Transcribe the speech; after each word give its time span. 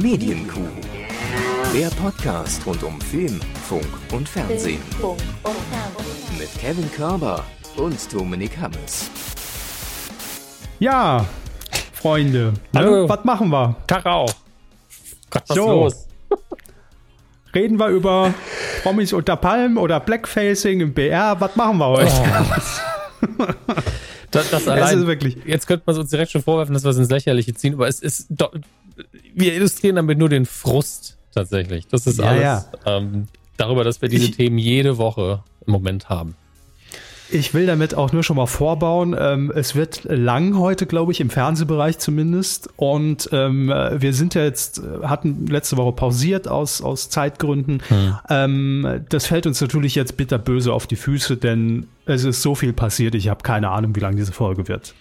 Medienkuh. 0.00 0.60
Der 1.74 1.88
Podcast 1.90 2.64
rund 2.64 2.82
um 2.82 2.98
Film, 3.02 3.38
Funk 3.68 3.86
und 4.12 4.26
Fernsehen. 4.26 4.80
Mit 6.38 6.48
Kevin 6.58 6.90
Körber 6.92 7.44
und 7.76 8.10
Dominik 8.12 8.56
Hammes. 8.58 9.10
Ja, 10.78 11.26
Freunde, 11.92 12.54
ne? 12.72 12.80
Hallo. 12.80 13.08
was 13.10 13.24
machen 13.24 13.50
wir? 13.50 13.76
Tag 13.86 14.06
auch. 14.06 14.32
Gott, 15.28 15.42
was 15.48 15.56
So. 15.56 15.66
los? 15.66 16.06
Reden 17.54 17.78
wir 17.78 17.88
über 17.88 18.32
Promis 18.82 19.12
unter 19.12 19.36
Palmen 19.36 19.76
oder 19.76 20.00
Blackfacing 20.00 20.80
im 20.80 20.94
BR? 20.94 21.36
Was 21.40 21.56
machen 21.56 21.76
wir 21.76 21.86
heute? 21.88 22.12
Das, 24.30 24.48
das 24.50 24.62
es 24.62 24.68
allein, 24.68 24.98
ist 25.00 25.06
wirklich. 25.06 25.38
jetzt 25.44 25.66
könnte 25.66 25.82
man 25.86 25.94
es 25.96 26.00
uns 26.00 26.10
direkt 26.10 26.30
schon 26.30 26.42
vorwerfen, 26.42 26.72
dass 26.72 26.84
wir 26.84 26.90
es 26.90 26.98
ins 26.98 27.10
Lächerliche 27.10 27.52
ziehen, 27.52 27.74
aber 27.74 27.88
es 27.88 27.98
ist 27.98 28.26
doch, 28.30 28.52
wir 29.34 29.54
illustrieren 29.54 29.96
damit 29.96 30.18
nur 30.18 30.28
den 30.28 30.46
Frust 30.46 31.16
tatsächlich. 31.34 31.86
Das 31.88 32.06
ist 32.06 32.18
Ja, 32.18 32.24
alles 32.26 32.42
ja. 32.42 32.64
Ähm, 32.86 33.26
darüber, 33.56 33.84
dass 33.84 34.00
wir 34.02 34.08
diese 34.08 34.26
Ich- 34.26 34.36
Themen 34.36 34.58
jede 34.58 34.98
Woche 34.98 35.42
im 35.66 35.72
Moment 35.72 36.08
haben. 36.08 36.34
Ich 37.32 37.54
will 37.54 37.64
damit 37.64 37.94
auch 37.94 38.12
nur 38.12 38.24
schon 38.24 38.36
mal 38.38 38.46
vorbauen. 38.46 39.14
Ähm, 39.16 39.52
es 39.54 39.76
wird 39.76 40.02
lang 40.02 40.58
heute, 40.58 40.84
glaube 40.86 41.12
ich, 41.12 41.20
im 41.20 41.30
Fernsehbereich 41.30 41.98
zumindest. 41.98 42.70
Und 42.74 43.28
ähm, 43.30 43.68
wir 43.68 44.12
sind 44.14 44.34
ja 44.34 44.42
jetzt, 44.42 44.82
hatten 45.04 45.46
letzte 45.46 45.76
Woche 45.76 45.92
pausiert 45.92 46.48
aus, 46.48 46.82
aus 46.82 47.08
Zeitgründen. 47.08 47.84
Ähm, 48.28 49.04
das 49.10 49.26
fällt 49.26 49.46
uns 49.46 49.60
natürlich 49.60 49.94
jetzt 49.94 50.16
bitterböse 50.16 50.72
auf 50.72 50.88
die 50.88 50.96
Füße, 50.96 51.36
denn 51.36 51.86
es 52.04 52.24
ist 52.24 52.42
so 52.42 52.56
viel 52.56 52.72
passiert. 52.72 53.14
Ich 53.14 53.28
habe 53.28 53.44
keine 53.44 53.70
Ahnung, 53.70 53.94
wie 53.94 54.00
lang 54.00 54.16
diese 54.16 54.32
Folge 54.32 54.66
wird. 54.66 54.94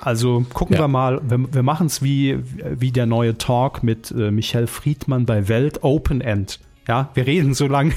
Also 0.00 0.44
gucken 0.52 0.74
Ja. 0.76 0.82
wir 0.82 0.88
mal. 0.88 1.20
Wir, 1.28 1.52
wir 1.52 1.62
machen 1.62 1.86
es 1.86 2.02
wie, 2.02 2.38
wie 2.78 2.90
der 2.92 3.06
neue 3.06 3.38
Talk 3.38 3.82
mit 3.82 4.10
äh, 4.10 4.30
Michel 4.30 4.66
Friedmann 4.66 5.26
bei 5.26 5.48
Welt 5.48 5.82
Open 5.82 6.20
End. 6.20 6.58
Ja, 6.88 7.10
wir 7.14 7.26
reden 7.26 7.54
so 7.54 7.66
lang, 7.66 7.92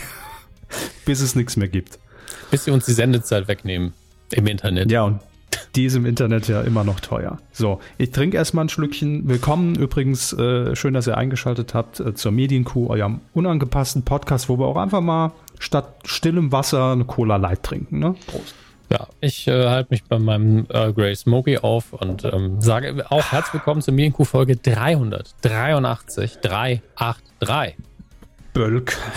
bis 1.05 1.21
es 1.21 1.35
nichts 1.35 1.57
mehr 1.57 1.67
gibt. 1.67 1.99
Bis 2.51 2.65
sie 2.65 2.71
uns 2.71 2.85
die 2.85 2.93
Sendezeit 2.93 3.47
wegnehmen 3.47 3.93
im 4.31 4.47
Internet. 4.47 4.91
Ja, 4.91 5.03
und 5.03 5.19
die 5.75 5.85
ist 5.85 5.95
im 5.95 6.05
Internet 6.05 6.47
ja 6.47 6.61
immer 6.61 6.83
noch 6.83 6.99
teuer. 6.99 7.37
So, 7.51 7.79
ich 7.97 8.11
trinke 8.11 8.37
erstmal 8.37 8.65
ein 8.65 8.69
Schlückchen. 8.69 9.27
Willkommen 9.27 9.75
übrigens, 9.75 10.33
äh, 10.33 10.75
schön, 10.75 10.93
dass 10.93 11.07
ihr 11.07 11.17
eingeschaltet 11.17 11.73
habt 11.73 11.99
äh, 11.99 12.13
zur 12.15 12.31
Medienkuh, 12.31 12.87
eurem 12.89 13.21
unangepassten 13.33 14.03
Podcast, 14.03 14.49
wo 14.49 14.57
wir 14.57 14.65
auch 14.65 14.77
einfach 14.77 15.01
mal 15.01 15.31
statt 15.59 15.95
stillem 16.05 16.51
Wasser 16.51 16.91
eine 16.93 17.05
Cola 17.05 17.35
Light 17.37 17.63
trinken. 17.63 17.99
Ne? 17.99 18.15
Prost. 18.27 18.55
Ja, 18.89 19.07
ich 19.19 19.47
äh, 19.47 19.67
halte 19.67 19.89
mich 19.91 20.05
bei 20.05 20.17
meinem 20.17 20.65
äh, 20.69 20.93
Grey 20.93 21.13
Smoky 21.13 21.57
auf 21.57 21.91
und 21.91 22.23
ähm, 22.23 22.61
sage 22.61 23.05
auch 23.09 23.33
herzlich 23.33 23.55
willkommen 23.55 23.81
zur 23.81 23.93
Medienkuh 23.93 24.23
Folge 24.23 24.55
383. 24.55 26.39
383. 26.41 27.75
Bölk. 28.53 28.97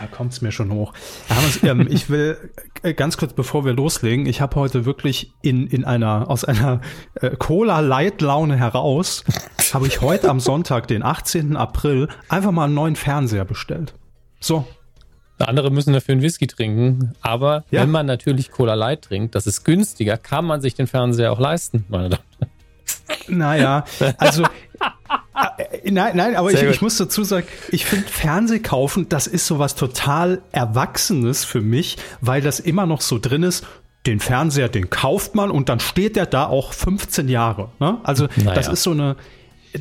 Da 0.00 0.08
kommt's 0.08 0.40
mir 0.40 0.50
schon 0.50 0.72
hoch. 0.72 0.92
Ähm, 1.62 1.86
ich 1.90 2.10
will 2.10 2.36
äh, 2.82 2.94
ganz 2.94 3.16
kurz, 3.16 3.32
bevor 3.32 3.64
wir 3.64 3.74
loslegen, 3.74 4.26
ich 4.26 4.40
habe 4.40 4.56
heute 4.56 4.84
wirklich 4.84 5.32
in, 5.40 5.68
in 5.68 5.84
einer, 5.84 6.28
aus 6.28 6.44
einer 6.44 6.80
äh, 7.14 7.30
Cola-Light-Laune 7.36 8.56
heraus, 8.56 9.24
habe 9.72 9.86
ich 9.86 10.00
heute 10.00 10.30
am 10.30 10.40
Sonntag, 10.40 10.88
den 10.88 11.04
18. 11.04 11.56
April, 11.56 12.08
einfach 12.28 12.50
mal 12.50 12.64
einen 12.64 12.74
neuen 12.74 12.96
Fernseher 12.96 13.44
bestellt. 13.44 13.94
So, 14.40 14.66
Andere 15.38 15.70
müssen 15.70 15.92
dafür 15.92 16.12
einen 16.12 16.22
Whisky 16.22 16.46
trinken, 16.46 17.12
aber 17.20 17.64
Ja. 17.70 17.82
wenn 17.82 17.90
man 17.90 18.06
natürlich 18.06 18.50
Cola 18.50 18.74
Light 18.74 19.02
trinkt, 19.02 19.34
das 19.34 19.46
ist 19.46 19.64
günstiger, 19.64 20.16
kann 20.16 20.44
man 20.44 20.60
sich 20.60 20.74
den 20.74 20.86
Fernseher 20.86 21.32
auch 21.32 21.40
leisten, 21.40 21.84
meine 21.88 22.10
Damen. 22.10 22.22
Naja, 23.28 23.84
also 24.18 24.44
äh, 25.58 25.90
nein, 25.90 26.16
nein, 26.16 26.36
aber 26.36 26.52
ich, 26.52 26.62
ich 26.62 26.80
muss 26.82 26.96
dazu 26.96 27.24
sagen, 27.24 27.46
ich 27.70 27.84
finde 27.84 28.06
Fernseh 28.08 28.60
kaufen, 28.60 29.08
das 29.08 29.26
ist 29.26 29.46
sowas 29.46 29.74
total 29.74 30.40
Erwachsenes 30.52 31.44
für 31.44 31.60
mich, 31.60 31.96
weil 32.20 32.40
das 32.40 32.60
immer 32.60 32.86
noch 32.86 33.00
so 33.00 33.18
drin 33.18 33.42
ist. 33.42 33.66
Den 34.06 34.20
Fernseher, 34.20 34.68
den 34.68 34.90
kauft 34.90 35.34
man 35.34 35.50
und 35.50 35.70
dann 35.70 35.80
steht 35.80 36.16
der 36.16 36.26
da 36.26 36.46
auch 36.46 36.74
15 36.74 37.28
Jahre. 37.28 37.70
Ne? 37.80 37.98
Also 38.04 38.28
Naja. 38.36 38.52
das 38.52 38.68
ist 38.68 38.82
so 38.82 38.90
eine, 38.90 39.16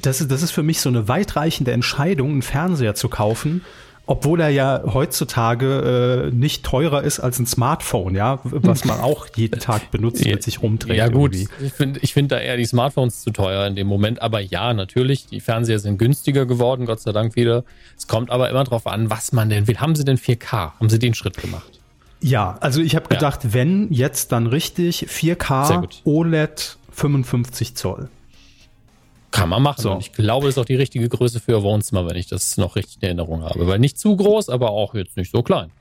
das 0.01 0.21
ist, 0.21 0.31
das 0.31 0.41
ist 0.41 0.51
für 0.51 0.63
mich 0.63 0.79
so 0.79 0.87
eine 0.87 1.09
weitreichende 1.09 1.73
Entscheidung, 1.73 2.31
einen 2.31 2.41
Fernseher 2.41 2.95
zu 2.95 3.09
kaufen. 3.09 3.63
Obwohl 4.05 4.41
er 4.41 4.49
ja 4.49 4.81
heutzutage 4.93 6.27
äh, 6.29 6.35
nicht 6.35 6.65
teurer 6.65 7.03
ist 7.03 7.21
als 7.21 7.39
ein 7.39 7.45
Smartphone, 7.45 8.15
ja, 8.15 8.39
was 8.43 8.83
man 8.83 8.99
auch 9.01 9.27
jeden 9.35 9.59
Tag 9.61 9.91
benutzt 9.91 10.25
und 10.25 10.31
mit 10.31 10.43
sich 10.43 10.61
rumträgt. 10.61 10.97
Ja 10.97 11.07
gut, 11.07 11.33
irgendwie. 11.33 11.65
ich 11.65 11.73
finde 11.73 11.99
ich 12.01 12.13
find 12.13 12.31
da 12.31 12.37
eher 12.39 12.57
die 12.57 12.65
Smartphones 12.65 13.21
zu 13.21 13.31
teuer 13.31 13.65
in 13.65 13.75
dem 13.75 13.87
Moment, 13.87 14.21
aber 14.21 14.41
ja, 14.41 14.73
natürlich, 14.73 15.27
die 15.27 15.39
Fernseher 15.39 15.79
sind 15.79 15.97
günstiger 15.99 16.45
geworden, 16.45 16.85
Gott 16.85 16.99
sei 16.99 17.13
Dank 17.13 17.37
wieder. 17.37 17.63
Es 17.97 18.07
kommt 18.07 18.29
aber 18.29 18.49
immer 18.49 18.65
drauf 18.65 18.87
an, 18.87 19.09
was 19.09 19.31
man 19.31 19.49
denn 19.49 19.67
will. 19.67 19.77
Haben 19.77 19.95
sie 19.95 20.03
denn 20.03 20.17
4K? 20.17 20.73
Haben 20.79 20.89
sie 20.89 20.99
den 20.99 21.13
Schritt 21.13 21.37
gemacht? 21.37 21.79
Ja, 22.19 22.57
also 22.59 22.81
ich 22.81 22.95
habe 22.97 23.05
Ja. 23.09 23.15
gedacht, 23.17 23.53
wenn 23.53 23.87
jetzt 23.91 24.33
dann 24.33 24.47
richtig 24.47 25.05
Sehr 25.09 25.37
4K 25.37 25.79
gut. 25.79 26.01
OLED 26.03 26.77
55 26.91 27.75
Zoll. 27.75 28.09
Kann 29.33 29.49
man 29.49 29.63
machen. 29.63 29.81
So. 29.81 29.91
Und 29.93 30.01
ich 30.01 30.13
glaube, 30.13 30.45
das 30.45 30.55
ist 30.55 30.61
auch 30.61 30.65
die 30.65 30.75
richtige 30.75 31.09
Größe 31.09 31.39
für 31.39 31.53
ihr 31.53 31.63
Wohnzimmer, 31.63 32.07
wenn 32.07 32.15
ich 32.15 32.27
das 32.27 32.55
noch 32.57 32.75
richtig 32.75 32.97
in 32.97 33.07
Erinnerung 33.07 33.43
habe. 33.43 33.65
Weil 33.65 33.79
nicht 33.79 33.97
zu 33.97 34.15
groß, 34.15 34.49
aber 34.49 34.69
auch 34.69 34.93
jetzt 34.93 35.17
nicht 35.17 35.31
so 35.31 35.41
klein. 35.41 35.71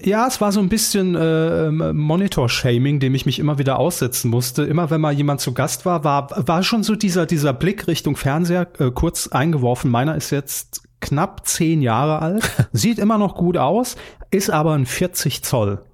Ja, 0.00 0.28
es 0.28 0.40
war 0.40 0.52
so 0.52 0.60
ein 0.60 0.68
bisschen 0.68 1.16
äh, 1.16 1.72
Monitor-Shaming, 1.72 3.00
dem 3.00 3.16
ich 3.16 3.26
mich 3.26 3.40
immer 3.40 3.58
wieder 3.58 3.80
aussetzen 3.80 4.30
musste. 4.30 4.62
Immer 4.62 4.90
wenn 4.90 5.00
mal 5.00 5.12
jemand 5.12 5.40
zu 5.40 5.54
Gast 5.54 5.86
war, 5.86 6.04
war, 6.04 6.30
war 6.46 6.62
schon 6.62 6.84
so 6.84 6.94
dieser, 6.94 7.26
dieser 7.26 7.52
Blick 7.52 7.88
Richtung 7.88 8.14
Fernseher 8.14 8.68
äh, 8.78 8.92
kurz 8.92 9.26
eingeworfen. 9.26 9.90
Meiner 9.90 10.14
ist 10.14 10.30
jetzt 10.30 10.82
knapp 11.00 11.46
zehn 11.46 11.82
Jahre 11.82 12.22
alt, 12.22 12.48
sieht 12.72 13.00
immer 13.00 13.18
noch 13.18 13.34
gut 13.34 13.56
aus, 13.56 13.96
ist 14.30 14.50
aber 14.50 14.74
ein 14.74 14.86
40 14.86 15.42
Zoll. 15.42 15.84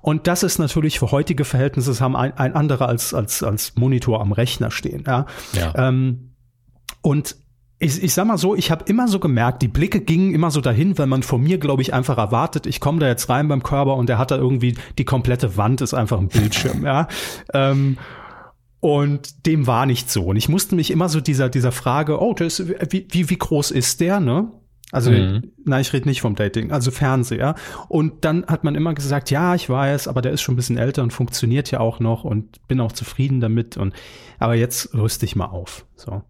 Und 0.00 0.26
das 0.26 0.42
ist 0.42 0.58
natürlich 0.58 0.98
für 0.98 1.10
heutige 1.10 1.44
Verhältnisse, 1.44 1.90
das 1.90 2.00
haben 2.00 2.16
ein, 2.16 2.36
ein 2.36 2.54
anderer 2.54 2.88
als, 2.88 3.12
als, 3.12 3.42
als 3.42 3.74
Monitor 3.76 4.20
am 4.20 4.32
Rechner 4.32 4.70
stehen. 4.70 5.04
Ja. 5.06 5.26
Ja. 5.52 5.74
Ähm, 5.76 6.30
und 7.02 7.36
ich, 7.78 8.02
ich 8.02 8.14
sag 8.14 8.26
mal 8.26 8.38
so, 8.38 8.54
ich 8.54 8.70
habe 8.70 8.84
immer 8.88 9.08
so 9.08 9.18
gemerkt, 9.18 9.60
die 9.60 9.68
Blicke 9.68 10.00
gingen 10.00 10.34
immer 10.34 10.50
so 10.50 10.60
dahin, 10.60 10.96
weil 10.96 11.06
man 11.06 11.22
von 11.22 11.42
mir, 11.42 11.58
glaube 11.58 11.82
ich, 11.82 11.92
einfach 11.92 12.16
erwartet, 12.16 12.66
ich 12.66 12.80
komme 12.80 13.00
da 13.00 13.06
jetzt 13.06 13.28
rein 13.28 13.48
beim 13.48 13.62
Körper 13.62 13.96
und 13.96 14.08
der 14.08 14.16
hat 14.16 14.30
da 14.30 14.36
irgendwie, 14.36 14.76
die 14.96 15.04
komplette 15.04 15.56
Wand 15.56 15.80
ist 15.80 15.92
einfach 15.92 16.18
ein 16.18 16.28
Bildschirm, 16.28 16.84
ja. 16.84 17.08
Ähm, 17.52 17.98
und 18.80 19.46
dem 19.46 19.66
war 19.66 19.86
nicht 19.86 20.10
so. 20.10 20.24
Und 20.26 20.36
ich 20.36 20.48
musste 20.48 20.74
mich 20.74 20.90
immer 20.90 21.08
so 21.08 21.20
dieser, 21.20 21.48
dieser 21.48 21.72
Frage, 21.72 22.20
oh, 22.20 22.34
das, 22.34 22.68
wie, 22.90 23.06
wie, 23.10 23.30
wie 23.30 23.38
groß 23.38 23.70
ist 23.70 24.00
der, 24.00 24.20
ne? 24.20 24.50
Also, 24.94 25.10
Mhm. 25.10 25.52
nein, 25.64 25.80
ich 25.80 25.92
rede 25.92 26.08
nicht 26.08 26.20
vom 26.20 26.34
Dating, 26.36 26.70
also 26.72 26.90
Fernseher. 26.90 27.54
Und 27.88 28.24
dann 28.24 28.46
hat 28.46 28.64
man 28.64 28.74
immer 28.74 28.94
gesagt, 28.94 29.30
ja, 29.30 29.54
ich 29.54 29.68
weiß, 29.68 30.08
aber 30.08 30.22
der 30.22 30.32
ist 30.32 30.42
schon 30.42 30.54
ein 30.54 30.56
bisschen 30.56 30.78
älter 30.78 31.02
und 31.02 31.12
funktioniert 31.12 31.70
ja 31.70 31.80
auch 31.80 32.00
noch 32.00 32.24
und 32.24 32.66
bin 32.68 32.80
auch 32.80 32.92
zufrieden 32.92 33.40
damit. 33.40 33.76
Und 33.76 33.92
aber 34.38 34.54
jetzt 34.54 34.94
rüste 34.94 35.26
ich 35.26 35.36
mal 35.36 35.46
auf. 35.46 35.86
So. 35.96 36.22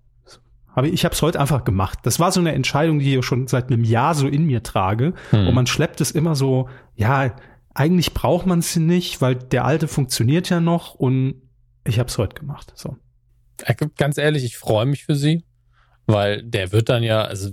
Aber 0.77 0.89
ich 0.89 1.05
habe 1.05 1.15
es 1.15 1.23
heute 1.23 1.39
einfach 1.39 1.65
gemacht. 1.65 2.01
Das 2.03 2.19
war 2.19 2.33
so 2.33 2.41
eine 2.41 2.53
Entscheidung, 2.53 2.99
die 2.99 3.15
ich 3.17 3.25
schon 3.25 3.47
seit 3.47 3.69
einem 3.71 3.85
Jahr 3.85 4.15
so 4.15 4.27
in 4.27 4.45
mir 4.45 4.63
trage. 4.65 5.15
Hm. 5.31 5.47
Und 5.47 5.55
man 5.55 5.67
schleppt 5.69 6.01
es 6.01 6.11
immer 6.11 6.35
so, 6.35 6.69
ja, 6.97 7.37
eigentlich 7.75 8.13
braucht 8.13 8.47
man 8.47 8.59
es 8.59 8.75
nicht, 8.77 9.21
weil 9.21 9.37
der 9.37 9.65
alte 9.65 9.87
funktioniert 9.89 10.49
ja 10.51 10.61
noch 10.61 10.95
und 10.95 11.43
ich 11.87 11.99
habe 11.99 12.09
es 12.09 12.19
heute 12.19 12.35
gemacht. 12.41 12.73
So. 12.77 12.97
Äh, 13.63 13.75
Ganz 13.97 14.19
ehrlich, 14.19 14.45
ich 14.45 14.57
freue 14.57 14.87
mich 14.87 15.05
für 15.05 15.15
sie, 15.15 15.45
weil 16.07 16.43
der 16.43 16.73
wird 16.73 16.89
dann 16.89 17.03
ja, 17.03 17.23
also 17.23 17.51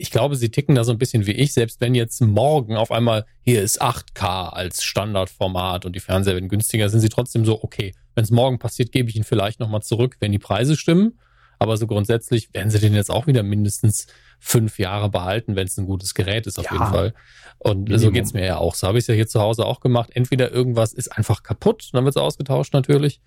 ich 0.00 0.10
glaube, 0.10 0.34
sie 0.36 0.50
ticken 0.50 0.74
da 0.74 0.84
so 0.84 0.92
ein 0.92 0.98
bisschen 0.98 1.26
wie 1.26 1.32
ich, 1.32 1.52
selbst 1.52 1.80
wenn 1.80 1.94
jetzt 1.94 2.20
morgen 2.22 2.76
auf 2.76 2.90
einmal 2.90 3.26
hier 3.42 3.62
ist 3.62 3.82
8K 3.82 4.48
als 4.48 4.82
Standardformat 4.82 5.84
und 5.84 5.94
die 5.94 6.00
Fernseher 6.00 6.34
werden 6.34 6.48
günstiger, 6.48 6.88
sind 6.88 7.00
sie 7.00 7.08
trotzdem 7.08 7.44
so, 7.44 7.62
okay, 7.62 7.92
wenn 8.14 8.24
es 8.24 8.30
morgen 8.30 8.58
passiert, 8.58 8.92
gebe 8.92 9.08
ich 9.10 9.16
ihn 9.16 9.24
vielleicht 9.24 9.60
nochmal 9.60 9.82
zurück, 9.82 10.16
wenn 10.20 10.32
die 10.32 10.38
Preise 10.38 10.76
stimmen. 10.76 11.18
Aber 11.58 11.76
so 11.76 11.86
grundsätzlich 11.86 12.52
werden 12.54 12.70
sie 12.70 12.78
den 12.78 12.94
jetzt 12.94 13.10
auch 13.10 13.26
wieder 13.26 13.42
mindestens 13.42 14.06
fünf 14.38 14.78
Jahre 14.78 15.10
behalten, 15.10 15.56
wenn 15.56 15.66
es 15.66 15.76
ein 15.76 15.84
gutes 15.84 16.14
Gerät 16.14 16.46
ist, 16.46 16.58
auf 16.58 16.64
Ja. 16.64 16.72
jeden 16.72 16.86
Fall. 16.86 17.14
Und 17.58 17.88
so 17.88 17.92
Minimum. 17.92 18.14
geht's 18.14 18.32
mir 18.32 18.46
ja 18.46 18.56
auch. 18.56 18.74
So 18.74 18.86
habe 18.88 18.96
ich 18.96 19.02
es 19.02 19.08
ja 19.08 19.14
hier 19.14 19.28
zu 19.28 19.40
Hause 19.42 19.66
auch 19.66 19.80
gemacht. 19.80 20.08
Entweder 20.14 20.50
irgendwas 20.50 20.94
ist 20.94 21.08
einfach 21.08 21.42
kaputt, 21.42 21.90
dann 21.92 22.04
wird 22.04 22.16
es 22.16 22.22
ausgetauscht 22.22 22.72
natürlich. 22.72 23.20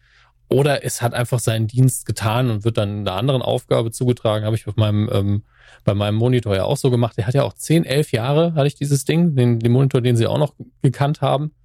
Oder 0.54 0.86
es 0.86 1.02
hat 1.02 1.14
einfach 1.16 1.40
seinen 1.40 1.66
Dienst 1.68 2.06
getan 2.06 2.52
und 2.52 2.64
wird 2.64 2.78
dann 2.78 3.00
einer 3.00 3.14
anderen 3.14 3.42
Aufgabe 3.42 3.90
zugetragen. 3.92 4.46
Habe 4.46 4.56
ich 4.56 4.68
auf 4.68 4.76
meinem, 4.76 5.10
ähm, 5.12 5.44
bei 5.84 5.96
meinem 5.96 6.16
Monitor 6.16 6.56
ja 6.56 6.64
auch 6.66 6.78
so 6.78 6.92
gemacht. 6.92 7.18
Der 7.18 7.26
hat 7.26 7.34
ja 7.34 7.44
auch 7.44 7.54
10, 7.54 7.86
11 7.86 8.12
Jahre, 8.12 8.54
hatte 8.54 8.68
ich 8.68 8.76
dieses 8.76 9.04
Ding, 9.04 9.36
den, 9.36 9.60
den 9.60 9.72
Monitor, 9.72 10.02
den 10.02 10.16
sie 10.16 10.28
auch 10.28 10.38
noch 10.38 10.54
gekannt 10.84 11.22
haben. 11.22 11.56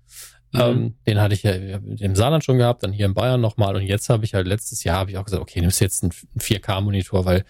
Mhm. 0.52 0.60
Ähm, 0.60 0.94
den 1.06 1.20
hatte 1.20 1.34
ich 1.34 1.42
ja 1.42 1.52
im 1.52 2.16
Saarland 2.16 2.44
schon 2.44 2.56
gehabt, 2.56 2.82
dann 2.82 2.92
hier 2.92 3.04
in 3.04 3.12
Bayern 3.12 3.42
nochmal. 3.42 3.76
Und 3.76 3.82
jetzt 3.82 4.08
habe 4.08 4.24
ich 4.24 4.32
halt 4.32 4.46
letztes 4.46 4.82
Jahr 4.84 5.00
habe 5.00 5.10
ich 5.10 5.18
auch 5.18 5.24
gesagt, 5.24 5.42
okay, 5.42 5.60
nimmst 5.60 5.80
jetzt 5.80 6.02
einen 6.02 6.12
4K-Monitor, 6.38 7.26
weil 7.26 7.44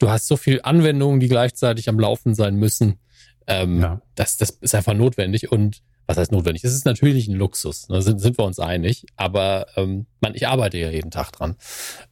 du 0.00 0.10
hast 0.10 0.26
so 0.26 0.36
viel 0.36 0.60
Anwendungen, 0.64 1.20
die 1.20 1.28
gleichzeitig 1.28 1.88
am 1.88 2.00
Laufen 2.00 2.34
sein 2.34 2.56
müssen. 2.56 2.98
Ähm, 3.46 3.80
Ja. 3.80 4.02
das, 4.16 4.36
das 4.36 4.50
ist 4.50 4.74
einfach 4.74 4.94
notwendig. 4.94 5.52
Und 5.52 5.82
was 6.06 6.16
heißt 6.16 6.32
notwendig? 6.32 6.62
Das 6.62 6.74
ist 6.74 6.84
natürlich 6.84 7.28
ein 7.28 7.34
Luxus, 7.34 7.86
da 7.88 8.00
sind, 8.00 8.20
sind 8.20 8.38
wir 8.38 8.44
uns 8.44 8.58
einig. 8.58 9.06
Aber 9.16 9.66
ähm, 9.76 10.06
man, 10.20 10.34
ich 10.34 10.46
arbeite 10.48 10.78
ja 10.78 10.90
jeden 10.90 11.10
Tag 11.10 11.32
dran. 11.32 11.56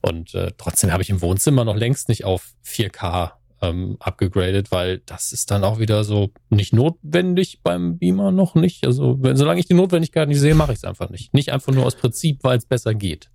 Und 0.01 0.35
äh, 0.35 0.53
trotzdem 0.57 0.93
habe 0.93 1.03
ich 1.03 1.11
im 1.11 1.23
Wohnzimmer 1.23 1.65
noch 1.65 1.77
längst 1.77 2.09
nicht 2.09 2.25
auf 2.25 2.53
4K 2.67 3.33
ähm, 3.63 3.97
abgegradet, 4.01 4.73
weil 4.73 4.99
das 5.07 5.33
ist 5.33 5.51
dann 5.51 5.65
auch 5.65 5.79
wieder 5.79 6.05
so 6.05 6.31
nicht 6.49 6.73
notwendig 6.73 7.61
beim 7.63 7.99
Beamer 7.99 8.33
noch 8.33 8.55
nicht. 8.55 8.87
Also 8.87 9.23
wenn, 9.23 9.37
solange 9.37 9.61
ich 9.61 9.67
die 9.67 9.75
Notwendigkeit 9.75 10.29
nicht 10.29 10.41
sehe, 10.41 10.55
mache 10.55 10.73
ich 10.73 10.79
es 10.79 10.85
einfach 10.85 11.11
nicht. 11.11 11.35
Nicht 11.35 11.53
einfach 11.53 11.73
nur 11.73 11.85
aus 11.85 11.97
Prinzip, 11.97 12.39
weil 12.43 12.59
es 12.59 12.67
besser 12.67 12.95
geht. 12.95 13.31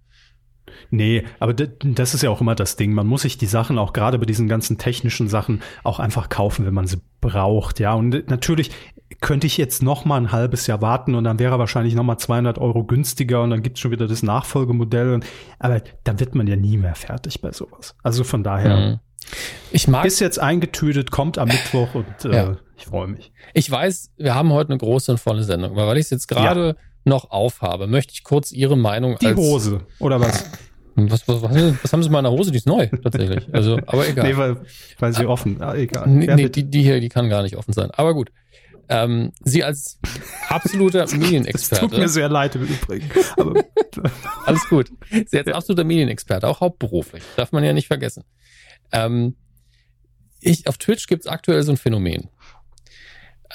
Nee, 0.89 1.23
aber 1.39 1.53
das 1.53 2.13
ist 2.13 2.23
ja 2.23 2.29
auch 2.29 2.41
immer 2.41 2.55
das 2.55 2.75
Ding. 2.75 2.93
Man 2.93 3.07
muss 3.07 3.21
sich 3.23 3.37
die 3.37 3.45
Sachen 3.45 3.77
auch 3.77 3.93
gerade 3.93 4.19
bei 4.19 4.25
diesen 4.25 4.47
ganzen 4.47 4.77
technischen 4.77 5.27
Sachen 5.27 5.61
auch 5.83 5.99
einfach 5.99 6.29
kaufen, 6.29 6.65
wenn 6.65 6.73
man 6.73 6.87
sie 6.87 7.01
braucht. 7.21 7.79
Ja, 7.79 7.93
und 7.93 8.29
natürlich 8.29 8.71
könnte 9.21 9.47
ich 9.47 9.57
jetzt 9.57 9.83
noch 9.83 10.05
mal 10.05 10.17
ein 10.17 10.31
halbes 10.31 10.67
Jahr 10.67 10.81
warten 10.81 11.15
und 11.15 11.23
dann 11.23 11.39
wäre 11.39 11.59
wahrscheinlich 11.59 11.95
noch 11.95 12.03
mal 12.03 12.17
200 12.17 12.57
Euro 12.57 12.83
günstiger 12.83 13.43
und 13.43 13.51
dann 13.51 13.61
gibt 13.61 13.77
es 13.77 13.81
schon 13.81 13.91
wieder 13.91 14.07
das 14.07 14.23
Nachfolgemodell. 14.23 15.19
Aber 15.59 15.81
da 16.03 16.19
wird 16.19 16.35
man 16.35 16.47
ja 16.47 16.55
nie 16.55 16.77
mehr 16.77 16.95
fertig 16.95 17.41
bei 17.41 17.51
sowas. 17.51 17.95
Also 18.03 18.23
von 18.23 18.43
daher. 18.43 18.77
Mhm. 18.77 18.99
Ich 19.71 19.87
mag. 19.87 20.05
Ist 20.05 20.19
jetzt 20.19 20.39
eingetütet, 20.39 21.09
kommt 21.09 21.37
am 21.37 21.47
Mittwoch 21.47 21.95
und 21.95 22.25
äh, 22.25 22.35
ja. 22.35 22.57
ich 22.77 22.85
freue 22.85 23.07
mich. 23.07 23.31
Ich 23.53 23.69
weiß, 23.69 24.11
wir 24.17 24.35
haben 24.35 24.53
heute 24.53 24.69
eine 24.69 24.77
große 24.77 25.11
und 25.11 25.17
volle 25.17 25.43
Sendung, 25.43 25.75
weil 25.75 25.97
ich 25.97 26.05
es 26.05 26.09
jetzt 26.11 26.27
gerade 26.27 26.67
ja. 26.67 26.75
Noch 27.05 27.31
aufhabe, 27.31 27.87
möchte 27.87 28.13
ich 28.13 28.23
kurz 28.23 28.51
Ihre 28.51 28.77
Meinung 28.77 29.17
Die 29.21 29.33
Hose, 29.33 29.81
oder 29.99 30.19
was? 30.19 30.45
Was, 30.95 31.27
was, 31.27 31.41
was, 31.41 31.83
was 31.83 31.93
haben 31.93 32.03
Sie 32.03 32.09
mal 32.09 32.19
in 32.19 32.23
der 32.23 32.31
Hose? 32.31 32.51
Die 32.51 32.57
ist 32.57 32.67
neu, 32.67 32.87
tatsächlich. 32.87 33.53
Also, 33.53 33.77
aber 33.85 34.07
egal. 34.07 34.27
Nee, 34.27 34.37
weil, 34.37 34.57
weil 34.99 35.13
sie 35.13 35.25
offen. 35.25 35.61
Ah, 35.61 35.75
egal. 35.75 36.07
Nee, 36.07 36.33
nee 36.33 36.49
die, 36.49 36.63
die 36.63 36.83
hier, 36.83 37.01
die 37.01 37.09
kann 37.09 37.29
gar 37.29 37.43
nicht 37.43 37.57
offen 37.57 37.73
sein. 37.73 37.91
Aber 37.91 38.13
gut. 38.13 38.31
Ähm, 38.87 39.31
sie 39.43 39.63
als 39.63 39.99
absoluter 40.47 41.05
Medienexperte. 41.17 41.87
tut 41.87 41.97
mir 41.97 42.07
sehr 42.07 42.29
leid 42.29 42.55
im 42.55 42.63
Übrigen. 42.63 43.09
Aber 43.35 43.61
Alles 44.45 44.69
gut. 44.69 44.91
Sie 45.25 45.37
als 45.37 45.47
absoluter 45.47 45.83
Medienexperte, 45.83 46.47
auch 46.47 46.61
hauptberuflich. 46.61 47.23
Darf 47.35 47.51
man 47.51 47.63
ja 47.63 47.73
nicht 47.73 47.87
vergessen. 47.87 48.23
Ähm, 48.91 49.35
ich, 50.39 50.67
auf 50.67 50.77
Twitch 50.77 51.07
gibt 51.07 51.25
es 51.25 51.27
aktuell 51.27 51.63
so 51.63 51.71
ein 51.71 51.77
Phänomen 51.77 52.29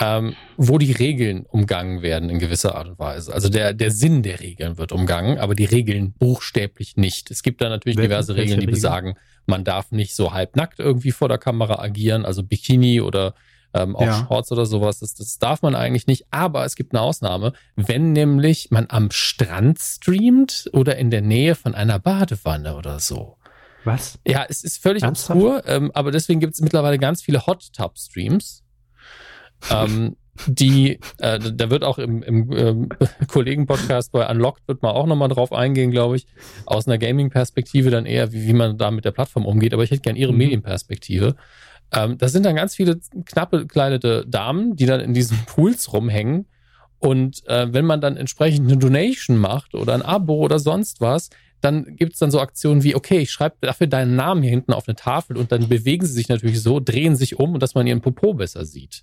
ähm, 0.00 0.34
wo 0.56 0.78
die 0.78 0.92
Regeln 0.92 1.44
umgangen 1.46 2.00
werden 2.00 2.30
in 2.30 2.38
gewisser 2.38 2.74
Art 2.74 2.88
und 2.88 2.98
Weise. 2.98 3.32
Also 3.34 3.50
der, 3.50 3.74
der 3.74 3.90
Sinn 3.90 4.22
der 4.22 4.40
Regeln 4.40 4.78
wird 4.78 4.92
umgangen, 4.92 5.38
aber 5.38 5.54
die 5.54 5.66
Regeln 5.66 6.12
buchstäblich 6.12 6.96
nicht. 6.96 7.30
Es 7.30 7.42
gibt 7.42 7.60
da 7.60 7.68
natürlich 7.68 7.98
welche, 7.98 8.08
diverse 8.08 8.34
Regeln, 8.34 8.60
die 8.60 8.66
besagen, 8.66 9.14
man 9.46 9.62
darf 9.62 9.92
nicht 9.92 10.14
so 10.14 10.32
halbnackt 10.32 10.78
irgendwie 10.78 11.12
vor 11.12 11.28
der 11.28 11.38
Kamera 11.38 11.80
agieren, 11.82 12.24
also 12.24 12.42
Bikini 12.42 13.02
oder 13.02 13.34
ähm, 13.74 13.94
auch 13.94 14.06
ja. 14.06 14.26
Shorts 14.26 14.50
oder 14.50 14.64
sowas. 14.64 15.00
Das, 15.00 15.14
das 15.14 15.38
darf 15.38 15.60
man 15.60 15.74
eigentlich 15.74 16.06
nicht. 16.06 16.26
Aber 16.30 16.64
es 16.64 16.76
gibt 16.76 16.94
eine 16.94 17.02
Ausnahme, 17.02 17.52
wenn 17.76 18.12
nämlich 18.12 18.70
man 18.70 18.86
am 18.88 19.10
Strand 19.10 19.78
streamt 19.78 20.70
oder 20.72 20.96
in 20.96 21.10
der 21.10 21.20
Nähe 21.20 21.54
von 21.54 21.74
einer 21.74 21.98
Badewanne 21.98 22.74
oder 22.74 23.00
so. 23.00 23.36
Was? 23.84 24.18
Ja, 24.26 24.46
es 24.48 24.64
ist 24.64 24.82
völlig 24.82 25.02
Ernsthaft? 25.02 25.40
obskur, 25.40 25.62
ähm, 25.66 25.90
aber 25.94 26.10
deswegen 26.10 26.40
gibt 26.40 26.54
es 26.54 26.60
mittlerweile 26.60 26.98
ganz 26.98 27.22
viele 27.22 27.46
Hot 27.46 27.72
Tub 27.72 27.98
Streams 27.98 28.62
ähm, 29.70 30.16
die, 30.46 30.98
äh, 31.18 31.38
da 31.38 31.70
wird 31.70 31.84
auch 31.84 31.98
im, 31.98 32.22
im 32.22 32.52
ähm, 32.52 32.88
Kollegen-Podcast 33.28 34.12
bei 34.12 34.28
Unlocked 34.28 34.66
wird 34.66 34.82
man 34.82 34.92
auch 34.92 35.06
nochmal 35.06 35.28
drauf 35.28 35.52
eingehen, 35.52 35.90
glaube 35.90 36.16
ich, 36.16 36.26
aus 36.66 36.86
einer 36.86 36.98
Gaming-Perspektive 36.98 37.90
dann 37.90 38.06
eher, 38.06 38.32
wie, 38.32 38.46
wie 38.46 38.52
man 38.52 38.78
da 38.78 38.90
mit 38.90 39.04
der 39.04 39.10
Plattform 39.10 39.46
umgeht. 39.46 39.74
Aber 39.74 39.82
ich 39.82 39.90
hätte 39.90 40.02
gern 40.02 40.16
ihre 40.16 40.32
mhm. 40.32 40.38
Medienperspektive. 40.38 41.36
Ähm, 41.92 42.18
das 42.18 42.32
sind 42.32 42.46
dann 42.46 42.56
ganz 42.56 42.74
viele 42.74 43.00
knappe 43.26 43.58
gekleidete 43.58 44.24
Damen, 44.26 44.76
die 44.76 44.86
dann 44.86 45.00
in 45.00 45.14
diesen 45.14 45.38
Pools 45.46 45.92
rumhängen. 45.92 46.46
Und 46.98 47.46
äh, 47.46 47.72
wenn 47.72 47.86
man 47.86 48.00
dann 48.00 48.16
entsprechend 48.16 48.68
eine 48.70 48.78
Donation 48.78 49.38
macht 49.38 49.74
oder 49.74 49.94
ein 49.94 50.02
Abo 50.02 50.34
oder 50.34 50.58
sonst 50.58 51.00
was, 51.00 51.30
dann 51.60 51.96
gibt 51.96 52.14
es 52.14 52.18
dann 52.18 52.30
so 52.30 52.40
Aktionen 52.40 52.82
wie, 52.82 52.94
okay, 52.94 53.18
ich 53.18 53.30
schreibe 53.30 53.56
dafür 53.60 53.86
deinen 53.86 54.16
Namen 54.16 54.42
hier 54.42 54.50
hinten 54.50 54.72
auf 54.72 54.88
eine 54.88 54.96
Tafel 54.96 55.36
und 55.36 55.52
dann 55.52 55.68
bewegen 55.68 56.06
sie 56.06 56.12
sich 56.12 56.28
natürlich 56.28 56.62
so, 56.62 56.80
drehen 56.80 57.16
sich 57.16 57.38
um, 57.38 57.58
dass 57.58 57.74
man 57.74 57.86
ihren 57.86 58.00
Popo 58.00 58.34
besser 58.34 58.64
sieht. 58.64 59.02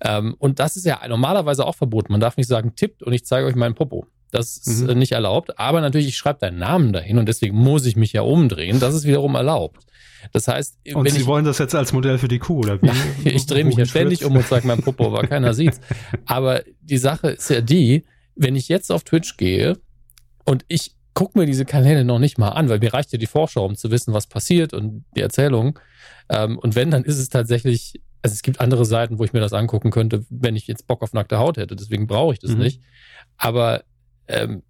Ähm, 0.00 0.34
und 0.38 0.60
das 0.60 0.76
ist 0.76 0.86
ja 0.86 1.00
normalerweise 1.08 1.66
auch 1.66 1.74
verboten. 1.74 2.12
Man 2.12 2.20
darf 2.20 2.36
nicht 2.36 2.46
sagen, 2.46 2.74
tippt 2.76 3.02
und 3.02 3.12
ich 3.12 3.24
zeige 3.24 3.46
euch 3.46 3.56
meinen 3.56 3.74
Popo. 3.74 4.06
Das 4.30 4.56
ist 4.56 4.86
mhm. 4.86 4.98
nicht 4.98 5.12
erlaubt. 5.12 5.58
Aber 5.58 5.80
natürlich, 5.80 6.08
ich 6.08 6.16
schreibe 6.16 6.38
deinen 6.40 6.58
Namen 6.58 6.92
dahin 6.92 7.18
und 7.18 7.26
deswegen 7.26 7.56
muss 7.56 7.84
ich 7.86 7.96
mich 7.96 8.12
ja 8.12 8.22
umdrehen. 8.22 8.78
Das 8.78 8.94
ist 8.94 9.04
wiederum 9.04 9.34
erlaubt. 9.34 9.84
Das 10.32 10.48
heißt, 10.48 10.78
und 10.94 11.10
Sie 11.10 11.20
ich, 11.20 11.26
wollen 11.26 11.44
das 11.44 11.58
jetzt 11.58 11.74
als 11.74 11.92
Modell 11.92 12.18
für 12.18 12.28
die 12.28 12.38
Kuh 12.38 12.58
oder 12.58 12.80
wie? 12.80 12.86
Ja, 12.86 12.94
ich 13.24 13.46
drehe 13.46 13.64
mich 13.64 13.76
ja 13.76 13.86
ständig 13.86 14.24
um 14.24 14.36
und 14.36 14.46
sage 14.46 14.66
mein 14.66 14.82
Popo, 14.82 15.06
aber 15.06 15.26
keiner 15.26 15.54
sieht's. 15.54 15.80
Aber 16.26 16.62
die 16.82 16.98
Sache 16.98 17.30
ist 17.30 17.48
ja 17.50 17.60
die, 17.60 18.04
wenn 18.36 18.54
ich 18.54 18.68
jetzt 18.68 18.92
auf 18.92 19.02
Twitch 19.02 19.36
gehe 19.36 19.78
und 20.44 20.64
ich 20.68 20.94
gucke 21.14 21.38
mir 21.38 21.46
diese 21.46 21.64
Kanäle 21.64 22.04
noch 22.04 22.18
nicht 22.18 22.38
mal 22.38 22.50
an, 22.50 22.68
weil 22.68 22.78
mir 22.78 22.94
reicht 22.94 23.12
ja 23.12 23.18
die 23.18 23.26
Vorschau, 23.26 23.64
um 23.64 23.76
zu 23.76 23.90
wissen, 23.90 24.14
was 24.14 24.26
passiert 24.26 24.72
und 24.72 25.04
die 25.16 25.20
Erzählung. 25.20 25.78
Ähm, 26.28 26.58
und 26.58 26.74
wenn, 26.74 26.90
dann 26.90 27.04
ist 27.04 27.18
es 27.18 27.28
tatsächlich 27.28 28.00
also 28.22 28.34
es 28.34 28.42
gibt 28.42 28.60
andere 28.60 28.84
Seiten, 28.84 29.18
wo 29.18 29.24
ich 29.24 29.32
mir 29.32 29.40
das 29.40 29.52
angucken 29.52 29.90
könnte, 29.90 30.24
wenn 30.28 30.56
ich 30.56 30.66
jetzt 30.66 30.86
Bock 30.86 31.02
auf 31.02 31.12
nackte 31.12 31.38
Haut 31.38 31.56
hätte. 31.56 31.76
Deswegen 31.76 32.06
brauche 32.06 32.34
ich 32.34 32.38
das 32.38 32.52
mhm. 32.52 32.58
nicht. 32.58 32.82
Aber 33.36 33.82
ähm, 34.28 34.62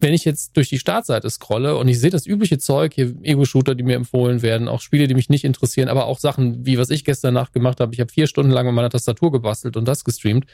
wenn 0.00 0.14
ich 0.14 0.24
jetzt 0.24 0.56
durch 0.56 0.68
die 0.68 0.78
Startseite 0.78 1.30
scrolle 1.30 1.76
und 1.76 1.88
ich 1.88 2.00
sehe 2.00 2.10
das 2.10 2.26
übliche 2.26 2.58
Zeug, 2.58 2.94
hier 2.94 3.14
Ego-Shooter, 3.22 3.74
die 3.74 3.84
mir 3.84 3.96
empfohlen 3.96 4.42
werden, 4.42 4.68
auch 4.68 4.80
Spiele, 4.80 5.06
die 5.06 5.14
mich 5.14 5.28
nicht 5.28 5.44
interessieren, 5.44 5.88
aber 5.88 6.06
auch 6.06 6.18
Sachen, 6.18 6.66
wie 6.66 6.78
was 6.78 6.90
ich 6.90 7.04
gestern 7.04 7.34
Nacht 7.34 7.52
gemacht 7.52 7.80
habe. 7.80 7.94
Ich 7.94 8.00
habe 8.00 8.12
vier 8.12 8.26
Stunden 8.26 8.50
lang 8.50 8.66
mit 8.66 8.74
meiner 8.74 8.90
Tastatur 8.90 9.30
gebastelt 9.30 9.76
und 9.76 9.86
das 9.86 10.04
gestreamt. 10.04 10.46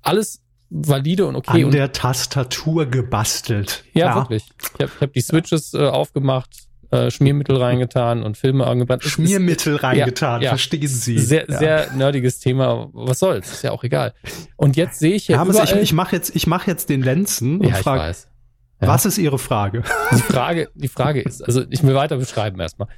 Alles 0.00 0.42
valide 0.70 1.26
und 1.26 1.36
okay. 1.36 1.64
An 1.64 1.70
der 1.70 1.92
Tastatur 1.92 2.86
gebastelt. 2.86 3.84
Ja, 3.94 4.06
ja. 4.06 4.14
wirklich. 4.16 4.48
Ich 4.60 4.82
habe 4.82 4.92
hab 5.00 5.12
die 5.12 5.20
Switches 5.20 5.74
äh, 5.74 5.86
aufgemacht, 5.86 6.50
äh, 6.90 7.10
Schmiermittel 7.10 7.56
reingetan 7.56 8.22
und 8.22 8.36
Filme 8.36 8.66
angebrannt. 8.66 9.02
Schmiermittel 9.02 9.76
ist, 9.76 9.82
reingetan, 9.82 10.42
ja, 10.42 10.50
verstehen 10.50 10.88
Sie. 10.88 11.18
Sehr, 11.18 11.46
ja. 11.48 11.58
sehr 11.58 11.92
nerdiges 11.92 12.38
Thema. 12.38 12.88
Was 12.92 13.18
soll's? 13.18 13.50
Ist 13.52 13.64
ja 13.64 13.72
auch 13.72 13.84
egal. 13.84 14.14
Und 14.56 14.76
jetzt 14.76 14.98
sehe 14.98 15.14
ich. 15.14 15.28
Ja, 15.28 15.44
überall, 15.44 15.64
ich, 15.64 15.74
ich 15.74 15.92
mache 15.92 16.16
jetzt, 16.16 16.34
ich 16.34 16.46
mache 16.46 16.70
jetzt 16.70 16.88
den 16.88 17.02
Lenzen 17.02 17.60
und 17.60 17.68
ja, 17.68 17.74
frage. 17.76 18.14
Ja. 18.80 18.88
was 18.88 19.06
ist 19.06 19.18
Ihre 19.18 19.38
Frage? 19.38 19.82
Die 20.12 20.22
Frage, 20.22 20.70
die 20.74 20.88
Frage 20.88 21.20
ist, 21.20 21.42
also 21.42 21.64
ich 21.68 21.82
will 21.82 21.94
weiter 21.94 22.16
beschreiben 22.16 22.60
erstmal. 22.60 22.88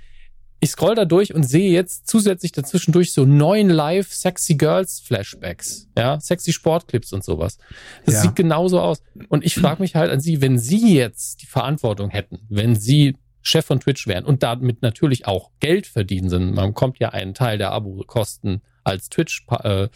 Ich 0.63 0.71
scroll 0.71 0.95
da 0.95 1.07
durch 1.07 1.35
und 1.35 1.43
sehe 1.43 1.71
jetzt 1.71 2.07
zusätzlich 2.07 2.53
dazwischendurch 2.53 3.15
so 3.15 3.25
neun 3.25 3.71
live 3.71 4.13
Sexy 4.13 4.57
Girls 4.57 5.01
Flashbacks, 5.01 5.89
ja, 5.97 6.21
sexy 6.21 6.53
Sportclips 6.53 7.13
und 7.15 7.25
sowas. 7.25 7.57
Das 8.05 8.17
ja. 8.17 8.21
sieht 8.23 8.37
genauso 8.37 8.81
aus. 8.81 9.03
Und 9.29 9.45
ich 9.45 9.55
frage 9.55 9.81
mich 9.83 9.95
halt 9.95 10.11
an 10.11 10.21
Sie, 10.21 10.43
wenn 10.43 10.59
Sie 10.59 10.95
jetzt 10.95 11.41
die 11.41 11.47
Verantwortung 11.47 12.11
hätten, 12.11 12.41
wenn 12.51 12.77
Sie 12.77 13.17
Chef 13.43 13.65
von 13.65 13.81
Twitch 13.81 14.07
wären 14.07 14.25
und 14.25 14.43
damit 14.43 14.83
natürlich 14.83 15.27
auch 15.27 15.51
Geld 15.61 15.87
verdienen 15.87 16.29
sind. 16.29 16.55
Man 16.55 16.75
kommt 16.75 16.99
ja 16.99 17.09
einen 17.11 17.33
Teil 17.33 17.57
der 17.57 17.73
Abo-Kosten 17.73 18.61
als 18.85 19.09
Twitch 19.09 19.47
äh, 19.51 19.89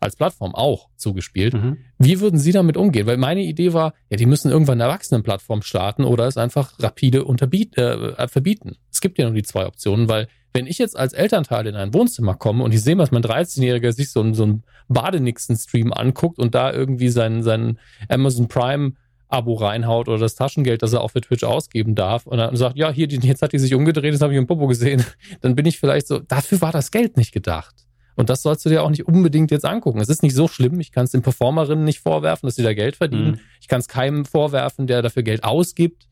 als 0.00 0.16
Plattform 0.16 0.54
auch 0.54 0.88
zugespielt. 0.96 1.54
Mhm. 1.54 1.78
Wie 1.98 2.20
würden 2.20 2.38
Sie 2.38 2.52
damit 2.52 2.76
umgehen? 2.76 3.06
Weil 3.06 3.16
meine 3.16 3.42
Idee 3.42 3.72
war, 3.72 3.94
ja, 4.08 4.16
die 4.16 4.26
müssen 4.26 4.50
irgendwann 4.50 4.80
eine 4.80 4.90
Erwachsenenplattform 4.90 5.62
starten 5.62 6.04
oder 6.04 6.26
es 6.26 6.36
einfach 6.36 6.72
rapide 6.78 7.24
unterbiet, 7.24 7.76
äh, 7.76 8.28
verbieten. 8.28 8.76
Es 8.90 9.00
gibt 9.00 9.18
ja 9.18 9.26
nur 9.26 9.34
die 9.34 9.42
zwei 9.42 9.66
Optionen, 9.66 10.08
weil 10.08 10.28
wenn 10.52 10.66
ich 10.66 10.78
jetzt 10.78 10.98
als 10.98 11.12
Elternteil 11.12 11.66
in 11.66 11.76
ein 11.76 11.94
Wohnzimmer 11.94 12.34
komme 12.34 12.64
und 12.64 12.74
ich 12.74 12.82
sehe, 12.82 12.96
dass 12.96 13.12
mein 13.12 13.22
13-Jähriger 13.22 13.92
sich 13.92 14.10
so, 14.10 14.32
so 14.32 14.42
einen 14.42 14.64
Badenixen-Stream 14.88 15.92
anguckt 15.92 16.38
und 16.38 16.54
da 16.54 16.72
irgendwie 16.72 17.08
seinen, 17.08 17.42
seinen 17.42 17.78
Amazon 18.08 18.48
Prime 18.48 18.94
Abo 19.28 19.54
reinhaut 19.54 20.08
oder 20.08 20.18
das 20.18 20.34
Taschengeld, 20.34 20.82
das 20.82 20.92
er 20.92 21.02
auch 21.02 21.12
für 21.12 21.20
Twitch 21.20 21.44
ausgeben 21.44 21.94
darf 21.94 22.26
und 22.26 22.38
dann 22.38 22.56
sagt, 22.56 22.76
ja, 22.76 22.90
hier, 22.90 23.06
jetzt 23.06 23.42
hat 23.42 23.52
die 23.52 23.58
sich 23.58 23.74
umgedreht, 23.74 24.12
das 24.12 24.20
habe 24.20 24.32
ich 24.32 24.38
im 24.38 24.46
Popo 24.46 24.66
gesehen, 24.66 25.04
dann 25.40 25.54
bin 25.54 25.66
ich 25.66 25.78
vielleicht 25.78 26.08
so, 26.08 26.18
dafür 26.18 26.60
war 26.60 26.72
das 26.72 26.90
Geld 26.90 27.16
nicht 27.16 27.32
gedacht. 27.32 27.74
Und 28.20 28.28
das 28.28 28.42
sollst 28.42 28.66
du 28.66 28.68
dir 28.68 28.82
auch 28.82 28.90
nicht 28.90 29.08
unbedingt 29.08 29.50
jetzt 29.50 29.64
angucken. 29.64 29.98
Es 29.98 30.10
ist 30.10 30.22
nicht 30.22 30.34
so 30.34 30.46
schlimm. 30.46 30.78
Ich 30.78 30.92
kann 30.92 31.04
es 31.04 31.10
den 31.10 31.22
Performerinnen 31.22 31.86
nicht 31.86 32.00
vorwerfen, 32.00 32.46
dass 32.46 32.54
sie 32.54 32.62
da 32.62 32.74
Geld 32.74 32.96
verdienen. 32.96 33.30
Mhm. 33.30 33.40
Ich 33.62 33.66
kann 33.66 33.80
es 33.80 33.88
keinem 33.88 34.26
vorwerfen, 34.26 34.86
der 34.86 35.00
dafür 35.00 35.22
Geld 35.22 35.42
ausgibt. 35.42 36.06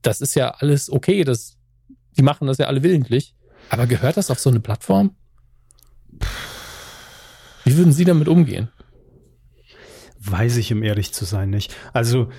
Das 0.00 0.22
ist 0.22 0.34
ja 0.36 0.52
alles 0.52 0.90
okay. 0.90 1.22
Das, 1.22 1.58
die 2.16 2.22
machen 2.22 2.46
das 2.46 2.56
ja 2.56 2.66
alle 2.66 2.82
willentlich. 2.82 3.34
Aber 3.68 3.86
gehört 3.86 4.16
das 4.16 4.30
auf 4.30 4.38
so 4.38 4.48
eine 4.48 4.60
Plattform? 4.60 5.16
Wie 7.64 7.76
würden 7.76 7.92
Sie 7.92 8.06
damit 8.06 8.26
umgehen? 8.26 8.70
Weiß 10.18 10.56
ich, 10.56 10.72
um 10.72 10.82
ehrlich 10.82 11.12
zu 11.12 11.26
sein, 11.26 11.50
nicht. 11.50 11.76
Also, 11.92 12.30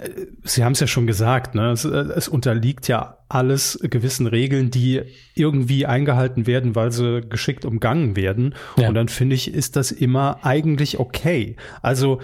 äh, 0.00 0.26
Sie 0.44 0.64
haben 0.64 0.72
es 0.72 0.80
ja 0.80 0.86
schon 0.86 1.06
gesagt, 1.06 1.54
ne? 1.54 1.70
Es, 1.70 1.86
äh, 1.86 1.88
es, 1.88 2.28
unterliegt 2.28 2.88
ja 2.88 3.17
alles 3.28 3.78
gewissen 3.82 4.26
Regeln, 4.26 4.70
die 4.70 5.02
irgendwie 5.34 5.86
eingehalten 5.86 6.46
werden, 6.46 6.74
weil 6.74 6.92
sie 6.92 7.20
geschickt 7.20 7.64
umgangen 7.64 8.16
werden. 8.16 8.54
Ja. 8.76 8.88
Und 8.88 8.94
dann 8.94 9.08
finde 9.08 9.36
ich, 9.36 9.52
ist 9.52 9.76
das 9.76 9.92
immer 9.92 10.44
eigentlich 10.44 10.98
okay. 10.98 11.56
Also 11.82 12.20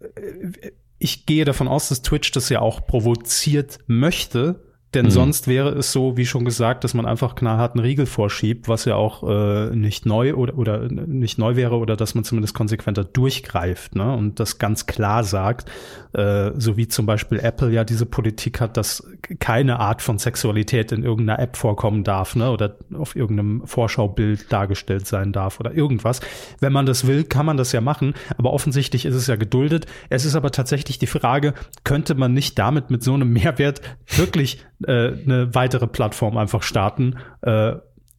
äh, 0.00 0.70
ich 0.98 1.26
gehe 1.26 1.44
davon 1.44 1.68
aus, 1.68 1.88
dass 1.88 2.02
Twitch 2.02 2.32
das 2.32 2.48
ja 2.48 2.60
auch 2.60 2.86
provoziert 2.86 3.78
möchte, 3.86 4.67
Denn 4.94 5.06
mhm. 5.06 5.10
sonst 5.10 5.48
wäre 5.48 5.70
es 5.70 5.92
so, 5.92 6.16
wie 6.16 6.24
schon 6.24 6.46
gesagt, 6.46 6.82
dass 6.82 6.94
man 6.94 7.04
einfach 7.04 7.34
knallhart 7.34 7.74
einen 7.74 7.84
Riegel 7.84 8.06
vorschiebt, 8.06 8.68
was 8.68 8.86
ja 8.86 8.94
auch 8.94 9.22
äh, 9.22 9.76
nicht 9.76 10.06
neu 10.06 10.34
oder, 10.34 10.56
oder 10.56 10.88
nicht 10.88 11.38
neu 11.38 11.56
wäre 11.56 11.76
oder 11.76 11.94
dass 11.94 12.14
man 12.14 12.24
zumindest 12.24 12.54
konsequenter 12.54 13.04
durchgreift 13.04 13.96
ne? 13.96 14.16
und 14.16 14.40
das 14.40 14.58
ganz 14.58 14.86
klar 14.86 15.24
sagt, 15.24 15.70
äh, 16.14 16.52
so 16.56 16.78
wie 16.78 16.88
zum 16.88 17.04
Beispiel 17.04 17.38
Apple 17.38 17.70
ja 17.70 17.84
diese 17.84 18.06
Politik 18.06 18.62
hat, 18.62 18.78
dass 18.78 19.06
keine 19.38 19.78
Art 19.78 20.00
von 20.00 20.18
Sexualität 20.18 20.90
in 20.90 21.04
irgendeiner 21.04 21.38
App 21.38 21.58
vorkommen 21.58 22.02
darf 22.02 22.34
ne? 22.34 22.50
oder 22.50 22.76
auf 22.94 23.14
irgendeinem 23.14 23.66
Vorschaubild 23.66 24.50
dargestellt 24.50 25.06
sein 25.06 25.32
darf 25.32 25.60
oder 25.60 25.74
irgendwas. 25.74 26.20
Wenn 26.60 26.72
man 26.72 26.86
das 26.86 27.06
will, 27.06 27.24
kann 27.24 27.44
man 27.44 27.58
das 27.58 27.72
ja 27.72 27.82
machen, 27.82 28.14
aber 28.38 28.54
offensichtlich 28.54 29.04
ist 29.04 29.14
es 29.14 29.26
ja 29.26 29.36
geduldet. 29.36 29.84
Es 30.08 30.24
ist 30.24 30.34
aber 30.34 30.50
tatsächlich 30.50 30.98
die 30.98 31.06
Frage, 31.06 31.52
könnte 31.84 32.14
man 32.14 32.32
nicht 32.32 32.58
damit 32.58 32.90
mit 32.90 33.02
so 33.02 33.12
einem 33.12 33.30
Mehrwert 33.30 33.82
wirklich 34.16 34.64
äh, 34.84 35.12
eine 35.12 35.54
weitere 35.54 35.86
Plattform 35.86 36.36
einfach 36.36 36.62
starten. 36.62 37.16
Äh, 37.42 37.76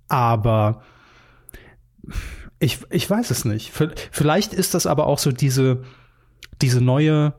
aber 0.08 0.82
ich, 2.60 2.80
ich 2.90 3.10
weiß 3.10 3.32
es 3.32 3.46
nicht. 3.46 3.72
Vielleicht 4.12 4.54
ist 4.54 4.74
das 4.74 4.86
aber 4.86 5.08
auch 5.08 5.20
so 5.20 5.32
diese, 5.32 5.84
diese 6.62 6.82
neue 6.82 7.34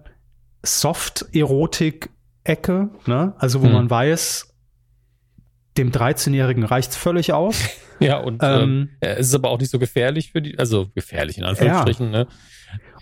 Soft-Erotik-Ecke, 0.62 2.90
ne? 3.06 3.34
Also 3.38 3.62
wo 3.62 3.66
hm. 3.66 3.72
man 3.72 3.90
weiß, 3.90 4.54
dem 5.76 5.90
13-Jährigen 5.90 6.64
reicht's 6.64 6.96
völlig 6.96 7.32
aus. 7.32 7.68
ja, 8.00 8.18
und 8.18 8.42
ähm, 8.42 8.90
äh, 9.00 9.14
es 9.14 9.28
ist 9.28 9.34
aber 9.34 9.50
auch 9.50 9.58
nicht 9.58 9.70
so 9.70 9.78
gefährlich 9.78 10.32
für 10.32 10.42
die, 10.42 10.58
also 10.58 10.88
gefährlich 10.94 11.38
in 11.38 11.44
Anführungsstrichen, 11.44 12.12
ja. 12.12 12.18
ne? 12.20 12.26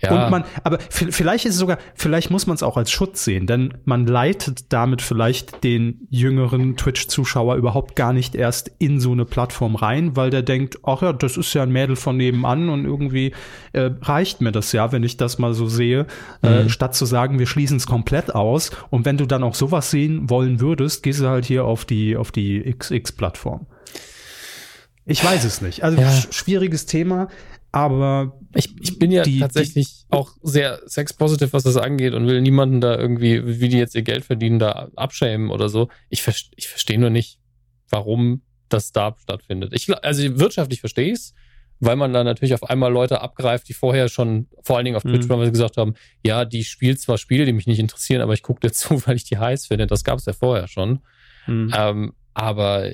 Ja. 0.01 0.25
Und 0.25 0.31
man, 0.31 0.43
aber 0.63 0.79
vielleicht 0.89 1.45
ist 1.45 1.55
es 1.55 1.59
sogar, 1.59 1.77
vielleicht 1.93 2.31
muss 2.31 2.47
man 2.47 2.55
es 2.55 2.63
auch 2.63 2.77
als 2.77 2.89
Schutz 2.89 3.25
sehen, 3.25 3.47
denn 3.47 3.73
man 3.83 4.07
leitet 4.07 4.71
damit 4.71 5.01
vielleicht 5.01 5.63
den 5.63 6.07
jüngeren 6.09 6.77
Twitch-Zuschauer 6.77 7.55
überhaupt 7.55 7.97
gar 7.97 8.13
nicht 8.13 8.33
erst 8.33 8.71
in 8.79 9.01
so 9.01 9.11
eine 9.11 9.25
Plattform 9.25 9.75
rein, 9.75 10.15
weil 10.15 10.29
der 10.29 10.41
denkt, 10.41 10.79
ach 10.83 11.01
ja, 11.01 11.11
das 11.11 11.35
ist 11.35 11.53
ja 11.53 11.63
ein 11.63 11.71
Mädel 11.71 11.97
von 11.97 12.15
nebenan 12.15 12.69
und 12.69 12.85
irgendwie 12.85 13.33
äh, 13.73 13.91
reicht 14.01 14.39
mir 14.39 14.53
das 14.53 14.71
ja, 14.71 14.93
wenn 14.93 15.03
ich 15.03 15.17
das 15.17 15.37
mal 15.37 15.53
so 15.53 15.67
sehe, 15.67 16.07
äh, 16.43 16.49
mhm. 16.49 16.67
äh, 16.67 16.69
statt 16.69 16.95
zu 16.95 17.05
sagen, 17.05 17.37
wir 17.37 17.47
schließen 17.47 17.77
es 17.77 17.85
komplett 17.85 18.33
aus. 18.33 18.71
Und 18.89 19.03
wenn 19.05 19.17
du 19.17 19.25
dann 19.25 19.43
auch 19.43 19.55
sowas 19.55 19.91
sehen 19.91 20.29
wollen 20.29 20.61
würdest, 20.61 21.03
gehst 21.03 21.19
du 21.19 21.27
halt 21.27 21.45
hier 21.45 21.65
auf 21.65 21.83
die, 21.83 22.15
auf 22.15 22.31
die 22.31 22.61
XX-Plattform. 22.61 23.67
Ich 25.09 25.23
weiß 25.23 25.43
es 25.43 25.61
nicht. 25.61 25.83
Also 25.83 25.99
ja. 25.99 26.11
schwieriges 26.31 26.85
Thema. 26.85 27.27
Aber 27.71 28.39
ich, 28.55 28.73
ich 28.79 28.97
bin 28.97 29.11
ja 29.11 29.23
die, 29.23 29.39
tatsächlich 29.39 29.87
die, 29.87 30.05
auch 30.11 30.31
sehr 30.41 30.79
sexpositiv, 30.85 31.53
was 31.53 31.63
das 31.63 31.77
angeht 31.77 32.13
und 32.13 32.25
will 32.25 32.41
niemanden 32.41 32.81
da 32.81 32.97
irgendwie, 32.97 33.59
wie 33.59 33.69
die 33.69 33.77
jetzt 33.77 33.95
ihr 33.95 34.01
Geld 34.01 34.25
verdienen, 34.25 34.57
da 34.57 34.89
abschämen 34.95 35.51
oder 35.51 35.69
so. 35.69 35.89
Ich, 36.09 36.25
ich 36.55 36.67
verstehe 36.67 36.99
nur 36.99 37.11
nicht, 37.11 37.39
warum 37.89 38.41
das 38.69 38.91
da 38.91 39.15
stattfindet. 39.19 39.73
Ich, 39.73 39.91
also 40.03 40.39
wirtschaftlich 40.39 40.79
verstehe 40.79 41.07
ich 41.07 41.19
es, 41.19 41.33
weil 41.79 41.95
man 41.95 42.11
da 42.11 42.23
natürlich 42.23 42.53
auf 42.53 42.63
einmal 42.63 42.91
Leute 42.91 43.21
abgreift, 43.21 43.69
die 43.69 43.73
vorher 43.73 44.09
schon, 44.09 44.47
vor 44.63 44.77
allen 44.77 44.85
Dingen 44.85 44.97
auf 44.97 45.03
Twitch, 45.03 45.27
mhm. 45.27 45.51
gesagt 45.51 45.77
haben, 45.77 45.93
ja, 46.25 46.45
die 46.45 46.63
spielt 46.63 46.99
zwar 46.99 47.17
Spiele, 47.17 47.45
die 47.45 47.53
mich 47.53 47.67
nicht 47.67 47.79
interessieren, 47.79 48.21
aber 48.21 48.33
ich 48.33 48.41
gucke 48.41 48.61
dir 48.61 48.71
zu, 48.73 49.05
weil 49.05 49.15
ich 49.15 49.25
die 49.25 49.37
heiß 49.37 49.67
finde. 49.67 49.85
Das 49.85 50.03
gab 50.03 50.19
es 50.19 50.25
ja 50.25 50.33
vorher 50.33 50.67
schon. 50.67 50.99
Mhm. 51.45 51.73
Ähm, 51.75 52.13
aber 52.33 52.89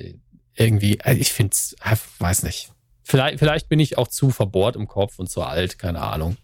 irgendwie, 0.56 0.98
äh, 1.04 1.14
ich 1.14 1.32
finde 1.32 1.52
es, 1.52 1.74
äh, 1.84 1.96
weiß 2.18 2.42
nicht. 2.42 2.72
Vielleicht, 3.02 3.38
vielleicht 3.38 3.68
bin 3.68 3.78
ich 3.78 3.98
auch 3.98 4.08
zu 4.08 4.30
verbohrt 4.30 4.74
im 4.74 4.88
Kopf 4.88 5.18
und 5.18 5.30
zu 5.30 5.42
alt, 5.42 5.78
keine 5.78 6.02
Ahnung. 6.02 6.36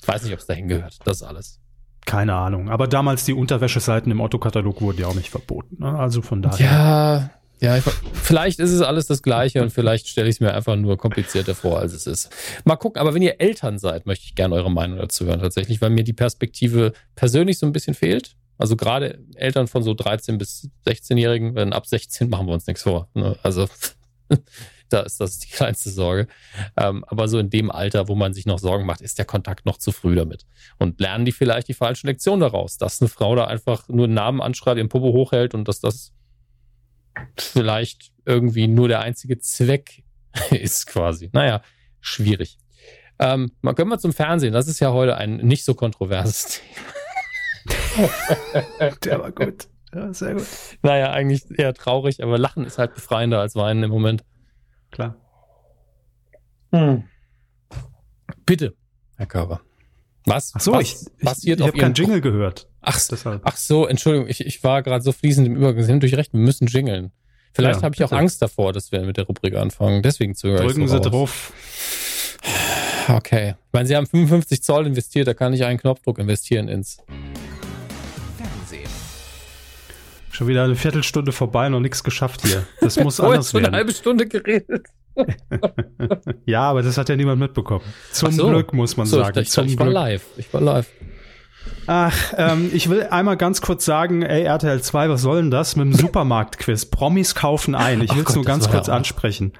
Ich 0.00 0.06
weiß 0.06 0.22
nicht, 0.22 0.32
ob 0.32 0.38
es 0.38 0.46
dahin 0.46 0.68
gehört, 0.68 0.98
das 1.04 1.22
alles. 1.22 1.60
Keine 2.06 2.34
Ahnung. 2.34 2.68
Aber 2.68 2.88
damals 2.88 3.24
die 3.24 3.32
Unterwäscheseiten 3.32 4.10
im 4.10 4.20
Otto-Katalog 4.20 4.80
wurden 4.80 5.00
ja 5.00 5.06
auch 5.06 5.14
nicht 5.14 5.30
verboten. 5.30 5.76
Ne? 5.80 5.98
Also 5.98 6.22
von 6.22 6.42
daher. 6.42 6.66
Ja, 6.66 7.30
ja, 7.62 7.76
ich, 7.76 7.84
vielleicht 8.12 8.58
ist 8.58 8.72
es 8.72 8.82
alles 8.82 9.06
das 9.06 9.22
Gleiche 9.22 9.62
und 9.62 9.70
vielleicht 9.70 10.08
stelle 10.08 10.28
ich 10.28 10.36
es 10.36 10.40
mir 10.40 10.52
einfach 10.52 10.74
nur 10.74 10.96
komplizierter 10.98 11.54
vor, 11.54 11.78
als 11.78 11.92
es 11.92 12.08
ist. 12.08 12.30
Mal 12.64 12.74
gucken, 12.74 13.00
aber 13.00 13.14
wenn 13.14 13.22
ihr 13.22 13.40
Eltern 13.40 13.78
seid, 13.78 14.04
möchte 14.04 14.24
ich 14.24 14.34
gerne 14.34 14.56
eure 14.56 14.70
Meinung 14.70 14.98
dazu 14.98 15.26
hören, 15.26 15.40
tatsächlich, 15.40 15.80
weil 15.80 15.90
mir 15.90 16.02
die 16.02 16.12
Perspektive 16.12 16.92
persönlich 17.14 17.58
so 17.58 17.66
ein 17.66 17.72
bisschen 17.72 17.94
fehlt. 17.94 18.34
Also 18.58 18.76
gerade 18.76 19.24
Eltern 19.34 19.66
von 19.66 19.82
so 19.82 19.94
13 19.94 20.38
bis 20.38 20.70
16-Jährigen, 20.86 21.54
wenn 21.54 21.72
ab 21.72 21.86
16 21.86 22.28
machen 22.28 22.46
wir 22.46 22.54
uns 22.54 22.66
nichts 22.66 22.82
vor. 22.82 23.08
Ne? 23.14 23.36
Also 23.42 23.68
da 24.88 25.00
ist 25.00 25.20
das 25.20 25.38
die 25.38 25.48
kleinste 25.50 25.90
Sorge. 25.90 26.28
Ähm, 26.76 27.04
aber 27.06 27.28
so 27.28 27.38
in 27.38 27.50
dem 27.50 27.70
Alter, 27.70 28.08
wo 28.08 28.14
man 28.14 28.34
sich 28.34 28.46
noch 28.46 28.58
Sorgen 28.58 28.86
macht, 28.86 29.00
ist 29.00 29.18
der 29.18 29.24
Kontakt 29.24 29.66
noch 29.66 29.78
zu 29.78 29.92
früh 29.92 30.14
damit. 30.14 30.46
Und 30.78 31.00
lernen 31.00 31.24
die 31.24 31.32
vielleicht 31.32 31.68
die 31.68 31.74
falsche 31.74 32.06
Lektion 32.06 32.40
daraus, 32.40 32.78
dass 32.78 33.00
eine 33.00 33.08
Frau 33.08 33.34
da 33.34 33.46
einfach 33.46 33.88
nur 33.88 34.04
einen 34.04 34.14
Namen 34.14 34.40
anschreibt, 34.40 34.78
ihren 34.78 34.88
Popo 34.88 35.12
hochhält 35.12 35.54
und 35.54 35.66
dass 35.66 35.80
das 35.80 36.12
vielleicht 37.36 38.12
irgendwie 38.24 38.68
nur 38.68 38.88
der 38.88 39.00
einzige 39.00 39.38
Zweck 39.38 40.02
ist 40.50 40.86
quasi. 40.86 41.30
Naja, 41.32 41.62
schwierig. 42.00 42.58
Ähm, 43.18 43.52
mal 43.60 43.74
können 43.74 43.90
wir 43.90 43.98
zum 43.98 44.12
Fernsehen. 44.12 44.52
Das 44.52 44.68
ist 44.68 44.80
ja 44.80 44.92
heute 44.92 45.16
ein 45.16 45.36
nicht 45.36 45.64
so 45.64 45.74
kontroverses 45.74 46.44
Thema. 46.60 47.01
der 49.04 49.18
war 49.18 49.32
gut. 49.32 49.68
Ja, 49.94 50.12
sehr 50.12 50.34
gut. 50.34 50.46
Naja, 50.82 51.12
eigentlich 51.12 51.42
eher 51.58 51.74
traurig, 51.74 52.22
aber 52.22 52.38
Lachen 52.38 52.64
ist 52.64 52.78
halt 52.78 52.94
befreiender 52.94 53.40
als 53.40 53.54
Weinen 53.54 53.82
im 53.82 53.90
Moment. 53.90 54.24
Klar. 54.90 55.16
Hm. 56.72 57.04
Bitte, 58.46 58.74
Herr 59.16 59.26
Körber. 59.26 59.60
Was? 60.24 60.52
Ach 60.54 60.60
so, 60.60 60.72
was 60.72 60.82
ich, 60.82 61.24
passiert 61.24 61.60
ich, 61.60 61.66
ich 61.66 61.72
habe 61.72 61.78
keinen 61.78 61.94
Jingle 61.94 62.20
gehört. 62.20 62.68
Ach, 62.80 62.98
ach 63.44 63.56
so, 63.56 63.86
Entschuldigung, 63.86 64.28
ich, 64.28 64.44
ich 64.44 64.64
war 64.64 64.82
gerade 64.82 65.02
so 65.02 65.12
fließend 65.12 65.46
im 65.46 65.56
Übergang. 65.56 65.84
Sie 65.84 65.92
haben 65.92 66.00
durch 66.00 66.14
recht, 66.14 66.32
wir 66.32 66.40
müssen 66.40 66.66
jingeln. 66.66 67.12
Vielleicht 67.52 67.80
ja, 67.80 67.82
habe 67.82 67.94
ich 67.94 68.02
auch 68.02 68.12
Angst 68.12 68.40
davor, 68.40 68.72
dass 68.72 68.92
wir 68.92 69.02
mit 69.02 69.18
der 69.18 69.26
Rubrik 69.26 69.54
anfangen. 69.56 70.02
Deswegen 70.02 70.34
zögere 70.34 70.64
Drücken 70.64 70.82
ich 70.82 70.90
so 70.90 71.02
Sie 71.02 71.10
drauf. 71.10 71.52
Okay. 73.08 73.50
Ich 73.50 73.72
meine, 73.72 73.86
Sie 73.86 73.96
haben 73.96 74.06
55 74.06 74.62
Zoll 74.62 74.86
investiert, 74.86 75.26
da 75.28 75.34
kann 75.34 75.52
ich 75.52 75.64
einen 75.64 75.78
Knopfdruck 75.78 76.18
investieren 76.18 76.68
ins. 76.68 76.98
Schon 80.32 80.48
wieder 80.48 80.64
eine 80.64 80.76
Viertelstunde 80.76 81.30
vorbei, 81.30 81.68
noch 81.68 81.80
nichts 81.80 82.02
geschafft 82.02 82.46
hier. 82.46 82.66
Das 82.80 82.98
muss 82.98 83.20
anders 83.20 83.52
werden. 83.52 83.66
eine 83.66 83.76
halbe 83.76 83.92
Stunde 83.92 84.26
geredet. 84.26 84.86
ja, 86.46 86.62
aber 86.62 86.82
das 86.82 86.96
hat 86.96 87.10
ja 87.10 87.16
niemand 87.16 87.38
mitbekommen. 87.38 87.84
Zum 88.12 88.32
so. 88.32 88.48
Glück 88.48 88.72
muss 88.72 88.96
man 88.96 89.06
so, 89.06 89.18
sagen. 89.18 89.38
Ich, 89.40 89.56
ich, 89.56 89.72
ich 89.72 89.78
war 89.78 89.90
live. 89.90 90.24
Ich 90.38 90.52
war 90.54 90.62
live. 90.62 90.88
Ach, 91.86 92.16
ähm, 92.38 92.70
ich 92.72 92.88
will 92.88 93.02
einmal 93.04 93.36
ganz 93.36 93.60
kurz 93.60 93.84
sagen, 93.84 94.22
ey, 94.22 94.44
RTL 94.44 94.80
2, 94.80 95.10
was 95.10 95.20
soll 95.20 95.42
denn 95.42 95.50
das 95.50 95.76
mit 95.76 95.84
dem 95.86 95.92
Supermarktquiz? 95.92 96.86
Promis 96.86 97.34
kaufen 97.34 97.74
ein. 97.74 98.00
Ich 98.00 98.16
will 98.16 98.24
es 98.26 98.34
nur 98.34 98.44
ganz 98.44 98.70
kurz 98.70 98.88
ansprechen. 98.88 99.52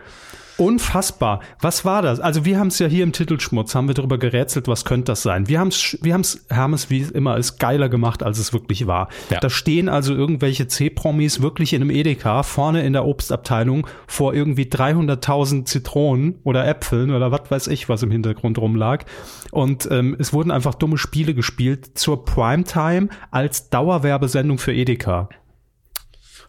Unfassbar. 0.58 1.40
Was 1.60 1.84
war 1.84 2.02
das? 2.02 2.20
Also 2.20 2.44
wir 2.44 2.58
haben 2.58 2.68
es 2.68 2.78
ja 2.78 2.86
hier 2.86 3.04
im 3.04 3.12
Titelschmutz, 3.12 3.74
haben 3.74 3.88
wir 3.88 3.94
darüber 3.94 4.18
gerätselt, 4.18 4.68
was 4.68 4.84
könnte 4.84 5.12
das 5.12 5.22
sein? 5.22 5.48
Wir 5.48 5.58
haben 5.58 5.68
es, 5.68 5.98
wir 6.02 6.12
haben's, 6.12 6.44
haben 6.50 6.74
es 6.74 6.90
wie 6.90 7.00
immer 7.00 7.36
ist 7.36 7.58
geiler 7.58 7.88
gemacht, 7.88 8.22
als 8.22 8.38
es 8.38 8.52
wirklich 8.52 8.86
war. 8.86 9.08
Ja. 9.30 9.40
Da 9.40 9.50
stehen 9.50 9.88
also 9.88 10.14
irgendwelche 10.14 10.68
C-Promis 10.68 11.40
wirklich 11.40 11.72
in 11.72 11.82
einem 11.82 11.90
Edeka 11.90 12.42
vorne 12.42 12.84
in 12.84 12.92
der 12.92 13.06
Obstabteilung 13.06 13.86
vor 14.06 14.34
irgendwie 14.34 14.64
300.000 14.64 15.64
Zitronen 15.64 16.38
oder 16.44 16.66
Äpfeln 16.66 17.12
oder 17.12 17.32
was 17.32 17.50
weiß 17.50 17.66
ich, 17.68 17.88
was 17.88 18.02
im 18.02 18.10
Hintergrund 18.10 18.58
rumlag. 18.58 19.04
Und 19.50 19.88
ähm, 19.90 20.16
es 20.18 20.32
wurden 20.32 20.50
einfach 20.50 20.74
dumme 20.74 20.98
Spiele 20.98 21.34
gespielt 21.34 21.98
zur 21.98 22.24
Primetime 22.24 23.08
als 23.30 23.70
Dauerwerbesendung 23.70 24.58
für 24.58 24.72
Edeka. 24.72 25.28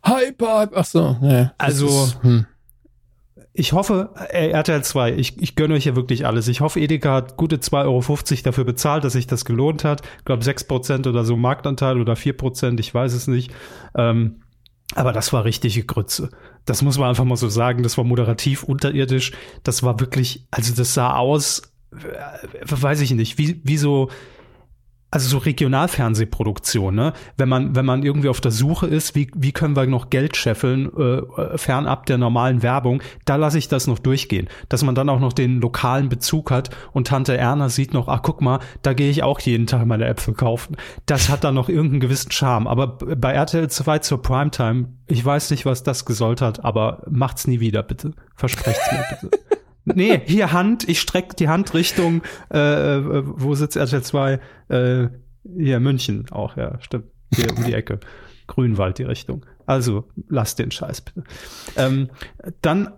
Hyper, 0.06 0.70
ach 0.76 0.86
so. 0.86 1.18
Ja, 1.22 1.54
also, 1.58 1.88
ist, 1.88 2.24
hm 2.24 2.46
ich 3.56 3.74
hoffe, 3.74 4.10
ey, 4.30 4.50
RTL 4.50 4.84
2, 4.84 5.14
ich, 5.14 5.40
ich 5.42 5.56
gönne 5.56 5.76
euch 5.76 5.86
ja 5.86 5.96
wirklich 5.96 6.26
alles. 6.26 6.48
Ich 6.48 6.62
hoffe, 6.62 6.80
Edeka 6.80 7.14
hat 7.14 7.38
gute 7.38 7.58
2,50 7.58 7.84
Euro 7.86 8.42
dafür 8.44 8.64
bezahlt, 8.64 9.04
dass 9.04 9.14
sich 9.14 9.28
das 9.28 9.46
gelohnt 9.46 9.84
hat. 9.84 10.02
Ich 10.18 10.26
glaube, 10.26 10.44
6% 10.44 11.08
oder 11.08 11.24
so 11.24 11.38
Marktanteil 11.38 12.02
oder 12.02 12.14
4%, 12.14 12.80
ich 12.80 12.94
weiß 12.94 13.14
es 13.14 13.28
nicht. 13.28 13.54
Ähm, 13.96 14.42
aber 14.96 15.14
das 15.14 15.34
war 15.34 15.46
richtige 15.46 15.84
Grütze. 15.84 16.32
Das 16.66 16.82
muss 16.82 16.98
man 16.98 17.10
einfach 17.10 17.26
mal 17.26 17.36
so 17.36 17.48
sagen. 17.48 17.84
Das 17.84 17.98
war 17.98 18.04
moderativ 18.04 18.64
unterirdisch. 18.64 19.34
Das 19.62 19.84
war 19.84 20.00
wirklich, 20.00 20.48
also 20.50 20.74
das 20.74 20.96
sah 20.96 21.16
aus, 21.16 21.62
äh, 21.92 22.64
weiß 22.66 23.02
ich 23.02 23.12
nicht, 23.12 23.38
wie, 23.38 23.62
wie 23.64 23.78
so, 23.78 24.10
also 25.14 25.30
so 25.30 25.38
Regionalfernsehproduktion, 25.38 26.96
ne? 26.96 27.14
Wenn 27.38 27.48
man, 27.48 27.76
wenn 27.76 27.86
man 27.86 28.02
irgendwie 28.02 28.30
auf 28.30 28.42
der 28.42 28.50
Suche 28.50 28.88
ist, 28.88 29.14
wie, 29.14 29.30
wie 29.36 29.52
können 29.52 29.76
wir 29.76 29.86
noch 29.86 30.10
Geld 30.10 30.36
scheffeln, 30.36 30.92
äh, 30.98 31.56
fernab 31.56 32.08
der 32.08 32.18
normalen 32.18 32.64
Werbung, 32.64 33.04
da 33.26 33.36
lasse 33.36 33.60
ich 33.60 33.68
das 33.68 33.86
noch 33.86 34.00
durchgehen. 34.00 34.48
Dass 34.70 34.84
man 34.84 34.96
dann 34.96 35.10
auch 35.10 35.20
noch 35.20 35.34
den 35.34 35.62
lokalen 35.62 36.10
Bezug 36.10 36.50
hat 36.50 36.72
und 36.94 37.06
Tante 37.06 37.38
Erna 37.38 37.70
sieht 37.70 37.94
noch, 37.94 38.08
ach 38.08 38.24
guck 38.24 38.42
mal, 38.42 38.58
da 38.82 38.94
gehe 38.94 39.12
ich 39.12 39.22
auch 39.22 39.40
jeden 39.40 39.68
Tag 39.68 39.86
meine 39.86 40.08
Äpfel 40.08 40.34
kaufen. 40.34 40.78
Das 41.06 41.30
hat 41.30 41.44
dann 41.44 41.54
noch 41.54 41.70
irgendeinen 41.70 42.00
gewissen 42.00 42.32
Charme. 42.32 42.66
Aber 42.66 42.88
bei 42.98 43.34
RTL 43.34 43.70
2 43.70 44.00
zur 44.00 44.20
Primetime, 44.20 44.88
ich 45.06 45.24
weiß 45.24 45.52
nicht, 45.52 45.68
was 45.68 45.84
das 45.84 46.06
gesollt 46.06 46.42
hat, 46.42 46.66
aber 46.66 47.04
macht's 47.08 47.46
nie 47.46 47.60
wieder, 47.60 47.84
bitte. 47.84 48.14
Versprecht's 48.34 48.92
mir 48.92 49.06
bitte. 49.22 49.38
Nee, 49.86 50.22
hier 50.26 50.52
Hand, 50.54 50.88
ich 50.88 51.02
strecke 51.02 51.36
die 51.36 51.50
Hand 51.50 51.74
Richtung, 51.74 52.22
äh, 52.52 52.58
äh 52.58 53.24
wo 53.26 53.56
sitzt 53.56 53.76
RTL 53.76 54.02
2? 54.02 54.40
Äh, 54.70 55.08
hier 55.58 55.80
München 55.80 56.26
auch, 56.32 56.56
ja, 56.56 56.80
stimmt. 56.82 57.06
Hier 57.36 57.56
um 57.58 57.64
die 57.64 57.74
Ecke. 57.74 58.00
Grünwald 58.48 58.98
die 58.98 59.04
Richtung. 59.04 59.46
Also 59.66 60.06
lass 60.30 60.56
den 60.56 60.72
Scheiß 60.72 61.02
bitte. 61.02 61.24
Ähm, 61.76 62.10
dann 62.62 62.92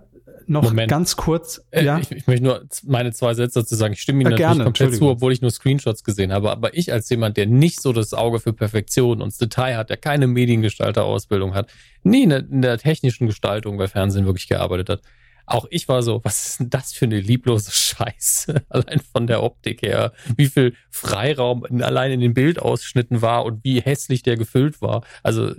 noch 0.47 0.63
Moment. 0.63 0.89
ganz 0.89 1.15
kurz. 1.15 1.65
Äh, 1.71 1.85
ja? 1.85 1.97
Ich, 1.99 2.11
ich, 2.11 2.27
möchte 2.27 2.43
nur 2.43 2.65
meine 2.83 3.11
zwei 3.11 3.33
Sätze 3.33 3.59
dazu 3.59 3.75
sagen. 3.75 3.93
Ich 3.93 4.01
stimme 4.01 4.21
Ihnen 4.21 4.31
ja, 4.31 4.37
natürlich 4.37 4.51
gerne, 4.51 4.63
komplett 4.63 4.95
zu, 4.95 5.09
obwohl 5.09 5.33
ich 5.33 5.41
nur 5.41 5.51
Screenshots 5.51 6.03
gesehen 6.03 6.31
habe. 6.31 6.51
Aber 6.51 6.75
ich 6.75 6.91
als 6.91 7.09
jemand, 7.09 7.37
der 7.37 7.47
nicht 7.47 7.81
so 7.81 7.93
das 7.93 8.13
Auge 8.13 8.39
für 8.39 8.53
Perfektion 8.53 9.21
und 9.21 9.39
Detail 9.39 9.77
hat, 9.77 9.89
der 9.89 9.97
keine 9.97 10.27
Mediengestalter-Ausbildung 10.27 11.53
hat, 11.53 11.71
nie 12.03 12.23
in 12.23 12.29
der, 12.29 12.39
in 12.39 12.61
der 12.61 12.77
technischen 12.77 13.27
Gestaltung 13.27 13.77
bei 13.77 13.87
Fernsehen 13.87 14.25
wirklich 14.25 14.47
gearbeitet 14.47 14.89
hat, 14.89 15.01
auch 15.45 15.65
ich 15.69 15.87
war 15.87 16.01
so, 16.01 16.21
was 16.23 16.47
ist 16.47 16.59
denn 16.59 16.69
das 16.69 16.93
für 16.93 17.05
eine 17.05 17.19
lieblose 17.19 17.71
Scheiße? 17.71 18.65
Allein 18.69 18.99
von 18.99 19.27
der 19.27 19.43
Optik 19.43 19.81
her, 19.81 20.13
wie 20.35 20.47
viel 20.47 20.75
Freiraum 20.89 21.65
allein 21.81 22.11
in 22.11 22.19
den 22.19 22.33
Bildausschnitten 22.33 23.21
war 23.21 23.45
und 23.45 23.63
wie 23.63 23.81
hässlich 23.81 24.23
der 24.23 24.37
gefüllt 24.37 24.81
war. 24.81 25.03
Also, 25.23 25.53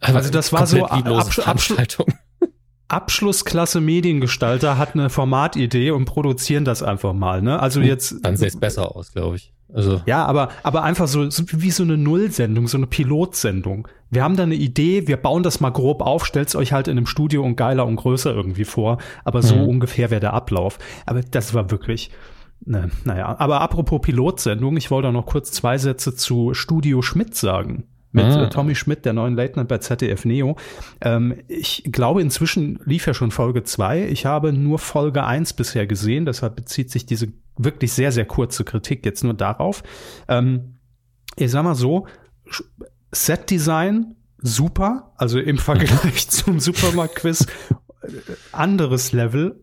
also 0.00 0.30
das 0.30 0.52
war 0.52 0.66
so 0.66 0.84
Absch 0.84 1.40
Absch 1.40 1.74
Abschlussklasse 2.88 3.80
Mediengestalter 3.80 4.76
hat 4.76 4.94
eine 4.94 5.10
Formatidee 5.10 5.92
und 5.92 6.06
produzieren 6.06 6.64
das 6.64 6.82
einfach 6.82 7.12
mal. 7.12 7.40
Ne? 7.40 7.60
Also 7.60 7.80
jetzt. 7.80 8.16
Dann 8.22 8.36
sähe 8.36 8.48
es 8.48 8.58
besser 8.58 8.96
aus, 8.96 9.12
glaube 9.12 9.36
ich. 9.36 9.52
Also. 9.72 10.00
Ja, 10.06 10.24
aber, 10.24 10.48
aber 10.62 10.82
einfach 10.82 11.08
so, 11.08 11.30
so 11.30 11.44
wie 11.52 11.70
so 11.70 11.82
eine 11.82 11.96
Nullsendung, 11.96 12.66
so 12.68 12.76
eine 12.76 12.86
Pilotsendung. 12.86 13.88
Wir 14.10 14.24
haben 14.24 14.36
da 14.36 14.42
eine 14.42 14.56
Idee, 14.56 15.06
wir 15.06 15.16
bauen 15.16 15.42
das 15.42 15.60
mal 15.60 15.70
grob 15.70 16.02
auf, 16.02 16.26
stellt's 16.26 16.56
euch 16.56 16.72
halt 16.72 16.88
in 16.88 16.96
einem 16.96 17.06
Studio 17.06 17.44
und 17.44 17.56
geiler 17.56 17.86
und 17.86 17.96
größer 17.96 18.34
irgendwie 18.34 18.64
vor. 18.64 18.98
Aber 19.24 19.42
so 19.42 19.56
mhm. 19.56 19.68
ungefähr 19.68 20.10
wäre 20.10 20.20
der 20.20 20.34
Ablauf. 20.34 20.78
Aber 21.06 21.20
das 21.22 21.54
war 21.54 21.70
wirklich, 21.70 22.10
ne, 22.64 22.90
naja. 23.04 23.36
Aber 23.38 23.60
apropos 23.60 24.00
Pilotsendung, 24.00 24.76
ich 24.76 24.90
wollte 24.90 25.08
auch 25.08 25.12
noch 25.12 25.26
kurz 25.26 25.52
zwei 25.52 25.78
Sätze 25.78 26.14
zu 26.16 26.54
Studio 26.54 27.02
Schmidt 27.02 27.36
sagen 27.36 27.84
mit 28.12 28.24
ah. 28.24 28.44
Äh, 28.44 28.50
Tommy 28.50 28.74
Schmidt, 28.74 29.04
der 29.04 29.12
neuen 29.12 29.34
Late 29.34 29.56
Night 29.56 29.68
bei 29.68 29.78
ZDF 29.78 30.24
Neo. 30.24 30.56
Ähm, 31.00 31.36
ich 31.48 31.84
glaube, 31.90 32.22
inzwischen 32.22 32.80
lief 32.84 33.06
ja 33.06 33.14
schon 33.14 33.30
Folge 33.30 33.62
zwei. 33.62 34.06
Ich 34.08 34.26
habe 34.26 34.52
nur 34.52 34.78
Folge 34.78 35.24
eins 35.24 35.52
bisher 35.52 35.86
gesehen, 35.86 36.24
deshalb 36.26 36.56
bezieht 36.56 36.90
sich 36.90 37.06
diese 37.06 37.28
wirklich 37.56 37.92
sehr, 37.92 38.12
sehr 38.12 38.24
kurze 38.24 38.64
Kritik 38.64 39.04
jetzt 39.04 39.22
nur 39.22 39.34
darauf. 39.34 39.82
Ähm, 40.28 40.76
ich 41.36 41.50
sag 41.50 41.62
mal 41.62 41.74
so, 41.74 42.06
Set-Design 43.12 44.16
super, 44.38 45.12
also 45.16 45.38
im 45.38 45.58
Vergleich 45.58 46.28
zum 46.28 46.60
Supermarkt-Quiz 46.60 47.46
äh, 48.02 48.08
anderes 48.52 49.12
Level, 49.12 49.60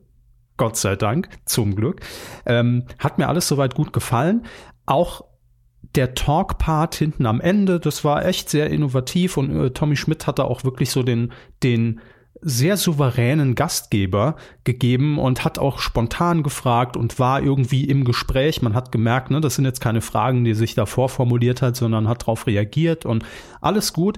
Gott 0.57 0.77
sei 0.77 0.95
Dank, 0.95 1.29
zum 1.45 1.75
Glück. 1.75 2.01
Ähm, 2.45 2.85
hat 2.99 3.17
mir 3.17 3.27
alles 3.27 3.47
soweit 3.47 3.75
gut 3.75 3.93
gefallen. 3.93 4.45
Auch 4.85 5.25
der 5.95 6.13
Talk-Part 6.13 6.95
hinten 6.95 7.25
am 7.25 7.41
Ende, 7.41 7.79
das 7.79 8.03
war 8.03 8.25
echt 8.25 8.49
sehr 8.49 8.69
innovativ 8.69 9.37
und 9.37 9.55
äh, 9.55 9.69
Tommy 9.71 9.95
Schmidt 9.95 10.27
hatte 10.27 10.45
auch 10.45 10.63
wirklich 10.63 10.91
so 10.91 11.03
den, 11.03 11.31
den 11.63 12.01
sehr 12.41 12.77
souveränen 12.77 13.55
Gastgeber 13.55 14.35
gegeben 14.63 15.17
und 15.17 15.43
hat 15.43 15.57
auch 15.57 15.79
spontan 15.79 16.43
gefragt 16.43 16.95
und 16.95 17.17
war 17.19 17.41
irgendwie 17.41 17.85
im 17.85 18.03
Gespräch. 18.03 18.61
Man 18.61 18.75
hat 18.75 18.91
gemerkt, 18.91 19.31
ne, 19.31 19.41
das 19.41 19.55
sind 19.55 19.65
jetzt 19.65 19.81
keine 19.81 20.01
Fragen, 20.01 20.43
die 20.43 20.53
sich 20.53 20.75
davor 20.75 21.09
formuliert 21.09 21.61
hat, 21.61 21.75
sondern 21.75 22.07
hat 22.07 22.23
darauf 22.23 22.45
reagiert 22.45 23.05
und 23.05 23.25
alles 23.59 23.93
gut. 23.93 24.17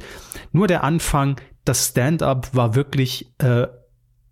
Nur 0.51 0.67
der 0.67 0.83
Anfang, 0.83 1.39
das 1.63 1.87
Stand-up 1.87 2.53
war 2.53 2.75
wirklich 2.75 3.31
äh, 3.37 3.67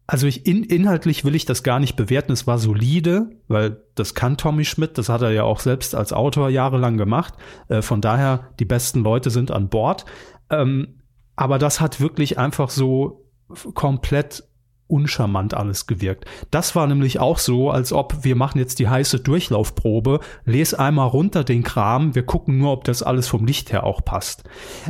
also 0.08 0.26
ich 0.26 0.46
in, 0.46 0.64
inhaltlich 0.64 1.26
will 1.26 1.36
ich 1.36 1.46
das 1.46 1.64
gar 1.64 1.80
nicht 1.80 1.98
bewerten. 1.98 2.32
Es 2.32 2.48
war 2.48 2.58
solide, 2.58 3.30
weil 3.50 3.84
das 3.96 4.14
kann 4.14 4.38
Tommy 4.38 4.64
Schmidt. 4.64 4.98
Das 4.98 5.10
hat 5.10 5.22
er 5.22 5.32
ja 5.32 5.44
auch 5.44 5.60
selbst 5.60 5.94
als 5.96 6.14
Autor 6.14 6.50
jahrelang 6.50 6.98
gemacht. 6.98 7.34
Äh, 7.68 7.82
von 7.82 8.00
daher 8.00 8.50
die 8.60 8.66
besten 8.66 9.02
Leute 9.02 9.30
sind 9.30 9.52
an 9.52 9.68
Bord. 9.68 10.06
Ähm, 10.50 11.02
aber 11.36 11.60
das 11.60 11.82
hat 11.82 12.00
wirklich 12.00 12.40
einfach 12.40 12.70
so 12.70 13.26
komplett 13.74 14.44
uncharmant 14.88 15.54
alles 15.54 15.86
gewirkt. 15.86 16.26
Das 16.52 16.74
war 16.74 16.88
nämlich 16.88 17.20
auch 17.20 17.38
so, 17.38 17.70
als 17.70 17.92
ob 17.92 18.24
wir 18.24 18.38
machen 18.38 18.60
jetzt 18.60 18.80
die 18.80 18.88
heiße 18.88 19.20
Durchlaufprobe, 19.20 20.22
les 20.46 20.74
einmal 20.74 21.10
runter 21.10 21.44
den 21.44 21.64
Kram, 21.64 22.16
wir 22.16 22.26
gucken 22.26 22.58
nur, 22.58 22.72
ob 22.72 22.86
das 22.86 23.04
alles 23.04 23.28
vom 23.28 23.46
Licht 23.46 23.74
her 23.74 23.84
auch 23.84 24.04
passt. 24.06 24.46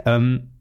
Ähm, 0.06 0.52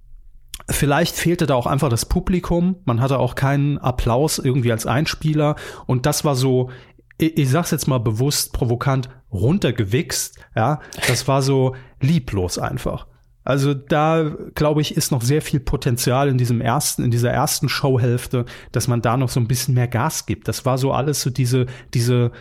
Vielleicht 0.68 1.14
fehlte 1.16 1.46
da 1.46 1.54
auch 1.54 1.66
einfach 1.66 1.88
das 1.88 2.06
Publikum. 2.06 2.76
Man 2.84 3.00
hatte 3.00 3.18
auch 3.18 3.34
keinen 3.34 3.78
Applaus 3.78 4.38
irgendwie 4.38 4.72
als 4.72 4.86
Einspieler. 4.86 5.56
Und 5.86 6.06
das 6.06 6.24
war 6.24 6.34
so, 6.34 6.70
ich, 7.18 7.36
ich 7.38 7.50
sag's 7.50 7.70
jetzt 7.70 7.86
mal 7.86 7.98
bewusst 7.98 8.52
provokant, 8.52 9.08
runtergewichst. 9.32 10.38
Ja, 10.54 10.80
das 11.06 11.28
war 11.28 11.42
so 11.42 11.76
lieblos 12.00 12.58
einfach. 12.58 13.06
Also 13.46 13.74
da 13.74 14.32
glaube 14.54 14.80
ich 14.80 14.96
ist 14.96 15.12
noch 15.12 15.22
sehr 15.22 15.40
viel 15.40 15.60
Potenzial 15.60 16.28
in 16.28 16.36
diesem 16.36 16.60
ersten, 16.60 17.04
in 17.04 17.10
dieser 17.12 17.30
ersten 17.30 17.68
Showhälfte, 17.68 18.44
dass 18.72 18.88
man 18.88 19.02
da 19.02 19.16
noch 19.16 19.28
so 19.28 19.38
ein 19.38 19.46
bisschen 19.46 19.74
mehr 19.74 19.86
Gas 19.86 20.26
gibt. 20.26 20.48
Das 20.48 20.66
war 20.66 20.78
so 20.78 20.92
alles 20.92 21.22
so 21.22 21.30
diese 21.30 21.66
diese 21.94 22.32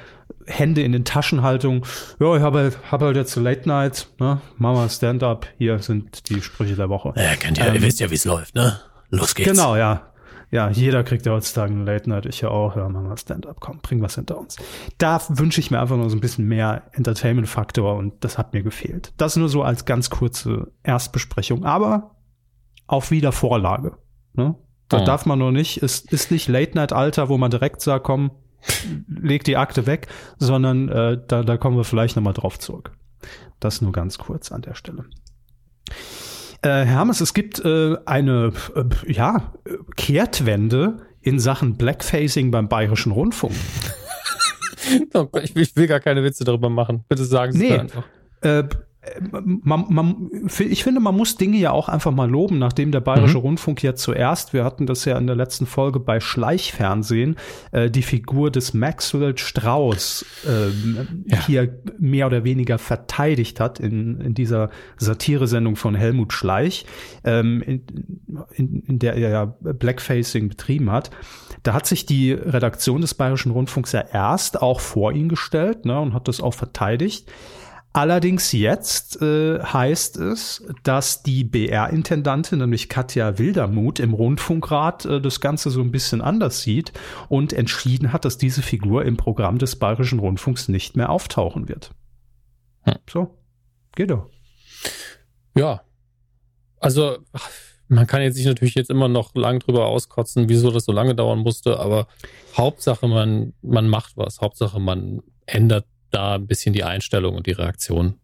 Hände 0.48 0.82
in 0.82 0.92
den 0.92 1.06
Taschenhaltung. 1.06 1.86
Ja, 2.20 2.36
ich 2.36 2.42
habe 2.42 2.58
halt, 2.60 2.80
hab 2.92 3.02
halt 3.02 3.16
jetzt 3.16 3.36
Late 3.36 3.70
Night, 3.70 4.08
ne? 4.20 4.42
Mama 4.58 4.90
Stand-up. 4.90 5.48
Hier 5.60 5.80
sind 5.80 6.30
die 6.30 6.42
Sprüche 6.42 6.76
der 6.76 6.90
Woche. 6.90 7.14
Ja, 7.16 7.36
kennt 7.36 7.60
ihr, 7.60 7.68
ähm, 7.68 7.76
ihr 7.76 7.82
wisst 7.84 8.00
ja, 8.00 8.10
wie 8.10 8.16
es 8.16 8.26
läuft, 8.26 8.56
ne? 8.56 8.80
Los 9.10 9.36
geht's. 9.36 9.50
Genau, 9.50 9.76
ja. 9.76 10.12
Ja, 10.56 10.70
jeder 10.70 11.04
kriegt 11.04 11.26
ja 11.26 11.34
heutzutage 11.34 11.74
eine 11.74 11.84
Late 11.84 12.10
Night. 12.10 12.26
Ich 12.26 12.40
ja 12.40 12.50
auch. 12.50 12.78
Ja, 12.78 12.88
Mama 12.88 13.18
Stand-up. 13.18 13.58
Komm, 13.60 13.80
bring 13.82 14.02
was 14.02 14.16
hinter 14.16 14.38
uns. 14.38 14.56
Da 14.98 15.22
wünsche 15.28 15.60
ich 15.60 15.70
mir 15.70 15.82
einfach 15.82 15.98
nur 15.98 16.10
so 16.10 16.16
ein 16.16 16.22
bisschen 16.22 16.48
mehr 16.48 16.84
Entertainment-Faktor 16.94 17.96
und 17.96 18.24
das 18.24 18.38
hat 18.38 18.54
mir 18.54 18.64
gefehlt. 18.64 19.12
Das 19.18 19.36
nur 19.36 19.50
so 19.50 19.64
als 19.64 19.84
ganz 19.84 20.10
kurze 20.10 20.72
Erstbesprechung. 20.84 21.66
Aber 21.66 22.16
auf 22.88 23.12
Wiedervorlage. 23.12 23.98
Ne? 24.34 24.56
Da 24.88 25.02
oh. 25.02 25.06
darf 25.06 25.26
man 25.26 25.40
nur 25.40 25.52
nicht, 25.52 25.78
ist, 25.78 26.14
ist 26.14 26.32
nicht 26.32 26.48
Late-Night-Alter, 26.48 27.28
wo 27.28 27.38
man 27.38 27.52
direkt 27.52 27.82
sagt, 27.82 28.06
komm, 28.06 28.32
leg 29.08 29.44
die 29.44 29.58
Akte 29.58 29.88
weg, 29.88 30.08
sondern 30.38 30.88
äh, 30.88 31.20
da, 31.28 31.44
da 31.44 31.58
kommen 31.58 31.76
wir 31.76 31.84
vielleicht 31.84 32.16
nochmal 32.16 32.34
drauf 32.34 32.60
zurück. 32.60 32.92
Das 33.60 33.82
nur 33.82 33.92
ganz 33.92 34.18
kurz 34.18 34.54
an 34.54 34.62
der 34.62 34.76
Stelle. 34.76 35.06
Äh, 36.66 36.84
Hermes, 36.84 37.22
es 37.22 37.36
gibt 37.36 37.64
äh, 37.64 37.96
eine 38.06 38.52
äh, 38.76 39.12
ja, 39.12 39.54
Kehrtwende 39.96 40.98
in 41.22 41.40
Sachen 41.40 41.78
Blackfacing 41.78 42.50
beim 42.50 42.68
Bayerischen 42.68 43.12
Rundfunk. 43.12 43.54
oh 45.14 45.28
ich, 45.44 45.54
will, 45.54 45.62
ich, 45.62 45.76
will, 45.76 45.86
gar 45.86 46.00
keine 46.00 46.24
Witze 46.24 46.44
darüber 46.44 46.70
machen. 46.70 47.04
Bitte 47.08 47.24
sagen 47.24 47.52
Sie 47.52 47.70
nee, 47.70 47.78
einfach. 47.78 48.04
Äh, 49.06 49.22
man, 49.42 49.86
man, 49.90 50.30
ich 50.60 50.84
finde, 50.84 51.00
man 51.00 51.16
muss 51.16 51.38
Dinge 51.38 51.58
ja 51.58 51.72
auch 51.72 51.90
einfach 51.90 52.12
mal 52.12 52.30
loben, 52.30 52.60
nachdem 52.60 52.92
der 52.92 53.02
Bayerische 53.02 53.38
mhm. 53.38 53.44
Rundfunk 53.44 53.84
ja 53.84 53.96
zuerst, 53.96 54.54
wir 54.54 54.64
hatten 54.64 54.86
das 54.86 55.06
ja 55.06 55.18
in 55.18 55.28
der 55.28 55.36
letzten 55.36 55.66
Folge 55.66 56.00
bei 56.00 56.20
Schleichfernsehen, 56.20 57.36
äh, 57.72 57.90
die 57.90 58.02
Figur 58.02 58.52
des 58.52 58.74
Maxwell 58.74 59.38
Strauss 59.38 60.26
äh, 60.46 60.70
ja. 61.30 61.46
hier 61.46 61.80
mehr 62.00 62.28
oder 62.28 62.44
weniger 62.44 62.78
verteidigt 62.78 63.60
hat 63.60 63.80
in, 63.80 64.20
in 64.22 64.34
dieser 64.34 64.70
Satiresendung 64.98 65.76
von 65.76 65.96
Helmut 65.96 66.34
Schleich, 66.34 66.86
ähm, 67.24 67.62
in, 67.62 67.84
in, 68.54 68.84
in 68.88 69.00
der 69.00 69.16
er 69.16 69.30
ja 69.30 69.46
Blackfacing 69.46 70.50
betrieben 70.50 70.92
hat. 70.92 71.12
Da 71.64 71.74
hat 71.74 71.88
sich 71.88 72.06
die 72.06 72.32
Redaktion 72.32 73.02
des 73.02 73.14
Bayerischen 73.14 73.52
Rundfunks 73.52 73.92
ja 73.92 74.02
erst 74.02 74.62
auch 74.62 74.80
vor 74.80 75.14
ihn 75.14 75.30
gestellt 75.30 75.86
ne, 75.86 76.00
und 76.00 76.14
hat 76.14 76.28
das 76.28 76.42
auch 76.42 76.54
verteidigt. 76.54 77.32
Allerdings 77.96 78.52
jetzt 78.52 79.22
äh, 79.22 79.58
heißt 79.64 80.18
es, 80.18 80.62
dass 80.84 81.24
die 81.24 81.46
BR-Intendantin, 81.46 82.60
nämlich 82.60 82.90
Katja 82.90 83.38
Wildermuth, 83.40 84.02
im 84.02 84.14
Rundfunkrat 84.14 85.06
äh, 85.06 85.22
das 85.22 85.40
Ganze 85.40 85.70
so 85.70 85.80
ein 85.80 85.92
bisschen 85.92 86.20
anders 86.20 86.60
sieht 86.60 86.92
und 87.30 87.54
entschieden 87.54 88.12
hat, 88.12 88.26
dass 88.26 88.38
diese 88.38 88.62
Figur 88.62 89.06
im 89.06 89.16
Programm 89.16 89.60
des 89.60 89.78
Bayerischen 89.78 90.20
Rundfunks 90.20 90.68
nicht 90.68 90.98
mehr 90.98 91.10
auftauchen 91.10 91.70
wird. 91.70 91.92
Hm. 92.82 92.96
So, 93.10 93.38
geht 93.96 94.10
doch. 94.10 94.28
Ja, 95.56 95.80
also 96.82 97.20
man 97.88 98.08
kann 98.08 98.22
jetzt 98.22 98.36
sich 98.36 98.46
natürlich 98.46 98.76
jetzt 98.76 98.90
immer 98.90 99.08
noch 99.08 99.34
lang 99.36 99.60
drüber 99.60 99.86
auskotzen, 99.86 100.50
wieso 100.50 100.70
das 100.70 100.84
so 100.84 100.92
lange 100.92 101.16
dauern 101.16 101.40
musste, 101.40 101.80
aber 101.80 102.08
Hauptsache 102.58 103.08
man, 103.08 103.54
man 103.62 103.88
macht 103.88 104.18
was, 104.18 104.42
Hauptsache 104.42 104.82
man 104.82 105.22
ändert 105.46 105.86
da 106.12 106.36
ein 106.36 106.48
bisschen 106.48 106.74
die 106.74 106.84
Einstellung 106.84 107.36
und 107.36 107.48
die 107.48 107.52
Reaktion. 107.52 108.20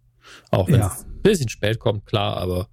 Auch 0.49 0.67
wenn 0.67 0.79
ja. 0.79 0.87
es 0.87 1.05
ein 1.05 1.21
bisschen 1.21 1.49
spät 1.49 1.79
kommt, 1.79 2.05
klar, 2.05 2.37
aber 2.37 2.67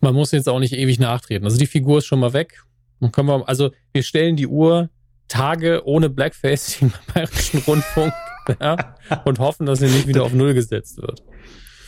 man 0.00 0.14
muss 0.14 0.32
jetzt 0.32 0.48
auch 0.48 0.60
nicht 0.60 0.74
ewig 0.74 0.98
nachtreten. 0.98 1.44
Also 1.44 1.58
die 1.58 1.66
Figur 1.66 1.98
ist 1.98 2.06
schon 2.06 2.20
mal 2.20 2.32
weg. 2.32 2.62
Dann 3.00 3.12
können 3.12 3.28
wir, 3.28 3.48
also 3.48 3.70
wir 3.92 4.02
stellen 4.02 4.36
die 4.36 4.46
Uhr 4.46 4.90
Tage 5.28 5.82
ohne 5.84 6.08
Blackface 6.08 6.76
im 6.82 6.92
Bayerischen 7.12 7.60
Rundfunk 7.60 8.12
ja, 8.60 8.96
und 9.24 9.38
hoffen, 9.38 9.66
dass 9.66 9.80
sie 9.80 9.86
nicht 9.86 10.06
wieder 10.06 10.24
auf 10.24 10.32
Null 10.32 10.54
gesetzt 10.54 10.96
wird. 10.98 11.22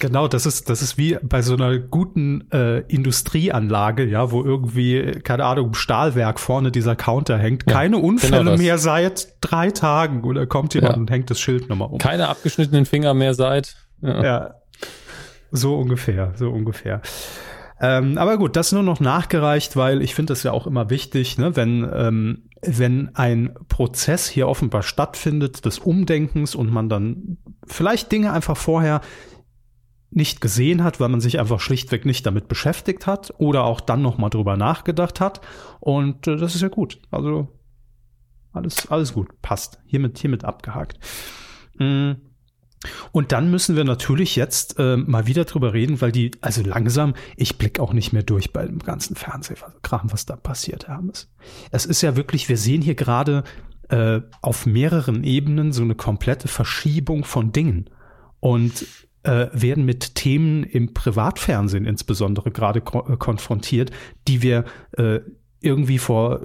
Genau, 0.00 0.28
das 0.28 0.46
ist, 0.46 0.70
das 0.70 0.80
ist 0.80 0.96
wie 0.96 1.18
bei 1.22 1.42
so 1.42 1.54
einer 1.54 1.78
guten 1.78 2.50
äh, 2.52 2.80
Industrieanlage, 2.88 4.06
ja, 4.06 4.30
wo 4.30 4.42
irgendwie, 4.42 5.20
keine 5.22 5.44
Ahnung, 5.44 5.68
im 5.68 5.74
Stahlwerk 5.74 6.40
vorne 6.40 6.72
dieser 6.72 6.96
Counter 6.96 7.36
hängt. 7.36 7.64
Ja, 7.68 7.76
Keine 7.76 7.98
Unfälle 7.98 8.44
genau 8.44 8.56
mehr 8.56 8.78
seit 8.78 9.34
drei 9.42 9.70
Tagen. 9.70 10.24
Oder 10.24 10.46
kommt 10.46 10.72
jemand 10.72 10.94
ja. 10.94 11.00
und 11.00 11.10
hängt 11.10 11.30
das 11.30 11.38
Schild 11.38 11.68
nochmal 11.68 11.88
um. 11.88 11.98
Keine 11.98 12.28
abgeschnittenen 12.28 12.86
Finger 12.86 13.12
mehr 13.12 13.34
seit. 13.34 13.76
Ja. 14.00 14.24
ja. 14.24 14.54
So 15.52 15.76
ungefähr, 15.76 16.32
so 16.34 16.48
ungefähr. 16.48 17.02
Ähm, 17.82 18.16
aber 18.16 18.38
gut, 18.38 18.56
das 18.56 18.72
nur 18.72 18.82
noch 18.82 19.00
nachgereicht, 19.00 19.76
weil 19.76 20.00
ich 20.00 20.14
finde 20.14 20.32
das 20.32 20.42
ja 20.42 20.52
auch 20.52 20.66
immer 20.66 20.88
wichtig, 20.88 21.36
ne, 21.36 21.56
wenn, 21.56 21.86
ähm, 21.94 22.48
wenn 22.62 23.14
ein 23.14 23.54
Prozess 23.68 24.28
hier 24.28 24.48
offenbar 24.48 24.82
stattfindet 24.82 25.66
des 25.66 25.78
Umdenkens 25.78 26.54
und 26.54 26.72
man 26.72 26.88
dann 26.88 27.36
vielleicht 27.66 28.12
Dinge 28.12 28.32
einfach 28.32 28.56
vorher 28.56 29.02
nicht 30.10 30.40
gesehen 30.40 30.82
hat, 30.82 31.00
weil 31.00 31.08
man 31.08 31.20
sich 31.20 31.38
einfach 31.38 31.60
schlichtweg 31.60 32.04
nicht 32.04 32.26
damit 32.26 32.48
beschäftigt 32.48 33.06
hat 33.06 33.32
oder 33.38 33.64
auch 33.64 33.80
dann 33.80 34.02
noch 34.02 34.18
mal 34.18 34.30
drüber 34.30 34.56
nachgedacht 34.56 35.20
hat 35.20 35.40
und 35.78 36.26
äh, 36.26 36.36
das 36.36 36.54
ist 36.54 36.62
ja 36.62 36.68
gut. 36.68 37.00
Also 37.10 37.48
alles 38.52 38.90
alles 38.90 39.12
gut, 39.14 39.40
passt. 39.42 39.78
Hiermit 39.86 40.18
hiermit 40.18 40.44
abgehakt. 40.44 40.98
Mhm. 41.78 42.16
Und 43.12 43.32
dann 43.32 43.50
müssen 43.50 43.76
wir 43.76 43.84
natürlich 43.84 44.36
jetzt 44.36 44.78
äh, 44.78 44.96
mal 44.96 45.26
wieder 45.26 45.44
drüber 45.44 45.74
reden, 45.74 46.00
weil 46.00 46.12
die, 46.12 46.30
also 46.40 46.62
langsam, 46.62 47.14
ich 47.36 47.58
blick 47.58 47.78
auch 47.78 47.92
nicht 47.92 48.12
mehr 48.12 48.22
durch 48.22 48.52
bei 48.52 48.64
dem 48.64 48.78
ganzen 48.78 49.16
Fernsehkram, 49.16 50.10
was 50.10 50.24
da 50.24 50.36
passiert, 50.36 50.88
Hermes. 50.88 51.30
Es 51.70 51.84
ist 51.84 52.00
ja 52.00 52.16
wirklich, 52.16 52.48
wir 52.48 52.56
sehen 52.56 52.80
hier 52.80 52.94
gerade 52.94 53.44
äh, 53.90 54.20
auf 54.40 54.64
mehreren 54.64 55.24
Ebenen 55.24 55.72
so 55.72 55.82
eine 55.82 55.94
komplette 55.94 56.48
Verschiebung 56.48 57.24
von 57.24 57.52
Dingen 57.52 57.90
und 58.40 58.86
äh, 59.22 59.46
werden 59.52 59.84
mit 59.84 60.14
Themen 60.14 60.64
im 60.64 60.94
Privatfernsehen 60.94 61.84
insbesondere 61.84 62.50
gerade 62.50 62.80
ko 62.80 63.06
äh, 63.08 63.16
konfrontiert, 63.16 63.90
die 64.28 64.42
wir 64.42 64.64
äh, 64.92 65.20
irgendwie 65.60 65.98
vor 65.98 66.40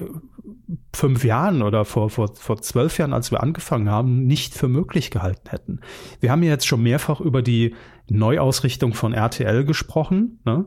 fünf 0.93 1.23
Jahren 1.23 1.61
oder 1.61 1.85
vor, 1.85 2.09
vor, 2.09 2.35
vor 2.35 2.61
zwölf 2.61 2.97
Jahren, 2.97 3.13
als 3.13 3.31
wir 3.31 3.41
angefangen 3.41 3.89
haben, 3.89 4.25
nicht 4.25 4.53
für 4.53 4.67
möglich 4.67 5.11
gehalten 5.11 5.49
hätten. 5.49 5.79
Wir 6.19 6.31
haben 6.31 6.43
ja 6.43 6.49
jetzt 6.49 6.67
schon 6.67 6.83
mehrfach 6.83 7.21
über 7.21 7.41
die 7.41 7.75
Neuausrichtung 8.09 8.93
von 8.93 9.13
RTL 9.13 9.65
gesprochen. 9.65 10.39
Ne? 10.45 10.65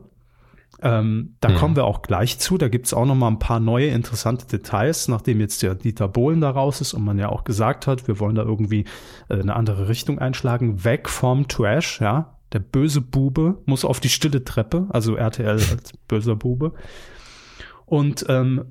Ähm, 0.81 1.35
da 1.41 1.49
mhm. 1.49 1.55
kommen 1.55 1.75
wir 1.75 1.85
auch 1.85 2.01
gleich 2.01 2.39
zu. 2.39 2.57
Da 2.57 2.69
gibt's 2.69 2.93
auch 2.93 3.05
noch 3.05 3.15
mal 3.15 3.27
ein 3.27 3.39
paar 3.39 3.59
neue 3.59 3.87
interessante 3.87 4.45
Details, 4.45 5.07
nachdem 5.07 5.39
jetzt 5.39 5.61
der 5.61 5.75
Dieter 5.75 6.07
Bohlen 6.07 6.41
da 6.41 6.49
raus 6.49 6.81
ist 6.81 6.93
und 6.93 7.03
man 7.03 7.17
ja 7.17 7.29
auch 7.29 7.43
gesagt 7.43 7.87
hat, 7.87 8.07
wir 8.07 8.19
wollen 8.19 8.35
da 8.35 8.43
irgendwie 8.43 8.85
äh, 9.29 9.39
eine 9.39 9.55
andere 9.55 9.89
Richtung 9.89 10.19
einschlagen. 10.19 10.83
Weg 10.83 11.09
vom 11.09 11.47
Trash, 11.47 12.01
ja. 12.01 12.35
Der 12.53 12.59
böse 12.59 13.01
Bube 13.01 13.61
muss 13.65 13.85
auf 13.85 13.99
die 13.99 14.09
stille 14.09 14.43
Treppe, 14.43 14.87
also 14.89 15.15
RTL 15.15 15.49
als 15.49 15.93
böser 16.07 16.35
Bube. 16.35 16.73
Und 17.85 18.25
ähm, 18.29 18.65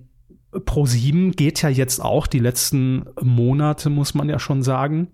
Pro7 0.52 1.32
geht 1.36 1.62
ja 1.62 1.68
jetzt 1.68 2.00
auch 2.00 2.26
die 2.26 2.38
letzten 2.38 3.04
Monate, 3.20 3.90
muss 3.90 4.14
man 4.14 4.28
ja 4.28 4.38
schon 4.38 4.62
sagen, 4.62 5.08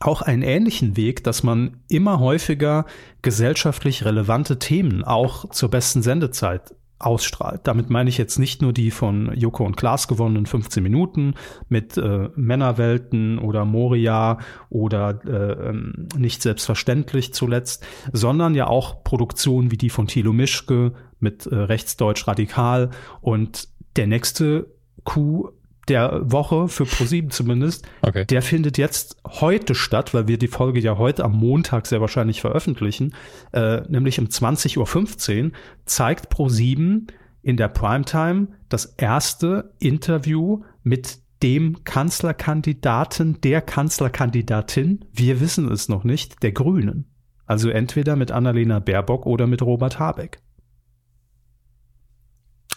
auch 0.00 0.22
einen 0.22 0.42
ähnlichen 0.42 0.96
Weg, 0.96 1.24
dass 1.24 1.42
man 1.42 1.78
immer 1.88 2.18
häufiger 2.18 2.86
gesellschaftlich 3.22 4.04
relevante 4.04 4.58
Themen 4.58 5.04
auch 5.04 5.50
zur 5.50 5.70
besten 5.70 6.02
Sendezeit 6.02 6.74
ausstrahlt. 6.98 7.62
Damit 7.64 7.90
meine 7.90 8.08
ich 8.08 8.18
jetzt 8.18 8.38
nicht 8.38 8.62
nur 8.62 8.72
die 8.72 8.90
von 8.90 9.32
Joko 9.36 9.64
und 9.64 9.76
Klaas 9.76 10.08
gewonnenen 10.08 10.46
15 10.46 10.82
Minuten 10.82 11.34
mit 11.68 11.96
äh, 11.96 12.28
Männerwelten 12.34 13.38
oder 13.38 13.64
Moria 13.64 14.38
oder 14.70 15.20
äh, 15.26 15.68
ähm, 15.68 16.08
nicht 16.16 16.40
selbstverständlich 16.40 17.34
zuletzt, 17.34 17.84
sondern 18.12 18.54
ja 18.54 18.68
auch 18.68 19.04
Produktionen 19.04 19.70
wie 19.70 19.76
die 19.76 19.90
von 19.90 20.06
Thilo 20.06 20.32
Mischke 20.32 20.92
mit 21.20 21.46
äh, 21.46 21.54
Rechtsdeutsch 21.54 22.26
Radikal 22.26 22.90
und 23.20 23.68
der 23.96 24.06
nächste 24.06 24.72
Coup 25.04 25.52
der 25.88 26.20
Woche 26.24 26.68
für 26.68 26.84
ProSieben 26.84 27.30
zumindest, 27.30 27.86
okay. 28.02 28.24
der 28.24 28.42
findet 28.42 28.78
jetzt 28.78 29.16
heute 29.26 29.74
statt, 29.74 30.14
weil 30.14 30.28
wir 30.28 30.38
die 30.38 30.48
Folge 30.48 30.80
ja 30.80 30.96
heute 30.98 31.24
am 31.24 31.32
Montag 31.32 31.86
sehr 31.86 32.00
wahrscheinlich 32.00 32.40
veröffentlichen, 32.40 33.14
äh, 33.52 33.82
nämlich 33.88 34.18
um 34.18 34.26
20.15 34.26 35.44
Uhr 35.44 35.52
zeigt 35.84 36.30
ProSieben 36.30 37.08
in 37.42 37.56
der 37.56 37.68
Primetime 37.68 38.48
das 38.68 38.86
erste 38.96 39.74
Interview 39.78 40.62
mit 40.82 41.18
dem 41.42 41.84
Kanzlerkandidaten, 41.84 43.40
der 43.42 43.60
Kanzlerkandidatin, 43.60 45.04
wir 45.12 45.40
wissen 45.40 45.70
es 45.70 45.88
noch 45.90 46.04
nicht, 46.04 46.42
der 46.42 46.52
Grünen. 46.52 47.10
Also 47.44 47.68
entweder 47.68 48.16
mit 48.16 48.30
Annalena 48.30 48.78
Baerbock 48.78 49.26
oder 49.26 49.46
mit 49.46 49.60
Robert 49.60 49.98
Habeck. 49.98 50.40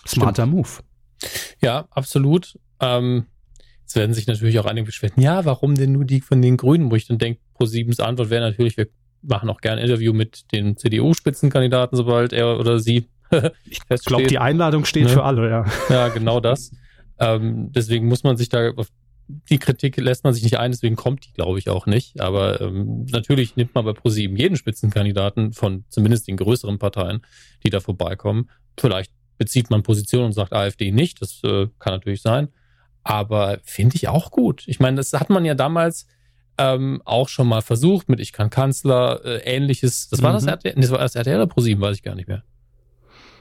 Smarter 0.06 0.44
Stimmt. 0.44 0.56
Move. 0.56 0.70
Ja, 1.62 1.88
absolut. 1.92 2.60
Ähm, 2.80 3.26
jetzt 3.82 3.96
werden 3.96 4.14
sich 4.14 4.28
natürlich 4.28 4.60
auch 4.60 4.66
einige 4.66 4.86
beschweren, 4.86 5.22
ja, 5.22 5.46
warum 5.46 5.76
denn 5.76 5.94
nur 5.94 6.06
die 6.06 6.22
von 6.22 6.42
den 6.42 6.58
Grünen? 6.58 6.92
Wo 6.92 6.96
ich 6.96 7.08
dann 7.08 7.18
denke, 7.18 7.40
Pro7s 7.60 8.02
Antwort 8.02 8.30
wäre 8.30 8.42
natürlich, 8.42 8.78
wir 8.78 8.88
machen 9.22 9.50
auch 9.50 9.62
gerne 9.62 9.82
ein 9.82 9.88
Interview 9.88 10.14
mit 10.14 10.52
den 10.52 10.78
CDU-Spitzenkandidaten, 10.78 11.96
sobald 11.96 12.34
er 12.34 12.60
oder 12.60 12.80
sie 12.80 13.08
Ich 13.70 13.82
glaube, 14.06 14.28
die 14.28 14.40
Einladung 14.40 14.86
steht 14.86 15.06
ne? 15.06 15.10
für 15.10 15.24
alle, 15.24 15.50
ja. 15.50 15.66
Ja, 15.90 16.08
genau 16.10 16.40
das. 16.40 16.72
ähm, 17.20 17.72
deswegen 17.72 18.08
muss 18.08 18.24
man 18.24 18.38
sich 18.38 18.50
da 18.50 18.72
auf 18.72 18.88
die 19.50 19.58
Kritik 19.58 19.98
lässt 19.98 20.24
man 20.24 20.34
sich 20.34 20.44
nicht 20.44 20.58
ein, 20.58 20.72
deswegen 20.72 20.96
kommt 20.96 21.26
die, 21.26 21.34
glaube 21.34 21.60
ich, 21.60 21.70
auch 21.70 21.86
nicht. 21.86 22.22
Aber 22.22 22.62
ähm, 22.62 23.06
natürlich 23.12 23.58
nimmt 23.58 23.76
man 23.76 23.84
bei 23.84 23.92
ProSieben 23.92 24.38
jeden 24.38 24.56
Spitzenkandidaten 24.56 25.52
von 25.52 25.84
zumindest 25.90 26.30
den 26.30 26.38
größeren 26.38 26.80
Parteien, 26.80 27.22
die 27.62 27.70
da 27.70 27.82
vorbeikommen. 27.82 28.50
Vielleicht 28.80 29.12
bezieht 29.38 29.70
man 29.70 29.84
Position 29.84 30.24
und 30.24 30.32
sagt 30.32 30.54
AfD 30.54 30.94
nicht. 30.94 31.22
Das 31.22 31.42
äh, 31.44 31.68
kann 31.78 31.92
natürlich 31.92 32.22
sein. 32.22 32.48
Aber 33.08 33.60
finde 33.64 33.96
ich 33.96 34.10
auch 34.10 34.32
gut. 34.32 34.64
Ich 34.68 34.80
meine, 34.80 34.98
das 34.98 35.14
hat 35.14 35.30
man 35.30 35.46
ja 35.46 35.56
damals 35.56 36.08
ähm, 36.58 37.02
auch 37.06 37.30
schon 37.30 37.48
mal 37.48 37.62
versucht 37.62 38.10
mit 38.10 38.20
Ich 38.20 38.34
kann 38.34 38.50
Kanzler, 38.50 39.24
äh, 39.24 39.38
ähnliches. 39.56 40.10
Das 40.10 40.22
war 40.22 40.32
mhm. 40.32 40.36
das 40.36 40.46
RTL, 40.46 40.76
das 40.76 40.92
war 40.92 40.98
das 40.98 41.16
RTL 41.16 41.36
oder 41.36 41.48
ProSieben, 41.48 41.82
weiß 41.82 41.96
ich 41.96 42.04
gar 42.04 42.16
nicht 42.16 42.28
mehr. 42.28 42.44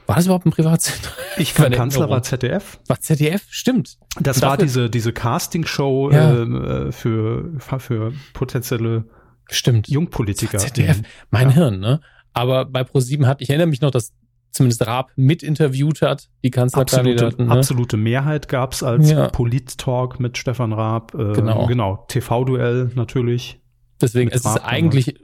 War 0.05 0.15
das 0.15 0.25
überhaupt 0.25 0.45
ein 0.45 0.51
Privatsender? 0.51 1.09
Ich 1.39 1.53
kann 1.53 1.71
Kanzler 1.71 2.09
war 2.09 2.23
ZDF. 2.23 2.79
War 2.87 2.99
ZDF, 2.99 3.45
stimmt. 3.51 3.99
Das 4.19 4.41
war 4.41 4.57
diese, 4.57 4.89
diese 4.89 5.13
Castingshow 5.13 6.09
ja. 6.11 6.33
äh, 6.41 6.91
für, 6.91 7.51
für 7.59 8.11
potenzielle 8.33 9.05
Stimmt. 9.49 9.87
Jungpolitiker. 9.87 10.57
ZDF, 10.57 11.01
mein 11.29 11.49
ja. 11.49 11.55
Hirn, 11.55 11.79
ne? 11.79 12.01
Aber 12.33 12.65
bei 12.65 12.83
ProSieben 12.83 13.27
hat, 13.27 13.41
ich 13.41 13.49
erinnere 13.49 13.67
mich 13.67 13.81
noch, 13.81 13.91
dass 13.91 14.13
zumindest 14.57 14.85
Raab 14.85 15.11
mitinterviewt 15.15 16.01
hat, 16.01 16.29
die 16.43 16.51
Kanzlerkandidaten. 16.51 17.25
Absolute, 17.25 17.43
ne? 17.43 17.51
absolute 17.51 17.97
Mehrheit 17.97 18.47
gab's 18.47 18.83
als 18.83 19.09
ja. 19.09 19.29
Polit-Talk 19.29 20.19
mit 20.19 20.37
Stefan 20.37 20.73
Raab. 20.73 21.13
Äh, 21.13 21.33
genau. 21.33 21.65
genau. 21.67 22.05
TV-Duell 22.07 22.91
natürlich. 22.95 23.59
Deswegen, 24.01 24.29
es 24.31 24.45
Raab, 24.45 24.57
ist 24.57 24.63
eigentlich, 24.63 25.15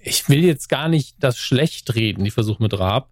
ich 0.00 0.28
will 0.28 0.44
jetzt 0.44 0.68
gar 0.68 0.88
nicht 0.88 1.16
das 1.18 1.38
schlecht 1.38 1.94
reden, 1.94 2.24
ich 2.24 2.32
versuche 2.32 2.62
mit 2.62 2.78
Raab, 2.78 3.10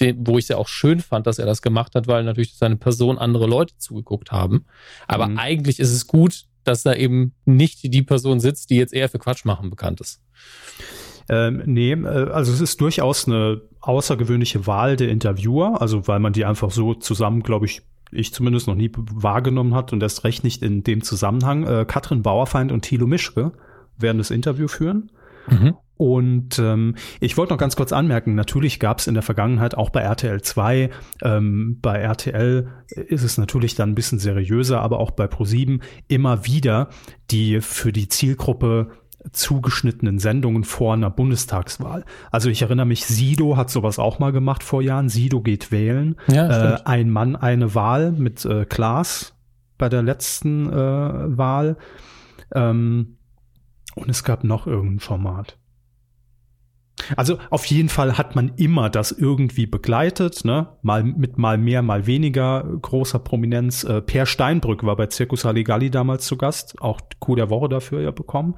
den, 0.00 0.26
wo 0.26 0.38
ich 0.38 0.46
es 0.46 0.48
ja 0.48 0.56
auch 0.56 0.68
schön 0.68 1.00
fand, 1.00 1.26
dass 1.26 1.38
er 1.38 1.46
das 1.46 1.62
gemacht 1.62 1.94
hat, 1.94 2.08
weil 2.08 2.24
natürlich 2.24 2.56
seine 2.56 2.76
Person 2.76 3.18
andere 3.18 3.46
Leute 3.46 3.76
zugeguckt 3.78 4.32
haben. 4.32 4.66
Aber 5.06 5.28
mhm. 5.28 5.38
eigentlich 5.38 5.78
ist 5.78 5.92
es 5.92 6.06
gut, 6.06 6.44
dass 6.64 6.82
da 6.82 6.94
eben 6.94 7.34
nicht 7.44 7.80
die 7.82 8.02
Person 8.02 8.40
sitzt, 8.40 8.70
die 8.70 8.76
jetzt 8.76 8.94
eher 8.94 9.08
für 9.08 9.18
Quatsch 9.18 9.44
machen 9.44 9.70
bekannt 9.70 10.00
ist. 10.00 10.20
Ähm, 11.28 11.62
nee, 11.66 11.92
äh, 11.92 12.30
also 12.30 12.52
es 12.52 12.60
ist 12.60 12.80
durchaus 12.80 13.26
eine 13.26 13.62
außergewöhnliche 13.80 14.66
Wahl 14.66 14.96
der 14.96 15.08
Interviewer, 15.10 15.80
also 15.80 16.06
weil 16.08 16.20
man 16.20 16.32
die 16.32 16.44
einfach 16.44 16.70
so 16.70 16.94
zusammen, 16.94 17.42
glaube 17.42 17.66
ich, 17.66 17.82
ich 18.10 18.32
zumindest 18.32 18.66
noch 18.66 18.74
nie 18.74 18.90
wahrgenommen 18.94 19.74
hat 19.74 19.92
und 19.92 20.02
erst 20.02 20.24
recht 20.24 20.44
nicht 20.44 20.62
in 20.62 20.82
dem 20.84 21.02
Zusammenhang. 21.02 21.64
Äh, 21.64 21.84
Katrin 21.86 22.22
Bauerfeind 22.22 22.72
und 22.72 22.82
Thilo 22.82 23.06
Mischke 23.06 23.52
werden 23.98 24.18
das 24.18 24.30
Interview 24.30 24.68
führen. 24.68 25.10
Mhm. 25.48 25.74
Und 25.96 26.58
ähm, 26.58 26.96
ich 27.20 27.36
wollte 27.36 27.52
noch 27.52 27.58
ganz 27.58 27.76
kurz 27.76 27.92
anmerken, 27.92 28.34
natürlich 28.34 28.80
gab 28.80 28.98
es 28.98 29.06
in 29.06 29.14
der 29.14 29.22
Vergangenheit 29.22 29.76
auch 29.76 29.90
bei 29.90 30.00
RTL 30.00 30.42
2, 30.42 30.90
ähm, 31.22 31.78
bei 31.80 31.98
RTL 31.98 32.68
ist 32.88 33.22
es 33.22 33.38
natürlich 33.38 33.76
dann 33.76 33.90
ein 33.90 33.94
bisschen 33.94 34.18
seriöser, 34.18 34.80
aber 34.80 34.98
auch 34.98 35.12
bei 35.12 35.26
Pro7 35.26 35.80
immer 36.08 36.46
wieder 36.46 36.88
die 37.30 37.60
für 37.60 37.92
die 37.92 38.08
Zielgruppe 38.08 38.90
zugeschnittenen 39.32 40.18
Sendungen 40.18 40.64
vor 40.64 40.94
einer 40.94 41.10
Bundestagswahl. 41.10 42.04
Also 42.30 42.50
ich 42.50 42.62
erinnere 42.62 42.86
mich, 42.86 43.06
Sido 43.06 43.56
hat 43.56 43.70
sowas 43.70 43.98
auch 43.98 44.18
mal 44.18 44.32
gemacht 44.32 44.62
vor 44.62 44.82
Jahren. 44.82 45.08
Sido 45.08 45.40
geht 45.40 45.72
wählen. 45.72 46.16
Ja, 46.28 46.74
äh, 46.74 46.80
ein 46.84 47.10
Mann, 47.10 47.36
eine 47.36 47.74
Wahl 47.74 48.12
mit 48.12 48.44
äh, 48.44 48.64
Klaas 48.64 49.34
bei 49.78 49.88
der 49.88 50.02
letzten 50.02 50.68
äh, 50.68 50.72
Wahl. 50.72 51.76
Ähm, 52.54 53.16
und 53.94 54.10
es 54.10 54.24
gab 54.24 54.44
noch 54.44 54.66
irgendein 54.66 55.00
Format. 55.00 55.58
Also 57.16 57.38
auf 57.50 57.66
jeden 57.66 57.88
Fall 57.88 58.16
hat 58.16 58.36
man 58.36 58.52
immer 58.56 58.88
das 58.88 59.12
irgendwie 59.12 59.66
begleitet, 59.66 60.44
ne? 60.44 60.68
Mal 60.82 61.02
mit 61.02 61.38
mal 61.38 61.58
mehr, 61.58 61.82
mal 61.82 62.06
weniger 62.06 62.64
großer 62.80 63.18
Prominenz. 63.18 63.84
Äh, 63.84 64.00
per 64.00 64.26
Steinbrück 64.26 64.84
war 64.84 64.96
bei 64.96 65.08
Circus 65.10 65.44
Halligalli 65.44 65.90
damals 65.90 66.24
zu 66.26 66.36
Gast, 66.36 66.80
auch 66.80 67.00
Coup 67.18 67.36
der 67.36 67.50
Woche 67.50 67.68
dafür 67.68 68.00
ja 68.00 68.10
bekommen. 68.10 68.54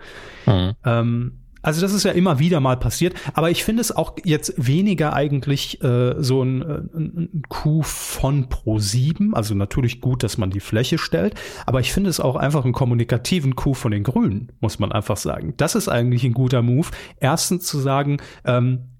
Mhm. 0.46 0.74
Ähm, 0.84 1.38
also 1.66 1.80
das 1.80 1.92
ist 1.92 2.04
ja 2.04 2.12
immer 2.12 2.38
wieder 2.38 2.60
mal 2.60 2.76
passiert, 2.76 3.14
aber 3.34 3.50
ich 3.50 3.64
finde 3.64 3.80
es 3.80 3.90
auch 3.90 4.14
jetzt 4.22 4.54
weniger 4.56 5.14
eigentlich 5.14 5.82
äh, 5.82 6.14
so 6.22 6.44
ein, 6.44 6.62
äh, 6.62 6.82
ein 6.94 7.42
Coup 7.48 7.84
von 7.84 8.46
Pro7, 8.46 9.34
also 9.34 9.56
natürlich 9.56 10.00
gut, 10.00 10.22
dass 10.22 10.38
man 10.38 10.50
die 10.50 10.60
Fläche 10.60 10.96
stellt, 10.96 11.34
aber 11.66 11.80
ich 11.80 11.92
finde 11.92 12.08
es 12.08 12.20
auch 12.20 12.36
einfach 12.36 12.62
einen 12.62 12.72
kommunikativen 12.72 13.56
Coup 13.56 13.76
von 13.76 13.90
den 13.90 14.04
Grünen, 14.04 14.52
muss 14.60 14.78
man 14.78 14.92
einfach 14.92 15.16
sagen. 15.16 15.54
Das 15.56 15.74
ist 15.74 15.88
eigentlich 15.88 16.22
ein 16.22 16.34
guter 16.34 16.62
Move. 16.62 16.86
Erstens 17.18 17.66
zu 17.66 17.80
sagen, 17.80 18.18
ähm, 18.44 18.90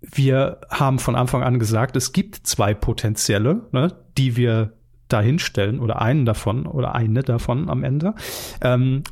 wir 0.00 0.60
haben 0.70 1.00
von 1.00 1.16
Anfang 1.16 1.42
an 1.42 1.58
gesagt, 1.58 1.96
es 1.96 2.12
gibt 2.12 2.36
zwei 2.46 2.74
potenzielle, 2.74 3.66
ne, 3.72 3.92
die 4.16 4.36
wir 4.36 4.74
dahinstellen 5.08 5.80
oder 5.80 6.00
einen 6.00 6.26
davon 6.26 6.66
oder 6.66 6.94
eine 6.94 7.22
davon 7.24 7.68
am 7.68 7.82
Ende. 7.82 8.14
Ähm, 8.60 9.02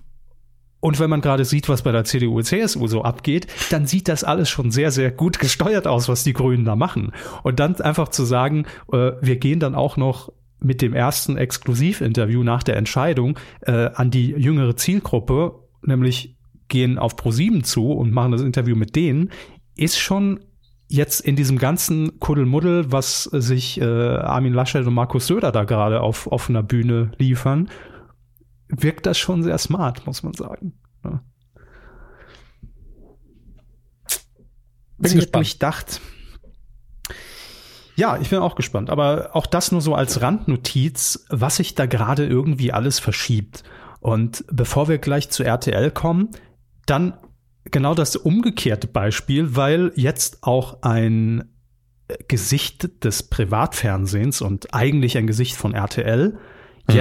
und 0.87 1.01
wenn 1.01 1.11
man 1.11 1.20
gerade 1.20 1.44
sieht, 1.44 1.68
was 1.68 1.83
bei 1.83 1.90
der 1.90 2.05
CDU 2.05 2.37
und 2.37 2.44
CSU 2.44 2.87
so 2.87 3.03
abgeht, 3.03 3.49
dann 3.70 3.88
sieht 3.88 4.07
das 4.07 4.22
alles 4.22 4.49
schon 4.49 4.70
sehr, 4.70 4.92
sehr 4.92 5.11
gut 5.11 5.40
gesteuert 5.40 5.88
aus, 5.88 6.09
was 6.09 6.22
die 6.22 6.33
Grünen 6.33 6.64
da 6.64 6.77
machen. 6.77 7.11
Und 7.42 7.59
dann 7.59 7.75
einfach 7.81 8.07
zu 8.07 8.25
sagen, 8.25 8.66
äh, 8.92 9.11
wir 9.20 9.35
gehen 9.35 9.59
dann 9.59 9.75
auch 9.75 9.96
noch 9.96 10.33
mit 10.61 10.83
dem 10.83 10.94
ersten 10.94 11.37
Exklusivinterview 11.37 12.44
nach 12.44 12.62
der 12.62 12.77
Entscheidung 12.77 13.37
äh, 13.62 13.90
an 13.94 14.12
die 14.12 14.29
jüngere 14.29 14.77
Zielgruppe, 14.77 15.57
nämlich 15.83 16.37
gehen 16.68 17.01
auf 17.01 17.16
Pro7 17.16 17.64
zu 17.64 17.90
und 17.90 18.12
machen 18.12 18.31
das 18.31 18.42
Interview 18.42 18.77
mit 18.77 18.94
denen, 18.94 19.33
ist 19.75 19.99
schon 19.99 20.38
jetzt 20.87 21.18
in 21.18 21.35
diesem 21.35 21.59
ganzen 21.59 22.20
Kuddelmuddel, 22.20 22.92
was 22.92 23.25
sich 23.25 23.81
äh, 23.81 23.85
Armin 23.85 24.55
Laschet 24.55 24.87
und 24.87 24.94
Markus 24.94 25.27
Söder 25.27 25.51
da 25.51 25.64
gerade 25.64 26.01
auf 26.01 26.31
offener 26.31 26.62
Bühne 26.62 27.11
liefern, 27.18 27.70
wirkt 28.68 29.07
das 29.07 29.18
schon 29.18 29.42
sehr 29.42 29.59
smart, 29.59 30.07
muss 30.07 30.22
man 30.22 30.35
sagen. 30.35 30.79
Ja. 31.05 31.22
Bin 34.98 35.11
sehr 35.11 35.20
gespannt. 35.20 35.35
durchdacht. 35.35 36.00
Ja, 37.96 38.18
ich 38.18 38.29
bin 38.31 38.38
auch 38.40 38.55
gespannt. 38.55 38.90
Aber 38.90 39.31
auch 39.35 39.46
das 39.46 39.72
nur 39.72 39.81
so 39.81 39.94
als 39.94 40.20
Randnotiz, 40.20 41.24
was 41.29 41.57
sich 41.57 41.74
da 41.74 41.87
gerade 41.87 42.26
irgendwie 42.26 42.72
alles 42.72 42.98
verschiebt. 42.98 43.62
Und 44.00 44.44
bevor 44.50 44.88
wir 44.88 44.98
gleich 44.98 45.31
zu 45.31 45.42
RTL 45.42 45.90
kommen, 45.90 46.31
dann 46.85 47.18
genau 47.64 47.94
das 47.94 48.16
umgekehrte 48.16 48.87
Beispiel, 48.87 49.57
weil 49.57 49.92
jetzt 49.96 50.42
auch 50.42 50.83
ein 50.83 51.50
Gesicht 52.29 53.05
des 53.05 53.24
Privatfernsehens 53.24 54.40
und 54.40 54.72
eigentlich 54.74 55.18
ein 55.18 55.26
Gesicht 55.26 55.57
von 55.57 55.74
RTL 55.74 56.38
mhm. 56.88 56.94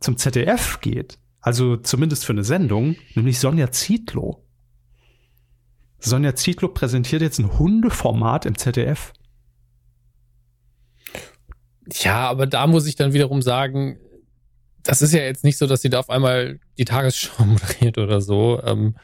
Zum 0.00 0.16
ZDF 0.16 0.80
geht. 0.80 1.18
Also 1.40 1.76
zumindest 1.76 2.24
für 2.24 2.32
eine 2.32 2.44
Sendung, 2.44 2.96
nämlich 3.14 3.38
Sonja 3.38 3.70
Zietlow. 3.70 4.44
Sonja 5.98 6.34
Zietlow 6.34 6.68
präsentiert 6.68 7.22
jetzt 7.22 7.38
ein 7.38 7.58
Hundeformat 7.58 8.46
im 8.46 8.56
ZDF. 8.56 9.12
Ja, 11.92 12.28
aber 12.28 12.46
da 12.46 12.66
muss 12.66 12.86
ich 12.86 12.96
dann 12.96 13.12
wiederum 13.12 13.40
sagen, 13.42 13.98
das 14.82 15.02
ist 15.02 15.12
ja 15.12 15.20
jetzt 15.20 15.44
nicht 15.44 15.58
so, 15.58 15.66
dass 15.66 15.80
sie 15.80 15.90
da 15.90 16.00
auf 16.00 16.10
einmal 16.10 16.60
die 16.76 16.84
Tagesschau 16.84 17.44
moderiert 17.44 17.98
oder 17.98 18.20
so. 18.20 18.62
Ähm, 18.62 18.96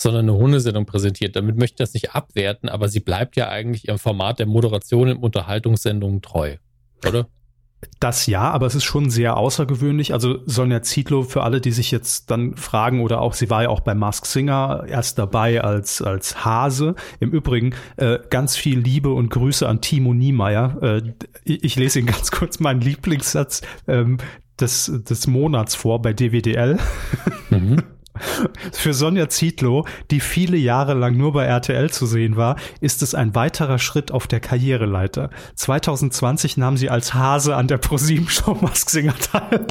sondern 0.00 0.28
eine 0.28 0.38
Hundesendung 0.38 0.86
präsentiert. 0.86 1.36
Damit 1.36 1.56
möchte 1.56 1.74
ich 1.74 1.78
das 1.78 1.94
nicht 1.94 2.14
abwerten, 2.14 2.68
aber 2.68 2.88
sie 2.88 3.00
bleibt 3.00 3.36
ja 3.36 3.50
eigentlich 3.50 3.88
ihrem 3.88 3.98
Format 3.98 4.38
der 4.38 4.46
Moderation 4.46 5.08
in 5.08 5.16
Unterhaltungssendungen 5.18 6.22
treu, 6.22 6.56
oder? 7.06 7.28
Das 7.98 8.26
ja, 8.26 8.50
aber 8.50 8.66
es 8.66 8.74
ist 8.74 8.84
schon 8.84 9.08
sehr 9.10 9.36
außergewöhnlich. 9.36 10.12
Also 10.12 10.38
Sonja 10.46 10.82
Zietlow, 10.82 11.22
für 11.22 11.42
alle, 11.42 11.60
die 11.60 11.72
sich 11.72 11.90
jetzt 11.90 12.30
dann 12.30 12.54
fragen 12.56 13.00
oder 13.00 13.20
auch, 13.20 13.32
sie 13.32 13.48
war 13.48 13.62
ja 13.62 13.68
auch 13.70 13.80
bei 13.80 13.94
Mask 13.94 14.26
Singer 14.26 14.84
erst 14.86 15.18
dabei 15.18 15.62
als, 15.62 16.02
als 16.02 16.44
Hase. 16.44 16.94
Im 17.20 17.30
Übrigen 17.30 17.74
äh, 17.96 18.18
ganz 18.28 18.56
viel 18.56 18.78
Liebe 18.78 19.12
und 19.12 19.30
Grüße 19.30 19.66
an 19.66 19.80
Timo 19.80 20.12
Niemeyer. 20.12 20.78
Äh, 20.82 21.02
ich, 21.44 21.64
ich, 21.64 21.76
lese 21.76 22.00
Ihnen 22.00 22.08
ganz 22.08 22.30
kurz 22.30 22.60
meinen 22.60 22.80
Lieblingssatz 22.80 23.62
ähm, 23.88 24.18
des, 24.60 24.92
des 25.08 25.26
Monats 25.26 25.74
vor 25.74 26.02
bei 26.02 26.12
DWDL. 26.12 26.78
Mhm. 27.48 27.82
Für 28.72 28.94
Sonja 28.94 29.28
Zietlow, 29.28 29.86
die 30.10 30.20
viele 30.20 30.56
Jahre 30.56 30.94
lang 30.94 31.16
nur 31.16 31.32
bei 31.32 31.44
RTL 31.44 31.90
zu 31.90 32.06
sehen 32.06 32.36
war, 32.36 32.56
ist 32.80 33.02
es 33.02 33.14
ein 33.14 33.34
weiterer 33.34 33.78
Schritt 33.78 34.12
auf 34.12 34.26
der 34.26 34.40
Karriereleiter. 34.40 35.30
2020 35.56 36.56
nahm 36.56 36.76
sie 36.76 36.90
als 36.90 37.14
Hase 37.14 37.56
an 37.56 37.68
der 37.68 37.78
ProSieben-Show 37.78 38.58
Mask 38.60 38.90
Singer 38.90 39.14
teil. 39.14 39.66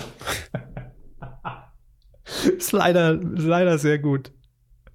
ist 2.58 2.72
leider, 2.72 3.14
leider 3.16 3.78
sehr 3.78 4.00
gut. 4.00 4.32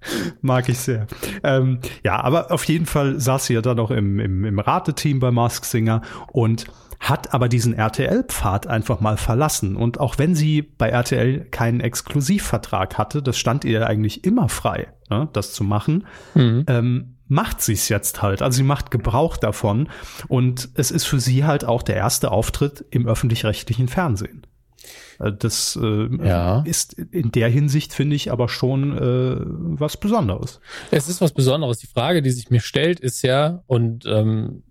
Mag 0.41 0.69
ich 0.69 0.79
sehr. 0.79 1.07
Ähm, 1.43 1.79
ja, 2.03 2.21
aber 2.21 2.51
auf 2.51 2.63
jeden 2.65 2.85
Fall 2.85 3.19
saß 3.19 3.45
sie 3.45 3.53
ja 3.53 3.61
dann 3.61 3.79
auch 3.79 3.91
im, 3.91 4.19
im, 4.19 4.45
im 4.45 4.59
Rateteam 4.59 5.19
bei 5.19 5.31
Mask 5.31 5.65
Singer 5.65 6.01
und 6.31 6.65
hat 6.99 7.33
aber 7.33 7.49
diesen 7.49 7.73
RTL-Pfad 7.73 8.67
einfach 8.67 8.99
mal 8.99 9.17
verlassen. 9.17 9.75
Und 9.75 9.99
auch 9.99 10.17
wenn 10.17 10.35
sie 10.35 10.61
bei 10.61 10.89
RTL 10.89 11.45
keinen 11.45 11.79
Exklusivvertrag 11.79 12.97
hatte, 12.97 13.21
das 13.21 13.37
stand 13.37 13.65
ihr 13.65 13.85
eigentlich 13.85 14.23
immer 14.23 14.49
frei, 14.49 14.87
ne, 15.09 15.29
das 15.33 15.53
zu 15.53 15.63
machen, 15.63 16.07
mhm. 16.33 16.63
ähm, 16.67 17.15
macht 17.27 17.61
sie 17.61 17.73
es 17.73 17.89
jetzt 17.89 18.21
halt. 18.21 18.41
Also 18.41 18.57
sie 18.57 18.63
macht 18.63 18.91
Gebrauch 18.91 19.37
davon. 19.37 19.89
Und 20.27 20.69
es 20.75 20.91
ist 20.91 21.05
für 21.05 21.19
sie 21.19 21.43
halt 21.43 21.65
auch 21.65 21.83
der 21.83 21.95
erste 21.95 22.31
Auftritt 22.31 22.85
im 22.91 23.07
öffentlich-rechtlichen 23.07 23.87
Fernsehen. 23.87 24.45
Äh, 25.19 25.31
das 25.37 25.77
äh, 25.81 26.09
ja. 26.25 26.61
ist 26.65 26.93
in 26.93 27.31
der 27.31 27.49
Hinsicht, 27.49 27.93
finde 27.93 28.15
ich, 28.15 28.31
aber 28.31 28.49
schon 28.49 28.97
äh, 28.97 29.35
was 29.79 29.97
Besonderes. 29.97 30.59
Es 30.91 31.09
ist 31.09 31.21
was 31.21 31.33
Besonderes. 31.33 31.79
Die 31.79 31.87
Frage, 31.87 32.21
die 32.21 32.31
sich 32.31 32.49
mir 32.49 32.61
stellt, 32.61 32.99
ist 32.99 33.21
ja, 33.21 33.63
und 33.67 34.05
ähm, 34.05 34.63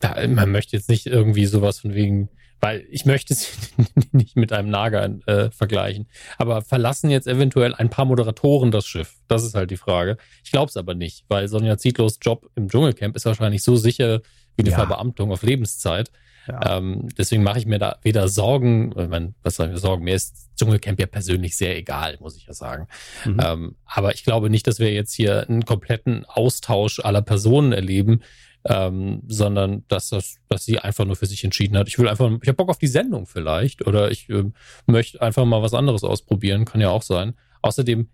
da, 0.00 0.16
man 0.26 0.50
möchte 0.50 0.76
jetzt 0.76 0.88
nicht 0.88 1.06
irgendwie 1.06 1.46
sowas 1.46 1.80
von 1.80 1.94
wegen, 1.94 2.30
weil 2.60 2.86
ich 2.90 3.04
möchte 3.04 3.34
es 3.34 3.70
nicht 4.12 4.36
mit 4.36 4.52
einem 4.52 4.70
Nager 4.70 5.18
äh, 5.26 5.50
vergleichen. 5.50 6.08
Aber 6.38 6.62
verlassen 6.62 7.10
jetzt 7.10 7.26
eventuell 7.26 7.74
ein 7.74 7.90
paar 7.90 8.06
Moderatoren 8.06 8.70
das 8.70 8.86
Schiff? 8.86 9.16
Das 9.28 9.44
ist 9.44 9.54
halt 9.54 9.70
die 9.70 9.76
Frage. 9.76 10.16
Ich 10.44 10.52
glaube 10.52 10.68
es 10.68 10.76
aber 10.76 10.94
nicht, 10.94 11.24
weil 11.28 11.48
Sonja 11.48 11.78
Zietlos 11.78 12.18
Job 12.20 12.50
im 12.54 12.68
Dschungelcamp 12.68 13.16
ist 13.16 13.26
wahrscheinlich 13.26 13.62
so 13.62 13.76
sicher 13.76 14.20
wie 14.56 14.62
eine 14.62 14.70
ja. 14.70 14.76
Verbeamtung 14.76 15.32
auf 15.32 15.42
Lebenszeit. 15.42 16.10
Ja. 16.46 16.78
Ähm, 16.78 17.08
deswegen 17.16 17.42
mache 17.42 17.58
ich 17.58 17.66
mir 17.66 17.78
da 17.78 17.98
weder 18.02 18.28
Sorgen, 18.28 18.92
ich 18.96 19.08
meine, 19.08 19.34
was 19.42 19.56
soll 19.56 19.66
ich 19.66 19.72
mir 19.72 19.78
Sorgen? 19.78 20.04
Mir 20.04 20.14
ist 20.14 20.50
Dschungelcamp 20.56 20.98
ja 21.00 21.06
persönlich 21.06 21.56
sehr 21.56 21.76
egal, 21.76 22.16
muss 22.20 22.36
ich 22.36 22.46
ja 22.46 22.52
sagen. 22.52 22.86
Mhm. 23.24 23.40
Ähm, 23.44 23.76
aber 23.84 24.14
ich 24.14 24.24
glaube 24.24 24.50
nicht, 24.50 24.66
dass 24.66 24.78
wir 24.78 24.92
jetzt 24.92 25.14
hier 25.14 25.48
einen 25.48 25.64
kompletten 25.64 26.24
Austausch 26.26 27.00
aller 27.00 27.22
Personen 27.22 27.72
erleben, 27.72 28.22
ähm, 28.64 29.22
sondern 29.26 29.84
dass 29.88 30.10
das, 30.10 30.36
dass 30.48 30.64
sie 30.64 30.78
einfach 30.78 31.04
nur 31.04 31.16
für 31.16 31.26
sich 31.26 31.44
entschieden 31.44 31.76
hat. 31.78 31.88
Ich 31.88 31.98
will 31.98 32.08
einfach, 32.08 32.30
ich 32.42 32.48
habe 32.48 32.56
Bock 32.56 32.68
auf 32.68 32.78
die 32.78 32.88
Sendung 32.88 33.26
vielleicht 33.26 33.86
oder 33.86 34.10
ich 34.10 34.28
äh, 34.28 34.44
möchte 34.86 35.22
einfach 35.22 35.44
mal 35.44 35.62
was 35.62 35.74
anderes 35.74 36.04
ausprobieren, 36.04 36.64
kann 36.64 36.80
ja 36.80 36.90
auch 36.90 37.02
sein. 37.02 37.34
Außerdem, 37.62 38.08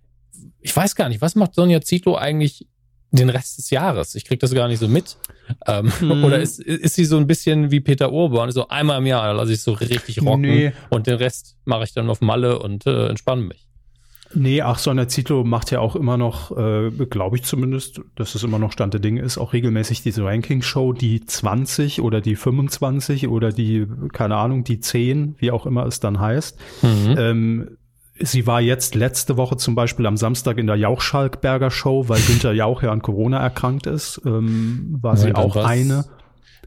ich 0.61 0.77
weiß 0.77 0.95
gar 0.95 1.09
nicht, 1.09 1.21
was 1.21 1.35
macht 1.35 1.55
Sonja 1.55 1.81
Zito 1.81 2.17
eigentlich 2.17 2.67
den 3.11 3.31
Rest 3.31 3.59
des 3.59 3.71
Jahres? 3.71 4.14
Ich 4.14 4.25
krieg 4.25 4.40
das 4.40 4.55
gar 4.55 4.69
nicht 4.69 4.79
so 4.79 4.88
mit. 4.88 5.16
Ähm, 5.66 5.92
hm. 5.99 6.25
Oder 6.25 6.40
ist, 6.40 6.61
ist 6.61 6.95
sie 6.95 7.05
so 7.05 7.16
ein 7.16 7.27
bisschen 7.27 7.71
wie 7.71 7.81
Peter 7.81 8.12
Urban, 8.12 8.51
so 8.51 8.69
einmal 8.69 8.99
im 8.99 9.07
Jahr 9.07 9.33
lasse 9.35 9.53
ich 9.53 9.62
so 9.62 9.73
richtig 9.73 10.23
rocken 10.23 10.40
nee. 10.40 10.73
und 10.90 11.07
den 11.07 11.16
Rest 11.16 11.57
mache 11.64 11.85
ich 11.85 11.92
dann 11.92 12.11
auf 12.11 12.21
Malle 12.21 12.59
und 12.59 12.87
äh, 12.87 13.09
entspanne 13.09 13.42
mich. 13.42 13.66
Nee, 14.35 14.61
ach, 14.62 14.79
Sonja 14.79 15.09
Zitlo 15.09 15.45
macht 15.45 15.71
ja 15.71 15.81
auch 15.81 15.95
immer 15.95 16.16
noch, 16.16 16.57
äh, 16.57 16.90
glaube 17.09 17.37
ich 17.37 17.45
zumindest, 17.45 18.01
dass 18.16 18.35
es 18.35 18.42
immer 18.42 18.59
noch 18.59 18.73
Stand 18.73 18.92
der 18.92 19.01
Dinge 19.01 19.23
ist, 19.23 19.38
auch 19.38 19.53
regelmäßig 19.53 20.03
diese 20.03 20.25
Ranking-Show, 20.25 20.92
die 20.92 21.25
20 21.25 22.03
oder 22.03 22.21
die 22.21 22.35
25 22.35 23.29
oder 23.29 23.53
die, 23.53 23.87
keine 24.12 24.37
Ahnung, 24.37 24.64
die 24.64 24.81
10, 24.81 25.37
wie 25.38 25.51
auch 25.51 25.64
immer 25.64 25.87
es 25.87 26.01
dann 26.01 26.21
heißt. 26.21 26.59
Mhm. 26.83 27.14
Ähm, 27.16 27.76
sie 28.20 28.46
war 28.46 28.61
jetzt 28.61 28.94
letzte 28.94 29.37
Woche 29.37 29.57
zum 29.57 29.74
Beispiel 29.74 30.07
am 30.07 30.16
Samstag 30.16 30.59
in 30.59 30.66
der 30.66 30.76
Jauch-Schalkberger 30.76 31.70
Show, 31.70 32.09
weil 32.09 32.20
Günther 32.20 32.52
Jauch 32.52 32.83
ja 32.83 32.92
an 32.92 33.02
Corona 33.02 33.38
erkrankt 33.38 33.87
ist, 33.87 34.20
ähm, 34.24 34.98
war 35.00 35.14
ja, 35.14 35.20
sie 35.20 35.35
auch 35.35 35.57
eine. 35.57 36.05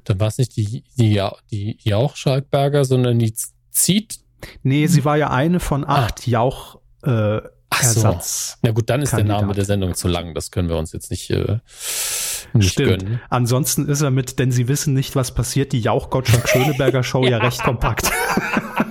Dann 0.03 0.19
war 0.19 0.27
es 0.27 0.37
nicht 0.37 0.55
die, 0.55 0.83
die, 0.97 1.21
die 1.51 1.77
Jauch-Schalkberger, 1.81 2.85
sondern 2.85 3.19
die 3.19 3.33
Zieht. 3.71 4.19
Nee, 4.63 4.87
sie 4.87 5.05
war 5.05 5.17
ja 5.17 5.29
eine 5.29 5.59
von 5.59 5.87
acht 5.87 6.21
ah. 6.25 6.29
Jauch 6.29 6.79
äh, 7.03 7.41
Ach 7.69 7.83
Ersatz. 7.83 8.51
So. 8.51 8.57
Na 8.63 8.71
gut, 8.71 8.89
dann 8.89 9.01
ist 9.01 9.11
Kandidat. 9.11 9.37
der 9.37 9.41
Name 9.41 9.53
der 9.53 9.65
Sendung 9.65 9.93
zu 9.93 10.07
lang. 10.07 10.33
Das 10.33 10.51
können 10.51 10.69
wir 10.69 10.77
uns 10.77 10.91
jetzt 10.91 11.11
nicht, 11.11 11.29
äh, 11.29 11.59
nicht 12.53 12.71
Stimmt. 12.71 13.03
gönnen. 13.03 13.21
Ansonsten 13.29 13.87
ist 13.87 14.01
er 14.01 14.11
mit, 14.11 14.39
denn 14.39 14.51
sie 14.51 14.67
wissen 14.67 14.93
nicht, 14.93 15.15
was 15.15 15.33
passiert, 15.33 15.71
die 15.71 15.79
Jauch-Gottschalk-Schöneberger 15.79 17.03
Show 17.03 17.23
ja. 17.23 17.31
ja 17.31 17.37
recht 17.43 17.63
kompakt. 17.63 18.11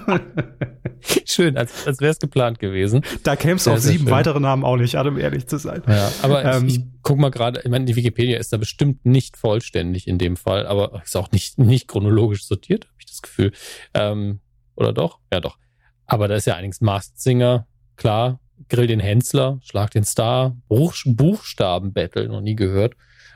schön, 1.24 1.56
als, 1.56 1.86
als 1.86 2.00
wäre 2.00 2.12
es 2.12 2.18
geplant 2.18 2.58
gewesen. 2.58 3.02
Da 3.22 3.36
käme 3.36 3.56
es 3.56 3.68
auf 3.68 3.78
sieben 3.78 4.04
schön. 4.04 4.10
weitere 4.10 4.40
Namen 4.40 4.64
auch 4.64 4.76
nicht 4.76 4.96
an, 4.96 5.08
um 5.08 5.18
ehrlich 5.18 5.46
zu 5.46 5.58
sein. 5.58 5.82
Ja, 5.86 6.10
aber 6.22 6.44
ähm, 6.44 6.66
ich, 6.66 6.78
ich 6.78 6.84
guck 7.02 7.18
mal 7.18 7.30
gerade, 7.30 7.60
ich 7.62 7.70
meine, 7.70 7.84
die 7.84 7.96
Wikipedia 7.96 8.38
ist 8.38 8.52
da 8.52 8.56
bestimmt 8.56 9.04
nicht 9.04 9.36
vollständig 9.36 10.08
in 10.08 10.18
dem 10.18 10.36
Fall, 10.36 10.66
aber 10.66 11.02
ist 11.04 11.16
auch 11.16 11.30
nicht, 11.30 11.58
nicht 11.58 11.88
chronologisch 11.88 12.44
sortiert, 12.44 12.84
habe 12.86 12.96
ich 12.98 13.06
das 13.06 13.22
Gefühl. 13.22 13.52
Ähm, 13.94 14.40
oder 14.74 14.92
doch? 14.92 15.18
Ja, 15.32 15.40
doch. 15.40 15.58
Aber 16.06 16.28
da 16.28 16.36
ist 16.36 16.46
ja 16.46 16.56
einiges 16.56 16.80
Masked 16.80 17.20
Singer, 17.20 17.66
klar, 17.96 18.40
Grill 18.68 18.86
den 18.86 19.00
Hensler, 19.00 19.60
Schlag 19.62 19.90
den 19.90 20.04
Star, 20.04 20.56
Buch, 20.68 20.94
Buchstaben-Battle, 21.04 22.28
noch 22.28 22.40
nie 22.40 22.56
gehört. 22.56 22.94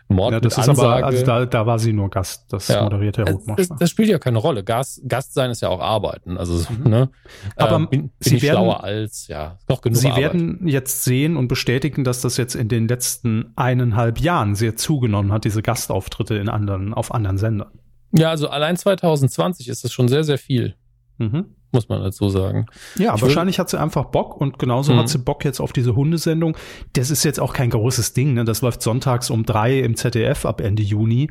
Mord 0.09 0.33
ja, 0.33 0.41
das 0.41 0.59
ist 0.59 0.69
Ansage. 0.69 0.89
aber, 0.89 1.07
also 1.07 1.25
da, 1.25 1.47
da 1.47 1.67
war 1.67 1.79
sie 1.79 1.93
nur 1.93 2.11
Gast, 2.11 2.53
das 2.53 2.69
ja. 2.69 2.83
moderiert 2.83 3.19
Herr 3.19 3.33
Hutmacher. 3.33 3.57
Das, 3.57 3.69
das, 3.79 3.91
spielt 3.91 4.09
ja 4.09 4.19
keine 4.19 4.39
Rolle. 4.39 4.65
Gast, 4.65 5.03
Gast 5.09 5.35
sein 5.35 5.51
ist 5.51 5.63
ja 5.63 5.69
auch 5.69 5.81
Arbeiten. 5.81 6.37
Also, 6.37 6.65
mhm. 6.73 6.91
ne? 6.91 7.11
Aber 7.57 7.77
ähm, 7.77 7.89
bin, 7.89 8.01
bin 8.01 8.13
sie 8.21 8.37
ich 8.37 8.43
werden, 8.43 8.57
schlauer 8.57 8.85
als, 8.85 9.29
ja, 9.29 9.59
noch 9.69 9.81
genug 9.81 9.99
Sie 9.99 10.09
Arbeit. 10.09 10.23
werden 10.23 10.69
jetzt 10.69 11.05
sehen 11.05 11.37
und 11.37 11.49
bestätigen, 11.49 12.05
dass 12.05 12.21
das 12.21 12.37
jetzt 12.37 12.55
in 12.55 12.69
den 12.69 12.89
letzten 12.89 13.53
eineinhalb 13.57 14.21
Jahren 14.21 14.55
sehr 14.55 14.77
zugenommen 14.77 15.33
hat, 15.33 15.45
diese 15.45 15.63
Gastauftritte 15.63 16.35
in 16.35 16.49
anderen, 16.49 16.95
auf 16.95 17.13
anderen 17.15 17.39
Sendern. 17.39 17.71
Ja, 18.13 18.31
also 18.31 18.49
allein 18.49 18.77
2020 18.77 19.69
ist 19.69 19.85
das 19.85 19.93
schon 19.93 20.09
sehr, 20.09 20.25
sehr 20.25 20.39
viel. 20.39 20.75
Mhm 21.19 21.55
muss 21.73 21.89
man 21.89 22.03
dazu 22.03 22.29
sagen. 22.29 22.67
Ja, 22.99 23.15
ich 23.15 23.23
wahrscheinlich 23.23 23.59
hat 23.59 23.71
sie 23.71 23.81
einfach 23.81 24.07
Bock 24.07 24.41
und 24.41 24.59
genauso 24.59 24.93
mhm. 24.93 24.99
hat 24.99 25.09
sie 25.09 25.19
Bock 25.19 25.45
jetzt 25.45 25.61
auf 25.61 25.73
diese 25.73 25.97
Hundesendung. 25.97 26.57
Das 26.93 27.11
ist 27.11 27.25
jetzt 27.25 27.41
auch 27.41 27.53
kein 27.53 27.71
großes 27.71 28.13
Ding, 28.13 28.35
ne? 28.35 28.45
Das 28.45 28.63
läuft 28.63 28.83
sonntags 28.83 29.31
um 29.31 29.45
drei 29.45 29.81
im 29.81 29.97
ZDF 29.97 30.47
ab 30.47 30.61
Ende 30.61 30.83
Juni. 30.83 31.31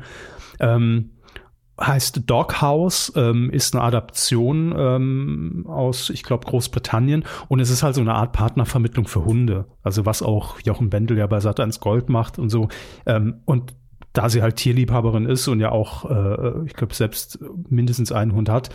Ähm, 0.60 1.10
heißt 1.80 2.28
Doghouse, 2.28 3.12
ähm, 3.16 3.50
ist 3.50 3.74
eine 3.74 3.82
Adaption 3.82 4.74
ähm, 4.76 5.66
aus, 5.68 6.10
ich 6.10 6.22
glaube, 6.22 6.46
Großbritannien 6.46 7.24
und 7.48 7.60
es 7.60 7.70
ist 7.70 7.82
halt 7.82 7.94
so 7.94 8.00
eine 8.00 8.14
Art 8.14 8.32
Partnervermittlung 8.32 9.06
für 9.06 9.24
Hunde. 9.24 9.66
Also 9.82 10.06
was 10.06 10.22
auch 10.22 10.60
Jochen 10.60 10.90
Bendel 10.90 11.18
ja 11.18 11.26
bei 11.26 11.38
Sat1 11.38 11.80
Gold 11.80 12.08
macht 12.08 12.38
und 12.38 12.50
so. 12.50 12.68
Ähm, 13.06 13.40
und 13.46 13.74
da 14.12 14.28
sie 14.28 14.42
halt 14.42 14.56
Tierliebhaberin 14.56 15.24
ist 15.26 15.48
und 15.48 15.60
ja 15.60 15.72
auch, 15.72 16.10
äh, 16.10 16.66
ich 16.66 16.74
glaube, 16.74 16.94
selbst 16.94 17.38
mindestens 17.68 18.12
einen 18.12 18.34
Hund 18.34 18.48
hat, 18.48 18.68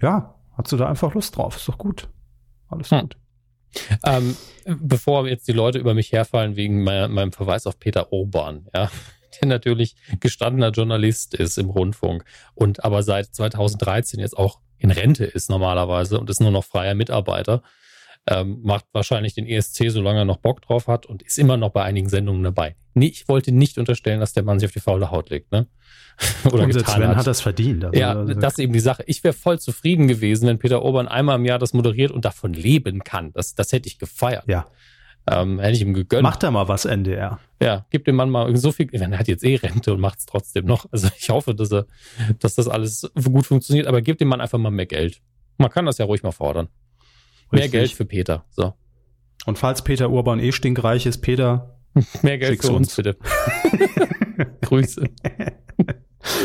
ja, 0.00 0.34
hat 0.62 0.68
sie 0.68 0.76
da 0.76 0.88
einfach 0.88 1.14
Lust 1.14 1.36
drauf. 1.36 1.56
Ist 1.56 1.68
doch 1.68 1.78
gut. 1.78 2.08
Alles 2.68 2.92
hm. 2.92 3.00
gut. 3.00 3.16
Ähm, 4.04 4.36
bevor 4.64 5.26
jetzt 5.26 5.48
die 5.48 5.52
Leute 5.52 5.78
über 5.78 5.92
mich 5.92 6.12
herfallen 6.12 6.54
wegen 6.54 6.84
meiner, 6.84 7.08
meinem 7.08 7.32
Verweis 7.32 7.66
auf 7.66 7.80
Peter 7.80 8.12
Urban, 8.12 8.68
ja, 8.72 8.90
der 9.40 9.48
natürlich 9.48 9.96
gestandener 10.20 10.70
Journalist 10.70 11.34
ist 11.34 11.58
im 11.58 11.70
Rundfunk 11.70 12.24
und 12.54 12.84
aber 12.84 13.02
seit 13.02 13.34
2013 13.34 14.20
jetzt 14.20 14.36
auch 14.36 14.60
in 14.78 14.90
Rente 14.90 15.24
ist 15.24 15.50
normalerweise 15.50 16.20
und 16.20 16.28
ist 16.30 16.40
nur 16.40 16.50
noch 16.50 16.64
freier 16.64 16.94
Mitarbeiter, 16.94 17.62
ähm, 18.28 18.60
macht 18.62 18.86
wahrscheinlich 18.92 19.34
den 19.34 19.46
ESC, 19.46 19.90
solange 19.90 20.20
er 20.20 20.24
noch 20.24 20.36
Bock 20.36 20.62
drauf 20.62 20.86
hat 20.86 21.06
und 21.06 21.22
ist 21.22 21.38
immer 21.38 21.56
noch 21.56 21.70
bei 21.70 21.82
einigen 21.82 22.08
Sendungen 22.08 22.42
dabei. 22.42 22.76
Nee, 22.94 23.06
ich 23.06 23.28
wollte 23.28 23.52
nicht 23.52 23.78
unterstellen, 23.78 24.20
dass 24.20 24.32
der 24.32 24.44
Mann 24.44 24.58
sich 24.58 24.68
auf 24.68 24.72
die 24.72 24.80
faule 24.80 25.10
Haut 25.10 25.30
legt, 25.30 25.50
ne? 25.50 25.66
Oder 26.52 26.64
und 26.64 26.72
Sven 26.72 27.08
hat. 27.08 27.16
hat 27.16 27.26
das 27.26 27.40
verdient. 27.40 27.84
Also, 27.84 27.98
ja, 27.98 28.14
das 28.14 28.54
ist 28.54 28.58
eben 28.58 28.72
die 28.72 28.80
Sache. 28.80 29.02
Ich 29.06 29.24
wäre 29.24 29.32
voll 29.32 29.58
zufrieden 29.58 30.08
gewesen, 30.08 30.46
wenn 30.46 30.58
Peter 30.58 30.84
Obern 30.84 31.08
einmal 31.08 31.36
im 31.36 31.46
Jahr 31.46 31.58
das 31.58 31.72
moderiert 31.72 32.10
und 32.10 32.24
davon 32.24 32.52
leben 32.52 33.02
kann. 33.02 33.32
Das, 33.32 33.54
das 33.54 33.72
hätte 33.72 33.88
ich 33.88 33.98
gefeiert. 33.98 34.44
Ja. 34.46 34.66
Ähm, 35.28 35.58
hätte 35.58 35.72
ich 35.72 35.82
ihm 35.82 35.94
gegönnt. 35.94 36.22
Macht 36.22 36.42
er 36.42 36.50
mal 36.50 36.68
was 36.68 36.84
NDR. 36.84 37.38
Ja, 37.62 37.86
gibt 37.90 38.06
dem 38.06 38.16
Mann 38.16 38.28
mal 38.28 38.54
so 38.56 38.72
viel. 38.72 38.88
Er 38.92 39.18
hat 39.18 39.28
jetzt 39.28 39.44
eh 39.44 39.56
Rente 39.56 39.94
und 39.94 40.00
macht 40.00 40.18
es 40.18 40.26
trotzdem 40.26 40.66
noch. 40.66 40.86
Also 40.90 41.08
ich 41.16 41.30
hoffe, 41.30 41.54
dass 41.54 41.72
er, 41.72 41.86
dass 42.40 42.56
das 42.56 42.68
alles 42.68 43.10
gut 43.14 43.46
funktioniert. 43.46 43.86
Aber 43.86 44.02
gibt 44.02 44.20
dem 44.20 44.28
Mann 44.28 44.40
einfach 44.40 44.58
mal 44.58 44.70
mehr 44.70 44.86
Geld. 44.86 45.20
Man 45.58 45.70
kann 45.70 45.86
das 45.86 45.98
ja 45.98 46.04
ruhig 46.04 46.22
mal 46.22 46.32
fordern. 46.32 46.68
Richtig. 47.52 47.72
Mehr 47.72 47.80
Geld 47.80 47.92
für 47.92 48.04
Peter. 48.04 48.44
So. 48.50 48.74
Und 49.46 49.58
falls 49.58 49.82
Peter 49.82 50.10
Urban 50.10 50.38
eh 50.38 50.52
stinkreich 50.52 51.06
ist, 51.06 51.18
Peter, 51.18 51.78
mehr 52.22 52.38
Geld 52.38 52.62
für 52.62 52.72
uns, 52.72 52.88
uns 52.88 52.96
bitte. 52.96 53.16
Grüße. 54.62 55.04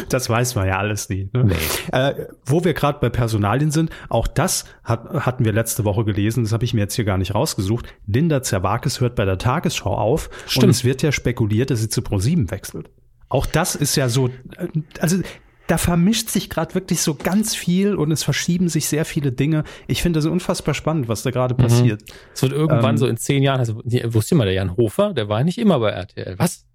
Das 0.10 0.28
weiß 0.30 0.56
man 0.56 0.68
ja 0.68 0.78
alles 0.80 1.08
nie. 1.10 1.30
Ne? 1.34 1.46
Nee. 1.46 1.56
Äh, 1.92 2.28
wo 2.44 2.64
wir 2.64 2.74
gerade 2.74 3.00
bei 3.00 3.10
Personalien 3.10 3.72
sind, 3.72 3.92
auch 4.10 4.28
das 4.28 4.66
hat, 4.84 5.08
hatten 5.26 5.46
wir 5.46 5.54
letzte 5.54 5.86
Woche 5.86 6.04
gelesen, 6.04 6.44
das 6.44 6.52
habe 6.52 6.66
ich 6.66 6.74
mir 6.74 6.82
jetzt 6.82 6.96
hier 6.96 7.06
gar 7.06 7.18
nicht 7.18 7.36
rausgesucht. 7.36 7.86
Linda 8.08 8.42
Zerwakis 8.42 9.02
hört 9.02 9.16
bei 9.16 9.26
der 9.26 9.38
Tagesschau 9.38 9.96
auf 9.96 10.30
Stimmt. 10.48 10.64
und 10.64 10.70
es 10.72 10.84
wird 10.84 11.04
ja 11.04 11.12
spekuliert, 11.12 11.70
dass 11.70 11.82
sie 11.82 11.90
zu 11.90 12.02
ProSieben 12.02 12.50
wechselt. 12.50 12.90
Auch 13.30 13.46
das 13.46 13.76
ist 13.76 13.96
ja 13.96 14.10
so, 14.10 14.30
äh, 14.30 14.68
also 15.00 15.18
da 15.68 15.78
vermischt 15.78 16.30
sich 16.30 16.50
gerade 16.50 16.74
wirklich 16.76 17.02
so 17.02 17.16
ganz 17.16 17.56
viel 17.56 17.96
und 17.96 18.12
es 18.12 18.24
verschieben 18.24 18.70
sich 18.70 18.88
sehr 18.88 19.06
viele 19.06 19.32
Dinge. 19.32 19.64
Ich 19.88 20.02
finde 20.02 20.20
das 20.20 20.26
unfassbar 20.26 20.74
spannend, 20.74 21.08
was 21.08 21.24
da 21.24 21.32
gerade 21.32 21.54
mhm. 21.54 21.60
passiert. 21.60 22.04
Es 22.34 22.42
wird 22.42 22.54
irgendwann 22.54 22.92
ähm, 22.92 22.98
so 22.98 23.08
in 23.08 23.18
zehn 23.18 23.44
Jahren, 23.44 23.60
also, 23.60 23.82
wusste 23.84 24.36
mal, 24.36 24.46
der 24.46 24.54
Jan 24.54 24.78
Hofer, 24.78 25.14
der 25.14 25.30
war 25.30 25.44
nicht 25.44 25.58
immer 25.58 25.80
bei 25.80 25.92
RTL. 25.92 26.36
Was? 26.38 26.67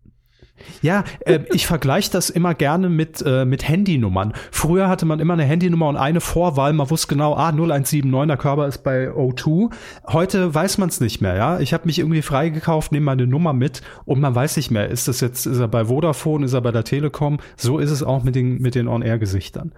Ja, 0.80 1.04
äh, 1.20 1.40
ich 1.52 1.66
vergleiche 1.66 2.10
das 2.10 2.30
immer 2.30 2.54
gerne 2.54 2.88
mit, 2.88 3.22
äh, 3.24 3.44
mit 3.44 3.68
Handynummern. 3.68 4.32
Früher 4.50 4.88
hatte 4.88 5.06
man 5.06 5.20
immer 5.20 5.34
eine 5.34 5.44
Handynummer 5.44 5.88
und 5.88 5.96
eine 5.96 6.20
Vorwahl. 6.20 6.72
Man 6.72 6.90
wusste 6.90 7.08
genau, 7.08 7.34
ah, 7.34 7.52
0179, 7.52 8.26
der 8.26 8.36
Körper 8.36 8.66
ist 8.66 8.78
bei 8.78 9.10
O2. 9.10 9.70
Heute 10.08 10.54
weiß 10.54 10.78
man 10.78 10.88
es 10.88 11.00
nicht 11.00 11.20
mehr, 11.20 11.36
ja. 11.36 11.60
Ich 11.60 11.72
habe 11.72 11.86
mich 11.86 11.98
irgendwie 11.98 12.22
freigekauft, 12.22 12.92
nehme 12.92 13.06
meine 13.06 13.26
Nummer 13.26 13.52
mit 13.52 13.82
und 14.04 14.20
man 14.20 14.34
weiß 14.34 14.56
nicht 14.56 14.70
mehr, 14.70 14.88
ist 14.88 15.08
das 15.08 15.20
jetzt, 15.20 15.46
ist 15.46 15.58
er 15.58 15.68
bei 15.68 15.86
Vodafone, 15.86 16.44
ist 16.44 16.52
er 16.52 16.60
bei 16.60 16.72
der 16.72 16.84
Telekom? 16.84 17.38
So 17.56 17.78
ist 17.78 17.90
es 17.90 18.02
auch 18.02 18.22
mit 18.22 18.34
den, 18.34 18.58
mit 18.60 18.74
den 18.74 18.88
On-Air-Gesichtern. 18.88 19.72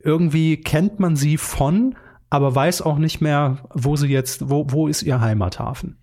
Irgendwie 0.00 0.56
kennt 0.58 1.00
man 1.00 1.16
sie 1.16 1.36
von, 1.36 1.96
aber 2.30 2.54
weiß 2.54 2.82
auch 2.82 2.98
nicht 2.98 3.20
mehr, 3.20 3.58
wo 3.74 3.96
sie 3.96 4.08
jetzt, 4.08 4.48
wo, 4.48 4.66
wo 4.68 4.88
ist 4.88 5.02
ihr 5.02 5.20
Heimathafen. 5.20 5.98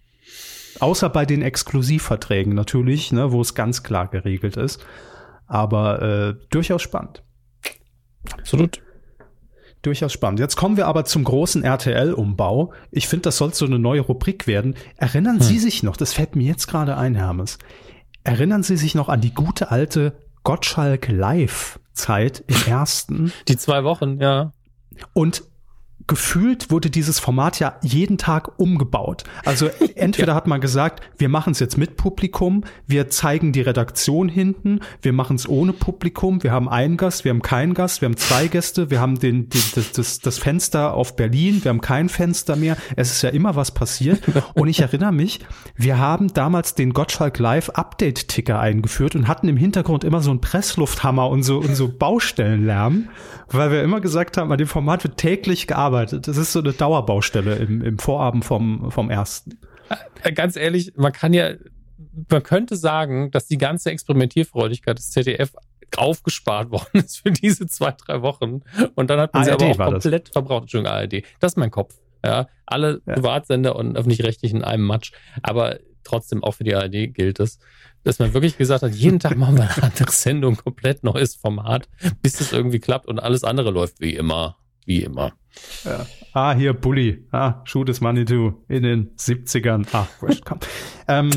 Außer 0.80 1.10
bei 1.10 1.26
den 1.26 1.42
Exklusivverträgen 1.42 2.54
natürlich, 2.54 3.12
ne, 3.12 3.32
wo 3.32 3.42
es 3.42 3.56
ganz 3.56 3.84
klar 3.84 4.08
geregelt 4.08 4.58
ist. 4.58 4.86
Aber 5.48 6.02
äh, 6.02 6.36
durchaus 6.50 6.82
spannend. 6.82 7.24
Absolut. 8.32 8.82
Durchaus 9.82 10.14
spannend. 10.14 10.40
Jetzt 10.40 10.56
kommen 10.56 10.78
wir 10.78 10.88
aber 10.88 11.04
zum 11.04 11.26
großen 11.26 11.64
RTL-Umbau. 11.64 12.74
Ich 12.90 13.08
finde, 13.08 13.24
das 13.24 13.38
soll 13.38 13.54
so 13.54 13.66
eine 13.66 13.80
neue 13.80 14.02
Rubrik 14.02 14.48
werden. 14.48 14.76
Erinnern 14.96 15.36
hm. 15.36 15.42
Sie 15.42 15.60
sich 15.60 15.84
noch, 15.84 15.98
das 15.98 16.14
fällt 16.14 16.36
mir 16.36 16.48
jetzt 16.48 16.68
gerade 16.68 16.96
ein, 16.96 17.16
Hermes. 17.16 17.58
Erinnern 18.24 18.64
Sie 18.64 18.78
sich 18.78 18.96
noch 18.96 19.10
an 19.10 19.20
die 19.20 19.34
gute 19.34 19.72
alte 19.72 20.16
Gottschalk 20.44 21.10
Live-Zeit 21.10 22.44
im 22.48 22.56
ersten? 22.66 23.34
Die 23.50 23.58
zwei 23.58 23.84
Wochen, 23.84 24.22
ja. 24.22 24.54
Und 25.12 25.44
gefühlt 26.08 26.70
wurde 26.70 26.90
dieses 26.90 27.20
Format 27.20 27.60
ja 27.60 27.76
jeden 27.82 28.18
Tag 28.18 28.60
umgebaut. 28.60 29.24
Also 29.46 29.70
entweder 29.96 30.30
ja. 30.30 30.36
hat 30.36 30.48
man 30.48 30.62
gesagt, 30.62 31.02
wir 31.18 31.30
machen 31.30 31.52
es 31.52 31.60
jetzt 31.60 31.78
mit 31.78 31.98
Publikum, 31.98 32.64
wir 32.88 33.10
zeigen 33.10 33.54
die 33.54 33.62
Redaktion 33.62 34.28
hinten, 34.28 34.82
wir 35.02 35.14
machen 35.14 35.36
es 35.36 35.48
ohne 35.48 35.74
Publikum, 35.74 36.44
wir 36.44 36.52
haben 36.52 36.68
einen 36.68 36.98
Gast, 36.98 37.24
wir 37.24 37.30
haben 37.30 37.42
keinen 37.42 37.74
Gast, 37.74 38.02
wir 38.02 38.08
haben 38.08 38.18
zwei 38.18 38.48
Gäste, 38.48 38.90
wir 38.90 39.00
haben 39.00 39.20
den, 39.20 39.50
den 39.50 39.62
das, 39.76 39.92
das, 39.92 40.20
das 40.20 40.38
Fenster 40.38 40.94
auf 40.94 41.16
Berlin, 41.16 41.64
wir 41.64 41.70
haben 41.70 41.82
kein 41.82 42.10
Fenster 42.10 42.56
mehr. 42.56 42.78
Es 42.96 43.12
ist 43.12 43.22
ja 43.22 43.30
immer 43.30 43.56
was 43.56 43.72
passiert. 43.72 44.22
Und 44.54 44.68
ich 44.68 44.82
erinnere 44.82 45.14
mich, 45.14 45.40
wir 45.76 46.00
haben 46.00 46.34
damals 46.34 46.76
den 46.76 46.94
Gottschalk 46.94 47.40
Live 47.40 47.70
Update 47.70 48.28
Ticker 48.28 48.60
eingeführt 48.60 49.16
und 49.16 49.28
hatten 49.28 49.48
im 49.48 49.58
Hintergrund 49.58 50.04
immer 50.04 50.22
so 50.22 50.32
einen 50.32 50.42
Presslufthammer 50.42 51.30
und 51.30 51.44
so, 51.44 51.58
und 51.58 51.76
so 51.76 51.88
Baustellenlärm, 51.88 53.10
weil 53.50 53.72
wir 53.72 53.84
immer 53.84 54.02
gesagt 54.02 54.38
haben, 54.38 54.52
an 54.52 54.58
dem 54.58 54.68
Format 54.68 55.04
wird 55.04 55.18
täglich 55.18 55.68
gearbeitet 55.68 55.93
gearbeitet. 55.94 56.28
Das 56.28 56.38
ist 56.38 56.52
so 56.52 56.60
eine 56.60 56.74
Dauerbaustelle 56.74 57.56
im, 57.56 57.82
im 57.82 58.00
Vorabend 58.00 58.46
vom, 58.46 58.92
vom 58.92 59.10
ersten. 59.10 59.60
Äh, 60.24 60.34
ganz 60.34 60.56
ehrlich, 60.56 60.94
man 60.96 61.12
kann 61.12 61.34
ja, 61.34 61.54
man 62.30 62.44
könnte 62.44 62.76
sagen, 62.76 63.32
dass 63.32 63.48
die 63.48 63.58
ganze 63.58 63.92
Experimentierfreudigkeit 63.92 64.98
des 64.98 65.12
ZDF 65.12 65.54
aufgespart 65.96 66.72
worden 66.72 67.00
ist 67.00 67.22
für 67.22 67.32
diese 67.32 67.68
zwei, 67.68 67.92
drei 67.92 68.22
Wochen. 68.22 68.62
Und 68.96 69.10
dann 69.10 69.20
hat 69.20 69.34
man 69.34 69.48
ARD 69.48 69.60
sie 69.60 69.66
aber 69.66 69.86
auch 69.86 69.92
komplett 69.92 70.28
das. 70.28 70.34
verbraucht. 70.34 70.64
Entschuldigung, 70.64 70.94
ARD. 70.94 71.24
Das 71.40 71.54
ist 71.54 71.58
mein 71.58 71.72
Kopf. 71.72 71.96
Ja, 72.26 72.48
alle 72.66 73.02
ja. 73.06 73.16
Privatsender 73.16 73.76
und 73.76 73.98
öffentlich-rechtlich 73.98 74.54
in 74.54 74.64
einem 74.64 74.86
Matsch. 74.86 75.12
Aber 75.42 75.80
trotzdem 76.06 76.44
auch 76.44 76.54
für 76.54 76.64
die 76.64 76.74
ARD 76.74 77.14
gilt 77.14 77.40
es, 77.40 77.60
dass 78.06 78.20
man 78.20 78.34
wirklich 78.34 78.58
gesagt 78.58 78.84
hat, 78.84 78.94
jeden 78.94 79.20
Tag 79.20 79.38
machen 79.38 79.58
wir 79.58 79.64
eine 79.64 79.84
andere 79.84 80.12
Sendung, 80.12 80.56
komplett 80.56 81.04
neues 81.04 81.36
Format, 81.36 81.88
bis 82.22 82.40
es 82.42 82.52
irgendwie 82.52 82.80
klappt 82.80 83.08
und 83.08 83.20
alles 83.20 83.44
andere 83.44 83.72
läuft 83.72 84.00
wie 84.00 84.16
immer. 84.16 84.58
Wie 84.86 85.04
immer. 85.04 85.34
Ja. 85.86 86.06
Ah, 86.34 86.54
hier 86.54 86.74
Bully. 86.74 87.26
Ah, 87.32 87.62
Shoot 87.66 87.90
is 87.90 88.02
Manitou 88.02 88.64
in 88.68 88.84
den 88.84 89.16
70ern. 89.16 89.88
Ah, 89.94 90.08
wurscht, 90.20 90.44
komm. 90.46 90.60
ähm, 91.08 91.30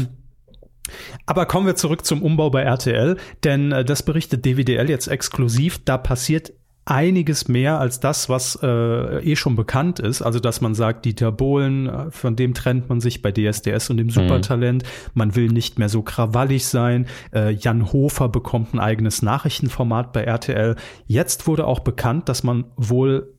aber 1.26 1.46
kommen 1.46 1.66
wir 1.66 1.76
zurück 1.76 2.04
zum 2.04 2.22
Umbau 2.22 2.50
bei 2.50 2.62
RTL, 2.62 3.16
denn 3.44 3.72
äh, 3.72 3.84
das 3.84 4.02
berichtet 4.02 4.44
DWDL 4.44 4.88
jetzt 4.88 5.08
exklusiv. 5.08 5.84
Da 5.84 5.98
passiert 5.98 6.52
einiges 6.86 7.48
mehr 7.48 7.80
als 7.80 7.98
das, 7.98 8.28
was 8.28 8.58
äh, 8.62 9.18
eh 9.18 9.34
schon 9.34 9.56
bekannt 9.56 9.98
ist. 9.98 10.22
Also, 10.22 10.38
dass 10.38 10.60
man 10.60 10.74
sagt, 10.74 11.04
Dieter 11.04 11.32
Bohlen, 11.32 11.88
äh, 11.88 12.10
von 12.12 12.36
dem 12.36 12.54
trennt 12.54 12.88
man 12.88 13.00
sich 13.00 13.22
bei 13.22 13.32
DSDS 13.32 13.90
und 13.90 13.96
dem 13.96 14.06
mhm. 14.06 14.12
Supertalent. 14.12 14.84
Mhm. 14.84 15.10
Man 15.14 15.34
will 15.34 15.48
nicht 15.48 15.78
mehr 15.78 15.88
so 15.88 16.02
krawallig 16.02 16.66
sein. 16.66 17.06
Äh, 17.34 17.50
Jan 17.54 17.92
Hofer 17.92 18.28
bekommt 18.28 18.72
ein 18.72 18.78
eigenes 18.78 19.20
Nachrichtenformat 19.20 20.12
bei 20.12 20.22
RTL. 20.22 20.76
Jetzt 21.06 21.48
wurde 21.48 21.66
auch 21.66 21.80
bekannt, 21.80 22.28
dass 22.28 22.44
man 22.44 22.64
wohl 22.76 23.35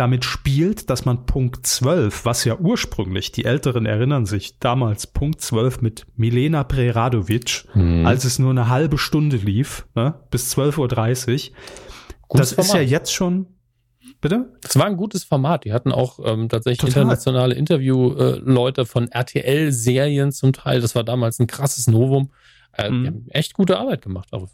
damit 0.00 0.24
spielt, 0.24 0.88
dass 0.88 1.04
man 1.04 1.26
Punkt 1.26 1.66
12, 1.66 2.24
was 2.24 2.44
ja 2.44 2.56
ursprünglich, 2.58 3.32
die 3.32 3.44
Älteren 3.44 3.84
erinnern 3.84 4.24
sich, 4.24 4.58
damals 4.58 5.06
Punkt 5.06 5.42
12 5.42 5.82
mit 5.82 6.06
Milena 6.16 6.64
Preradovic, 6.64 7.66
mhm. 7.74 8.06
als 8.06 8.24
es 8.24 8.38
nur 8.38 8.50
eine 8.50 8.70
halbe 8.70 8.96
Stunde 8.96 9.36
lief, 9.36 9.86
ne, 9.94 10.14
bis 10.30 10.56
12.30 10.56 10.78
Uhr. 10.78 11.56
das 12.30 12.54
Format. 12.54 12.66
ist 12.66 12.74
ja 12.74 12.80
jetzt 12.80 13.12
schon, 13.12 13.48
bitte? 14.22 14.56
Das 14.62 14.76
war 14.76 14.86
ein 14.86 14.96
gutes 14.96 15.22
Format. 15.24 15.66
Die 15.66 15.74
hatten 15.74 15.92
auch 15.92 16.18
ähm, 16.24 16.48
tatsächlich 16.48 16.78
Total. 16.78 17.02
internationale 17.02 17.54
Interviewleute 17.54 18.86
von 18.86 19.08
RTL-Serien 19.08 20.32
zum 20.32 20.54
Teil. 20.54 20.80
Das 20.80 20.94
war 20.94 21.04
damals 21.04 21.38
ein 21.40 21.46
krasses 21.46 21.88
Novum. 21.88 22.30
Äh, 22.72 22.90
mhm. 22.90 23.02
Die 23.02 23.06
haben 23.08 23.26
echt 23.28 23.52
gute 23.52 23.78
Arbeit 23.78 24.00
gemacht. 24.00 24.28
Also 24.32 24.48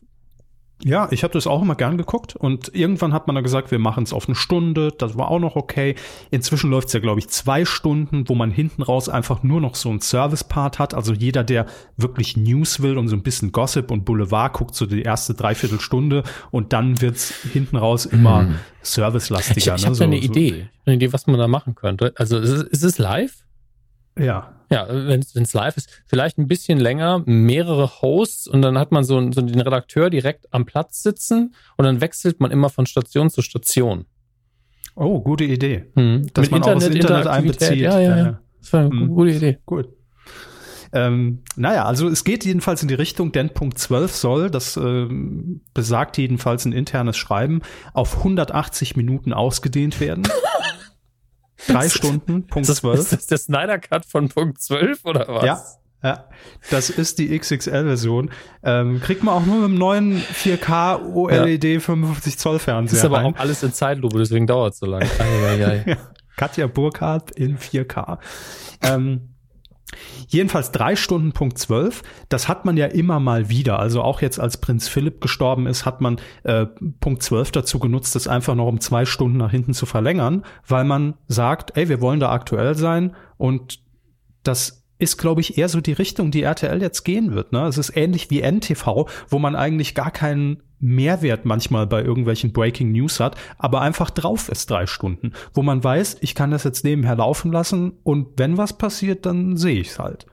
ja, 0.85 1.09
ich 1.11 1.23
habe 1.25 1.33
das 1.33 1.47
auch 1.47 1.63
immer 1.63 1.75
gern 1.75 1.97
geguckt 1.97 2.37
und 2.37 2.75
irgendwann 2.75 3.15
hat 3.15 3.27
man 3.27 3.35
dann 3.35 3.43
gesagt, 3.43 3.71
wir 3.71 3.79
machen 3.79 4.05
es 4.05 4.13
auf 4.13 4.29
eine 4.29 4.35
Stunde, 4.35 4.93
das 4.97 5.17
war 5.17 5.29
auch 5.29 5.39
noch 5.39 5.57
okay. 5.57 5.95
Inzwischen 6.31 6.71
läuft 6.71 6.89
es 6.89 6.93
ja, 6.93 7.01
glaube 7.01 7.19
ich, 7.19 7.29
zwei 7.29 7.65
Stunden, 7.65 8.29
wo 8.29 8.35
man 8.35 8.51
hinten 8.51 8.83
raus 8.83 9.09
einfach 9.09 9.43
nur 9.43 9.61
noch 9.61 9.75
so 9.75 9.89
einen 9.89 10.01
Service-Part 10.01 10.79
hat. 10.79 10.93
Also 10.93 11.15
jeder, 11.15 11.45
der 11.45 11.67
wirklich 11.97 12.37
News 12.37 12.83
will 12.83 12.99
und 12.99 13.09
so 13.09 13.17
ein 13.17 13.23
bisschen 13.23 13.53
Gossip 13.53 13.91
und 13.91 14.05
Boulevard 14.05 14.53
guckt, 14.53 14.75
so 14.75 14.85
die 14.85 15.03
erste 15.03 15.33
Dreiviertelstunde 15.33 16.25
und 16.51 16.75
dann 16.75 17.01
wird's 17.01 17.33
hinten 17.53 17.77
raus 17.77 18.05
immer 18.05 18.41
hm. 18.41 18.55
servicelastiger. 18.83 19.77
Ich, 19.77 19.81
ich 19.81 19.83
ne? 19.83 19.87
habe 19.87 19.95
so, 19.95 20.05
eine 20.05 20.19
so. 20.19 20.25
Idee, 20.25 20.69
eine 20.85 20.97
Idee, 20.97 21.13
was 21.13 21.27
man 21.27 21.39
da 21.39 21.49
machen 21.49 21.75
könnte. 21.75 22.13
Also 22.17 22.39
ist, 22.39 22.65
ist 22.65 22.85
es 22.85 22.99
live? 22.99 23.45
Ja. 24.19 24.56
Ja, 24.69 24.87
wenn 24.89 25.21
es 25.21 25.53
live 25.53 25.77
ist, 25.77 25.89
vielleicht 26.07 26.39
ein 26.39 26.49
bisschen 26.49 26.79
länger, 26.79 27.23
mehrere 27.25 28.01
Hosts 28.03 28.49
und 28.49 28.63
dann 28.63 28.79
hat 28.79 28.91
man 28.91 29.05
so, 29.05 29.21
so 29.31 29.41
den 29.41 29.61
Redakteur 29.61 30.11
direkt 30.11 30.53
am 30.53 30.67
Platz 30.67 31.03
sitzen 31.03 31.55
und 31.77 31.85
dann 31.85 32.01
wechselt 32.01 32.41
man 32.41 32.51
immer 32.51 32.69
von 32.69 32.87
Station 32.87 33.31
zu 33.31 33.43
Station. 33.43 34.07
Oh, 34.97 35.21
gute 35.21 35.45
Idee. 35.45 35.85
Hm. 35.95 36.27
Dass 36.33 36.51
Mit 36.51 36.53
man 36.53 36.63
Internet, 36.63 36.83
auch 36.83 36.89
das 36.89 36.97
Internet 36.97 37.27
einbezieht. 37.27 37.79
Ja, 37.79 38.01
ja, 38.01 38.17
ja. 38.17 38.41
Das 38.61 38.73
war 38.73 38.81
eine 38.81 38.91
hm. 38.91 39.09
gute 39.15 39.31
Idee. 39.31 39.59
Gut. 39.67 39.89
Ähm, 40.93 41.43
naja, 41.57 41.85
also 41.85 42.09
es 42.09 42.25
geht 42.25 42.45
jedenfalls 42.45 42.83
in 42.83 42.89
die 42.89 42.95
Richtung, 42.95 43.31
denn 43.33 43.51
Punkt 43.51 43.79
12 43.79 44.15
soll, 44.15 44.51
das 44.51 44.77
äh, 44.77 45.07
besagt 45.75 46.17
jedenfalls 46.17 46.65
ein 46.65 46.73
internes 46.73 47.17
Schreiben, 47.17 47.61
auf 47.93 48.19
180 48.19 48.97
Minuten 48.97 49.33
ausgedehnt 49.33 50.01
werden. 50.01 50.27
Drei 51.69 51.89
Stunden, 51.89 52.47
Punkt 52.47 52.69
ist 52.69 52.69
das, 52.69 52.79
12. 52.79 53.01
Ist 53.01 53.13
das 53.13 53.27
der 53.27 53.39
Snyder 53.39 53.79
Cut 53.79 54.05
von 54.05 54.29
Punkt 54.29 54.61
12 54.61 55.05
oder 55.05 55.27
was? 55.29 55.45
Ja. 55.45 55.63
Ja, 56.03 56.29
das 56.71 56.91
ist 56.91 57.19
die 57.19 57.37
XXL-Version. 57.37 58.31
Ähm, 58.63 59.01
kriegt 59.01 59.25
man 59.25 59.35
auch 59.35 59.47
nur 59.47 59.57
mit 59.57 59.71
dem 59.71 59.79
neuen 59.79 60.21
4K 60.21 61.03
OLED 61.15 61.65
ja. 61.65 61.81
55 61.81 62.39
Zoll 62.39 62.59
Fernseher. 62.59 62.99
Ist 62.99 63.05
aber 63.05 63.17
rein. 63.17 63.35
auch 63.35 63.39
alles 63.39 63.63
in 63.63 63.73
Zeitlupe, 63.73 64.19
deswegen 64.19 64.47
dauert 64.47 64.75
es 64.75 64.79
so 64.79 64.87
lange. 64.87 65.07
Katja 66.37 66.67
Burkhardt 66.67 67.33
in 67.33 67.59
4K. 67.59 68.19
Ähm, 68.83 69.36
Jedenfalls 70.29 70.73
drei 70.73 70.97
Stunden 70.97 71.33
Punkt 71.33 71.59
zwölf. 71.59 72.03
Das 72.29 72.49
hat 72.49 72.65
man 72.65 72.77
ja 72.77 72.87
immer 72.87 73.21
mal 73.21 73.49
wieder. 73.49 73.79
Also 73.79 74.03
auch 74.03 74.21
jetzt, 74.21 74.41
als 74.41 74.57
Prinz 74.57 74.89
Philipp 74.89 75.21
gestorben 75.21 75.67
ist, 75.67 75.85
hat 75.87 76.01
man 76.01 76.17
äh, 76.43 76.67
Punkt 77.01 77.23
zwölf 77.23 77.53
dazu 77.53 77.79
genutzt, 77.79 78.15
das 78.15 78.27
einfach 78.27 78.55
noch 78.55 78.67
um 78.67 78.81
zwei 78.81 79.05
Stunden 79.05 79.37
nach 79.37 79.51
hinten 79.51 79.75
zu 79.75 79.87
verlängern, 79.87 80.45
weil 80.67 80.85
man 80.85 81.15
sagt, 81.29 81.77
ey, 81.77 81.89
wir 81.89 82.01
wollen 82.01 82.21
da 82.21 82.31
aktuell 82.31 82.75
sein 82.75 83.15
und 83.37 83.81
das 84.43 84.85
ist, 84.99 85.19
glaube 85.19 85.41
ich, 85.41 85.59
eher 85.59 85.69
so 85.69 85.81
die 85.81 85.93
Richtung, 85.93 86.31
die 86.31 86.43
RTL 86.43 86.81
jetzt 86.81 87.05
gehen 87.05 87.35
wird. 87.35 87.53
Ne? 87.53 87.67
Es 87.67 87.77
ist 87.77 87.97
ähnlich 87.97 88.31
wie 88.31 88.41
NTV, 88.41 89.09
wo 89.29 89.39
man 89.39 89.55
eigentlich 89.55 89.95
gar 89.95 90.11
keinen 90.11 90.63
Mehrwert 90.79 91.45
manchmal 91.45 91.87
bei 91.87 92.03
irgendwelchen 92.03 92.53
Breaking 92.53 92.93
News 92.93 93.21
hat, 93.21 93.37
aber 93.59 93.81
einfach 93.81 94.11
drauf 94.11 94.49
ist 94.49 94.71
drei 94.71 94.87
Stunden, 94.87 95.33
wo 95.55 95.63
man 95.63 95.83
weiß, 95.83 96.19
ich 96.21 96.35
kann 96.35 96.51
das 96.51 96.65
jetzt 96.65 96.85
nebenher 96.85 97.17
laufen 97.17 97.53
lassen 97.53 97.95
und 98.03 98.39
wenn 98.39 98.59
was 98.59 98.77
passiert, 98.77 99.27
dann 99.27 99.57
sehe 99.57 99.81
ich 99.81 99.89
es 99.89 99.99
halt. 99.99 100.27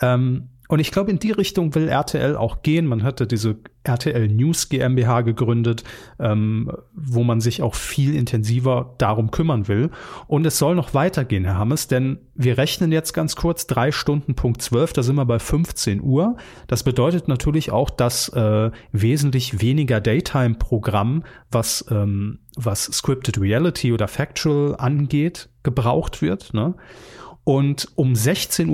Ähm, 0.00 0.48
und 0.68 0.78
ich 0.78 0.90
glaube, 0.90 1.10
in 1.10 1.18
die 1.18 1.32
Richtung 1.32 1.74
will 1.74 1.88
RTL 1.88 2.34
auch 2.34 2.62
gehen. 2.62 2.86
Man 2.86 3.02
hatte 3.02 3.26
diese 3.26 3.58
RTL 3.84 4.28
News 4.28 4.68
GmbH 4.68 5.22
gegründet, 5.22 5.84
ähm, 6.18 6.70
wo 6.94 7.24
man 7.24 7.40
sich 7.40 7.62
auch 7.62 7.74
viel 7.74 8.14
intensiver 8.14 8.94
darum 8.98 9.30
kümmern 9.30 9.68
will. 9.68 9.90
Und 10.26 10.46
es 10.46 10.58
soll 10.58 10.74
noch 10.74 10.94
weitergehen, 10.94 11.44
Herr 11.44 11.58
Hammes, 11.58 11.88
denn 11.88 12.18
wir 12.34 12.58
rechnen 12.58 12.92
jetzt 12.92 13.12
ganz 13.12 13.36
kurz 13.36 13.66
drei 13.66 13.92
Stunden 13.92 14.34
Punkt 14.34 14.62
12, 14.62 14.92
da 14.92 15.02
sind 15.02 15.16
wir 15.16 15.24
bei 15.24 15.38
15 15.38 16.00
Uhr. 16.00 16.36
Das 16.66 16.82
bedeutet 16.82 17.28
natürlich 17.28 17.70
auch, 17.70 17.90
dass 17.90 18.28
äh, 18.30 18.70
wesentlich 18.92 19.60
weniger 19.60 20.00
Daytime-Programm, 20.00 21.24
was, 21.50 21.84
ähm, 21.90 22.38
was 22.56 22.84
Scripted 22.84 23.40
Reality 23.40 23.92
oder 23.92 24.08
Factual 24.08 24.76
angeht, 24.76 25.48
gebraucht 25.62 26.22
wird. 26.22 26.54
Ne? 26.54 26.74
Und 27.44 27.88
um 27.96 28.12
16.45 28.12 28.68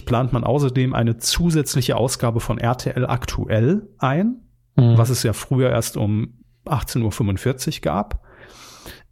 Uhr 0.00 0.06
plant 0.06 0.32
man 0.32 0.44
außerdem 0.44 0.94
eine 0.94 1.18
zusätzliche 1.18 1.96
Ausgabe 1.96 2.40
von 2.40 2.58
RTL 2.58 3.06
aktuell 3.06 3.88
ein, 3.98 4.40
mhm. 4.76 4.98
was 4.98 5.10
es 5.10 5.22
ja 5.22 5.32
früher 5.32 5.70
erst 5.70 5.96
um 5.96 6.34
18.45 6.66 7.76
Uhr 7.76 7.80
gab. 7.82 8.23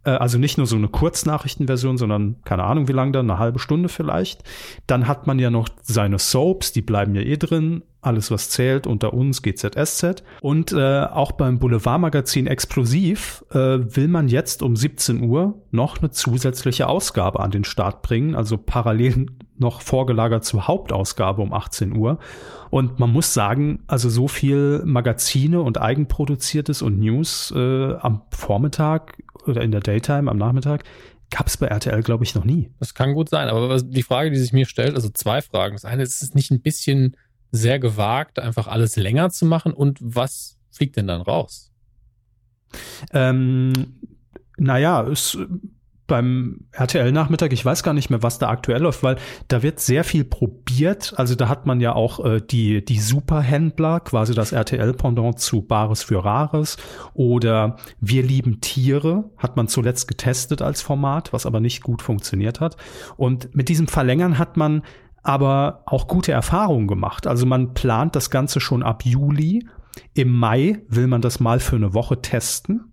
Äh, 0.03 0.11
also 0.11 0.37
nicht 0.37 0.57
nur 0.57 0.67
so 0.67 0.75
eine 0.75 0.87
Kurznachrichtenversion, 0.87 1.97
sondern 1.97 2.37
keine 2.43 2.63
Ahnung 2.63 2.87
wie 2.87 2.93
lange 2.93 3.11
dann, 3.11 3.29
eine 3.29 3.39
halbe 3.39 3.59
Stunde 3.59 3.89
vielleicht. 3.89 4.43
Dann 4.87 5.07
hat 5.07 5.27
man 5.27 5.39
ja 5.39 5.49
noch 5.49 5.69
seine 5.81 6.19
Soaps, 6.19 6.71
die 6.71 6.81
bleiben 6.81 7.15
ja 7.15 7.21
eh 7.21 7.37
drin. 7.37 7.83
Alles 8.01 8.31
was 8.31 8.49
zählt 8.49 8.85
unter 8.85 9.13
uns 9.13 9.41
GZSZ 9.41 10.23
und 10.41 10.73
äh, 10.73 11.03
auch 11.05 11.31
beim 11.31 11.57
Boulevardmagazin 11.59 12.47
Explosiv 12.47 13.45
äh, 13.51 13.55
will 13.95 14.09
man 14.09 14.27
jetzt 14.27 14.61
um 14.61 14.75
17 14.75 15.23
Uhr 15.23 15.61
noch 15.71 15.99
eine 15.99 16.11
zusätzliche 16.11 16.89
Ausgabe 16.89 17.39
an 17.39 17.51
den 17.51 17.63
Start 17.63 18.01
bringen, 18.01 18.35
also 18.35 18.57
parallel 18.57 19.27
noch 19.57 19.79
vorgelagert 19.79 20.43
zur 20.43 20.67
Hauptausgabe 20.67 21.41
um 21.41 21.53
18 21.53 21.95
Uhr. 21.95 22.19
Und 22.69 22.99
man 22.99 23.11
muss 23.11 23.33
sagen, 23.33 23.83
also 23.87 24.09
so 24.09 24.27
viel 24.27 24.81
Magazine 24.83 25.61
und 25.61 25.79
eigenproduziertes 25.79 26.81
und 26.81 26.99
News 26.99 27.53
äh, 27.55 27.93
am 27.93 28.23
Vormittag 28.31 29.22
oder 29.47 29.61
in 29.61 29.71
der 29.71 29.81
Daytime 29.81 30.29
am 30.29 30.37
Nachmittag 30.37 30.83
gab 31.29 31.47
es 31.47 31.57
bei 31.57 31.67
RTL, 31.67 32.03
glaube 32.03 32.23
ich, 32.23 32.35
noch 32.35 32.45
nie. 32.45 32.71
Das 32.79 32.93
kann 32.93 33.13
gut 33.13 33.29
sein, 33.29 33.49
aber 33.49 33.81
die 33.81 34.03
Frage, 34.03 34.29
die 34.29 34.37
sich 34.37 34.53
mir 34.53 34.65
stellt, 34.65 34.95
also 34.95 35.09
zwei 35.09 35.41
Fragen. 35.41 35.75
Das 35.75 35.85
eine 35.85 36.03
ist, 36.03 36.15
ist 36.15 36.21
es 36.21 36.33
nicht 36.35 36.51
ein 36.51 36.61
bisschen 36.61 37.17
sehr 37.51 37.79
gewagt, 37.79 38.39
einfach 38.39 38.67
alles 38.67 38.95
länger 38.95 39.29
zu 39.31 39.45
machen. 39.45 39.73
Und 39.73 39.97
was 40.01 40.57
fliegt 40.71 40.95
denn 40.95 41.07
dann 41.07 41.21
raus? 41.21 41.71
Ähm, 43.11 43.73
naja, 44.57 45.01
ist 45.01 45.37
beim 46.05 46.65
RTL-Nachmittag, 46.71 47.53
ich 47.53 47.63
weiß 47.63 47.81
gar 47.81 47.93
nicht 47.93 48.09
mehr, 48.09 48.21
was 48.21 48.37
da 48.37 48.49
aktuell 48.49 48.81
läuft, 48.81 49.03
weil 49.03 49.15
da 49.47 49.63
wird 49.63 49.79
sehr 49.79 50.03
viel 50.03 50.25
probiert. 50.25 51.13
Also 51.17 51.35
da 51.35 51.47
hat 51.47 51.65
man 51.65 51.79
ja 51.79 51.93
auch 51.93 52.23
äh, 52.23 52.41
die, 52.41 52.83
die 52.83 52.99
Superhändler, 52.99 54.01
quasi 54.01 54.33
das 54.33 54.51
RTL-Pendant 54.51 55.39
zu 55.39 55.61
Bares 55.61 56.03
für 56.03 56.23
Rares 56.23 56.77
oder 57.13 57.77
Wir 57.99 58.23
lieben 58.23 58.59
Tiere, 58.59 59.29
hat 59.37 59.55
man 59.55 59.67
zuletzt 59.67 60.07
getestet 60.07 60.61
als 60.61 60.81
Format, 60.81 61.31
was 61.31 61.45
aber 61.45 61.59
nicht 61.59 61.81
gut 61.81 62.01
funktioniert 62.01 62.59
hat. 62.59 62.75
Und 63.15 63.55
mit 63.55 63.69
diesem 63.69 63.87
Verlängern 63.87 64.37
hat 64.37 64.57
man 64.57 64.83
aber 65.23 65.83
auch 65.85 66.07
gute 66.07 66.33
Erfahrungen 66.33 66.87
gemacht. 66.87 67.27
Also 67.27 67.45
man 67.45 67.73
plant 67.73 68.15
das 68.15 68.29
Ganze 68.29 68.59
schon 68.59 68.83
ab 68.83 69.05
Juli. 69.05 69.65
Im 70.13 70.31
Mai 70.37 70.81
will 70.89 71.07
man 71.07 71.21
das 71.21 71.39
mal 71.39 71.59
für 71.59 71.77
eine 71.77 71.93
Woche 71.93 72.21
testen. 72.21 72.92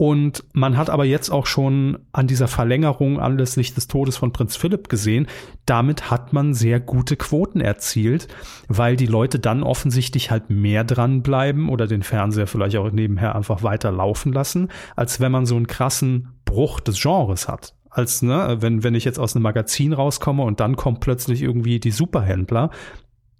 Und 0.00 0.44
man 0.54 0.78
hat 0.78 0.88
aber 0.88 1.04
jetzt 1.04 1.28
auch 1.28 1.44
schon 1.44 1.98
an 2.10 2.26
dieser 2.26 2.48
Verlängerung 2.48 3.20
anlässlich 3.20 3.74
des 3.74 3.86
Todes 3.86 4.16
von 4.16 4.32
Prinz 4.32 4.56
Philipp 4.56 4.88
gesehen, 4.88 5.26
damit 5.66 6.10
hat 6.10 6.32
man 6.32 6.54
sehr 6.54 6.80
gute 6.80 7.16
Quoten 7.16 7.60
erzielt, 7.60 8.26
weil 8.66 8.96
die 8.96 9.04
Leute 9.04 9.38
dann 9.38 9.62
offensichtlich 9.62 10.30
halt 10.30 10.48
mehr 10.48 10.84
dranbleiben 10.84 11.68
oder 11.68 11.86
den 11.86 12.02
Fernseher 12.02 12.46
vielleicht 12.46 12.78
auch 12.78 12.90
nebenher 12.90 13.34
einfach 13.34 13.62
weiter 13.62 13.92
laufen 13.92 14.32
lassen, 14.32 14.68
als 14.96 15.20
wenn 15.20 15.32
man 15.32 15.44
so 15.44 15.56
einen 15.56 15.66
krassen 15.66 16.28
Bruch 16.46 16.80
des 16.80 16.98
Genres 16.98 17.46
hat. 17.46 17.74
Als 17.90 18.22
ne, 18.22 18.56
wenn, 18.60 18.82
wenn 18.82 18.94
ich 18.94 19.04
jetzt 19.04 19.18
aus 19.18 19.36
einem 19.36 19.42
Magazin 19.42 19.92
rauskomme 19.92 20.44
und 20.44 20.60
dann 20.60 20.76
kommt 20.76 21.00
plötzlich 21.00 21.42
irgendwie 21.42 21.78
die 21.78 21.90
Superhändler, 21.90 22.70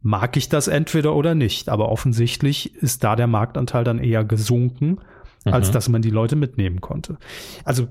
mag 0.03 0.37
ich 0.37 0.51
das 0.51 0.69
entweder 0.69 1.15
oder 1.15 1.35
nicht. 1.35 1.71
Aber 1.71 1.89
offensichtlich 1.89 2.75
ist 2.75 3.03
da 3.03 3.17
der 3.17 3.29
Marktanteil 3.29 3.83
dann 3.83 3.99
eher 3.99 4.25
gesunken, 4.25 4.99
mhm. 5.45 5.53
als 5.53 5.71
dass 5.71 5.89
man 5.89 6.03
die 6.03 6.11
Leute 6.11 6.37
mitnehmen 6.37 6.81
konnte. 6.81 7.17
Also 7.65 7.89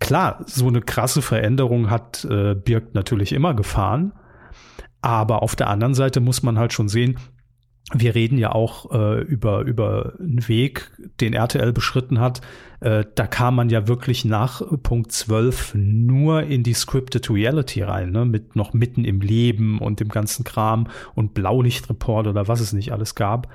klar, 0.00 0.42
so 0.46 0.68
eine 0.68 0.80
krasse 0.80 1.22
Veränderung 1.22 1.90
hat, 1.90 2.24
äh, 2.24 2.54
birgt 2.54 2.94
natürlich 2.94 3.32
immer 3.32 3.54
Gefahren. 3.54 4.12
Aber 5.00 5.42
auf 5.42 5.54
der 5.54 5.68
anderen 5.68 5.94
Seite 5.94 6.20
muss 6.20 6.42
man 6.42 6.58
halt 6.58 6.72
schon 6.72 6.88
sehen, 6.88 7.18
wir 7.94 8.14
reden 8.14 8.36
ja 8.36 8.52
auch 8.52 8.92
äh, 8.92 9.22
über, 9.22 9.62
über 9.62 10.14
einen 10.18 10.46
Weg, 10.46 10.90
den 11.20 11.32
RTL 11.32 11.72
beschritten 11.72 12.20
hat. 12.20 12.42
Äh, 12.80 13.04
da 13.14 13.26
kam 13.26 13.56
man 13.56 13.70
ja 13.70 13.88
wirklich 13.88 14.26
nach 14.26 14.60
Punkt 14.82 15.10
12 15.12 15.74
nur 15.74 16.42
in 16.42 16.62
die 16.62 16.74
Scripted 16.74 17.30
Reality 17.30 17.82
rein, 17.82 18.10
ne? 18.10 18.26
mit 18.26 18.56
noch 18.56 18.74
mitten 18.74 19.04
im 19.04 19.20
Leben 19.20 19.78
und 19.78 20.00
dem 20.00 20.08
ganzen 20.08 20.44
Kram 20.44 20.88
und 21.14 21.32
Blaulichtreport 21.32 22.26
oder 22.26 22.46
was 22.46 22.60
es 22.60 22.74
nicht 22.74 22.92
alles 22.92 23.14
gab. 23.14 23.48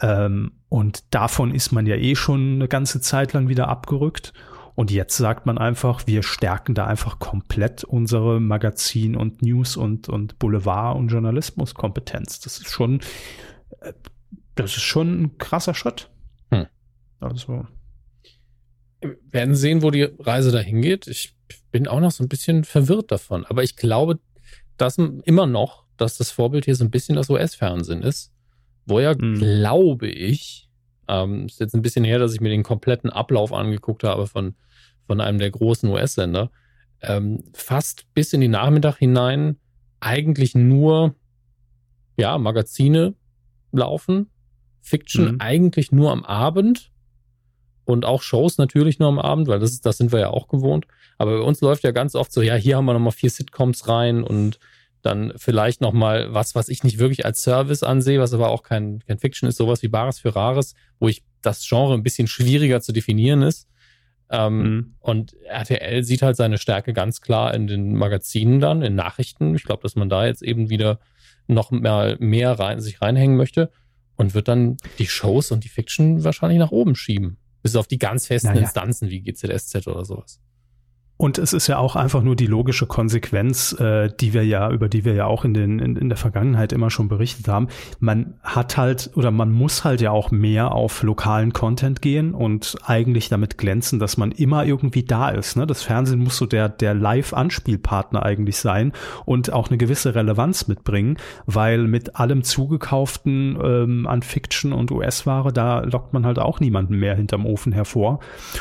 Ähm, 0.00 0.52
und 0.70 1.14
davon 1.14 1.54
ist 1.54 1.72
man 1.72 1.84
ja 1.84 1.96
eh 1.96 2.16
schon 2.16 2.54
eine 2.54 2.68
ganze 2.68 3.02
Zeit 3.02 3.34
lang 3.34 3.48
wieder 3.48 3.68
abgerückt. 3.68 4.32
Und 4.74 4.90
jetzt 4.90 5.18
sagt 5.18 5.44
man 5.44 5.58
einfach, 5.58 6.06
wir 6.06 6.22
stärken 6.22 6.74
da 6.74 6.86
einfach 6.86 7.18
komplett 7.18 7.84
unsere 7.84 8.40
Magazin- 8.40 9.16
und 9.16 9.42
News- 9.42 9.76
und, 9.76 10.08
und 10.08 10.38
Boulevard- 10.38 10.96
und 10.96 11.08
Journalismuskompetenz. 11.08 12.40
Das 12.40 12.56
ist 12.58 12.70
schon 12.70 13.00
das 14.54 14.76
ist 14.76 14.82
schon 14.82 15.22
ein 15.22 15.38
krasser 15.38 15.74
Schritt. 15.74 16.10
Hm. 16.50 16.66
Also. 17.20 17.66
Wir 19.00 19.16
werden 19.30 19.54
sehen, 19.54 19.82
wo 19.82 19.90
die 19.90 20.02
Reise 20.02 20.52
dahin 20.52 20.82
geht. 20.82 21.06
Ich 21.06 21.34
bin 21.70 21.88
auch 21.88 22.00
noch 22.00 22.10
so 22.10 22.22
ein 22.22 22.28
bisschen 22.28 22.64
verwirrt 22.64 23.10
davon. 23.10 23.46
Aber 23.46 23.62
ich 23.62 23.76
glaube, 23.76 24.18
dass 24.76 24.98
immer 24.98 25.46
noch, 25.46 25.84
dass 25.96 26.18
das 26.18 26.30
Vorbild 26.30 26.66
hier 26.66 26.76
so 26.76 26.84
ein 26.84 26.90
bisschen 26.90 27.16
das 27.16 27.30
US-Fernsehen 27.30 28.02
ist. 28.02 28.32
Wo 28.86 28.98
er, 28.98 29.16
mhm. 29.20 29.38
glaube 29.38 30.08
ich, 30.08 30.68
ähm, 31.08 31.46
ist 31.46 31.60
jetzt 31.60 31.74
ein 31.74 31.82
bisschen 31.82 32.04
her, 32.04 32.18
dass 32.18 32.34
ich 32.34 32.40
mir 32.40 32.50
den 32.50 32.62
kompletten 32.62 33.10
Ablauf 33.10 33.52
angeguckt 33.52 34.04
habe 34.04 34.26
von, 34.26 34.54
von 35.06 35.20
einem 35.20 35.38
der 35.38 35.50
großen 35.50 35.88
US-Sender, 35.88 36.50
ähm, 37.02 37.42
fast 37.52 38.12
bis 38.14 38.32
in 38.32 38.40
die 38.40 38.48
Nachmittag 38.48 38.98
hinein 38.98 39.56
eigentlich 40.00 40.54
nur 40.54 41.14
ja, 42.16 42.38
Magazine 42.38 43.14
laufen, 43.72 44.30
Fiction 44.80 45.32
mhm. 45.32 45.40
eigentlich 45.40 45.92
nur 45.92 46.12
am 46.12 46.24
Abend 46.24 46.90
und 47.84 48.04
auch 48.04 48.22
Shows 48.22 48.58
natürlich 48.58 48.98
nur 48.98 49.08
am 49.08 49.18
Abend, 49.18 49.48
weil 49.48 49.58
das, 49.58 49.72
ist, 49.72 49.86
das 49.86 49.98
sind 49.98 50.12
wir 50.12 50.20
ja 50.20 50.30
auch 50.30 50.48
gewohnt. 50.48 50.86
Aber 51.18 51.38
bei 51.38 51.44
uns 51.44 51.60
läuft 51.60 51.82
ja 51.84 51.90
ganz 51.90 52.14
oft 52.14 52.32
so, 52.32 52.40
ja, 52.40 52.54
hier 52.54 52.76
haben 52.76 52.86
wir 52.86 52.92
nochmal 52.92 53.12
vier 53.12 53.30
Sitcoms 53.30 53.88
rein 53.88 54.22
und 54.22 54.58
dann 55.02 55.32
vielleicht 55.36 55.80
nochmal 55.80 56.32
was, 56.32 56.54
was 56.54 56.68
ich 56.68 56.84
nicht 56.84 56.98
wirklich 56.98 57.24
als 57.24 57.42
Service 57.42 57.82
ansehe, 57.82 58.20
was 58.20 58.34
aber 58.34 58.50
auch 58.50 58.62
kein, 58.62 59.00
kein 59.06 59.18
Fiction 59.18 59.48
ist, 59.48 59.56
sowas 59.56 59.82
wie 59.82 59.88
Bares 59.88 60.18
für 60.18 60.34
Rares, 60.34 60.74
wo 60.98 61.08
ich 61.08 61.22
das 61.42 61.66
Genre 61.66 61.94
ein 61.94 62.02
bisschen 62.02 62.26
schwieriger 62.28 62.80
zu 62.80 62.92
definieren 62.92 63.42
ist. 63.42 63.68
Ähm, 64.30 64.62
mhm. 64.62 64.94
Und 65.00 65.34
RTL 65.44 66.04
sieht 66.04 66.22
halt 66.22 66.36
seine 66.36 66.58
Stärke 66.58 66.92
ganz 66.92 67.20
klar 67.20 67.52
in 67.54 67.66
den 67.66 67.96
Magazinen 67.96 68.60
dann, 68.60 68.82
in 68.82 68.94
Nachrichten. 68.94 69.54
Ich 69.54 69.64
glaube, 69.64 69.82
dass 69.82 69.96
man 69.96 70.08
da 70.08 70.26
jetzt 70.26 70.42
eben 70.42 70.70
wieder 70.70 71.00
noch 71.48 71.70
mal 71.70 72.16
mehr 72.20 72.52
rein, 72.52 72.80
sich 72.80 73.02
reinhängen 73.02 73.36
möchte 73.36 73.70
und 74.16 74.34
wird 74.34 74.48
dann 74.48 74.76
die 74.98 75.08
Shows 75.08 75.50
und 75.50 75.64
die 75.64 75.68
Fiction 75.68 76.22
wahrscheinlich 76.22 76.58
nach 76.58 76.70
oben 76.70 76.94
schieben. 76.94 77.38
Bis 77.62 77.74
auf 77.74 77.88
die 77.88 77.98
ganz 77.98 78.26
festen 78.26 78.48
naja. 78.48 78.60
Instanzen 78.60 79.10
wie 79.10 79.20
GZSZ 79.20 79.86
oder 79.86 80.04
sowas. 80.04 80.40
Und 81.20 81.36
es 81.36 81.52
ist 81.52 81.66
ja 81.66 81.76
auch 81.76 81.96
einfach 81.96 82.22
nur 82.22 82.34
die 82.34 82.46
logische 82.46 82.86
Konsequenz, 82.86 83.78
äh, 83.78 84.08
die 84.08 84.32
wir 84.32 84.42
ja, 84.42 84.70
über 84.70 84.88
die 84.88 85.04
wir 85.04 85.12
ja 85.12 85.26
auch 85.26 85.44
in, 85.44 85.52
den, 85.52 85.78
in, 85.78 85.94
in 85.96 86.08
der 86.08 86.16
Vergangenheit 86.16 86.72
immer 86.72 86.88
schon 86.88 87.08
berichtet 87.08 87.46
haben. 87.46 87.68
Man 87.98 88.38
hat 88.42 88.78
halt 88.78 89.10
oder 89.16 89.30
man 89.30 89.52
muss 89.52 89.84
halt 89.84 90.00
ja 90.00 90.12
auch 90.12 90.30
mehr 90.30 90.72
auf 90.72 91.02
lokalen 91.02 91.52
Content 91.52 92.00
gehen 92.00 92.32
und 92.32 92.78
eigentlich 92.86 93.28
damit 93.28 93.58
glänzen, 93.58 93.98
dass 93.98 94.16
man 94.16 94.32
immer 94.32 94.64
irgendwie 94.64 95.02
da 95.02 95.28
ist. 95.28 95.58
Ne? 95.58 95.66
Das 95.66 95.82
Fernsehen 95.82 96.20
muss 96.20 96.38
so 96.38 96.46
der, 96.46 96.70
der 96.70 96.94
Live-Anspielpartner 96.94 98.22
eigentlich 98.22 98.56
sein 98.56 98.92
und 99.26 99.52
auch 99.52 99.68
eine 99.68 99.76
gewisse 99.76 100.14
Relevanz 100.14 100.68
mitbringen, 100.68 101.18
weil 101.44 101.86
mit 101.86 102.16
allem 102.16 102.44
zugekauften 102.44 103.58
ähm, 103.62 104.06
an 104.06 104.22
Fiction 104.22 104.72
und 104.72 104.90
US-Ware, 104.90 105.52
da 105.52 105.80
lockt 105.80 106.14
man 106.14 106.24
halt 106.24 106.38
auch 106.38 106.60
niemanden 106.60 106.98
mehr 106.98 107.14
hinterm 107.14 107.44
Ofen 107.44 107.72
hervor. 107.72 108.20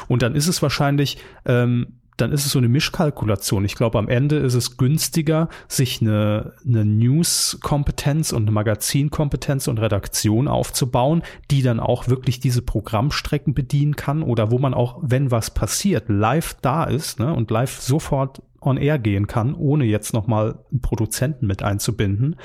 Und 0.09 0.23
dann 0.23 0.35
ist 0.35 0.49
es 0.49 0.61
wahrscheinlich 0.61 1.19
ähm, 1.45 1.98
dann 2.21 2.31
ist 2.31 2.45
es 2.45 2.51
so 2.51 2.59
eine 2.59 2.69
Mischkalkulation. 2.69 3.65
Ich 3.65 3.75
glaube, 3.75 3.97
am 3.97 4.09
Ende 4.09 4.37
ist 4.37 4.53
es 4.53 4.77
günstiger, 4.77 5.49
sich 5.67 6.01
eine, 6.01 6.53
eine 6.65 6.85
News-Kompetenz 6.85 8.31
und 8.31 8.43
eine 8.43 8.51
Magazin-Kompetenz 8.51 9.67
und 9.67 9.79
Redaktion 9.79 10.47
aufzubauen, 10.47 11.23
die 11.51 11.61
dann 11.61 11.79
auch 11.79 12.07
wirklich 12.07 12.39
diese 12.39 12.61
Programmstrecken 12.61 13.53
bedienen 13.53 13.95
kann 13.95 14.23
oder 14.23 14.51
wo 14.51 14.59
man 14.59 14.73
auch, 14.73 14.99
wenn 15.01 15.31
was 15.31 15.51
passiert, 15.51 16.09
live 16.09 16.55
da 16.61 16.83
ist 16.83 17.19
ne, 17.19 17.33
und 17.33 17.51
live 17.51 17.79
sofort 17.79 18.41
on 18.61 18.77
air 18.77 18.99
gehen 18.99 19.27
kann, 19.27 19.53
ohne 19.53 19.85
jetzt 19.85 20.13
nochmal 20.13 20.59
einen 20.71 20.81
Produzenten 20.81 21.47
mit 21.47 21.63
einzubinden. 21.63 22.35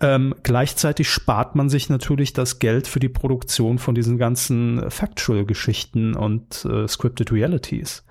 Ähm, 0.00 0.34
gleichzeitig 0.42 1.08
spart 1.08 1.54
man 1.54 1.68
sich 1.68 1.88
natürlich 1.88 2.32
das 2.32 2.58
Geld 2.58 2.88
für 2.88 3.00
die 3.00 3.08
Produktion 3.08 3.78
von 3.78 3.94
diesen 3.94 4.18
ganzen 4.18 4.90
Factual-Geschichten 4.90 6.14
und 6.14 6.64
äh, 6.64 6.88
Scripted 6.88 7.30
Realities. 7.30 8.04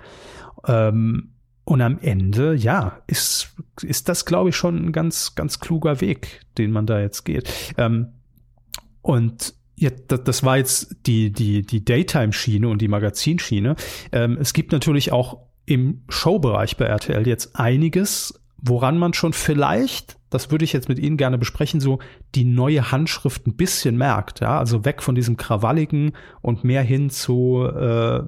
Ähm, 0.68 1.30
und 1.66 1.82
am 1.82 1.98
Ende, 2.00 2.56
ja, 2.56 3.02
ist, 3.08 3.56
ist 3.82 4.10
das, 4.10 4.26
glaube 4.26 4.50
ich, 4.50 4.56
schon 4.56 4.88
ein 4.88 4.92
ganz, 4.92 5.36
ganz 5.36 5.60
kluger 5.60 6.02
Weg, 6.02 6.42
den 6.58 6.72
man 6.72 6.86
da 6.86 7.00
jetzt 7.00 7.24
geht. 7.24 7.50
Ähm, 7.78 8.08
und 9.02 9.54
ja, 9.76 9.90
das, 9.90 10.44
war 10.44 10.58
jetzt 10.58 10.96
die, 11.06 11.32
die, 11.32 11.62
die 11.62 11.84
Daytime-Schiene 11.84 12.68
und 12.68 12.82
die 12.82 12.88
Magazinschiene. 12.88 13.76
Ähm, 14.12 14.38
es 14.40 14.54
gibt 14.54 14.72
natürlich 14.72 15.12
auch 15.12 15.40
im 15.66 16.04
Showbereich 16.10 16.78
bei 16.78 16.86
RTL 16.86 17.28
jetzt 17.28 17.56
einiges, 17.56 18.40
woran 18.58 18.98
man 18.98 19.14
schon 19.14 19.34
vielleicht, 19.34 20.18
das 20.34 20.50
würde 20.50 20.66
ich 20.66 20.74
jetzt 20.74 20.90
mit 20.90 21.00
Ihnen 21.00 21.18
gerne 21.18 21.38
besprechen, 21.38 21.80
so 21.80 22.00
die 22.36 22.44
neue 22.44 22.92
Handschrift 22.92 23.46
ein 23.46 23.56
bisschen 23.56 23.98
merkt. 23.98 24.40
Ja, 24.40 24.58
also 24.58 24.84
weg 24.86 25.04
von 25.04 25.16
diesem 25.16 25.38
krawalligen 25.38 26.14
und 26.42 26.64
mehr 26.64 26.82
hin 26.82 27.10
zu 27.10 27.64
äh, 27.66 28.24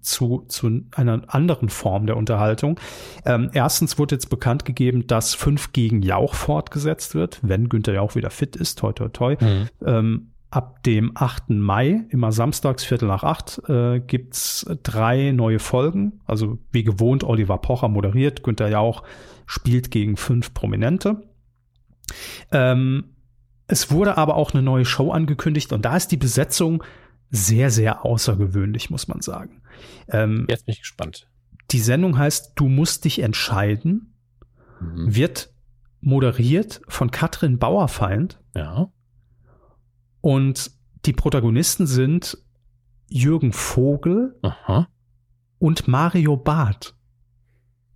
zu, 0.00 0.44
zu 0.48 0.82
einer 0.94 1.22
anderen 1.28 1.68
Form 1.68 2.06
der 2.06 2.16
Unterhaltung. 2.16 2.78
Ähm, 3.24 3.50
erstens 3.52 3.98
wurde 3.98 4.16
jetzt 4.16 4.28
bekannt 4.28 4.64
gegeben, 4.64 5.06
dass 5.06 5.34
5 5.34 5.72
gegen 5.72 6.02
Jauch 6.02 6.34
fortgesetzt 6.34 7.14
wird, 7.14 7.38
wenn 7.42 7.68
Günther 7.68 7.94
Jauch 7.94 8.14
wieder 8.14 8.30
fit 8.30 8.56
ist, 8.56 8.78
toi 8.78 8.92
toi 8.92 9.08
toi. 9.08 9.36
Mhm. 9.40 9.68
Ähm, 9.84 10.32
ab 10.50 10.82
dem 10.82 11.12
8. 11.14 11.50
Mai, 11.50 12.04
immer 12.10 12.30
samstags 12.30 12.84
Viertel 12.84 13.08
nach 13.08 13.24
acht, 13.24 13.62
äh, 13.68 14.00
gibt's 14.00 14.66
drei 14.82 15.32
neue 15.32 15.58
Folgen. 15.58 16.20
Also 16.26 16.58
wie 16.70 16.84
gewohnt, 16.84 17.24
Oliver 17.24 17.58
Pocher 17.58 17.88
moderiert, 17.88 18.42
Günther 18.42 18.68
Jauch 18.68 19.02
spielt 19.46 19.90
gegen 19.90 20.16
fünf 20.16 20.52
Prominente. 20.52 21.22
Ähm, 22.50 23.04
es 23.66 23.90
wurde 23.90 24.18
aber 24.18 24.36
auch 24.36 24.52
eine 24.52 24.62
neue 24.62 24.84
Show 24.84 25.12
angekündigt 25.12 25.72
und 25.72 25.84
da 25.84 25.96
ist 25.96 26.08
die 26.08 26.16
Besetzung 26.16 26.82
sehr, 27.30 27.70
sehr 27.70 28.04
außergewöhnlich, 28.04 28.90
muss 28.90 29.08
man 29.08 29.22
sagen. 29.22 29.62
Ähm, 30.08 30.46
Jetzt 30.48 30.66
bin 30.66 30.74
ich 30.74 30.80
gespannt. 30.80 31.28
Die 31.70 31.80
Sendung 31.80 32.18
heißt 32.18 32.52
Du 32.56 32.68
musst 32.68 33.04
dich 33.04 33.20
entscheiden, 33.20 34.14
mhm. 34.80 35.14
wird 35.14 35.52
moderiert 36.00 36.82
von 36.88 37.10
Katrin 37.10 37.58
Bauerfeind. 37.58 38.40
Ja. 38.54 38.92
Und 40.20 40.70
die 41.06 41.12
Protagonisten 41.12 41.86
sind 41.86 42.38
Jürgen 43.08 43.52
Vogel 43.52 44.38
Aha. 44.42 44.88
und 45.58 45.88
Mario 45.88 46.36
Barth. 46.36 46.94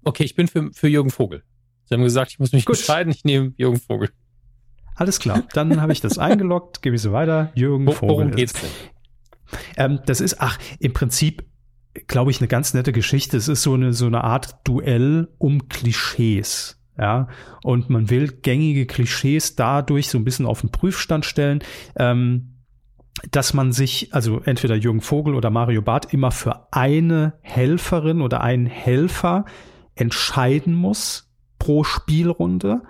Okay, 0.05 0.25
ich 0.25 0.35
bin 0.35 0.49
für, 0.49 0.73
für 0.73 0.89
Jürgen 0.89 1.11
Vogel. 1.11 1.43
Sie 1.87 1.95
haben 1.95 2.03
gesagt, 2.03 2.33
ich 2.33 2.39
muss 2.39 2.53
mich 2.53 2.65
Gut. 2.65 2.77
entscheiden, 2.77 3.13
ich 3.13 3.25
nehme 3.25 3.53
Jürgen 3.57 3.79
Vogel. 3.79 4.11
Alles 4.97 5.21
klar, 5.21 5.45
dann 5.53 5.81
habe 5.81 5.93
ich 5.93 6.01
das 6.01 6.19
eingeloggt, 6.19 6.83
gebe 6.83 6.97
ich 6.97 7.03
so 7.03 7.13
weiter. 7.13 7.53
Jürgen 7.55 7.91
Vogel. 7.93 8.17
Worum 8.17 8.31
geht's 8.33 8.55
denn? 8.55 8.71
Ähm, 9.77 10.01
das 10.07 10.21
ist, 10.21 10.41
ach, 10.41 10.59
im 10.81 10.93
Prinzip, 10.93 11.45
glaube 12.09 12.31
ich, 12.31 12.41
eine 12.41 12.49
ganz 12.49 12.75
nette 12.75 12.93
Geschichte. 12.93 13.37
Es 13.37 13.49
ist 13.49 13.63
so 13.63 13.75
eine, 13.75 13.93
so 13.93 14.07
eine 14.07 14.25
Art 14.25 14.57
Duell 14.65 15.29
um 15.39 15.69
Klischees. 15.69 16.81
Ja, 16.99 17.29
und 17.63 17.91
man 17.91 18.09
will 18.09 18.29
gängige 18.29 18.87
Klischees 18.87 19.55
dadurch 19.55 20.09
so 20.09 20.17
ein 20.17 20.25
bisschen 20.25 20.47
auf 20.47 20.63
den 20.63 20.71
Prüfstand 20.71 21.27
stellen. 21.27 21.63
Ähm, 21.97 22.53
dass 23.31 23.55
man 23.55 23.73
sich, 23.73 24.13
also 24.15 24.41
entweder 24.41 24.75
Jürgen 24.75 25.01
Vogel 25.01 25.35
oder 25.35 25.51
Mario 25.51 25.83
Barth, 25.83 26.13
immer 26.13 26.31
für 26.31 26.73
eine 26.73 27.35
Helferin 27.43 28.21
oder 28.21 28.43
einen 28.43 28.67
Helfer 28.67 29.47
entscheiden 29.95 30.75
muss 30.75 31.26
pro 31.59 31.85
Spielrunde 31.85 32.83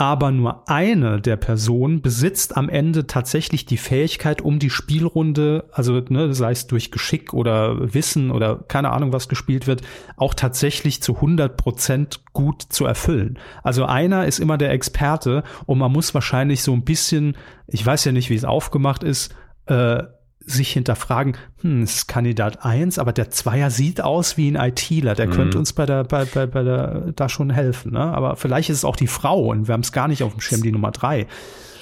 aber 0.00 0.30
nur 0.30 0.66
eine 0.66 1.20
der 1.20 1.36
Personen 1.36 2.00
besitzt 2.00 2.56
am 2.56 2.70
Ende 2.70 3.06
tatsächlich 3.06 3.66
die 3.66 3.76
Fähigkeit, 3.76 4.40
um 4.40 4.58
die 4.58 4.70
Spielrunde, 4.70 5.68
also 5.72 6.00
ne, 6.08 6.32
sei 6.32 6.52
es 6.52 6.66
durch 6.66 6.90
Geschick 6.90 7.34
oder 7.34 7.92
Wissen 7.92 8.30
oder 8.30 8.64
keine 8.66 8.92
Ahnung, 8.92 9.12
was 9.12 9.28
gespielt 9.28 9.66
wird, 9.66 9.82
auch 10.16 10.32
tatsächlich 10.32 11.02
zu 11.02 11.16
100 11.16 11.54
Prozent 11.58 12.20
gut 12.32 12.62
zu 12.62 12.86
erfüllen. 12.86 13.38
Also 13.62 13.84
einer 13.84 14.24
ist 14.24 14.38
immer 14.38 14.56
der 14.56 14.70
Experte 14.70 15.42
und 15.66 15.76
man 15.76 15.92
muss 15.92 16.14
wahrscheinlich 16.14 16.62
so 16.62 16.72
ein 16.72 16.84
bisschen, 16.84 17.36
ich 17.66 17.84
weiß 17.84 18.06
ja 18.06 18.12
nicht, 18.12 18.30
wie 18.30 18.36
es 18.36 18.46
aufgemacht 18.46 19.02
ist, 19.02 19.34
äh, 19.66 20.04
sich 20.40 20.72
hinterfragen, 20.72 21.36
hm, 21.60 21.82
es 21.82 21.96
ist 21.96 22.08
Kandidat 22.08 22.64
1, 22.64 22.98
aber 22.98 23.12
der 23.12 23.30
Zweier 23.30 23.70
sieht 23.70 24.00
aus 24.00 24.36
wie 24.36 24.50
ein 24.50 24.56
ITler, 24.56 25.14
der 25.14 25.26
mhm. 25.26 25.32
könnte 25.32 25.58
uns 25.58 25.72
bei 25.72 25.86
der, 25.86 26.04
bei, 26.04 26.24
bei, 26.24 26.46
bei 26.46 26.62
der, 26.62 27.12
da 27.14 27.28
schon 27.28 27.50
helfen, 27.50 27.92
ne? 27.92 28.00
Aber 28.00 28.36
vielleicht 28.36 28.70
ist 28.70 28.78
es 28.78 28.84
auch 28.84 28.96
die 28.96 29.06
Frau 29.06 29.46
und 29.50 29.68
wir 29.68 29.74
haben 29.74 29.82
es 29.82 29.92
gar 29.92 30.08
nicht 30.08 30.22
auf 30.22 30.32
dem 30.32 30.40
Schirm, 30.40 30.62
die 30.62 30.72
Nummer 30.72 30.90
3. 30.90 31.26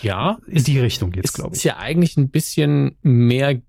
Ja. 0.03 0.39
In 0.47 0.65
die 0.65 0.79
Richtung 0.79 1.11
geht's, 1.11 1.33
glaube 1.33 1.51
ich. 1.51 1.59
Ist 1.59 1.65
ja 1.65 1.77
eigentlich 1.79 2.17
ein 2.17 2.31
bisschen 2.31 2.97
mehr 3.03 3.61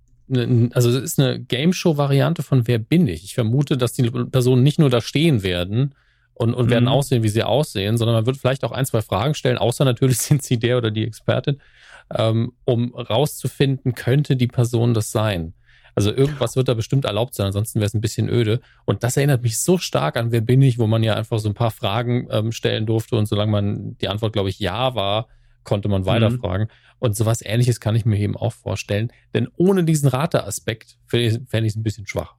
also 0.73 0.89
es 0.89 0.95
ist 0.95 1.19
eine 1.19 1.39
Game 1.39 1.73
Show 1.73 1.97
Variante 1.97 2.43
von 2.43 2.67
Wer 2.67 2.77
bin 2.77 3.07
ich? 3.07 3.23
Ich 3.23 3.33
vermute, 3.33 3.77
dass 3.77 3.93
die 3.93 4.11
Personen 4.11 4.61
nicht 4.61 4.77
nur 4.77 4.91
da 4.91 5.01
stehen 5.01 5.41
werden 5.41 5.95
und, 6.35 6.53
und 6.53 6.67
mhm. 6.67 6.69
werden 6.69 6.87
aussehen, 6.87 7.23
wie 7.23 7.29
sie 7.29 7.41
aussehen, 7.41 7.97
sondern 7.97 8.15
man 8.15 8.25
wird 8.27 8.37
vielleicht 8.37 8.63
auch 8.63 8.71
ein, 8.71 8.85
zwei 8.85 9.01
Fragen 9.01 9.33
stellen, 9.33 9.57
außer 9.57 9.85
natürlich 9.85 10.17
sind 10.19 10.43
sie 10.43 10.57
der 10.57 10.77
oder 10.77 10.91
die 10.91 11.03
Expertin 11.03 11.59
ähm, 12.15 12.53
um 12.65 12.93
rauszufinden, 12.93 13.93
könnte 13.93 14.35
die 14.35 14.47
Person 14.47 14.93
das 14.93 15.11
sein. 15.11 15.53
Also 15.95 16.13
irgendwas 16.13 16.55
wird 16.55 16.67
da 16.67 16.75
bestimmt 16.75 17.05
erlaubt 17.05 17.35
sein, 17.35 17.47
ansonsten 17.47 17.79
wäre 17.79 17.87
es 17.87 17.93
ein 17.93 18.01
bisschen 18.01 18.29
öde. 18.29 18.61
Und 18.85 19.03
das 19.03 19.17
erinnert 19.17 19.43
mich 19.43 19.59
so 19.59 19.77
stark 19.77 20.15
an 20.17 20.31
Wer 20.31 20.41
bin 20.41 20.61
ich, 20.61 20.79
wo 20.79 20.87
man 20.87 21.03
ja 21.03 21.15
einfach 21.15 21.39
so 21.39 21.49
ein 21.49 21.55
paar 21.55 21.71
Fragen 21.71 22.27
ähm, 22.31 22.51
stellen 22.51 22.85
durfte 22.85 23.15
und 23.17 23.25
solange 23.25 23.51
man 23.51 23.97
die 23.97 24.07
Antwort, 24.07 24.33
glaube 24.33 24.49
ich, 24.49 24.59
ja 24.59 24.95
war, 24.95 25.27
konnte 25.63 25.89
man 25.89 26.05
weiterfragen. 26.05 26.67
Mhm. 26.67 26.95
Und 26.99 27.15
sowas 27.15 27.41
ähnliches 27.43 27.79
kann 27.79 27.95
ich 27.95 28.05
mir 28.05 28.17
eben 28.17 28.37
auch 28.37 28.53
vorstellen. 28.53 29.11
Denn 29.33 29.47
ohne 29.57 29.83
diesen 29.83 30.09
Rateaspekt 30.09 30.97
fände 31.05 31.27
ich 31.27 31.73
es 31.73 31.75
ein 31.75 31.83
bisschen 31.83 32.07
schwach. 32.07 32.35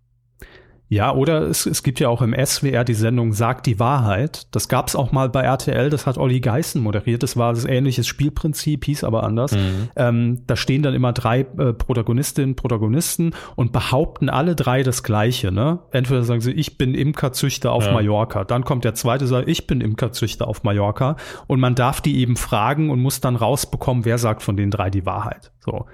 Ja, 0.91 1.15
oder 1.15 1.43
es, 1.43 1.67
es 1.67 1.85
gibt 1.85 2.01
ja 2.01 2.09
auch 2.09 2.21
im 2.21 2.35
SWR 2.35 2.83
die 2.83 2.95
Sendung 2.95 3.33
Sagt 3.33 3.67
die 3.67 3.79
Wahrheit. 3.79 4.49
Das 4.51 4.69
gab 4.69 4.89
es 4.89 4.97
auch 4.97 5.13
mal 5.13 5.29
bei 5.29 5.43
RTL, 5.43 5.89
das 5.89 6.05
hat 6.05 6.19
Olli 6.19 6.41
Geißen 6.41 6.83
moderiert. 6.83 7.23
Das 7.23 7.37
war 7.37 7.53
das 7.53 7.65
ähnliches 7.65 8.09
Spielprinzip, 8.09 8.87
hieß 8.87 9.05
aber 9.05 9.23
anders. 9.23 9.53
Mhm. 9.53 9.89
Ähm, 9.95 10.43
da 10.49 10.57
stehen 10.57 10.83
dann 10.83 10.93
immer 10.93 11.13
drei 11.13 11.43
äh, 11.43 11.73
Protagonistinnen, 11.73 12.57
Protagonisten 12.57 13.35
und 13.55 13.71
behaupten 13.71 14.29
alle 14.29 14.57
drei 14.57 14.83
das 14.83 15.05
Gleiche. 15.05 15.53
Ne? 15.53 15.79
Entweder 15.93 16.25
sagen 16.25 16.41
sie, 16.41 16.51
ich 16.51 16.77
bin 16.77 16.97
Imkerzüchter 16.97 17.71
auf 17.71 17.87
ja. 17.87 17.93
Mallorca. 17.93 18.43
Dann 18.43 18.65
kommt 18.65 18.83
der 18.83 18.95
zweite, 18.95 19.29
sagt, 19.29 19.49
ich 19.49 19.69
bin 19.69 19.81
Imkerzüchter 19.81 20.49
auf 20.49 20.65
Mallorca. 20.65 21.17
Und 21.47 21.61
man 21.61 21.77
darf 21.77 22.01
die 22.01 22.19
eben 22.19 22.35
fragen 22.35 22.91
und 22.91 22.99
muss 22.99 23.21
dann 23.21 23.37
rausbekommen, 23.37 24.05
wer 24.05 24.19
sagt 24.19 24.43
von 24.43 24.57
den 24.57 24.73
drei 24.73 24.91
die 24.91 25.07
Wahrheit. 25.07 25.53
So, 25.61 25.87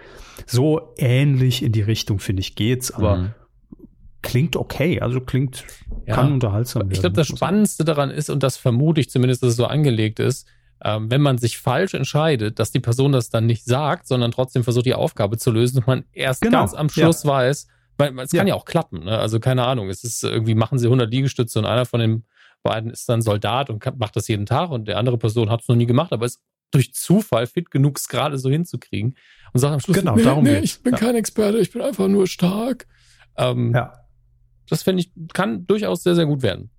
so 0.46 0.94
ähnlich 0.96 1.62
in 1.62 1.72
die 1.72 1.82
Richtung, 1.82 2.18
finde 2.18 2.40
ich, 2.40 2.54
geht's. 2.54 2.90
Aber 2.90 3.16
mhm 3.16 3.34
klingt 4.26 4.56
okay, 4.56 5.00
also 5.00 5.20
klingt, 5.20 5.64
ja, 6.06 6.14
kann 6.14 6.32
unterhaltsam 6.32 6.82
werden. 6.82 6.92
Ich 6.92 7.00
glaube, 7.00 7.16
das 7.16 7.28
Spannendste 7.28 7.84
daran 7.84 8.10
ist, 8.10 8.30
und 8.30 8.42
das 8.42 8.56
vermute 8.56 9.00
ich 9.00 9.10
zumindest, 9.10 9.42
dass 9.42 9.50
es 9.50 9.56
so 9.56 9.66
angelegt 9.66 10.18
ist, 10.18 10.46
ähm, 10.84 11.10
wenn 11.10 11.22
man 11.22 11.38
sich 11.38 11.58
falsch 11.58 11.94
entscheidet, 11.94 12.58
dass 12.58 12.70
die 12.70 12.80
Person 12.80 13.12
das 13.12 13.30
dann 13.30 13.46
nicht 13.46 13.64
sagt, 13.64 14.06
sondern 14.06 14.30
trotzdem 14.30 14.62
versucht, 14.62 14.86
die 14.86 14.94
Aufgabe 14.94 15.38
zu 15.38 15.50
lösen 15.50 15.78
und 15.78 15.86
man 15.86 16.04
erst 16.12 16.42
genau. 16.42 16.58
ganz 16.58 16.74
am 16.74 16.88
Schluss 16.88 17.22
ja. 17.22 17.30
weiß, 17.30 17.68
weil 17.96 18.18
es 18.20 18.30
kann 18.30 18.46
ja. 18.46 18.52
ja 18.52 18.54
auch 18.54 18.66
klappen, 18.66 19.04
ne? 19.04 19.18
also 19.18 19.40
keine 19.40 19.64
Ahnung, 19.64 19.88
es 19.88 20.04
ist 20.04 20.22
irgendwie, 20.22 20.54
machen 20.54 20.78
sie 20.78 20.86
100 20.86 21.10
Liegestütze 21.10 21.58
und 21.58 21.64
einer 21.64 21.86
von 21.86 22.00
den 22.00 22.24
beiden 22.62 22.90
ist 22.90 23.08
dann 23.08 23.22
Soldat 23.22 23.70
und 23.70 23.82
macht 23.98 24.16
das 24.16 24.28
jeden 24.28 24.44
Tag 24.44 24.70
und 24.70 24.86
der 24.86 24.98
andere 24.98 25.16
Person 25.16 25.50
hat 25.50 25.62
es 25.62 25.68
noch 25.68 25.76
nie 25.76 25.86
gemacht, 25.86 26.12
aber 26.12 26.26
ist 26.26 26.42
durch 26.72 26.92
Zufall 26.92 27.46
fit 27.46 27.70
genug, 27.70 27.96
es 27.96 28.08
gerade 28.08 28.38
so 28.38 28.50
hinzukriegen 28.50 29.16
und 29.52 29.60
sagt 29.60 29.72
am 29.72 29.80
Schluss, 29.80 29.96
genau, 29.96 30.16
nee, 30.16 30.24
darum 30.24 30.44
nee, 30.44 30.58
ich 30.58 30.82
bin 30.82 30.92
ja. 30.92 30.98
kein 30.98 31.14
Experte, 31.14 31.58
ich 31.58 31.72
bin 31.72 31.80
einfach 31.80 32.08
nur 32.08 32.26
stark. 32.26 32.86
Ähm, 33.38 33.72
ja. 33.74 34.05
Das 34.68 34.82
finde 34.82 35.02
ich, 35.02 35.12
kann 35.32 35.66
durchaus 35.66 36.02
sehr, 36.02 36.14
sehr 36.14 36.26
gut 36.26 36.42
werden. 36.42 36.70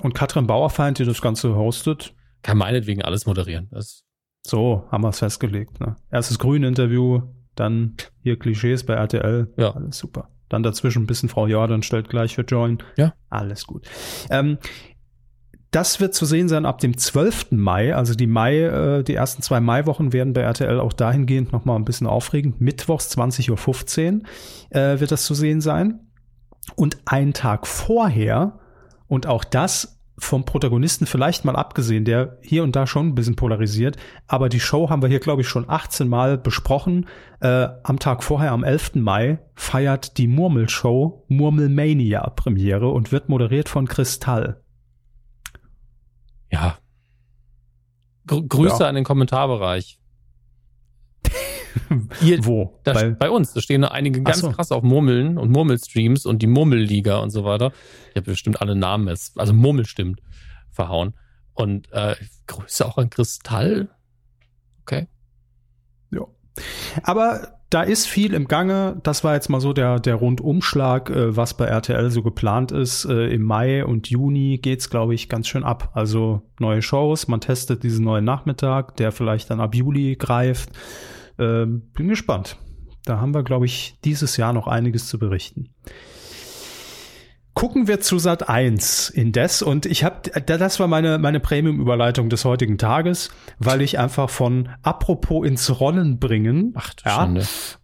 Und 0.00 0.14
Katrin 0.14 0.46
Bauerfeind, 0.46 0.98
die 0.98 1.04
das 1.04 1.20
Ganze 1.20 1.54
hostet. 1.56 2.14
Kann 2.42 2.58
meinetwegen 2.58 3.02
alles 3.02 3.26
moderieren. 3.26 3.68
Das 3.70 4.04
so, 4.46 4.84
haben 4.90 5.02
wir 5.02 5.08
es 5.08 5.20
festgelegt. 5.20 5.80
Ne? 5.80 5.96
Erstes 6.10 6.38
Grün-Interview, 6.38 7.22
dann 7.54 7.96
hier 8.22 8.38
Klischees 8.38 8.84
bei 8.84 8.94
RTL. 8.94 9.52
Ja. 9.56 9.70
Alles 9.70 9.98
super. 9.98 10.28
Dann 10.48 10.62
dazwischen 10.62 11.04
ein 11.04 11.06
bisschen 11.06 11.28
Frau 11.28 11.46
Jordan 11.46 11.82
stellt 11.82 12.08
gleich 12.08 12.34
für 12.34 12.42
Join. 12.42 12.78
Ja. 12.96 13.14
Alles 13.30 13.66
gut. 13.66 13.88
Ähm, 14.28 14.58
das 15.70 15.98
wird 15.98 16.14
zu 16.14 16.24
sehen 16.24 16.48
sein 16.48 16.66
ab 16.66 16.78
dem 16.78 16.96
12. 16.96 17.52
Mai. 17.52 17.96
Also 17.96 18.14
die 18.14 18.26
Mai, 18.28 18.60
äh, 18.60 19.02
die 19.02 19.14
ersten 19.14 19.42
zwei 19.42 19.60
Maiwochen 19.60 20.12
werden 20.12 20.32
bei 20.32 20.42
RTL 20.42 20.78
auch 20.78 20.92
dahingehend 20.92 21.52
nochmal 21.52 21.76
ein 21.76 21.84
bisschen 21.84 22.06
aufregend. 22.06 22.60
Mittwochs 22.60 23.16
20.15 23.16 24.20
Uhr 24.20 24.78
äh, 24.78 25.00
wird 25.00 25.10
das 25.10 25.24
zu 25.24 25.34
sehen 25.34 25.60
sein. 25.60 26.00
Und 26.76 26.98
einen 27.06 27.34
Tag 27.34 27.66
vorher, 27.66 28.58
und 29.06 29.26
auch 29.26 29.44
das 29.44 30.00
vom 30.16 30.44
Protagonisten 30.44 31.06
vielleicht 31.06 31.44
mal 31.44 31.56
abgesehen, 31.56 32.04
der 32.04 32.38
hier 32.40 32.62
und 32.62 32.76
da 32.76 32.86
schon 32.86 33.08
ein 33.08 33.14
bisschen 33.14 33.36
polarisiert, 33.36 33.96
aber 34.28 34.48
die 34.48 34.60
Show 34.60 34.88
haben 34.88 35.02
wir 35.02 35.08
hier, 35.08 35.18
glaube 35.18 35.42
ich, 35.42 35.48
schon 35.48 35.68
18 35.68 36.08
Mal 36.08 36.38
besprochen. 36.38 37.08
Äh, 37.40 37.68
am 37.82 37.98
Tag 37.98 38.22
vorher, 38.22 38.52
am 38.52 38.62
11. 38.62 38.94
Mai, 38.94 39.40
feiert 39.54 40.16
die 40.18 40.28
Murmelshow 40.28 41.24
Murmelmania 41.28 42.30
Premiere 42.30 42.90
und 42.90 43.10
wird 43.10 43.28
moderiert 43.28 43.68
von 43.68 43.88
Kristall. 43.88 44.62
Ja. 46.50 46.78
Gr 48.26 48.42
Grüße 48.42 48.84
ja. 48.84 48.88
an 48.88 48.94
den 48.94 49.04
Kommentarbereich. 49.04 49.98
Hier, 52.20 52.38
Wo? 52.44 52.78
Da, 52.84 52.92
bei, 52.92 53.10
bei, 53.10 53.30
uns. 53.30 53.52
Da 53.52 53.60
stehen 53.60 53.84
einige 53.84 54.22
ganz 54.22 54.40
so. 54.40 54.50
krass 54.50 54.72
auf 54.72 54.82
Murmeln 54.82 55.38
und 55.38 55.50
Murmelstreams 55.50 56.26
und 56.26 56.42
die 56.42 56.46
Murmelliga 56.46 57.18
und 57.18 57.30
so 57.30 57.44
weiter. 57.44 57.72
Ich 58.10 58.16
habe 58.16 58.30
bestimmt 58.30 58.60
alle 58.60 58.76
Namen 58.76 59.08
jetzt, 59.08 59.38
also 59.38 59.52
Murmel 59.52 59.86
stimmt, 59.86 60.20
verhauen. 60.70 61.14
Und 61.52 61.90
äh, 61.92 62.16
Grüße 62.46 62.84
auch 62.86 62.98
an 62.98 63.10
Kristall. 63.10 63.88
Okay. 64.82 65.06
Ja. 66.10 66.26
Aber 67.02 67.54
da 67.74 67.82
ist 67.82 68.06
viel 68.06 68.34
im 68.34 68.46
Gange. 68.46 69.00
Das 69.02 69.24
war 69.24 69.34
jetzt 69.34 69.48
mal 69.48 69.60
so 69.60 69.72
der, 69.72 69.98
der 69.98 70.14
Rundumschlag, 70.14 71.10
äh, 71.10 71.36
was 71.36 71.54
bei 71.54 71.64
RTL 71.64 72.08
so 72.10 72.22
geplant 72.22 72.70
ist. 72.70 73.04
Äh, 73.04 73.34
Im 73.34 73.42
Mai 73.42 73.84
und 73.84 74.08
Juni 74.08 74.58
geht's, 74.58 74.90
glaube 74.90 75.14
ich, 75.14 75.28
ganz 75.28 75.48
schön 75.48 75.64
ab. 75.64 75.90
Also 75.92 76.42
neue 76.60 76.82
Shows, 76.82 77.26
man 77.26 77.40
testet 77.40 77.82
diesen 77.82 78.04
neuen 78.04 78.24
Nachmittag, 78.24 78.96
der 78.96 79.10
vielleicht 79.10 79.50
dann 79.50 79.60
ab 79.60 79.74
Juli 79.74 80.14
greift. 80.14 80.70
Ähm, 81.38 81.90
bin 81.94 82.08
gespannt. 82.08 82.56
Da 83.04 83.20
haben 83.20 83.34
wir, 83.34 83.42
glaube 83.42 83.66
ich, 83.66 83.98
dieses 84.04 84.36
Jahr 84.36 84.52
noch 84.52 84.66
einiges 84.66 85.08
zu 85.08 85.18
berichten. 85.18 85.70
Gucken 87.54 87.86
wir 87.86 88.00
zu 88.00 88.18
Sat 88.18 88.48
1 88.48 89.10
indes 89.10 89.62
und 89.62 89.86
ich 89.86 90.02
habe 90.02 90.28
das 90.44 90.80
war 90.80 90.88
meine 90.88 91.18
meine 91.18 91.38
Premium 91.38 91.80
Überleitung 91.80 92.28
des 92.28 92.44
heutigen 92.44 92.78
Tages, 92.78 93.30
weil 93.60 93.80
ich 93.80 93.96
einfach 93.96 94.28
von 94.28 94.70
apropos 94.82 95.46
ins 95.46 95.78
Rollen 95.78 96.18
bringen, 96.18 96.72
ach 96.74 96.92
ja, 97.04 97.32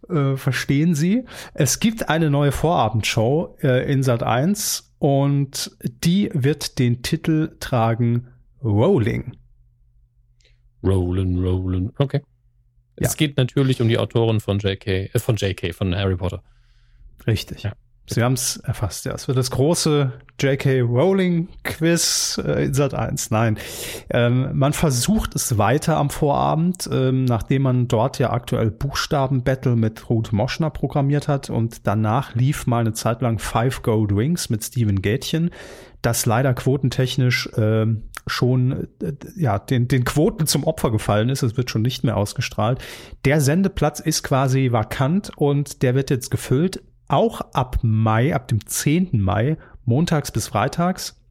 äh, 0.09 0.35
verstehen 0.35 0.93
Sie, 0.93 1.23
es 1.53 1.79
gibt 1.79 2.09
eine 2.09 2.29
neue 2.29 2.51
Vorabendshow 2.51 3.55
äh, 3.63 3.89
in 3.89 4.03
Sat 4.03 4.23
1 4.23 4.93
und 4.99 5.71
die 6.03 6.29
wird 6.33 6.77
den 6.77 7.01
Titel 7.01 7.55
tragen 7.61 8.27
Rolling. 8.61 9.37
Rollen, 10.83 11.39
rollen. 11.39 11.93
Okay. 11.97 12.21
Ja. 13.01 13.07
Es 13.07 13.17
geht 13.17 13.37
natürlich 13.37 13.81
um 13.81 13.87
die 13.87 13.97
Autorin 13.97 14.39
von 14.39 14.59
JK, 14.59 14.87
äh, 14.87 15.09
von 15.19 15.35
JK, 15.35 15.73
von 15.73 15.95
Harry 15.95 16.15
Potter. 16.15 16.43
Richtig. 17.25 17.63
Ja. 17.63 17.73
Sie 18.07 18.21
haben 18.21 18.33
es 18.33 18.57
erfasst, 18.57 19.05
ja. 19.05 19.13
Es 19.13 19.27
wird 19.27 19.37
das 19.37 19.51
große 19.51 20.11
J.K. 20.39 20.81
Rowling 20.81 21.47
Quiz 21.63 22.39
äh, 22.43 22.65
in 22.65 22.73
Sat 22.73 22.93
1. 22.93 23.31
Nein. 23.31 23.57
Ähm, 24.09 24.49
man 24.53 24.73
versucht 24.73 25.33
es 25.33 25.57
weiter 25.57 25.97
am 25.97 26.09
Vorabend, 26.09 26.89
ähm, 26.91 27.25
nachdem 27.25 27.61
man 27.63 27.87
dort 27.87 28.19
ja 28.19 28.31
aktuell 28.31 28.69
Buchstaben-Battle 28.69 29.75
mit 29.75 30.09
Ruth 30.09 30.33
Moschner 30.33 30.69
programmiert 30.69 31.27
hat 31.27 31.49
und 31.49 31.87
danach 31.87 32.35
lief 32.35 32.67
mal 32.67 32.79
eine 32.79 32.93
Zeit 32.93 33.21
lang 33.21 33.39
Five 33.39 33.81
Gold 33.81 34.15
Wings 34.15 34.49
mit 34.49 34.63
Steven 34.63 35.01
Gätchen, 35.01 35.49
das 36.01 36.25
leider 36.25 36.53
quotentechnisch 36.53 37.47
äh, 37.53 37.85
schon 38.27 38.87
äh, 39.01 39.13
ja 39.35 39.59
den, 39.59 39.87
den 39.87 40.03
Quoten 40.03 40.47
zum 40.47 40.63
Opfer 40.63 40.91
gefallen 40.91 41.29
ist. 41.29 41.43
Es 41.43 41.57
wird 41.57 41.69
schon 41.69 41.81
nicht 41.81 42.03
mehr 42.03 42.17
ausgestrahlt. 42.17 42.79
Der 43.25 43.41
Sendeplatz 43.41 43.99
ist 43.99 44.23
quasi 44.23 44.71
vakant 44.71 45.31
und 45.35 45.81
der 45.81 45.95
wird 45.95 46.09
jetzt 46.09 46.31
gefüllt. 46.31 46.83
Auch 47.07 47.41
ab 47.53 47.79
Mai, 47.81 48.33
ab 48.33 48.47
dem 48.47 48.65
10. 48.65 49.19
Mai, 49.19 49.57
montags 49.85 50.31
bis 50.31 50.47
freitags 50.47 51.21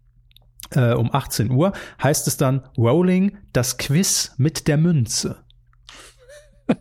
äh, 0.75 0.93
um 0.93 1.13
18 1.15 1.51
Uhr, 1.51 1.73
heißt 2.03 2.27
es 2.29 2.37
dann 2.37 2.63
Rolling, 2.77 3.39
das 3.53 3.79
Quiz 3.79 4.35
mit 4.37 4.69
der 4.69 4.77
Münze. 4.77 5.43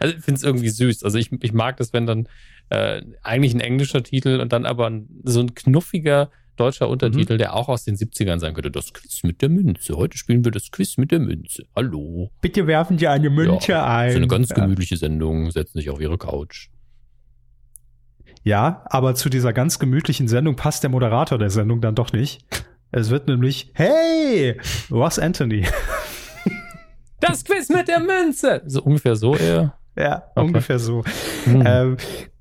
also 0.00 0.16
ich 0.16 0.24
finde 0.24 0.38
es 0.38 0.42
irgendwie 0.42 0.70
süß. 0.70 1.04
Also 1.04 1.18
ich, 1.18 1.30
ich 1.42 1.52
mag 1.52 1.76
das, 1.76 1.92
wenn 1.92 2.06
dann 2.06 2.28
äh, 2.70 3.02
eigentlich 3.22 3.54
ein 3.54 3.60
englischer 3.60 4.02
Titel 4.02 4.40
und 4.40 4.52
dann 4.52 4.66
aber 4.66 4.90
so 5.24 5.40
ein 5.40 5.54
knuffiger 5.54 6.30
deutscher 6.56 6.88
Untertitel, 6.88 7.34
mhm. 7.34 7.38
der 7.38 7.54
auch 7.54 7.68
aus 7.68 7.84
den 7.84 7.96
70ern 7.96 8.38
sein 8.38 8.54
könnte. 8.54 8.70
Das 8.70 8.92
Quiz 8.92 9.22
mit 9.22 9.42
der 9.42 9.48
Münze. 9.48 9.96
Heute 9.96 10.18
spielen 10.18 10.44
wir 10.44 10.52
das 10.52 10.70
Quiz 10.70 10.96
mit 10.96 11.12
der 11.12 11.20
Münze. 11.20 11.64
Hallo. 11.74 12.30
Bitte 12.40 12.66
werfen 12.66 12.98
Sie 12.98 13.06
eine 13.06 13.30
Münze 13.30 13.72
ja, 13.72 13.86
ein. 13.86 14.10
So 14.10 14.16
eine 14.16 14.26
ganz 14.26 14.48
gemütliche. 14.48 14.96
Sendung. 14.96 15.50
Setzen 15.50 15.78
sich 15.78 15.90
auf 15.90 16.00
Ihre 16.00 16.18
Couch. 16.18 16.68
Ja, 18.42 18.84
aber 18.86 19.14
zu 19.14 19.28
dieser 19.28 19.52
ganz 19.52 19.78
gemütlichen 19.78 20.28
Sendung 20.28 20.56
passt 20.56 20.82
der 20.82 20.90
Moderator 20.90 21.38
der 21.38 21.50
Sendung 21.50 21.80
dann 21.80 21.94
doch 21.94 22.12
nicht. 22.12 22.44
Es 22.90 23.10
wird 23.10 23.28
nämlich, 23.28 23.70
hey, 23.74 24.58
Ross 24.90 25.18
Anthony. 25.18 25.66
Das 27.20 27.44
Quiz 27.44 27.68
mit 27.68 27.88
der 27.88 27.98
Münze. 27.98 28.62
So 28.66 28.80
ungefähr 28.80 29.16
so 29.16 29.34
eher. 29.34 29.76
Ja, 29.96 30.22
okay. 30.36 30.46
ungefähr 30.46 30.78
so. 30.78 31.02
Hm. 31.44 31.64
Ähm, 31.66 31.96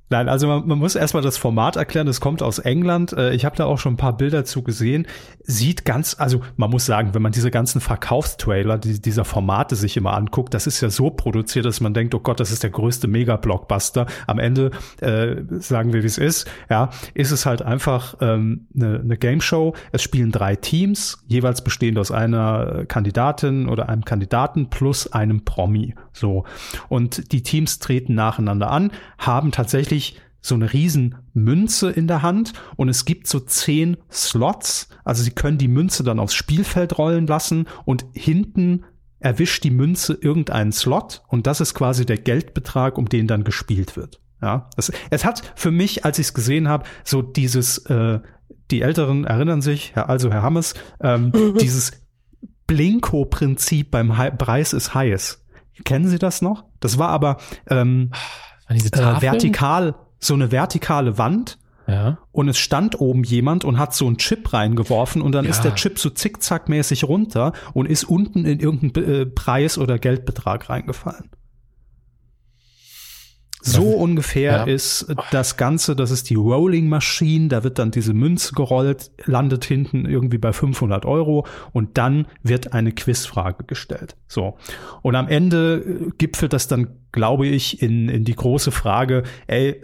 Nein, 0.09 0.29
also 0.29 0.47
man, 0.47 0.65
man 0.65 0.79
muss 0.79 0.95
erstmal 0.95 1.21
das 1.21 1.37
Format 1.37 1.75
erklären. 1.75 2.07
Es 2.07 2.21
kommt 2.21 2.41
aus 2.41 2.59
England. 2.59 3.11
Äh, 3.11 3.33
ich 3.33 3.43
habe 3.43 3.57
da 3.57 3.65
auch 3.65 3.77
schon 3.77 3.93
ein 3.93 3.97
paar 3.97 4.15
Bilder 4.15 4.45
zu 4.45 4.63
gesehen. 4.63 5.05
Sieht 5.43 5.83
ganz, 5.83 6.15
also 6.17 6.41
man 6.55 6.69
muss 6.69 6.85
sagen, 6.85 7.13
wenn 7.13 7.21
man 7.21 7.33
diese 7.33 7.51
ganzen 7.51 7.81
Verkaufstrailer 7.81 8.77
die, 8.77 9.01
dieser 9.01 9.25
Formate 9.25 9.75
sich 9.75 9.97
immer 9.97 10.13
anguckt, 10.13 10.53
das 10.53 10.65
ist 10.65 10.79
ja 10.79 10.89
so 10.89 11.09
produziert, 11.09 11.65
dass 11.65 11.81
man 11.81 11.93
denkt, 11.93 12.15
oh 12.15 12.19
Gott, 12.19 12.39
das 12.39 12.51
ist 12.51 12.63
der 12.63 12.69
größte 12.69 13.07
Mega-Blockbuster. 13.09 14.05
Am 14.27 14.39
Ende 14.39 14.71
äh, 15.01 15.35
sagen 15.59 15.91
wir, 15.91 16.03
wie 16.03 16.07
es 16.07 16.17
ist. 16.17 16.49
Ja, 16.69 16.89
ist 17.13 17.31
es 17.31 17.45
halt 17.45 17.61
einfach 17.61 18.15
ähm, 18.21 18.67
eine, 18.75 18.99
eine 18.99 19.17
Game 19.17 19.41
Show. 19.41 19.73
Es 19.91 20.03
spielen 20.03 20.31
drei 20.31 20.55
Teams, 20.55 21.21
jeweils 21.27 21.61
bestehend 21.61 21.99
aus 21.99 22.11
einer 22.11 22.85
Kandidatin 22.87 23.67
oder 23.67 23.89
einem 23.89 24.05
Kandidaten 24.05 24.69
plus 24.69 25.11
einem 25.11 25.43
Promi. 25.43 25.95
So 26.13 26.45
und 26.87 27.31
die 27.31 27.43
Teams 27.43 27.79
treten 27.79 28.15
nacheinander 28.15 28.71
an, 28.71 28.91
haben 29.17 29.51
tatsächlich 29.51 29.96
wirklich 29.97 30.21
so 30.39 30.55
eine 30.55 30.71
riesen 30.71 31.15
Münze 31.33 31.89
in 31.89 32.07
der 32.07 32.21
Hand 32.21 32.53
und 32.75 32.89
es 32.89 33.05
gibt 33.05 33.27
so 33.27 33.39
zehn 33.39 33.97
Slots. 34.11 34.87
Also 35.03 35.23
sie 35.23 35.31
können 35.31 35.57
die 35.57 35.67
Münze 35.67 36.03
dann 36.03 36.19
aufs 36.19 36.35
Spielfeld 36.35 36.97
rollen 36.97 37.27
lassen 37.27 37.67
und 37.85 38.05
hinten 38.13 38.85
erwischt 39.19 39.63
die 39.63 39.71
Münze 39.71 40.13
irgendeinen 40.13 40.71
Slot 40.71 41.23
und 41.27 41.47
das 41.47 41.59
ist 41.59 41.73
quasi 41.73 42.05
der 42.05 42.17
Geldbetrag, 42.17 42.97
um 42.97 43.09
den 43.09 43.27
dann 43.27 43.43
gespielt 43.43 43.97
wird. 43.97 44.21
Ja, 44.41 44.69
das, 44.75 44.91
es 45.09 45.25
hat 45.25 45.41
für 45.55 45.71
mich, 45.71 46.05
als 46.05 46.19
ich 46.19 46.27
es 46.27 46.33
gesehen 46.35 46.69
habe, 46.69 46.85
so 47.03 47.23
dieses, 47.23 47.79
äh, 47.87 48.19
die 48.69 48.81
Älteren 48.81 49.25
erinnern 49.25 49.63
sich, 49.63 49.97
also 49.97 50.31
Herr 50.31 50.43
Hammes, 50.43 50.75
ähm, 51.01 51.31
dieses 51.59 52.03
Blinko-Prinzip 52.67 53.89
beim 53.89 54.17
Hi 54.17 54.29
Preis 54.29 54.73
ist 54.73 54.93
heiß. 54.93 55.43
Kennen 55.83 56.07
Sie 56.07 56.19
das 56.19 56.41
noch? 56.41 56.65
Das 56.79 56.99
war 56.99 57.09
aber 57.09 57.37
ähm, 57.67 58.11
äh, 58.69 59.21
vertikal, 59.21 59.95
so 60.19 60.33
eine 60.33 60.51
vertikale 60.51 61.17
Wand. 61.17 61.57
Ja. 61.87 62.17
Und 62.33 62.49
es 62.49 62.57
stand 62.57 62.99
oben 62.99 63.23
jemand 63.23 63.63
und 63.63 63.79
hat 63.79 63.93
so 63.93 64.07
einen 64.07 64.17
Chip 64.17 64.51
reingeworfen 64.51 65.21
und 65.21 65.31
dann 65.31 65.45
ja. 65.45 65.51
ist 65.51 65.61
der 65.61 65.73
Chip 65.75 65.97
so 65.99 66.09
zickzackmäßig 66.09 67.05
runter 67.05 67.53
und 67.73 67.85
ist 67.85 68.03
unten 68.03 68.43
in 68.43 68.59
irgendeinen 68.59 69.09
äh, 69.09 69.25
Preis 69.25 69.77
oder 69.77 69.97
Geldbetrag 69.97 70.69
reingefallen. 70.69 71.29
So 73.71 73.83
ungefähr 73.83 74.51
ja. 74.51 74.63
ist 74.63 75.13
das 75.31 75.57
Ganze, 75.57 75.95
das 75.95 76.11
ist 76.11 76.29
die 76.29 76.35
Rolling 76.35 76.89
Machine, 76.89 77.47
da 77.47 77.63
wird 77.63 77.79
dann 77.79 77.91
diese 77.91 78.13
Münze 78.13 78.53
gerollt, 78.53 79.11
landet 79.25 79.65
hinten 79.65 80.05
irgendwie 80.05 80.37
bei 80.37 80.53
500 80.53 81.05
Euro 81.05 81.45
und 81.73 81.97
dann 81.97 82.27
wird 82.43 82.73
eine 82.73 82.91
Quizfrage 82.91 83.65
gestellt. 83.65 84.15
So. 84.27 84.57
Und 85.01 85.15
am 85.15 85.27
Ende 85.27 85.75
äh, 85.77 86.11
gipfelt 86.17 86.53
das 86.53 86.67
dann, 86.67 86.87
glaube 87.11 87.47
ich, 87.47 87.81
in, 87.81 88.09
in 88.09 88.23
die 88.23 88.35
große 88.35 88.71
Frage, 88.71 89.23
ey, 89.47 89.81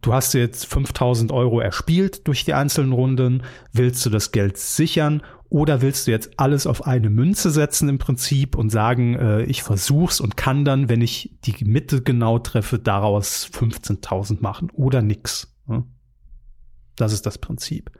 du 0.00 0.12
hast 0.12 0.34
jetzt 0.34 0.66
5000 0.66 1.32
Euro 1.32 1.60
erspielt 1.60 2.26
durch 2.26 2.44
die 2.44 2.54
einzelnen 2.54 2.92
Runden, 2.92 3.42
willst 3.72 4.04
du 4.04 4.10
das 4.10 4.32
Geld 4.32 4.56
sichern 4.58 5.22
oder 5.54 5.82
willst 5.82 6.08
du 6.08 6.10
jetzt 6.10 6.32
alles 6.36 6.66
auf 6.66 6.84
eine 6.84 7.08
Münze 7.08 7.48
setzen 7.48 7.88
im 7.88 7.98
Prinzip 7.98 8.56
und 8.56 8.70
sagen, 8.70 9.14
äh, 9.14 9.42
ich 9.44 9.62
versuch's 9.62 10.20
und 10.20 10.36
kann 10.36 10.64
dann, 10.64 10.88
wenn 10.88 11.00
ich 11.00 11.38
die 11.44 11.64
Mitte 11.64 12.02
genau 12.02 12.40
treffe, 12.40 12.80
daraus 12.80 13.48
15.000 13.54 14.38
machen 14.40 14.72
oder 14.72 15.00
nix. 15.00 15.54
Ne? 15.68 15.84
Das 16.96 17.12
ist 17.12 17.24
das 17.24 17.38
Prinzip. 17.38 17.92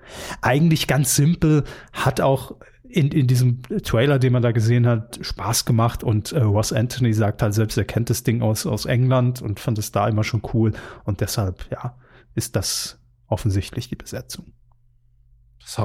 Eigentlich 0.43 0.89
ganz 0.89 1.15
simpel, 1.15 1.63
hat 1.93 2.21
auch 2.21 2.57
in, 2.83 3.13
in 3.13 3.29
diesem 3.29 3.63
Trailer, 3.85 4.19
den 4.19 4.33
man 4.33 4.43
da 4.43 4.51
gesehen 4.51 4.85
hat, 4.85 5.21
Spaß 5.23 5.65
gemacht 5.65 6.03
und 6.03 6.33
äh, 6.33 6.41
Ross 6.41 6.73
Anthony 6.73 7.13
sagt 7.13 7.41
halt 7.41 7.55
selbst, 7.55 7.79
er 7.79 7.85
kennt 7.85 8.11
das 8.11 8.25
Ding 8.25 8.43
aus, 8.43 8.67
aus 8.67 8.85
England 8.85 9.43
und 9.43 9.61
fand 9.61 9.79
es 9.79 9.93
da 9.93 10.09
immer 10.09 10.25
schon 10.25 10.43
cool 10.55 10.73
und 11.05 11.21
deshalb, 11.21 11.71
ja, 11.71 11.97
ist 12.35 12.57
das 12.57 12.99
offensichtlich 13.29 13.89
die 13.89 13.97
Besetzung 13.97 14.47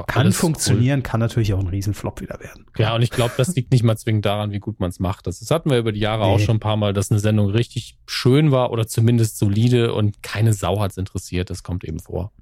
kann 0.06 0.32
funktionieren, 0.32 1.00
cool. 1.00 1.02
kann 1.02 1.20
natürlich 1.20 1.54
auch 1.54 1.58
ein 1.58 1.66
Riesenflop 1.66 2.20
wieder 2.20 2.38
werden. 2.40 2.66
Ja, 2.76 2.94
und 2.94 3.02
ich 3.02 3.10
glaube, 3.10 3.32
das 3.36 3.54
liegt 3.54 3.72
nicht 3.72 3.82
mal 3.82 3.96
zwingend 3.96 4.26
daran, 4.26 4.52
wie 4.52 4.58
gut 4.58 4.78
man 4.78 4.90
es 4.90 5.00
macht. 5.00 5.26
Das, 5.26 5.40
das 5.40 5.50
hatten 5.50 5.70
wir 5.70 5.78
über 5.78 5.92
die 5.92 6.00
Jahre 6.00 6.26
nee. 6.26 6.34
auch 6.34 6.38
schon 6.38 6.56
ein 6.56 6.60
paar 6.60 6.76
Mal, 6.76 6.92
dass 6.92 7.10
eine 7.10 7.20
Sendung 7.20 7.50
richtig 7.50 7.98
schön 8.06 8.50
war 8.50 8.70
oder 8.70 8.86
zumindest 8.86 9.38
solide 9.38 9.94
und 9.94 10.22
keine 10.22 10.52
Sau 10.52 10.80
hat's 10.80 10.96
interessiert. 10.96 11.50
Das 11.50 11.62
kommt 11.62 11.84
eben 11.84 11.98
vor. 11.98 12.32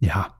Ja. 0.00 0.34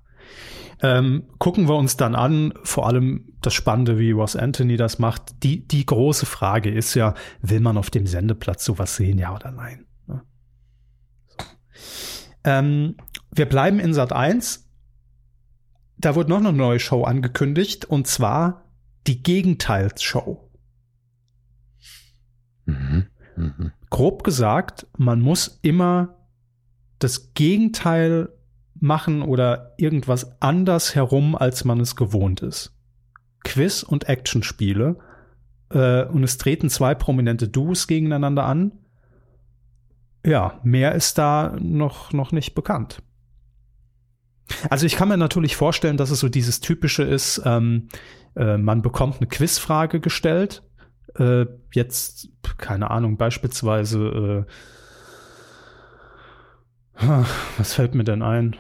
Ähm, 0.83 1.24
gucken 1.39 1.68
wir 1.68 1.77
uns 1.77 1.97
dann 1.97 2.14
an, 2.14 2.53
vor 2.62 2.87
allem 2.87 3.33
das 3.41 3.55
Spannende, 3.55 3.99
wie 3.99 4.11
Ross 4.11 4.37
Anthony 4.37 4.77
das 4.77 4.99
macht. 4.99 5.43
Die, 5.43 5.66
die 5.66 5.87
große 5.87 6.27
Frage 6.27 6.70
ist 6.70 6.95
ja, 6.95 7.14
will 7.41 7.61
man 7.61 7.79
auf 7.79 7.91
dem 7.91 8.07
Sendeplatz 8.07 8.64
sowas 8.64 8.97
sehen, 8.97 9.18
ja 9.18 9.35
oder 9.35 9.53
nein? 9.53 9.87
Ja. 10.09 10.22
So. 11.39 11.45
Ähm, 12.45 12.97
wir 13.31 13.47
bleiben 13.47 13.81
in 13.81 13.95
Sat 13.95 14.12
1 14.12 14.66
da 15.99 16.14
wurde 16.14 16.30
noch 16.30 16.38
eine 16.38 16.53
neue 16.53 16.78
Show 16.78 17.05
angekündigt 17.05 17.84
und 17.84 18.07
zwar 18.07 18.64
die 19.07 19.22
Gegenteilsshow. 19.22 20.51
Mhm. 22.66 23.07
Mhm. 23.36 23.72
Grob 23.90 24.24
gesagt, 24.24 24.86
man 24.97 25.20
muss 25.20 25.59
immer 25.62 26.16
das 26.99 27.34
Gegenteil 27.34 28.30
machen 28.74 29.22
oder 29.22 29.74
irgendwas 29.78 30.40
anders 30.40 30.94
herum, 30.94 31.34
als 31.34 31.64
man 31.64 31.80
es 31.80 31.97
gewohnt 31.97 32.42
ist. 32.42 32.74
Quiz- 33.44 33.82
und 33.82 34.09
Actionspiele. 34.09 34.99
Äh, 35.70 36.05
und 36.05 36.24
es 36.24 36.38
treten 36.38 36.68
zwei 36.68 36.94
prominente 36.94 37.49
Duos 37.49 37.86
gegeneinander 37.86 38.44
an. 38.44 38.72
Ja, 40.24 40.61
mehr 40.64 40.94
ist 40.94 41.18
da 41.18 41.57
noch, 41.61 42.12
noch 42.12 42.32
nicht 42.32 42.55
bekannt. 42.55 43.03
Also 44.70 44.86
ich 44.86 44.97
kann 44.97 45.09
mir 45.09 45.16
natürlich 45.16 45.57
vorstellen, 45.57 45.97
dass 45.97 46.11
es 46.11 46.20
so 46.20 46.28
dieses 46.28 46.61
typische 46.61 47.03
ist, 47.03 47.42
ähm, 47.44 47.88
äh, 48.36 48.57
man 48.59 48.82
bekommt 48.82 49.16
eine 49.16 49.26
Quizfrage 49.26 50.01
gestellt. 50.01 50.62
Äh, 51.16 51.47
jetzt, 51.72 52.28
keine 52.59 52.90
Ahnung, 52.90 53.16
beispielsweise, 53.16 54.47
äh, 57.01 57.05
was 57.59 57.74
fällt 57.74 57.94
mir 57.94 58.05
denn 58.05 58.22
ein? 58.22 58.57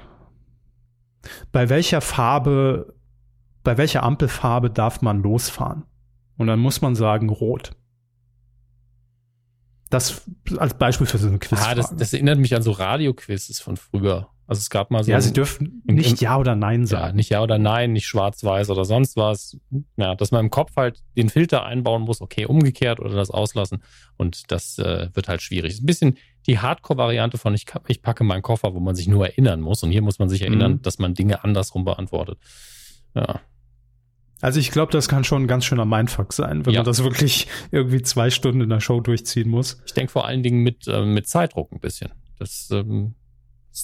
Bei 1.52 1.68
welcher 1.68 2.00
Farbe, 2.00 2.94
bei 3.62 3.78
welcher 3.78 4.02
Ampelfarbe 4.02 4.70
darf 4.70 5.02
man 5.02 5.22
losfahren? 5.22 5.84
Und 6.36 6.46
dann 6.46 6.58
muss 6.58 6.82
man 6.82 6.94
sagen, 6.94 7.30
rot. 7.30 7.72
Das 9.88 10.22
als 10.58 10.74
Beispiel 10.74 11.06
für 11.06 11.18
so 11.18 11.28
eine 11.28 11.38
Quizfrage. 11.38 11.70
Ah, 11.70 11.74
das, 11.74 11.96
das 11.96 12.12
erinnert 12.12 12.38
mich 12.38 12.54
an 12.54 12.62
so 12.62 12.72
Radioquizzes 12.72 13.60
von 13.60 13.76
früher. 13.76 14.28
Also 14.48 14.60
es 14.60 14.70
gab 14.70 14.90
mal 14.90 15.02
so. 15.02 15.10
Ja, 15.10 15.20
sie 15.20 15.32
dürfen 15.32 15.82
nicht 15.84 16.20
Ja 16.20 16.38
oder 16.38 16.54
Nein 16.54 16.86
sagen. 16.86 17.06
Ja, 17.08 17.12
nicht 17.12 17.30
Ja 17.30 17.42
oder 17.42 17.58
Nein, 17.58 17.92
nicht 17.92 18.06
Schwarz-Weiß 18.06 18.70
oder 18.70 18.84
sonst 18.84 19.16
was. 19.16 19.58
Ja, 19.96 20.14
dass 20.14 20.30
man 20.30 20.44
im 20.44 20.50
Kopf 20.50 20.76
halt 20.76 21.02
den 21.16 21.30
Filter 21.30 21.64
einbauen 21.66 22.02
muss, 22.02 22.20
okay, 22.20 22.46
umgekehrt 22.46 23.00
oder 23.00 23.14
das 23.14 23.30
auslassen. 23.30 23.82
Und 24.16 24.52
das 24.52 24.78
äh, 24.78 25.08
wird 25.14 25.28
halt 25.28 25.42
schwierig. 25.42 25.72
Ist 25.72 25.82
ein 25.82 25.86
bisschen 25.86 26.16
die 26.46 26.60
Hardcore-Variante 26.60 27.38
von 27.38 27.54
ich, 27.54 27.66
ich 27.88 28.02
packe 28.02 28.22
meinen 28.22 28.42
Koffer, 28.42 28.72
wo 28.74 28.80
man 28.80 28.94
sich 28.94 29.08
nur 29.08 29.26
erinnern 29.26 29.60
muss. 29.60 29.82
Und 29.82 29.90
hier 29.90 30.02
muss 30.02 30.20
man 30.20 30.28
sich 30.28 30.42
erinnern, 30.42 30.72
mhm. 30.72 30.82
dass 30.82 31.00
man 31.00 31.14
Dinge 31.14 31.42
andersrum 31.42 31.84
beantwortet. 31.84 32.38
Ja. 33.14 33.40
Also 34.42 34.60
ich 34.60 34.70
glaube, 34.70 34.92
das 34.92 35.08
kann 35.08 35.24
schon 35.24 35.44
ein 35.44 35.48
ganz 35.48 35.64
schöner 35.64 35.86
Mindfuck 35.86 36.32
sein, 36.32 36.66
wenn 36.66 36.74
ja. 36.74 36.80
man 36.80 36.84
das 36.84 37.02
wirklich 37.02 37.48
irgendwie 37.72 38.02
zwei 38.02 38.30
Stunden 38.30 38.60
in 38.60 38.68
der 38.68 38.80
Show 38.80 39.00
durchziehen 39.00 39.48
muss. 39.48 39.82
Ich 39.86 39.94
denke 39.94 40.12
vor 40.12 40.26
allen 40.26 40.42
Dingen 40.42 40.62
mit, 40.62 40.86
äh, 40.86 41.04
mit 41.04 41.26
Zeitdruck 41.26 41.72
ein 41.72 41.80
bisschen. 41.80 42.10
Das 42.38 42.68
ähm, 42.70 43.14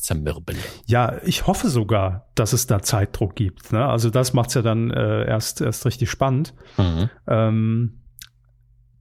Zermirbel. 0.00 0.56
Ja, 0.86 1.18
ich 1.24 1.46
hoffe 1.46 1.68
sogar, 1.68 2.30
dass 2.34 2.52
es 2.52 2.66
da 2.66 2.80
Zeitdruck 2.80 3.36
gibt. 3.36 3.72
Ne? 3.72 3.84
Also 3.84 4.08
das 4.08 4.32
macht's 4.32 4.54
ja 4.54 4.62
dann 4.62 4.90
äh, 4.90 5.26
erst, 5.26 5.60
erst 5.60 5.84
richtig 5.84 6.10
spannend. 6.10 6.54
Mhm. 6.78 7.10
Ähm, 7.26 8.02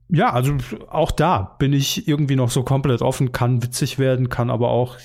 ja, 0.08 0.32
also 0.32 0.56
auch 0.88 1.10
da 1.10 1.56
bin 1.58 1.72
ich 1.72 2.06
irgendwie 2.06 2.36
noch 2.36 2.50
so 2.50 2.62
komplett 2.62 3.00
offen, 3.00 3.32
kann 3.32 3.62
witzig 3.62 3.98
werden, 3.98 4.28
kann 4.28 4.50
aber 4.50 4.68
auch 4.68 4.98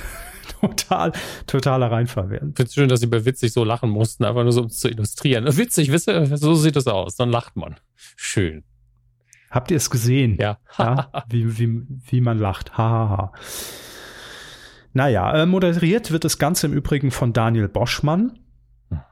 total, 0.60 1.12
totaler 1.48 1.90
Reinfall 1.90 2.30
werden. 2.30 2.50
Ich 2.50 2.56
finde 2.56 2.68
es 2.68 2.74
schön, 2.74 2.88
dass 2.88 3.00
sie 3.00 3.08
bei 3.08 3.24
witzig 3.24 3.52
so 3.52 3.64
lachen 3.64 3.90
mussten, 3.90 4.24
einfach 4.24 4.44
nur 4.44 4.52
so 4.52 4.62
um 4.62 4.70
zu 4.70 4.88
illustrieren. 4.88 5.44
Witzig, 5.56 5.90
wisst 5.90 6.08
ihr, 6.08 6.36
so 6.36 6.54
sieht 6.54 6.76
es 6.76 6.86
aus. 6.86 7.16
Dann 7.16 7.30
lacht 7.30 7.56
man. 7.56 7.74
Schön. 7.96 8.62
Habt 9.50 9.72
ihr 9.72 9.76
es 9.76 9.90
gesehen? 9.90 10.36
Ja. 10.40 10.58
ja 10.78 11.10
wie, 11.28 11.58
wie, 11.58 11.82
wie 12.06 12.20
man 12.20 12.38
lacht. 12.38 12.78
Hahaha. 12.78 13.16
Ha, 13.16 13.16
ha. 13.16 13.32
Naja, 14.94 15.42
äh, 15.42 15.46
moderiert 15.46 16.10
wird 16.12 16.24
das 16.24 16.38
Ganze 16.38 16.66
im 16.66 16.72
Übrigen 16.72 17.10
von 17.10 17.32
Daniel 17.32 17.68
Boschmann. 17.68 18.38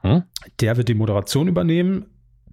Mhm. 0.01 0.23
Der 0.59 0.77
wird 0.77 0.87
die 0.87 0.95
Moderation 0.95 1.47
übernehmen. 1.47 2.05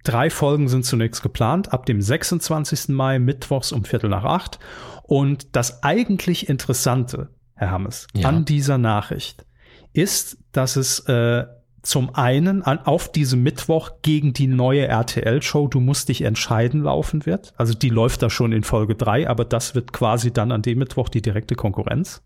Drei 0.03 0.31
Folgen 0.31 0.69
sind 0.69 0.85
zunächst 0.85 1.23
geplant, 1.23 1.73
ab 1.73 1.87
dem 1.87 2.01
26. 2.01 2.89
Mai, 2.89 3.19
mittwochs 3.19 3.73
um 3.73 3.85
Viertel 3.85 4.11
nach 4.11 4.25
acht. 4.25 4.59
Und 5.03 5.55
das 5.55 5.83
eigentlich 5.83 6.49
Interessante, 6.49 7.31
Herr 7.55 7.71
Hammes, 7.71 8.07
ja. 8.15 8.29
an 8.29 8.45
dieser 8.45 8.79
Nachricht 8.79 9.47
ist, 9.93 10.39
dass 10.53 10.77
es 10.77 11.01
äh, 11.01 11.45
zum 11.83 12.15
einen 12.15 12.63
an, 12.63 12.79
auf 12.79 13.11
diesem 13.11 13.43
Mittwoch 13.43 13.91
gegen 14.03 14.33
die 14.33 14.47
neue 14.47 14.87
RTL-Show 14.87 15.69
Du 15.69 15.81
musst 15.81 16.09
dich 16.09 16.23
entscheiden 16.23 16.83
laufen 16.83 17.27
wird. 17.27 17.55
Also 17.57 17.75
die 17.75 17.89
läuft 17.89 18.23
da 18.23 18.31
schon 18.31 18.53
in 18.53 18.65
Folge 18.65 18.95
drei, 18.95 19.29
aber 19.29 19.45
das 19.45 19.75
wird 19.75 19.93
quasi 19.93 20.33
dann 20.33 20.53
an 20.53 20.63
dem 20.63 20.79
Mittwoch 20.79 21.09
die 21.09 21.23
direkte 21.23 21.55
Konkurrenz. 21.55 22.23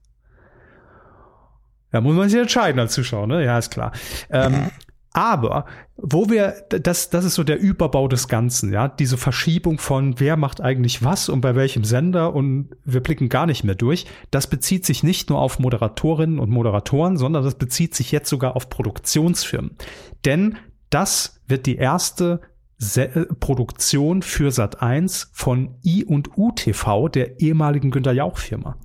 Da 1.94 2.00
muss 2.00 2.16
man 2.16 2.28
sich 2.28 2.40
entscheiden 2.40 2.80
als 2.80 2.92
Zuschauer, 2.92 3.28
ne? 3.28 3.44
Ja, 3.44 3.56
ist 3.56 3.70
klar. 3.70 3.92
Ähm, 4.28 4.68
aber 5.12 5.64
wo 5.96 6.28
wir, 6.28 6.66
das, 6.70 7.08
das 7.08 7.24
ist 7.24 7.36
so 7.36 7.44
der 7.44 7.60
Überbau 7.60 8.08
des 8.08 8.26
Ganzen, 8.26 8.72
ja, 8.72 8.88
diese 8.88 9.16
Verschiebung 9.16 9.78
von 9.78 10.18
wer 10.18 10.36
macht 10.36 10.60
eigentlich 10.60 11.04
was 11.04 11.28
und 11.28 11.40
bei 11.40 11.54
welchem 11.54 11.84
Sender 11.84 12.34
und 12.34 12.70
wir 12.84 13.00
blicken 13.00 13.28
gar 13.28 13.46
nicht 13.46 13.62
mehr 13.62 13.76
durch. 13.76 14.06
Das 14.32 14.48
bezieht 14.48 14.84
sich 14.84 15.04
nicht 15.04 15.30
nur 15.30 15.38
auf 15.38 15.60
Moderatorinnen 15.60 16.40
und 16.40 16.50
Moderatoren, 16.50 17.16
sondern 17.16 17.44
das 17.44 17.54
bezieht 17.54 17.94
sich 17.94 18.10
jetzt 18.10 18.28
sogar 18.28 18.56
auf 18.56 18.70
Produktionsfirmen. 18.70 19.76
Denn 20.24 20.56
das 20.90 21.42
wird 21.46 21.66
die 21.66 21.76
erste 21.76 22.40
Se 22.76 23.04
äh, 23.04 23.26
Produktion 23.38 24.22
für 24.22 24.50
Sat 24.50 24.82
1 24.82 25.30
von 25.32 25.76
I 25.84 26.04
und 26.04 26.36
U 26.36 26.50
TV, 26.50 27.06
der 27.06 27.38
ehemaligen 27.38 27.92
Günter 27.92 28.10
Jauch 28.10 28.38
Firma. 28.38 28.78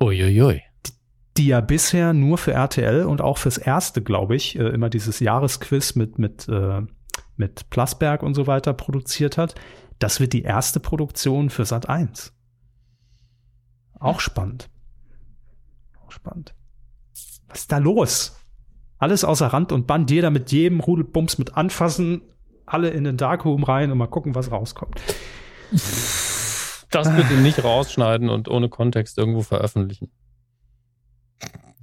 Uiuiui 0.00 0.62
die 1.38 1.46
ja 1.46 1.60
bisher 1.60 2.12
nur 2.12 2.36
für 2.36 2.52
RTL 2.52 3.04
und 3.04 3.20
auch 3.20 3.38
fürs 3.38 3.58
erste, 3.58 4.02
glaube 4.02 4.36
ich, 4.36 4.58
äh, 4.58 4.68
immer 4.68 4.90
dieses 4.90 5.20
Jahresquiz 5.20 5.94
mit, 5.94 6.18
mit, 6.18 6.48
äh, 6.48 6.82
mit 7.36 7.70
Plasberg 7.70 8.22
und 8.22 8.34
so 8.34 8.46
weiter 8.46 8.74
produziert 8.74 9.38
hat. 9.38 9.54
Das 9.98 10.20
wird 10.20 10.32
die 10.32 10.42
erste 10.42 10.80
Produktion 10.80 11.50
für 11.50 11.64
Sat 11.64 11.88
1. 11.88 12.34
Auch 14.00 14.20
spannend. 14.20 14.68
auch 16.04 16.12
spannend. 16.12 16.54
Was 17.48 17.60
ist 17.60 17.72
da 17.72 17.78
los? 17.78 18.36
Alles 18.98 19.24
außer 19.24 19.46
Rand 19.48 19.72
und 19.72 19.86
Band, 19.86 20.10
jeder 20.10 20.30
mit 20.30 20.50
jedem 20.52 20.80
Rudelbums 20.80 21.38
mit 21.38 21.56
anfassen, 21.56 22.22
alle 22.66 22.90
in 22.90 23.04
den 23.04 23.16
Darkroom 23.16 23.64
rein 23.64 23.90
und 23.90 23.98
mal 23.98 24.06
gucken, 24.06 24.34
was 24.34 24.50
rauskommt. 24.50 25.00
Das 26.90 27.14
bitte 27.14 27.34
nicht 27.34 27.62
rausschneiden 27.62 28.30
und 28.30 28.48
ohne 28.48 28.68
Kontext 28.68 29.18
irgendwo 29.18 29.42
veröffentlichen. 29.42 30.10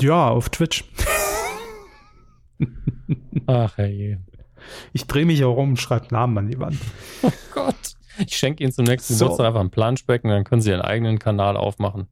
Ja, 0.01 0.29
auf 0.29 0.49
Twitch. 0.49 0.83
Ach 3.47 3.77
herrje. 3.77 4.21
Ich 4.93 5.05
drehe 5.05 5.25
mich 5.25 5.39
herum 5.39 5.71
und 5.71 5.77
schreibe 5.77 6.07
Namen 6.11 6.37
an 6.37 6.47
die 6.49 6.59
Wand. 6.59 6.77
Oh 7.21 7.31
Gott. 7.53 7.75
Ich 8.17 8.37
schenke 8.37 8.63
Ihnen 8.63 8.71
zum 8.71 8.85
nächsten 8.85 9.13
so. 9.13 9.25
Geburtstag 9.25 9.47
einfach 9.47 9.61
ein 9.61 9.69
Planschbeck 9.69 10.23
und 10.23 10.29
dann 10.29 10.43
können 10.43 10.61
Sie 10.61 10.69
Ihren 10.69 10.81
eigenen 10.81 11.19
Kanal 11.19 11.57
aufmachen. 11.57 12.07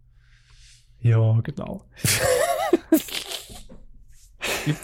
Ja, 1.00 1.40
genau. 1.42 1.86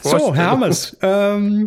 so, 0.01 0.35
Hermes. 0.35 0.97
Ähm, 1.01 1.65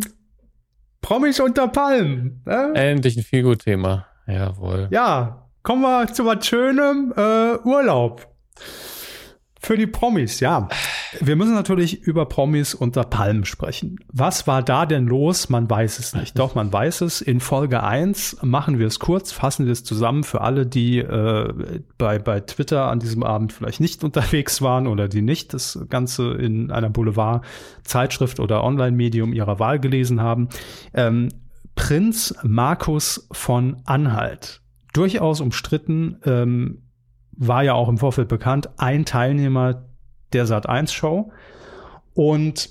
Promis 1.01 1.39
unter 1.39 1.67
Palmen. 1.67 2.43
Äh? 2.45 2.91
Endlich 2.91 3.17
ein 3.17 3.23
Figur-Thema. 3.23 4.07
Jawohl. 4.27 4.87
Ja, 4.91 5.49
kommen 5.63 5.81
wir 5.81 6.11
zu 6.13 6.25
was 6.25 6.45
Schönem. 6.45 7.13
Äh, 7.15 7.57
Urlaub. 7.63 8.27
Für 9.63 9.77
die 9.77 9.87
Promis, 9.87 10.41
ja. 10.41 10.67
Wir 11.21 11.37
müssen 11.37 11.53
natürlich 11.53 12.01
über 12.01 12.25
Promis 12.25 12.73
unter 12.73 13.05
Palmen 13.05 13.45
sprechen. 13.45 13.97
Was 14.11 14.45
war 14.45 14.61
da 14.61 14.85
denn 14.85 15.07
los? 15.07 15.47
Man 15.47 15.69
weiß 15.69 15.99
es 15.99 16.13
nicht. 16.13 16.37
Doch, 16.37 16.53
man 16.53 16.73
weiß 16.73 16.99
es. 16.99 17.21
In 17.21 17.39
Folge 17.39 17.81
1 17.81 18.39
machen 18.41 18.77
wir 18.77 18.87
es 18.87 18.99
kurz, 18.99 19.31
fassen 19.31 19.65
wir 19.65 19.71
es 19.71 19.85
zusammen 19.85 20.25
für 20.25 20.41
alle, 20.41 20.65
die 20.65 20.97
äh, 20.97 21.79
bei, 21.97 22.19
bei 22.19 22.41
Twitter 22.41 22.89
an 22.89 22.99
diesem 22.99 23.23
Abend 23.23 23.53
vielleicht 23.53 23.79
nicht 23.79 24.03
unterwegs 24.03 24.61
waren 24.61 24.85
oder 24.85 25.07
die 25.07 25.21
nicht 25.21 25.53
das 25.53 25.79
Ganze 25.89 26.33
in 26.33 26.69
einer 26.69 26.89
Boulevard-Zeitschrift 26.89 28.41
oder 28.41 28.65
Online-Medium 28.65 29.31
ihrer 29.31 29.59
Wahl 29.59 29.79
gelesen 29.79 30.19
haben. 30.19 30.49
Ähm, 30.93 31.29
Prinz 31.75 32.35
Markus 32.43 33.29
von 33.31 33.77
Anhalt. 33.85 34.61
Durchaus 34.91 35.39
umstritten. 35.39 36.17
Ähm, 36.25 36.79
war 37.35 37.63
ja 37.63 37.73
auch 37.73 37.89
im 37.89 37.97
Vorfeld 37.97 38.27
bekannt, 38.27 38.69
ein 38.77 39.05
Teilnehmer 39.05 39.85
der 40.33 40.45
Sat1-Show. 40.45 41.31
Und 42.13 42.69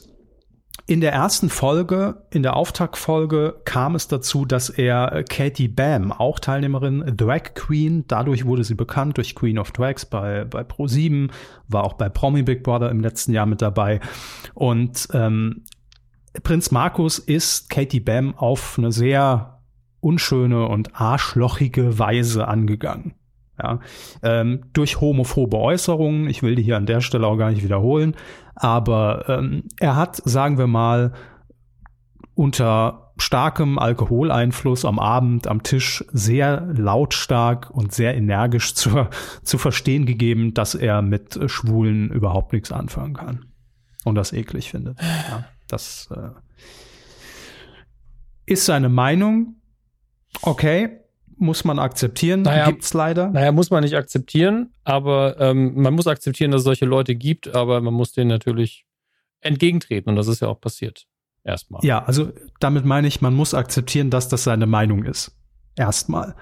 in 0.86 1.00
der 1.00 1.12
ersten 1.12 1.48
Folge, 1.48 2.26
in 2.30 2.42
der 2.42 2.56
Auftaktfolge, 2.56 3.60
kam 3.64 3.94
es 3.94 4.08
dazu, 4.08 4.44
dass 4.44 4.68
er 4.68 5.24
Katie 5.28 5.68
Bam, 5.68 6.12
auch 6.12 6.38
Teilnehmerin, 6.38 7.14
Drag 7.16 7.54
Queen, 7.54 8.04
dadurch 8.08 8.44
wurde 8.46 8.64
sie 8.64 8.74
bekannt 8.74 9.16
durch 9.16 9.34
Queen 9.34 9.58
of 9.58 9.70
Drags 9.70 10.04
bei, 10.04 10.44
bei 10.44 10.62
Pro7, 10.62 11.30
war 11.68 11.84
auch 11.84 11.94
bei 11.94 12.08
Promi 12.08 12.42
Big 12.42 12.64
Brother 12.64 12.90
im 12.90 13.00
letzten 13.00 13.32
Jahr 13.32 13.46
mit 13.46 13.62
dabei. 13.62 14.00
Und 14.54 15.08
ähm, 15.12 15.64
Prinz 16.42 16.70
Markus 16.70 17.18
ist 17.18 17.70
Katie 17.70 18.00
Bam 18.00 18.36
auf 18.36 18.76
eine 18.76 18.90
sehr 18.90 19.62
unschöne 20.00 20.66
und 20.66 21.00
arschlochige 21.00 21.98
Weise 21.98 22.48
angegangen. 22.48 23.14
Ja, 23.62 23.80
ähm, 24.22 24.64
durch 24.72 25.00
homophobe 25.00 25.58
Äußerungen, 25.58 26.28
ich 26.28 26.42
will 26.42 26.56
die 26.56 26.62
hier 26.62 26.76
an 26.76 26.86
der 26.86 27.00
Stelle 27.00 27.26
auch 27.26 27.36
gar 27.36 27.50
nicht 27.50 27.62
wiederholen, 27.62 28.16
aber 28.54 29.28
ähm, 29.28 29.64
er 29.78 29.96
hat, 29.96 30.16
sagen 30.16 30.58
wir 30.58 30.66
mal, 30.66 31.12
unter 32.34 33.12
starkem 33.18 33.78
Alkoholeinfluss 33.78 34.84
am 34.84 34.98
Abend 34.98 35.46
am 35.46 35.62
Tisch 35.62 36.04
sehr 36.12 36.62
lautstark 36.72 37.70
und 37.70 37.92
sehr 37.92 38.16
energisch 38.16 38.74
zu, 38.74 39.06
zu 39.42 39.58
verstehen 39.58 40.06
gegeben, 40.06 40.54
dass 40.54 40.74
er 40.74 41.02
mit 41.02 41.38
Schwulen 41.46 42.10
überhaupt 42.10 42.52
nichts 42.52 42.72
anfangen 42.72 43.14
kann 43.14 43.46
und 44.04 44.16
das 44.16 44.32
eklig 44.32 44.70
findet. 44.70 45.00
Ja, 45.00 45.44
das 45.68 46.08
äh, 46.10 46.30
ist 48.46 48.66
seine 48.66 48.88
Meinung. 48.88 49.56
Okay, 50.40 51.01
muss 51.42 51.64
man 51.64 51.78
akzeptieren. 51.78 52.42
Naja, 52.42 52.66
Gibt's 52.66 52.94
leider. 52.94 53.28
Naja, 53.28 53.52
muss 53.52 53.70
man 53.70 53.82
nicht 53.82 53.96
akzeptieren, 53.96 54.72
aber 54.84 55.38
ähm, 55.40 55.74
man 55.74 55.94
muss 55.94 56.06
akzeptieren, 56.06 56.50
dass 56.50 56.60
es 56.60 56.64
solche 56.64 56.86
Leute 56.86 57.14
gibt, 57.14 57.54
aber 57.54 57.80
man 57.80 57.92
muss 57.92 58.12
denen 58.12 58.28
natürlich 58.28 58.86
entgegentreten 59.40 60.08
und 60.08 60.16
das 60.16 60.28
ist 60.28 60.40
ja 60.40 60.48
auch 60.48 60.60
passiert. 60.60 61.06
Erstmal. 61.44 61.84
Ja, 61.84 62.04
also 62.04 62.30
damit 62.60 62.84
meine 62.84 63.08
ich, 63.08 63.20
man 63.20 63.34
muss 63.34 63.52
akzeptieren, 63.52 64.10
dass 64.10 64.28
das 64.28 64.44
seine 64.44 64.66
Meinung 64.66 65.04
ist. 65.04 65.36
Erstmal. 65.74 66.36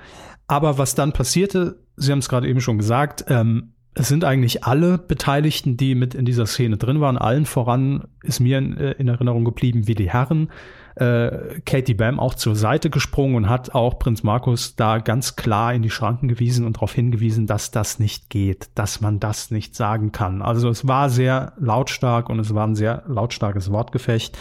Aber 0.47 0.79
was 0.79 0.95
dann 0.95 1.13
passierte, 1.13 1.83
Sie 1.97 2.13
haben 2.13 2.19
es 2.19 2.29
gerade 2.29 2.49
eben 2.49 2.61
schon 2.61 2.79
gesagt, 2.79 3.25
ähm, 3.29 3.75
es 3.95 4.09
sind 4.09 4.25
eigentlich 4.25 4.65
alle 4.65 4.99
Beteiligten, 4.99 5.77
die 5.77 5.95
mit 5.95 6.15
in 6.15 6.25
dieser 6.25 6.47
Szene 6.47 6.77
drin 6.77 7.01
waren. 7.01 7.19
Allen 7.19 7.47
voran 7.47 8.05
ist 8.23 8.41
mir 8.41 8.59
in, 8.59 8.77
äh, 8.77 8.93
in 8.93 9.09
Erinnerung 9.09 9.45
geblieben, 9.45 9.87
wie 9.87 9.95
die 9.95 10.11
Herren 10.11 10.51
äh, 10.97 11.61
Katie 11.65 11.95
Bam 11.95 12.19
auch 12.19 12.35
zur 12.35 12.57
Seite 12.57 12.91
gesprungen 12.91 13.37
und 13.37 13.49
hat 13.49 13.75
auch 13.75 13.99
Prinz 13.99 14.23
Markus 14.23 14.77
da 14.77 14.99
ganz 14.99 15.37
klar 15.37 15.73
in 15.73 15.83
die 15.83 15.91
Schranken 15.91 16.29
gewiesen 16.29 16.67
und 16.67 16.77
darauf 16.77 16.93
hingewiesen, 16.93 17.47
dass 17.47 17.71
das 17.71 17.99
nicht 17.99 18.31
geht, 18.31 18.71
dass 18.75 19.01
man 19.01 19.21
das 19.21 19.51
nicht 19.51 19.75
sagen 19.75 20.13
kann. 20.13 20.43
Also 20.43 20.69
es 20.69 20.87
war 20.87 21.11
sehr 21.11 21.53
lautstark 21.59 22.29
und 22.29 22.39
es 22.39 22.55
war 22.55 22.67
ein 22.67 22.77
sehr 22.77 23.05
lautstarkes 23.07 23.71
Wortgefecht. 23.71 24.37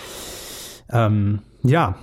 Ähm, 0.92 1.40
ja, 1.64 1.96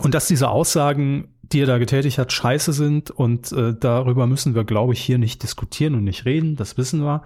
und 0.00 0.14
dass 0.14 0.26
diese 0.26 0.48
Aussagen, 0.48 1.28
die 1.42 1.60
er 1.60 1.66
da 1.66 1.78
getätigt 1.78 2.18
hat, 2.18 2.32
scheiße 2.32 2.72
sind 2.72 3.10
und 3.10 3.52
äh, 3.52 3.74
darüber 3.78 4.26
müssen 4.26 4.54
wir, 4.54 4.64
glaube 4.64 4.92
ich, 4.92 5.00
hier 5.00 5.18
nicht 5.18 5.42
diskutieren 5.42 5.94
und 5.94 6.04
nicht 6.04 6.24
reden, 6.24 6.56
das 6.56 6.78
wissen 6.78 7.02
wir. 7.02 7.22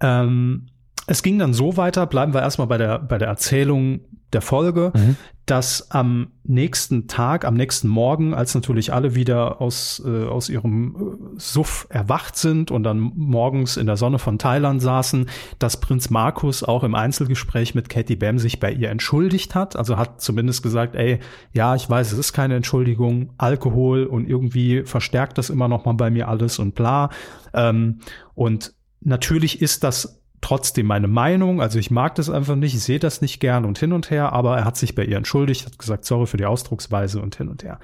Ähm, 0.00 0.69
es 1.10 1.24
ging 1.24 1.40
dann 1.40 1.52
so 1.52 1.76
weiter, 1.76 2.06
bleiben 2.06 2.34
wir 2.34 2.40
erstmal 2.40 2.68
bei 2.68 2.78
der, 2.78 3.00
bei 3.00 3.18
der 3.18 3.26
Erzählung 3.26 4.02
der 4.32 4.42
Folge, 4.42 4.92
mhm. 4.94 5.16
dass 5.44 5.90
am 5.90 6.28
nächsten 6.44 7.08
Tag, 7.08 7.44
am 7.44 7.54
nächsten 7.54 7.88
Morgen, 7.88 8.32
als 8.32 8.54
natürlich 8.54 8.92
alle 8.92 9.16
wieder 9.16 9.60
aus, 9.60 10.00
äh, 10.06 10.26
aus 10.26 10.48
ihrem 10.48 10.94
äh, 10.94 11.40
Suff 11.40 11.88
erwacht 11.90 12.36
sind 12.36 12.70
und 12.70 12.84
dann 12.84 13.00
morgens 13.00 13.76
in 13.76 13.86
der 13.86 13.96
Sonne 13.96 14.20
von 14.20 14.38
Thailand 14.38 14.80
saßen, 14.80 15.28
dass 15.58 15.80
Prinz 15.80 16.10
Markus 16.10 16.62
auch 16.62 16.84
im 16.84 16.94
Einzelgespräch 16.94 17.74
mit 17.74 17.88
Katie 17.88 18.14
Bam 18.14 18.38
sich 18.38 18.60
bei 18.60 18.70
ihr 18.70 18.88
entschuldigt 18.90 19.56
hat. 19.56 19.74
Also 19.74 19.96
hat 19.96 20.20
zumindest 20.20 20.62
gesagt, 20.62 20.94
ey, 20.94 21.18
ja, 21.52 21.74
ich 21.74 21.90
weiß, 21.90 22.12
es 22.12 22.18
ist 22.20 22.32
keine 22.32 22.54
Entschuldigung, 22.54 23.32
Alkohol 23.36 24.04
und 24.04 24.28
irgendwie 24.28 24.84
verstärkt 24.84 25.38
das 25.38 25.50
immer 25.50 25.66
noch 25.66 25.86
mal 25.86 25.94
bei 25.94 26.08
mir 26.08 26.28
alles 26.28 26.60
und 26.60 26.76
bla. 26.76 27.10
Ähm, 27.52 27.98
und 28.36 28.74
natürlich 29.00 29.60
ist 29.60 29.82
das 29.82 30.19
trotzdem 30.40 30.86
meine 30.86 31.08
Meinung. 31.08 31.60
Also 31.60 31.78
ich 31.78 31.90
mag 31.90 32.14
das 32.14 32.30
einfach 32.30 32.56
nicht, 32.56 32.74
ich 32.74 32.82
sehe 32.82 32.98
das 32.98 33.20
nicht 33.20 33.40
gern 33.40 33.64
und 33.64 33.78
hin 33.78 33.92
und 33.92 34.10
her, 34.10 34.32
aber 34.32 34.58
er 34.58 34.64
hat 34.64 34.76
sich 34.76 34.94
bei 34.94 35.04
ihr 35.04 35.16
entschuldigt, 35.16 35.66
hat 35.66 35.78
gesagt, 35.78 36.04
sorry 36.04 36.26
für 36.26 36.36
die 36.36 36.46
Ausdrucksweise 36.46 37.20
und 37.20 37.36
hin 37.36 37.48
und 37.48 37.62
her. 37.62 37.78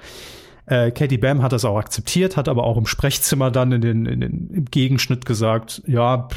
Äh, 0.65 0.91
Katie 0.91 1.17
Bam 1.17 1.41
hat 1.41 1.53
das 1.53 1.63
auch 1.63 1.77
akzeptiert, 1.77 2.35
hat 2.35 2.49
aber 2.49 2.65
auch 2.65 2.77
im 2.77 2.85
Sprechzimmer 2.85 3.51
dann 3.51 3.71
in 3.71 3.81
den, 3.81 4.05
in 4.05 4.21
den 4.21 4.49
im 4.49 4.65
Gegenschnitt 4.65 5.25
gesagt, 5.25 5.81
ja, 5.87 6.27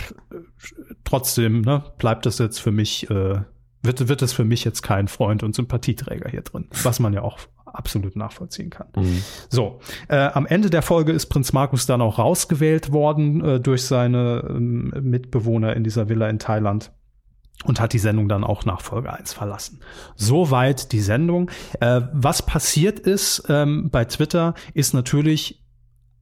trotzdem, 1.05 1.63
ne, 1.63 1.83
bleibt 1.99 2.27
das 2.27 2.39
jetzt 2.39 2.59
für 2.59 2.71
mich, 2.71 3.11
äh, 3.11 3.41
wird, 3.83 4.09
wird 4.09 4.23
es 4.23 4.33
für 4.33 4.45
mich 4.45 4.65
jetzt 4.65 4.83
kein 4.83 5.09
Freund 5.09 5.43
und 5.43 5.57
Sympathieträger 5.57 6.31
hier 6.31 6.43
drin, 6.43 6.69
was 6.85 7.01
man 7.01 7.13
ja 7.13 7.23
auch 7.23 7.39
absolut 7.75 8.17
nachvollziehen 8.17 8.71
kann. 8.71 8.89
Mhm. 8.97 9.23
So, 9.49 9.81
äh, 10.09 10.17
am 10.17 10.47
Ende 10.47 10.71
der 10.71 10.83
Folge 10.83 11.13
ist 11.13 11.27
Prinz 11.27 11.53
Markus 11.53 11.87
dann 11.87 12.01
auch 12.01 12.19
rausgewählt 12.19 12.93
worden 12.93 13.45
äh, 13.45 13.61
durch 13.61 13.85
seine 13.85 14.45
ähm, 14.49 14.93
Mitbewohner 15.01 15.75
in 15.77 15.85
dieser 15.85 16.09
Villa 16.09 16.29
in 16.29 16.39
Thailand 16.39 16.93
und 17.65 17.81
hat 17.81 17.93
die 17.93 17.99
Sendung 17.99 18.29
dann 18.29 18.45
auch 18.45 18.65
nach 18.65 18.81
Folge 18.81 19.13
1 19.13 19.33
verlassen. 19.33 19.81
Soweit 20.17 20.93
die 20.93 21.01
Sendung. 21.01 21.51
Äh, 21.81 22.03
was 22.13 22.45
passiert 22.45 22.99
ist 22.99 23.45
ähm, 23.49 23.91
bei 23.91 24.05
Twitter, 24.05 24.55
ist 24.75 24.95
natürlich, 24.95 25.63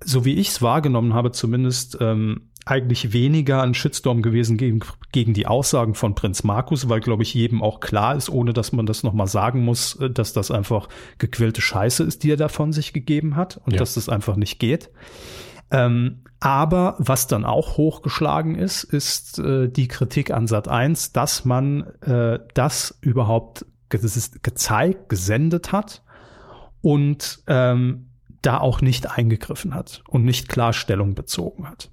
so 0.04 0.24
wie 0.24 0.34
ich 0.34 0.48
es 0.48 0.62
wahrgenommen 0.62 1.14
habe, 1.14 1.30
zumindest 1.30 1.98
ähm, 2.00 2.50
eigentlich 2.68 3.12
weniger 3.12 3.62
ein 3.62 3.74
Shitstorm 3.74 4.20
gewesen 4.20 4.58
gegen, 4.58 4.80
gegen 5.10 5.32
die 5.32 5.46
Aussagen 5.46 5.94
von 5.94 6.14
Prinz 6.14 6.44
Markus, 6.44 6.88
weil, 6.88 7.00
glaube 7.00 7.22
ich, 7.22 7.32
jedem 7.32 7.62
auch 7.62 7.80
klar 7.80 8.14
ist, 8.14 8.28
ohne 8.28 8.52
dass 8.52 8.72
man 8.72 8.84
das 8.84 9.02
nochmal 9.02 9.26
sagen 9.26 9.64
muss, 9.64 9.94
äh, 9.96 10.10
dass 10.10 10.32
das 10.32 10.50
einfach 10.50 10.88
gequillte 11.18 11.62
Scheiße 11.62 12.04
ist, 12.04 12.22
die 12.22 12.32
er 12.32 12.36
da 12.36 12.48
von 12.48 12.72
sich 12.72 12.92
gegeben 12.92 13.36
hat 13.36 13.60
und 13.64 13.72
ja. 13.72 13.78
dass 13.78 13.94
das 13.94 14.08
einfach 14.08 14.36
nicht 14.36 14.58
geht. 14.58 14.90
Ähm, 15.70 16.20
aber 16.40 16.94
was 16.98 17.26
dann 17.26 17.44
auch 17.44 17.76
hochgeschlagen 17.76 18.54
ist, 18.54 18.84
ist 18.84 19.38
äh, 19.38 19.68
die 19.68 19.88
Kritik 19.88 20.30
an 20.30 20.46
Sat 20.46 20.68
1, 20.68 21.12
dass 21.12 21.44
man 21.44 21.82
äh, 22.02 22.38
das 22.54 22.98
überhaupt 23.00 23.66
ge 23.88 24.00
gezeigt, 24.42 25.08
gesendet 25.08 25.72
hat 25.72 26.02
und 26.80 27.40
ähm, 27.46 28.10
da 28.42 28.58
auch 28.58 28.82
nicht 28.82 29.10
eingegriffen 29.10 29.74
hat 29.74 30.02
und 30.06 30.24
nicht 30.24 30.48
Klarstellung 30.48 31.14
bezogen 31.14 31.68
hat. 31.68 31.90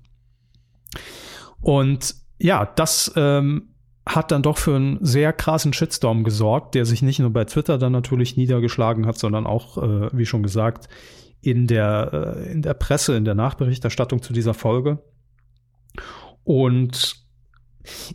Und 1.61 2.15
ja, 2.39 2.65
das 2.65 3.11
ähm, 3.15 3.69
hat 4.05 4.31
dann 4.31 4.43
doch 4.43 4.57
für 4.57 4.75
einen 4.75 5.03
sehr 5.03 5.33
krassen 5.33 5.73
Shitstorm 5.73 6.23
gesorgt, 6.23 6.75
der 6.75 6.85
sich 6.85 7.01
nicht 7.01 7.19
nur 7.19 7.31
bei 7.31 7.45
Twitter 7.45 7.77
dann 7.77 7.91
natürlich 7.91 8.37
niedergeschlagen 8.37 9.05
hat, 9.07 9.17
sondern 9.17 9.47
auch, 9.47 9.77
äh, 9.77 10.09
wie 10.11 10.25
schon 10.25 10.43
gesagt, 10.43 10.87
in 11.41 11.67
der, 11.67 12.35
äh, 12.37 12.51
in 12.51 12.61
der 12.61 12.73
Presse, 12.73 13.15
in 13.15 13.25
der 13.25 13.35
Nachberichterstattung 13.35 14.21
zu 14.21 14.33
dieser 14.33 14.53
Folge. 14.53 15.03
Und 16.43 17.25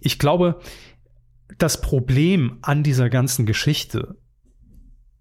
Ich 0.01 0.18
glaube, 0.18 0.59
das 1.59 1.81
Problem 1.81 2.59
an 2.62 2.83
dieser 2.83 3.11
ganzen 3.11 3.47
Geschichte, 3.47 4.16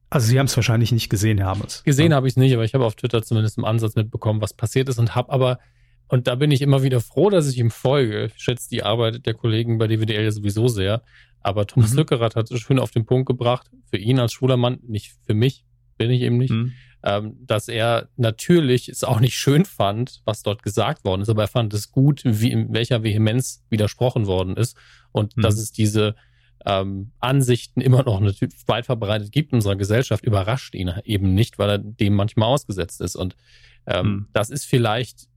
also 0.10 0.28
Sie 0.28 0.40
haben 0.40 0.48
es 0.48 0.56
wahrscheinlich 0.56 0.92
nicht 0.92 1.10
gesehen, 1.10 1.38
Herr 1.38 1.48
Hammes. 1.48 1.84
Gesehen 1.84 2.12
ja. 2.12 2.18
habe 2.18 2.28
ich 2.28 2.34
es 2.34 2.38
nicht, 2.38 2.54
aber 2.54 2.64
ich 2.64 2.74
habe 2.74 2.86
auf 2.86 2.96
Twitter 2.96 3.22
zumindest 3.22 3.58
im 3.58 3.66
Ansatz 3.66 3.96
mitbekommen, 3.96 4.42
was 4.42 4.54
passiert 4.54 4.90
ist 4.90 4.98
und 4.98 5.16
habe 5.16 5.32
aber, 5.32 5.60
und 6.10 6.28
da 6.28 6.36
bin 6.36 6.52
ich 6.52 6.62
immer 6.62 6.84
wieder 6.84 7.02
froh, 7.02 7.30
dass 7.30 7.48
ich 7.48 7.58
ihm 7.58 7.72
folge. 7.72 8.26
Ich 8.26 8.44
schätze 8.44 8.68
die 8.70 8.84
Arbeit 8.84 9.26
der 9.26 9.36
Kollegen 9.36 9.78
bei 9.78 9.88
DWDL 9.88 10.24
ja 10.24 10.32
sowieso 10.32 10.68
sehr. 10.68 11.04
Aber 11.42 11.68
Thomas 11.68 11.92
mhm. 11.92 11.98
Lückerath 11.98 12.36
hat 12.36 12.52
es 12.52 12.60
schön 12.60 12.80
auf 12.80 12.92
den 12.92 13.06
Punkt 13.06 13.28
gebracht, 13.28 13.70
für 13.90 13.98
ihn 13.98 14.20
als 14.20 14.34
schwuler 14.34 14.58
Mann, 14.58 14.80
nicht 14.88 15.14
für 15.26 15.34
mich, 15.36 15.64
bin 15.98 16.12
ich 16.12 16.22
eben 16.22 16.38
nicht, 16.38 16.52
mhm. 16.52 16.74
ähm, 17.04 17.38
dass 17.46 17.68
er 17.68 18.10
natürlich 18.18 18.90
es 18.90 19.04
auch 19.04 19.20
nicht 19.20 19.36
schön 19.36 19.66
fand, 19.66 20.22
was 20.26 20.44
dort 20.44 20.64
gesagt 20.64 21.06
worden 21.06 21.22
ist, 21.22 21.30
aber 21.30 21.44
er 21.44 21.48
fand 21.48 21.74
es 21.74 21.92
gut, 21.92 22.22
wie 22.26 22.52
in 22.52 22.74
welcher 22.74 23.04
Vehemenz 23.04 23.64
widersprochen 23.70 24.26
worden 24.26 24.58
ist 24.58 24.76
und 25.12 25.38
mhm. 25.38 25.42
dass 25.44 25.58
es 25.58 25.72
diese 25.72 26.16
ähm, 26.66 27.12
Ansichten 27.20 27.82
immer 27.82 28.04
noch 28.04 28.20
natürlich 28.20 28.56
weit 28.68 28.86
verbreitet 28.86 29.32
gibt 29.32 29.52
in 29.52 29.58
unserer 29.58 29.76
Gesellschaft, 29.76 30.26
überrascht 30.26 30.76
ihn 30.76 30.92
eben 31.06 31.34
nicht, 31.34 31.58
weil 31.58 31.70
er 31.70 31.78
dem 31.78 32.16
manchmal 32.16 32.50
ausgesetzt 32.50 33.00
ist. 33.00 33.16
Und 33.16 33.36
ähm, 33.86 34.08
mhm. 34.08 34.28
das 34.34 34.50
ist 34.50 34.66
vielleicht 34.66 35.29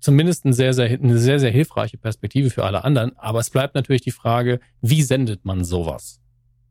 zumindest 0.00 0.44
eine 0.44 0.54
sehr, 0.54 0.72
sehr, 0.72 0.88
eine 0.88 1.18
sehr, 1.18 1.40
sehr 1.40 1.50
hilfreiche 1.50 1.98
Perspektive 1.98 2.50
für 2.50 2.64
alle 2.64 2.84
anderen. 2.84 3.16
Aber 3.18 3.40
es 3.40 3.50
bleibt 3.50 3.74
natürlich 3.74 4.02
die 4.02 4.10
Frage, 4.10 4.60
wie 4.80 5.02
sendet 5.02 5.44
man 5.44 5.64
sowas? 5.64 6.20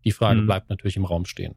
Die 0.06 0.12
Frage 0.12 0.42
mhm. 0.42 0.46
bleibt 0.46 0.70
natürlich 0.70 0.98
im 0.98 1.06
Raum 1.06 1.26
stehen. 1.26 1.56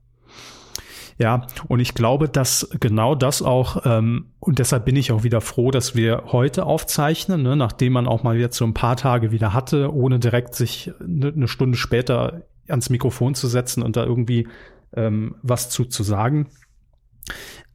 Ja, 1.18 1.46
und 1.68 1.80
ich 1.80 1.92
glaube, 1.92 2.30
dass 2.30 2.70
genau 2.80 3.14
das 3.14 3.42
auch, 3.42 3.82
ähm, 3.84 4.32
und 4.38 4.58
deshalb 4.58 4.86
bin 4.86 4.96
ich 4.96 5.12
auch 5.12 5.22
wieder 5.22 5.42
froh, 5.42 5.70
dass 5.70 5.94
wir 5.94 6.24
heute 6.28 6.64
aufzeichnen, 6.64 7.42
ne, 7.42 7.56
nachdem 7.56 7.92
man 7.92 8.08
auch 8.08 8.22
mal 8.22 8.38
jetzt 8.38 8.56
so 8.56 8.64
ein 8.64 8.72
paar 8.72 8.96
Tage 8.96 9.30
wieder 9.30 9.52
hatte, 9.52 9.94
ohne 9.94 10.18
direkt 10.18 10.54
sich 10.54 10.90
eine, 10.98 11.28
eine 11.28 11.46
Stunde 11.46 11.76
später 11.76 12.44
ans 12.68 12.88
Mikrofon 12.88 13.34
zu 13.34 13.48
setzen 13.48 13.82
und 13.82 13.96
da 13.96 14.04
irgendwie 14.04 14.48
ähm, 14.96 15.34
was 15.42 15.68
zu, 15.68 15.84
zu 15.84 16.02
sagen. 16.02 16.48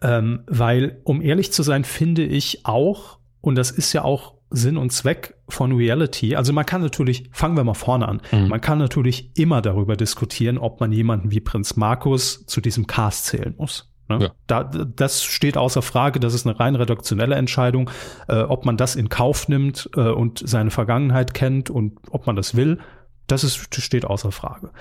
Ähm, 0.01 0.41
weil, 0.47 0.99
um 1.03 1.21
ehrlich 1.21 1.53
zu 1.53 1.61
sein, 1.61 1.83
finde 1.83 2.23
ich 2.23 2.65
auch, 2.65 3.19
und 3.45 3.53
das 3.55 3.69
ist 3.69 3.93
ja 3.93 4.03
auch 4.03 4.33
Sinn 4.49 4.75
und 4.75 4.91
Zweck 4.91 5.35
von 5.47 5.71
Reality. 5.71 6.35
Also 6.35 6.51
man 6.51 6.65
kann 6.65 6.81
natürlich, 6.81 7.29
fangen 7.31 7.55
wir 7.55 7.63
mal 7.63 7.75
vorne 7.75 8.07
an, 8.07 8.21
mhm. 8.31 8.47
man 8.47 8.59
kann 8.59 8.79
natürlich 8.79 9.37
immer 9.37 9.61
darüber 9.61 9.95
diskutieren, 9.95 10.57
ob 10.57 10.79
man 10.79 10.91
jemanden 10.91 11.29
wie 11.29 11.39
Prinz 11.41 11.75
Markus 11.75 12.45
zu 12.47 12.59
diesem 12.59 12.87
Cast 12.87 13.25
zählen 13.25 13.53
muss. 13.55 13.93
Ne? 14.09 14.19
Ja. 14.19 14.31
Da, 14.47 14.63
das 14.63 15.23
steht 15.23 15.57
außer 15.57 15.83
Frage, 15.83 16.19
das 16.19 16.33
ist 16.33 16.47
eine 16.47 16.59
rein 16.59 16.75
redaktionelle 16.75 17.35
Entscheidung, 17.35 17.91
äh, 18.27 18.41
ob 18.41 18.65
man 18.65 18.77
das 18.77 18.95
in 18.95 19.09
Kauf 19.09 19.47
nimmt 19.47 19.91
äh, 19.95 20.09
und 20.09 20.41
seine 20.43 20.71
Vergangenheit 20.71 21.35
kennt 21.35 21.69
und 21.69 21.99
ob 22.09 22.25
man 22.25 22.35
das 22.35 22.55
will, 22.55 22.79
das 23.27 23.43
ist, 23.43 23.75
steht 23.79 24.05
außer 24.05 24.31
Frage. 24.31 24.71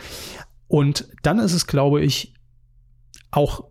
Und 0.68 1.08
dann 1.22 1.38
ist 1.38 1.52
es, 1.52 1.66
glaube 1.66 2.00
ich, 2.00 2.34
auch 3.30 3.64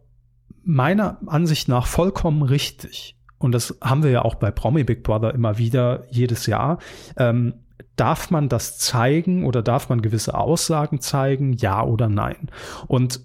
meiner 0.64 1.20
Ansicht 1.26 1.68
nach 1.68 1.88
vollkommen 1.88 2.44
richtig, 2.44 3.18
und 3.44 3.52
das 3.52 3.78
haben 3.82 4.04
wir 4.04 4.10
ja 4.10 4.22
auch 4.24 4.36
bei 4.36 4.52
Promi 4.52 4.86
Big 4.86 5.04
Brother 5.04 5.34
immer 5.34 5.58
wieder 5.58 6.06
jedes 6.10 6.46
Jahr, 6.46 6.80
ähm, 7.18 7.56
darf 7.98 8.32
man 8.32 8.48
das 8.48 8.78
zeigen 8.78 9.46
oder 9.46 9.62
darf 9.62 9.90
man 9.90 10.02
gewisse 10.02 10.34
Aussagen 10.36 11.02
zeigen, 11.02 11.54
ja 11.54 11.84
oder 11.84 12.08
nein? 12.08 12.50
Und 12.88 13.20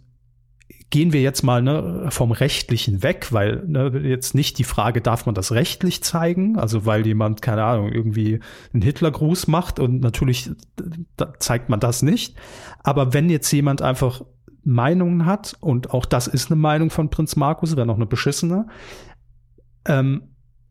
gehen 0.91 1.13
wir 1.13 1.21
jetzt 1.21 1.43
mal 1.43 1.63
ne, 1.63 2.07
vom 2.11 2.33
Rechtlichen 2.33 3.03
weg, 3.05 3.29
weil 3.31 3.63
ne, 3.67 3.91
jetzt 4.03 4.35
nicht 4.35 4.59
die 4.59 4.65
Frage, 4.65 5.01
darf 5.01 5.25
man 5.25 5.37
das 5.37 5.53
rechtlich 5.53 6.03
zeigen? 6.03 6.59
Also 6.59 6.85
weil 6.85 7.07
jemand, 7.07 7.41
keine 7.41 7.63
Ahnung, 7.63 7.93
irgendwie 7.93 8.41
einen 8.73 8.83
Hitlergruß 8.83 9.47
macht 9.47 9.79
und 9.79 10.01
natürlich 10.01 10.51
zeigt 11.39 11.69
man 11.69 11.79
das 11.79 12.03
nicht. 12.03 12.37
Aber 12.83 13.13
wenn 13.15 13.31
jetzt 13.31 13.53
jemand 13.53 13.83
einfach 13.83 14.23
Meinungen 14.65 15.25
hat, 15.25 15.57
und 15.61 15.93
auch 15.95 16.05
das 16.05 16.27
ist 16.27 16.51
eine 16.51 16.61
Meinung 16.61 16.91
von 16.91 17.09
Prinz 17.09 17.37
Markus, 17.37 17.77
wäre 17.77 17.87
noch 17.87 17.97
eine 17.97 18.07
beschissene, 18.07 18.67
ähm, 19.89 20.23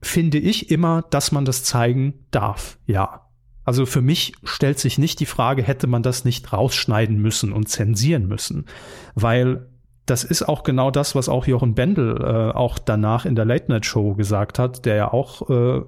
finde 0.02 0.38
ich 0.38 0.72
immer, 0.72 1.04
dass 1.10 1.32
man 1.32 1.46
das 1.46 1.64
zeigen 1.64 2.26
darf. 2.32 2.78
Ja. 2.86 3.28
Also 3.64 3.86
für 3.86 4.02
mich 4.02 4.34
stellt 4.44 4.80
sich 4.80 4.98
nicht 4.98 5.20
die 5.20 5.26
Frage, 5.26 5.62
hätte 5.62 5.88
man 5.88 6.04
das 6.04 6.24
nicht 6.24 6.54
rausschneiden 6.54 7.22
müssen 7.22 7.52
und 7.52 7.68
zensieren 7.68 8.28
müssen, 8.28 8.66
weil 9.14 9.68
das 10.06 10.24
ist 10.24 10.44
auch 10.44 10.64
genau 10.64 10.90
das, 10.90 11.16
was 11.16 11.28
auch 11.28 11.48
Jochen 11.48 11.76
Bendel 11.76 12.22
äh, 12.22 12.56
auch 12.56 12.80
danach 12.80 13.26
in 13.26 13.36
der 13.36 13.44
Late 13.44 13.70
Night 13.70 13.86
Show 13.86 14.16
gesagt 14.16 14.58
hat, 14.58 14.86
der 14.86 14.96
ja 14.96 15.12
auch 15.12 15.50
äh, 15.50 15.82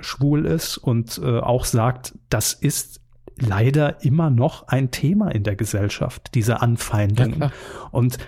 schwul 0.00 0.44
ist 0.44 0.76
und 0.76 1.18
äh, 1.24 1.38
auch 1.38 1.64
sagt, 1.64 2.14
das 2.28 2.52
ist 2.52 3.00
leider 3.38 4.04
immer 4.04 4.28
noch 4.28 4.68
ein 4.68 4.90
Thema 4.90 5.30
in 5.30 5.42
der 5.42 5.56
Gesellschaft, 5.56 6.34
diese 6.34 6.60
Anfeindungen. 6.60 7.40
Ja, 7.40 7.52
und 7.92 8.18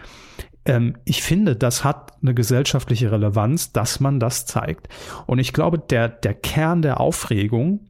ähm, 0.69 0.97
ich 1.05 1.23
finde, 1.23 1.57
das 1.57 1.83
hat 1.83 2.13
eine 2.23 2.35
gesellschaftliche 2.35 3.11
Relevanz, 3.11 3.73
dass 3.73 3.99
man 3.99 4.21
das 4.21 4.47
zeigt. 4.47 4.89
Und 5.27 5.39
ich 5.39 5.53
glaube, 5.53 5.79
der, 5.79 6.09
der 6.09 6.35
Kern 6.35 6.83
der 6.83 7.01
Aufregung 7.01 7.89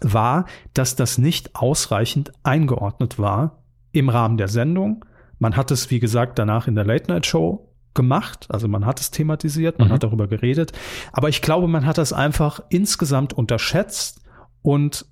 war, 0.00 0.46
dass 0.74 0.96
das 0.96 1.16
nicht 1.16 1.54
ausreichend 1.54 2.32
eingeordnet 2.42 3.18
war 3.18 3.62
im 3.92 4.08
Rahmen 4.08 4.36
der 4.36 4.48
Sendung. 4.48 5.04
Man 5.38 5.56
hat 5.56 5.70
es, 5.70 5.90
wie 5.90 6.00
gesagt, 6.00 6.38
danach 6.38 6.66
in 6.66 6.74
der 6.74 6.84
Late 6.84 7.10
Night 7.10 7.26
Show 7.26 7.68
gemacht, 7.94 8.46
also 8.48 8.68
man 8.68 8.86
hat 8.86 9.00
es 9.00 9.10
thematisiert, 9.10 9.78
man 9.78 9.88
mhm. 9.88 9.92
hat 9.92 10.02
darüber 10.02 10.26
geredet, 10.26 10.72
aber 11.12 11.28
ich 11.28 11.42
glaube, 11.42 11.68
man 11.68 11.84
hat 11.84 11.98
das 11.98 12.14
einfach 12.14 12.60
insgesamt 12.70 13.34
unterschätzt 13.34 14.22
und 14.62 15.04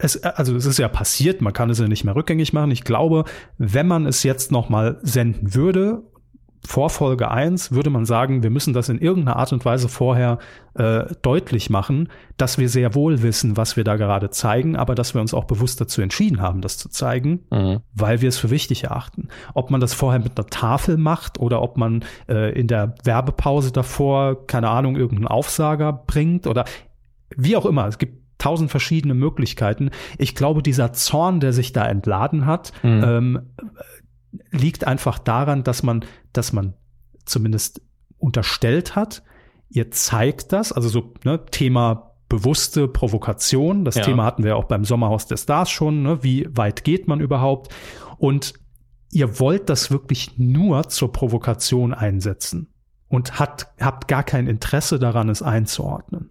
es, 0.00 0.22
also 0.22 0.56
es 0.56 0.66
ist 0.66 0.78
ja 0.78 0.88
passiert, 0.88 1.42
man 1.42 1.52
kann 1.52 1.70
es 1.70 1.78
ja 1.78 1.88
nicht 1.88 2.04
mehr 2.04 2.16
rückgängig 2.16 2.52
machen. 2.52 2.70
Ich 2.70 2.84
glaube, 2.84 3.24
wenn 3.58 3.86
man 3.86 4.06
es 4.06 4.22
jetzt 4.22 4.50
nochmal 4.50 4.98
senden 5.02 5.54
würde, 5.54 6.02
vor 6.66 6.90
Folge 6.90 7.30
1, 7.30 7.72
würde 7.72 7.88
man 7.88 8.04
sagen, 8.04 8.42
wir 8.42 8.50
müssen 8.50 8.74
das 8.74 8.90
in 8.90 8.98
irgendeiner 8.98 9.36
Art 9.36 9.52
und 9.52 9.64
Weise 9.64 9.88
vorher 9.88 10.38
äh, 10.74 11.04
deutlich 11.22 11.70
machen, 11.70 12.10
dass 12.36 12.58
wir 12.58 12.68
sehr 12.68 12.94
wohl 12.94 13.22
wissen, 13.22 13.56
was 13.56 13.76
wir 13.76 13.84
da 13.84 13.96
gerade 13.96 14.28
zeigen, 14.30 14.76
aber 14.76 14.94
dass 14.94 15.14
wir 15.14 15.22
uns 15.22 15.32
auch 15.32 15.44
bewusst 15.44 15.80
dazu 15.80 16.02
entschieden 16.02 16.42
haben, 16.42 16.60
das 16.60 16.76
zu 16.76 16.90
zeigen, 16.90 17.46
mhm. 17.50 17.80
weil 17.94 18.20
wir 18.20 18.28
es 18.28 18.36
für 18.36 18.50
wichtig 18.50 18.84
erachten. 18.84 19.28
Ob 19.54 19.70
man 19.70 19.80
das 19.80 19.94
vorher 19.94 20.20
mit 20.20 20.38
einer 20.38 20.48
Tafel 20.48 20.98
macht 20.98 21.40
oder 21.40 21.62
ob 21.62 21.78
man 21.78 22.04
äh, 22.28 22.52
in 22.52 22.66
der 22.66 22.94
Werbepause 23.04 23.72
davor, 23.72 24.46
keine 24.46 24.68
Ahnung, 24.68 24.96
irgendeinen 24.96 25.28
Aufsager 25.28 25.92
bringt 25.92 26.46
oder 26.46 26.66
wie 27.36 27.56
auch 27.56 27.64
immer. 27.64 27.86
Es 27.86 27.96
gibt 27.96 28.20
tausend 28.40 28.70
verschiedene 28.70 29.14
Möglichkeiten. 29.14 29.90
Ich 30.18 30.34
glaube, 30.34 30.62
dieser 30.62 30.92
Zorn, 30.92 31.40
der 31.40 31.52
sich 31.52 31.72
da 31.72 31.86
entladen 31.86 32.46
hat, 32.46 32.72
mhm. 32.82 33.04
ähm, 33.04 33.40
liegt 34.50 34.86
einfach 34.86 35.18
daran, 35.18 35.62
dass 35.62 35.82
man, 35.82 36.04
dass 36.32 36.52
man 36.52 36.74
zumindest 37.24 37.82
unterstellt 38.18 38.96
hat, 38.96 39.22
ihr 39.68 39.90
zeigt 39.90 40.52
das, 40.52 40.72
also 40.72 40.88
so 40.88 41.14
ne, 41.24 41.44
Thema 41.50 42.10
bewusste 42.28 42.88
Provokation. 42.88 43.84
Das 43.84 43.96
ja. 43.96 44.02
Thema 44.02 44.24
hatten 44.24 44.44
wir 44.44 44.56
auch 44.56 44.64
beim 44.64 44.84
Sommerhaus 44.84 45.26
der 45.26 45.36
Stars 45.36 45.70
schon. 45.70 46.02
Ne? 46.02 46.22
Wie 46.22 46.46
weit 46.50 46.84
geht 46.84 47.08
man 47.08 47.20
überhaupt? 47.20 47.74
Und 48.18 48.54
ihr 49.10 49.40
wollt 49.40 49.68
das 49.68 49.90
wirklich 49.90 50.38
nur 50.38 50.88
zur 50.88 51.12
Provokation 51.12 51.92
einsetzen 51.92 52.72
und 53.08 53.38
hat, 53.40 53.72
habt 53.80 54.06
gar 54.08 54.22
kein 54.22 54.46
Interesse 54.46 54.98
daran, 54.98 55.28
es 55.28 55.42
einzuordnen. 55.42 56.28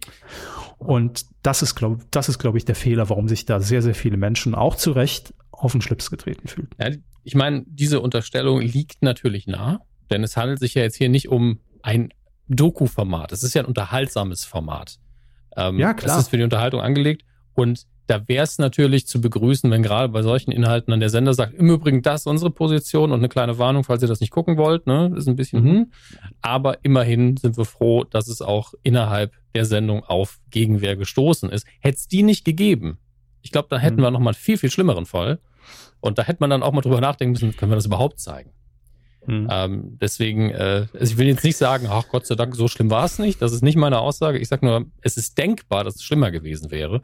Und 0.80 1.26
das 1.42 1.60
ist, 1.60 1.74
glaube 1.74 2.02
das 2.10 2.30
ist, 2.30 2.38
glaube 2.38 2.56
ich, 2.56 2.64
der 2.64 2.74
Fehler, 2.74 3.10
warum 3.10 3.28
sich 3.28 3.44
da 3.44 3.60
sehr, 3.60 3.82
sehr 3.82 3.94
viele 3.94 4.16
Menschen 4.16 4.54
auch 4.54 4.76
zu 4.76 4.92
Recht 4.92 5.34
auf 5.52 5.72
den 5.72 5.82
Schlips 5.82 6.10
getreten 6.10 6.48
fühlen. 6.48 6.70
Ja, 6.80 6.90
ich 7.22 7.34
meine, 7.34 7.64
diese 7.66 8.00
Unterstellung 8.00 8.62
liegt 8.62 9.02
natürlich 9.02 9.46
nah, 9.46 9.80
denn 10.10 10.24
es 10.24 10.38
handelt 10.38 10.58
sich 10.58 10.74
ja 10.74 10.82
jetzt 10.82 10.96
hier 10.96 11.10
nicht 11.10 11.28
um 11.28 11.60
ein 11.82 12.08
Doku-Format. 12.48 13.30
Es 13.30 13.42
ist 13.42 13.54
ja 13.54 13.62
ein 13.62 13.66
unterhaltsames 13.66 14.46
Format. 14.46 14.98
Ähm, 15.54 15.78
ja, 15.78 15.92
klar. 15.92 16.16
Es 16.16 16.22
ist 16.24 16.30
für 16.30 16.38
die 16.38 16.44
Unterhaltung 16.44 16.80
angelegt 16.80 17.24
und 17.52 17.86
da 18.06 18.26
wäre 18.26 18.42
es 18.42 18.58
natürlich 18.58 19.06
zu 19.06 19.20
begrüßen, 19.20 19.70
wenn 19.70 19.82
gerade 19.82 20.08
bei 20.08 20.22
solchen 20.22 20.50
Inhalten 20.50 20.90
dann 20.90 21.00
der 21.00 21.10
Sender 21.10 21.34
sagt, 21.34 21.54
im 21.54 21.68
Übrigen 21.68 22.00
das 22.00 22.22
ist 22.22 22.26
unsere 22.26 22.50
Position 22.50 23.12
und 23.12 23.20
eine 23.20 23.28
kleine 23.28 23.58
Warnung, 23.58 23.84
falls 23.84 24.02
ihr 24.02 24.08
das 24.08 24.20
nicht 24.20 24.32
gucken 24.32 24.56
wollt, 24.56 24.86
ne, 24.86 25.12
ist 25.14 25.28
ein 25.28 25.36
bisschen, 25.36 25.62
hm. 25.62 25.92
aber 26.40 26.78
immerhin 26.82 27.36
sind 27.36 27.58
wir 27.58 27.66
froh, 27.66 28.04
dass 28.04 28.28
es 28.28 28.40
auch 28.40 28.72
innerhalb 28.82 29.32
der 29.54 29.64
Sendung 29.64 30.04
auf 30.04 30.38
Gegenwehr 30.50 30.96
gestoßen 30.96 31.50
ist. 31.50 31.66
Hätte 31.80 31.96
es 31.96 32.08
die 32.08 32.22
nicht 32.22 32.44
gegeben, 32.44 32.98
ich 33.42 33.52
glaube, 33.52 33.68
da 33.70 33.78
hätten 33.78 33.96
mhm. 33.96 34.02
wir 34.02 34.10
noch 34.10 34.20
mal 34.20 34.30
einen 34.30 34.34
viel, 34.34 34.58
viel 34.58 34.70
schlimmeren 34.70 35.06
Fall. 35.06 35.40
Und 36.00 36.18
da 36.18 36.22
hätte 36.22 36.38
man 36.40 36.50
dann 36.50 36.62
auch 36.62 36.72
mal 36.72 36.80
drüber 36.80 37.00
nachdenken 37.00 37.32
müssen, 37.32 37.56
können 37.56 37.72
wir 37.72 37.76
das 37.76 37.86
überhaupt 37.86 38.20
zeigen? 38.20 38.52
Mhm. 39.26 39.48
Ähm, 39.50 39.98
deswegen, 40.00 40.50
äh, 40.50 40.86
also 40.92 41.12
ich 41.12 41.18
will 41.18 41.26
jetzt 41.26 41.44
nicht 41.44 41.56
sagen, 41.56 41.86
ach 41.90 42.08
Gott 42.08 42.26
sei 42.26 42.34
Dank, 42.34 42.56
so 42.56 42.68
schlimm 42.68 42.90
war 42.90 43.04
es 43.04 43.18
nicht. 43.18 43.42
Das 43.42 43.52
ist 43.52 43.62
nicht 43.62 43.76
meine 43.76 43.98
Aussage. 43.98 44.38
Ich 44.38 44.48
sage 44.48 44.64
nur, 44.64 44.86
es 45.02 45.16
ist 45.16 45.36
denkbar, 45.36 45.84
dass 45.84 45.96
es 45.96 46.02
schlimmer 46.02 46.30
gewesen 46.30 46.70
wäre. 46.70 47.02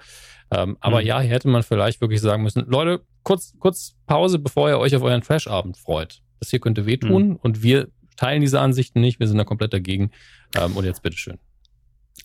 Ähm, 0.50 0.76
aber 0.80 1.00
mhm. 1.00 1.06
ja, 1.06 1.20
hier 1.20 1.30
hätte 1.30 1.48
man 1.48 1.62
vielleicht 1.62 2.00
wirklich 2.00 2.20
sagen 2.20 2.42
müssen, 2.42 2.64
Leute, 2.68 3.02
kurz, 3.22 3.54
kurz 3.58 3.96
Pause, 4.06 4.38
bevor 4.38 4.68
ihr 4.70 4.78
euch 4.78 4.94
auf 4.96 5.02
euren 5.02 5.20
Trash-Abend 5.20 5.76
freut. 5.76 6.22
Das 6.40 6.50
hier 6.50 6.60
könnte 6.60 6.86
wehtun 6.86 7.30
mhm. 7.30 7.36
und 7.36 7.62
wir 7.62 7.88
teilen 8.16 8.40
diese 8.40 8.60
Ansichten 8.60 9.00
nicht, 9.00 9.20
wir 9.20 9.28
sind 9.28 9.38
da 9.38 9.44
komplett 9.44 9.72
dagegen. 9.72 10.10
Ähm, 10.56 10.76
und 10.76 10.84
jetzt 10.84 11.02
bitteschön. 11.02 11.38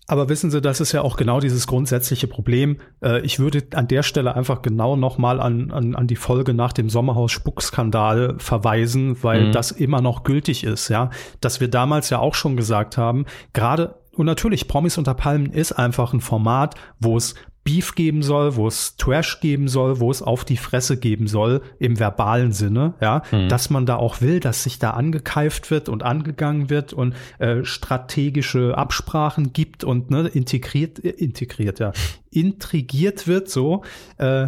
Aber 0.07 0.29
wissen 0.29 0.51
Sie, 0.51 0.61
das 0.61 0.81
ist 0.81 0.91
ja 0.91 1.03
auch 1.03 1.15
genau 1.15 1.39
dieses 1.39 1.67
grundsätzliche 1.67 2.27
Problem. 2.27 2.77
Äh, 3.01 3.21
ich 3.21 3.39
würde 3.39 3.63
an 3.75 3.87
der 3.87 4.03
Stelle 4.03 4.35
einfach 4.35 4.61
genau 4.61 4.95
nochmal 4.95 5.39
an, 5.39 5.71
an, 5.71 5.95
an 5.95 6.07
die 6.07 6.15
Folge 6.15 6.53
nach 6.53 6.73
dem 6.73 6.89
Sommerhaus-Spuckskandal 6.89 8.35
verweisen, 8.37 9.23
weil 9.23 9.47
mhm. 9.47 9.51
das 9.51 9.71
immer 9.71 10.01
noch 10.01 10.23
gültig 10.23 10.63
ist, 10.63 10.89
ja. 10.89 11.11
Dass 11.39 11.61
wir 11.61 11.69
damals 11.69 12.09
ja 12.09 12.19
auch 12.19 12.35
schon 12.35 12.57
gesagt 12.57 12.97
haben, 12.97 13.25
gerade 13.53 13.95
und 14.13 14.25
natürlich, 14.25 14.67
Promis 14.67 14.97
unter 14.97 15.13
Palmen 15.13 15.51
ist 15.53 15.71
einfach 15.71 16.13
ein 16.13 16.19
Format, 16.19 16.75
wo 16.99 17.15
es 17.15 17.35
Beef 17.63 17.93
geben 17.93 18.23
soll, 18.23 18.55
wo 18.55 18.67
es 18.67 18.95
Trash 18.95 19.39
geben 19.39 19.67
soll, 19.67 19.99
wo 19.99 20.09
es 20.09 20.21
auf 20.23 20.45
die 20.45 20.57
Fresse 20.57 20.97
geben 20.97 21.27
soll, 21.27 21.61
im 21.77 21.99
verbalen 21.99 22.51
Sinne, 22.51 22.95
ja, 23.01 23.21
mhm. 23.31 23.49
dass 23.49 23.69
man 23.69 23.85
da 23.85 23.97
auch 23.97 24.21
will, 24.21 24.39
dass 24.39 24.63
sich 24.63 24.79
da 24.79 24.91
angekeift 24.91 25.69
wird 25.69 25.87
und 25.87 26.01
angegangen 26.01 26.69
wird 26.71 26.91
und 26.91 27.13
äh, 27.37 27.63
strategische 27.63 28.77
Absprachen 28.77 29.53
gibt 29.53 29.83
und 29.83 30.09
ne, 30.09 30.27
integriert, 30.27 31.03
äh, 31.03 31.09
integriert, 31.09 31.79
ja, 31.79 31.91
intrigiert 32.31 33.27
wird 33.27 33.49
so, 33.49 33.83
äh, 34.17 34.47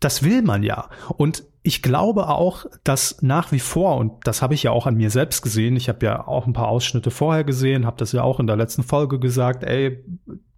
das 0.00 0.22
will 0.22 0.42
man 0.42 0.62
ja. 0.62 0.90
Und 1.16 1.44
ich 1.66 1.80
glaube 1.82 2.28
auch, 2.28 2.66
dass 2.84 3.22
nach 3.22 3.50
wie 3.50 3.58
vor, 3.58 3.96
und 3.96 4.12
das 4.24 4.42
habe 4.42 4.52
ich 4.52 4.62
ja 4.62 4.70
auch 4.70 4.86
an 4.86 4.96
mir 4.96 5.08
selbst 5.08 5.40
gesehen, 5.40 5.76
ich 5.76 5.88
habe 5.88 6.04
ja 6.04 6.28
auch 6.28 6.46
ein 6.46 6.52
paar 6.52 6.68
Ausschnitte 6.68 7.10
vorher 7.10 7.42
gesehen, 7.42 7.86
habe 7.86 7.96
das 7.96 8.12
ja 8.12 8.22
auch 8.22 8.38
in 8.38 8.46
der 8.46 8.56
letzten 8.56 8.82
Folge 8.82 9.18
gesagt, 9.18 9.64
ey, 9.64 10.04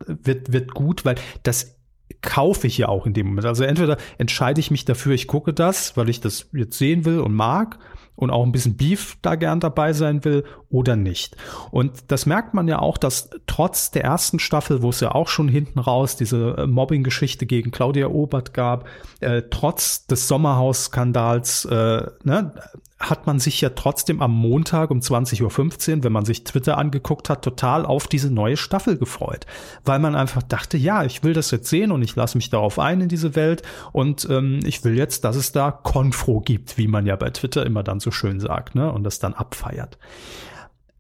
wird, 0.04 0.52
wird 0.52 0.74
gut, 0.74 1.04
weil 1.04 1.14
das 1.44 1.76
kaufe 2.22 2.66
ich 2.66 2.76
ja 2.76 2.88
auch 2.88 3.06
in 3.06 3.14
dem 3.14 3.28
Moment. 3.28 3.46
Also 3.46 3.62
entweder 3.62 3.98
entscheide 4.18 4.58
ich 4.58 4.72
mich 4.72 4.84
dafür, 4.84 5.14
ich 5.14 5.28
gucke 5.28 5.54
das, 5.54 5.96
weil 5.96 6.08
ich 6.08 6.20
das 6.20 6.50
jetzt 6.52 6.76
sehen 6.76 7.04
will 7.04 7.20
und 7.20 7.34
mag 7.34 7.78
und 8.16 8.30
auch 8.30 8.44
ein 8.44 8.52
bisschen 8.52 8.76
Beef 8.76 9.16
da 9.22 9.36
gern 9.36 9.60
dabei 9.60 9.92
sein 9.92 10.24
will 10.24 10.44
oder 10.70 10.96
nicht. 10.96 11.36
Und 11.70 11.92
das 12.08 12.26
merkt 12.26 12.54
man 12.54 12.66
ja 12.66 12.80
auch, 12.80 12.98
dass 12.98 13.30
trotz 13.46 13.90
der 13.90 14.04
ersten 14.04 14.38
Staffel, 14.38 14.82
wo 14.82 14.90
es 14.90 15.00
ja 15.00 15.14
auch 15.14 15.28
schon 15.28 15.48
hinten 15.48 15.78
raus 15.78 16.16
diese 16.16 16.56
äh, 16.58 16.66
Mobbing-Geschichte 16.66 17.46
gegen 17.46 17.70
Claudia 17.70 18.08
Obert 18.08 18.54
gab, 18.54 18.86
äh, 19.20 19.42
trotz 19.50 20.06
des 20.06 20.26
Sommerhaus-Skandals, 20.28 21.66
äh, 21.66 22.06
ne, 22.24 22.54
hat 22.98 23.26
man 23.26 23.38
sich 23.38 23.60
ja 23.60 23.70
trotzdem 23.70 24.22
am 24.22 24.32
Montag 24.32 24.90
um 24.90 25.00
20.15 25.00 25.96
Uhr, 25.96 26.04
wenn 26.04 26.12
man 26.12 26.24
sich 26.24 26.44
Twitter 26.44 26.78
angeguckt 26.78 27.28
hat, 27.28 27.42
total 27.42 27.84
auf 27.84 28.06
diese 28.06 28.30
neue 28.30 28.56
Staffel 28.56 28.96
gefreut. 28.96 29.44
Weil 29.84 29.98
man 29.98 30.14
einfach 30.14 30.42
dachte, 30.42 30.78
ja, 30.78 31.04
ich 31.04 31.22
will 31.22 31.34
das 31.34 31.50
jetzt 31.50 31.68
sehen 31.68 31.92
und 31.92 32.00
ich 32.00 32.16
lasse 32.16 32.38
mich 32.38 32.48
darauf 32.48 32.78
ein 32.78 33.02
in 33.02 33.08
diese 33.08 33.36
Welt 33.36 33.62
und 33.92 34.26
ähm, 34.30 34.60
ich 34.64 34.82
will 34.82 34.96
jetzt, 34.96 35.24
dass 35.24 35.36
es 35.36 35.52
da 35.52 35.70
Konfro 35.70 36.40
gibt, 36.40 36.78
wie 36.78 36.88
man 36.88 37.04
ja 37.04 37.16
bei 37.16 37.28
Twitter 37.28 37.66
immer 37.66 37.82
dann 37.82 38.00
so 38.00 38.10
schön 38.10 38.40
sagt, 38.40 38.74
ne? 38.74 38.90
Und 38.90 39.04
das 39.04 39.18
dann 39.18 39.34
abfeiert. 39.34 39.98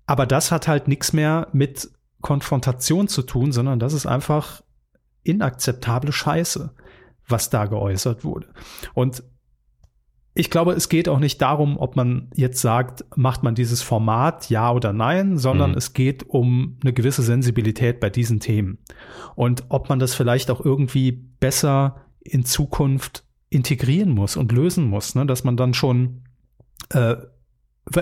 Aber 0.04 0.26
das 0.26 0.52
hat 0.52 0.68
halt 0.68 0.88
nichts 0.88 1.14
mehr 1.14 1.48
mit 1.52 1.90
Konfrontation 2.20 3.08
zu 3.08 3.22
tun, 3.22 3.52
sondern 3.52 3.78
das 3.78 3.94
ist 3.94 4.06
einfach 4.06 4.62
inakzeptable 5.22 6.12
Scheiße, 6.12 6.74
was 7.26 7.48
da 7.48 7.64
geäußert 7.64 8.22
wurde. 8.22 8.48
Und 8.94 9.22
ich 10.38 10.50
glaube, 10.50 10.72
es 10.72 10.90
geht 10.90 11.08
auch 11.08 11.18
nicht 11.18 11.40
darum, 11.40 11.78
ob 11.78 11.96
man 11.96 12.30
jetzt 12.34 12.60
sagt, 12.60 13.06
macht 13.16 13.42
man 13.42 13.54
dieses 13.54 13.80
Format 13.80 14.50
ja 14.50 14.70
oder 14.70 14.92
nein, 14.92 15.38
sondern 15.38 15.70
mhm. 15.70 15.78
es 15.78 15.94
geht 15.94 16.28
um 16.28 16.76
eine 16.82 16.92
gewisse 16.92 17.22
Sensibilität 17.22 18.00
bei 18.00 18.10
diesen 18.10 18.38
Themen. 18.38 18.76
Und 19.34 19.64
ob 19.70 19.88
man 19.88 19.98
das 19.98 20.14
vielleicht 20.14 20.50
auch 20.50 20.62
irgendwie 20.62 21.10
besser 21.10 22.02
in 22.20 22.44
Zukunft 22.44 23.24
integrieren 23.48 24.10
muss 24.10 24.36
und 24.36 24.52
lösen 24.52 24.84
muss, 24.84 25.14
ne? 25.14 25.24
dass 25.24 25.42
man 25.42 25.56
dann 25.56 25.72
schon, 25.72 26.24
äh, 26.90 27.16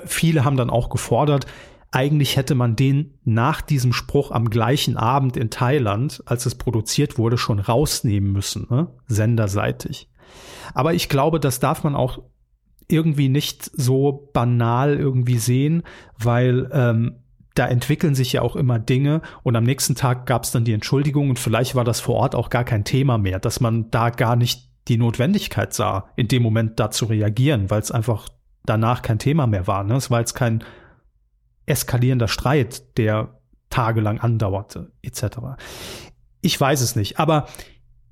viele 0.04 0.44
haben 0.44 0.56
dann 0.56 0.70
auch 0.70 0.90
gefordert, 0.90 1.46
eigentlich 1.92 2.36
hätte 2.36 2.56
man 2.56 2.74
den 2.74 3.14
nach 3.22 3.60
diesem 3.60 3.92
Spruch 3.92 4.32
am 4.32 4.50
gleichen 4.50 4.96
Abend 4.96 5.36
in 5.36 5.50
Thailand, 5.50 6.20
als 6.26 6.46
es 6.46 6.56
produziert 6.56 7.16
wurde, 7.16 7.38
schon 7.38 7.60
rausnehmen 7.60 8.32
müssen, 8.32 8.66
ne? 8.68 8.88
senderseitig. 9.06 10.08
Aber 10.72 10.94
ich 10.94 11.08
glaube, 11.08 11.40
das 11.40 11.60
darf 11.60 11.84
man 11.84 11.94
auch 11.94 12.22
irgendwie 12.88 13.28
nicht 13.28 13.64
so 13.64 14.30
banal 14.32 14.98
irgendwie 14.98 15.38
sehen, 15.38 15.82
weil 16.18 16.70
ähm, 16.72 17.16
da 17.54 17.66
entwickeln 17.66 18.14
sich 18.14 18.32
ja 18.32 18.42
auch 18.42 18.56
immer 18.56 18.78
Dinge 18.78 19.22
und 19.42 19.56
am 19.56 19.64
nächsten 19.64 19.94
Tag 19.94 20.26
gab 20.26 20.44
es 20.44 20.50
dann 20.50 20.64
die 20.64 20.72
Entschuldigung 20.72 21.30
und 21.30 21.38
vielleicht 21.38 21.74
war 21.74 21.84
das 21.84 22.00
vor 22.00 22.16
Ort 22.16 22.34
auch 22.34 22.50
gar 22.50 22.64
kein 22.64 22.84
Thema 22.84 23.16
mehr, 23.16 23.38
dass 23.38 23.60
man 23.60 23.90
da 23.90 24.10
gar 24.10 24.36
nicht 24.36 24.70
die 24.88 24.98
Notwendigkeit 24.98 25.72
sah, 25.72 26.10
in 26.16 26.28
dem 26.28 26.42
Moment 26.42 26.78
da 26.78 26.90
zu 26.90 27.06
reagieren, 27.06 27.70
weil 27.70 27.80
es 27.80 27.90
einfach 27.90 28.28
danach 28.66 29.02
kein 29.02 29.18
Thema 29.18 29.46
mehr 29.46 29.66
war. 29.66 29.84
Ne? 29.84 29.94
Es 29.94 30.10
war 30.10 30.20
jetzt 30.20 30.34
kein 30.34 30.64
eskalierender 31.66 32.28
Streit, 32.28 32.98
der 32.98 33.40
tagelang 33.70 34.20
andauerte, 34.20 34.92
etc. 35.02 35.38
Ich 36.40 36.60
weiß 36.60 36.80
es 36.80 36.96
nicht, 36.96 37.18
aber 37.18 37.46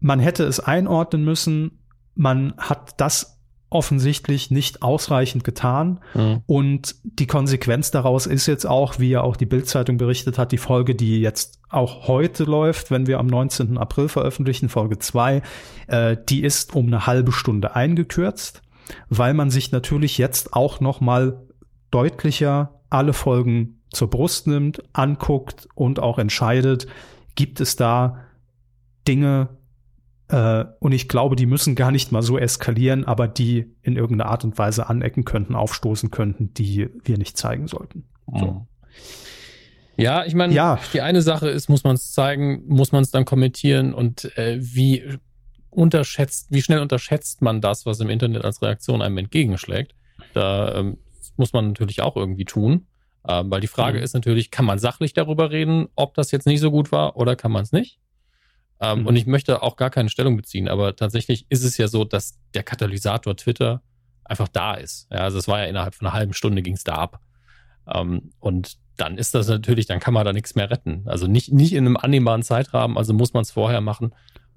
man 0.00 0.18
hätte 0.18 0.44
es 0.44 0.60
einordnen 0.60 1.24
müssen, 1.24 1.81
man 2.14 2.54
hat 2.58 3.00
das 3.00 3.38
offensichtlich 3.72 4.50
nicht 4.50 4.82
ausreichend 4.82 5.44
getan. 5.44 6.00
Mhm. 6.14 6.42
Und 6.46 6.96
die 7.04 7.26
Konsequenz 7.26 7.90
daraus 7.90 8.26
ist 8.26 8.46
jetzt 8.46 8.66
auch, 8.66 8.98
wie 8.98 9.10
ja 9.10 9.22
auch 9.22 9.36
die 9.36 9.46
Bildzeitung 9.46 9.96
berichtet 9.96 10.38
hat, 10.38 10.52
die 10.52 10.58
Folge, 10.58 10.94
die 10.94 11.20
jetzt 11.20 11.58
auch 11.70 12.06
heute 12.06 12.44
läuft, 12.44 12.90
wenn 12.90 13.06
wir 13.06 13.18
am 13.18 13.26
19. 13.26 13.78
April 13.78 14.08
veröffentlichen, 14.08 14.68
Folge 14.68 14.98
2, 14.98 15.42
äh, 15.86 16.16
die 16.28 16.42
ist 16.42 16.74
um 16.74 16.86
eine 16.86 17.06
halbe 17.06 17.32
Stunde 17.32 17.74
eingekürzt, 17.74 18.62
weil 19.08 19.32
man 19.32 19.50
sich 19.50 19.72
natürlich 19.72 20.18
jetzt 20.18 20.52
auch 20.52 20.80
noch 20.80 21.00
mal 21.00 21.42
deutlicher 21.90 22.80
alle 22.90 23.14
Folgen 23.14 23.80
zur 23.90 24.10
Brust 24.10 24.46
nimmt, 24.46 24.82
anguckt 24.92 25.68
und 25.74 25.98
auch 25.98 26.18
entscheidet, 26.18 26.86
gibt 27.34 27.60
es 27.60 27.76
da 27.76 28.18
Dinge, 29.08 29.48
äh, 30.32 30.64
und 30.78 30.92
ich 30.92 31.08
glaube, 31.08 31.36
die 31.36 31.44
müssen 31.44 31.74
gar 31.74 31.90
nicht 31.90 32.10
mal 32.10 32.22
so 32.22 32.38
eskalieren, 32.38 33.04
aber 33.04 33.28
die 33.28 33.76
in 33.82 33.96
irgendeiner 33.96 34.30
Art 34.30 34.44
und 34.44 34.56
Weise 34.56 34.88
anecken 34.88 35.26
könnten, 35.26 35.54
aufstoßen 35.54 36.10
könnten, 36.10 36.54
die 36.54 36.88
wir 37.04 37.18
nicht 37.18 37.36
zeigen 37.36 37.68
sollten. 37.68 38.04
So. 38.34 38.46
Mhm. 38.46 38.66
Ja, 39.98 40.24
ich 40.24 40.34
meine, 40.34 40.54
ja. 40.54 40.80
die 40.94 41.02
eine 41.02 41.20
Sache 41.20 41.50
ist, 41.50 41.68
muss 41.68 41.84
man 41.84 41.96
es 41.96 42.12
zeigen, 42.12 42.64
muss 42.66 42.92
man 42.92 43.02
es 43.02 43.10
dann 43.10 43.26
kommentieren 43.26 43.92
und 43.92 44.36
äh, 44.38 44.56
wie 44.58 45.04
unterschätzt, 45.68 46.46
wie 46.48 46.62
schnell 46.62 46.80
unterschätzt 46.80 47.42
man 47.42 47.60
das, 47.60 47.84
was 47.84 48.00
im 48.00 48.08
Internet 48.08 48.42
als 48.42 48.62
Reaktion 48.62 49.02
einem 49.02 49.18
entgegenschlägt. 49.18 49.94
Da 50.32 50.74
ähm, 50.76 50.96
muss 51.36 51.52
man 51.52 51.68
natürlich 51.68 52.00
auch 52.00 52.16
irgendwie 52.16 52.46
tun. 52.46 52.86
Ähm, 53.28 53.50
weil 53.50 53.60
die 53.60 53.66
Frage 53.66 53.98
mhm. 53.98 54.04
ist 54.04 54.14
natürlich, 54.14 54.50
kann 54.50 54.64
man 54.64 54.78
sachlich 54.78 55.12
darüber 55.12 55.50
reden, 55.50 55.88
ob 55.94 56.14
das 56.14 56.30
jetzt 56.30 56.46
nicht 56.46 56.60
so 56.60 56.70
gut 56.70 56.90
war 56.90 57.16
oder 57.16 57.36
kann 57.36 57.52
man 57.52 57.62
es 57.62 57.72
nicht? 57.72 58.00
Ähm, 58.82 59.00
mhm. 59.00 59.06
Und 59.06 59.16
ich 59.16 59.26
möchte 59.26 59.62
auch 59.62 59.76
gar 59.76 59.90
keine 59.90 60.10
Stellung 60.10 60.36
beziehen, 60.36 60.68
aber 60.68 60.96
tatsächlich 60.96 61.46
ist 61.48 61.62
es 61.62 61.78
ja 61.78 61.86
so, 61.86 62.04
dass 62.04 62.38
der 62.52 62.64
Katalysator 62.64 63.36
Twitter 63.36 63.80
einfach 64.24 64.48
da 64.48 64.74
ist. 64.74 65.06
Ja, 65.10 65.18
also 65.18 65.38
es 65.38 65.46
war 65.46 65.60
ja 65.60 65.66
innerhalb 65.66 65.94
von 65.94 66.06
einer 66.06 66.14
halben 66.14 66.32
Stunde 66.32 66.62
ging 66.62 66.74
es 66.74 66.84
da 66.84 66.94
ab. 66.94 67.20
Ähm, 67.92 68.32
und 68.40 68.76
dann 68.96 69.18
ist 69.18 69.34
das 69.34 69.48
natürlich, 69.48 69.86
dann 69.86 70.00
kann 70.00 70.14
man 70.14 70.24
da 70.24 70.32
nichts 70.32 70.54
mehr 70.54 70.70
retten. 70.70 71.02
Also 71.06 71.26
nicht, 71.26 71.52
nicht 71.52 71.72
in 71.72 71.86
einem 71.86 71.96
annehmbaren 71.96 72.42
Zeitrahmen, 72.42 72.98
also 72.98 73.14
muss 73.14 73.32
man 73.32 73.42
es 73.42 73.52
vorher 73.52 73.80
machen. 73.80 74.14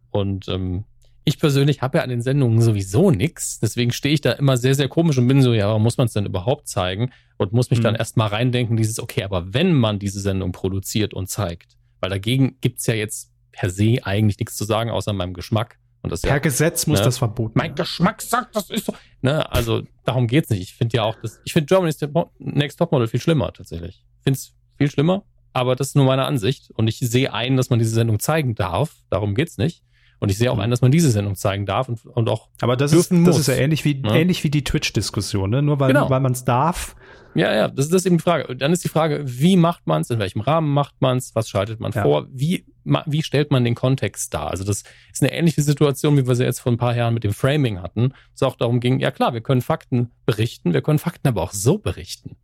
Und 0.10 0.48
ähm, 0.48 0.86
ich 1.24 1.40
persönlich 1.40 1.82
habe 1.82 2.00
ja 2.00 2.04
an 2.04 2.10
den 2.10 2.22
Sendungen 2.22 2.62
sowieso 2.62 3.12
nichts. 3.12 3.60
Deswegen 3.60 3.92
stehe 3.92 4.14
ich 4.14 4.22
da 4.22 4.32
immer 4.34 4.58
sehr, 4.58 4.76
sehr 4.76 4.88
komisch 4.88 5.18
und 5.18 5.28
bin 5.28 5.42
so, 5.42 5.54
ja, 5.54 5.68
warum 5.68 5.84
muss 5.84 5.98
man 5.98 6.08
es 6.08 6.14
denn 6.14 6.26
überhaupt 6.26 6.68
zeigen? 6.68 7.12
Und 7.38 7.54
muss 7.54 7.70
mich 7.70 7.80
mhm. 7.80 7.84
dann 7.84 7.96
erstmal 7.96 8.30
reindenken, 8.30 8.78
dieses, 8.78 9.00
okay, 9.00 9.24
aber 9.24 9.54
wenn 9.54 9.74
man 9.74 10.00
diese 10.00 10.20
Sendung 10.20 10.52
produziert 10.52 11.14
und 11.14 11.30
zeigt, 11.30 11.78
weil 12.00 12.10
dagegen 12.10 12.58
gibt's 12.62 12.88
ja 12.88 12.94
jetzt 12.94 13.32
per 13.56 13.70
se 13.70 14.00
eigentlich 14.04 14.38
nichts 14.38 14.56
zu 14.56 14.66
sagen, 14.66 14.90
außer 14.90 15.14
meinem 15.14 15.34
Geschmack. 15.34 15.78
Und 16.02 16.12
das 16.12 16.22
per 16.22 16.32
ja, 16.32 16.38
Gesetz 16.40 16.86
muss 16.86 17.00
ne? 17.00 17.06
das 17.06 17.18
verboten 17.18 17.58
Mein. 17.58 17.74
Geschmack 17.74 18.22
sagt, 18.22 18.56
das 18.56 18.70
ist 18.70 18.86
so. 18.86 18.94
Ne? 19.22 19.52
Also 19.52 19.84
darum 20.04 20.28
geht's 20.28 20.50
nicht. 20.50 20.62
Ich 20.62 20.76
finde 20.76 20.98
ja 20.98 21.04
auch, 21.04 21.16
das, 21.22 21.40
ich 21.46 21.54
finde 21.54 21.68
Germany's 21.68 21.98
Next 22.38 22.78
Topmodel 22.78 23.08
viel 23.08 23.20
schlimmer 23.20 23.52
tatsächlich. 23.54 24.06
Ich 24.18 24.24
finde 24.24 24.38
es 24.38 24.54
viel 24.78 24.92
schlimmer, 24.92 25.24
aber 25.54 25.76
das 25.76 25.88
ist 25.88 25.96
nur 25.96 26.06
meine 26.06 26.26
Ansicht. 26.26 26.70
Und 26.76 26.88
ich 26.88 27.00
sehe 27.00 27.34
ein, 27.34 27.58
dass 27.58 27.70
man 27.70 27.80
diese 27.80 27.92
Sendung 27.92 28.20
zeigen 28.20 28.54
darf. 28.54 28.98
Darum 29.10 29.34
geht's 29.34 29.58
nicht. 29.58 29.84
Und 30.20 30.30
ich 30.30 30.38
sehe 30.38 30.52
auch 30.52 30.56
mhm. 30.56 30.62
ein, 30.62 30.70
dass 30.70 30.82
man 30.82 30.92
diese 30.92 31.10
Sendung 31.12 31.36
zeigen 31.36 31.66
darf 31.66 31.90
und, 31.90 32.06
und 32.06 32.30
auch 32.30 32.50
Aber 32.62 32.78
das 32.78 32.94
ist, 32.94 33.12
das 33.12 33.38
ist 33.38 33.48
ja 33.48 33.56
ähnlich 33.56 33.84
wie, 33.84 34.02
ja. 34.02 34.14
ähnlich 34.14 34.44
wie 34.44 34.50
die 34.50 34.64
Twitch-Diskussion, 34.64 35.50
ne? 35.50 35.62
Nur 35.62 35.80
weil, 35.80 35.94
genau. 35.94 36.10
weil 36.10 36.20
man 36.20 36.32
es 36.32 36.46
darf, 36.46 36.96
ja, 37.36 37.54
ja, 37.54 37.68
das, 37.68 37.90
das 37.90 38.02
ist 38.02 38.06
eben 38.06 38.18
die 38.18 38.24
Frage. 38.24 38.48
Und 38.48 38.62
dann 38.62 38.72
ist 38.72 38.84
die 38.84 38.90
Frage, 38.90 39.22
wie 39.26 39.58
macht 39.58 39.86
man 39.88 40.02
es, 40.02 40.10
in 40.10 40.20
welchem 40.20 40.40
Rahmen 40.40 40.74
macht 40.74 40.96
man 41.02 41.18
es, 41.18 41.36
was 41.36 41.50
schaltet 41.50 41.82
man 41.82 41.92
ja. 41.92 42.02
vor, 42.02 42.28
wie, 42.32 42.66
wie 43.06 43.24
stellt 43.24 43.52
man 43.52 43.66
den 43.66 43.76
Kontext 43.76 44.34
dar? 44.34 44.52
Also 44.52 44.64
das 44.64 44.84
ist 45.12 45.22
eine 45.22 45.34
ähnliche 45.34 45.62
Situation, 45.62 46.16
wie 46.18 46.26
wir 46.26 46.36
sie 46.36 46.46
jetzt 46.46 46.62
vor 46.62 46.72
ein 46.72 46.78
paar 46.78 46.96
Jahren 46.96 47.14
mit 47.14 47.26
dem 47.26 47.34
Framing 47.34 47.82
hatten, 47.82 48.14
es 48.34 48.42
auch 48.42 48.56
darum 48.56 48.80
ging, 48.80 49.00
ja 49.00 49.12
klar, 49.12 49.34
wir 49.34 49.42
können 49.42 49.62
Fakten 49.62 50.12
berichten, 50.26 50.74
wir 50.74 50.82
können 50.82 51.00
Fakten 51.00 51.28
aber 51.28 51.42
auch 51.42 51.52
so 51.52 51.78
berichten. 51.78 52.38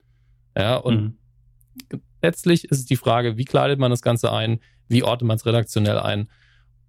Ja, 0.58 0.76
und 0.76 1.18
mhm. 1.92 2.02
letztlich 2.22 2.66
ist 2.66 2.80
es 2.80 2.86
die 2.86 2.98
Frage, 2.98 3.38
wie 3.38 3.46
kleidet 3.46 3.80
man 3.80 3.92
das 3.92 4.02
Ganze 4.02 4.34
ein, 4.34 4.60
wie 4.90 5.04
ordnet 5.04 5.28
man 5.28 5.38
es 5.38 5.46
redaktionell 5.46 6.00
ein? 6.00 6.28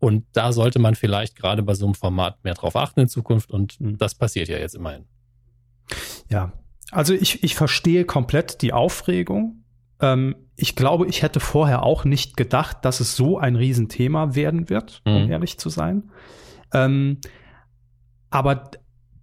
Und 0.01 0.27
da 0.33 0.53
sollte 0.53 0.81
man 0.81 0.97
vielleicht 0.97 1.37
gerade 1.37 1.63
bei 1.63 1.75
so 1.75 1.85
einem 1.85 1.95
Format 1.95 2.43
mehr 2.43 2.55
drauf 2.55 2.75
achten 2.75 2.99
in 2.99 3.09
Zukunft 3.09 3.53
und 3.53 3.81
mhm. 3.81 3.99
das 3.99 4.17
passiert 4.17 4.49
ja 4.49 4.59
jetzt 4.59 4.75
immerhin. 4.75 5.05
Ja, 6.29 6.53
also 6.93 7.15
ich, 7.15 7.43
ich 7.43 7.57
verstehe 7.57 8.05
komplett 8.05 8.63
die 8.63 8.73
Aufregung. 8.73 9.65
Ähm, 10.01 10.37
ich 10.57 10.77
glaube, 10.77 11.07
ich 11.07 11.23
hätte 11.23 11.41
vorher 11.41 11.83
auch 11.83 12.05
nicht 12.05 12.37
gedacht, 12.37 12.85
dass 12.85 13.01
es 13.01 13.17
so 13.17 13.39
ein 13.39 13.57
Riesenthema 13.57 14.35
werden 14.35 14.69
wird, 14.69 15.03
um 15.05 15.25
mhm. 15.25 15.31
ehrlich 15.31 15.59
zu 15.59 15.71
sein. 15.71 16.11
Ähm, 16.73 17.19
aber 18.31 18.71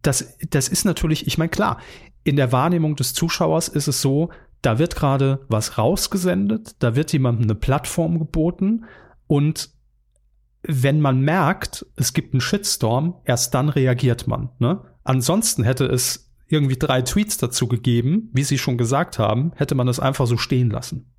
das, 0.01 0.37
das 0.49 0.67
ist 0.67 0.83
natürlich, 0.83 1.27
ich 1.27 1.37
meine, 1.37 1.49
klar, 1.49 1.77
in 2.23 2.35
der 2.35 2.51
Wahrnehmung 2.51 2.95
des 2.95 3.13
Zuschauers 3.13 3.67
ist 3.67 3.87
es 3.87 4.01
so, 4.01 4.29
da 4.61 4.79
wird 4.79 4.95
gerade 4.95 5.45
was 5.47 5.77
rausgesendet, 5.77 6.75
da 6.79 6.95
wird 6.95 7.13
jemandem 7.13 7.43
eine 7.43 7.55
Plattform 7.55 8.19
geboten 8.19 8.85
und 9.27 9.69
wenn 10.63 10.99
man 10.99 11.21
merkt, 11.21 11.85
es 11.95 12.13
gibt 12.13 12.33
einen 12.33 12.41
Shitstorm, 12.41 13.15
erst 13.23 13.53
dann 13.53 13.69
reagiert 13.69 14.27
man. 14.27 14.49
Ne? 14.59 14.81
Ansonsten 15.03 15.63
hätte 15.63 15.85
es 15.85 16.28
irgendwie 16.49 16.77
drei 16.77 17.01
Tweets 17.01 17.37
dazu 17.37 17.67
gegeben, 17.67 18.29
wie 18.33 18.43
Sie 18.43 18.57
schon 18.57 18.77
gesagt 18.77 19.19
haben, 19.19 19.51
hätte 19.55 19.75
man 19.75 19.87
es 19.87 19.99
einfach 19.99 20.27
so 20.27 20.37
stehen 20.37 20.69
lassen. 20.69 21.13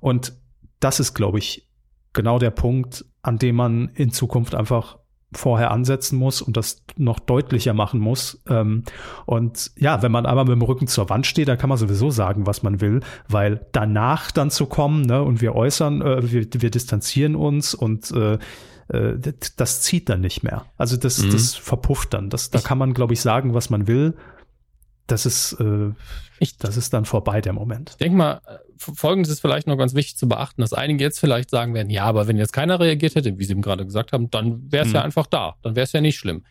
Und 0.00 0.34
das 0.80 1.00
ist, 1.00 1.14
glaube 1.14 1.38
ich, 1.38 1.68
genau 2.12 2.38
der 2.38 2.50
Punkt, 2.50 3.04
an 3.22 3.38
dem 3.38 3.56
man 3.56 3.88
in 3.94 4.10
Zukunft 4.10 4.54
einfach 4.54 4.98
vorher 5.32 5.70
ansetzen 5.70 6.18
muss 6.18 6.42
und 6.42 6.56
das 6.56 6.82
noch 6.96 7.20
deutlicher 7.20 7.72
machen 7.72 8.00
muss. 8.00 8.42
Ähm, 8.48 8.82
und 9.26 9.70
ja, 9.76 10.02
wenn 10.02 10.10
man 10.10 10.26
einmal 10.26 10.44
mit 10.44 10.54
dem 10.54 10.62
Rücken 10.62 10.88
zur 10.88 11.08
Wand 11.08 11.26
steht, 11.26 11.46
dann 11.46 11.58
kann 11.58 11.68
man 11.68 11.78
sowieso 11.78 12.10
sagen, 12.10 12.46
was 12.46 12.62
man 12.62 12.80
will, 12.80 13.00
weil 13.28 13.66
danach 13.72 14.32
dann 14.32 14.50
zu 14.50 14.66
kommen, 14.66 15.02
ne, 15.02 15.22
und 15.22 15.40
wir 15.40 15.54
äußern, 15.54 16.02
äh, 16.02 16.32
wir, 16.32 16.46
wir 16.52 16.70
distanzieren 16.70 17.36
uns 17.36 17.74
und 17.74 18.10
äh, 18.10 18.38
äh 18.88 19.18
das 19.56 19.82
zieht 19.82 20.08
dann 20.08 20.20
nicht 20.20 20.42
mehr. 20.42 20.66
Also 20.76 20.96
das, 20.96 21.22
mhm. 21.22 21.30
das 21.30 21.54
verpufft 21.54 22.12
dann. 22.12 22.28
Das, 22.28 22.50
da 22.50 22.58
kann 22.58 22.78
man, 22.78 22.92
glaube 22.92 23.12
ich, 23.12 23.20
sagen, 23.20 23.54
was 23.54 23.70
man 23.70 23.86
will 23.86 24.16
das 25.10 25.26
ist, 25.26 25.52
äh, 25.60 25.92
ich, 26.38 26.56
das 26.56 26.76
ist 26.76 26.92
dann 26.92 27.04
vorbei, 27.04 27.40
der 27.40 27.52
Moment. 27.52 27.90
Ich 27.90 27.96
denke 27.96 28.16
mal, 28.16 28.40
äh, 28.46 28.58
folgendes 28.78 29.32
ist 29.32 29.40
vielleicht 29.40 29.66
noch 29.66 29.76
ganz 29.76 29.94
wichtig 29.94 30.16
zu 30.16 30.28
beachten, 30.28 30.60
dass 30.60 30.72
einige 30.72 31.04
jetzt 31.04 31.18
vielleicht 31.18 31.50
sagen 31.50 31.74
werden, 31.74 31.90
ja, 31.90 32.04
aber 32.04 32.26
wenn 32.26 32.36
jetzt 32.36 32.52
keiner 32.52 32.80
reagiert 32.80 33.14
hätte, 33.14 33.38
wie 33.38 33.44
Sie 33.44 33.52
eben 33.52 33.62
gerade 33.62 33.84
gesagt 33.84 34.12
haben, 34.12 34.30
dann 34.30 34.70
wäre 34.70 34.84
es 34.84 34.90
hm. 34.90 34.96
ja 34.96 35.02
einfach 35.02 35.26
da, 35.26 35.56
dann 35.62 35.76
wäre 35.76 35.84
es 35.84 35.92
ja 35.92 36.00
nicht 36.00 36.18
schlimm. 36.18 36.44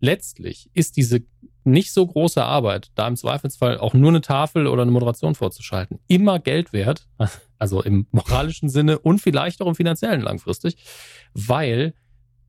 Letztlich 0.00 0.70
ist 0.74 0.96
diese 0.96 1.22
nicht 1.64 1.92
so 1.92 2.06
große 2.06 2.42
Arbeit, 2.42 2.90
da 2.94 3.08
im 3.08 3.16
Zweifelsfall 3.16 3.78
auch 3.78 3.92
nur 3.92 4.10
eine 4.10 4.20
Tafel 4.20 4.68
oder 4.68 4.82
eine 4.82 4.92
Moderation 4.92 5.34
vorzuschalten, 5.34 5.98
immer 6.06 6.38
Geld 6.38 6.72
wert, 6.72 7.08
also 7.58 7.82
im 7.82 8.06
moralischen 8.12 8.68
Sinne 8.68 8.98
und 8.98 9.20
vielleicht 9.20 9.60
auch 9.60 9.66
im 9.66 9.74
finanziellen 9.74 10.20
langfristig, 10.20 10.76
weil 11.34 11.94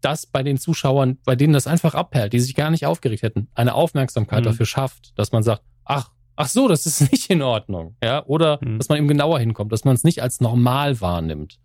das 0.01 0.25
bei 0.25 0.43
den 0.43 0.57
Zuschauern, 0.57 1.17
bei 1.25 1.35
denen 1.35 1.53
das 1.53 1.67
einfach 1.67 1.95
abperlt, 1.95 2.33
die 2.33 2.39
sich 2.39 2.55
gar 2.55 2.69
nicht 2.69 2.85
aufgeregt 2.85 3.23
hätten, 3.23 3.49
eine 3.55 3.73
Aufmerksamkeit 3.73 4.41
mhm. 4.41 4.45
dafür 4.45 4.65
schafft, 4.65 5.17
dass 5.17 5.31
man 5.31 5.43
sagt, 5.43 5.63
ach, 5.85 6.11
ach 6.35 6.47
so, 6.47 6.67
das 6.67 6.85
ist 6.85 7.01
nicht 7.11 7.29
in 7.29 7.41
Ordnung, 7.41 7.95
ja, 8.03 8.25
oder 8.25 8.59
mhm. 8.61 8.77
dass 8.77 8.89
man 8.89 8.97
eben 8.97 9.07
genauer 9.07 9.39
hinkommt, 9.39 9.71
dass 9.71 9.85
man 9.85 9.95
es 9.95 10.03
nicht 10.03 10.21
als 10.21 10.39
normal 10.39 11.01
wahrnimmt 11.01 11.59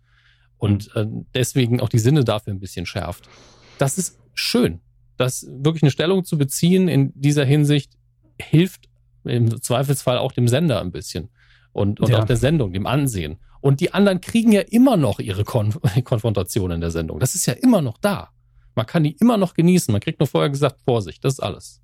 und 0.57 0.95
mhm. 0.95 1.01
äh, 1.01 1.25
deswegen 1.33 1.79
auch 1.79 1.89
die 1.89 1.99
Sinne 1.99 2.23
dafür 2.23 2.53
ein 2.53 2.59
bisschen 2.59 2.85
schärft. 2.85 3.29
Das 3.77 3.97
ist 3.97 4.19
schön. 4.33 4.81
Das 5.17 5.45
wirklich 5.49 5.83
eine 5.83 5.91
Stellung 5.91 6.23
zu 6.23 6.37
beziehen 6.37 6.87
in 6.87 7.11
dieser 7.15 7.45
Hinsicht 7.45 7.93
hilft 8.39 8.89
im 9.23 9.61
Zweifelsfall 9.61 10.17
auch 10.17 10.31
dem 10.31 10.47
Sender 10.47 10.81
ein 10.81 10.91
bisschen 10.91 11.29
und, 11.71 11.99
und 11.99 12.09
ja. 12.09 12.19
auch 12.19 12.25
der 12.25 12.37
Sendung, 12.37 12.73
dem 12.73 12.87
Ansehen. 12.87 13.37
Und 13.63 13.79
die 13.79 13.93
anderen 13.93 14.19
kriegen 14.19 14.51
ja 14.51 14.59
immer 14.59 14.97
noch 14.97 15.19
ihre 15.19 15.45
Konf 15.45 15.79
Konfrontation 16.03 16.69
in 16.71 16.81
der 16.81 16.91
Sendung. 16.91 17.21
Das 17.21 17.33
ist 17.33 17.45
ja 17.45 17.53
immer 17.53 17.81
noch 17.81 17.97
da. 17.97 18.31
Man 18.75 18.85
kann 18.85 19.05
die 19.05 19.15
immer 19.21 19.37
noch 19.37 19.53
genießen. 19.53 19.89
Man 19.89 20.01
kriegt 20.01 20.19
nur 20.19 20.27
vorher 20.27 20.49
gesagt, 20.49 20.81
Vorsicht, 20.83 21.23
das 21.23 21.35
ist 21.35 21.39
alles. 21.39 21.81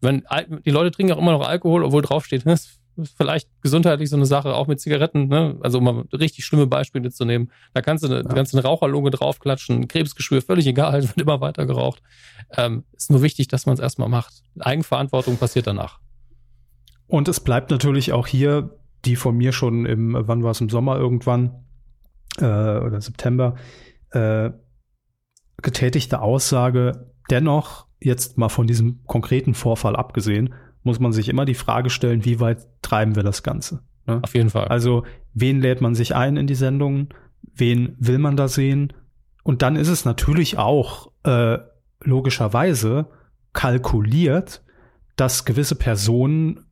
Wenn, 0.00 0.24
die 0.64 0.70
Leute 0.70 0.90
trinken 0.90 1.12
auch 1.12 1.18
immer 1.18 1.32
noch 1.32 1.46
Alkohol, 1.46 1.84
obwohl 1.84 2.00
draufsteht, 2.00 2.46
ist 2.46 2.80
vielleicht 3.18 3.46
gesundheitlich 3.60 4.08
so 4.08 4.16
eine 4.16 4.24
Sache, 4.24 4.54
auch 4.54 4.68
mit 4.68 4.80
Zigaretten, 4.80 5.28
ne? 5.28 5.58
also 5.60 5.78
um 5.78 5.84
mal 5.84 6.04
richtig 6.14 6.46
schlimme 6.46 6.66
Beispiele 6.66 7.10
zu 7.10 7.26
nehmen. 7.26 7.52
Da 7.74 7.82
kannst 7.82 8.04
du 8.04 8.08
eine, 8.08 8.22
ja. 8.22 8.34
kannst 8.34 8.54
eine 8.54 8.62
Raucherlunge 8.62 9.10
draufklatschen, 9.10 9.86
Krebsgeschwür, 9.86 10.40
völlig 10.40 10.66
egal, 10.66 11.02
wird 11.08 11.20
immer 11.20 11.42
weiter 11.42 11.66
geraucht. 11.66 12.02
Ähm, 12.56 12.84
ist 12.96 13.10
nur 13.10 13.20
wichtig, 13.20 13.48
dass 13.48 13.66
man 13.66 13.74
es 13.74 13.80
erstmal 13.80 14.08
macht. 14.08 14.44
Eigenverantwortung 14.60 15.36
passiert 15.36 15.66
danach. 15.66 15.98
Und 17.06 17.28
es 17.28 17.40
bleibt 17.40 17.70
natürlich 17.70 18.14
auch 18.14 18.26
hier 18.26 18.78
die 19.04 19.16
von 19.16 19.36
mir 19.36 19.52
schon 19.52 19.86
im, 19.86 20.16
wann 20.18 20.42
war 20.42 20.50
es 20.50 20.60
im 20.60 20.68
Sommer 20.68 20.96
irgendwann 20.96 21.64
äh, 22.38 22.44
oder 22.44 23.00
September, 23.00 23.56
äh, 24.10 24.50
getätigte 25.62 26.20
Aussage, 26.20 27.12
dennoch, 27.30 27.86
jetzt 28.00 28.38
mal 28.38 28.48
von 28.48 28.66
diesem 28.66 29.04
konkreten 29.06 29.54
Vorfall 29.54 29.96
abgesehen, 29.96 30.54
muss 30.82 31.00
man 31.00 31.12
sich 31.12 31.28
immer 31.28 31.44
die 31.44 31.54
Frage 31.54 31.90
stellen, 31.90 32.24
wie 32.24 32.40
weit 32.40 32.66
treiben 32.82 33.16
wir 33.16 33.22
das 33.22 33.42
Ganze? 33.42 33.82
Ne? 34.06 34.20
Auf 34.22 34.34
jeden 34.34 34.50
Fall. 34.50 34.68
Also, 34.68 35.04
wen 35.34 35.60
lädt 35.60 35.80
man 35.80 35.94
sich 35.94 36.14
ein 36.14 36.36
in 36.36 36.46
die 36.46 36.54
Sendungen? 36.54 37.08
Wen 37.54 37.96
will 37.98 38.18
man 38.18 38.36
da 38.36 38.48
sehen? 38.48 38.92
Und 39.42 39.62
dann 39.62 39.76
ist 39.76 39.88
es 39.88 40.04
natürlich 40.04 40.58
auch 40.58 41.10
äh, 41.24 41.58
logischerweise 42.00 43.06
kalkuliert, 43.52 44.62
dass 45.16 45.44
gewisse 45.44 45.74
Personen 45.74 46.64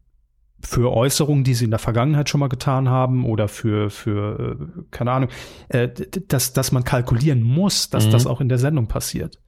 für 0.67 0.93
Äußerungen, 0.93 1.45
die 1.45 1.55
sie 1.55 1.65
in 1.65 1.71
der 1.71 1.79
Vergangenheit 1.79 2.29
schon 2.29 2.41
mal 2.41 2.49
getan 2.49 2.89
haben 2.89 3.25
oder 3.25 3.47
für, 3.47 3.89
für 3.89 4.59
äh, 4.59 4.83
keine 4.91 5.13
Ahnung, 5.13 5.31
äh, 5.69 5.89
dass, 6.29 6.53
dass 6.53 6.73
man 6.73 6.83
kalkulieren 6.83 7.43
muss, 7.43 7.89
dass 7.89 8.07
mhm. 8.07 8.11
das 8.11 8.27
auch 8.27 8.41
in 8.41 8.49
der 8.49 8.59
Sendung 8.59 8.89
passiert. 8.89 9.39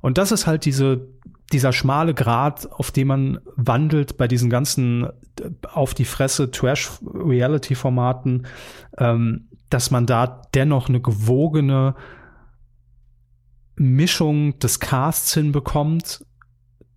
Und 0.00 0.18
das 0.18 0.30
ist 0.30 0.46
halt 0.46 0.64
diese, 0.64 1.08
dieser 1.52 1.72
schmale 1.72 2.14
Grad, 2.14 2.70
auf 2.70 2.92
dem 2.92 3.08
man 3.08 3.40
wandelt 3.56 4.16
bei 4.16 4.28
diesen 4.28 4.50
ganzen 4.50 5.04
äh, 5.40 5.50
auf 5.72 5.94
die 5.94 6.04
Fresse 6.04 6.50
Trash-Reality-Formaten, 6.50 8.46
ähm, 8.98 9.48
dass 9.68 9.90
man 9.90 10.06
da 10.06 10.42
dennoch 10.54 10.88
eine 10.88 11.00
gewogene 11.00 11.96
Mischung 13.74 14.58
des 14.60 14.78
Casts 14.78 15.34
hinbekommt, 15.34 16.24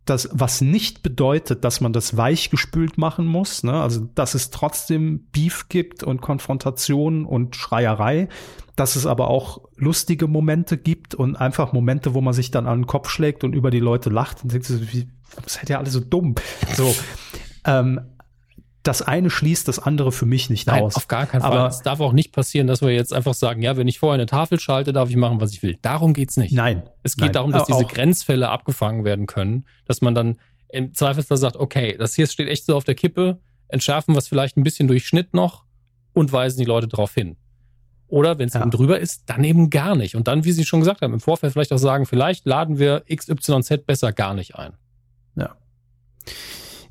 das, 0.06 0.30
was 0.32 0.62
nicht 0.62 1.02
bedeutet, 1.02 1.64
dass 1.64 1.82
man 1.82 1.92
das 1.92 2.16
weichgespült 2.16 2.98
machen 2.98 3.26
muss, 3.26 3.64
ne? 3.64 3.74
also 3.74 4.02
dass 4.14 4.36
es 4.36 4.52
trotzdem 4.52 5.28
Beef 5.32 5.68
gibt 5.68 6.04
und 6.04 6.22
Konfrontation 6.22 7.26
und 7.26 7.56
Schreierei, 7.56 8.30
dass 8.76 8.96
es 8.96 9.06
aber 9.06 9.30
auch 9.30 9.62
lustige 9.76 10.28
Momente 10.28 10.78
gibt 10.78 11.16
und 11.16 11.36
einfach 11.36 11.74
Momente, 11.74 12.14
wo 12.14 12.22
man 12.22 12.34
sich 12.34 12.52
dann 12.52 12.68
an 12.68 12.82
den 12.82 12.88
Kopf 12.88 13.10
schlägt 13.10 13.44
und 13.44 13.54
über 13.54 13.72
die 13.72 13.80
Leute 13.80 14.10
lacht 14.10 14.44
und 14.44 14.54
denkt, 14.54 14.70
wie, 14.94 15.08
seid 15.48 15.70
ihr 15.70 15.80
alle 15.80 15.90
so 15.90 16.00
dumm? 16.00 16.36
So, 16.76 16.96
ähm, 17.66 18.00
das 18.88 19.02
eine 19.02 19.32
schließt 19.32 19.68
das 19.68 19.80
andere 19.80 20.12
für 20.12 20.28
mich 20.28 20.50
nicht 20.50 20.68
Nein, 20.68 20.84
aus. 20.84 20.96
Auf 20.96 21.08
gar 21.08 21.26
keinen 21.26 21.42
Fall. 21.42 21.52
Aber 21.52 21.68
es 21.68 21.82
darf 21.82 22.00
auch 22.00 22.14
nicht 22.14 22.32
passieren, 22.32 22.68
dass 22.68 22.82
wir 22.82 22.92
jetzt 22.92 23.14
einfach 23.14 23.34
sagen, 23.34 23.62
ja, 23.64 23.78
wenn 23.78 23.88
ich 23.88 23.98
vorher 23.98 24.14
eine 24.14 24.28
Tafel 24.28 24.60
schalte, 24.60 24.94
darf 24.94 25.10
ich 25.10 25.16
machen, 25.16 25.42
was 25.42 25.52
ich 25.54 25.64
will. 25.64 25.78
Darum 25.82 26.14
geht's 26.14 26.38
nicht. 26.38 26.54
Nein. 26.54 26.84
Es 27.02 27.16
geht 27.16 27.26
nein, 27.26 27.34
darum, 27.34 27.52
dass 27.52 27.66
diese 27.66 27.86
Grenzfälle 27.86 28.50
abgefangen 28.50 29.04
werden 29.04 29.26
können, 29.26 29.66
dass 29.86 30.02
man 30.02 30.14
dann 30.14 30.38
im 30.70 30.94
Zweifelsfall 30.94 31.38
sagt, 31.38 31.56
okay, 31.56 31.96
das 31.98 32.14
hier 32.14 32.28
steht 32.28 32.48
echt 32.48 32.66
so 32.66 32.76
auf 32.76 32.84
der 32.84 32.96
Kippe, 32.96 33.40
entschärfen 33.70 34.14
wir 34.14 34.20
es 34.20 34.28
vielleicht 34.28 34.56
ein 34.56 34.64
bisschen 34.64 34.88
durch 34.88 35.08
Schnitt 35.08 35.34
noch 35.34 35.64
und 36.14 36.32
weisen 36.32 36.60
die 36.60 36.66
Leute 36.66 36.88
darauf 36.88 37.14
hin. 37.14 37.38
Oder 38.08 38.38
wenn 38.38 38.48
es 38.48 38.54
ja. 38.54 38.62
eben 38.62 38.70
drüber 38.70 39.00
ist, 39.00 39.24
dann 39.26 39.44
eben 39.44 39.72
gar 39.72 39.96
nicht. 39.96 40.16
Und 40.16 40.28
dann, 40.28 40.46
wie 40.46 40.52
Sie 40.52 40.64
schon 40.64 40.80
gesagt 40.80 41.02
haben, 41.02 41.14
im 41.14 41.20
Vorfeld 41.20 41.54
vielleicht 41.54 41.74
auch 41.74 41.78
sagen, 41.78 42.06
vielleicht 42.06 42.46
laden 42.46 42.78
wir 42.78 43.04
XYZ 43.14 43.86
besser 43.88 44.14
gar 44.14 44.36
nicht 44.36 44.56
ein. 44.56 44.74
Ja. 45.36 45.56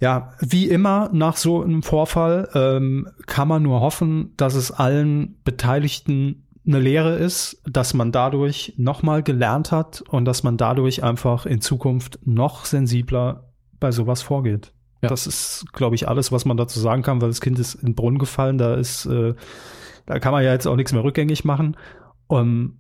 Ja, 0.05 0.35
wie 0.39 0.69
immer 0.69 1.09
nach 1.15 1.39
so 1.39 1.63
einem 1.63 1.83
Vorfall 1.83 2.51
ähm, 2.53 3.09
kann 3.25 3.49
man 3.49 3.63
nur 3.63 3.81
hoffen, 3.81 4.35
dass 4.37 4.55
es 4.55 4.71
allen 4.71 5.41
Beteiligten 5.45 6.47
eine 6.67 6.79
Lehre 6.79 7.15
ist, 7.15 7.63
dass 7.65 7.95
man 7.95 8.13
dadurch 8.13 8.75
nochmal 8.77 9.23
gelernt 9.23 9.73
hat 9.73 10.03
und 10.03 10.27
dass 10.27 10.43
man 10.43 10.59
dadurch 10.59 11.03
einfach 11.03 11.47
in 11.47 11.63
Zukunft 11.63 12.19
noch 12.23 12.67
sensibler 12.67 13.51
bei 13.81 13.93
sowas 13.93 14.21
vorgeht. 14.21 14.75
Ja. 15.01 15.09
Das 15.09 15.27
ist, 15.27 15.73
glaube 15.73 15.95
ich, 15.95 16.07
alles, 16.07 16.31
was 16.31 16.45
man 16.45 16.59
dazu 16.59 16.79
sagen 16.79 17.01
kann, 17.01 17.23
weil 17.23 17.29
das 17.29 17.41
Kind 17.41 17.59
ist 17.59 17.75
in 17.75 17.87
den 17.87 17.95
Brunnen 17.95 18.19
gefallen. 18.19 18.59
Da 18.59 18.75
ist, 18.75 19.07
äh, 19.07 19.33
da 20.05 20.19
kann 20.19 20.33
man 20.33 20.45
ja 20.45 20.53
jetzt 20.53 20.67
auch 20.67 20.77
nichts 20.77 20.93
mehr 20.93 21.03
rückgängig 21.03 21.47
machen. 21.47 21.79
Um, 22.27 22.77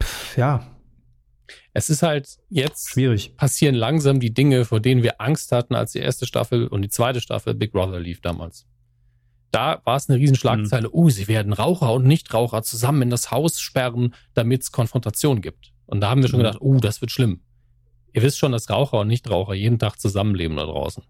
pff, 0.00 0.36
ja, 0.36 0.60
es 1.74 1.88
ist 1.88 2.02
halt 2.02 2.38
jetzt 2.50 2.90
schwierig. 2.90 3.36
Passieren 3.36 3.74
langsam 3.74 4.20
die 4.20 4.34
Dinge, 4.34 4.64
vor 4.64 4.80
denen 4.80 5.02
wir 5.02 5.20
Angst 5.20 5.52
hatten, 5.52 5.74
als 5.74 5.92
die 5.92 6.00
erste 6.00 6.26
Staffel 6.26 6.66
und 6.66 6.82
die 6.82 6.88
zweite 6.88 7.20
Staffel 7.20 7.54
Big 7.54 7.72
Brother 7.72 7.98
lief 7.98 8.20
damals. 8.20 8.66
Da 9.50 9.80
war 9.84 9.96
es 9.96 10.08
eine 10.08 10.18
Riesenschlagzeile. 10.18 10.88
Mhm. 10.88 10.94
Oh, 10.94 11.08
sie 11.08 11.28
werden 11.28 11.52
Raucher 11.52 11.92
und 11.92 12.06
Nichtraucher 12.06 12.62
zusammen 12.62 13.02
in 13.02 13.10
das 13.10 13.30
Haus 13.30 13.60
sperren, 13.60 14.14
damit 14.34 14.62
es 14.62 14.72
Konfrontation 14.72 15.40
gibt. 15.40 15.72
Und 15.86 16.00
da 16.00 16.10
haben 16.10 16.22
wir 16.22 16.28
schon 16.28 16.40
mhm. 16.40 16.44
gedacht, 16.44 16.60
oh, 16.60 16.78
das 16.78 17.00
wird 17.00 17.10
schlimm. 17.10 17.42
Ihr 18.12 18.22
wisst 18.22 18.38
schon, 18.38 18.52
dass 18.52 18.68
Raucher 18.68 19.00
und 19.00 19.08
Nichtraucher 19.08 19.54
jeden 19.54 19.78
Tag 19.78 19.98
zusammenleben 19.98 20.56
da 20.56 20.64
draußen. 20.64 21.02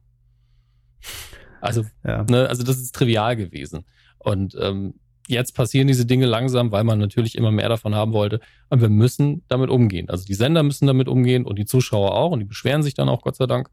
Also, 1.60 1.84
ja. 2.04 2.24
ne, 2.24 2.48
also 2.48 2.62
das 2.62 2.78
ist 2.78 2.94
trivial 2.94 3.36
gewesen. 3.36 3.84
Und 4.18 4.56
ähm, 4.60 4.94
jetzt 5.32 5.54
passieren 5.54 5.88
diese 5.88 6.06
Dinge 6.06 6.26
langsam, 6.26 6.70
weil 6.70 6.84
man 6.84 6.98
natürlich 6.98 7.36
immer 7.36 7.50
mehr 7.50 7.68
davon 7.68 7.94
haben 7.94 8.12
wollte. 8.12 8.40
Und 8.68 8.80
wir 8.80 8.88
müssen 8.88 9.42
damit 9.48 9.70
umgehen. 9.70 10.08
Also 10.08 10.24
die 10.24 10.34
Sender 10.34 10.62
müssen 10.62 10.86
damit 10.86 11.08
umgehen 11.08 11.44
und 11.44 11.58
die 11.58 11.64
Zuschauer 11.64 12.14
auch 12.14 12.30
und 12.30 12.40
die 12.40 12.46
beschweren 12.46 12.82
sich 12.82 12.94
dann 12.94 13.08
auch, 13.08 13.22
Gott 13.22 13.36
sei 13.36 13.46
Dank. 13.46 13.68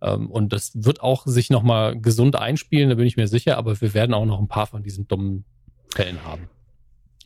Ähm, 0.00 0.30
und 0.30 0.52
das 0.52 0.72
wird 0.74 1.00
auch 1.00 1.26
sich 1.26 1.50
nochmal 1.50 1.98
gesund 1.98 2.36
einspielen, 2.36 2.88
da 2.88 2.96
bin 2.96 3.06
ich 3.06 3.16
mir 3.16 3.28
sicher, 3.28 3.56
aber 3.56 3.80
wir 3.80 3.94
werden 3.94 4.14
auch 4.14 4.26
noch 4.26 4.40
ein 4.40 4.48
paar 4.48 4.66
von 4.66 4.82
diesen 4.82 5.06
dummen 5.06 5.44
Fällen 5.94 6.24
haben. 6.24 6.48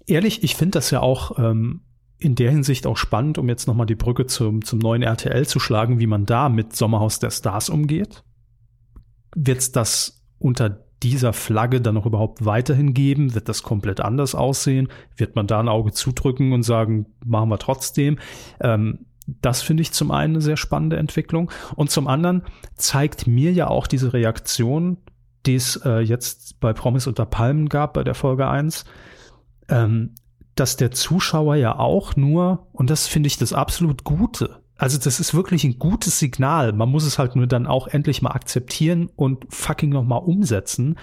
Ehrlich, 0.06 0.42
ich 0.44 0.54
finde 0.54 0.72
das 0.72 0.90
ja 0.90 1.00
auch 1.00 1.38
ähm, 1.38 1.82
in 2.18 2.34
der 2.34 2.50
Hinsicht 2.50 2.86
auch 2.86 2.96
spannend, 2.96 3.38
um 3.38 3.48
jetzt 3.48 3.66
nochmal 3.66 3.86
die 3.86 3.94
Brücke 3.94 4.26
zum, 4.26 4.64
zum 4.64 4.78
neuen 4.78 5.02
RTL 5.02 5.46
zu 5.46 5.58
schlagen, 5.58 5.98
wie 5.98 6.06
man 6.06 6.26
da 6.26 6.48
mit 6.48 6.76
Sommerhaus 6.76 7.18
der 7.18 7.30
Stars 7.30 7.68
umgeht. 7.68 8.22
Wird 9.34 9.74
das 9.76 10.22
unter 10.38 10.85
dieser 11.02 11.32
Flagge 11.32 11.80
dann 11.80 11.94
noch 11.94 12.06
überhaupt 12.06 12.44
weiterhin 12.44 12.94
geben? 12.94 13.34
Wird 13.34 13.48
das 13.48 13.62
komplett 13.62 14.00
anders 14.00 14.34
aussehen? 14.34 14.88
Wird 15.16 15.36
man 15.36 15.46
da 15.46 15.60
ein 15.60 15.68
Auge 15.68 15.92
zudrücken 15.92 16.52
und 16.52 16.62
sagen, 16.62 17.06
machen 17.24 17.48
wir 17.48 17.58
trotzdem? 17.58 18.18
Ähm, 18.60 19.06
das 19.26 19.62
finde 19.62 19.82
ich 19.82 19.92
zum 19.92 20.10
einen 20.10 20.34
eine 20.34 20.42
sehr 20.42 20.56
spannende 20.56 20.96
Entwicklung. 20.96 21.50
Und 21.74 21.90
zum 21.90 22.06
anderen 22.08 22.42
zeigt 22.76 23.26
mir 23.26 23.52
ja 23.52 23.68
auch 23.68 23.86
diese 23.86 24.12
Reaktion, 24.12 24.98
die 25.46 25.56
es 25.56 25.76
äh, 25.84 26.00
jetzt 26.00 26.60
bei 26.60 26.72
Promis 26.72 27.06
unter 27.06 27.26
Palmen 27.26 27.68
gab, 27.68 27.94
bei 27.94 28.04
der 28.04 28.14
Folge 28.14 28.48
1, 28.48 28.84
ähm, 29.68 30.14
dass 30.54 30.76
der 30.76 30.90
Zuschauer 30.90 31.56
ja 31.56 31.78
auch 31.78 32.16
nur, 32.16 32.68
und 32.72 32.90
das 32.90 33.06
finde 33.06 33.26
ich 33.26 33.36
das 33.36 33.52
absolut 33.52 34.04
Gute, 34.04 34.62
also 34.78 34.98
das 34.98 35.20
ist 35.20 35.34
wirklich 35.34 35.64
ein 35.64 35.78
gutes 35.78 36.18
Signal. 36.18 36.72
Man 36.72 36.90
muss 36.90 37.04
es 37.04 37.18
halt 37.18 37.34
nur 37.34 37.46
dann 37.46 37.66
auch 37.66 37.88
endlich 37.88 38.20
mal 38.20 38.32
akzeptieren 38.32 39.10
und 39.16 39.46
fucking 39.48 39.90
nochmal 39.90 40.20
umsetzen, 40.20 40.96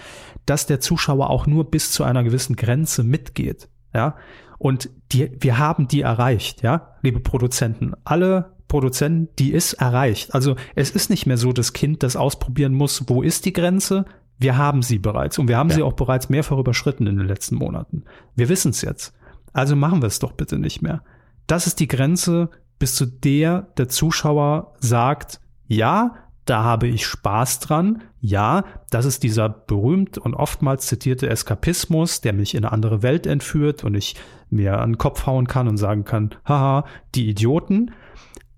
dass 0.46 0.66
der 0.66 0.80
Zuschauer 0.80 1.30
auch 1.30 1.46
nur 1.46 1.70
bis 1.70 1.90
zu 1.90 2.04
einer 2.04 2.22
gewissen 2.22 2.56
Grenze 2.56 3.02
mitgeht. 3.02 3.68
Ja. 3.92 4.16
Und 4.58 4.90
die, 5.12 5.30
wir 5.40 5.58
haben 5.58 5.88
die 5.88 6.02
erreicht, 6.02 6.62
ja, 6.62 6.94
liebe 7.02 7.20
Produzenten. 7.20 7.94
Alle 8.04 8.52
Produzenten, 8.68 9.28
die 9.38 9.52
ist 9.52 9.74
erreicht. 9.74 10.34
Also 10.34 10.56
es 10.74 10.90
ist 10.90 11.10
nicht 11.10 11.26
mehr 11.26 11.36
so, 11.36 11.52
das 11.52 11.72
Kind 11.72 12.02
das 12.02 12.16
ausprobieren 12.16 12.74
muss, 12.74 13.04
wo 13.08 13.22
ist 13.22 13.44
die 13.44 13.52
Grenze? 13.52 14.04
Wir 14.38 14.56
haben 14.56 14.82
sie 14.82 14.98
bereits 14.98 15.38
und 15.38 15.48
wir 15.48 15.56
haben 15.56 15.70
ja. 15.70 15.76
sie 15.76 15.82
auch 15.82 15.92
bereits 15.92 16.28
mehrfach 16.28 16.58
überschritten 16.58 17.06
in 17.06 17.16
den 17.16 17.26
letzten 17.26 17.56
Monaten. 17.56 18.04
Wir 18.36 18.48
wissen 18.48 18.70
es 18.70 18.82
jetzt. 18.82 19.14
Also 19.52 19.76
machen 19.76 20.02
wir 20.02 20.06
es 20.06 20.18
doch 20.18 20.32
bitte 20.32 20.58
nicht 20.58 20.82
mehr. 20.82 21.02
Das 21.46 21.66
ist 21.66 21.78
die 21.78 21.88
Grenze, 21.88 22.50
bis 22.78 22.94
zu 22.96 23.06
der 23.06 23.68
der 23.76 23.88
Zuschauer 23.88 24.74
sagt, 24.80 25.40
ja, 25.66 26.16
da 26.44 26.62
habe 26.62 26.86
ich 26.86 27.06
Spaß 27.06 27.60
dran. 27.60 28.02
Ja, 28.20 28.64
das 28.90 29.06
ist 29.06 29.22
dieser 29.22 29.48
berühmt 29.48 30.18
und 30.18 30.34
oftmals 30.34 30.86
zitierte 30.86 31.28
Eskapismus, 31.28 32.20
der 32.20 32.32
mich 32.32 32.54
in 32.54 32.64
eine 32.64 32.72
andere 32.72 33.02
Welt 33.02 33.26
entführt 33.26 33.84
und 33.84 33.94
ich 33.94 34.16
mir 34.50 34.78
an 34.78 34.92
den 34.92 34.98
Kopf 34.98 35.26
hauen 35.26 35.46
kann 35.46 35.68
und 35.68 35.76
sagen 35.76 36.04
kann, 36.04 36.30
haha, 36.46 36.84
die 37.14 37.28
Idioten. 37.28 37.92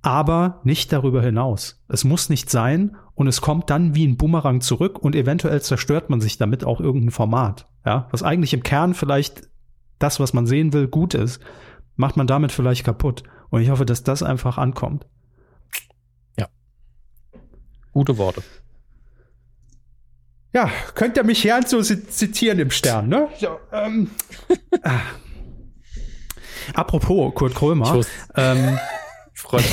Aber 0.02 0.60
nicht 0.62 0.92
darüber 0.92 1.22
hinaus. 1.22 1.84
Es 1.88 2.04
muss 2.04 2.28
nicht 2.28 2.50
sein 2.50 2.96
und 3.14 3.26
es 3.26 3.40
kommt 3.40 3.70
dann 3.70 3.94
wie 3.94 4.06
ein 4.06 4.16
Bumerang 4.16 4.60
zurück 4.60 4.98
und 5.00 5.16
eventuell 5.16 5.60
zerstört 5.62 6.10
man 6.10 6.20
sich 6.20 6.38
damit 6.38 6.64
auch 6.64 6.80
irgendein 6.80 7.10
Format. 7.10 7.66
Ja, 7.84 8.08
was 8.10 8.22
eigentlich 8.22 8.54
im 8.54 8.62
Kern 8.62 8.94
vielleicht 8.94 9.48
das, 9.98 10.20
was 10.20 10.32
man 10.32 10.46
sehen 10.46 10.72
will, 10.72 10.86
gut 10.86 11.14
ist, 11.14 11.40
macht 11.96 12.16
man 12.16 12.26
damit 12.26 12.52
vielleicht 12.52 12.84
kaputt. 12.84 13.22
Und 13.50 13.62
ich 13.62 13.70
hoffe, 13.70 13.86
dass 13.86 14.02
das 14.02 14.22
einfach 14.22 14.58
ankommt. 14.58 15.06
Ja. 16.38 16.48
Gute 17.92 18.18
Worte. 18.18 18.42
Ja, 20.52 20.70
könnt 20.94 21.16
ihr 21.18 21.24
mich 21.24 21.42
gern 21.42 21.66
so 21.66 21.82
zitieren 21.82 22.58
im 22.58 22.70
Stern, 22.70 23.08
ne? 23.08 23.28
So, 23.38 23.58
ähm. 23.72 24.10
Apropos 26.74 27.34
Kurt 27.34 27.54
Krömer. 27.54 28.00
Ähm, 28.34 28.78
Freunde. 29.34 29.68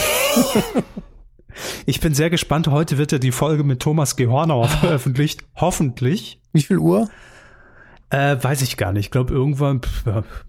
ich 1.85 1.99
bin 2.01 2.13
sehr 2.13 2.29
gespannt. 2.29 2.67
Heute 2.67 2.97
wird 2.97 3.13
ja 3.13 3.17
die 3.17 3.31
Folge 3.31 3.63
mit 3.63 3.81
Thomas 3.81 4.15
Gehornauer 4.15 4.67
veröffentlicht. 4.67 5.43
Hoffentlich. 5.55 6.41
Wie 6.51 6.61
viel 6.61 6.77
Uhr? 6.77 7.09
Äh, 8.13 8.37
weiß 8.43 8.61
ich 8.61 8.77
gar 8.77 8.93
nicht. 8.93 9.05
Ich 9.05 9.11
glaube, 9.11 9.33
irgendwann, 9.33 9.81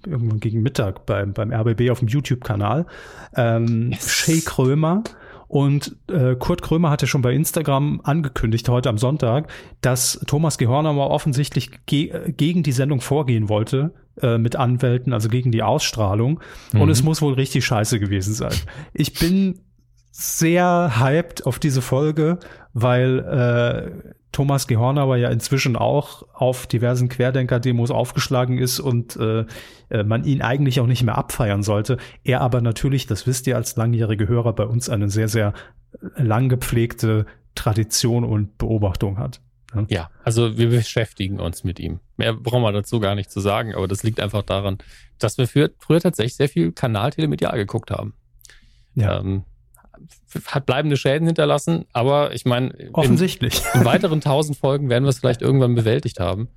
irgendwann 0.06 0.38
gegen 0.38 0.60
Mittag 0.60 1.06
beim, 1.06 1.32
beim 1.32 1.50
RBB 1.50 1.90
auf 1.90 2.00
dem 2.00 2.08
YouTube-Kanal. 2.08 2.84
Ähm, 3.34 3.90
yes. 3.90 4.12
Shay 4.12 4.42
Krömer. 4.44 5.02
Und 5.48 5.96
äh, 6.10 6.34
Kurt 6.36 6.60
Krömer 6.60 6.90
hatte 6.90 7.06
schon 7.06 7.22
bei 7.22 7.32
Instagram 7.32 8.02
angekündigt, 8.02 8.68
heute 8.68 8.90
am 8.90 8.98
Sonntag, 8.98 9.50
dass 9.80 10.20
Thomas 10.26 10.58
Gehornauer 10.58 11.08
offensichtlich 11.08 11.70
ge 11.86 12.32
gegen 12.32 12.62
die 12.62 12.72
Sendung 12.72 13.00
vorgehen 13.00 13.48
wollte 13.48 13.94
äh, 14.20 14.36
mit 14.36 14.56
Anwälten, 14.56 15.14
also 15.14 15.30
gegen 15.30 15.50
die 15.50 15.62
Ausstrahlung. 15.62 16.40
Mhm. 16.72 16.80
Und 16.82 16.90
es 16.90 17.02
muss 17.02 17.22
wohl 17.22 17.32
richtig 17.32 17.64
scheiße 17.64 17.98
gewesen 17.98 18.34
sein. 18.34 18.54
Ich 18.92 19.14
bin 19.14 19.60
sehr 20.10 21.00
hyped 21.00 21.46
auf 21.46 21.58
diese 21.58 21.80
Folge, 21.80 22.38
weil 22.74 23.20
äh, 23.20 24.14
Thomas 24.34 24.66
Gehornauer 24.66 25.16
ja 25.16 25.30
inzwischen 25.30 25.76
auch 25.76 26.24
auf 26.34 26.66
diversen 26.66 27.08
Querdenker-Demos 27.08 27.92
aufgeschlagen 27.92 28.58
ist 28.58 28.80
und 28.80 29.14
äh, 29.16 29.46
äh, 29.90 30.02
man 30.02 30.24
ihn 30.24 30.42
eigentlich 30.42 30.80
auch 30.80 30.88
nicht 30.88 31.04
mehr 31.04 31.16
abfeiern 31.16 31.62
sollte. 31.62 31.98
Er 32.24 32.40
aber 32.40 32.60
natürlich, 32.60 33.06
das 33.06 33.28
wisst 33.28 33.46
ihr 33.46 33.54
als 33.54 33.76
langjährige 33.76 34.26
Hörer, 34.26 34.52
bei 34.52 34.64
uns 34.64 34.88
eine 34.88 35.08
sehr, 35.08 35.28
sehr 35.28 35.54
lang 36.16 36.48
gepflegte 36.48 37.26
Tradition 37.54 38.24
und 38.24 38.58
Beobachtung 38.58 39.18
hat. 39.18 39.40
Ja, 39.72 39.86
ja 39.88 40.10
also 40.24 40.58
wir 40.58 40.68
beschäftigen 40.68 41.38
uns 41.38 41.62
mit 41.62 41.78
ihm. 41.78 42.00
Mehr 42.16 42.34
brauchen 42.34 42.62
wir 42.62 42.72
dazu 42.72 42.98
gar 42.98 43.14
nicht 43.14 43.30
zu 43.30 43.38
sagen, 43.38 43.72
aber 43.72 43.86
das 43.86 44.02
liegt 44.02 44.18
einfach 44.18 44.42
daran, 44.42 44.78
dass 45.20 45.38
wir 45.38 45.46
früher, 45.46 45.70
früher 45.78 46.00
tatsächlich 46.00 46.34
sehr 46.34 46.48
viel 46.48 46.72
Kanal-Telemedial 46.72 47.56
geguckt 47.56 47.92
haben. 47.92 48.14
Ja. 48.96 49.20
Ähm, 49.20 49.44
hat 50.46 50.66
bleibende 50.66 50.96
Schäden 50.96 51.26
hinterlassen, 51.26 51.84
aber 51.92 52.34
ich 52.34 52.44
meine, 52.44 52.72
offensichtlich. 52.92 53.62
In, 53.74 53.80
in 53.80 53.86
weiteren 53.86 54.20
tausend 54.20 54.58
Folgen 54.58 54.88
werden 54.88 55.04
wir 55.04 55.10
es 55.10 55.18
vielleicht 55.18 55.42
irgendwann 55.42 55.74
bewältigt 55.74 56.20
haben. 56.20 56.48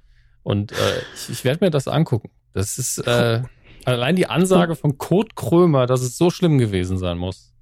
Und 0.44 0.72
äh, 0.72 0.76
ich, 1.16 1.30
ich 1.30 1.44
werde 1.44 1.66
mir 1.66 1.72
das 1.72 1.88
angucken. 1.88 2.30
Das 2.54 2.78
ist 2.78 3.00
äh, 3.00 3.42
allein 3.86 4.16
die 4.16 4.28
Ansage 4.28 4.76
von 4.76 4.98
Kurt 4.98 5.36
Krömer, 5.36 5.86
dass 5.86 6.02
es 6.02 6.18
so 6.18 6.30
schlimm 6.30 6.58
gewesen 6.58 6.98
sein 6.98 7.18
muss. 7.18 7.54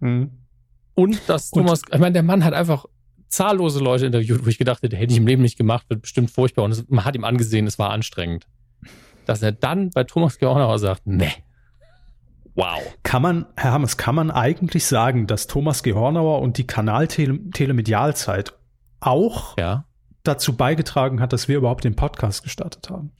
Mhm. 0.00 0.30
Und 0.94 1.20
dass 1.28 1.50
Thomas, 1.50 1.82
Und, 1.82 1.94
ich 1.94 2.00
meine, 2.00 2.12
der 2.12 2.22
Mann 2.22 2.44
hat 2.44 2.54
einfach 2.54 2.86
zahllose 3.28 3.80
Leute 3.80 4.06
interviewt, 4.06 4.44
wo 4.44 4.48
ich 4.48 4.58
gedacht 4.58 4.82
hätte, 4.82 4.96
hätte 4.96 5.12
ich 5.12 5.18
im 5.18 5.26
Leben 5.26 5.42
nicht 5.42 5.58
gemacht, 5.58 5.90
wird 5.90 6.02
bestimmt 6.02 6.30
furchtbar. 6.30 6.64
Und 6.64 6.70
es, 6.70 6.88
man 6.88 7.04
hat 7.04 7.16
ihm 7.16 7.24
angesehen, 7.24 7.66
es 7.66 7.78
war 7.78 7.90
anstrengend. 7.90 8.46
Dass 9.26 9.42
er 9.42 9.52
dann 9.52 9.90
bei 9.90 10.04
Thomas 10.04 10.38
Geornauer 10.38 10.78
sagt, 10.78 11.02
nee, 11.06 11.32
Wow. 12.54 12.80
Kann 13.02 13.22
man, 13.22 13.46
Herr 13.56 13.72
Hammes, 13.72 13.96
kann 13.96 14.14
man 14.14 14.30
eigentlich 14.30 14.86
sagen, 14.86 15.26
dass 15.26 15.46
Thomas 15.46 15.82
Gehornauer 15.82 16.40
und 16.40 16.56
die 16.56 16.66
Kanal-Telemedialzeit 16.66 18.54
auch 19.00 19.58
ja. 19.58 19.86
dazu 20.22 20.56
beigetragen 20.56 21.20
hat, 21.20 21.32
dass 21.32 21.48
wir 21.48 21.56
überhaupt 21.56 21.84
den 21.84 21.96
Podcast 21.96 22.44
gestartet 22.44 22.90
haben? 22.90 23.10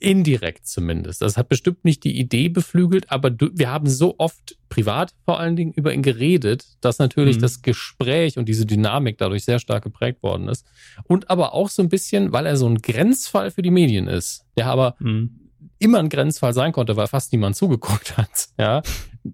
Indirekt 0.00 0.66
zumindest. 0.66 1.22
Das 1.22 1.36
hat 1.36 1.48
bestimmt 1.48 1.84
nicht 1.84 2.04
die 2.04 2.18
Idee 2.18 2.48
beflügelt, 2.48 3.10
aber 3.10 3.30
du, 3.30 3.50
wir 3.52 3.70
haben 3.70 3.88
so 3.88 4.16
oft 4.18 4.56
privat 4.68 5.14
vor 5.24 5.38
allen 5.38 5.56
Dingen 5.56 5.72
über 5.72 5.94
ihn 5.94 6.02
geredet, 6.02 6.66
dass 6.80 6.98
natürlich 6.98 7.36
mhm. 7.36 7.42
das 7.42 7.62
Gespräch 7.62 8.36
und 8.36 8.48
diese 8.48 8.66
Dynamik 8.66 9.18
dadurch 9.18 9.44
sehr 9.44 9.58
stark 9.58 9.84
geprägt 9.84 10.22
worden 10.22 10.48
ist. 10.48 10.66
Und 11.04 11.30
aber 11.30 11.54
auch 11.54 11.68
so 11.68 11.82
ein 11.82 11.88
bisschen, 11.88 12.32
weil 12.32 12.46
er 12.46 12.56
so 12.56 12.66
ein 12.66 12.78
Grenzfall 12.78 13.50
für 13.50 13.62
die 13.62 13.70
Medien 13.70 14.08
ist, 14.08 14.44
der 14.56 14.66
aber 14.66 14.96
mhm 14.98 15.43
immer 15.78 15.98
ein 15.98 16.08
Grenzfall 16.08 16.54
sein 16.54 16.72
konnte, 16.72 16.96
weil 16.96 17.06
fast 17.06 17.32
niemand 17.32 17.56
zugeguckt 17.56 18.16
hat. 18.16 18.48
Ja, 18.58 18.82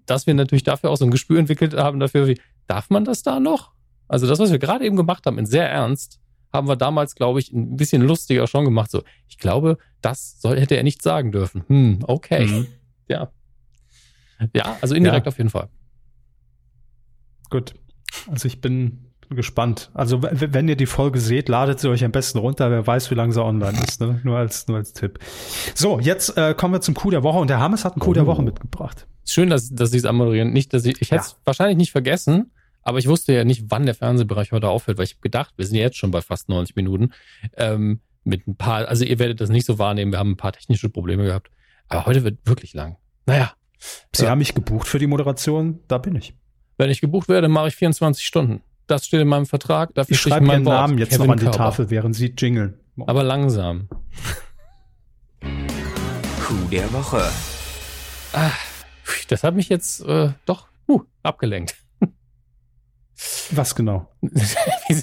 dass 0.05 0.25
wir 0.25 0.33
natürlich 0.33 0.63
dafür 0.63 0.89
auch 0.89 0.97
so 0.97 1.05
ein 1.05 1.11
Gespür 1.11 1.37
entwickelt 1.37 1.75
haben 1.75 1.99
dafür, 1.99 2.27
wie, 2.27 2.39
darf 2.67 2.89
man 2.89 3.05
das 3.05 3.23
da 3.23 3.39
noch? 3.39 3.71
Also 4.07 4.27
das, 4.27 4.39
was 4.39 4.51
wir 4.51 4.59
gerade 4.59 4.85
eben 4.85 4.95
gemacht 4.95 5.25
haben, 5.25 5.37
in 5.37 5.45
sehr 5.45 5.69
ernst, 5.69 6.19
haben 6.51 6.67
wir 6.67 6.75
damals, 6.75 7.15
glaube 7.15 7.39
ich, 7.39 7.51
ein 7.51 7.75
bisschen 7.75 8.01
lustiger 8.01 8.47
schon 8.47 8.65
gemacht. 8.65 8.91
So, 8.91 9.03
ich 9.27 9.37
glaube, 9.37 9.77
das 10.01 10.39
soll, 10.41 10.59
hätte 10.59 10.75
er 10.75 10.83
nicht 10.83 11.01
sagen 11.01 11.31
dürfen. 11.31 11.63
Hm, 11.67 11.99
okay. 12.07 12.45
Mhm. 12.45 12.67
Ja. 13.07 13.29
Ja, 14.55 14.77
also 14.79 14.95
indirekt 14.95 15.25
ja. 15.25 15.31
auf 15.31 15.37
jeden 15.37 15.49
Fall. 15.49 15.67
Gut. 17.49 17.73
Also 18.29 18.47
ich 18.47 18.61
bin 18.61 19.10
gespannt. 19.35 19.91
Also 19.93 20.21
wenn 20.21 20.67
ihr 20.67 20.75
die 20.75 20.85
Folge 20.85 21.19
seht, 21.19 21.49
ladet 21.49 21.79
sie 21.79 21.89
euch 21.89 22.03
am 22.03 22.11
besten 22.11 22.39
runter. 22.39 22.69
Wer 22.71 22.85
weiß, 22.85 23.11
wie 23.11 23.15
lange 23.15 23.33
sie 23.33 23.43
online 23.43 23.77
ist. 23.83 24.01
Ne? 24.01 24.19
Nur 24.23 24.37
als 24.37 24.67
nur 24.67 24.77
als 24.77 24.93
Tipp. 24.93 25.19
So, 25.75 25.99
jetzt 25.99 26.37
äh, 26.37 26.53
kommen 26.53 26.73
wir 26.73 26.81
zum 26.81 26.93
Coup 26.93 27.11
der 27.11 27.23
Woche 27.23 27.39
und 27.39 27.49
der 27.49 27.59
Hammes 27.59 27.85
hat 27.85 27.93
einen 27.93 28.01
Coup 28.01 28.11
oh. 28.11 28.13
der 28.13 28.25
Woche 28.25 28.41
mitgebracht. 28.41 29.07
Schön, 29.25 29.49
dass, 29.49 29.69
dass 29.69 29.91
Sie 29.91 29.97
es 29.97 30.05
anmoderieren. 30.05 30.51
Nicht, 30.51 30.73
dass 30.73 30.85
ich, 30.85 31.01
ich 31.01 31.11
hätte 31.11 31.21
es 31.21 31.31
ja. 31.31 31.37
wahrscheinlich 31.45 31.77
nicht 31.77 31.91
vergessen, 31.91 32.51
aber 32.83 32.97
ich 32.97 33.07
wusste 33.07 33.33
ja 33.33 33.43
nicht, 33.43 33.65
wann 33.69 33.85
der 33.85 33.95
Fernsehbereich 33.95 34.51
heute 34.51 34.67
aufhört, 34.67 34.97
weil 34.97 35.05
ich 35.05 35.13
habe 35.13 35.21
gedacht, 35.21 35.53
wir 35.57 35.65
sind 35.65 35.75
ja 35.75 35.83
jetzt 35.83 35.97
schon 35.97 36.11
bei 36.11 36.21
fast 36.21 36.49
90 36.49 36.75
Minuten. 36.75 37.11
Ähm, 37.55 38.01
mit 38.23 38.47
ein 38.47 38.55
paar, 38.55 38.87
also 38.87 39.03
ihr 39.03 39.19
werdet 39.19 39.41
das 39.41 39.49
nicht 39.49 39.65
so 39.65 39.79
wahrnehmen, 39.79 40.11
wir 40.11 40.19
haben 40.19 40.31
ein 40.31 40.37
paar 40.37 40.53
technische 40.53 40.89
Probleme 40.89 41.23
gehabt. 41.23 41.51
Aber 41.87 42.05
heute 42.05 42.23
wird 42.23 42.39
wirklich 42.45 42.73
lang. 42.73 42.97
Naja. 43.25 43.53
Sie 44.15 44.25
äh, 44.25 44.29
haben 44.29 44.39
mich 44.39 44.53
gebucht 44.53 44.87
für 44.87 44.99
die 44.99 45.07
Moderation, 45.07 45.79
da 45.87 45.97
bin 45.97 46.15
ich. 46.15 46.35
Wenn 46.77 46.89
ich 46.89 47.01
gebucht 47.01 47.29
werde, 47.29 47.47
mache 47.47 47.67
ich 47.67 47.75
24 47.75 48.25
Stunden. 48.25 48.61
Das 48.91 49.05
steht 49.05 49.21
in 49.21 49.29
meinem 49.29 49.45
Vertrag. 49.45 49.93
Dafür 49.93 50.15
ich 50.15 50.19
schreibe 50.19 50.45
meinen 50.45 50.65
Namen 50.65 50.97
jetzt 50.97 51.11
Kevin 51.11 51.27
noch 51.27 51.31
an 51.31 51.39
die 51.39 51.45
Körper. 51.45 51.57
Tafel, 51.57 51.89
während 51.89 52.13
Sie 52.13 52.35
jingeln. 52.37 52.77
Aber 53.07 53.23
langsam. 53.23 53.87
Coup 55.39 56.69
der 56.69 56.91
Woche. 56.91 57.23
Ah, 58.33 58.51
das 59.29 59.45
hat 59.45 59.55
mich 59.55 59.69
jetzt 59.69 60.01
äh, 60.01 60.31
doch 60.45 60.67
uh, 60.89 61.03
abgelenkt. 61.23 61.77
Was 63.51 63.75
genau? 63.75 64.11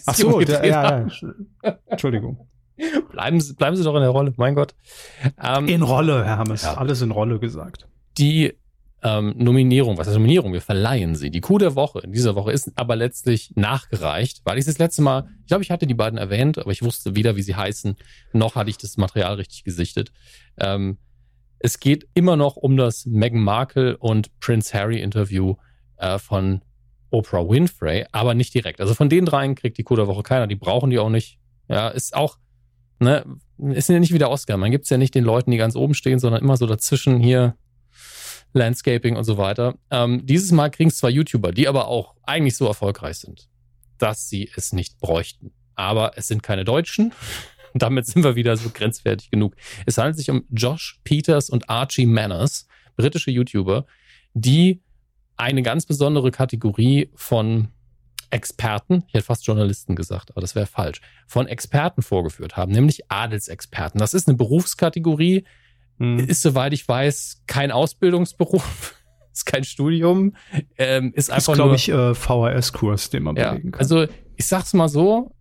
Ach 0.04 0.14
so, 0.14 0.38
der, 0.40 0.66
ja, 0.66 1.06
ja. 1.62 1.78
Entschuldigung. 1.86 2.46
Bleiben 3.10 3.40
Sie, 3.40 3.54
bleiben 3.54 3.74
Sie 3.74 3.84
doch 3.84 3.94
in 3.94 4.02
der 4.02 4.10
Rolle, 4.10 4.34
mein 4.36 4.54
Gott. 4.54 4.74
Ähm, 5.42 5.66
in 5.66 5.80
Rolle, 5.80 6.26
Herr 6.26 6.36
Hammes. 6.36 6.60
Ja. 6.62 6.74
Alles 6.74 7.00
in 7.00 7.10
Rolle 7.10 7.38
gesagt. 7.38 7.88
Die 8.18 8.52
ähm, 9.02 9.34
Nominierung, 9.36 9.96
was 9.96 10.08
heißt 10.08 10.16
Nominierung? 10.16 10.52
Wir 10.52 10.60
verleihen 10.60 11.14
sie. 11.14 11.30
Die 11.30 11.40
Coup 11.40 11.58
der 11.58 11.76
Woche 11.76 12.00
in 12.00 12.12
dieser 12.12 12.34
Woche 12.34 12.50
ist 12.50 12.72
aber 12.74 12.96
letztlich 12.96 13.52
nachgereicht, 13.54 14.40
weil 14.44 14.58
ich 14.58 14.64
das 14.64 14.78
letzte 14.78 15.02
Mal, 15.02 15.28
ich 15.40 15.46
glaube, 15.46 15.62
ich 15.62 15.70
hatte 15.70 15.86
die 15.86 15.94
beiden 15.94 16.18
erwähnt, 16.18 16.58
aber 16.58 16.72
ich 16.72 16.82
wusste 16.82 17.14
weder, 17.14 17.36
wie 17.36 17.42
sie 17.42 17.54
heißen, 17.54 17.96
noch 18.32 18.56
hatte 18.56 18.70
ich 18.70 18.78
das 18.78 18.96
Material 18.96 19.34
richtig 19.34 19.62
gesichtet. 19.62 20.12
Ähm, 20.58 20.98
es 21.60 21.78
geht 21.78 22.08
immer 22.14 22.36
noch 22.36 22.56
um 22.56 22.76
das 22.76 23.06
Meghan 23.06 23.40
Markle 23.40 23.96
und 23.96 24.38
Prince 24.40 24.76
Harry 24.76 25.00
Interview 25.00 25.54
äh, 25.98 26.18
von 26.18 26.62
Oprah 27.10 27.48
Winfrey, 27.48 28.06
aber 28.10 28.34
nicht 28.34 28.52
direkt. 28.52 28.80
Also 28.80 28.94
von 28.94 29.08
den 29.08 29.24
dreien 29.24 29.54
kriegt 29.54 29.78
die 29.78 29.84
Coup 29.84 29.96
der 29.96 30.08
Woche 30.08 30.22
keiner, 30.22 30.46
die 30.46 30.56
brauchen 30.56 30.90
die 30.90 30.98
auch 30.98 31.10
nicht. 31.10 31.38
Ja, 31.68 31.88
ist 31.88 32.16
auch, 32.16 32.38
ne, 32.98 33.24
ist 33.58 33.88
ja 33.88 33.98
nicht 33.98 34.12
wie 34.12 34.18
der 34.18 34.30
Oscar. 34.30 34.56
Man 34.56 34.70
gibt 34.70 34.84
es 34.84 34.90
ja 34.90 34.98
nicht 34.98 35.14
den 35.14 35.24
Leuten, 35.24 35.50
die 35.50 35.56
ganz 35.56 35.76
oben 35.76 35.94
stehen, 35.94 36.18
sondern 36.18 36.42
immer 36.42 36.56
so 36.56 36.66
dazwischen 36.66 37.20
hier 37.20 37.54
Landscaping 38.52 39.16
und 39.16 39.24
so 39.24 39.38
weiter. 39.38 39.76
Ähm, 39.90 40.24
dieses 40.26 40.52
Mal 40.52 40.70
kriegen 40.70 40.90
es 40.90 40.96
zwar 40.96 41.10
YouTuber, 41.10 41.52
die 41.52 41.68
aber 41.68 41.88
auch 41.88 42.14
eigentlich 42.24 42.56
so 42.56 42.66
erfolgreich 42.66 43.18
sind, 43.18 43.48
dass 43.98 44.28
sie 44.28 44.50
es 44.56 44.72
nicht 44.72 44.98
bräuchten. 44.98 45.52
Aber 45.74 46.12
es 46.16 46.28
sind 46.28 46.42
keine 46.42 46.64
Deutschen. 46.64 47.12
Damit 47.74 48.06
sind 48.06 48.24
wir 48.24 48.34
wieder 48.34 48.56
so 48.56 48.70
grenzwertig 48.70 49.30
genug. 49.30 49.54
Es 49.86 49.98
handelt 49.98 50.16
sich 50.16 50.30
um 50.30 50.44
Josh 50.50 51.00
Peters 51.04 51.50
und 51.50 51.68
Archie 51.68 52.06
Manners, 52.06 52.66
britische 52.96 53.30
YouTuber, 53.30 53.84
die 54.34 54.80
eine 55.36 55.62
ganz 55.62 55.86
besondere 55.86 56.30
Kategorie 56.30 57.10
von 57.14 57.68
Experten, 58.30 59.04
ich 59.06 59.14
hätte 59.14 59.24
fast 59.24 59.46
Journalisten 59.46 59.96
gesagt, 59.96 60.30
aber 60.30 60.40
das 60.40 60.54
wäre 60.54 60.66
falsch, 60.66 61.00
von 61.26 61.46
Experten 61.46 62.02
vorgeführt 62.02 62.56
haben, 62.56 62.72
nämlich 62.72 63.10
Adelsexperten. 63.10 63.98
Das 63.98 64.12
ist 64.14 64.28
eine 64.28 64.36
Berufskategorie, 64.36 65.44
hm. 65.98 66.18
Ist, 66.20 66.42
soweit 66.42 66.72
ich 66.72 66.86
weiß, 66.86 67.42
kein 67.46 67.70
Ausbildungsberuf, 67.70 68.94
ist 69.32 69.46
kein 69.46 69.64
Studium, 69.64 70.34
ähm, 70.76 71.12
ist 71.14 71.30
einfach 71.30 71.52
ist, 71.52 71.56
glaube 71.56 71.74
ich, 71.76 71.88
äh, 71.88 72.14
VHS-Kurs, 72.14 73.10
den 73.10 73.24
man 73.24 73.36
ja, 73.36 73.50
belegen 73.50 73.72
kann. 73.72 73.80
Also 73.80 74.06
ich 74.36 74.46
sag's 74.46 74.74
mal 74.74 74.88
so, 74.88 75.32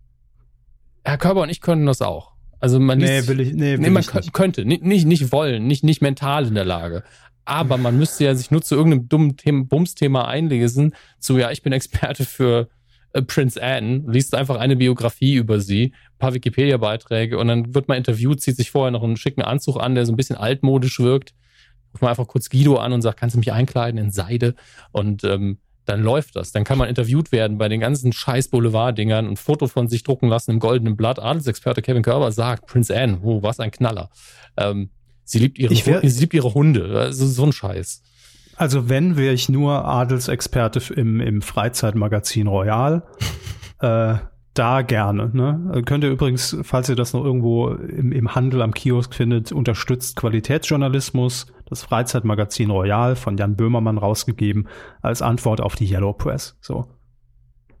Herr 1.04 1.18
Körber 1.18 1.42
und 1.42 1.50
ich 1.50 1.60
können 1.60 1.86
das 1.86 2.02
auch. 2.02 2.32
Also 2.60 2.80
man 2.80 2.98
nee, 2.98 3.26
will 3.28 3.40
ich, 3.40 3.54
nee, 3.54 3.72
will 3.72 3.78
nee 3.78 3.90
man 3.90 4.04
nicht. 4.14 4.32
könnte, 4.32 4.64
nicht, 4.64 4.82
nicht, 4.82 5.06
nicht 5.06 5.30
wollen, 5.30 5.66
nicht, 5.66 5.84
nicht 5.84 6.02
mental 6.02 6.46
in 6.46 6.54
der 6.54 6.64
Lage. 6.64 7.04
Aber 7.44 7.78
man 7.78 7.96
müsste 7.96 8.24
ja 8.24 8.34
sich 8.34 8.50
nur 8.50 8.62
zu 8.62 8.74
irgendeinem 8.74 9.08
dummen 9.08 9.36
Thema, 9.36 9.64
Bums-Thema 9.64 10.26
einlesen, 10.26 10.94
zu, 11.18 11.38
ja, 11.38 11.50
ich 11.50 11.62
bin 11.62 11.72
Experte 11.72 12.24
für 12.24 12.68
äh, 13.12 13.22
Prince 13.22 13.62
Anne, 13.62 14.04
liest 14.06 14.34
einfach 14.34 14.56
eine 14.56 14.76
Biografie 14.76 15.34
über 15.34 15.60
sie, 15.60 15.92
paar 16.18 16.34
Wikipedia-Beiträge 16.34 17.38
und 17.38 17.48
dann 17.48 17.74
wird 17.74 17.88
man 17.88 17.96
interviewt, 17.96 18.40
zieht 18.40 18.56
sich 18.56 18.70
vorher 18.70 18.90
noch 18.90 19.02
einen 19.02 19.16
schicken 19.16 19.42
Anzug 19.42 19.80
an, 19.80 19.94
der 19.94 20.06
so 20.06 20.12
ein 20.12 20.16
bisschen 20.16 20.36
altmodisch 20.36 21.00
wirkt. 21.00 21.34
Ruft 21.92 22.02
man 22.02 22.10
einfach 22.10 22.26
kurz 22.26 22.50
Guido 22.50 22.76
an 22.76 22.92
und 22.92 23.02
sagt, 23.02 23.18
kannst 23.18 23.34
du 23.34 23.38
mich 23.38 23.52
einkleiden 23.52 23.98
in 23.98 24.10
Seide? 24.10 24.54
Und 24.92 25.24
ähm, 25.24 25.58
dann 25.88 26.02
läuft 26.02 26.36
das. 26.36 26.52
Dann 26.52 26.64
kann 26.64 26.76
man 26.76 26.88
interviewt 26.88 27.32
werden 27.32 27.56
bei 27.56 27.68
den 27.68 27.80
ganzen 27.80 28.12
scheiß 28.12 28.48
Boulevard-Dingern 28.48 29.26
und 29.26 29.38
Foto 29.38 29.68
von 29.68 29.88
sich 29.88 30.02
drucken 30.02 30.28
lassen 30.28 30.50
im 30.50 30.58
goldenen 30.58 30.96
Blatt. 30.96 31.18
Adelsexperte 31.18 31.80
Kevin 31.80 32.02
Körber 32.02 32.30
sagt, 32.30 32.66
Prince 32.66 32.94
Anne, 32.94 33.20
oh, 33.22 33.42
was 33.42 33.58
ein 33.58 33.70
Knaller. 33.70 34.10
Ähm, 34.58 34.90
sie, 35.24 35.38
liebt 35.38 35.58
ihre, 35.58 35.74
sie 35.74 36.20
liebt 36.20 36.34
ihre 36.34 36.52
Hunde. 36.52 36.98
Also 37.00 37.26
so 37.26 37.44
ein 37.44 37.52
Scheiß. 37.52 38.02
Also 38.58 38.88
wenn 38.88 39.16
wäre 39.16 39.32
ich 39.32 39.48
nur 39.48 39.84
Adelsexperte 39.84 40.92
im, 40.94 41.20
im 41.20 41.42
Freizeitmagazin 41.42 42.48
Royal. 42.48 43.04
äh, 43.80 44.16
da 44.58 44.82
gerne. 44.82 45.30
Ne? 45.32 45.82
Könnt 45.84 46.02
ihr 46.02 46.10
übrigens, 46.10 46.56
falls 46.62 46.88
ihr 46.88 46.96
das 46.96 47.12
noch 47.12 47.24
irgendwo 47.24 47.68
im, 47.68 48.10
im 48.10 48.34
Handel 48.34 48.60
am 48.62 48.74
Kiosk 48.74 49.14
findet, 49.14 49.52
unterstützt 49.52 50.16
Qualitätsjournalismus, 50.16 51.46
das 51.66 51.82
Freizeitmagazin 51.82 52.70
Royal 52.70 53.14
von 53.14 53.36
Jan 53.36 53.56
Böhmermann 53.56 53.98
rausgegeben, 53.98 54.68
als 55.00 55.22
Antwort 55.22 55.60
auf 55.60 55.76
die 55.76 55.86
Yellow 55.86 56.12
Press. 56.12 56.56
So. 56.60 56.86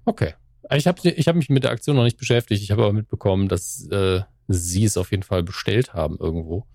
Okay. 0.04 0.34
Ich 0.70 0.86
habe 0.86 1.00
ich 1.02 1.26
hab 1.26 1.34
mich 1.34 1.48
mit 1.48 1.64
der 1.64 1.72
Aktion 1.72 1.96
noch 1.96 2.04
nicht 2.04 2.18
beschäftigt. 2.18 2.62
Ich 2.62 2.70
habe 2.70 2.82
aber 2.82 2.92
mitbekommen, 2.92 3.48
dass 3.48 3.88
äh, 3.90 4.20
sie 4.46 4.84
es 4.84 4.96
auf 4.96 5.10
jeden 5.10 5.22
Fall 5.22 5.42
bestellt 5.42 5.94
haben 5.94 6.16
irgendwo. 6.20 6.66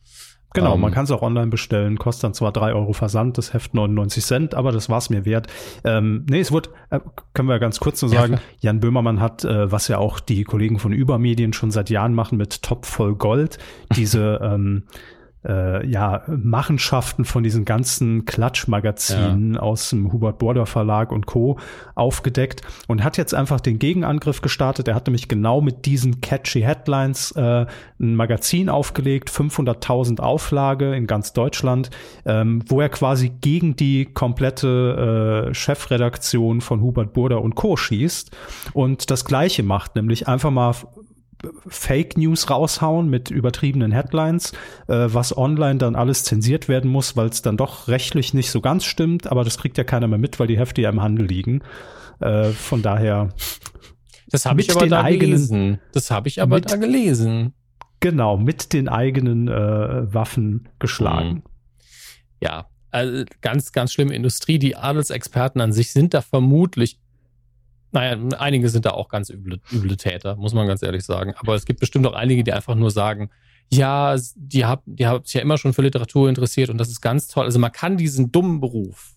Genau, 0.53 0.77
man 0.77 0.91
ähm, 0.91 0.93
kann 0.93 1.05
es 1.05 1.11
auch 1.11 1.21
online 1.21 1.47
bestellen, 1.47 1.97
kostet 1.97 2.25
dann 2.25 2.33
zwar 2.33 2.51
drei 2.51 2.73
Euro 2.73 2.93
Versand, 2.93 3.37
das 3.37 3.53
Heft 3.53 3.73
99 3.73 4.23
Cent, 4.23 4.55
aber 4.55 4.71
das 4.71 4.89
war's 4.89 5.09
mir 5.09 5.25
wert. 5.25 5.47
Ähm, 5.83 6.25
nee, 6.29 6.39
es 6.39 6.51
wird, 6.51 6.69
äh, 6.91 6.99
können 7.33 7.49
wir 7.49 7.59
ganz 7.59 7.79
kurz 7.79 7.99
so 7.99 8.07
sagen, 8.07 8.33
ja, 8.33 8.39
Jan 8.59 8.79
Böhmermann 8.79 9.19
hat, 9.19 9.43
äh, 9.43 9.71
was 9.71 9.87
ja 9.87 9.97
auch 9.97 10.19
die 10.19 10.43
Kollegen 10.43 10.79
von 10.79 10.93
Übermedien 10.93 11.53
schon 11.53 11.71
seit 11.71 11.89
Jahren 11.89 12.13
machen 12.13 12.37
mit 12.37 12.61
Top 12.61 12.85
voll 12.85 13.15
Gold, 13.15 13.57
diese 13.95 14.39
ähm, 14.43 14.83
äh, 15.45 15.85
ja, 15.85 16.23
Machenschaften 16.27 17.25
von 17.25 17.43
diesen 17.43 17.65
ganzen 17.65 18.25
Klatschmagazinen 18.25 19.55
ja. 19.55 19.59
aus 19.59 19.89
dem 19.89 20.11
Hubert 20.11 20.39
Border 20.39 20.65
Verlag 20.65 21.11
und 21.11 21.25
Co. 21.25 21.59
aufgedeckt 21.95 22.61
und 22.87 23.03
hat 23.03 23.17
jetzt 23.17 23.33
einfach 23.33 23.59
den 23.59 23.79
Gegenangriff 23.79 24.41
gestartet. 24.41 24.87
Er 24.87 24.95
hat 24.95 25.07
nämlich 25.07 25.27
genau 25.27 25.61
mit 25.61 25.85
diesen 25.85 26.21
catchy 26.21 26.61
Headlines 26.61 27.31
äh, 27.31 27.65
ein 27.99 28.15
Magazin 28.15 28.69
aufgelegt, 28.69 29.29
500.000 29.29 30.19
Auflage 30.19 30.95
in 30.95 31.07
ganz 31.07 31.33
Deutschland, 31.33 31.89
ähm, 32.25 32.63
wo 32.67 32.81
er 32.81 32.89
quasi 32.89 33.29
gegen 33.29 33.75
die 33.75 34.05
komplette 34.05 35.49
äh, 35.49 35.53
Chefredaktion 35.53 36.61
von 36.61 36.81
Hubert 36.81 37.13
Burda 37.13 37.37
und 37.37 37.55
Co. 37.55 37.77
schießt 37.77 38.31
und 38.73 39.09
das 39.11 39.25
Gleiche 39.25 39.63
macht, 39.63 39.95
nämlich 39.95 40.27
einfach 40.27 40.51
mal 40.51 40.73
Fake 41.67 42.17
News 42.17 42.49
raushauen 42.49 43.09
mit 43.09 43.31
übertriebenen 43.31 43.91
Headlines, 43.91 44.53
äh, 44.87 45.07
was 45.07 45.35
online 45.35 45.77
dann 45.77 45.95
alles 45.95 46.23
zensiert 46.23 46.67
werden 46.67 46.89
muss, 46.89 47.15
weil 47.15 47.27
es 47.27 47.41
dann 47.41 47.57
doch 47.57 47.87
rechtlich 47.87 48.33
nicht 48.33 48.51
so 48.51 48.61
ganz 48.61 48.85
stimmt, 48.85 49.27
aber 49.27 49.43
das 49.43 49.57
kriegt 49.57 49.77
ja 49.77 49.83
keiner 49.83 50.07
mehr 50.07 50.17
mit, 50.17 50.39
weil 50.39 50.47
die 50.47 50.57
Hefte 50.57 50.81
ja 50.81 50.89
im 50.89 51.01
Handel 51.01 51.25
liegen. 51.25 51.61
Äh, 52.19 52.49
von 52.49 52.81
daher. 52.81 53.29
Das 54.29 54.45
habe 54.45 54.61
ich 54.61 54.71
aber 54.71 54.87
da 54.87 55.03
eigenen, 55.03 55.31
gelesen. 55.31 55.79
Das 55.93 56.09
habe 56.09 56.27
ich 56.27 56.41
aber 56.41 56.55
mit, 56.55 56.71
da 56.71 56.77
gelesen. 56.77 57.53
Genau, 57.99 58.37
mit 58.37 58.73
den 58.73 58.89
eigenen 58.89 59.47
äh, 59.47 60.13
Waffen 60.13 60.69
geschlagen. 60.79 61.29
Mhm. 61.29 61.43
Ja, 62.41 62.67
also 62.91 63.23
ganz, 63.41 63.71
ganz 63.71 63.93
schlimme 63.93 64.13
Industrie. 64.13 64.59
Die 64.59 64.75
Adelsexperten 64.75 65.61
an 65.61 65.71
sich 65.71 65.91
sind 65.91 66.13
da 66.13 66.21
vermutlich 66.21 66.99
naja, 67.93 68.17
einige 68.39 68.69
sind 68.69 68.85
da 68.85 68.91
auch 68.91 69.07
ganz 69.07 69.29
üble, 69.29 69.59
üble 69.71 69.95
Täter, 69.97 70.35
muss 70.35 70.53
man 70.53 70.67
ganz 70.67 70.81
ehrlich 70.81 71.03
sagen. 71.03 71.33
Aber 71.37 71.53
es 71.55 71.65
gibt 71.65 71.79
bestimmt 71.79 72.07
auch 72.07 72.13
einige, 72.13 72.43
die 72.43 72.51
einfach 72.51 72.75
nur 72.75 72.91
sagen, 72.91 73.29
ja, 73.71 74.15
die 74.35 74.65
haben 74.65 74.81
die 74.85 75.07
hab 75.07 75.25
sich 75.25 75.35
ja 75.35 75.41
immer 75.41 75.57
schon 75.57 75.73
für 75.73 75.83
Literatur 75.83 76.27
interessiert 76.27 76.69
und 76.69 76.77
das 76.77 76.89
ist 76.89 77.01
ganz 77.01 77.27
toll. 77.27 77.45
Also 77.45 77.59
man 77.59 77.71
kann 77.71 77.97
diesen 77.97 78.31
dummen 78.31 78.59
Beruf 78.59 79.15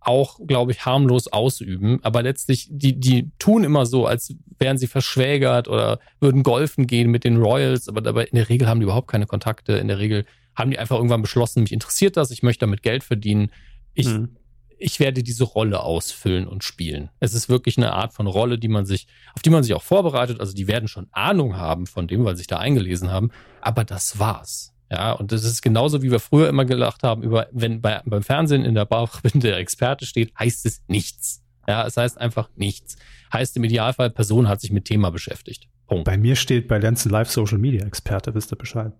auch, 0.00 0.38
glaube 0.46 0.72
ich, 0.72 0.86
harmlos 0.86 1.28
ausüben, 1.28 1.98
aber 2.02 2.22
letztlich, 2.22 2.68
die, 2.70 2.98
die 2.98 3.30
tun 3.38 3.64
immer 3.64 3.84
so, 3.84 4.06
als 4.06 4.34
wären 4.58 4.78
sie 4.78 4.86
verschwägert 4.86 5.68
oder 5.68 5.98
würden 6.20 6.42
golfen 6.42 6.86
gehen 6.86 7.10
mit 7.10 7.24
den 7.24 7.36
Royals, 7.36 7.88
aber 7.88 8.00
dabei 8.00 8.24
in 8.24 8.36
der 8.36 8.48
Regel 8.48 8.68
haben 8.68 8.80
die 8.80 8.84
überhaupt 8.84 9.08
keine 9.08 9.26
Kontakte. 9.26 9.74
In 9.74 9.88
der 9.88 9.98
Regel 9.98 10.24
haben 10.54 10.70
die 10.70 10.78
einfach 10.78 10.96
irgendwann 10.96 11.20
beschlossen, 11.20 11.62
mich 11.62 11.72
interessiert 11.72 12.16
das, 12.16 12.30
ich 12.30 12.42
möchte 12.42 12.60
damit 12.60 12.82
Geld 12.82 13.04
verdienen. 13.04 13.50
Ich 13.92 14.06
hm 14.06 14.37
ich 14.78 15.00
werde 15.00 15.22
diese 15.22 15.44
Rolle 15.44 15.80
ausfüllen 15.80 16.46
und 16.46 16.64
spielen. 16.64 17.10
Es 17.20 17.34
ist 17.34 17.48
wirklich 17.48 17.76
eine 17.76 17.92
Art 17.92 18.12
von 18.14 18.26
Rolle, 18.26 18.58
die 18.58 18.68
man 18.68 18.86
sich, 18.86 19.06
auf 19.34 19.42
die 19.42 19.50
man 19.50 19.62
sich 19.62 19.74
auch 19.74 19.82
vorbereitet. 19.82 20.40
Also 20.40 20.54
die 20.54 20.68
werden 20.68 20.88
schon 20.88 21.08
Ahnung 21.12 21.56
haben 21.56 21.86
von 21.86 22.06
dem, 22.06 22.24
weil 22.24 22.34
sie 22.34 22.38
sich 22.38 22.46
da 22.46 22.58
eingelesen 22.58 23.10
haben. 23.10 23.30
Aber 23.60 23.84
das 23.84 24.18
war's. 24.18 24.74
Ja, 24.90 25.12
und 25.12 25.32
das 25.32 25.44
ist 25.44 25.60
genauso, 25.60 26.02
wie 26.02 26.10
wir 26.10 26.20
früher 26.20 26.48
immer 26.48 26.64
gelacht 26.64 27.02
haben 27.02 27.22
über, 27.22 27.48
wenn 27.52 27.82
bei, 27.82 28.00
beim 28.06 28.22
Fernsehen 28.22 28.64
in 28.64 28.74
der 28.74 28.86
Bar, 28.86 29.10
wenn 29.22 29.40
der 29.40 29.58
Experte 29.58 30.06
steht, 30.06 30.32
heißt 30.38 30.64
es 30.66 30.82
nichts. 30.86 31.42
Ja, 31.66 31.86
es 31.86 31.96
heißt 31.96 32.18
einfach 32.18 32.48
nichts. 32.56 32.96
Heißt 33.32 33.56
im 33.58 33.64
Idealfall, 33.64 34.10
Person 34.10 34.48
hat 34.48 34.60
sich 34.60 34.72
mit 34.72 34.86
Thema 34.86 35.10
beschäftigt. 35.10 35.68
Punkt. 35.86 36.04
Bei 36.04 36.16
mir 36.16 36.36
steht 36.36 36.68
bei 36.68 36.78
Lenzen 36.78 37.10
Live 37.10 37.30
Social 37.30 37.58
Media 37.58 37.84
Experte, 37.84 38.34
wisst 38.34 38.52
ihr 38.52 38.56
Bescheid. 38.56 38.92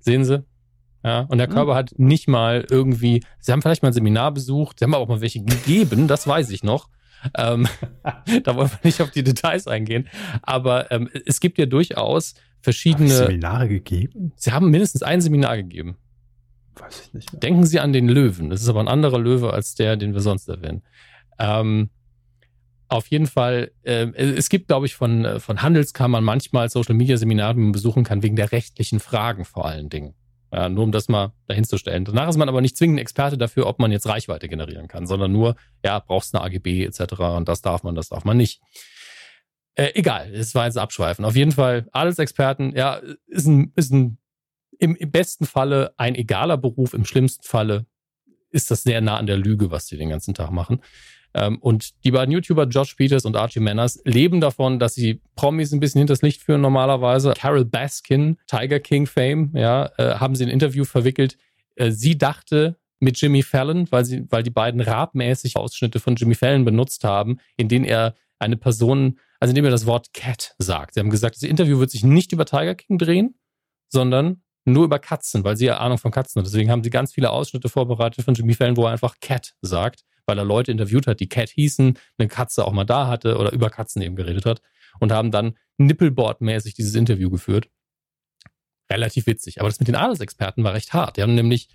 Sehen 0.00 0.24
Sie? 0.24 0.44
Ja, 1.04 1.20
und 1.20 1.38
der. 1.38 1.48
Körper 1.48 1.72
mhm. 1.72 1.76
hat 1.76 1.94
nicht 1.96 2.28
mal 2.28 2.66
irgendwie, 2.68 3.22
sie 3.40 3.52
haben 3.52 3.62
vielleicht 3.62 3.82
mal 3.82 3.90
ein 3.90 3.94
Seminar 3.94 4.32
besucht, 4.32 4.78
sie 4.78 4.84
haben 4.84 4.94
auch 4.94 5.08
mal 5.08 5.20
welche 5.20 5.42
gegeben, 5.42 6.08
das 6.08 6.26
weiß 6.26 6.50
ich 6.50 6.62
noch. 6.62 6.88
Ähm, 7.36 7.66
da 8.44 8.56
wollen 8.56 8.70
wir 8.70 8.78
nicht 8.82 9.00
auf 9.00 9.10
die 9.10 9.22
Details 9.22 9.66
eingehen. 9.66 10.08
Aber 10.42 10.90
ähm, 10.90 11.08
es 11.26 11.40
gibt 11.40 11.58
ja 11.58 11.66
durchaus 11.66 12.34
verschiedene. 12.60 13.10
Seminare 13.10 13.68
gegeben? 13.68 14.32
Sie 14.36 14.52
haben 14.52 14.70
mindestens 14.70 15.02
ein 15.02 15.20
Seminar 15.20 15.56
gegeben. 15.56 15.96
Weiß 16.74 17.02
ich 17.06 17.14
nicht. 17.14 17.32
Mehr. 17.32 17.40
Denken 17.40 17.66
Sie 17.66 17.80
an 17.80 17.92
den 17.92 18.08
Löwen. 18.08 18.50
Das 18.50 18.62
ist 18.62 18.68
aber 18.68 18.80
ein 18.80 18.88
anderer 18.88 19.18
Löwe 19.18 19.52
als 19.52 19.74
der, 19.74 19.96
den 19.96 20.14
wir 20.14 20.20
sonst 20.20 20.48
erwähnen. 20.48 20.82
Ähm, 21.38 21.90
auf 22.88 23.06
jeden 23.08 23.26
Fall, 23.26 23.72
äh, 23.82 24.06
es 24.14 24.48
gibt, 24.48 24.68
glaube 24.68 24.86
ich, 24.86 24.94
von, 24.94 25.24
äh, 25.24 25.40
von 25.40 25.62
Handelskammern 25.62 26.24
manchmal 26.24 26.70
Social 26.70 26.94
Media 26.94 27.16
Seminare, 27.16 27.54
die 27.54 27.60
man 27.60 27.72
besuchen 27.72 28.02
kann, 28.02 28.22
wegen 28.22 28.36
der 28.36 28.52
rechtlichen 28.52 28.98
Fragen 28.98 29.44
vor 29.44 29.66
allen 29.66 29.90
Dingen. 29.90 30.14
Ja, 30.52 30.68
nur 30.68 30.84
um 30.84 30.92
das 30.92 31.08
mal 31.08 31.32
dahin 31.46 31.64
zu 31.64 31.76
stellen. 31.76 32.04
Danach 32.04 32.28
ist 32.28 32.38
man 32.38 32.48
aber 32.48 32.60
nicht 32.60 32.76
zwingend 32.76 33.00
Experte 33.00 33.36
dafür, 33.36 33.66
ob 33.66 33.78
man 33.78 33.92
jetzt 33.92 34.06
Reichweite 34.06 34.48
generieren 34.48 34.88
kann, 34.88 35.06
sondern 35.06 35.30
nur, 35.30 35.56
ja, 35.84 35.98
brauchst 35.98 36.34
eine 36.34 36.42
AGB 36.44 36.84
etc. 36.84 37.20
und 37.36 37.48
das 37.48 37.60
darf 37.60 37.82
man, 37.82 37.94
das 37.94 38.08
darf 38.08 38.24
man 38.24 38.36
nicht. 38.36 38.60
Äh, 39.74 39.92
egal, 39.94 40.32
es 40.32 40.54
war 40.54 40.64
jetzt 40.64 40.78
abschweifen. 40.78 41.24
Auf 41.24 41.36
jeden 41.36 41.52
Fall, 41.52 41.86
Adelsexperten, 41.92 42.74
ja, 42.74 43.00
ist 43.26 43.46
ein, 43.46 43.72
ist 43.76 43.92
ein 43.92 44.18
im, 44.78 44.96
im 44.96 45.10
besten 45.10 45.44
Falle 45.44 45.92
ein 45.96 46.14
egaler 46.14 46.56
Beruf, 46.56 46.94
im 46.94 47.04
schlimmsten 47.04 47.44
Falle 47.44 47.86
ist 48.50 48.70
das 48.70 48.82
sehr 48.82 49.00
nah 49.00 49.16
an 49.18 49.26
der 49.26 49.36
Lüge, 49.36 49.70
was 49.70 49.86
sie 49.86 49.96
den 49.96 50.08
ganzen 50.08 50.34
Tag 50.34 50.50
machen. 50.50 50.80
Ähm, 51.34 51.58
und 51.58 52.04
die 52.04 52.10
beiden 52.10 52.32
YouTuber 52.32 52.64
Josh 52.64 52.94
Peters 52.94 53.24
und 53.24 53.36
Archie 53.36 53.60
Manners 53.60 54.00
leben 54.04 54.40
davon, 54.40 54.78
dass 54.78 54.94
sie 54.94 55.20
Promis 55.36 55.72
ein 55.72 55.80
bisschen 55.80 55.98
hinters 55.98 56.22
Licht 56.22 56.42
führen 56.42 56.60
normalerweise. 56.60 57.34
Carol 57.36 57.64
Baskin, 57.64 58.38
Tiger 58.46 58.80
King 58.80 59.06
Fame, 59.06 59.50
ja, 59.54 59.90
äh, 59.98 60.14
haben 60.14 60.34
sie 60.34 60.44
in 60.44 60.50
ein 60.50 60.54
Interview 60.54 60.84
verwickelt. 60.84 61.36
Äh, 61.76 61.90
sie 61.90 62.16
dachte 62.16 62.78
mit 63.00 63.20
Jimmy 63.20 63.42
Fallon, 63.42 63.86
weil 63.90 64.04
sie, 64.04 64.26
weil 64.30 64.42
die 64.42 64.50
beiden 64.50 64.80
rabmäßig 64.80 65.56
Ausschnitte 65.56 66.00
von 66.00 66.16
Jimmy 66.16 66.34
Fallon 66.34 66.64
benutzt 66.64 67.04
haben, 67.04 67.38
in 67.56 67.68
denen 67.68 67.84
er 67.84 68.14
eine 68.38 68.56
Person, 68.56 69.18
also 69.38 69.50
indem 69.50 69.66
er 69.66 69.70
das 69.70 69.86
Wort 69.86 70.12
Cat 70.12 70.54
sagt. 70.58 70.94
Sie 70.94 71.00
haben 71.00 71.10
gesagt, 71.10 71.36
das 71.36 71.42
Interview 71.42 71.78
wird 71.78 71.90
sich 71.90 72.04
nicht 72.04 72.32
über 72.32 72.46
Tiger 72.46 72.74
King 72.74 72.98
drehen, 72.98 73.38
sondern 73.88 74.42
nur 74.64 74.84
über 74.84 74.98
Katzen, 74.98 75.44
weil 75.44 75.56
sie 75.56 75.66
ja 75.66 75.78
Ahnung 75.78 75.98
von 75.98 76.10
Katzen 76.10 76.40
hat. 76.40 76.46
Deswegen 76.46 76.70
haben 76.70 76.82
sie 76.82 76.90
ganz 76.90 77.12
viele 77.12 77.30
Ausschnitte 77.30 77.68
vorbereitet 77.68 78.24
von 78.24 78.34
Jimmy 78.34 78.54
Fallon, 78.54 78.76
wo 78.76 78.84
er 78.84 78.92
einfach 78.92 79.14
Cat 79.20 79.54
sagt 79.62 80.04
weil 80.28 80.38
er 80.38 80.44
Leute 80.44 80.70
interviewt 80.70 81.06
hat, 81.06 81.20
die 81.20 81.28
Cat 81.28 81.48
hießen, 81.48 81.98
eine 82.18 82.28
Katze 82.28 82.64
auch 82.66 82.72
mal 82.72 82.84
da 82.84 83.08
hatte 83.08 83.38
oder 83.38 83.52
über 83.52 83.70
Katzen 83.70 84.02
eben 84.02 84.14
geredet 84.14 84.44
hat 84.44 84.62
und 85.00 85.10
haben 85.10 85.30
dann 85.30 85.56
Nippelboard-mäßig 85.78 86.74
dieses 86.74 86.94
Interview 86.94 87.30
geführt. 87.30 87.68
Relativ 88.90 89.26
witzig. 89.26 89.60
Aber 89.60 89.68
das 89.68 89.80
mit 89.80 89.88
den 89.88 89.96
Adelsexperten 89.96 90.64
war 90.64 90.74
recht 90.74 90.92
hart. 90.92 91.16
Die 91.16 91.22
haben 91.22 91.34
nämlich 91.34 91.68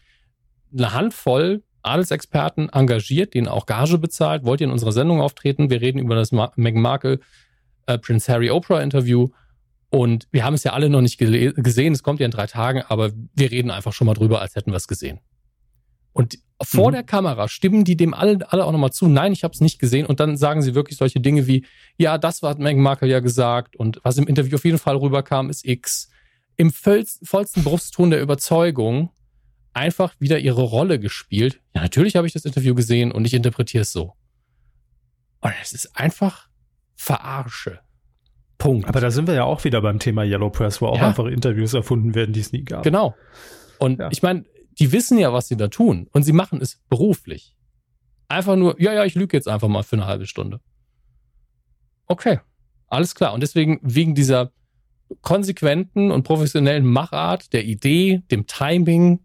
eine 0.75 0.93
Handvoll 0.93 1.63
Adelsexperten 1.83 2.69
engagiert, 2.69 3.33
denen 3.33 3.47
auch 3.47 3.65
Gage 3.65 3.97
bezahlt. 3.97 4.45
Wollt 4.45 4.61
ihr 4.61 4.67
in 4.67 4.71
unserer 4.71 4.93
Sendung 4.93 5.21
auftreten? 5.21 5.69
Wir 5.69 5.81
reden 5.81 5.99
über 5.99 6.15
das 6.15 6.31
Meghan 6.31 6.81
Markle 6.81 7.19
äh, 7.87 7.97
Prince 7.97 8.31
Harry 8.31 8.49
Oprah 8.49 8.81
Interview. 8.81 9.29
Und 9.89 10.27
wir 10.31 10.43
haben 10.43 10.55
es 10.55 10.63
ja 10.63 10.73
alle 10.73 10.89
noch 10.89 11.01
nicht 11.01 11.17
gesehen. 11.17 11.93
Es 11.93 12.01
kommt 12.01 12.19
ja 12.19 12.25
in 12.25 12.31
drei 12.31 12.47
Tagen, 12.47 12.81
aber 12.87 13.11
wir 13.35 13.51
reden 13.51 13.69
einfach 13.69 13.93
schon 13.93 14.07
mal 14.07 14.15
drüber, 14.15 14.41
als 14.41 14.55
hätten 14.55 14.71
wir 14.71 14.77
es 14.77 14.87
gesehen. 14.87 15.19
Und 16.13 16.37
vor 16.61 16.89
mhm. 16.89 16.93
der 16.93 17.03
Kamera 17.03 17.47
stimmen 17.47 17.83
die 17.83 17.97
dem 17.97 18.13
alle, 18.13 18.39
alle 18.51 18.65
auch 18.65 18.71
nochmal 18.71 18.93
zu, 18.93 19.07
nein, 19.07 19.33
ich 19.33 19.43
habe 19.43 19.53
es 19.53 19.61
nicht 19.61 19.79
gesehen. 19.79 20.05
Und 20.05 20.19
dann 20.19 20.37
sagen 20.37 20.61
sie 20.61 20.75
wirklich 20.75 20.97
solche 20.97 21.19
Dinge 21.19 21.47
wie, 21.47 21.65
ja, 21.97 22.17
das 22.17 22.41
hat 22.41 22.59
Meghan 22.59 22.81
Markle 22.81 23.07
ja 23.07 23.19
gesagt. 23.19 23.75
Und 23.75 23.99
was 24.03 24.17
im 24.17 24.27
Interview 24.27 24.55
auf 24.55 24.65
jeden 24.65 24.77
Fall 24.77 24.95
rüberkam, 24.95 25.49
ist 25.49 25.65
X. 25.65 26.09
Im 26.55 26.71
vollsten 26.71 27.63
Brustton 27.63 28.11
der 28.11 28.21
Überzeugung 28.21 29.09
einfach 29.73 30.13
wieder 30.19 30.39
ihre 30.39 30.61
Rolle 30.61 30.99
gespielt. 30.99 31.59
Ja, 31.73 31.81
natürlich 31.81 32.15
habe 32.15 32.27
ich 32.27 32.33
das 32.33 32.45
Interview 32.45 32.75
gesehen 32.75 33.11
und 33.11 33.25
ich 33.25 33.33
interpretiere 33.33 33.81
es 33.81 33.91
so. 33.91 34.13
Und 35.41 35.53
es 35.61 35.73
ist 35.73 35.97
einfach 35.97 36.47
Verarsche. 36.95 37.79
Punkt. 38.59 38.87
Aber 38.87 39.01
da 39.01 39.11
sind 39.11 39.27
wir 39.27 39.33
ja 39.33 39.43
auch 39.43 39.63
wieder 39.63 39.81
beim 39.81 39.99
Thema 39.99 40.23
Yellow 40.23 40.51
Press, 40.51 40.79
wo 40.79 40.87
auch 40.87 40.97
ja. 40.97 41.07
einfach 41.07 41.25
Interviews 41.25 41.73
erfunden 41.73 42.15
werden, 42.15 42.31
die 42.31 42.39
es 42.39 42.53
nie 42.53 42.63
gab. 42.63 42.83
Genau. 42.83 43.15
Und 43.79 43.99
ja. 43.99 44.09
ich 44.11 44.21
meine, 44.21 44.45
die 44.79 44.91
wissen 44.91 45.17
ja, 45.17 45.33
was 45.33 45.47
sie 45.47 45.57
da 45.57 45.67
tun 45.67 46.07
und 46.11 46.23
sie 46.23 46.33
machen 46.33 46.61
es 46.61 46.81
beruflich. 46.89 47.55
Einfach 48.27 48.55
nur, 48.55 48.79
ja, 48.81 48.93
ja, 48.93 49.05
ich 49.05 49.15
lüge 49.15 49.37
jetzt 49.37 49.47
einfach 49.47 49.67
mal 49.67 49.83
für 49.83 49.95
eine 49.95 50.05
halbe 50.05 50.25
Stunde. 50.25 50.59
Okay, 52.07 52.39
alles 52.87 53.15
klar. 53.15 53.33
Und 53.33 53.41
deswegen, 53.41 53.79
wegen 53.83 54.15
dieser 54.15 54.51
konsequenten 55.21 56.11
und 56.11 56.23
professionellen 56.23 56.85
Machart, 56.85 57.53
der 57.53 57.65
Idee, 57.65 58.23
dem 58.31 58.47
Timing, 58.47 59.19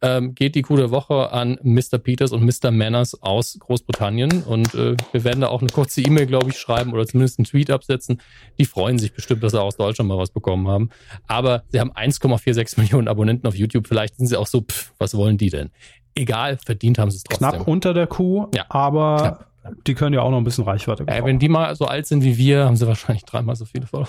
ähm, 0.00 0.34
geht 0.34 0.54
die 0.54 0.62
gute 0.62 0.90
Woche 0.90 1.32
an 1.32 1.58
Mr. 1.62 1.98
Peters 1.98 2.32
und 2.32 2.44
Mr. 2.44 2.70
Manners 2.70 3.20
aus 3.22 3.58
Großbritannien. 3.58 4.42
Und 4.42 4.74
äh, 4.74 4.96
wir 5.12 5.24
werden 5.24 5.40
da 5.40 5.48
auch 5.48 5.60
eine 5.60 5.70
kurze 5.70 6.00
E-Mail, 6.00 6.26
glaube 6.26 6.50
ich, 6.50 6.58
schreiben 6.58 6.92
oder 6.92 7.06
zumindest 7.06 7.38
einen 7.38 7.46
Tweet 7.46 7.70
absetzen. 7.70 8.20
Die 8.58 8.64
freuen 8.64 8.98
sich 8.98 9.12
bestimmt, 9.12 9.42
dass 9.42 9.52
sie 9.52 9.60
aus 9.60 9.76
Deutschland 9.76 10.08
mal 10.08 10.18
was 10.18 10.30
bekommen 10.30 10.68
haben. 10.68 10.90
Aber 11.26 11.64
sie 11.68 11.80
haben 11.80 11.92
1,46 11.92 12.80
Millionen 12.80 13.08
Abonnenten 13.08 13.46
auf 13.46 13.54
YouTube. 13.54 13.86
Vielleicht 13.86 14.16
sind 14.16 14.26
sie 14.26 14.36
auch 14.36 14.46
so, 14.46 14.60
pff, 14.62 14.92
was 14.98 15.14
wollen 15.16 15.38
die 15.38 15.50
denn? 15.50 15.70
Egal, 16.14 16.58
verdient 16.64 16.98
haben 16.98 17.10
sie 17.10 17.18
es 17.18 17.24
trotzdem. 17.24 17.50
Knapp 17.50 17.68
unter 17.68 17.94
der 17.94 18.06
Kuh, 18.06 18.48
ja. 18.54 18.66
aber 18.68 19.46
Knapp. 19.62 19.84
die 19.86 19.94
können 19.94 20.14
ja 20.14 20.22
auch 20.22 20.30
noch 20.30 20.38
ein 20.38 20.44
bisschen 20.44 20.64
Reichweite 20.64 21.04
bekommen. 21.04 21.24
Äh, 21.24 21.26
wenn 21.26 21.38
die 21.38 21.48
mal 21.48 21.74
so 21.76 21.86
alt 21.86 22.06
sind 22.06 22.24
wie 22.24 22.36
wir, 22.36 22.64
haben 22.64 22.76
sie 22.76 22.86
wahrscheinlich 22.86 23.24
dreimal 23.24 23.54
so 23.56 23.64
viele 23.64 23.86
Follower. 23.86 24.08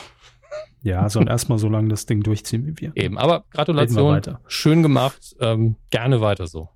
Ja, 0.81 1.09
sollen 1.09 1.27
erstmal 1.27 1.57
so 1.57 1.67
lange 1.67 1.89
das 1.89 2.05
Ding 2.05 2.23
durchziehen 2.23 2.65
wie 2.65 2.79
wir. 2.79 2.91
Eben, 2.95 3.17
aber 3.17 3.43
Gratulation. 3.51 4.37
Schön 4.47 4.81
gemacht. 4.81 5.35
Ähm, 5.39 5.75
gerne 5.89 6.21
weiter 6.21 6.47
so. 6.47 6.69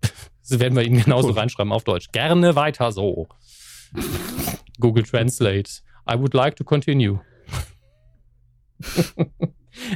das 0.00 0.60
werden 0.60 0.76
wir 0.76 0.84
Ihnen 0.84 1.02
genauso 1.02 1.28
Gut. 1.28 1.36
reinschreiben 1.36 1.72
auf 1.72 1.84
Deutsch. 1.84 2.08
Gerne 2.12 2.54
weiter 2.54 2.92
so. 2.92 3.28
Google 4.78 5.02
Translate. 5.04 5.70
I 6.08 6.18
would 6.18 6.34
like 6.34 6.54
to 6.56 6.64
continue. 6.64 7.20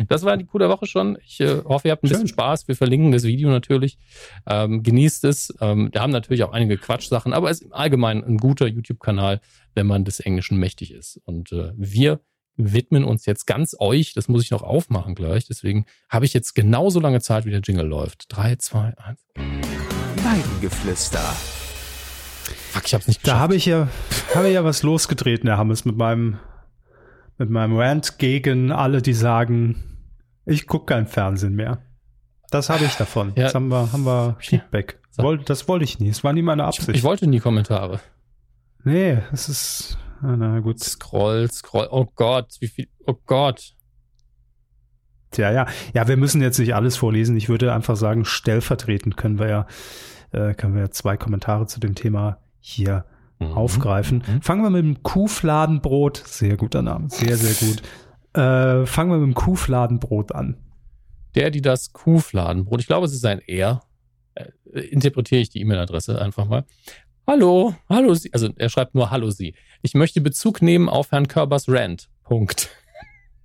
das 0.09 0.25
war 0.25 0.37
die 0.37 0.47
der 0.53 0.69
Woche 0.69 0.87
schon. 0.87 1.19
Ich 1.25 1.41
äh, 1.41 1.63
hoffe, 1.65 1.89
ihr 1.89 1.93
habt 1.93 2.03
ein 2.03 2.09
Schön. 2.09 2.17
bisschen 2.17 2.29
Spaß. 2.29 2.67
Wir 2.67 2.75
verlinken 2.75 3.13
das 3.13 3.23
Video 3.25 3.49
natürlich. 3.51 3.99
Ähm, 4.47 4.83
genießt 4.83 5.25
es. 5.25 5.55
Ähm, 5.61 5.91
wir 5.93 6.01
haben 6.01 6.11
natürlich 6.11 6.43
auch 6.43 6.53
einige 6.53 6.79
Quatschsachen, 6.79 7.33
aber 7.33 7.51
es 7.51 7.61
ist 7.61 7.67
im 7.67 7.73
Allgemeinen 7.73 8.25
ein 8.25 8.39
guter 8.39 8.67
YouTube-Kanal, 8.67 9.41
wenn 9.75 9.87
man 9.87 10.05
des 10.05 10.19
Englischen 10.21 10.59
mächtig 10.59 10.93
ist. 10.93 11.21
Und 11.25 11.53
äh, 11.53 11.73
wir 11.77 12.21
widmen 12.57 13.05
uns 13.05 13.27
jetzt 13.27 13.47
ganz 13.47 13.77
euch. 13.79 14.15
Das 14.15 14.29
muss 14.29 14.43
ich 14.43 14.51
noch 14.51 14.63
aufmachen 14.63 15.15
gleich. 15.15 15.47
Deswegen 15.47 15.87
habe 16.09 16.25
ich 16.25 16.35
jetzt 16.35 16.55
genauso 16.55 17.01
lange 17.01 17.21
Zeit, 17.21 17.45
wie 17.45 17.51
der 17.51 17.61
Jingle 17.61 17.87
läuft. 17.87 18.27
Drei, 18.29 18.57
zwei, 18.57 18.95
eins. 18.99 19.25
Weidengeflüster. 19.37 21.21
Fuck, 22.71 22.87
ich 22.87 22.95
hab's 22.95 23.09
nicht 23.09 23.23
geschafft. 23.23 23.37
Da 23.37 23.41
habe 23.41 23.57
ich 23.57 23.67
ja, 23.67 23.89
habe 24.35 24.49
ich 24.49 24.55
ja 24.55 24.65
was 24.65 24.83
losgetreten, 24.83 25.49
Herr 25.49 25.59
Hammes, 25.59 25.85
mit 25.85 25.97
meinem, 25.97 26.39
mit 27.39 27.51
meinem 27.51 27.77
Rant 27.77 28.19
gegen 28.19 28.71
alle, 28.71 29.03
die 29.03 29.15
sagen, 29.15 30.07
ich 30.45 30.67
gucke 30.67 30.95
kein 30.95 31.07
Fernsehen 31.07 31.55
mehr. 31.55 31.83
Das 32.51 32.69
habe 32.69 32.85
ich 32.85 32.95
davon. 32.95 33.33
Ja. 33.37 33.45
Jetzt 33.45 33.55
haben 33.55 33.69
wir, 33.69 33.93
haben 33.93 34.05
wir 34.05 34.37
Feedback. 34.41 35.01
Ja. 35.19 35.37
Das 35.37 35.69
wollte 35.69 35.85
ich 35.85 35.99
nie. 35.99 36.09
Es 36.09 36.25
war 36.25 36.33
nie 36.33 36.43
meine 36.43 36.65
Absicht. 36.65 36.89
Ich, 36.91 36.97
ich 36.97 37.03
wollte 37.03 37.27
nie 37.27 37.41
Kommentare. 37.41 38.01
Nee, 38.85 39.19
es 39.33 39.49
ist, 39.49 39.99
na 40.23 40.61
gut. 40.61 40.81
Scroll, 40.81 41.51
scroll. 41.51 41.89
Oh 41.91 42.07
Gott, 42.15 42.57
wie 42.61 42.69
viel. 42.69 42.89
Oh 43.07 43.15
Gott. 43.27 43.75
Tja, 45.31 45.53
ja. 45.53 45.67
Ja, 45.95 46.09
wir 46.09 46.17
müssen 46.17 46.43
jetzt 46.43 46.59
nicht 46.59 46.75
alles 46.75 46.97
vorlesen. 46.97 47.37
Ich 47.37 47.49
würde 47.49 47.73
einfach 47.73 47.97
sagen, 47.97 48.25
stellvertretend 48.25 49.17
können 49.17 49.39
wir 49.39 49.49
ja, 49.49 49.67
äh, 50.33 50.55
können 50.55 50.75
wir 50.75 50.83
ja 50.83 50.91
zwei 50.91 51.17
Kommentare 51.17 51.67
zu 51.67 51.81
dem 51.81 51.95
Thema 51.95 52.39
hier 52.59 53.05
mhm. 53.39 53.53
aufgreifen. 53.53 54.25
Mhm. 54.27 54.43
Fangen 54.43 54.63
wir 54.63 54.71
mit 54.71 54.85
dem 54.85 55.03
Kuhfladenbrot. 55.03 56.23
Sehr 56.27 56.57
guter 56.57 56.83
Name. 56.83 57.09
Sehr, 57.11 57.37
sehr 57.37 57.69
gut. 57.69 57.83
Äh, 58.33 58.87
fangen 58.87 59.11
wir 59.11 59.19
mit 59.19 59.29
dem 59.29 59.35
Kuhfladenbrot 59.35 60.33
an. 60.33 60.57
Der, 61.35 61.51
die 61.51 61.63
das 61.63 61.93
Kuhfladenbrot. 61.93 62.81
Ich 62.81 62.87
glaube, 62.87 63.07
es 63.07 63.13
ist 63.13 63.25
ein 63.25 63.41
R. 63.41 63.83
Äh, 64.35 64.81
interpretiere 64.81 65.41
ich 65.41 65.51
die 65.51 65.61
E-Mail-Adresse 65.61 66.21
einfach 66.21 66.47
mal. 66.47 66.65
Hallo, 67.31 67.77
hallo 67.89 68.13
Sie. 68.15 68.33
Also 68.33 68.49
er 68.57 68.69
schreibt 68.71 68.97
nur 68.97 69.13
Hallo 69.13 69.31
Sie. 69.31 69.55
Ich 69.83 69.95
möchte 69.95 70.21
Bezug 70.21 70.63
nehmen 70.63 70.89
auf 70.89 71.13
Herrn 71.13 71.29
Körbers 71.29 71.69
Rant. 71.69 72.09
Punkt. 72.25 72.71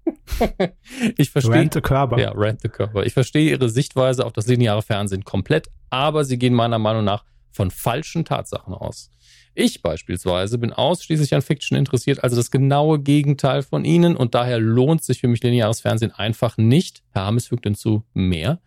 ich 1.17 1.29
verstehe. 1.29 1.53
Rant 1.53 1.75
the 1.75 1.81
Körber. 1.81 2.19
Ja, 2.19 2.31
Rant 2.33 2.61
the 2.61 2.69
Körber. 2.69 3.05
Ich 3.05 3.13
verstehe 3.13 3.51
Ihre 3.51 3.69
Sichtweise 3.69 4.25
auf 4.25 4.33
das 4.33 4.47
lineare 4.47 4.81
Fernsehen 4.81 5.23
komplett, 5.23 5.67
aber 5.91 6.25
Sie 6.25 6.39
gehen 6.39 6.55
meiner 6.55 6.79
Meinung 6.79 7.03
nach 7.03 7.25
von 7.51 7.69
falschen 7.69 8.25
Tatsachen 8.25 8.73
aus. 8.73 9.11
Ich 9.53 9.83
beispielsweise 9.83 10.57
bin 10.57 10.73
ausschließlich 10.73 11.35
an 11.35 11.43
Fiction 11.43 11.77
interessiert, 11.77 12.23
also 12.23 12.35
das 12.35 12.49
genaue 12.49 12.97
Gegenteil 12.97 13.61
von 13.61 13.85
Ihnen 13.85 14.15
und 14.15 14.33
daher 14.33 14.57
lohnt 14.59 15.03
sich 15.03 15.19
für 15.19 15.27
mich 15.27 15.43
lineares 15.43 15.81
Fernsehen 15.81 16.11
einfach 16.11 16.57
nicht. 16.57 17.03
Herr 17.11 17.27
Hammes 17.27 17.49
fügt 17.49 17.65
hinzu 17.65 18.03
mehr 18.15 18.59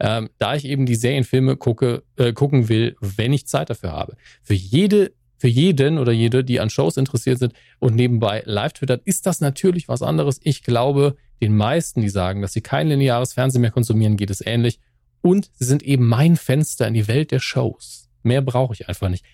ähm, 0.00 0.30
da 0.38 0.54
ich 0.54 0.64
eben 0.64 0.86
die 0.86 0.94
Serienfilme 0.94 1.56
gucke, 1.56 2.02
äh, 2.16 2.32
gucken 2.32 2.68
will, 2.68 2.96
wenn 3.00 3.32
ich 3.32 3.46
Zeit 3.46 3.70
dafür 3.70 3.92
habe. 3.92 4.16
Für 4.42 4.54
jede 4.54 5.12
für 5.42 5.48
jeden 5.48 5.98
oder 5.98 6.12
jede, 6.12 6.44
die 6.44 6.60
an 6.60 6.70
Shows 6.70 6.96
interessiert 6.96 7.40
sind 7.40 7.52
und 7.80 7.96
nebenbei 7.96 8.44
live 8.46 8.74
twittert, 8.74 9.02
ist 9.04 9.26
das 9.26 9.40
natürlich 9.40 9.88
was 9.88 10.00
anderes. 10.00 10.38
Ich 10.44 10.62
glaube, 10.62 11.16
den 11.40 11.56
meisten, 11.56 12.00
die 12.00 12.10
sagen, 12.10 12.42
dass 12.42 12.52
sie 12.52 12.60
kein 12.60 12.86
lineares 12.86 13.32
Fernsehen 13.32 13.60
mehr 13.60 13.72
konsumieren, 13.72 14.16
geht 14.16 14.30
es 14.30 14.40
ähnlich. 14.40 14.78
Und 15.20 15.50
sie 15.54 15.64
sind 15.64 15.82
eben 15.82 16.06
mein 16.06 16.36
Fenster 16.36 16.86
in 16.86 16.94
die 16.94 17.08
Welt 17.08 17.32
der 17.32 17.40
Shows. 17.40 18.08
Mehr 18.22 18.40
brauche 18.40 18.72
ich 18.72 18.88
einfach 18.88 19.08
nicht. 19.08 19.24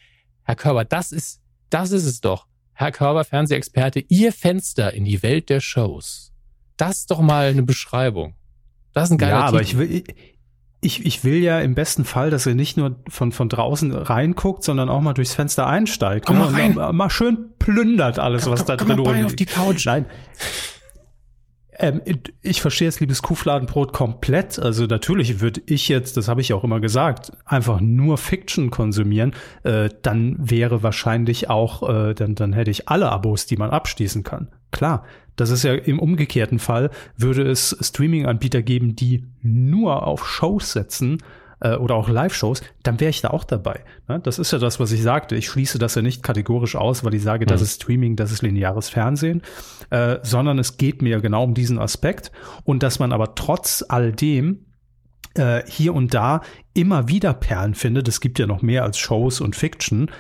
Herr 0.45 0.57
Körber, 0.57 0.87
das 0.87 1.13
ist, 1.13 1.43
das 1.69 1.91
ist 1.91 2.07
es 2.07 2.23
doch. 2.23 2.47
Herr 2.73 2.91
Körber, 2.91 3.25
Fernsehexperte, 3.25 4.03
Ihr 4.09 4.33
Fenster 4.33 4.95
in 4.95 5.05
die 5.05 5.23
Welt 5.23 5.51
der 5.51 5.61
Shows. 5.61 6.33
Das 6.79 7.01
ist 7.01 7.11
doch 7.11 7.21
mal 7.21 7.49
eine 7.49 7.65
Beschreibung. 7.65 8.35
Das 8.95 9.05
ist 9.05 9.11
ein 9.11 9.19
geiler 9.19 9.33
Ja, 9.41 9.45
aber 9.45 9.61
Titel. 9.63 9.83
ich 9.83 9.91
will, 9.91 10.05
ich, 10.81 11.05
ich 11.05 11.25
will 11.25 11.43
ja 11.43 11.61
im 11.61 11.75
besten 11.75 12.05
Fall, 12.05 12.31
dass 12.31 12.47
er 12.47 12.55
nicht 12.55 12.77
nur 12.77 12.97
von, 13.09 13.33
von 13.33 13.49
draußen 13.49 13.93
reinguckt, 13.93 14.63
sondern 14.63 14.89
auch 14.89 15.01
mal 15.01 15.13
durchs 15.13 15.35
Fenster 15.35 15.67
einsteigt. 15.67 16.27
Komm 16.27 16.39
mal, 16.39 16.49
rein. 16.49 16.75
mal, 16.75 16.93
mal 16.93 17.11
schön 17.11 17.51
plündert 17.59 18.19
alles, 18.19 18.45
komm, 18.45 18.53
was 18.53 18.65
da 18.65 18.77
komm 18.77 18.89
drin 18.89 19.03
mal 19.03 19.25
auf 19.25 19.35
die 19.35 19.47
Couch. 19.47 19.87
Nein. 19.87 20.07
Ähm, 21.79 22.01
ich 22.43 22.61
verstehe 22.61 22.89
jetzt 22.89 23.01
liebes 23.01 23.23
Kuhfladenbrot 23.23 23.93
komplett. 23.93 24.59
Also 24.59 24.87
natürlich 24.87 25.41
würde 25.41 25.63
ich 25.67 25.89
jetzt, 25.89 26.17
das 26.17 26.29
habe 26.29 26.41
ich 26.41 26.53
auch 26.53 26.65
immer 26.65 26.81
gesagt, 26.81 27.33
einfach 27.45 27.81
nur 27.81 28.19
Fiction 28.19 28.71
konsumieren. 28.71 29.33
Äh, 29.63 29.91
dann 30.03 30.37
wäre 30.39 30.83
wahrscheinlich 30.83 31.49
auch, 31.49 31.89
äh, 31.89 32.15
dann, 32.15 32.35
dann 32.35 32.53
hätte 32.53 32.71
ich 32.71 32.89
alle 32.89 33.11
Abos, 33.11 33.47
die 33.47 33.57
man 33.57 33.71
abschließen 33.71 34.25
kann. 34.25 34.49
Klar, 34.71 35.05
das 35.37 35.51
ist 35.51 35.63
ja 35.63 35.75
im 35.75 36.01
umgekehrten 36.01 36.59
Fall, 36.59 36.91
würde 37.17 37.49
es 37.49 37.77
Streaming-Anbieter 37.81 38.63
geben, 38.63 38.97
die 38.97 39.25
nur 39.41 40.07
auf 40.07 40.29
Shows 40.29 40.73
setzen 40.73 41.19
äh, 41.61 41.77
oder 41.77 41.95
auch 41.95 42.09
Live-Shows, 42.09 42.63
dann 42.83 43.01
wäre 43.01 43.11
ich 43.11 43.21
da 43.21 43.31
auch 43.31 43.45
dabei. 43.45 43.85
Ne? 44.09 44.21
Das 44.21 44.39
ist 44.39 44.53
ja 44.53 44.59
das, 44.59 44.81
was 44.81 44.93
ich 44.93 45.03
sagte. 45.03 45.37
Ich 45.37 45.49
schließe 45.49 45.79
das 45.79 45.95
ja 45.95 46.03
nicht 46.03 46.23
kategorisch 46.23 46.77
aus, 46.77 47.05
weil 47.05 47.15
ich 47.15 47.23
sage, 47.23 47.45
mhm. 47.45 47.49
das 47.49 47.63
ist 47.63 47.83
Streaming, 47.83 48.17
das 48.17 48.33
ist 48.33 48.43
lineares 48.43 48.89
Fernsehen, 48.89 49.43
äh, 49.91 50.19
sondern 50.23 50.59
es 50.59 50.77
geht 50.77 51.03
mir 51.03 51.21
genau 51.21 51.45
um 51.45 51.55
diesen 51.55 51.79
Aspekt 51.79 52.33
und 52.65 52.83
dass 52.83 52.99
man 52.99 53.13
aber 53.13 53.35
trotz 53.35 53.85
all 53.89 54.13
dem 54.13 54.67
äh, 55.35 55.63
hier 55.67 55.95
und 55.95 56.15
da 56.15 56.43
immer 56.75 57.09
wieder 57.09 57.35
Perlen 57.35 57.75
findet. 57.75 58.09
Es 58.09 58.21
gibt 58.21 58.39
ja 58.39 58.47
noch 58.47 58.63
mehr 58.63 58.85
als 58.85 58.99
Shows 58.99 59.41
und 59.41 59.57
Fiction, 59.57 60.11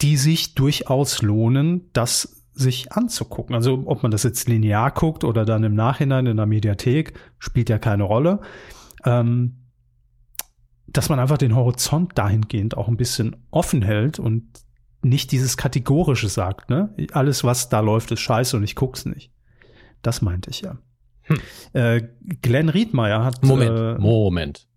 die 0.00 0.16
sich 0.16 0.54
durchaus 0.54 1.22
lohnen, 1.22 1.90
das 1.92 2.42
sich 2.54 2.92
anzugucken. 2.92 3.54
Also 3.54 3.82
ob 3.86 4.02
man 4.02 4.10
das 4.10 4.24
jetzt 4.24 4.48
linear 4.48 4.90
guckt 4.90 5.24
oder 5.24 5.44
dann 5.44 5.64
im 5.64 5.74
Nachhinein 5.74 6.26
in 6.26 6.36
der 6.36 6.46
Mediathek, 6.46 7.14
spielt 7.38 7.70
ja 7.70 7.78
keine 7.78 8.02
Rolle. 8.02 8.40
Ähm, 9.04 9.61
dass 10.92 11.08
man 11.08 11.18
einfach 11.18 11.38
den 11.38 11.54
Horizont 11.54 12.12
dahingehend 12.16 12.76
auch 12.76 12.88
ein 12.88 12.96
bisschen 12.96 13.36
offen 13.50 13.82
hält 13.82 14.18
und 14.18 14.44
nicht 15.02 15.32
dieses 15.32 15.56
Kategorische 15.56 16.28
sagt, 16.28 16.70
ne? 16.70 16.94
Alles, 17.12 17.44
was 17.44 17.68
da 17.68 17.80
läuft, 17.80 18.12
ist 18.12 18.20
scheiße 18.20 18.56
und 18.56 18.62
ich 18.62 18.76
guck's 18.76 19.04
nicht. 19.04 19.32
Das 20.02 20.22
meinte 20.22 20.50
ich 20.50 20.60
ja. 20.60 20.78
Hm. 21.22 21.40
Äh, 21.72 22.02
Glenn 22.40 22.68
Riedmeier 22.68 23.24
hat. 23.24 23.42
Moment, 23.42 23.78
äh, 23.78 23.98
Moment. 23.98 24.68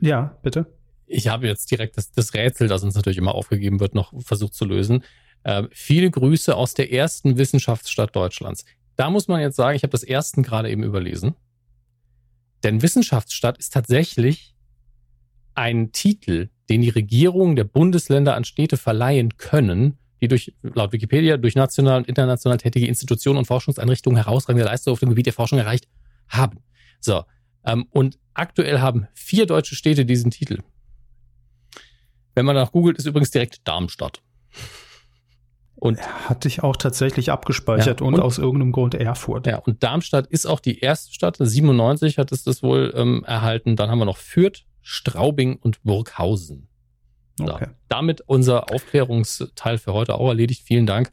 Ja, 0.00 0.38
bitte. 0.42 0.66
Ich 1.06 1.28
habe 1.28 1.46
jetzt 1.46 1.70
direkt 1.70 1.96
das, 1.96 2.12
das, 2.12 2.34
Rätsel, 2.34 2.68
das 2.68 2.82
uns 2.82 2.94
natürlich 2.94 3.18
immer 3.18 3.34
aufgegeben 3.34 3.80
wird, 3.80 3.94
noch 3.94 4.12
versucht 4.22 4.54
zu 4.54 4.64
lösen. 4.64 5.02
Äh, 5.42 5.64
viele 5.70 6.10
Grüße 6.10 6.54
aus 6.54 6.74
der 6.74 6.92
ersten 6.92 7.36
Wissenschaftsstadt 7.36 8.14
Deutschlands. 8.14 8.64
Da 8.96 9.10
muss 9.10 9.28
man 9.28 9.40
jetzt 9.40 9.56
sagen, 9.56 9.76
ich 9.76 9.82
habe 9.82 9.92
das 9.92 10.02
ersten 10.02 10.42
gerade 10.42 10.70
eben 10.70 10.82
überlesen. 10.82 11.34
Denn 12.62 12.80
Wissenschaftsstadt 12.80 13.58
ist 13.58 13.72
tatsächlich 13.72 14.53
ein 15.54 15.92
Titel, 15.92 16.48
den 16.68 16.80
die 16.80 16.88
Regierungen 16.88 17.56
der 17.56 17.64
Bundesländer 17.64 18.34
an 18.34 18.44
Städte 18.44 18.76
verleihen 18.76 19.36
können, 19.36 19.98
die 20.20 20.28
durch, 20.28 20.54
laut 20.62 20.92
Wikipedia, 20.92 21.36
durch 21.36 21.54
national 21.54 21.98
und 21.98 22.08
international 22.08 22.58
tätige 22.58 22.86
Institutionen 22.86 23.38
und 23.38 23.44
Forschungseinrichtungen 23.44 24.16
herausragende 24.16 24.64
Leistungen 24.64 24.92
auf 24.92 25.00
dem 25.00 25.10
Gebiet 25.10 25.26
der 25.26 25.32
Forschung 25.32 25.58
erreicht 25.58 25.86
haben. 26.28 26.60
So. 27.00 27.24
Ähm, 27.64 27.86
und 27.90 28.18
aktuell 28.32 28.80
haben 28.80 29.06
vier 29.14 29.46
deutsche 29.46 29.74
Städte 29.74 30.04
diesen 30.06 30.30
Titel. 30.30 30.60
Wenn 32.34 32.46
man 32.46 32.56
nach 32.56 32.72
googelt, 32.72 32.98
ist 32.98 33.06
übrigens 33.06 33.30
direkt 33.30 33.66
Darmstadt. 33.66 34.22
Und 35.76 36.00
hatte 36.28 36.48
ich 36.48 36.62
auch 36.62 36.76
tatsächlich 36.76 37.30
abgespeichert 37.30 38.00
ja, 38.00 38.06
und, 38.06 38.14
und, 38.14 38.20
aus 38.20 38.38
irgendeinem 38.38 38.72
Grund 38.72 38.94
Erfurt. 38.94 39.46
Ja, 39.46 39.58
und 39.58 39.82
Darmstadt 39.82 40.26
ist 40.28 40.46
auch 40.46 40.60
die 40.60 40.78
erste 40.78 41.12
Stadt. 41.12 41.36
97 41.38 42.16
hat 42.16 42.32
es 42.32 42.44
das 42.44 42.62
wohl 42.62 42.94
ähm, 42.96 43.24
erhalten. 43.26 43.76
Dann 43.76 43.90
haben 43.90 43.98
wir 43.98 44.06
noch 44.06 44.16
Fürth, 44.16 44.64
Straubing 44.84 45.56
und 45.56 45.82
Burghausen. 45.82 46.68
Okay. 47.40 47.66
damit 47.88 48.20
unser 48.20 48.70
Aufklärungsteil 48.72 49.78
für 49.78 49.92
heute 49.92 50.14
auch 50.14 50.28
erledigt. 50.28 50.62
Vielen 50.64 50.86
Dank, 50.86 51.10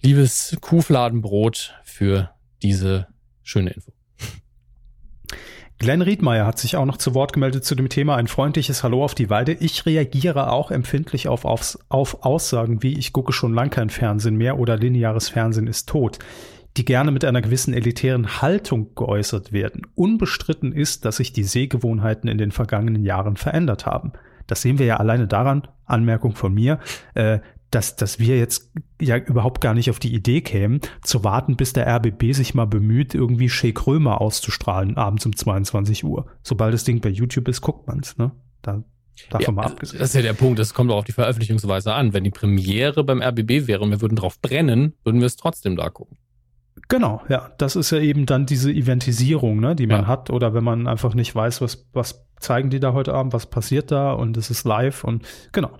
liebes 0.00 0.56
Kuhfladenbrot, 0.60 1.74
für 1.82 2.30
diese 2.62 3.08
schöne 3.42 3.70
Info. 3.70 3.92
Glenn 5.78 6.02
Riedmeier 6.02 6.44
hat 6.46 6.58
sich 6.58 6.76
auch 6.76 6.84
noch 6.84 6.96
zu 6.96 7.14
Wort 7.14 7.32
gemeldet 7.32 7.64
zu 7.64 7.74
dem 7.76 7.88
Thema 7.88 8.16
ein 8.16 8.26
freundliches 8.26 8.82
Hallo 8.82 9.04
auf 9.04 9.14
die 9.14 9.30
Weide. 9.30 9.52
Ich 9.52 9.86
reagiere 9.86 10.50
auch 10.50 10.72
empfindlich 10.72 11.28
auf, 11.28 11.44
auf, 11.44 11.78
auf 11.88 12.24
Aussagen 12.24 12.82
wie 12.82 12.98
ich 12.98 13.12
gucke 13.12 13.32
schon 13.32 13.54
lang 13.54 13.70
kein 13.70 13.90
Fernsehen 13.90 14.36
mehr 14.36 14.58
oder 14.58 14.76
lineares 14.76 15.28
Fernsehen 15.28 15.68
ist 15.68 15.88
tot 15.88 16.18
die 16.76 16.84
gerne 16.84 17.10
mit 17.10 17.24
einer 17.24 17.42
gewissen 17.42 17.74
elitären 17.74 18.40
Haltung 18.40 18.94
geäußert 18.94 19.52
werden. 19.52 19.86
Unbestritten 19.94 20.72
ist, 20.72 21.04
dass 21.04 21.16
sich 21.16 21.32
die 21.32 21.42
Sehgewohnheiten 21.42 22.28
in 22.28 22.38
den 22.38 22.52
vergangenen 22.52 23.02
Jahren 23.02 23.36
verändert 23.36 23.86
haben. 23.86 24.12
Das 24.46 24.62
sehen 24.62 24.78
wir 24.78 24.86
ja 24.86 24.96
alleine 24.96 25.26
daran, 25.26 25.66
Anmerkung 25.84 26.34
von 26.34 26.54
mir, 26.54 26.78
äh, 27.14 27.40
dass, 27.70 27.96
dass 27.96 28.18
wir 28.18 28.38
jetzt 28.38 28.72
ja 29.00 29.16
überhaupt 29.16 29.60
gar 29.60 29.74
nicht 29.74 29.90
auf 29.90 29.98
die 29.98 30.14
Idee 30.14 30.40
kämen, 30.40 30.80
zu 31.02 31.22
warten, 31.22 31.56
bis 31.56 31.74
der 31.74 31.86
RBB 31.86 32.32
sich 32.32 32.54
mal 32.54 32.66
bemüht, 32.66 33.14
irgendwie 33.14 33.50
Shea 33.50 33.72
Krömer 33.72 34.20
auszustrahlen, 34.20 34.96
abends 34.96 35.26
um 35.26 35.36
22 35.36 36.04
Uhr. 36.04 36.26
Sobald 36.42 36.72
das 36.72 36.84
Ding 36.84 37.00
bei 37.00 37.10
YouTube 37.10 37.48
ist, 37.48 37.60
guckt 37.60 37.86
man's, 37.86 38.16
ne? 38.16 38.32
Da, 38.62 38.82
Davon 39.30 39.44
ja, 39.44 39.52
mal 39.52 39.66
abgesehen. 39.66 39.98
Das 39.98 40.10
ist 40.10 40.14
ja 40.14 40.22
der 40.22 40.32
Punkt, 40.32 40.58
das 40.58 40.74
kommt 40.74 40.90
auch 40.90 40.98
auf 40.98 41.04
die 41.04 41.12
Veröffentlichungsweise 41.12 41.92
an. 41.92 42.12
Wenn 42.12 42.24
die 42.24 42.30
Premiere 42.30 43.04
beim 43.04 43.20
RBB 43.20 43.66
wäre 43.66 43.80
und 43.80 43.90
wir 43.90 44.00
würden 44.00 44.16
drauf 44.16 44.40
brennen, 44.40 44.94
würden 45.04 45.20
wir 45.20 45.26
es 45.26 45.36
trotzdem 45.36 45.76
da 45.76 45.90
gucken. 45.90 46.18
Genau, 46.88 47.22
ja. 47.28 47.50
Das 47.58 47.76
ist 47.76 47.90
ja 47.90 47.98
eben 47.98 48.26
dann 48.26 48.46
diese 48.46 48.70
Eventisierung, 48.70 49.60
ne, 49.60 49.74
die 49.74 49.86
man 49.86 50.02
ja. 50.02 50.06
hat. 50.06 50.30
Oder 50.30 50.54
wenn 50.54 50.64
man 50.64 50.86
einfach 50.86 51.14
nicht 51.14 51.34
weiß, 51.34 51.60
was, 51.60 51.86
was 51.92 52.24
zeigen 52.40 52.70
die 52.70 52.80
da 52.80 52.92
heute 52.92 53.14
Abend, 53.14 53.32
was 53.32 53.46
passiert 53.46 53.90
da 53.90 54.12
und 54.12 54.36
es 54.36 54.50
ist 54.50 54.64
live 54.64 55.04
und 55.04 55.26
genau. 55.52 55.70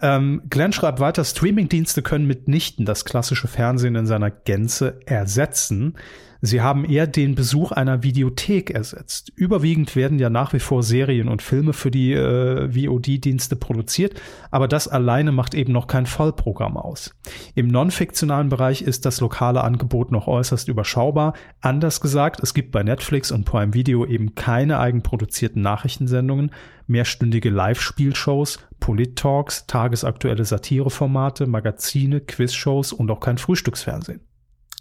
Ähm, 0.00 0.42
Glenn 0.48 0.72
schreibt 0.72 1.00
weiter, 1.00 1.24
Streamingdienste 1.24 2.02
können 2.02 2.26
mitnichten 2.26 2.86
das 2.86 3.04
klassische 3.04 3.48
Fernsehen 3.48 3.96
in 3.96 4.06
seiner 4.06 4.30
Gänze 4.30 5.00
ersetzen. 5.04 5.96
Sie 6.40 6.60
haben 6.60 6.84
eher 6.84 7.06
den 7.06 7.34
Besuch 7.34 7.72
einer 7.72 8.02
Videothek 8.02 8.70
ersetzt. 8.70 9.32
Überwiegend 9.34 9.96
werden 9.96 10.18
ja 10.18 10.30
nach 10.30 10.52
wie 10.52 10.58
vor 10.58 10.82
Serien 10.82 11.28
und 11.28 11.42
Filme 11.42 11.72
für 11.72 11.90
die 11.90 12.12
äh, 12.12 12.68
VOD-Dienste 12.68 13.56
produziert, 13.56 14.20
aber 14.50 14.68
das 14.68 14.88
alleine 14.88 15.32
macht 15.32 15.54
eben 15.54 15.72
noch 15.72 15.86
kein 15.86 16.06
Vollprogramm 16.06 16.76
aus. 16.76 17.14
Im 17.54 17.68
non-fiktionalen 17.68 18.48
Bereich 18.48 18.82
ist 18.82 19.06
das 19.06 19.20
lokale 19.20 19.64
Angebot 19.64 20.12
noch 20.12 20.26
äußerst 20.26 20.68
überschaubar. 20.68 21.34
Anders 21.60 22.00
gesagt, 22.00 22.40
es 22.42 22.54
gibt 22.54 22.72
bei 22.72 22.82
Netflix 22.82 23.30
und 23.32 23.44
Prime 23.44 23.74
Video 23.74 24.04
eben 24.04 24.34
keine 24.34 24.78
eigenproduzierten 24.78 25.62
Nachrichtensendungen, 25.62 26.50
mehrstündige 26.86 27.50
Live-Spielshows, 27.50 28.60
Polit-Talks, 28.80 29.66
tagesaktuelle 29.66 30.44
Satireformate, 30.44 31.46
Magazine, 31.46 32.20
Quizshows 32.20 32.92
und 32.92 33.10
auch 33.10 33.20
kein 33.20 33.38
Frühstücksfernsehen. 33.38 34.20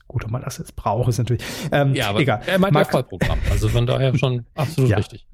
Gut, 0.07 0.23
ob 0.26 0.32
man 0.32 0.41
das 0.41 0.57
jetzt 0.57 0.76
braucht, 0.76 1.10
ist 1.10 1.18
natürlich. 1.18 1.44
Ähm, 1.72 1.95
ja, 1.95 2.10
aber 2.10 2.19
egal. 2.19 2.41
Er 2.45 2.60
meint 2.60 2.73
mag, 2.73 2.91
Vollprogramm. 2.91 3.40
Also 3.49 3.69
von 3.69 3.86
daher 3.86 4.18
schon 4.18 4.45
absolut 4.56 4.91
ja. 4.91 4.98
richtig. 4.98 5.27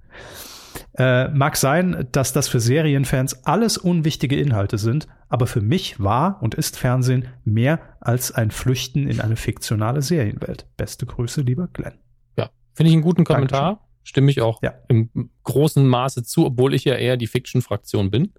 Äh, 0.97 1.29
mag 1.29 1.57
sein, 1.57 2.07
dass 2.11 2.33
das 2.33 2.47
für 2.47 2.59
Serienfans 2.59 3.45
alles 3.45 3.77
unwichtige 3.77 4.37
Inhalte 4.37 4.77
sind, 4.77 5.07
aber 5.29 5.47
für 5.47 5.61
mich 5.61 5.99
war 5.99 6.41
und 6.41 6.55
ist 6.55 6.77
Fernsehen 6.77 7.27
mehr 7.43 7.79
als 7.99 8.31
ein 8.31 8.51
Flüchten 8.51 9.07
in 9.07 9.21
eine 9.21 9.35
fiktionale 9.35 10.01
Serienwelt. 10.01 10.67
Beste 10.77 11.05
Grüße, 11.05 11.41
lieber 11.41 11.67
Glenn. 11.71 11.99
Ja, 12.37 12.49
finde 12.73 12.89
ich 12.89 12.93
einen 12.93 13.03
guten 13.03 13.23
Kommentar. 13.23 13.61
Dankeschön. 13.61 13.87
Stimme 14.03 14.31
ich 14.31 14.41
auch 14.41 14.61
ja. 14.63 14.73
im 14.87 15.29
großen 15.43 15.87
Maße 15.87 16.23
zu, 16.23 16.45
obwohl 16.45 16.73
ich 16.73 16.85
ja 16.85 16.95
eher 16.95 17.17
die 17.17 17.27
Fiction-Fraktion 17.27 18.09
bin. 18.09 18.33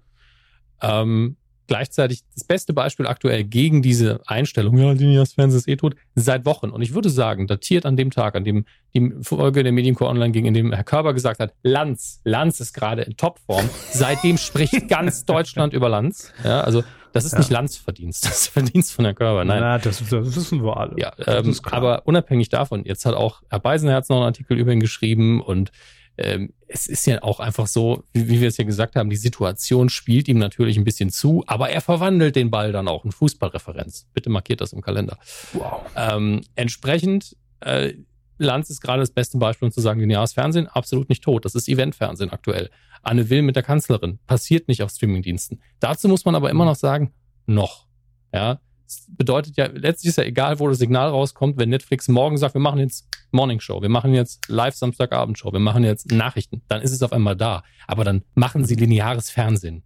Ähm, 0.81 1.37
gleichzeitig 1.67 2.21
das 2.33 2.43
beste 2.43 2.73
Beispiel 2.73 3.07
aktuell 3.07 3.43
gegen 3.43 3.81
diese 3.81 4.21
Einstellung, 4.25 4.77
ja, 4.77 4.91
lineares 4.91 5.33
Fernsehen 5.33 5.59
ist 5.59 5.67
eh 5.67 5.75
tot, 5.75 5.95
seit 6.15 6.45
Wochen. 6.45 6.69
Und 6.69 6.81
ich 6.81 6.93
würde 6.93 7.09
sagen, 7.09 7.47
datiert 7.47 7.85
an 7.85 7.97
dem 7.97 8.11
Tag, 8.11 8.35
an 8.35 8.43
dem 8.43 8.65
die 8.93 9.13
Folge 9.21 9.63
der 9.63 9.71
Mediencore 9.71 10.09
Online 10.09 10.31
ging, 10.31 10.45
in 10.45 10.53
dem 10.53 10.71
Herr 10.71 10.83
Körber 10.83 11.13
gesagt 11.13 11.39
hat, 11.39 11.53
Lanz, 11.63 12.21
Lanz 12.23 12.59
ist 12.59 12.73
gerade 12.73 13.01
in 13.03 13.17
Topform. 13.17 13.69
Seitdem 13.91 14.37
spricht 14.37 14.87
ganz 14.87 15.25
Deutschland 15.25 15.73
über 15.73 15.89
Lanz. 15.89 16.31
Ja, 16.43 16.61
also 16.61 16.83
das 17.13 17.25
ist 17.25 17.33
ja. 17.33 17.39
nicht 17.39 17.51
Lanz-Verdienst, 17.51 18.25
das 18.25 18.41
ist 18.41 18.47
Verdienst 18.47 18.93
von 18.93 19.05
Herrn 19.05 19.15
Körber. 19.15 19.45
Nein, 19.45 19.61
Na, 19.61 19.77
das, 19.77 19.99
das 19.99 20.35
wissen 20.35 20.63
wir 20.63 20.77
alle. 20.77 20.95
Ja, 20.97 21.13
ähm, 21.25 21.55
aber 21.63 22.05
unabhängig 22.05 22.49
davon, 22.49 22.83
jetzt 22.85 23.05
hat 23.05 23.13
auch 23.13 23.41
Herr 23.49 23.59
Beisenherz 23.59 24.09
noch 24.09 24.17
einen 24.17 24.25
Artikel 24.25 24.57
über 24.57 24.71
ihn 24.71 24.79
geschrieben 24.79 25.41
und 25.41 25.71
ähm, 26.17 26.53
es 26.67 26.87
ist 26.87 27.05
ja 27.05 27.21
auch 27.23 27.39
einfach 27.39 27.67
so, 27.67 28.03
wie, 28.13 28.27
wie 28.29 28.41
wir 28.41 28.47
es 28.47 28.57
ja 28.57 28.63
gesagt 28.63 28.95
haben, 28.95 29.09
die 29.09 29.15
Situation 29.15 29.89
spielt 29.89 30.27
ihm 30.27 30.37
natürlich 30.37 30.77
ein 30.77 30.83
bisschen 30.83 31.09
zu, 31.09 31.43
aber 31.47 31.69
er 31.69 31.81
verwandelt 31.81 32.35
den 32.35 32.51
Ball 32.51 32.71
dann 32.71 32.87
auch 32.87 33.05
in 33.05 33.11
Fußballreferenz. 33.11 34.07
Bitte 34.13 34.29
markiert 34.29 34.61
das 34.61 34.73
im 34.73 34.81
Kalender. 34.81 35.17
Wow. 35.53 35.81
Ähm, 35.95 36.41
entsprechend, 36.55 37.35
äh, 37.61 37.93
Lanz 38.37 38.69
ist 38.69 38.81
gerade 38.81 39.01
das 39.01 39.11
beste 39.11 39.37
Beispiel, 39.37 39.67
um 39.67 39.71
zu 39.71 39.81
sagen, 39.81 39.99
lineares 39.99 40.33
Fernsehen, 40.33 40.67
absolut 40.67 41.09
nicht 41.09 41.23
tot. 41.23 41.45
Das 41.45 41.55
ist 41.55 41.67
Eventfernsehen 41.67 42.31
aktuell. 42.31 42.69
Anne 43.01 43.29
Will 43.29 43.41
mit 43.41 43.55
der 43.55 43.63
Kanzlerin, 43.63 44.19
passiert 44.25 44.67
nicht 44.67 44.81
auf 44.81 44.91
Streamingdiensten. 44.91 45.61
Dazu 45.79 46.07
muss 46.07 46.25
man 46.25 46.35
aber 46.35 46.49
immer 46.49 46.65
noch 46.65 46.75
sagen, 46.75 47.13
noch. 47.45 47.87
Ja, 48.33 48.59
bedeutet 49.09 49.57
ja, 49.57 49.67
letztlich 49.67 50.09
ist 50.09 50.17
ja 50.17 50.23
egal, 50.23 50.59
wo 50.59 50.67
das 50.67 50.77
Signal 50.77 51.09
rauskommt, 51.09 51.57
wenn 51.57 51.69
Netflix 51.69 52.07
morgen 52.07 52.37
sagt, 52.37 52.55
wir 52.55 52.61
machen 52.61 52.79
jetzt 52.79 53.07
Morning 53.31 53.59
Show, 53.59 53.81
wir 53.81 53.89
machen 53.89 54.13
jetzt 54.13 54.47
Live 54.49 54.75
Samstagabend 54.75 55.37
Show, 55.37 55.51
wir 55.51 55.59
machen 55.59 55.83
jetzt 55.83 56.11
Nachrichten, 56.11 56.61
dann 56.67 56.81
ist 56.81 56.91
es 56.91 57.03
auf 57.03 57.13
einmal 57.13 57.35
da. 57.35 57.63
Aber 57.87 58.03
dann 58.03 58.23
machen 58.35 58.65
sie 58.65 58.75
lineares 58.75 59.29
Fernsehen 59.29 59.83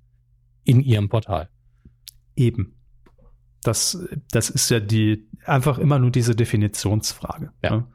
in 0.63 0.81
ihrem 0.81 1.09
Portal. 1.09 1.49
Eben. 2.35 2.75
Das, 3.63 3.97
das 4.31 4.49
ist 4.49 4.69
ja 4.69 4.79
die, 4.79 5.27
einfach 5.45 5.77
immer 5.77 5.99
nur 5.99 6.11
diese 6.11 6.35
Definitionsfrage. 6.35 7.51
Ja. 7.63 7.71
Ne? 7.71 7.87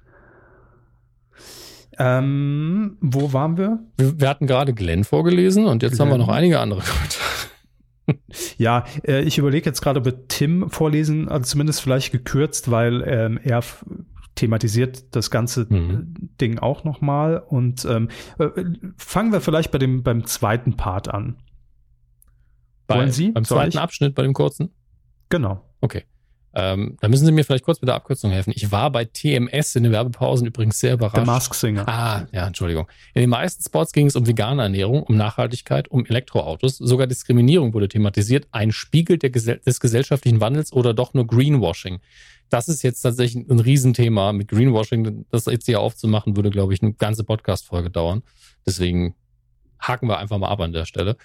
Ähm, 1.98 2.96
wo 3.00 3.32
waren 3.32 3.56
wir? 3.56 3.80
wir? 3.96 4.20
wir? 4.20 4.28
hatten 4.28 4.46
gerade 4.46 4.72
Glenn 4.72 5.04
vorgelesen 5.04 5.66
und 5.66 5.82
jetzt 5.82 5.96
Glenn. 5.96 6.08
haben 6.08 6.14
wir 6.14 6.18
noch 6.18 6.32
einige 6.32 6.58
andere 6.58 6.80
Kommentare. 6.80 7.31
Ja, 8.58 8.84
äh, 9.06 9.22
ich 9.22 9.38
überlege 9.38 9.66
jetzt 9.66 9.80
gerade, 9.80 10.00
ob 10.00 10.04
wir 10.06 10.28
Tim 10.28 10.70
vorlesen, 10.70 11.28
also 11.28 11.44
zumindest 11.44 11.80
vielleicht 11.80 12.12
gekürzt, 12.12 12.70
weil 12.70 13.02
ähm, 13.06 13.38
er 13.42 13.62
thematisiert 14.34 15.14
das 15.14 15.30
ganze 15.30 15.66
mhm. 15.68 16.14
Ding 16.40 16.58
auch 16.58 16.84
nochmal. 16.84 17.38
Und 17.38 17.84
ähm, 17.84 18.08
äh, 18.38 18.48
fangen 18.96 19.32
wir 19.32 19.40
vielleicht 19.40 19.70
bei 19.70 19.78
dem 19.78 20.02
beim 20.02 20.26
zweiten 20.26 20.76
Part 20.76 21.08
an. 21.08 21.36
Bei, 22.86 22.96
Wollen 22.96 23.12
Sie? 23.12 23.30
Beim 23.30 23.44
zweiten 23.44 23.78
Abschnitt, 23.78 24.14
bei 24.14 24.22
dem 24.22 24.32
kurzen? 24.32 24.74
Genau. 25.28 25.64
Okay. 25.80 26.04
Ähm, 26.54 26.96
da 27.00 27.08
müssen 27.08 27.24
Sie 27.24 27.32
mir 27.32 27.44
vielleicht 27.44 27.64
kurz 27.64 27.80
mit 27.80 27.88
der 27.88 27.94
Abkürzung 27.94 28.30
helfen. 28.30 28.52
Ich 28.54 28.70
war 28.70 28.90
bei 28.90 29.04
TMS 29.04 29.74
in 29.74 29.84
den 29.84 29.92
Werbepausen 29.92 30.46
übrigens 30.46 30.78
sehr 30.78 30.94
überrascht. 30.94 31.16
Der 31.16 31.24
Mask 31.24 31.54
Singer. 31.54 31.88
Ah, 31.88 32.26
ja, 32.32 32.46
Entschuldigung. 32.46 32.88
In 33.14 33.22
den 33.22 33.30
meisten 33.30 33.62
Spots 33.62 33.92
ging 33.92 34.06
es 34.06 34.16
um 34.16 34.26
vegane 34.26 34.62
Ernährung, 34.62 35.02
um 35.02 35.16
Nachhaltigkeit, 35.16 35.88
um 35.88 36.04
Elektroautos. 36.04 36.76
Sogar 36.76 37.06
Diskriminierung 37.06 37.72
wurde 37.72 37.88
thematisiert. 37.88 38.46
Ein 38.52 38.72
Spiegel 38.72 39.18
Gesell 39.18 39.60
des 39.64 39.80
gesellschaftlichen 39.80 40.40
Wandels 40.40 40.72
oder 40.72 40.92
doch 40.92 41.14
nur 41.14 41.26
Greenwashing. 41.26 42.00
Das 42.50 42.68
ist 42.68 42.82
jetzt 42.82 43.00
tatsächlich 43.00 43.48
ein 43.48 43.60
Riesenthema 43.60 44.34
mit 44.34 44.48
Greenwashing. 44.48 45.24
Das 45.30 45.46
jetzt 45.46 45.64
hier 45.64 45.80
aufzumachen, 45.80 46.36
würde, 46.36 46.50
glaube 46.50 46.74
ich, 46.74 46.82
eine 46.82 46.92
ganze 46.92 47.24
Podcast-Folge 47.24 47.88
dauern. 47.88 48.22
Deswegen 48.66 49.14
haken 49.80 50.06
wir 50.06 50.18
einfach 50.18 50.36
mal 50.36 50.48
ab 50.48 50.60
an 50.60 50.72
der 50.72 50.84
Stelle. 50.84 51.16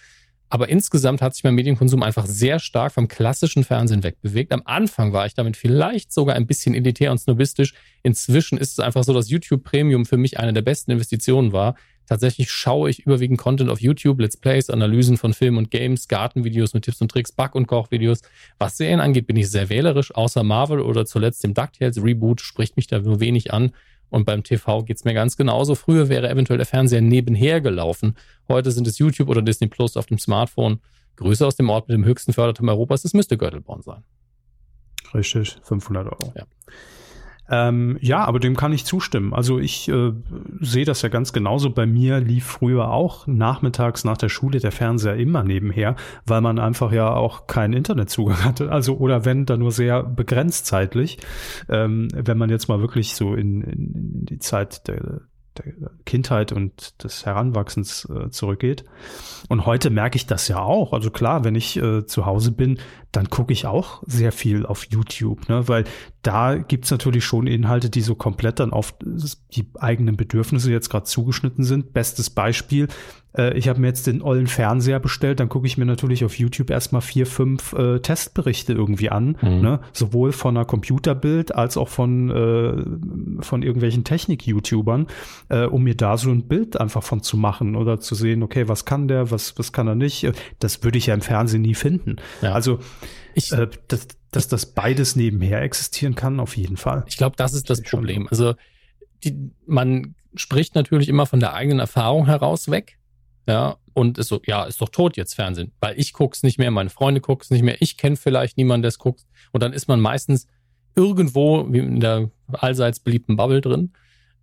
Aber 0.50 0.70
insgesamt 0.70 1.22
hat 1.22 1.34
sich 1.34 1.44
mein 1.44 1.56
Medienkonsum 1.56 2.04
einfach 2.04 2.26
sehr 2.26 2.60
stark 2.60 2.94
vom 2.94 3.08
klassischen 3.08 3.64
Fernsehen 3.64 4.04
wegbewegt. 4.04 4.54
Am 4.54 4.62
Anfang 4.66 5.12
war 5.12 5.26
ich 5.26 5.34
damit 5.34 5.58
vielleicht 5.58 6.14
sogar 6.14 6.36
ein 6.36 6.48
bisschen 6.48 6.74
elitär 6.74 7.12
und 7.12 7.18
snobistisch. 7.18 7.74
Inzwischen 8.04 8.58
ist 8.58 8.72
es 8.72 8.80
einfach 8.80 9.04
so, 9.04 9.14
dass 9.14 9.30
YouTube 9.30 9.64
Premium 9.64 10.06
für 10.06 10.18
mich 10.18 10.40
eine 10.40 10.54
der 10.54 10.62
besten 10.62 10.92
Investitionen 10.92 11.52
war. 11.52 11.76
Tatsächlich 12.08 12.50
schaue 12.50 12.90
ich 12.90 13.06
überwiegend 13.06 13.38
Content 13.38 13.70
auf 13.70 13.82
YouTube, 13.82 14.22
Let's 14.22 14.38
Plays, 14.38 14.70
Analysen 14.70 15.18
von 15.18 15.34
Filmen 15.34 15.58
und 15.58 15.72
Games, 15.72 16.08
Gartenvideos 16.08 16.74
mit 16.74 16.86
Tipps 16.86 17.02
und 17.02 17.12
Tricks, 17.12 17.34
Back- 17.34 17.54
und 17.54 17.68
Kochvideos. 17.68 18.22
Was 18.58 18.78
Serien 18.78 19.02
angeht, 19.02 19.28
bin 19.28 19.36
ich 19.36 19.52
sehr 19.52 19.68
wählerisch. 19.68 20.16
Außer 20.16 20.44
Marvel 20.44 20.80
oder 20.80 21.06
zuletzt 21.06 21.44
dem 21.44 21.54
DuckTales 21.54 22.02
Reboot 22.02 22.40
spricht 22.40 22.78
mich 22.78 22.88
da 22.88 23.00
nur 23.00 23.20
wenig 23.20 23.54
an. 23.54 23.72
Und 24.10 24.26
beim 24.26 24.44
TV 24.44 24.84
geht's 24.84 25.04
mir 25.04 25.14
ganz 25.14 25.38
genauso. 25.38 25.76
Früher 25.76 26.10
wäre 26.10 26.30
eventuell 26.30 26.58
der 26.58 26.66
Fernseher 26.66 27.02
nebenher 27.02 27.62
gelaufen. 27.62 28.16
Heute 28.48 28.72
sind 28.72 28.88
es 28.88 28.98
YouTube 28.98 29.30
oder 29.30 29.42
Disney 29.42 29.68
Plus 29.68 29.98
auf 29.98 30.06
dem 30.06 30.18
Smartphone. 30.18 30.80
Grüße 31.18 31.46
aus 31.46 31.56
dem 31.56 31.70
Ort 31.70 31.88
mit 31.88 31.96
dem 31.96 32.06
höchsten 32.06 32.34
Förderturm 32.34 32.70
Europas. 32.70 33.02
Das 33.02 33.14
müsste 33.14 33.38
Göttelborn 33.38 33.82
sein. 33.82 34.04
Richtig, 35.14 35.58
500 35.64 36.06
Euro. 36.08 36.34
Ja. 36.36 36.46
Ähm, 37.50 37.98
ja, 38.02 38.26
aber 38.26 38.40
dem 38.40 38.56
kann 38.56 38.74
ich 38.74 38.86
zustimmen. 38.86 39.34
Also 39.34 39.60
ich 39.60 39.88
äh, 39.90 40.12
sehe 40.60 40.86
das 40.86 41.02
ja 41.02 41.10
ganz 41.10 41.34
genauso. 41.34 41.70
Bei 41.70 41.86
mir 41.86 42.20
lief 42.20 42.46
früher 42.46 42.92
auch 42.92 43.26
nachmittags 43.28 44.04
nach 44.04 44.18
der 44.18 44.30
Schule 44.30 44.60
der 44.60 44.72
Fernseher 44.72 45.16
immer 45.16 45.44
nebenher, 45.44 45.96
weil 46.26 46.42
man 46.42 46.60
einfach 46.60 46.92
ja 46.92 47.14
auch 47.14 47.48
keinen 47.48 47.74
Internetzugang 47.74 48.44
hatte. 48.44 48.72
Also 48.72 48.98
oder 48.98 49.26
wenn, 49.26 49.46
dann 49.46 49.60
nur 49.60 49.72
sehr 49.72 50.04
begrenzt 50.04 50.66
zeitlich. 50.66 51.20
Ähm, 51.70 52.10
wenn 52.14 52.38
man 52.38 52.50
jetzt 52.50 52.68
mal 52.68 52.82
wirklich 52.82 53.16
so 53.16 53.34
in, 53.34 53.62
in, 53.62 54.26
die 54.26 54.40
Zeit 54.40 54.88
der, 54.88 55.22
der 55.58 55.74
Kindheit 56.06 56.52
und 56.52 57.04
des 57.04 57.26
Heranwachsens 57.26 58.10
äh, 58.10 58.30
zurückgeht. 58.30 58.84
Und 59.48 59.66
heute 59.66 59.90
merke 59.90 60.18
ich 60.18 60.26
das 60.28 60.48
ja 60.48 60.60
auch. 60.60 60.94
Also 60.94 61.12
klar, 61.12 61.44
wenn 61.44 61.56
ich 61.56 61.78
äh, 61.78 62.06
zu 62.06 62.26
Hause 62.26 62.52
bin, 62.52 62.80
dann 63.12 63.30
gucke 63.30 63.54
ich 63.54 63.66
auch 63.66 64.04
sehr 64.06 64.32
viel 64.32 64.66
auf 64.66 64.86
YouTube, 64.86 65.48
ne? 65.50 65.68
weil 65.68 65.86
da 66.22 66.56
gibt's 66.56 66.92
natürlich 66.92 67.24
schon 67.24 67.48
Inhalte, 67.48 67.90
die 67.90 68.02
so 68.02 68.16
komplett 68.16 68.60
dann 68.60 68.74
auf 68.74 68.94
die 69.02 69.68
eigenen 69.80 70.18
Bedürfnisse 70.18 70.72
jetzt 70.72 70.90
gerade 70.90 71.06
zugeschnitten 71.06 71.64
sind. 71.64 71.94
Bestes 71.94 72.30
Beispiel, 72.30 72.88
äh, 73.38 73.58
ich 73.58 73.70
habe 73.70 73.80
mir 73.80 73.88
jetzt 73.88 74.08
den 74.08 74.22
ollen 74.22 74.48
Fernseher 74.48 75.00
bestellt, 75.00 75.40
dann 75.40 75.50
gucke 75.50 75.68
ich 75.68 75.78
mir 75.78 75.86
natürlich 75.86 76.26
auf 76.26 76.38
YouTube 76.38 76.70
erstmal 76.70 77.02
vier, 77.02 77.26
fünf 77.26 77.74
äh, 77.74 78.00
Testberichte 78.00 78.74
irgendwie 78.74 79.10
an, 79.10 79.38
mhm. 79.42 79.62
ne? 79.62 79.80
sowohl 79.94 80.32
von 80.32 80.58
einer 80.58 80.66
Computerbild 80.66 81.56
als 81.56 81.78
auch 81.78 81.88
von, 81.88 82.30
äh, 82.30 83.44
von 83.44 83.64
irgendwelchen 83.64 84.04
Technik-YouTubern, 84.04 85.08
äh, 85.50 85.66
um 85.66 85.84
mir 85.84 85.96
da 85.96 86.18
so 86.18 86.30
ein 86.30 86.48
Bild 86.48 86.80
einfach 86.80 87.04
von 87.04 87.22
zu 87.22 87.38
machen 87.38 87.76
oder 87.76 88.00
zu 88.00 88.16
sehen, 88.16 88.44
okay, 88.44 88.68
was 88.68 88.86
kann 88.86 89.08
der, 89.08 89.32
was, 89.32 89.58
was 89.58 89.72
kann 89.72 89.88
er 89.88 89.96
nicht. 89.96 90.30
Das 90.60 90.84
würde 90.84 90.98
ich 90.98 91.08
ja 91.08 91.14
im 91.14 91.22
Fernsehen 91.22 91.62
nie 91.62 91.76
finden. 91.76 92.18
Ja. 92.42 92.54
Also 92.54 92.80
ich, 93.34 93.52
äh, 93.52 93.68
dass, 93.88 94.08
dass 94.32 94.48
das 94.48 94.74
beides 94.74 95.16
nebenher 95.16 95.62
existieren 95.62 96.16
kann, 96.16 96.40
auf 96.40 96.58
jeden 96.58 96.78
Fall. 96.78 97.04
Ich 97.08 97.18
glaube, 97.18 97.36
das 97.36 97.54
ist 97.54 97.70
das 97.70 97.82
Problem. 97.82 98.28
Also 98.30 98.56
die, 99.24 99.52
man 99.66 100.16
spricht 100.36 100.76
natürlich 100.76 101.10
immer 101.10 101.26
von 101.26 101.40
der 101.40 101.54
eigenen 101.54 101.80
Erfahrung 101.80 102.26
heraus 102.26 102.70
weg. 102.70 102.98
Ja, 103.48 103.78
und 103.94 104.18
ist 104.18 104.28
so, 104.28 104.42
ja, 104.46 104.66
ist 104.66 104.82
doch 104.82 104.90
tot 104.90 105.16
jetzt 105.16 105.34
Fernsehen, 105.34 105.72
weil 105.80 105.98
ich 105.98 106.12
guck's 106.12 106.44
nicht 106.44 106.60
mehr, 106.60 106.70
meine 106.70 106.90
Freunde 106.90 107.22
guck's 107.22 107.50
nicht 107.50 107.64
mehr, 107.64 107.78
ich 107.80 107.98
kenne 107.98 108.18
vielleicht 108.18 108.58
niemanden, 108.58 108.82
der 108.82 108.90
es 108.90 109.00
guckt. 109.00 109.26
Und 109.54 109.64
dann 109.64 109.72
ist 109.72 109.88
man 109.88 110.02
meistens 110.02 110.48
irgendwo 110.96 111.72
wie 111.72 111.80
in 111.80 112.02
der 112.02 112.30
allseits 112.52 113.00
beliebten 113.00 113.38
Bubble 113.38 113.62
drin 113.62 113.94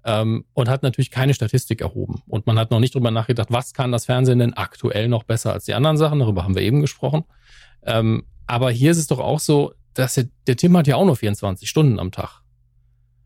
ähm, 0.04 0.44
und 0.54 0.68
hat 0.70 0.82
natürlich 0.82 1.10
keine 1.10 1.34
Statistik 1.34 1.82
erhoben. 1.82 2.22
Und 2.26 2.46
man 2.46 2.58
hat 2.58 2.70
noch 2.70 2.80
nicht 2.80 2.94
drüber 2.94 3.10
nachgedacht, 3.10 3.48
was 3.50 3.74
kann 3.74 3.92
das 3.92 4.06
Fernsehen 4.06 4.38
denn 4.38 4.54
aktuell 4.54 5.08
noch 5.08 5.24
besser 5.24 5.52
als 5.52 5.66
die 5.66 5.74
anderen 5.74 5.98
Sachen, 5.98 6.20
darüber 6.20 6.44
haben 6.44 6.54
wir 6.54 6.62
eben 6.62 6.80
gesprochen. 6.80 7.24
Ähm, 7.84 8.24
aber 8.46 8.70
hier 8.70 8.90
ist 8.90 8.98
es 8.98 9.06
doch 9.06 9.20
auch 9.20 9.40
so, 9.40 9.72
dass 9.94 10.16
er, 10.16 10.24
der 10.46 10.56
Tim 10.56 10.76
hat 10.76 10.86
ja 10.86 10.96
auch 10.96 11.04
nur 11.04 11.16
24 11.16 11.68
Stunden 11.68 11.98
am 11.98 12.10
Tag. 12.10 12.42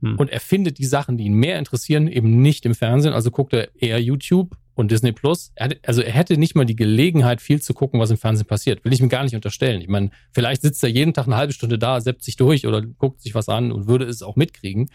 Hm. 0.03 0.17
Und 0.17 0.31
er 0.31 0.41
findet 0.41 0.79
die 0.79 0.85
Sachen, 0.85 1.17
die 1.17 1.25
ihn 1.25 1.35
mehr 1.35 1.59
interessieren, 1.59 2.09
eben 2.09 2.41
nicht 2.41 2.65
im 2.67 2.75
Fernsehen. 2.75 3.13
Also 3.13 3.31
guckt 3.31 3.53
er 3.53 3.75
eher 3.75 4.01
YouTube 4.01 4.57
und 4.75 4.91
Disney 4.91 5.13
Plus. 5.13 5.51
Er 5.57 5.67
hat, 5.67 5.79
also 5.87 6.03
er 6.03 6.13
hätte 6.13 6.37
nicht 6.37 6.55
mal 6.55 6.67
die 6.67 6.77
Gelegenheit, 6.77 7.41
viel 7.41 7.61
zu 7.61 7.75
gucken, 7.75 7.99
was 7.99 8.11
im 8.11 8.17
Fernsehen 8.17 8.47
passiert. 8.47 8.85
Will 8.85 8.93
ich 8.93 9.03
mir 9.03 9.09
gar 9.09 9.25
nicht 9.25 9.35
unterstellen. 9.35 9.81
Ich 9.81 9.89
meine, 9.89 10.11
vielleicht 10.33 10.63
sitzt 10.63 10.83
er 10.85 10.91
jeden 10.91 11.15
Tag 11.15 11.27
eine 11.27 11.37
halbe 11.37 11.53
Stunde 11.53 11.79
da, 11.79 12.01
seppt 12.01 12.23
sich 12.23 12.37
durch 12.37 12.67
oder 12.67 12.83
guckt 12.83 13.21
sich 13.21 13.35
was 13.35 13.49
an 13.49 13.73
und 13.73 13.89
würde 13.89 14.05
es 14.05 14.23
auch 14.23 14.37
mitkriegen. 14.37 14.91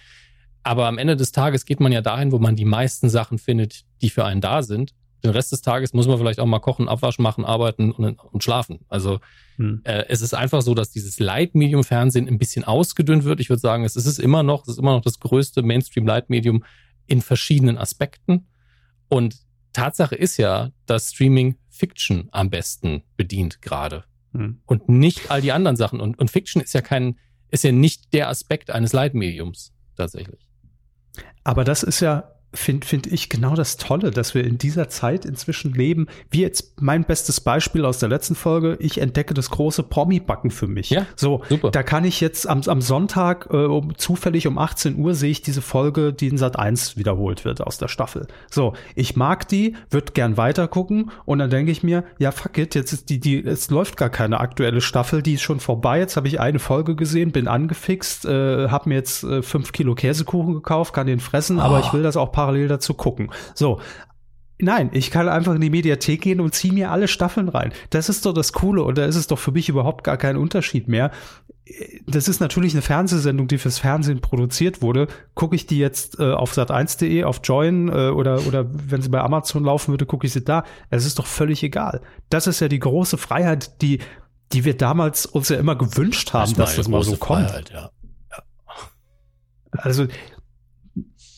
Aber 0.61 0.87
am 0.87 0.97
Ende 0.97 1.17
des 1.17 1.33
Tages 1.33 1.65
geht 1.65 1.81
man 1.81 1.91
ja 1.91 2.01
dahin, 2.01 2.31
wo 2.31 2.39
man 2.39 2.55
die 2.55 2.63
meisten 2.63 3.09
Sachen 3.09 3.37
findet, 3.37 3.83
die 4.01 4.09
für 4.09 4.23
einen 4.23 4.39
da 4.39 4.63
sind 4.63 4.93
den 5.23 5.31
Rest 5.31 5.51
des 5.51 5.61
Tages 5.61 5.93
muss 5.93 6.07
man 6.07 6.17
vielleicht 6.17 6.39
auch 6.39 6.45
mal 6.45 6.59
kochen, 6.59 6.89
Abwasch 6.89 7.17
machen, 7.17 7.45
arbeiten 7.45 7.91
und, 7.91 8.19
und 8.19 8.43
schlafen. 8.43 8.79
Also 8.89 9.19
hm. 9.55 9.81
äh, 9.85 10.05
es 10.09 10.21
ist 10.21 10.33
einfach 10.33 10.61
so, 10.61 10.73
dass 10.73 10.91
dieses 10.91 11.19
Leitmedium 11.19 11.83
Fernsehen 11.83 12.27
ein 12.27 12.37
bisschen 12.37 12.63
ausgedünnt 12.63 13.23
wird. 13.23 13.39
Ich 13.39 13.49
würde 13.49 13.61
sagen, 13.61 13.85
es 13.85 13.95
ist 13.95 14.05
es 14.05 14.19
immer 14.19 14.43
noch, 14.43 14.63
es 14.63 14.69
ist 14.69 14.79
immer 14.79 14.93
noch 14.93 15.01
das 15.01 15.19
größte 15.19 15.61
Mainstream-Leitmedium 15.61 16.63
in 17.07 17.21
verschiedenen 17.21 17.77
Aspekten. 17.77 18.47
Und 19.07 19.37
Tatsache 19.71 20.15
ist 20.15 20.37
ja, 20.37 20.71
dass 20.85 21.11
Streaming 21.11 21.57
Fiction 21.69 22.27
am 22.31 22.49
besten 22.49 23.03
bedient 23.15 23.61
gerade. 23.61 24.03
Hm. 24.33 24.61
Und 24.65 24.89
nicht 24.89 25.31
all 25.31 25.41
die 25.41 25.51
anderen 25.51 25.77
Sachen. 25.77 26.01
Und, 26.01 26.19
und 26.19 26.31
Fiction 26.31 26.61
ist 26.61 26.73
ja 26.73 26.81
kein, 26.81 27.17
ist 27.49 27.63
ja 27.63 27.71
nicht 27.71 28.13
der 28.13 28.29
Aspekt 28.29 28.71
eines 28.71 28.93
Leitmediums 28.93 29.73
tatsächlich. 29.95 30.47
Aber 31.43 31.63
das 31.63 31.83
ist 31.83 31.99
ja 31.99 32.32
finde 32.53 32.85
find 32.85 33.07
ich 33.07 33.29
genau 33.29 33.55
das 33.55 33.77
Tolle, 33.77 34.11
dass 34.11 34.35
wir 34.35 34.43
in 34.43 34.57
dieser 34.57 34.89
Zeit 34.89 35.25
inzwischen 35.25 35.73
leben. 35.73 36.07
Wie 36.29 36.41
jetzt 36.41 36.81
mein 36.81 37.03
bestes 37.03 37.41
Beispiel 37.41 37.85
aus 37.85 37.99
der 37.99 38.09
letzten 38.09 38.35
Folge, 38.35 38.77
ich 38.79 38.99
entdecke 38.99 39.33
das 39.33 39.49
große 39.49 39.83
Promi-Backen 39.83 40.51
für 40.51 40.67
mich. 40.67 40.89
Ja, 40.89 41.05
so, 41.15 41.41
super. 41.49 41.71
da 41.71 41.83
kann 41.83 42.05
ich 42.05 42.21
jetzt 42.21 42.47
am, 42.47 42.61
am 42.65 42.81
Sonntag 42.81 43.47
äh, 43.51 43.57
um, 43.57 43.97
zufällig 43.97 44.47
um 44.47 44.57
18 44.57 44.97
Uhr 44.97 45.15
sehe 45.15 45.31
ich 45.31 45.41
diese 45.41 45.61
Folge, 45.61 46.13
die 46.13 46.27
in 46.27 46.37
Sat 46.37 46.57
1 46.57 46.97
wiederholt 46.97 47.45
wird 47.45 47.61
aus 47.61 47.77
der 47.77 47.87
Staffel. 47.87 48.27
So, 48.49 48.73
ich 48.95 49.15
mag 49.15 49.47
die, 49.47 49.75
würde 49.89 50.13
gern 50.13 50.37
weiter 50.37 50.67
gucken 50.67 51.11
und 51.25 51.39
dann 51.39 51.49
denke 51.49 51.71
ich 51.71 51.83
mir, 51.83 52.03
ja 52.19 52.31
fuck 52.31 52.57
it, 52.57 52.75
jetzt 52.75 52.93
ist 52.93 53.09
die, 53.09 53.19
die, 53.19 53.43
es 53.43 53.69
läuft 53.69 53.97
gar 53.97 54.09
keine 54.09 54.39
aktuelle 54.39 54.81
Staffel, 54.81 55.21
die 55.21 55.33
ist 55.33 55.41
schon 55.41 55.59
vorbei. 55.59 55.99
Jetzt 55.99 56.17
habe 56.17 56.27
ich 56.27 56.39
eine 56.39 56.59
Folge 56.59 56.95
gesehen, 56.95 57.31
bin 57.31 57.47
angefixt, 57.47 58.25
äh, 58.25 58.69
habe 58.69 58.89
mir 58.89 58.95
jetzt 58.95 59.23
äh, 59.23 59.41
fünf 59.41 59.71
Kilo 59.71 59.95
Käsekuchen 59.95 60.53
gekauft, 60.53 60.93
kann 60.93 61.07
den 61.07 61.19
fressen, 61.19 61.57
oh. 61.57 61.61
aber 61.61 61.79
ich 61.79 61.93
will 61.93 62.03
das 62.03 62.17
auch 62.17 62.31
parallel 62.43 62.67
dazu 62.67 62.93
gucken. 62.93 63.31
So, 63.55 63.79
Nein, 64.59 64.91
ich 64.93 65.11
kann 65.11 65.27
einfach 65.27 65.55
in 65.55 65.61
die 65.61 65.71
Mediathek 65.71 66.21
gehen 66.21 66.39
und 66.39 66.53
ziehe 66.53 66.73
mir 66.73 66.91
alle 66.91 67.07
Staffeln 67.07 67.49
rein. 67.49 67.73
Das 67.89 68.07
ist 68.07 68.25
doch 68.25 68.33
das 68.33 68.53
Coole 68.53 68.83
und 68.83 68.97
da 68.97 69.05
ist 69.05 69.15
es 69.15 69.27
doch 69.27 69.39
für 69.39 69.51
mich 69.51 69.67
überhaupt 69.67 70.03
gar 70.03 70.15
kein 70.15 70.37
Unterschied 70.37 70.87
mehr. 70.87 71.11
Das 72.05 72.27
ist 72.27 72.39
natürlich 72.39 72.73
eine 72.73 72.81
Fernsehsendung, 72.81 73.47
die 73.47 73.57
fürs 73.57 73.79
Fernsehen 73.79 74.21
produziert 74.21 74.81
wurde. 74.81 75.07
Gucke 75.33 75.55
ich 75.55 75.65
die 75.65 75.79
jetzt 75.79 76.19
äh, 76.19 76.31
auf 76.31 76.53
sat1.de, 76.53 77.23
auf 77.23 77.41
Join 77.43 77.89
äh, 77.89 78.09
oder, 78.09 78.45
oder 78.47 78.65
wenn 78.69 79.01
sie 79.01 79.09
bei 79.09 79.21
Amazon 79.21 79.65
laufen 79.65 79.91
würde, 79.91 80.05
gucke 80.05 80.27
ich 80.27 80.33
sie 80.33 80.43
da. 80.43 80.63
Es 80.89 81.05
ist 81.05 81.19
doch 81.19 81.25
völlig 81.25 81.63
egal. 81.63 82.01
Das 82.29 82.47
ist 82.47 82.59
ja 82.59 82.67
die 82.67 82.79
große 82.79 83.17
Freiheit, 83.17 83.81
die, 83.81 83.99
die 84.53 84.63
wir 84.63 84.77
damals 84.77 85.25
uns 85.25 85.49
ja 85.49 85.57
immer 85.57 85.75
gewünscht 85.75 86.31
haben, 86.31 86.53
das 86.53 86.69
dass 86.69 86.75
das 86.75 86.87
mal 86.87 87.03
so 87.03 87.17
kommt. 87.17 87.49
Freiheit, 87.49 87.71
ja. 87.71 87.89
Ja. 88.31 88.43
Also 89.71 90.07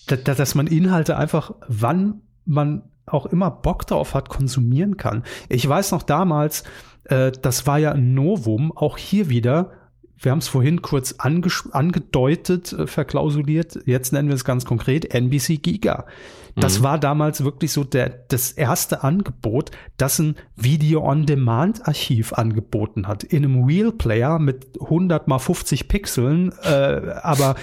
dass 0.07 0.56
man 0.56 0.68
Inhalte 0.68 1.18
einfach, 1.18 1.53
wann 1.68 2.22
man 2.45 2.84
auch 3.06 3.26
immer 3.26 3.52
Bock 3.52 3.86
drauf 3.88 4.14
hat, 4.14 4.30
konsumieren 4.30 4.98
kann. 4.98 5.23
Ich 5.49 5.68
weiß 5.68 5.91
noch 5.91 6.03
damals, 6.03 6.64
äh, 7.06 7.32
das 7.32 7.68
war 7.68 7.77
ja 7.77 7.91
ein 7.91 8.14
Novum, 8.14 8.72
auch 8.76 8.98
hier 8.98 9.30
wieder, 9.30 9.72
wir 10.18 10.32
haben 10.32 10.40
es 10.40 10.48
vorhin 10.48 10.82
kurz 10.82 11.15
angedeutet, 11.19 12.73
äh, 12.73 12.88
verklausuliert, 12.88 13.80
jetzt 13.86 14.14
nennen 14.14 14.30
wir 14.30 14.36
es 14.36 14.45
ganz 14.45 14.65
konkret, 14.65 15.14
NBC 15.14 15.57
Giga. 15.57 16.06
Das 16.56 16.80
mhm. 16.80 16.84
war 16.84 16.99
damals 16.99 17.44
wirklich 17.44 17.73
so 17.73 17.84
der, 17.84 18.10
das 18.10 18.53
erste 18.53 19.03
Angebot, 19.03 19.72
das 19.98 20.19
ein 20.19 20.36
Video-on-Demand-Archiv 20.56 22.34
angeboten 22.34 23.07
hat. 23.07 23.26
In 23.26 23.44
einem 23.44 23.68
Wheel-Player 23.68 24.40
mit 24.40 24.80
100 24.80 25.27
mal 25.27 25.40
50 25.40 25.90
Pixeln, 25.90 26.53
äh, 26.64 27.14
aber 27.22 27.56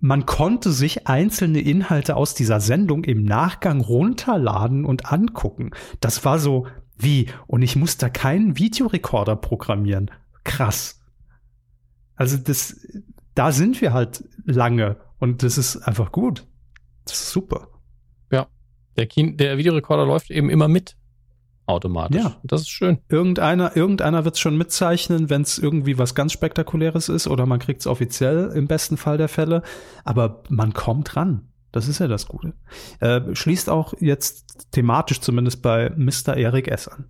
man 0.00 0.26
konnte 0.26 0.72
sich 0.72 1.06
einzelne 1.06 1.60
Inhalte 1.60 2.16
aus 2.16 2.34
dieser 2.34 2.60
Sendung 2.60 3.04
im 3.04 3.22
Nachgang 3.22 3.80
runterladen 3.80 4.84
und 4.84 5.12
angucken. 5.12 5.70
Das 6.00 6.24
war 6.24 6.38
so 6.38 6.66
wie, 6.96 7.28
und 7.46 7.62
ich 7.62 7.76
muss 7.76 7.96
da 7.96 8.08
keinen 8.08 8.58
Videorekorder 8.58 9.36
programmieren. 9.36 10.10
Krass. 10.44 11.00
Also 12.14 12.36
das, 12.36 12.86
da 13.34 13.52
sind 13.52 13.80
wir 13.80 13.92
halt 13.92 14.24
lange 14.44 14.96
und 15.18 15.42
das 15.42 15.58
ist 15.58 15.76
einfach 15.76 16.12
gut. 16.12 16.46
Das 17.04 17.20
ist 17.20 17.30
super. 17.30 17.68
Ja, 18.30 18.48
der, 18.96 19.06
Kino, 19.06 19.36
der 19.36 19.58
Videorekorder 19.58 20.06
läuft 20.06 20.30
eben 20.30 20.50
immer 20.50 20.68
mit 20.68 20.96
automatisch. 21.70 22.22
Ja. 22.22 22.36
Das 22.42 22.62
ist 22.62 22.68
schön. 22.68 22.98
Irgendeiner, 23.08 23.76
irgendeiner 23.76 24.24
wird 24.24 24.34
es 24.34 24.40
schon 24.40 24.56
mitzeichnen, 24.56 25.30
wenn 25.30 25.42
es 25.42 25.58
irgendwie 25.58 25.98
was 25.98 26.14
ganz 26.14 26.32
Spektakuläres 26.32 27.08
ist 27.08 27.26
oder 27.26 27.46
man 27.46 27.58
kriegt 27.58 27.80
es 27.80 27.86
offiziell 27.86 28.52
im 28.54 28.66
besten 28.66 28.96
Fall 28.96 29.18
der 29.18 29.28
Fälle. 29.28 29.62
Aber 30.04 30.42
man 30.48 30.72
kommt 30.72 31.16
ran. 31.16 31.48
Das 31.72 31.88
ist 31.88 32.00
ja 32.00 32.08
das 32.08 32.26
Gute. 32.26 32.54
Äh, 33.00 33.34
schließt 33.34 33.70
auch 33.70 33.94
jetzt 34.00 34.72
thematisch 34.72 35.20
zumindest 35.20 35.62
bei 35.62 35.90
Mr. 35.96 36.36
Eric 36.36 36.68
S. 36.68 36.88
an. 36.88 37.06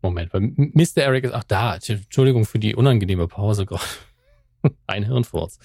Moment, 0.00 0.34
weil 0.34 0.52
Mr. 0.56 1.02
Eric 1.02 1.24
ist, 1.24 1.32
ach 1.32 1.44
da, 1.44 1.76
Entschuldigung 1.76 2.44
für 2.44 2.58
die 2.58 2.74
unangenehme 2.74 3.26
Pause 3.26 3.64
gerade. 3.66 3.82
Ein 4.86 5.04
Hirnfurz. 5.04 5.58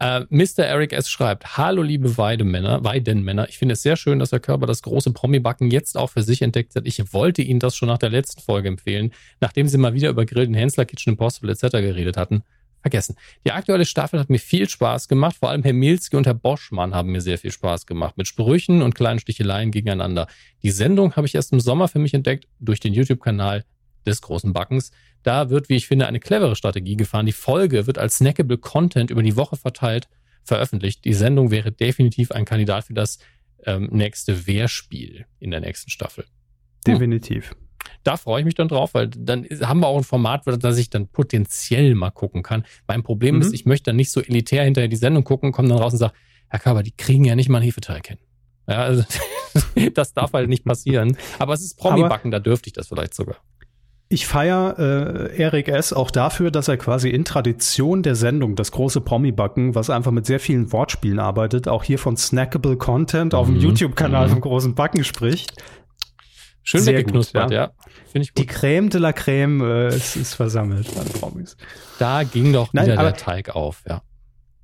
Äh, 0.00 0.24
Mr. 0.30 0.64
Eric 0.64 0.94
S. 0.94 1.10
schreibt, 1.10 1.58
Hallo 1.58 1.82
liebe 1.82 2.16
Weidemänner, 2.16 2.82
Weidenmänner, 2.82 3.50
ich 3.50 3.58
finde 3.58 3.74
es 3.74 3.82
sehr 3.82 3.96
schön, 3.96 4.18
dass 4.18 4.32
Herr 4.32 4.40
Körper 4.40 4.64
das 4.66 4.80
große 4.80 5.12
Promi-Backen 5.12 5.70
jetzt 5.70 5.98
auch 5.98 6.08
für 6.08 6.22
sich 6.22 6.40
entdeckt 6.40 6.74
hat. 6.74 6.86
Ich 6.86 7.12
wollte 7.12 7.42
Ihnen 7.42 7.60
das 7.60 7.76
schon 7.76 7.88
nach 7.88 7.98
der 7.98 8.08
letzten 8.08 8.40
Folge 8.40 8.68
empfehlen, 8.68 9.12
nachdem 9.42 9.68
Sie 9.68 9.76
mal 9.76 9.92
wieder 9.92 10.08
über 10.08 10.24
Grillen, 10.24 10.54
Hensler, 10.54 10.86
Kitchen 10.86 11.10
Impossible 11.12 11.50
etc. 11.50 11.72
geredet 11.72 12.16
hatten. 12.16 12.42
Vergessen. 12.80 13.14
Die 13.44 13.52
aktuelle 13.52 13.84
Staffel 13.84 14.18
hat 14.18 14.30
mir 14.30 14.38
viel 14.38 14.66
Spaß 14.66 15.06
gemacht. 15.06 15.36
Vor 15.38 15.50
allem 15.50 15.62
Herr 15.64 15.74
Mielski 15.74 16.16
und 16.16 16.26
Herr 16.26 16.32
Boschmann 16.32 16.94
haben 16.94 17.12
mir 17.12 17.20
sehr 17.20 17.36
viel 17.36 17.52
Spaß 17.52 17.84
gemacht. 17.84 18.16
Mit 18.16 18.26
Sprüchen 18.26 18.80
und 18.80 18.94
kleinen 18.94 19.20
Sticheleien 19.20 19.70
gegeneinander. 19.70 20.28
Die 20.62 20.70
Sendung 20.70 21.14
habe 21.14 21.26
ich 21.26 21.34
erst 21.34 21.52
im 21.52 21.60
Sommer 21.60 21.88
für 21.88 21.98
mich 21.98 22.14
entdeckt 22.14 22.48
durch 22.58 22.80
den 22.80 22.94
YouTube-Kanal 22.94 23.66
des 24.06 24.22
großen 24.22 24.52
Backens. 24.52 24.90
Da 25.22 25.50
wird, 25.50 25.68
wie 25.68 25.76
ich 25.76 25.86
finde, 25.86 26.06
eine 26.06 26.20
clevere 26.20 26.56
Strategie 26.56 26.96
gefahren. 26.96 27.26
Die 27.26 27.32
Folge 27.32 27.86
wird 27.86 27.98
als 27.98 28.16
snackable 28.16 28.58
Content 28.58 29.10
über 29.10 29.22
die 29.22 29.36
Woche 29.36 29.56
verteilt 29.56 30.08
veröffentlicht. 30.44 31.04
Die 31.04 31.12
Sendung 31.12 31.50
wäre 31.50 31.72
definitiv 31.72 32.32
ein 32.32 32.44
Kandidat 32.44 32.84
für 32.84 32.94
das 32.94 33.18
ähm, 33.64 33.88
nächste 33.92 34.46
Wehrspiel 34.46 35.26
in 35.38 35.50
der 35.50 35.60
nächsten 35.60 35.90
Staffel. 35.90 36.24
Definitiv. 36.86 37.50
Hm. 37.50 37.56
Da 38.02 38.16
freue 38.16 38.40
ich 38.40 38.44
mich 38.44 38.54
dann 38.54 38.68
drauf, 38.68 38.94
weil 38.94 39.08
dann 39.08 39.44
haben 39.62 39.80
wir 39.80 39.86
auch 39.86 39.98
ein 39.98 40.04
Format, 40.04 40.42
das 40.46 40.78
ich 40.78 40.90
dann 40.90 41.08
potenziell 41.08 41.94
mal 41.94 42.10
gucken 42.10 42.42
kann. 42.42 42.64
Mein 42.86 43.02
Problem 43.02 43.36
mhm. 43.36 43.42
ist, 43.42 43.52
ich 43.52 43.66
möchte 43.66 43.90
dann 43.90 43.96
nicht 43.96 44.10
so 44.10 44.20
elitär 44.20 44.64
hinterher 44.64 44.88
die 44.88 44.96
Sendung 44.96 45.24
gucken, 45.24 45.52
komme 45.52 45.68
dann 45.68 45.78
raus 45.78 45.92
und 45.92 45.98
sage, 45.98 46.14
Herr 46.48 46.60
Körber, 46.60 46.82
die 46.82 46.92
kriegen 46.92 47.24
ja 47.24 47.36
nicht 47.36 47.48
mal 47.48 47.58
einen 47.58 47.66
Hefeteig 47.66 48.06
hin. 48.06 48.18
Ja, 48.66 48.82
also 48.82 49.04
das 49.94 50.14
darf 50.14 50.32
halt 50.32 50.48
nicht 50.48 50.64
passieren. 50.64 51.16
Aber 51.38 51.54
es 51.54 51.62
ist 51.62 51.76
Promi-Backen, 51.76 52.30
da 52.30 52.38
dürfte 52.38 52.68
ich 52.68 52.72
das 52.72 52.88
vielleicht 52.88 53.14
sogar. 53.14 53.36
Ich 54.12 54.26
feiere 54.26 54.74
äh, 54.76 55.36
Erik 55.40 55.68
S. 55.68 55.92
auch 55.92 56.10
dafür, 56.10 56.50
dass 56.50 56.66
er 56.66 56.76
quasi 56.76 57.08
in 57.10 57.24
Tradition 57.24 58.02
der 58.02 58.16
Sendung, 58.16 58.56
das 58.56 58.72
große 58.72 59.00
Promi-Backen, 59.00 59.76
was 59.76 59.88
einfach 59.88 60.10
mit 60.10 60.26
sehr 60.26 60.40
vielen 60.40 60.72
Wortspielen 60.72 61.20
arbeitet, 61.20 61.68
auch 61.68 61.84
hier 61.84 61.96
von 61.96 62.16
Snackable 62.16 62.76
Content 62.76 63.34
auf 63.34 63.46
dem 63.46 63.54
mhm. 63.54 63.60
YouTube-Kanal 63.60 64.26
mhm. 64.26 64.32
vom 64.32 64.40
großen 64.40 64.74
Backen 64.74 65.04
spricht. 65.04 65.62
Schön 66.64 66.80
sehr 66.80 66.96
weggeknuspert, 66.96 67.52
ja. 67.52 67.66
ja. 67.66 67.70
Finde 68.10 68.24
ich 68.24 68.34
gut. 68.34 68.38
Die 68.38 68.46
Creme 68.46 68.90
de 68.90 69.00
la 69.00 69.12
Creme 69.12 69.60
äh, 69.60 69.88
ist, 69.94 70.16
ist 70.16 70.34
versammelt 70.34 70.88
an 70.98 71.06
Promis. 71.06 71.56
Da 72.00 72.24
ging 72.24 72.52
doch 72.52 72.72
wieder 72.72 72.86
Nein, 72.86 72.98
der 72.98 73.14
Teig 73.14 73.54
auf, 73.54 73.84
ja. 73.88 74.02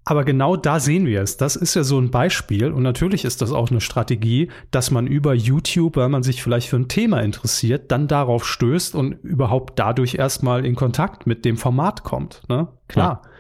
Aber 0.09 0.25
genau 0.25 0.57
da 0.57 0.79
sehen 0.79 1.05
wir 1.05 1.21
es. 1.21 1.37
Das 1.37 1.57
ist 1.57 1.75
ja 1.75 1.83
so 1.83 1.99
ein 1.99 2.13
Beispiel. 2.13 2.71
Und 2.71 2.85
natürlich 2.85 3.25
ist 3.25 3.43
das 3.43 3.51
auch 3.51 3.73
eine 3.73 3.81
Strategie, 3.81 4.53
dass 4.71 4.93
man 4.93 5.09
über 5.09 5.35
YouTube, 5.35 5.97
weil 5.97 6.09
man 6.09 6.23
sich 6.23 6.45
vielleicht 6.45 6.69
für 6.69 6.77
ein 6.77 6.87
Thema 6.87 7.23
interessiert, 7.23 7.91
dann 7.91 8.07
darauf 8.07 8.47
stößt 8.47 8.95
und 8.95 9.15
überhaupt 9.25 9.81
dadurch 9.81 10.15
erstmal 10.15 10.65
in 10.65 10.77
Kontakt 10.77 11.27
mit 11.27 11.45
dem 11.45 11.57
Format 11.57 12.05
kommt. 12.05 12.45
Ne? 12.49 12.69
Klar. 12.87 13.23
Ja. 13.25 13.31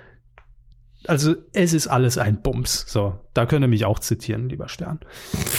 Also 1.06 1.36
es 1.52 1.72
ist 1.72 1.86
alles 1.86 2.18
ein 2.18 2.42
Bums. 2.42 2.84
So, 2.88 3.20
da 3.32 3.46
könnt 3.46 3.64
ihr 3.64 3.68
mich 3.68 3.84
auch 3.84 4.00
zitieren, 4.00 4.48
lieber 4.48 4.68
Stern. 4.68 4.98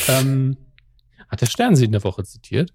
ähm, 0.09 0.57
Hat 1.29 1.39
der 1.39 1.45
Stern 1.45 1.77
Sie 1.77 1.85
in 1.85 1.93
der 1.93 2.03
Woche 2.03 2.25
zitiert? 2.25 2.73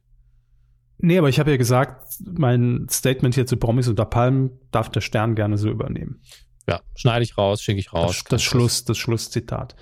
Nee, 0.97 1.19
aber 1.19 1.29
ich 1.29 1.39
habe 1.39 1.51
ja 1.51 1.59
gesagt, 1.59 2.15
mein 2.25 2.87
Statement 2.89 3.35
hier 3.35 3.45
zu 3.45 3.59
Promis 3.59 3.89
unter 3.89 4.07
Palmen 4.07 4.53
darf 4.71 4.89
der 4.89 5.03
Stern 5.03 5.35
gerne 5.35 5.59
so 5.59 5.69
übernehmen. 5.69 6.23
Ja, 6.69 6.81
schneide 6.95 7.25
ich 7.25 7.37
raus, 7.37 7.63
schicke 7.63 7.81
ich 7.81 7.93
raus. 7.93 8.19
Das, 8.19 8.25
das 8.29 8.43
Schluss, 8.43 8.85
das 8.85 8.99
Schlusszitat. 8.99 9.75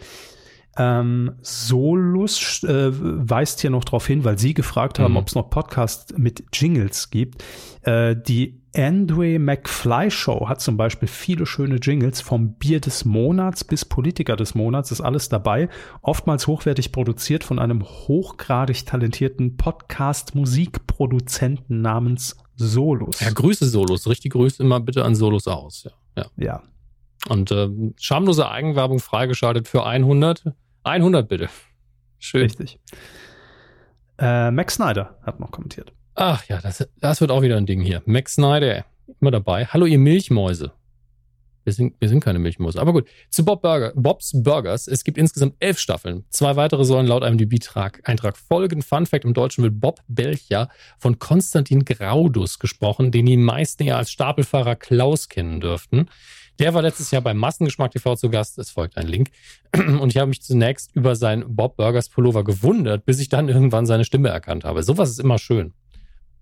Ähm, 0.76 1.32
Solus 1.42 2.62
äh, 2.62 2.92
weist 2.92 3.60
hier 3.60 3.70
noch 3.70 3.84
darauf 3.84 4.06
hin, 4.06 4.22
weil 4.24 4.38
Sie 4.38 4.54
gefragt 4.54 5.00
haben, 5.00 5.12
mhm. 5.12 5.18
ob 5.18 5.28
es 5.28 5.34
noch 5.34 5.50
Podcasts 5.50 6.16
mit 6.16 6.44
Jingles 6.52 7.10
gibt. 7.10 7.44
Äh, 7.82 8.16
die 8.16 8.62
Andre 8.74 9.38
McFly 9.40 10.10
Show 10.12 10.48
hat 10.48 10.60
zum 10.60 10.76
Beispiel 10.76 11.08
viele 11.08 11.44
schöne 11.44 11.74
Jingles 11.76 12.20
vom 12.20 12.54
Bier 12.54 12.80
des 12.80 13.04
Monats 13.04 13.64
bis 13.64 13.84
Politiker 13.84 14.36
des 14.36 14.54
Monats, 14.54 14.92
ist 14.92 15.00
alles 15.00 15.28
dabei. 15.28 15.68
Oftmals 16.02 16.46
hochwertig 16.46 16.92
produziert 16.92 17.42
von 17.42 17.58
einem 17.58 17.82
hochgradig 17.82 18.86
talentierten 18.86 19.56
Podcast-Musikproduzenten 19.56 21.82
namens 21.82 22.36
Solus. 22.54 23.18
Ja, 23.20 23.32
Grüße 23.32 23.68
Solus. 23.68 24.06
Richtig 24.06 24.34
Grüße 24.34 24.62
immer 24.62 24.78
bitte 24.78 25.04
an 25.04 25.16
Solus 25.16 25.48
aus. 25.48 25.82
Ja. 25.84 25.90
Ja. 26.16 26.26
ja. 26.36 26.62
Und 27.28 27.50
äh, 27.50 27.68
schamlose 27.98 28.48
Eigenwerbung 28.48 28.98
freigeschaltet 28.98 29.68
für 29.68 29.84
100. 29.86 30.44
100 30.84 31.28
bitte. 31.28 31.48
Schön. 32.18 32.42
Richtig. 32.42 32.78
Äh, 34.18 34.50
Max 34.50 34.74
Snyder 34.74 35.18
hat 35.22 35.40
noch 35.40 35.50
kommentiert. 35.50 35.92
Ach 36.14 36.44
ja, 36.46 36.60
das, 36.60 36.86
das 36.98 37.20
wird 37.20 37.30
auch 37.30 37.42
wieder 37.42 37.56
ein 37.56 37.66
Ding 37.66 37.80
hier. 37.80 38.02
Max 38.04 38.34
Snyder, 38.34 38.84
immer 39.20 39.30
dabei. 39.30 39.66
Hallo, 39.66 39.86
ihr 39.86 39.98
Milchmäuse. 39.98 40.72
Wir 41.64 41.72
sind, 41.72 41.94
wir 42.00 42.08
sind 42.08 42.20
keine 42.20 42.38
Milchmäuse. 42.38 42.80
Aber 42.80 42.92
gut, 42.92 43.08
zu 43.28 43.44
Bob 43.44 43.62
Burger, 43.62 43.92
Bob's 43.94 44.32
Burgers. 44.34 44.86
Es 44.86 45.04
gibt 45.04 45.18
insgesamt 45.18 45.54
elf 45.60 45.78
Staffeln. 45.78 46.24
Zwei 46.30 46.56
weitere 46.56 46.84
sollen 46.84 47.06
laut 47.06 47.22
einem 47.22 47.38
DB-Eintrag 47.38 48.36
folgen. 48.36 48.82
Fun 48.82 49.06
Fact: 49.06 49.24
Im 49.24 49.34
Deutschen 49.34 49.62
wird 49.62 49.80
Bob 49.80 50.00
Belcher 50.08 50.68
von 50.98 51.18
Konstantin 51.18 51.84
Graudus 51.84 52.58
gesprochen, 52.58 53.10
den 53.10 53.26
die 53.26 53.36
meisten 53.36 53.82
eher 53.82 53.98
als 53.98 54.10
Stapelfahrer 54.10 54.76
Klaus 54.76 55.28
kennen 55.28 55.60
dürften. 55.60 56.08
Der 56.60 56.74
war 56.74 56.82
letztes 56.82 57.10
Jahr 57.10 57.22
beim 57.22 57.38
Massengeschmack 57.38 57.90
TV 57.90 58.16
zu 58.16 58.28
Gast. 58.28 58.58
Es 58.58 58.70
folgt 58.70 58.98
ein 58.98 59.06
Link. 59.06 59.30
Und 59.74 60.10
ich 60.10 60.18
habe 60.18 60.28
mich 60.28 60.42
zunächst 60.42 60.94
über 60.94 61.16
seinen 61.16 61.56
Bob 61.56 61.76
Burgers 61.76 62.10
Pullover 62.10 62.44
gewundert, 62.44 63.06
bis 63.06 63.18
ich 63.18 63.30
dann 63.30 63.48
irgendwann 63.48 63.86
seine 63.86 64.04
Stimme 64.04 64.28
erkannt 64.28 64.64
habe. 64.64 64.82
Sowas 64.82 65.08
ist 65.08 65.20
immer 65.20 65.38
schön. 65.38 65.72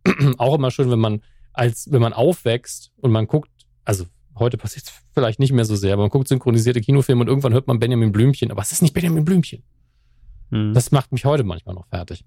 Auch 0.38 0.56
immer 0.56 0.72
schön, 0.72 0.90
wenn 0.90 0.98
man 0.98 1.22
als, 1.52 1.90
wenn 1.92 2.00
man 2.00 2.12
aufwächst 2.12 2.90
und 2.96 3.12
man 3.12 3.28
guckt, 3.28 3.50
also 3.84 4.06
Heute 4.38 4.56
passiert 4.56 4.86
es 4.86 4.92
vielleicht 5.12 5.38
nicht 5.38 5.52
mehr 5.52 5.64
so 5.64 5.76
sehr, 5.76 5.94
aber 5.94 6.02
man 6.02 6.10
guckt 6.10 6.28
synchronisierte 6.28 6.80
Kinofilme 6.80 7.22
und 7.22 7.28
irgendwann 7.28 7.52
hört 7.52 7.66
man 7.66 7.78
Benjamin 7.78 8.12
Blümchen, 8.12 8.50
aber 8.50 8.62
es 8.62 8.72
ist 8.72 8.82
nicht 8.82 8.94
Benjamin 8.94 9.24
Blümchen. 9.24 9.62
Hm. 10.50 10.72
Das 10.72 10.90
macht 10.92 11.12
mich 11.12 11.24
heute 11.24 11.44
manchmal 11.44 11.74
noch 11.74 11.86
fertig. 11.88 12.24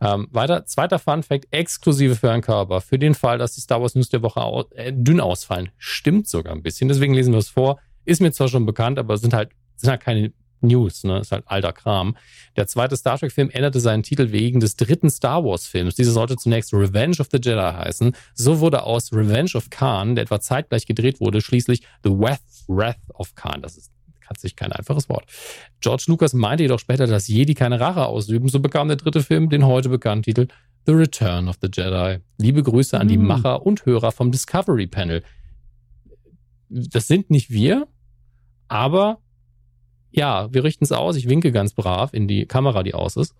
Ähm, 0.00 0.28
weiter, 0.30 0.64
zweiter 0.64 0.98
Fun 0.98 1.22
Fact, 1.22 1.48
exklusive 1.50 2.16
für 2.16 2.30
einen 2.30 2.42
Körper. 2.42 2.80
Für 2.80 2.98
den 2.98 3.14
Fall, 3.14 3.38
dass 3.38 3.54
die 3.54 3.60
Star 3.60 3.80
Wars 3.80 3.94
News 3.94 4.08
der 4.08 4.22
Woche 4.22 4.40
au 4.40 4.64
äh, 4.70 4.92
dünn 4.92 5.20
ausfallen. 5.20 5.70
Stimmt 5.76 6.28
sogar 6.28 6.54
ein 6.54 6.62
bisschen, 6.62 6.88
deswegen 6.88 7.14
lesen 7.14 7.32
wir 7.32 7.38
es 7.38 7.48
vor. 7.48 7.78
Ist 8.04 8.20
mir 8.20 8.32
zwar 8.32 8.48
schon 8.48 8.64
bekannt, 8.64 8.98
aber 8.98 9.18
sind 9.18 9.34
halt, 9.34 9.50
sind 9.76 9.90
halt 9.90 10.00
keine 10.00 10.32
News, 10.62 11.04
ne? 11.04 11.20
Ist 11.20 11.32
halt 11.32 11.44
alter 11.46 11.72
Kram. 11.72 12.16
Der 12.56 12.66
zweite 12.66 12.96
Star 12.96 13.18
Trek-Film 13.18 13.50
änderte 13.50 13.80
seinen 13.80 14.02
Titel 14.02 14.32
wegen 14.32 14.60
des 14.60 14.76
dritten 14.76 15.10
Star 15.10 15.44
Wars-Films. 15.44 15.94
Dieser 15.94 16.12
sollte 16.12 16.36
zunächst 16.36 16.72
Revenge 16.72 17.16
of 17.20 17.28
the 17.30 17.38
Jedi 17.42 17.60
heißen. 17.60 18.12
So 18.34 18.60
wurde 18.60 18.82
aus 18.82 19.12
Revenge 19.12 19.52
of 19.54 19.70
Khan, 19.70 20.14
der 20.14 20.24
etwa 20.24 20.40
zeitgleich 20.40 20.86
gedreht 20.86 21.20
wurde, 21.20 21.40
schließlich 21.40 21.82
The 22.04 22.10
Wrath, 22.10 22.40
Wrath 22.66 22.96
of 23.14 23.34
Khan. 23.34 23.62
Das 23.62 23.76
ist 23.76 23.92
hat 24.28 24.38
sich 24.38 24.56
kein 24.56 24.72
einfaches 24.72 25.08
Wort. 25.08 25.24
George 25.80 26.04
Lucas 26.08 26.34
meinte 26.34 26.64
jedoch 26.64 26.78
später, 26.78 27.06
dass 27.06 27.28
Jedi 27.28 27.54
keine 27.54 27.80
Rache 27.80 28.04
ausüben. 28.06 28.48
So 28.48 28.60
bekam 28.60 28.88
der 28.88 28.98
dritte 28.98 29.22
Film 29.22 29.48
den 29.48 29.64
heute 29.64 29.88
bekannten 29.88 30.24
Titel 30.24 30.48
The 30.86 30.92
Return 30.92 31.48
of 31.48 31.56
the 31.60 31.68
Jedi. 31.72 32.18
Liebe 32.38 32.62
Grüße 32.62 32.98
an 32.98 33.08
die 33.08 33.18
mhm. 33.18 33.26
Macher 33.26 33.64
und 33.64 33.86
Hörer 33.86 34.12
vom 34.12 34.30
Discovery 34.32 34.86
Panel. 34.86 35.22
Das 36.68 37.06
sind 37.06 37.30
nicht 37.30 37.50
wir, 37.50 37.88
aber 38.68 39.20
ja, 40.10 40.52
wir 40.52 40.64
richten 40.64 40.84
es 40.84 40.92
aus. 40.92 41.16
Ich 41.16 41.28
winke 41.28 41.52
ganz 41.52 41.72
brav 41.74 42.12
in 42.12 42.28
die 42.28 42.46
Kamera, 42.46 42.82
die 42.82 42.94
aus 42.94 43.16
ist. 43.16 43.34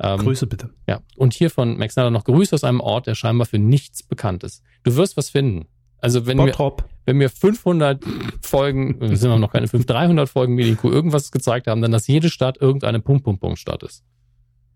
Ähm, 0.00 0.18
Grüße 0.18 0.46
bitte. 0.46 0.70
Ja. 0.88 1.00
Und 1.16 1.34
hier 1.34 1.50
von 1.50 1.76
Max 1.78 1.94
Snyder 1.94 2.10
noch 2.10 2.24
Grüße 2.24 2.54
aus 2.54 2.64
einem 2.64 2.80
Ort, 2.80 3.06
der 3.06 3.14
scheinbar 3.14 3.46
für 3.46 3.58
nichts 3.58 4.02
bekannt 4.02 4.42
ist. 4.44 4.62
Du 4.82 4.96
wirst 4.96 5.16
was 5.16 5.30
finden. 5.30 5.66
Also 5.98 6.26
wenn 6.26 6.38
wir, 6.38 6.76
wenn 7.04 7.20
wir 7.20 7.30
500 7.30 8.02
Folgen, 8.42 9.00
wir 9.00 9.16
sind 9.16 9.38
noch 9.38 9.52
keine 9.52 9.68
5, 9.68 9.86
300 9.86 10.28
Folgen 10.28 10.56
Medico 10.56 10.90
irgendwas 10.90 11.30
gezeigt 11.30 11.68
haben, 11.68 11.80
dann 11.80 11.92
dass 11.92 12.08
jede 12.08 12.28
Stadt 12.28 12.60
irgendeine 12.60 12.98
Punkt, 12.98 13.22
Punkt, 13.22 13.40
Punkt 13.40 13.58
Stadt 13.60 13.84
ist. 13.84 14.04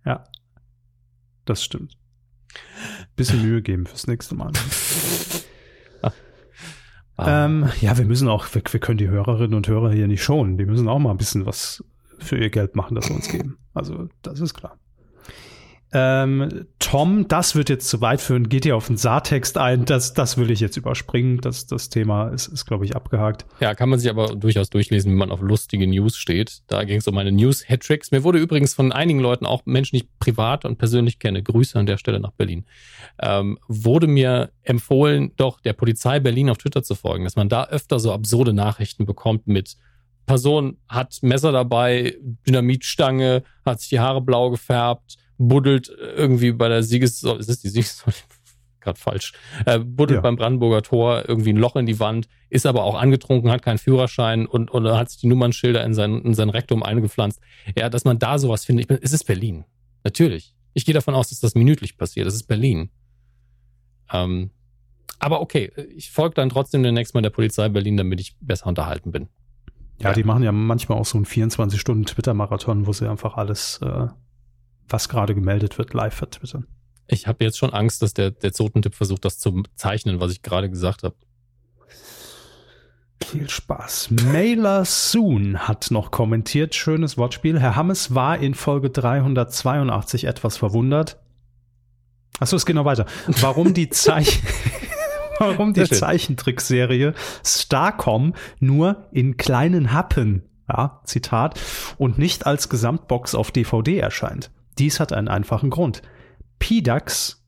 Ja. 0.05 0.25
Das 1.45 1.65
stimmt. 1.65 1.97
Bisschen 3.17 3.43
Mühe 3.43 3.63
geben 3.63 3.87
fürs 3.87 4.07
nächste 4.07 4.37
Mal. 4.37 4.53
Ah. 7.17 7.47
Ähm, 7.47 7.69
ja, 7.81 7.97
wir 7.97 8.05
müssen 8.05 8.29
auch, 8.29 8.47
wir, 8.55 8.63
wir, 8.69 8.81
können 8.81 8.99
die 8.99 9.09
Hörerinnen 9.09 9.55
und 9.55 9.69
Hörer 9.69 9.93
hier 9.93 10.07
nicht 10.07 10.23
schonen. 10.23 10.59
Die 10.59 10.67
müssen 10.67 10.89
auch 10.89 10.99
mal 10.99 11.11
ein 11.11 11.17
bisschen 11.17 11.47
was 11.47 11.83
für 12.19 12.37
ihr 12.37 12.51
Geld 12.51 12.77
machen, 12.77 12.95
das 12.95 13.09
wir 13.09 13.17
uns 13.17 13.29
geben. 13.29 13.59
Also, 13.75 14.09
das 14.23 14.41
ist 14.41 14.55
klar. 14.55 14.79
Ähm, 15.99 16.67
Tom, 16.79 17.27
das 17.27 17.55
wird 17.55 17.71
jetzt 17.71 17.89
zu 17.89 18.03
weit 18.03 18.21
führen, 18.21 18.51
geht 18.51 18.65
hier 18.65 18.77
auf 18.77 18.87
den 18.87 18.99
Saartext 18.99 19.57
ein. 19.57 19.87
Das, 19.87 20.13
das 20.13 20.37
will 20.37 20.51
ich 20.51 20.61
jetzt 20.61 20.77
überspringen. 20.77 21.41
Das, 21.41 21.67
das 21.67 21.89
Thema 21.89 22.29
ist, 22.29 22.49
ist 22.49 22.67
glaube 22.67 22.85
ich, 22.85 22.95
abgehakt. 22.95 23.47
Ja, 23.61 23.75
kann 23.75 23.89
man 23.89 23.99
sich 23.99 24.11
aber 24.11 24.37
durchaus 24.37 24.69
durchlesen, 24.69 25.13
wenn 25.13 25.19
man 25.19 25.31
auf 25.31 25.41
lustige 25.41 25.87
News 25.87 26.19
steht. 26.19 26.61
Da 26.67 26.85
ging 26.85 26.99
es 26.99 27.09
um 27.09 27.15
meine 27.15 27.33
News-Hattricks. 27.33 28.11
Mir 28.11 28.25
wurde 28.25 28.39
übrigens 28.39 28.75
von 28.75 28.93
einigen 28.93 29.21
Leuten, 29.21 29.47
auch 29.47 29.63
Menschen, 29.65 29.97
die 29.97 30.03
ich 30.03 30.19
privat 30.19 30.67
und 30.67 30.77
persönlich 30.77 31.19
kenne, 31.19 31.43
Grüße 31.43 31.79
an 31.79 31.87
der 31.87 31.97
Stelle 31.97 32.21
nach 32.21 32.33
Berlin, 32.33 32.67
ähm, 33.23 33.59
wurde 33.67 34.07
mir 34.07 34.51
empfohlen, 34.65 35.33
doch 35.39 35.61
der 35.61 35.73
Polizei 35.73 36.21
Berlin 36.21 36.51
auf 36.51 36.59
Twitter 36.59 36.83
zu 36.83 36.95
folgen, 36.95 37.25
dass 37.25 37.37
man 37.37 37.49
da 37.49 37.69
öfter 37.69 38.01
so 38.01 38.13
absurde 38.13 38.53
Nachrichten 38.53 39.07
bekommt 39.07 39.47
mit 39.47 39.79
Person 40.27 40.77
hat 40.89 41.23
Messer 41.23 41.53
dabei, 41.53 42.17
Dynamitstange, 42.47 43.45
hat 43.65 43.81
sich 43.81 43.89
die 43.91 44.01
Haare 44.01 44.21
blau 44.21 44.51
gefärbt, 44.51 45.17
buddelt 45.39 45.89
irgendwie 45.89 46.53
bei 46.53 46.69
der 46.69 46.83
Sieges... 46.83 47.23
Ist 47.23 47.49
das 47.49 47.61
die 47.61 47.69
Sieges... 47.69 48.05
gerade 48.87 48.99
falsch. 48.99 49.33
Äh, 49.67 49.81
buddelt 49.81 50.19
ja. 50.19 50.21
beim 50.23 50.37
Brandenburger 50.37 50.81
Tor 50.81 51.29
irgendwie 51.29 51.53
ein 51.53 51.57
Loch 51.57 51.77
in 51.77 51.87
die 51.87 51.99
Wand, 51.99 52.29
ist 52.49 52.67
aber 52.67 52.85
auch 52.85 52.95
angetrunken, 52.95 53.51
hat 53.51 53.63
keinen 53.63 53.79
Führerschein 53.79 54.47
und, 54.47 54.71
und 54.71 54.87
hat 54.87 55.11
sich 55.11 55.21
die 55.21 55.27
Nummernschilder 55.27 55.85
in 55.85 55.93
sein, 55.93 56.23
in 56.23 56.35
sein 56.35 56.49
Rektum 56.49 56.83
eingepflanzt. 56.83 57.41
Ja, 57.77 57.91
dass 57.91 58.05
man 58.05 58.19
da 58.19 58.39
sowas 58.39 58.65
findet. 58.65 58.85
Ich 58.85 58.89
bin, 58.89 58.99
es 59.03 59.13
ist 59.13 59.25
Berlin. 59.25 59.65
Natürlich. 60.05 60.55
Ich 60.73 60.87
gehe 60.87 60.95
davon 60.95 61.15
aus, 61.15 61.29
dass 61.29 61.41
das 61.41 61.55
minütlich 61.55 61.99
passiert. 61.99 62.27
Das 62.27 62.35
ist 62.35 62.45
Berlin. 62.45 62.91
Ähm, 64.13 64.51
aber 65.19 65.41
okay, 65.41 65.73
ich 65.95 66.11
folge 66.11 66.35
dann 66.35 66.49
trotzdem 66.49 66.83
demnächst 66.83 67.15
mal 67.15 67.23
der 67.23 67.31
Polizei 67.31 67.69
Berlin, 67.69 67.97
damit 67.97 68.21
ich 68.21 68.37
besser 68.41 68.67
unterhalten 68.67 69.11
bin. 69.11 69.29
Ja, 69.99 70.11
ja. 70.11 70.15
die 70.15 70.25
machen 70.25 70.43
ja 70.43 70.53
manchmal 70.53 70.99
auch 70.99 71.07
so 71.07 71.17
einen 71.17 71.25
24-Stunden-Twitter-Marathon, 71.25 72.87
wo 72.87 72.93
sie 72.93 73.11
einfach 73.11 73.37
alles 73.37 73.81
äh, 73.83 74.09
was 74.89 75.09
gerade 75.09 75.35
gemeldet 75.35 75.79
wird, 75.79 75.95
live 75.95 76.15
vertwittern. 76.15 76.67
Ich 77.09 77.27
habe 77.27 77.45
jetzt 77.45 77.59
schon 77.59 77.73
Angst, 77.73 78.03
dass 78.03 78.15
der, 78.15 78.31
der 78.31 78.53
Zotentipp 78.53 78.95
versucht, 78.95 79.25
das 79.25 79.39
zu 79.39 79.63
zeichnen, 79.75 80.21
was 80.21 80.33
ich 80.33 80.43
gerade 80.43 80.69
gesagt 80.69 81.03
habe. 81.05 81.15
Viel 83.25 83.49
Spaß. 83.49 84.11
Mailer 84.11 84.85
Soon 84.85 85.59
hat 85.67 85.91
noch 85.91 86.11
kommentiert, 86.11 86.75
schönes 86.75 87.17
Wortspiel. 87.17 87.59
Herr 87.59 87.75
Hammes 87.75 88.15
war 88.15 88.39
in 88.39 88.55
Folge 88.55 88.91
382 88.91 90.25
etwas 90.25 90.57
verwundert. 90.57 91.19
Achso, 92.39 92.57
es 92.57 92.67
geht 92.67 92.77
noch 92.77 92.85
weiter. 92.85 93.07
Warum 93.27 93.73
die 93.73 93.89
Zeichen, 93.89 94.47
warum 95.39 95.73
die 95.73 95.89
Zeichentrickserie 95.89 97.15
Starcom 97.45 98.35
nur 98.61 99.09
in 99.11 99.37
kleinen 99.37 99.93
Happen, 99.93 100.43
ja, 100.69 101.01
Zitat, 101.05 101.59
und 101.97 102.19
nicht 102.19 102.47
als 102.47 102.69
Gesamtbox 102.69 103.35
auf 103.35 103.51
DVD 103.51 103.99
erscheint. 103.99 104.51
Dies 104.79 105.01
hat 105.01 105.13
einen 105.13 105.29
einfachen 105.29 105.71
Grund. 105.71 106.03
PDAX, 106.59 107.43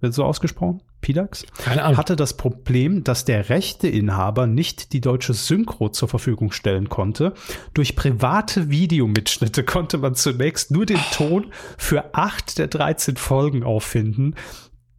wird 0.00 0.14
so 0.14 0.24
ausgesprochen? 0.24 0.82
PDAX? 1.00 1.46
Keine 1.58 1.82
Ahnung. 1.82 1.96
Hatte 1.96 2.16
das 2.16 2.36
Problem, 2.36 3.04
dass 3.04 3.24
der 3.24 3.48
Rechteinhaber 3.48 4.46
nicht 4.46 4.92
die 4.92 5.00
deutsche 5.00 5.34
Synchro 5.34 5.88
zur 5.88 6.08
Verfügung 6.08 6.52
stellen 6.52 6.88
konnte. 6.88 7.34
Durch 7.74 7.96
private 7.96 8.70
Videomitschnitte 8.70 9.64
konnte 9.64 9.98
man 9.98 10.14
zunächst 10.14 10.70
nur 10.70 10.86
den 10.86 11.00
Ton 11.12 11.52
für 11.78 12.14
acht 12.14 12.58
der 12.58 12.68
13 12.68 13.16
Folgen 13.16 13.62
auffinden. 13.62 14.34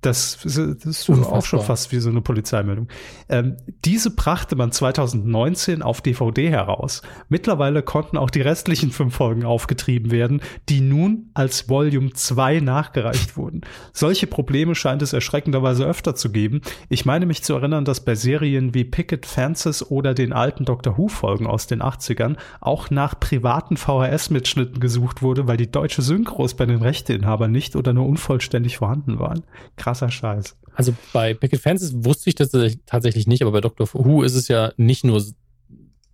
Das, 0.02 0.40
das 0.42 0.58
ist 0.58 1.10
Unfassbar. 1.10 1.38
auch 1.38 1.46
schon 1.46 1.62
fast 1.62 1.92
wie 1.92 2.00
so 2.00 2.10
eine 2.10 2.22
Polizeimeldung. 2.22 2.88
Ähm, 3.30 3.58
diese 3.86 4.10
brachte 4.10 4.56
man 4.56 4.72
2019 4.72 5.84
auf 5.84 6.02
DVD 6.02 6.50
heraus. 6.50 7.04
Mittlerweile 7.30 7.84
konnten 7.84 8.18
auch 8.18 8.32
die 8.32 8.42
restlichen 8.42 8.90
fünf 8.92 9.14
Folgen 9.14 9.46
aufgetrieben 9.46 10.10
werden, 10.10 10.42
die 10.70 10.82
nun 10.82 11.30
als 11.36 11.70
Volume 11.70 12.14
2 12.14 12.62
nachgereicht 12.62 13.38
wurden. 13.38 13.62
Solche 13.94 14.26
Probleme 14.26 14.74
scheint 14.74 15.04
es 15.04 15.14
erschreckenderweise 15.14 15.86
öfter 15.86 16.16
zu 16.16 16.32
geben. 16.32 16.62
Ich 16.90 17.06
meine 17.06 17.28
mich 17.28 17.44
zu 17.44 17.54
erinnern, 17.54 17.86
dass 17.86 18.04
bei 18.04 18.16
Serien 18.16 18.74
wie 18.74 18.86
Picket 18.86 19.28
Fences 19.28 19.92
oder 19.92 20.16
den 20.16 20.34
alten 20.34 20.66
Doctor 20.66 20.98
Who 20.98 21.10
Folgen 21.10 21.46
aus 21.46 21.68
den 21.68 21.84
80ern 21.84 22.38
auch 22.60 22.90
nach 22.90 23.20
privaten 23.20 23.78
VHS-Mitschnitten 23.78 24.80
gesucht 24.80 25.22
wurde, 25.22 25.48
weil 25.48 25.58
die 25.58 25.70
deutsche 25.70 26.02
Synchros 26.02 26.56
bei 26.56 26.66
den 26.66 26.82
Rechteinhabern 26.82 27.52
nicht 27.52 27.76
oder 27.76 27.94
nur 27.94 28.08
unvollständig 28.08 28.78
vorhanden 28.78 29.20
waren. 29.20 29.44
Krass 29.76 29.91
krasser 29.92 30.10
Scheiß. 30.10 30.58
Also 30.74 30.94
bei 31.12 31.34
Picket 31.34 31.60
Fences 31.60 31.94
wusste 32.06 32.30
ich 32.30 32.36
das 32.36 32.52
tatsächlich 32.86 33.28
nicht, 33.28 33.42
aber 33.42 33.52
bei 33.52 33.62
Doctor 33.62 33.88
Who 33.94 34.24
ist 34.24 34.36
es 34.36 34.48
ja 34.48 34.72
nicht 34.78 35.04
nur, 35.04 35.24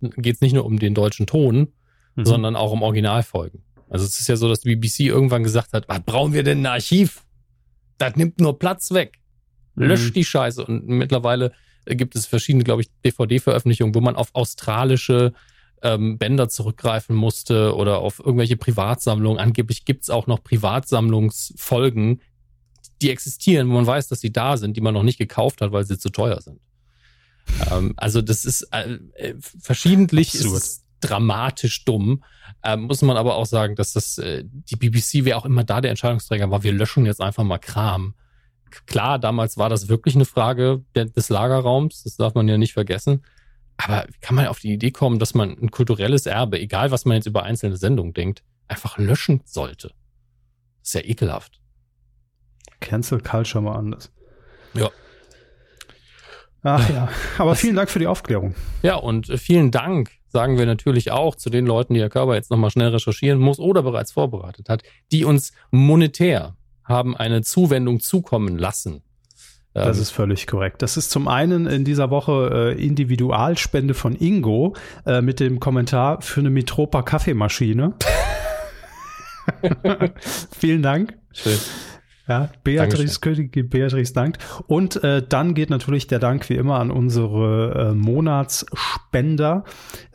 geht 0.00 0.36
es 0.36 0.40
nicht 0.40 0.52
nur 0.52 0.64
um 0.64 0.78
den 0.78 0.94
deutschen 0.94 1.26
Ton, 1.26 1.68
mhm. 2.16 2.24
sondern 2.24 2.56
auch 2.56 2.72
um 2.72 2.82
Originalfolgen. 2.82 3.62
Also 3.88 4.04
es 4.04 4.20
ist 4.20 4.28
ja 4.28 4.36
so, 4.36 4.48
dass 4.48 4.60
die 4.60 4.74
BBC 4.74 5.00
irgendwann 5.00 5.44
gesagt 5.44 5.72
hat, 5.72 5.88
was 5.88 6.00
brauchen 6.00 6.32
wir 6.32 6.42
denn 6.42 6.62
ein 6.62 6.66
Archiv? 6.66 7.24
Das 7.98 8.16
nimmt 8.16 8.40
nur 8.40 8.58
Platz 8.58 8.90
weg. 8.90 9.18
Löscht 9.76 10.10
mhm. 10.10 10.14
die 10.14 10.24
Scheiße. 10.24 10.64
Und 10.64 10.88
mittlerweile 10.88 11.52
gibt 11.86 12.16
es 12.16 12.26
verschiedene, 12.26 12.64
glaube 12.64 12.82
ich, 12.82 12.90
DVD-Veröffentlichungen, 13.04 13.94
wo 13.94 14.00
man 14.00 14.16
auf 14.16 14.30
australische 14.34 15.32
ähm, 15.82 16.18
Bänder 16.18 16.48
zurückgreifen 16.48 17.14
musste 17.14 17.76
oder 17.76 18.00
auf 18.00 18.18
irgendwelche 18.18 18.56
Privatsammlungen. 18.56 19.38
Angeblich 19.38 19.84
gibt 19.84 20.02
es 20.02 20.10
auch 20.10 20.26
noch 20.26 20.42
Privatsammlungsfolgen, 20.42 22.20
die 23.00 23.10
existieren, 23.10 23.68
wo 23.68 23.74
man 23.74 23.86
weiß, 23.86 24.08
dass 24.08 24.20
sie 24.20 24.32
da 24.32 24.56
sind, 24.56 24.76
die 24.76 24.80
man 24.80 24.94
noch 24.94 25.02
nicht 25.02 25.18
gekauft 25.18 25.60
hat, 25.60 25.72
weil 25.72 25.84
sie 25.84 25.98
zu 25.98 26.10
teuer 26.10 26.40
sind. 26.40 26.60
ähm, 27.70 27.94
also 27.96 28.22
das 28.22 28.44
ist 28.44 28.62
äh, 28.72 28.98
äh 29.14 29.34
verschiedentlich 29.38 30.34
ist 30.34 30.44
es 30.44 30.84
dramatisch 31.00 31.84
dumm. 31.84 32.24
Ähm, 32.64 32.82
muss 32.82 33.02
man 33.02 33.16
aber 33.16 33.36
auch 33.36 33.46
sagen, 33.46 33.76
dass 33.76 33.92
das 33.92 34.18
äh, 34.18 34.44
die 34.44 34.76
BBC, 34.76 35.24
wer 35.24 35.38
auch 35.38 35.44
immer 35.44 35.64
da 35.64 35.80
der 35.80 35.90
Entscheidungsträger 35.90 36.50
war, 36.50 36.62
wir 36.62 36.72
löschen 36.72 37.06
jetzt 37.06 37.20
einfach 37.20 37.44
mal 37.44 37.58
Kram. 37.58 38.14
Klar, 38.86 39.18
damals 39.18 39.56
war 39.56 39.70
das 39.70 39.88
wirklich 39.88 40.14
eine 40.14 40.24
Frage 40.26 40.84
des 40.94 41.28
Lagerraums, 41.30 42.02
das 42.02 42.16
darf 42.16 42.34
man 42.34 42.48
ja 42.48 42.58
nicht 42.58 42.74
vergessen. 42.74 43.22
Aber 43.78 44.06
wie 44.08 44.18
kann 44.20 44.34
man 44.34 44.46
auf 44.48 44.58
die 44.58 44.72
Idee 44.72 44.90
kommen, 44.90 45.18
dass 45.18 45.34
man 45.34 45.50
ein 45.50 45.70
kulturelles 45.70 46.26
Erbe, 46.26 46.58
egal 46.58 46.90
was 46.90 47.04
man 47.04 47.16
jetzt 47.16 47.26
über 47.26 47.44
einzelne 47.44 47.76
Sendungen 47.76 48.12
denkt, 48.12 48.42
einfach 48.66 48.98
löschen 48.98 49.40
sollte? 49.44 49.92
Das 50.80 50.88
ist 50.88 50.94
ja 50.94 51.00
ekelhaft. 51.02 51.60
Cancel 52.80 53.20
Culture 53.20 53.62
mal 53.62 53.76
anders. 53.76 54.10
Ja. 54.74 54.90
Ach 56.62 56.90
ja, 56.90 57.08
aber 57.38 57.54
vielen 57.54 57.76
Dank 57.76 57.88
für 57.88 57.98
die 57.98 58.06
Aufklärung. 58.06 58.54
Ja, 58.82 58.96
und 58.96 59.30
äh, 59.30 59.38
vielen 59.38 59.70
Dank 59.70 60.10
sagen 60.28 60.58
wir 60.58 60.66
natürlich 60.66 61.10
auch 61.10 61.34
zu 61.34 61.50
den 61.50 61.66
Leuten, 61.66 61.94
die 61.94 62.00
Herr 62.00 62.10
Körber 62.10 62.34
jetzt 62.34 62.50
nochmal 62.50 62.70
schnell 62.70 62.88
recherchieren 62.88 63.38
muss 63.38 63.58
oder 63.58 63.82
bereits 63.82 64.12
vorbereitet 64.12 64.68
hat, 64.68 64.82
die 65.12 65.24
uns 65.24 65.52
monetär 65.70 66.56
haben 66.84 67.16
eine 67.16 67.42
Zuwendung 67.42 68.00
zukommen 68.00 68.58
lassen. 68.58 69.02
Das 69.72 69.96
ähm, 69.96 70.02
ist 70.02 70.10
völlig 70.10 70.46
korrekt. 70.46 70.82
Das 70.82 70.96
ist 70.96 71.10
zum 71.10 71.28
einen 71.28 71.66
in 71.66 71.84
dieser 71.84 72.10
Woche 72.10 72.74
äh, 72.76 72.84
Individualspende 72.84 73.94
von 73.94 74.16
Ingo 74.16 74.74
äh, 75.06 75.20
mit 75.20 75.40
dem 75.40 75.60
Kommentar 75.60 76.22
für 76.22 76.40
eine 76.40 76.50
Mitropa 76.50 77.02
Kaffeemaschine. 77.02 77.94
Vielen 80.58 80.82
Dank. 80.82 81.16
Schön. 81.32 81.58
Ja, 82.28 82.50
Beatrice 82.62 83.20
König, 83.20 83.70
Beatrice 83.70 84.12
dankt. 84.12 84.38
Und 84.66 85.02
äh, 85.02 85.22
dann 85.26 85.54
geht 85.54 85.70
natürlich 85.70 86.06
der 86.06 86.18
Dank 86.18 86.48
wie 86.50 86.54
immer 86.54 86.78
an 86.78 86.90
unsere 86.90 87.90
äh, 87.90 87.94
Monatsspender. 87.94 89.64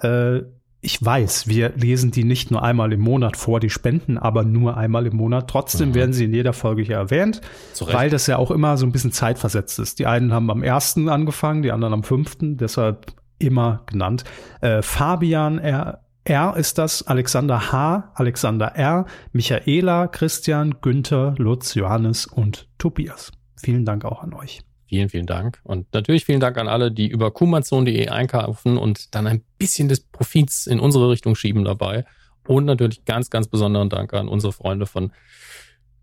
Äh, 0.02 0.42
ich 0.86 1.04
weiß, 1.04 1.48
wir 1.48 1.70
lesen 1.78 2.12
die 2.12 2.26
nicht 2.26 2.52
nur 2.52 2.62
einmal 2.62 2.92
im 2.92 3.00
Monat 3.00 3.38
vor, 3.38 3.62
die 3.62 3.70
Spenden, 3.70 4.18
aber 4.18 4.44
nur 4.44 4.76
einmal 4.76 5.08
im 5.08 5.16
Monat. 5.16 5.50
Trotzdem 5.50 5.90
mhm. 5.90 5.96
werden 5.96 6.14
sie 6.14 6.26
in 6.26 6.34
jeder 6.34 6.52
Folge 6.52 6.82
hier 6.82 6.98
erwähnt, 6.98 7.40
weil 7.80 8.10
das 8.10 8.28
ja 8.28 8.38
auch 8.38 8.52
immer 8.52 8.76
so 8.76 8.86
ein 8.86 8.92
bisschen 8.92 9.14
zeitversetzt 9.14 9.80
ist. 9.80 10.00
Die 10.00 10.06
einen 10.06 10.34
haben 10.34 10.52
am 10.52 10.62
ersten 10.62 11.08
angefangen, 11.08 11.62
die 11.62 11.72
anderen 11.72 11.94
am 11.94 12.04
fünften, 12.04 12.58
deshalb 12.58 13.14
immer 13.40 13.84
genannt. 13.86 14.26
Äh, 14.62 14.82
Fabian 14.82 15.58
R. 15.58 16.03
R 16.26 16.56
ist 16.56 16.78
das, 16.78 17.06
Alexander 17.06 17.72
H., 17.72 18.12
Alexander 18.16 18.68
R., 18.76 19.06
Michaela, 19.34 20.08
Christian, 20.08 20.76
Günther, 20.82 21.36
Lutz, 21.38 21.76
Johannes 21.76 22.26
und 22.26 22.68
Tobias. 22.78 23.32
Vielen 23.58 23.86
Dank 23.86 24.06
auch 24.06 24.22
an 24.22 24.34
euch. 24.34 24.62
Vielen, 24.88 25.10
vielen 25.10 25.26
Dank. 25.26 25.60
Und 25.64 25.92
natürlich 25.94 26.24
vielen 26.24 26.40
Dank 26.40 26.58
an 26.58 26.68
alle, 26.68 26.92
die 26.92 27.08
über 27.08 27.32
kumazon.de 27.32 28.10
einkaufen 28.10 28.78
und 28.78 29.16
dann 29.16 29.28
ein 29.28 29.44
bisschen 29.58 29.90
des 29.90 30.02
Profits 30.02 30.68
in 30.68 30.80
unsere 30.80 31.10
Richtung 31.10 31.36
schieben 31.36 31.64
dabei. 31.64 32.06
Und 32.48 32.66
natürlich 32.66 33.04
ganz, 33.06 33.30
ganz 33.30 33.48
besonderen 33.48 33.90
Dank 33.90 34.14
an 34.14 34.28
unsere 34.28 34.54
Freunde 34.54 34.86
von 34.86 35.12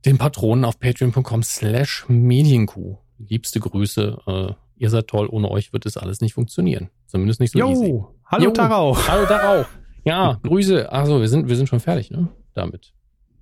den 0.04 0.18
Patronen 0.18 0.64
auf 0.64 0.80
patreon.com 0.80 1.42
slash 1.42 2.06
medienkuh. 2.08 2.98
Liebste 3.18 3.60
Grüße. 3.60 4.18
Äh, 4.26 4.52
ihr 4.76 4.90
seid 4.90 5.06
toll. 5.06 5.28
Ohne 5.30 5.50
euch 5.50 5.72
wird 5.72 5.86
es 5.86 5.96
alles 5.96 6.20
nicht 6.20 6.34
funktionieren. 6.34 6.90
Zumindest 7.06 7.40
nicht 7.40 7.52
so 7.52 7.58
jo, 7.58 7.70
easy. 7.70 8.02
Hallo 8.26 8.44
jo, 8.44 8.50
Tarau. 8.50 8.96
Hallo 9.06 9.26
Tarau. 9.26 9.66
Ja, 10.10 10.40
Grüße. 10.42 10.90
Also 10.90 11.20
wir 11.20 11.28
sind, 11.28 11.48
wir 11.48 11.54
sind 11.54 11.68
schon 11.68 11.78
fertig, 11.78 12.10
ne? 12.10 12.26
Damit. 12.54 12.92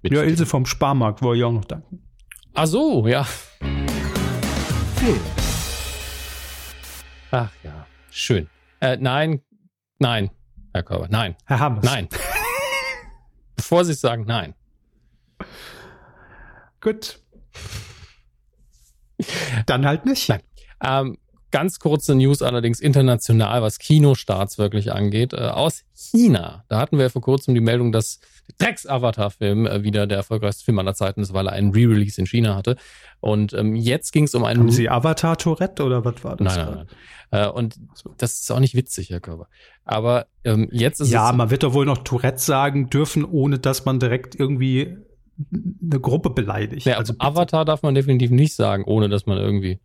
Mit 0.03 0.13
ja, 0.13 0.23
Ilse 0.23 0.45
vom 0.45 0.67
Sparmarkt 0.67 1.23
wollte 1.23 1.39
ich 1.39 1.45
auch 1.45 1.53
noch 1.53 1.65
danken. 1.65 2.03
Ach 2.53 2.67
so, 2.67 3.07
ja. 3.07 3.27
Ach 7.31 7.51
ja, 7.63 7.87
schön. 8.11 8.51
Äh, 8.81 8.99
nein, 8.99 9.41
nein, 9.99 10.29
Herr 10.75 10.83
Körber, 10.83 11.09
nein. 11.09 11.37
Herr 11.47 11.59
Hammes. 11.59 11.85
Nein. 11.85 12.07
Bevor 13.57 13.87
Sie 13.87 13.95
sagen, 13.95 14.27
nein. 14.27 14.55
Gut. 16.83 17.19
Dann 19.65 19.87
halt 19.87 20.05
nicht. 20.05 20.29
Nein. 20.29 20.43
Ähm, 20.85 21.19
ganz 21.51 21.79
kurze 21.79 22.15
News 22.15 22.43
allerdings 22.43 22.81
international, 22.81 23.63
was 23.63 23.79
Kinostarts 23.79 24.59
wirklich 24.59 24.93
angeht, 24.93 25.33
äh, 25.33 25.37
aus 25.37 25.85
China. 25.95 26.65
Da 26.69 26.79
hatten 26.81 26.99
wir 26.99 27.11
vor 27.11 27.23
kurzem 27.23 27.55
die 27.55 27.61
Meldung, 27.61 27.93
dass 27.93 28.21
Drecks-Avatar-Film 28.59 29.67
äh, 29.67 29.83
wieder 29.83 30.07
der 30.07 30.19
erfolgreichste 30.19 30.65
Film 30.65 30.79
aller 30.79 30.95
Zeiten 30.95 31.21
ist, 31.21 31.33
weil 31.33 31.47
er 31.47 31.53
einen 31.53 31.73
Re-Release 31.73 32.21
in 32.21 32.27
China 32.27 32.55
hatte. 32.55 32.77
Und 33.21 33.53
ähm, 33.53 33.75
jetzt 33.75 34.13
ging 34.13 34.25
es 34.25 34.35
um 34.35 34.45
einen... 34.45 34.61
Haben 34.61 34.71
Sie 34.71 34.89
Avatar-Tourette 34.89 35.85
oder 35.85 36.05
was 36.05 36.23
war 36.25 36.37
das? 36.37 36.57
Nein, 36.57 36.67
nein, 36.67 36.87
nein. 37.31 37.47
Äh, 37.47 37.49
und 37.49 37.77
das 38.17 38.41
ist 38.41 38.51
auch 38.51 38.61
nicht 38.61 38.75
witzig, 38.75 39.11
Herr 39.11 39.21
Körper. 39.21 39.49
Aber 39.85 40.27
ähm, 40.45 40.69
jetzt 40.73 41.01
ist 41.01 41.11
ja, 41.11 41.25
es... 41.25 41.31
Ja, 41.31 41.37
man 41.37 41.51
wird 41.51 41.63
doch 41.63 41.75
wohl 41.75 41.87
noch 41.87 41.99
Tourette 41.99 42.43
sagen 42.43 42.89
dürfen, 42.91 43.25
ohne 43.25 43.59
dass 43.59 43.85
man 43.85 44.01
direkt 44.01 44.35
irgendwie 44.35 44.97
eine 45.53 46.01
Gruppe 46.01 46.31
beleidigt. 46.31 46.87
Ja, 46.87 46.97
also 46.97 47.15
Avatar 47.19 47.65
darf 47.65 47.83
man 47.83 47.95
definitiv 47.95 48.31
nicht 48.31 48.55
sagen, 48.55 48.85
ohne 48.85 49.09
dass 49.09 49.27
man 49.27 49.39
irgendwie 49.39 49.79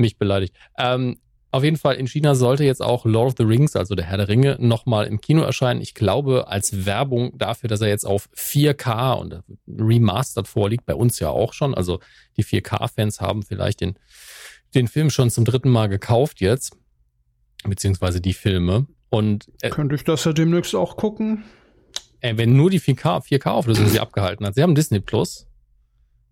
mich 0.00 0.18
beleidigt. 0.18 0.54
Ähm, 0.78 1.18
auf 1.52 1.64
jeden 1.64 1.76
Fall 1.76 1.96
in 1.96 2.06
China 2.06 2.36
sollte 2.36 2.62
jetzt 2.64 2.80
auch 2.80 3.04
Lord 3.04 3.26
of 3.26 3.34
the 3.38 3.42
Rings, 3.42 3.74
also 3.74 3.96
der 3.96 4.06
Herr 4.06 4.18
der 4.18 4.28
Ringe, 4.28 4.56
nochmal 4.60 5.06
im 5.06 5.20
Kino 5.20 5.42
erscheinen. 5.42 5.80
Ich 5.80 5.94
glaube, 5.94 6.46
als 6.46 6.86
Werbung 6.86 7.36
dafür, 7.36 7.68
dass 7.68 7.80
er 7.80 7.88
jetzt 7.88 8.06
auf 8.06 8.28
4K 8.36 9.14
und 9.14 9.42
remastered 9.66 10.46
vorliegt, 10.46 10.86
bei 10.86 10.94
uns 10.94 11.18
ja 11.18 11.28
auch 11.28 11.52
schon. 11.52 11.74
Also 11.74 11.98
die 12.36 12.44
4K-Fans 12.44 13.20
haben 13.20 13.42
vielleicht 13.42 13.80
den, 13.80 13.98
den 14.76 14.86
Film 14.86 15.10
schon 15.10 15.30
zum 15.30 15.44
dritten 15.44 15.70
Mal 15.70 15.88
gekauft 15.88 16.40
jetzt, 16.40 16.76
beziehungsweise 17.64 18.20
die 18.20 18.34
Filme. 18.34 18.86
Und 19.08 19.50
äh, 19.60 19.70
könnte 19.70 19.96
ich 19.96 20.04
das 20.04 20.24
ja 20.24 20.32
demnächst 20.32 20.76
auch 20.76 20.96
gucken? 20.96 21.42
Ey, 22.20 22.38
wenn 22.38 22.54
nur 22.54 22.70
die 22.70 22.80
4K, 22.80 23.26
4K-Auflösung 23.26 23.88
sie 23.88 23.98
abgehalten 23.98 24.46
hat. 24.46 24.54
Sie 24.54 24.62
haben 24.62 24.76
Disney 24.76 25.00
Plus. 25.00 25.48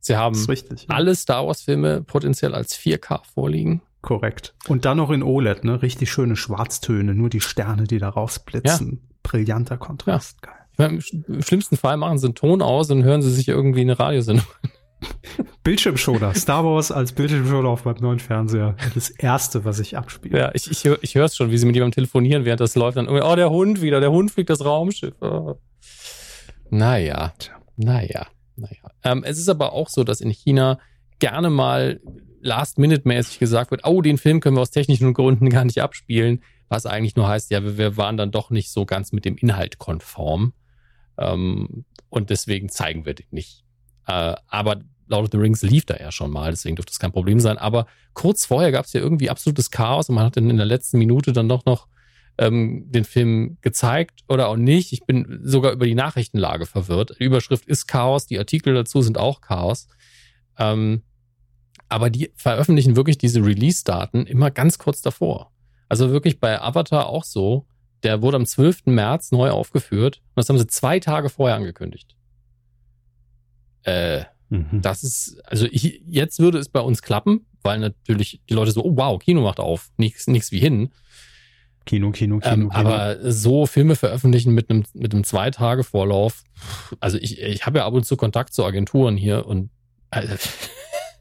Sie 0.01 0.16
haben 0.16 0.37
richtig, 0.47 0.87
ja. 0.89 0.95
alle 0.95 1.15
Star 1.15 1.47
Wars-Filme 1.47 2.03
potenziell 2.03 2.55
als 2.55 2.79
4K 2.79 3.20
vorliegen. 3.35 3.83
Korrekt. 4.01 4.55
Und 4.69 4.85
dann 4.85 4.99
noch 4.99 5.11
in 5.11 5.23
OLED, 5.23 5.65
ne? 5.65 5.83
Richtig 5.83 6.11
schöne 6.11 6.37
Schwarztöne, 6.37 7.15
nur 7.15 7.31
die 7.31 7.41
Sterne, 7.41 7.85
die 7.85 7.99
da 7.99 8.09
rausblitzen. 8.09 8.91
Ja. 8.93 9.16
Brillanter 9.23 9.77
Kontrast. 9.77 10.39
Ja. 10.45 10.53
Geil. 10.53 10.59
Meine, 10.79 11.01
Im 11.27 11.43
schlimmsten 11.43 11.77
Fall 11.77 11.97
machen 11.97 12.19
sie 12.19 12.27
einen 12.27 12.37
Ton 12.37 12.62
aus 12.62 12.91
und 12.91 13.03
hören 13.03 13.20
sie 13.20 13.33
sich 13.33 13.49
irgendwie 13.49 13.81
eine 13.81 13.99
Radiosendung 13.99 14.47
Bildschirmschoner. 15.65 16.35
Star 16.35 16.65
Wars 16.65 16.93
als 16.93 17.12
Bildschirmschoner 17.12 17.69
auf 17.69 17.85
meinem 17.85 18.01
neuen 18.01 18.19
Fernseher. 18.20 18.77
Das 18.95 19.11
erste, 19.11 19.65
was 19.65 19.81
ich 19.81 19.97
abspiele. 19.97 20.39
Ja, 20.39 20.51
ich, 20.55 20.70
ich, 20.70 20.85
ich 20.85 21.15
höre 21.15 21.25
es 21.25 21.37
schon, 21.37 21.51
wie 21.51 21.59
sie 21.59 21.66
mit 21.66 21.75
jemandem 21.75 21.95
telefonieren, 21.95 22.45
während 22.45 22.61
das 22.61 22.75
läuft. 22.75 22.97
Dann, 22.97 23.09
oh, 23.09 23.37
der 23.37 23.51
Hund 23.51 23.83
wieder, 23.83 24.01
der 24.01 24.11
Hund 24.11 24.31
fliegt 24.31 24.51
das 24.51 24.65
Raumschiff. 24.65 25.15
Oh. 25.20 25.57
Naja, 26.70 27.33
naja, 27.77 28.27
naja. 28.59 28.90
Ähm, 29.05 29.24
es 29.24 29.39
ist 29.39 29.48
aber 29.48 29.72
auch 29.72 29.89
so, 29.89 30.05
dass 30.05 30.20
in 30.20 30.30
China 30.30 30.78
gerne 31.18 31.51
mal 31.51 32.01
last-minute-mäßig 32.40 33.39
gesagt 33.39 33.70
wird, 33.70 33.85
oh, 33.85 34.02
den 34.02 34.18
Film 34.18 34.40
können 34.40 34.56
wir 34.56 34.60
aus 34.60 34.70
technischen 34.70 35.14
Gründen 35.14 35.51
gar 35.51 35.64
nicht 35.64 35.80
abspielen. 35.82 36.43
Was 36.68 36.86
eigentlich 36.86 37.16
nur 37.16 37.28
heißt, 37.28 37.51
ja, 37.51 37.78
wir, 37.78 37.97
waren 37.97 38.16
dann 38.16 38.30
doch 38.30 38.51
nicht 38.51 38.70
so 38.70 38.85
ganz 38.85 39.12
mit 39.12 39.24
dem 39.24 39.36
Inhalt 39.36 39.78
konform. 39.78 40.52
Ähm, 41.16 41.85
und 42.10 42.30
deswegen 42.30 42.68
zeigen 42.68 43.06
wir 43.06 43.14
den 43.14 43.26
nicht. 43.30 43.64
Äh, 44.06 44.35
aber 44.47 44.80
Lord 45.06 45.24
of 45.24 45.30
the 45.32 45.39
Rings 45.39 45.62
lief 45.62 45.86
da 45.86 45.97
ja 45.97 46.12
schon 46.12 46.30
mal, 46.30 46.51
deswegen 46.51 46.76
dürfte 46.76 46.90
das 46.90 46.98
kein 46.98 47.12
Problem 47.12 47.40
sein. 47.40 47.56
Aber 47.56 47.86
kurz 48.12 48.44
vorher 48.44 48.70
gab 48.72 48.85
es 48.85 48.93
ja 48.93 49.01
irgendwie 49.01 49.30
absolutes 49.30 49.70
Chaos 49.70 50.09
und 50.09 50.16
man 50.16 50.24
hat 50.24 50.36
dann 50.36 50.51
in 50.51 50.59
der 50.59 50.66
letzten 50.66 50.98
Minute 50.98 51.32
dann 51.32 51.48
doch 51.48 51.64
noch 51.64 51.89
ähm, 52.39 52.85
den 52.90 53.05
Film 53.05 53.59
gezeigt 53.60 54.23
oder 54.28 54.48
auch 54.48 54.56
nicht. 54.56 54.93
Ich 54.93 55.05
bin 55.05 55.40
sogar 55.43 55.73
über 55.73 55.86
die 55.86 55.94
Nachrichtenlage 55.94 56.66
verwirrt. 56.66 57.16
Die 57.19 57.24
Überschrift 57.24 57.66
ist 57.66 57.86
Chaos, 57.86 58.27
die 58.27 58.39
Artikel 58.39 58.74
dazu 58.74 59.02
sind 59.02 59.19
auch 59.19 59.40
Chaos. 59.40 59.89
Ähm, 60.56 61.02
aber 61.89 62.10
die 62.10 62.32
veröffentlichen 62.36 62.97
wirklich 62.97 63.19
diese 63.19 63.44
Release-Daten 63.44 64.27
immer 64.27 64.51
ganz 64.51 64.78
kurz 64.78 65.02
davor. 65.02 65.52
Also 65.89 66.10
wirklich 66.10 66.39
bei 66.39 66.60
Avatar 66.60 67.06
auch 67.06 67.24
so. 67.24 67.66
Der 68.05 68.23
wurde 68.23 68.36
am 68.36 68.47
12. 68.47 68.86
März 68.86 69.32
neu 69.32 69.51
aufgeführt 69.51 70.19
und 70.28 70.36
das 70.36 70.48
haben 70.48 70.59
sie 70.59 70.69
zwei 70.69 71.01
Tage 71.01 71.31
vorher 71.31 71.56
angekündigt. 71.56 72.15
Äh, 73.82 74.24
mhm. 74.51 74.81
das 74.82 75.02
ist, 75.02 75.40
also 75.44 75.66
ich, 75.69 76.02
jetzt 76.06 76.39
würde 76.39 76.59
es 76.59 76.69
bei 76.69 76.81
uns 76.81 77.02
klappen, 77.02 77.47
weil 77.62 77.81
natürlich 77.81 78.40
die 78.48 78.55
Leute 78.55 78.70
so, 78.70 78.85
oh 78.85 78.97
wow, 78.97 79.19
Kino 79.19 79.40
macht 79.43 79.59
auf, 79.59 79.90
nichts 79.97 80.28
nichts 80.28 80.52
wie 80.52 80.60
hin. 80.60 80.90
Kino, 81.89 82.10
Kino, 82.10 82.39
Kino, 82.39 82.52
ähm, 82.52 82.69
Kino. 82.69 82.70
Aber 82.70 83.32
so 83.32 83.65
Filme 83.65 83.97
veröffentlichen 83.97 84.52
mit 84.52 84.69
einem 84.69 84.85
mit 84.93 85.15
einem 85.15 85.24
zwei 85.24 85.51
Tage 85.51 85.85
Vorlauf. 85.85 86.44
Also 87.01 87.16
ich 87.16 87.40
ich 87.40 87.65
habe 87.65 87.78
ja 87.78 87.86
ab 87.86 87.94
und 87.94 88.05
zu 88.05 88.19
Kontakt 88.19 88.52
zu 88.52 88.62
Agenturen 88.65 89.16
hier 89.16 89.47
und 89.47 89.70
also, 90.10 90.35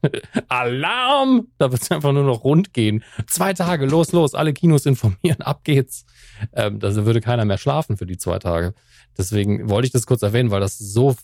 Alarm! 0.50 1.48
Da 1.58 1.72
wird 1.72 1.82
es 1.82 1.90
einfach 1.90 2.12
nur 2.12 2.24
noch 2.24 2.44
rund 2.44 2.74
gehen. 2.74 3.04
Zwei 3.28 3.54
Tage, 3.54 3.86
los, 3.86 4.12
los, 4.12 4.36
alle 4.36 4.52
Kinos 4.52 4.86
informieren, 4.86 5.42
ab 5.42 5.64
geht's. 5.64 6.06
Ähm, 6.54 6.80
da 6.80 6.94
würde 7.06 7.22
keiner 7.22 7.46
mehr 7.46 7.58
schlafen 7.58 7.96
für 7.96 8.06
die 8.06 8.18
zwei 8.18 8.38
Tage. 8.38 8.74
Deswegen 9.18 9.70
wollte 9.70 9.88
ich 9.88 9.94
das 9.94 10.06
kurz 10.06 10.22
erwähnen, 10.22 10.52
weil 10.52 10.62
das 10.62 10.78
so 10.78 11.16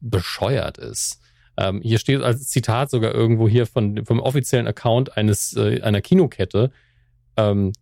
bescheuert 0.00 0.78
ist. 0.78 1.20
Ähm, 1.56 1.80
hier 1.80 1.98
steht 1.98 2.22
als 2.22 2.48
Zitat 2.48 2.90
sogar 2.90 3.14
irgendwo 3.14 3.48
hier 3.48 3.66
von, 3.66 4.04
vom 4.04 4.18
offiziellen 4.18 4.66
Account 4.66 5.16
eines 5.16 5.56
äh, 5.56 5.80
einer 5.80 6.00
Kinokette. 6.00 6.72
Ähm, 7.36 7.72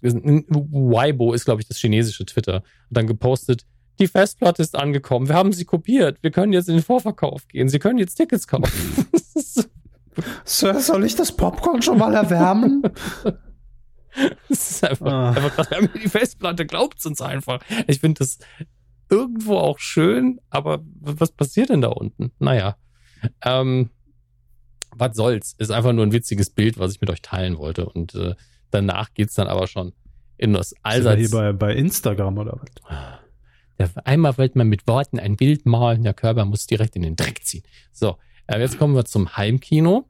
Weibo 0.00 1.32
ist, 1.32 1.44
glaube 1.44 1.60
ich, 1.60 1.68
das 1.68 1.78
chinesische 1.78 2.24
Twitter. 2.24 2.56
Und 2.56 2.96
dann 2.96 3.06
gepostet, 3.06 3.64
die 3.98 4.06
Festplatte 4.06 4.62
ist 4.62 4.76
angekommen, 4.76 5.28
wir 5.28 5.34
haben 5.34 5.52
sie 5.52 5.64
kopiert, 5.64 6.22
wir 6.22 6.30
können 6.30 6.52
jetzt 6.52 6.68
in 6.68 6.76
den 6.76 6.84
Vorverkauf 6.84 7.48
gehen, 7.48 7.68
Sie 7.68 7.78
können 7.78 7.98
jetzt 7.98 8.14
Tickets 8.14 8.46
kaufen. 8.46 9.06
Sir, 10.44 10.80
soll 10.80 11.04
ich 11.04 11.16
das 11.16 11.32
Popcorn 11.32 11.82
schon 11.82 11.98
mal 11.98 12.14
erwärmen? 12.14 12.82
Das 14.48 14.70
ist 14.70 14.84
einfach, 14.84 15.06
ah. 15.06 15.30
einfach. 15.30 15.70
Wir 15.70 15.76
haben 15.76 15.90
die 15.94 16.08
Festplatte, 16.08 16.66
glaubt 16.66 17.04
uns 17.06 17.20
einfach. 17.20 17.60
Ich 17.86 18.00
finde 18.00 18.18
das 18.18 18.38
irgendwo 19.08 19.58
auch 19.58 19.78
schön, 19.78 20.40
aber 20.50 20.80
was 21.00 21.30
passiert 21.30 21.68
denn 21.68 21.82
da 21.82 21.88
unten? 21.88 22.32
Naja. 22.40 22.76
Ähm, 23.44 23.90
was 24.90 25.16
soll's? 25.16 25.54
Ist 25.58 25.70
einfach 25.70 25.92
nur 25.92 26.04
ein 26.04 26.12
witziges 26.12 26.50
Bild, 26.50 26.78
was 26.78 26.94
ich 26.94 27.00
mit 27.00 27.10
euch 27.10 27.22
teilen 27.22 27.58
wollte. 27.58 27.88
Und 27.88 28.14
äh, 28.14 28.34
danach 28.70 29.14
geht's 29.14 29.34
dann 29.34 29.48
aber 29.48 29.66
schon 29.66 29.92
in 30.36 30.52
das 30.52 30.74
allseits. 30.82 31.20
Hier 31.20 31.30
bei, 31.30 31.52
bei 31.52 31.74
Instagram 31.74 32.38
oder 32.38 32.60
was? 32.60 33.18
Ja, 33.78 33.88
einmal 34.04 34.36
wollte 34.38 34.58
man 34.58 34.68
mit 34.68 34.86
Worten 34.86 35.18
ein 35.18 35.36
Bild 35.36 35.66
malen, 35.66 36.02
der 36.02 36.14
Körper 36.14 36.44
muss 36.44 36.66
direkt 36.66 36.96
in 36.96 37.02
den 37.02 37.16
Dreck 37.16 37.44
ziehen. 37.44 37.62
So, 37.92 38.16
äh, 38.46 38.58
jetzt 38.60 38.78
kommen 38.78 38.94
wir 38.94 39.04
zum 39.04 39.36
Heimkino. 39.36 40.08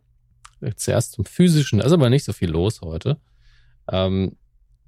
Zuerst 0.77 1.13
zum 1.13 1.25
physischen, 1.25 1.79
da 1.79 1.85
ist 1.87 1.93
aber 1.93 2.11
nicht 2.11 2.25
so 2.25 2.33
viel 2.33 2.51
los 2.51 2.81
heute. 2.81 3.19
Ähm, 3.91 4.37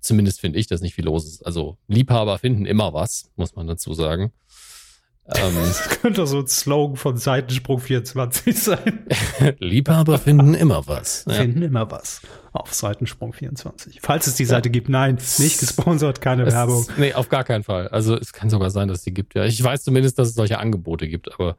zumindest 0.01 0.41
finde 0.41 0.59
ich, 0.59 0.67
dass 0.67 0.81
nicht 0.81 0.95
viel 0.95 1.05
los 1.05 1.27
ist. 1.27 1.47
Also 1.47 1.79
Liebhaber 1.87 2.39
finden 2.39 2.67
immer 2.67 2.93
was, 2.93 3.31
muss 3.37 3.55
man 3.55 3.67
dazu 3.67 3.95
sagen. 3.95 4.33
Ähm, 5.37 5.55
das 5.61 5.89
könnte 6.01 6.27
so 6.27 6.41
ein 6.41 6.47
Slogan 6.47 6.97
von 6.97 7.17
Seitensprung 7.17 7.81
24 7.81 8.59
sein. 8.59 9.07
Liebhaber 9.59 10.19
finden 10.19 10.55
immer 10.55 10.87
was. 10.87 11.25
Ja. 11.29 11.35
Finden 11.35 11.63
immer 11.63 11.91
was. 11.91 12.23
Auf 12.53 12.75
Seitensprung 12.75 13.33
24. 13.33 14.01
Falls 14.03 14.27
es 14.27 14.35
die 14.35 14.45
Seite 14.45 14.69
ja. 14.69 14.73
gibt, 14.73 14.89
nein, 14.89 15.19
nicht 15.39 15.61
gesponsert, 15.61 16.21
keine 16.21 16.45
es, 16.45 16.55
Werbung. 16.55 16.87
Nee, 16.97 17.15
auf 17.15 17.29
gar 17.29 17.45
keinen 17.45 17.63
Fall. 17.63 17.89
Also 17.89 18.17
es 18.17 18.33
kann 18.33 18.51
sogar 18.51 18.71
sein, 18.71 18.89
dass 18.89 18.99
es 18.99 19.05
die 19.05 19.15
gibt. 19.15 19.35
Ja, 19.35 19.45
ich 19.45 19.63
weiß 19.63 19.85
zumindest, 19.85 20.19
dass 20.19 20.29
es 20.29 20.35
solche 20.35 20.59
Angebote 20.59 21.09
gibt, 21.09 21.33
aber 21.33 21.57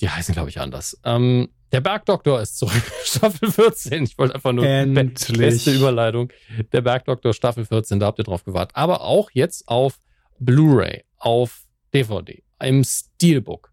die 0.00 0.08
heißen, 0.08 0.34
glaube 0.34 0.48
ich, 0.48 0.60
anders. 0.60 0.98
Ähm, 1.04 1.48
der 1.72 1.80
Bergdoktor 1.80 2.40
ist 2.40 2.58
zurück. 2.58 2.82
Staffel 3.04 3.50
14. 3.50 4.04
Ich 4.04 4.18
wollte 4.18 4.34
einfach 4.34 4.52
nur 4.52 4.64
Endlich. 4.64 5.38
beste 5.38 5.72
Überleitung. 5.72 6.32
Der 6.72 6.82
Bergdoktor 6.82 7.32
Staffel 7.32 7.64
14, 7.64 8.00
da 8.00 8.06
habt 8.06 8.18
ihr 8.18 8.24
drauf 8.24 8.44
gewartet. 8.44 8.76
Aber 8.76 9.00
auch 9.02 9.30
jetzt 9.32 9.66
auf 9.68 9.98
Blu-ray, 10.38 11.04
auf 11.18 11.64
DVD, 11.92 12.42
im 12.64 12.84
Steelbook. 12.84 13.72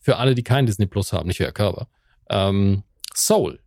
Für 0.00 0.16
alle, 0.16 0.34
die 0.34 0.42
kein 0.42 0.66
Disney 0.66 0.86
Plus 0.86 1.12
haben, 1.12 1.28
nicht 1.28 1.36
für 1.38 1.44
Herr 1.44 1.52
Körber. 1.52 1.88
Ähm, 2.30 2.82
Soul. 3.14 3.60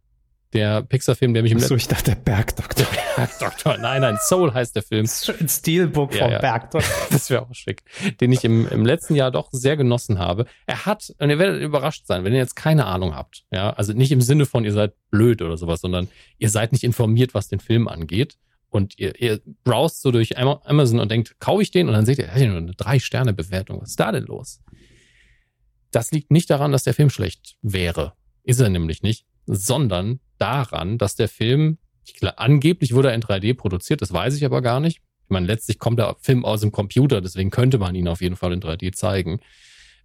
Der 0.54 0.82
Pixar-Film, 0.82 1.34
der 1.34 1.44
mich 1.44 1.54
im 1.54 1.60
So, 1.60 1.76
ich 1.76 1.88
dachte, 1.88 2.12
der 2.12 2.18
Bergdoktor. 2.18 2.86
Bergdoktor. 3.16 3.78
Nein, 3.78 4.02
nein, 4.02 4.18
Soul 4.28 4.54
heißt 4.54 4.76
der 4.76 4.84
Film. 4.84 5.06
Ein 5.40 5.48
Steelbook 5.48 6.14
Ja, 6.14 6.24
vom 6.24 6.32
ja. 6.32 6.40
Bergdoktor. 6.40 6.92
Das 7.10 7.30
wäre 7.30 7.44
auch 7.44 7.54
schick. 7.54 7.84
Den 8.20 8.34
ich 8.34 8.44
im, 8.44 8.68
im 8.68 8.86
letzten 8.86 9.16
Jahr 9.16 9.32
doch 9.32 9.48
sehr 9.52 9.78
genossen 9.78 10.20
habe. 10.20 10.46
Er 10.66 10.86
hat, 10.86 11.14
und 11.20 11.30
ihr 11.30 11.40
werdet 11.40 11.62
überrascht 11.62 12.06
sein, 12.06 12.26
wenn 12.26 12.34
ihr 12.34 12.40
jetzt 12.40 12.56
keine 12.58 12.86
Ahnung 12.86 13.16
habt. 13.16 13.46
Ja, 13.52 13.70
also 13.72 13.94
nicht 13.94 14.12
im 14.12 14.22
Sinne 14.22 14.46
von, 14.46 14.66
ihr 14.66 14.74
seid 14.74 14.94
blöd 15.10 15.42
oder 15.42 15.58
sowas, 15.58 15.80
sondern 15.80 16.10
ihr 16.38 16.50
seid 16.50 16.74
nicht 16.74 16.84
informiert, 16.84 17.34
was 17.34 17.48
den 17.48 17.62
Film 17.62 17.88
angeht. 17.88 18.38
Und 18.72 18.98
ihr, 18.98 19.20
ihr 19.22 19.42
browst 19.66 20.02
so 20.02 20.12
durch 20.12 20.38
Ama- 20.40 20.62
Amazon 20.64 21.00
und 21.00 21.12
denkt, 21.12 21.40
kaufe 21.40 21.62
ich 21.62 21.72
den? 21.72 21.88
Und 21.88 21.94
dann 21.94 22.06
seht 22.06 22.18
ihr, 22.20 22.30
ja 22.36 22.48
nur 22.48 22.58
eine 22.58 22.72
Drei-Sterne-Bewertung. 22.74 23.82
Was 23.82 23.90
ist 23.92 24.00
da 24.00 24.12
denn 24.14 24.24
los? 24.24 24.62
Das 25.92 26.12
liegt 26.12 26.32
nicht 26.32 26.50
daran, 26.50 26.72
dass 26.72 26.84
der 26.84 26.94
Film 26.94 27.10
schlecht 27.10 27.58
wäre. 27.62 28.14
Ist 28.44 28.60
er 28.62 28.70
nämlich 28.70 29.04
nicht. 29.04 29.26
Sondern 29.46 30.22
daran, 30.38 30.98
dass 30.98 31.16
der 31.16 31.28
Film, 31.28 31.80
ich, 32.06 32.14
gla- 32.16 32.36
angeblich 32.38 32.94
wurde 32.94 33.10
er 33.10 33.16
in 33.16 33.22
3D 33.22 33.56
produziert, 33.56 34.02
das 34.02 34.14
weiß 34.14 34.36
ich 34.38 34.46
aber 34.46 34.62
gar 34.62 34.80
nicht. 34.80 34.98
Ich 35.26 35.30
meine, 35.30 35.48
letztlich 35.48 35.78
kommt 35.80 36.00
der 36.00 36.16
Film 36.22 36.46
aus 36.46 36.62
dem 36.62 36.72
Computer, 36.72 37.22
deswegen 37.22 37.50
könnte 37.50 37.78
man 37.78 37.94
ihn 37.96 38.08
auf 38.08 38.22
jeden 38.22 38.36
Fall 38.38 38.54
in 38.54 38.62
3D 38.62 38.94
zeigen, 38.94 39.40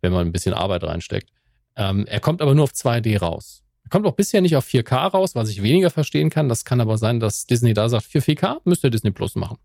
wenn 0.00 0.12
man 0.12 0.26
ein 0.26 0.32
bisschen 0.32 0.54
Arbeit 0.54 0.82
reinsteckt. 0.84 1.30
Ähm, 1.76 2.06
er 2.06 2.20
kommt 2.20 2.42
aber 2.42 2.54
nur 2.54 2.64
auf 2.64 2.72
2D 2.72 3.18
raus. 3.18 3.62
Er 3.86 3.90
kommt 3.90 4.04
auch 4.04 4.16
bisher 4.16 4.40
nicht 4.40 4.56
auf 4.56 4.66
4K 4.66 4.96
raus, 5.12 5.36
was 5.36 5.48
ich 5.48 5.62
weniger 5.62 5.90
verstehen 5.90 6.28
kann. 6.28 6.48
Das 6.48 6.64
kann 6.64 6.80
aber 6.80 6.98
sein, 6.98 7.20
dass 7.20 7.46
Disney 7.46 7.72
da 7.72 7.88
sagt, 7.88 8.06
für 8.06 8.18
4K 8.18 8.56
müsst 8.64 8.82
ihr 8.82 8.90
Disney 8.90 9.12
Plus 9.12 9.36
machen. 9.36 9.58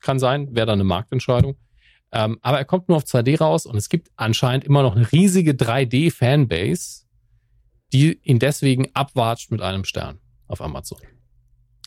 Kann 0.00 0.18
sein, 0.18 0.48
wäre 0.54 0.64
da 0.66 0.72
eine 0.72 0.84
Marktentscheidung. 0.84 1.56
Ähm, 2.10 2.38
aber 2.40 2.56
er 2.56 2.64
kommt 2.64 2.88
nur 2.88 2.96
auf 2.96 3.04
2D 3.04 3.38
raus 3.38 3.66
und 3.66 3.76
es 3.76 3.90
gibt 3.90 4.08
anscheinend 4.16 4.64
immer 4.64 4.82
noch 4.82 4.96
eine 4.96 5.12
riesige 5.12 5.52
3D-Fanbase, 5.52 7.02
die 7.92 8.18
ihn 8.22 8.38
deswegen 8.38 8.88
abwatscht 8.94 9.50
mit 9.50 9.60
einem 9.60 9.84
Stern 9.84 10.20
auf 10.46 10.62
Amazon. 10.62 10.98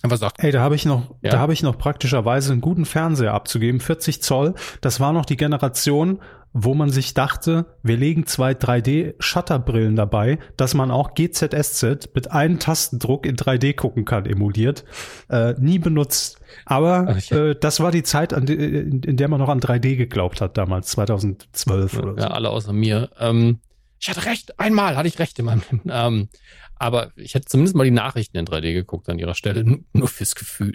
Einfach 0.03 0.17
sagt, 0.17 0.41
Ey, 0.43 0.51
da 0.51 0.61
habe 0.61 0.75
ich 0.75 0.85
noch, 0.85 1.15
Ja. 1.23 1.31
da 1.31 1.39
habe 1.39 1.53
ich 1.53 1.63
noch 1.63 1.77
praktischerweise 1.77 2.51
einen 2.51 2.61
guten 2.61 2.85
Fernseher 2.85 3.33
abzugeben, 3.33 3.79
40 3.81 4.21
Zoll. 4.21 4.53
Das 4.81 4.99
war 4.99 5.11
noch 5.11 5.25
die 5.25 5.37
Generation, 5.37 6.21
wo 6.53 6.73
man 6.73 6.89
sich 6.89 7.13
dachte, 7.13 7.65
wir 7.83 7.97
legen 7.97 8.25
zwei 8.25 8.53
3D-Shutterbrillen 8.53 9.95
dabei, 9.95 10.39
dass 10.57 10.73
man 10.73 10.91
auch 10.91 11.13
GZSZ 11.13 12.09
mit 12.15 12.31
einem 12.31 12.59
Tastendruck 12.59 13.25
in 13.25 13.35
3D 13.35 13.75
gucken 13.75 14.05
kann, 14.05 14.25
emuliert. 14.25 14.83
Äh, 15.29 15.53
nie 15.59 15.79
benutzt. 15.79 16.39
Aber 16.65 17.15
äh, 17.29 17.55
das 17.59 17.79
war 17.79 17.91
die 17.91 18.03
Zeit, 18.03 18.33
an, 18.33 18.47
in, 18.47 19.03
in 19.03 19.17
der 19.17 19.27
man 19.27 19.39
noch 19.39 19.49
an 19.49 19.59
3D 19.59 19.95
geglaubt 19.95 20.41
hat, 20.41 20.57
damals, 20.57 20.89
2012 20.89 21.97
oder 21.99 22.13
so. 22.13 22.17
ja, 22.17 22.27
alle 22.31 22.49
außer 22.49 22.73
mir. 22.73 23.09
Ähm, 23.19 23.59
ich 23.99 24.09
hatte 24.09 24.25
recht, 24.25 24.59
einmal 24.59 24.95
hatte 24.95 25.07
ich 25.07 25.19
recht 25.19 25.37
in 25.39 25.45
meinem 25.45 25.61
Leben. 25.71 25.89
Ähm, 25.91 26.29
aber 26.75 27.11
ich 27.17 27.35
hätte 27.35 27.47
zumindest 27.47 27.75
mal 27.75 27.83
die 27.83 27.91
Nachrichten 27.91 28.37
in 28.37 28.45
3D 28.45 28.73
geguckt 28.73 29.09
an 29.09 29.19
ihrer 29.19 29.35
Stelle, 29.35 29.63
nur, 29.65 29.79
nur 29.91 30.07
fürs 30.07 30.35
Gefühl. 30.35 30.73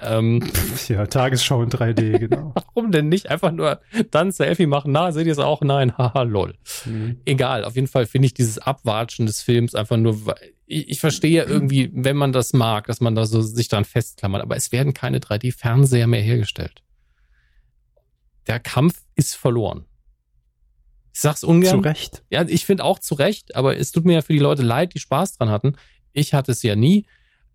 Ähm, 0.00 0.42
Ja, 0.88 1.06
Tagesschau 1.06 1.62
in 1.62 1.70
3D, 1.70 2.18
genau. 2.18 2.52
warum 2.56 2.90
denn 2.90 3.08
nicht 3.08 3.30
einfach 3.30 3.52
nur 3.52 3.80
dann 4.10 4.32
Selfie 4.32 4.66
machen? 4.66 4.90
Na, 4.90 5.12
seht 5.12 5.26
ihr 5.26 5.32
es 5.32 5.38
auch? 5.38 5.60
Nein, 5.60 5.96
haha, 5.98 6.22
lol. 6.22 6.54
Mhm. 6.84 7.20
Egal, 7.24 7.64
auf 7.64 7.76
jeden 7.76 7.86
Fall 7.86 8.06
finde 8.06 8.26
ich 8.26 8.34
dieses 8.34 8.58
Abwatschen 8.58 9.26
des 9.26 9.40
Films 9.42 9.76
einfach 9.76 9.96
nur, 9.96 10.34
ich, 10.66 10.88
ich 10.88 10.98
verstehe 11.00 11.30
ja 11.30 11.44
irgendwie, 11.44 11.90
wenn 11.94 12.16
man 12.16 12.32
das 12.32 12.52
mag, 12.52 12.88
dass 12.88 13.00
man 13.00 13.14
da 13.14 13.24
so 13.24 13.40
sich 13.40 13.68
dran 13.68 13.84
festklammert, 13.84 14.42
aber 14.42 14.56
es 14.56 14.72
werden 14.72 14.94
keine 14.94 15.18
3D-Fernseher 15.20 16.08
mehr 16.08 16.22
hergestellt. 16.22 16.82
Der 18.48 18.58
Kampf 18.58 19.00
ist 19.14 19.36
verloren. 19.36 19.84
Ich 21.14 21.20
sag's 21.20 21.40
Zu 21.40 21.48
ungern. 21.48 21.80
Recht. 21.80 22.24
Ja, 22.28 22.42
ich 22.46 22.66
finde 22.66 22.84
auch 22.84 22.98
zu 22.98 23.14
Recht, 23.14 23.54
aber 23.54 23.78
es 23.78 23.92
tut 23.92 24.04
mir 24.04 24.14
ja 24.14 24.22
für 24.22 24.32
die 24.32 24.40
Leute 24.40 24.62
leid, 24.62 24.94
die 24.94 24.98
Spaß 24.98 25.38
dran 25.38 25.48
hatten. 25.48 25.76
Ich 26.12 26.34
hatte 26.34 26.52
es 26.52 26.62
ja 26.62 26.74
nie. 26.74 27.06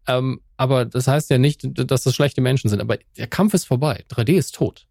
Ähm, 0.08 0.42
aber 0.56 0.86
das 0.86 1.08
heißt 1.08 1.30
ja 1.30 1.38
nicht, 1.38 1.62
dass 1.64 2.04
das 2.04 2.16
schlechte 2.16 2.42
Menschen 2.42 2.70
sind. 2.70 2.80
Aber 2.82 2.98
der 3.18 3.28
Kampf 3.28 3.54
ist 3.54 3.66
vorbei. 3.66 4.06
3D 4.10 4.38
ist 4.38 4.56
tot. 4.56 4.88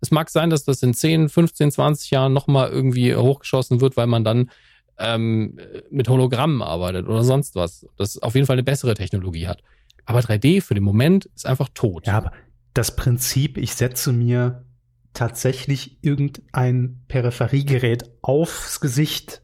Es 0.00 0.10
mag 0.10 0.28
sein, 0.28 0.50
dass 0.50 0.64
das 0.64 0.82
in 0.82 0.92
10, 0.92 1.30
15, 1.30 1.72
20 1.72 2.10
Jahren 2.10 2.34
nochmal 2.34 2.68
irgendwie 2.68 3.16
hochgeschossen 3.16 3.80
wird, 3.80 3.96
weil 3.96 4.06
man 4.06 4.24
dann 4.24 4.50
ähm, 4.98 5.58
mit 5.90 6.08
Hologrammen 6.08 6.62
arbeitet 6.62 7.06
oder 7.08 7.24
sonst 7.24 7.54
was. 7.54 7.86
Das 7.96 8.18
auf 8.18 8.34
jeden 8.34 8.46
Fall 8.46 8.54
eine 8.54 8.62
bessere 8.62 8.94
Technologie 8.94 9.48
hat. 9.48 9.62
Aber 10.04 10.20
3D 10.20 10.60
für 10.60 10.74
den 10.74 10.84
Moment 10.84 11.26
ist 11.34 11.46
einfach 11.46 11.70
tot. 11.72 12.06
Ja, 12.06 12.18
aber 12.18 12.32
das 12.74 12.94
Prinzip, 12.94 13.56
ich 13.56 13.74
setze 13.74 14.12
mir 14.12 14.64
tatsächlich 15.16 15.98
irgendein 16.02 17.02
Peripheriegerät 17.08 18.04
aufs 18.22 18.80
Gesicht, 18.80 19.40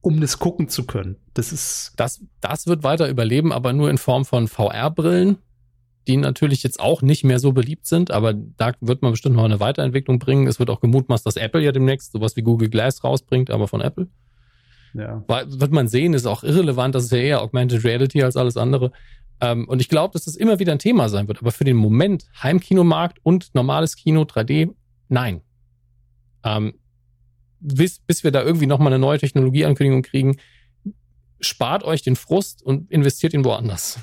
um 0.00 0.20
das 0.20 0.38
gucken 0.38 0.68
zu 0.68 0.84
können. 0.84 1.16
Das 1.34 1.52
ist, 1.52 1.92
Das, 1.96 2.24
das 2.40 2.66
wird 2.66 2.82
weiter 2.82 3.08
überleben, 3.08 3.52
aber 3.52 3.72
nur 3.72 3.88
in 3.88 3.98
Form 3.98 4.24
von 4.24 4.48
VR-Brillen, 4.48 5.38
die 6.08 6.16
natürlich 6.16 6.62
jetzt 6.62 6.80
auch 6.80 7.02
nicht 7.02 7.22
mehr 7.22 7.38
so 7.38 7.52
beliebt 7.52 7.86
sind, 7.86 8.10
aber 8.10 8.34
da 8.34 8.72
wird 8.80 9.02
man 9.02 9.12
bestimmt 9.12 9.36
noch 9.36 9.44
eine 9.44 9.60
Weiterentwicklung 9.60 10.18
bringen. 10.18 10.48
Es 10.48 10.58
wird 10.58 10.70
auch 10.70 10.80
gemutmaßt, 10.80 11.24
dass 11.24 11.36
Apple 11.36 11.62
ja 11.62 11.70
demnächst 11.70 12.12
sowas 12.12 12.34
wie 12.34 12.42
Google 12.42 12.68
Glass 12.68 13.04
rausbringt, 13.04 13.50
aber 13.50 13.68
von 13.68 13.80
Apple. 13.80 14.08
ja. 14.94 15.22
Weil, 15.28 15.60
wird 15.60 15.70
man 15.70 15.86
sehen, 15.86 16.14
ist 16.14 16.26
auch 16.26 16.42
irrelevant, 16.42 16.94
das 16.94 17.04
ist 17.04 17.12
ja 17.12 17.18
eher 17.18 17.42
Augmented 17.42 17.84
Reality 17.84 18.22
als 18.22 18.36
alles 18.36 18.56
andere. 18.56 18.90
Ähm, 19.40 19.68
und 19.68 19.80
ich 19.80 19.88
glaube, 19.88 20.12
dass 20.12 20.24
das 20.24 20.36
immer 20.36 20.58
wieder 20.58 20.72
ein 20.72 20.78
Thema 20.78 21.08
sein 21.08 21.28
wird. 21.28 21.40
Aber 21.40 21.52
für 21.52 21.64
den 21.64 21.76
Moment, 21.76 22.26
Heimkinomarkt 22.42 23.18
und 23.22 23.54
normales 23.54 23.96
Kino 23.96 24.22
3D, 24.22 24.74
nein. 25.08 25.42
Ähm, 26.44 26.74
bis, 27.60 28.00
bis 28.00 28.24
wir 28.24 28.30
da 28.30 28.42
irgendwie 28.42 28.66
nochmal 28.66 28.92
eine 28.92 29.00
neue 29.00 29.18
Technologieankündigung 29.18 30.02
kriegen, 30.02 30.36
spart 31.40 31.84
euch 31.84 32.02
den 32.02 32.16
Frust 32.16 32.62
und 32.62 32.90
investiert 32.90 33.34
ihn 33.34 33.44
woanders. 33.44 33.98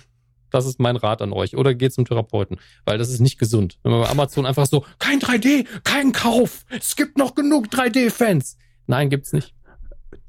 Das 0.51 0.65
ist 0.65 0.79
mein 0.79 0.95
Rat 0.95 1.21
an 1.21 1.33
euch. 1.33 1.57
Oder 1.57 1.73
geht 1.73 1.93
zum 1.93 2.05
Therapeuten, 2.05 2.57
weil 2.85 2.97
das 2.97 3.09
ist 3.09 3.19
nicht 3.19 3.37
gesund. 3.37 3.77
Wenn 3.83 3.91
man 3.91 4.01
bei 4.01 4.09
Amazon 4.09 4.45
einfach 4.45 4.65
so, 4.65 4.85
kein 4.99 5.19
3D, 5.19 5.65
kein 5.83 6.11
Kauf, 6.13 6.65
es 6.69 6.95
gibt 6.95 7.17
noch 7.17 7.35
genug 7.35 7.67
3D-Fans. 7.67 8.57
Nein, 8.87 9.09
gibt's 9.09 9.33
nicht. 9.33 9.53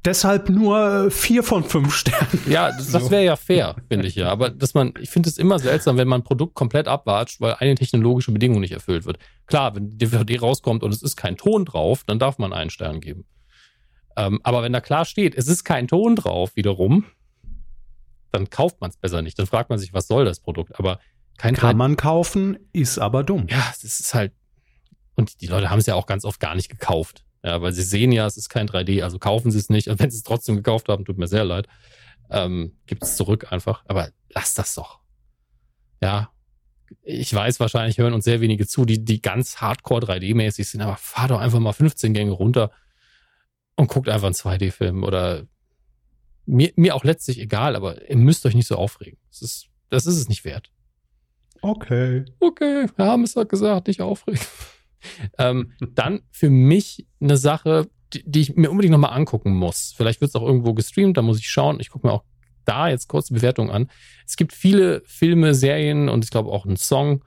Deshalb 0.07 0.47
nur 0.47 1.07
äh, 1.07 1.11
vier 1.11 1.43
von 1.43 1.65
fünf 1.65 1.93
Sternen. 1.93 2.41
Ja, 2.47 2.71
das, 2.71 2.91
das 2.91 3.11
wäre 3.11 3.25
ja 3.25 3.35
fair, 3.35 3.75
finde 3.89 4.07
ich 4.07 4.15
ja. 4.15 4.29
Aber 4.29 4.49
dass 4.49 4.73
man, 4.73 4.93
ich 5.01 5.09
finde 5.09 5.27
es 5.27 5.37
immer 5.37 5.59
seltsam, 5.59 5.97
wenn 5.97 6.07
man 6.07 6.21
ein 6.21 6.23
Produkt 6.23 6.53
komplett 6.55 6.87
abwatscht, 6.87 7.41
weil 7.41 7.55
eine 7.55 7.75
technologische 7.75 8.31
Bedingung 8.31 8.61
nicht 8.61 8.71
erfüllt 8.71 9.05
wird. 9.05 9.19
Klar, 9.47 9.75
wenn 9.75 9.89
die 9.89 9.97
DVD 9.97 10.39
rauskommt 10.39 10.81
und 10.81 10.93
es 10.93 11.01
ist 11.03 11.17
kein 11.17 11.35
Ton 11.35 11.65
drauf, 11.65 12.05
dann 12.05 12.19
darf 12.19 12.37
man 12.37 12.53
einen 12.53 12.69
Stern 12.69 13.01
geben. 13.01 13.25
Ähm, 14.15 14.39
aber 14.43 14.63
wenn 14.63 14.71
da 14.71 14.79
klar 14.79 15.03
steht, 15.03 15.35
es 15.35 15.49
ist 15.49 15.65
kein 15.65 15.89
Ton 15.89 16.15
drauf, 16.15 16.55
wiederum, 16.55 17.03
dann 18.31 18.49
kauft 18.49 18.79
man 18.79 18.89
es 18.91 18.95
besser 18.95 19.21
nicht. 19.21 19.37
Dann 19.37 19.45
fragt 19.45 19.69
man 19.69 19.77
sich, 19.77 19.93
was 19.93 20.07
soll 20.07 20.23
das 20.23 20.39
Produkt? 20.39 20.79
Aber 20.79 21.01
kein 21.37 21.53
Kann 21.53 21.75
3D 21.75 21.77
man 21.79 21.97
kaufen, 21.97 22.57
ist 22.71 22.97
aber 22.97 23.25
dumm. 23.25 23.47
ja, 23.49 23.73
das 23.81 23.99
ist 23.99 24.13
halt. 24.13 24.31
Und 25.15 25.41
die 25.41 25.47
Leute 25.47 25.69
haben 25.69 25.79
es 25.79 25.85
ja 25.85 25.95
auch 25.95 26.05
ganz 26.05 26.23
oft 26.23 26.39
gar 26.39 26.55
nicht 26.55 26.69
gekauft. 26.69 27.25
Ja, 27.47 27.61
weil 27.61 27.71
sie 27.71 27.81
sehen 27.81 28.11
ja, 28.11 28.25
es 28.25 28.35
ist 28.35 28.49
kein 28.49 28.67
3D, 28.67 29.03
also 29.03 29.19
kaufen 29.19 29.51
sie 29.51 29.57
es 29.57 29.69
nicht. 29.69 29.87
Und 29.87 29.99
wenn 29.99 30.11
sie 30.11 30.17
es 30.17 30.23
trotzdem 30.23 30.57
gekauft 30.57 30.89
haben, 30.89 31.05
tut 31.05 31.17
mir 31.17 31.29
sehr 31.29 31.45
leid, 31.45 31.65
ähm, 32.29 32.75
gibt 32.87 33.03
es 33.03 33.15
zurück 33.15 33.53
einfach. 33.53 33.85
Aber 33.87 34.09
lass 34.35 34.53
das 34.53 34.75
doch. 34.75 34.99
Ja, 36.01 36.29
ich 37.03 37.33
weiß, 37.33 37.61
wahrscheinlich 37.61 37.99
hören 37.99 38.11
uns 38.11 38.25
sehr 38.25 38.41
wenige 38.41 38.67
zu, 38.67 38.83
die, 38.83 39.05
die 39.05 39.21
ganz 39.21 39.61
hardcore 39.61 40.01
3D-mäßig 40.01 40.65
sind, 40.65 40.81
aber 40.81 40.97
fahr 40.97 41.29
doch 41.29 41.39
einfach 41.39 41.59
mal 41.59 41.71
15 41.71 42.13
Gänge 42.13 42.31
runter 42.31 42.69
und 43.77 43.87
guckt 43.87 44.09
einfach 44.09 44.27
einen 44.27 44.35
2D-Film 44.35 45.05
oder 45.05 45.47
mir, 46.45 46.73
mir 46.75 46.95
auch 46.95 47.05
letztlich 47.05 47.39
egal, 47.39 47.77
aber 47.77 48.09
ihr 48.09 48.17
müsst 48.17 48.45
euch 48.45 48.55
nicht 48.55 48.67
so 48.67 48.75
aufregen. 48.75 49.19
Das 49.29 49.41
ist, 49.41 49.69
das 49.89 50.05
ist 50.05 50.17
es 50.17 50.27
nicht 50.27 50.43
wert 50.43 50.69
Okay. 51.61 52.25
okay, 52.41 52.87
wir 52.93 53.05
haben 53.05 53.23
es 53.23 53.35
ja 53.35 53.43
gesagt, 53.43 53.87
nicht 53.87 54.01
aufregen. 54.01 54.41
Ähm, 55.37 55.73
dann 55.93 56.21
für 56.31 56.49
mich 56.49 57.05
eine 57.21 57.37
Sache, 57.37 57.87
die, 58.13 58.23
die 58.25 58.41
ich 58.41 58.55
mir 58.55 58.71
unbedingt 58.71 58.91
nochmal 58.93 59.13
angucken 59.13 59.53
muss. 59.53 59.93
Vielleicht 59.95 60.21
wird 60.21 60.29
es 60.29 60.35
auch 60.35 60.43
irgendwo 60.45 60.73
gestreamt, 60.73 61.17
da 61.17 61.21
muss 61.21 61.39
ich 61.39 61.49
schauen. 61.49 61.79
Ich 61.79 61.89
gucke 61.89 62.07
mir 62.07 62.13
auch 62.13 62.23
da 62.65 62.89
jetzt 62.89 63.07
kurz 63.07 63.27
die 63.27 63.33
Bewertung 63.33 63.69
an. 63.71 63.89
Es 64.25 64.35
gibt 64.35 64.53
viele 64.53 65.01
Filme, 65.05 65.53
Serien 65.55 66.09
und 66.09 66.23
ich 66.23 66.31
glaube 66.31 66.49
auch 66.51 66.65
einen 66.65 66.77
Song, 66.77 67.23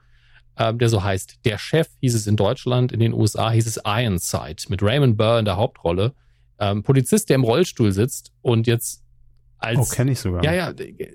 ähm, 0.57 0.77
der 0.77 0.89
so 0.89 1.03
heißt. 1.03 1.45
Der 1.45 1.57
Chef 1.57 1.87
hieß 2.01 2.13
es 2.15 2.27
in 2.27 2.35
Deutschland, 2.35 2.91
in 2.91 2.99
den 2.99 3.13
USA 3.13 3.49
hieß 3.51 3.65
es 3.67 3.79
Ironside 3.85 4.63
mit 4.69 4.83
Raymond 4.83 5.17
Burr 5.17 5.39
in 5.39 5.45
der 5.45 5.55
Hauptrolle. 5.57 6.13
Ähm, 6.59 6.83
Polizist, 6.83 7.29
der 7.29 7.35
im 7.35 7.43
Rollstuhl 7.43 7.91
sitzt 7.91 8.31
und 8.41 8.67
jetzt 8.67 9.03
als 9.57 9.77
Oh, 9.79 9.85
kenne 9.85 10.11
ich 10.11 10.19
sogar. 10.19 10.43
ja, 10.43 10.53
ja, 10.53 10.73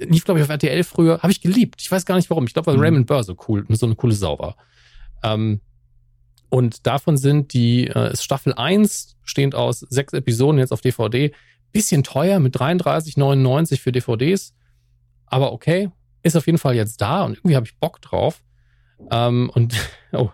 lief, 0.09 0.25
glaube 0.25 0.39
ich, 0.41 0.45
auf 0.45 0.51
RTL 0.51 0.83
früher. 0.85 1.19
Habe 1.23 1.31
ich 1.33 1.41
geliebt. 1.41 1.81
Ich 1.81 1.91
weiß 1.91 2.05
gar 2.07 2.15
nicht 2.17 2.31
warum. 2.31 2.47
Ich 2.47 2.53
glaube, 2.55 2.67
weil 2.69 2.77
Mhm. 2.77 2.83
Raymond 2.83 3.07
Burr 3.07 3.23
so 3.25 3.37
cool, 3.49 3.65
so 3.71 3.87
eine 3.87 3.95
coole 3.97 4.13
Sau 4.15 4.39
war. 4.39 4.57
Ähm, 5.23 5.61
und 6.49 6.87
davon 6.87 7.17
sind 7.17 7.53
die, 7.53 7.89
äh, 7.89 8.13
ist 8.13 8.25
Staffel 8.25 8.55
1, 8.55 9.17
bestehend 9.23 9.55
aus 9.55 9.81
sechs 9.81 10.13
Episoden 10.13 10.59
jetzt 10.59 10.73
auf 10.73 10.81
DVD. 10.81 11.33
Bisschen 11.73 12.05
teuer 12.05 12.39
mit 12.39 12.57
33,99 12.57 13.81
für 13.81 13.93
DVDs. 13.93 14.55
Aber 15.27 15.53
okay, 15.53 15.91
ist 16.23 16.37
auf 16.37 16.47
jeden 16.47 16.59
Fall 16.59 16.75
jetzt 16.75 17.01
da 17.01 17.25
und 17.25 17.37
irgendwie 17.37 17.57
habe 17.57 17.67
ich 17.67 17.79
Bock 17.79 18.01
drauf. 18.01 18.43
Ähm, 19.11 19.51
und, 19.55 19.75
oh, 20.13 20.31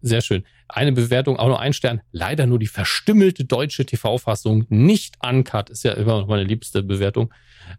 sehr 0.00 0.20
schön. 0.20 0.44
Eine 0.68 0.92
Bewertung, 0.92 1.36
auch 1.36 1.48
nur 1.48 1.60
ein 1.60 1.72
Stern. 1.72 2.00
Leider 2.12 2.46
nur 2.46 2.58
die 2.58 2.66
verstümmelte 2.66 3.44
deutsche 3.44 3.84
TV-Fassung, 3.84 4.64
nicht 4.68 5.16
uncut, 5.24 5.70
ist 5.70 5.84
ja 5.84 5.92
immer 5.92 6.20
noch 6.20 6.28
meine 6.28 6.44
liebste 6.44 6.82
Bewertung. 6.82 7.32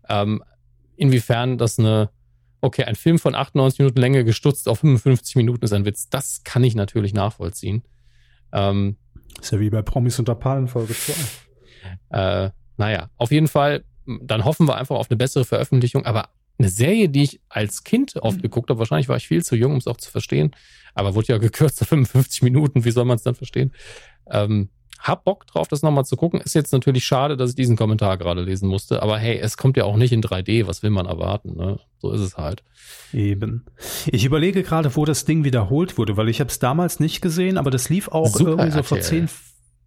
Ähm, 0.07 0.43
inwiefern 0.95 1.57
das 1.57 1.79
eine, 1.79 2.09
okay, 2.63 2.85
ein 2.85 2.95
Film 2.95 3.19
von 3.19 3.35
98 3.35 3.79
Minuten 3.79 3.99
Länge 3.99 4.23
gestutzt 4.23 4.69
auf 4.69 4.79
55 4.79 5.35
Minuten 5.35 5.65
ist 5.65 5.73
ein 5.73 5.85
Witz. 5.85 6.09
Das 6.09 6.43
kann 6.43 6.63
ich 6.63 6.75
natürlich 6.75 7.13
nachvollziehen. 7.13 7.83
Ähm, 8.53 8.97
ist 9.39 9.51
ja 9.51 9.59
wie 9.59 9.69
bei 9.69 9.81
Promis 9.81 10.17
unter 10.19 10.35
Palmen 10.35 10.67
Folge 10.67 10.93
2. 10.93 11.13
Äh, 12.11 12.51
naja, 12.77 13.09
auf 13.17 13.31
jeden 13.31 13.49
Fall, 13.49 13.83
dann 14.21 14.45
hoffen 14.45 14.67
wir 14.67 14.77
einfach 14.77 14.95
auf 14.95 15.09
eine 15.09 15.17
bessere 15.17 15.43
Veröffentlichung, 15.43 16.05
aber 16.05 16.29
eine 16.57 16.69
Serie, 16.69 17.09
die 17.09 17.23
ich 17.23 17.41
als 17.49 17.83
Kind 17.83 18.15
oft 18.15 18.41
geguckt 18.41 18.69
habe, 18.69 18.79
wahrscheinlich 18.79 19.09
war 19.09 19.17
ich 19.17 19.27
viel 19.27 19.43
zu 19.43 19.55
jung, 19.55 19.73
um 19.73 19.77
es 19.79 19.87
auch 19.87 19.97
zu 19.97 20.09
verstehen, 20.09 20.55
aber 20.93 21.15
wurde 21.15 21.33
ja 21.33 21.37
gekürzt 21.39 21.81
auf 21.81 21.89
55 21.89 22.43
Minuten, 22.43 22.85
wie 22.85 22.91
soll 22.91 23.05
man 23.05 23.17
es 23.17 23.23
dann 23.23 23.35
verstehen? 23.35 23.73
Ähm, 24.29 24.69
hab 25.03 25.25
Bock 25.25 25.45
drauf, 25.47 25.67
das 25.67 25.81
nochmal 25.81 26.05
zu 26.05 26.15
gucken. 26.15 26.39
Ist 26.39 26.55
jetzt 26.55 26.71
natürlich 26.71 27.05
schade, 27.05 27.35
dass 27.35 27.51
ich 27.51 27.55
diesen 27.55 27.75
Kommentar 27.75 28.17
gerade 28.17 28.41
lesen 28.41 28.69
musste, 28.69 29.03
aber 29.03 29.19
hey, 29.19 29.37
es 29.37 29.57
kommt 29.57 29.75
ja 29.75 29.83
auch 29.83 29.97
nicht 29.97 30.13
in 30.13 30.21
3D, 30.21 30.65
was 30.65 30.81
will 30.81 30.91
man 30.91 31.05
erwarten? 31.05 31.57
Ne? 31.57 31.77
So 31.99 32.11
ist 32.11 32.21
es 32.21 32.37
halt. 32.37 32.63
Eben. 33.11 33.65
Ich 34.07 34.23
überlege 34.23 34.63
gerade, 34.63 34.95
wo 34.95 35.03
das 35.03 35.25
Ding 35.25 35.43
wiederholt 35.43 35.97
wurde, 35.97 36.15
weil 36.15 36.29
ich 36.29 36.39
habe 36.39 36.49
es 36.49 36.57
damals 36.59 37.01
nicht 37.01 37.21
gesehen, 37.21 37.57
aber 37.57 37.69
das 37.69 37.89
lief 37.89 38.07
auch 38.07 38.27
Super 38.27 38.51
irgendwie 38.51 38.71
so 38.71 38.83
vor 38.83 39.01
10, 39.01 39.27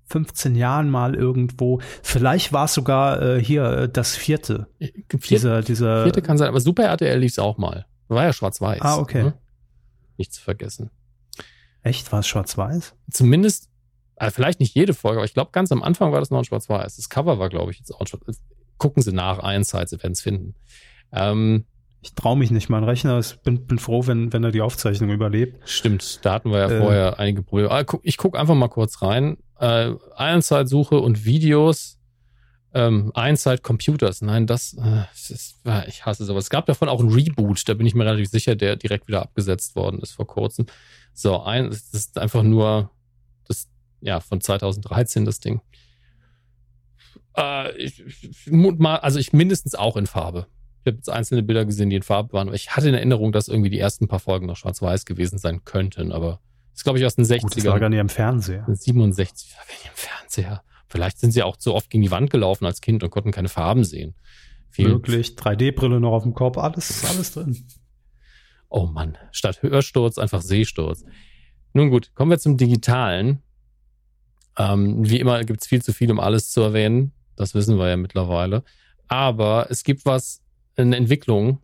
15 0.09 0.55
Jahren 0.55 0.91
mal 0.91 1.15
irgendwo. 1.15 1.81
Vielleicht 2.03 2.53
war 2.53 2.67
es 2.67 2.75
sogar 2.75 3.23
äh, 3.23 3.43
hier 3.43 3.65
äh, 3.65 3.89
das 3.89 4.15
vierte. 4.15 4.67
Vierte, 4.79 5.19
dieser, 5.19 5.63
dieser 5.63 6.03
vierte 6.05 6.21
kann 6.21 6.37
sein, 6.37 6.49
aber 6.49 6.61
Super 6.61 6.85
RTL 6.85 7.19
lief 7.19 7.33
es 7.33 7.39
auch 7.39 7.57
mal. 7.57 7.87
War 8.09 8.25
ja 8.25 8.33
schwarz-weiß. 8.35 8.83
Ah, 8.83 8.99
okay. 8.99 9.25
Ne? 9.25 9.35
Nicht 10.19 10.35
zu 10.35 10.43
vergessen. 10.43 10.91
Echt? 11.83 12.13
War 12.13 12.21
es 12.21 12.29
schwarz-weiß? 12.29 12.95
Zumindest 13.11 13.71
also 14.17 14.35
vielleicht 14.35 14.61
nicht 14.61 14.75
jede 14.75 14.95
Folge, 14.95 15.19
aber 15.19 15.25
ich 15.25 15.35
glaube, 15.35 15.51
ganz 15.53 15.71
am 15.73 15.83
Anfang 15.83 16.13
war 16.13 16.21
das 16.21 16.31
noch 16.31 16.39
ein 16.39 16.45
Schwarz-Weiß. 16.45 16.97
Das 16.97 17.09
Cover 17.09 17.39
war, 17.39 17.49
glaube 17.49 17.71
ich, 17.71 17.79
jetzt 17.79 17.93
auch 17.93 18.07
schwarz 18.07 18.41
Gucken 18.79 19.03
Sie 19.03 19.13
nach, 19.13 19.39
Einsight, 19.39 19.89
Sie 19.89 20.03
werden 20.03 20.13
es 20.13 20.21
finden. 20.21 20.55
Ähm, 21.13 21.65
ich 22.03 22.15
traue 22.15 22.37
mich 22.37 22.51
nicht, 22.51 22.69
mein 22.69 22.85
Rechner. 22.85 23.19
Ich 23.19 23.37
bin, 23.41 23.67
bin 23.67 23.79
froh, 23.79 24.07
wenn, 24.07 24.33
wenn 24.33 24.45
er 24.45 24.53
die 24.53 24.61
Aufzeichnung 24.61 25.11
überlebt. 25.11 25.69
Stimmt, 25.69 26.25
da 26.25 26.35
hatten 26.35 26.51
wir 26.51 26.59
ja 26.59 26.71
äh, 26.71 26.81
vorher 26.81 27.19
einige 27.19 27.43
Probleme. 27.43 27.71
Ah, 27.71 27.85
ich 28.03 28.17
gucke 28.17 28.39
einfach 28.39 28.55
mal 28.55 28.69
kurz 28.69 29.03
rein. 29.03 29.39
Äh, 29.59 29.93
Einzeit-Suche 30.15 30.99
und 30.99 31.25
Videos. 31.25 31.99
Ähm, 32.75 33.11
Einzeit 33.15 33.63
Computers. 33.63 34.21
Nein, 34.21 34.47
das, 34.47 34.75
äh, 34.75 35.05
ist, 35.15 35.63
ich 35.89 36.05
hasse 36.05 36.27
sowas. 36.27 36.45
Es 36.45 36.51
gab 36.51 36.67
davon 36.67 36.91
auch 36.91 37.01
ein 37.01 37.11
Reboot, 37.11 37.67
da 37.67 37.75
bin 37.75 37.87
ich 37.87 37.95
mir 37.95 38.05
relativ 38.05 38.29
sicher, 38.29 38.55
der 38.55 38.77
direkt 38.77 39.09
wieder 39.09 39.23
abgesetzt 39.23 39.75
worden 39.77 40.01
ist 40.01 40.13
vor 40.13 40.27
kurzem. 40.27 40.67
So, 41.15 41.41
ein, 41.41 41.71
das 41.71 41.95
ist 41.95 42.19
einfach 42.19 42.43
nur 42.43 42.91
das 43.49 43.69
ja, 44.01 44.21
von 44.21 44.41
2013 44.41 45.25
das 45.25 45.41
Ding. 45.41 45.61
Äh, 47.37 47.77
ich, 47.77 48.03
also 48.83 49.19
ich 49.19 49.33
mindestens 49.33 49.75
auch 49.75 49.97
in 49.97 50.07
Farbe. 50.07 50.47
Ich 50.81 50.87
habe 50.87 50.99
jetzt 50.99 51.11
einzelne 51.11 51.43
Bilder 51.43 51.65
gesehen, 51.65 51.91
die 51.91 51.97
in 51.97 52.03
Farbe 52.03 52.33
waren, 52.33 52.49
aber 52.49 52.55
ich 52.55 52.71
hatte 52.77 52.89
in 52.89 52.95
Erinnerung, 52.95 53.33
dass 53.33 53.49
irgendwie 53.49 53.71
die 53.71 53.79
ersten 53.79 54.09
paar 54.09 54.21
Folgen 54.21 54.47
noch 54.47 54.57
schwarz-weiß 54.57 55.05
gewesen 55.05 55.39
sein 55.39 55.65
könnten, 55.65 56.13
aber 56.13 56.41
das 56.71 56.81
ist, 56.81 56.85
glaube 56.85 56.99
ich, 56.99 57.07
aus 57.07 57.17
den 57.17 57.25
60ern. 57.25 57.41
Gut, 57.41 57.57
das 57.57 57.65
war 57.65 57.81
gar 57.81 57.89
nicht 57.89 57.99
im 57.99 58.09
Fernseher. 58.09 58.65
67, 58.69 59.57
war 59.57 59.65
gar 59.65 59.75
nicht 59.75 59.87
im 59.87 59.95
Fernseher. 59.95 60.63
Vielleicht 60.89 61.19
sind 61.19 61.33
sie 61.33 61.43
auch 61.43 61.57
zu 61.57 61.75
oft 61.75 61.91
gegen 61.91 62.03
die 62.03 62.11
Wand 62.11 62.31
gelaufen 62.31 62.67
als 62.67 62.81
Kind 62.81 63.03
und 63.03 63.11
konnten 63.11 63.33
keine 63.33 63.49
Farben 63.49 63.83
sehen. 63.83 64.15
Viel 64.71 64.89
Wirklich, 64.89 65.31
3D-Brille 65.31 66.01
noch 66.01 66.13
auf 66.13 66.23
dem 66.23 66.35
Kopf, 66.35 66.59
alles, 66.59 67.05
alles 67.09 67.33
drin. 67.33 67.67
Oh 68.69 68.87
Mann, 68.87 69.17
statt 69.33 69.63
Hörsturz 69.63 70.19
einfach 70.19 70.43
Sehsturz. 70.43 71.05
Nun 71.73 71.91
gut, 71.91 72.15
kommen 72.15 72.31
wir 72.31 72.39
zum 72.39 72.57
Digitalen. 72.57 73.43
Ähm, 74.59 75.09
wie 75.09 75.21
immer 75.21 75.43
gibt 75.45 75.63
es 75.63 75.67
viel 75.67 75.83
zu 75.83 75.93
viel, 75.93 76.11
um 76.11 76.21
alles 76.21 76.51
zu 76.51 76.61
erwähnen. 76.61 77.13
Das 77.37 77.55
wissen 77.55 77.79
wir 77.79 77.89
ja 77.89 77.97
mittlerweile. 77.97 78.63
Aber 79.09 79.67
es 79.71 79.85
gibt 79.85 80.05
was, 80.05 80.43
eine 80.77 80.97
Entwicklung, 80.97 81.61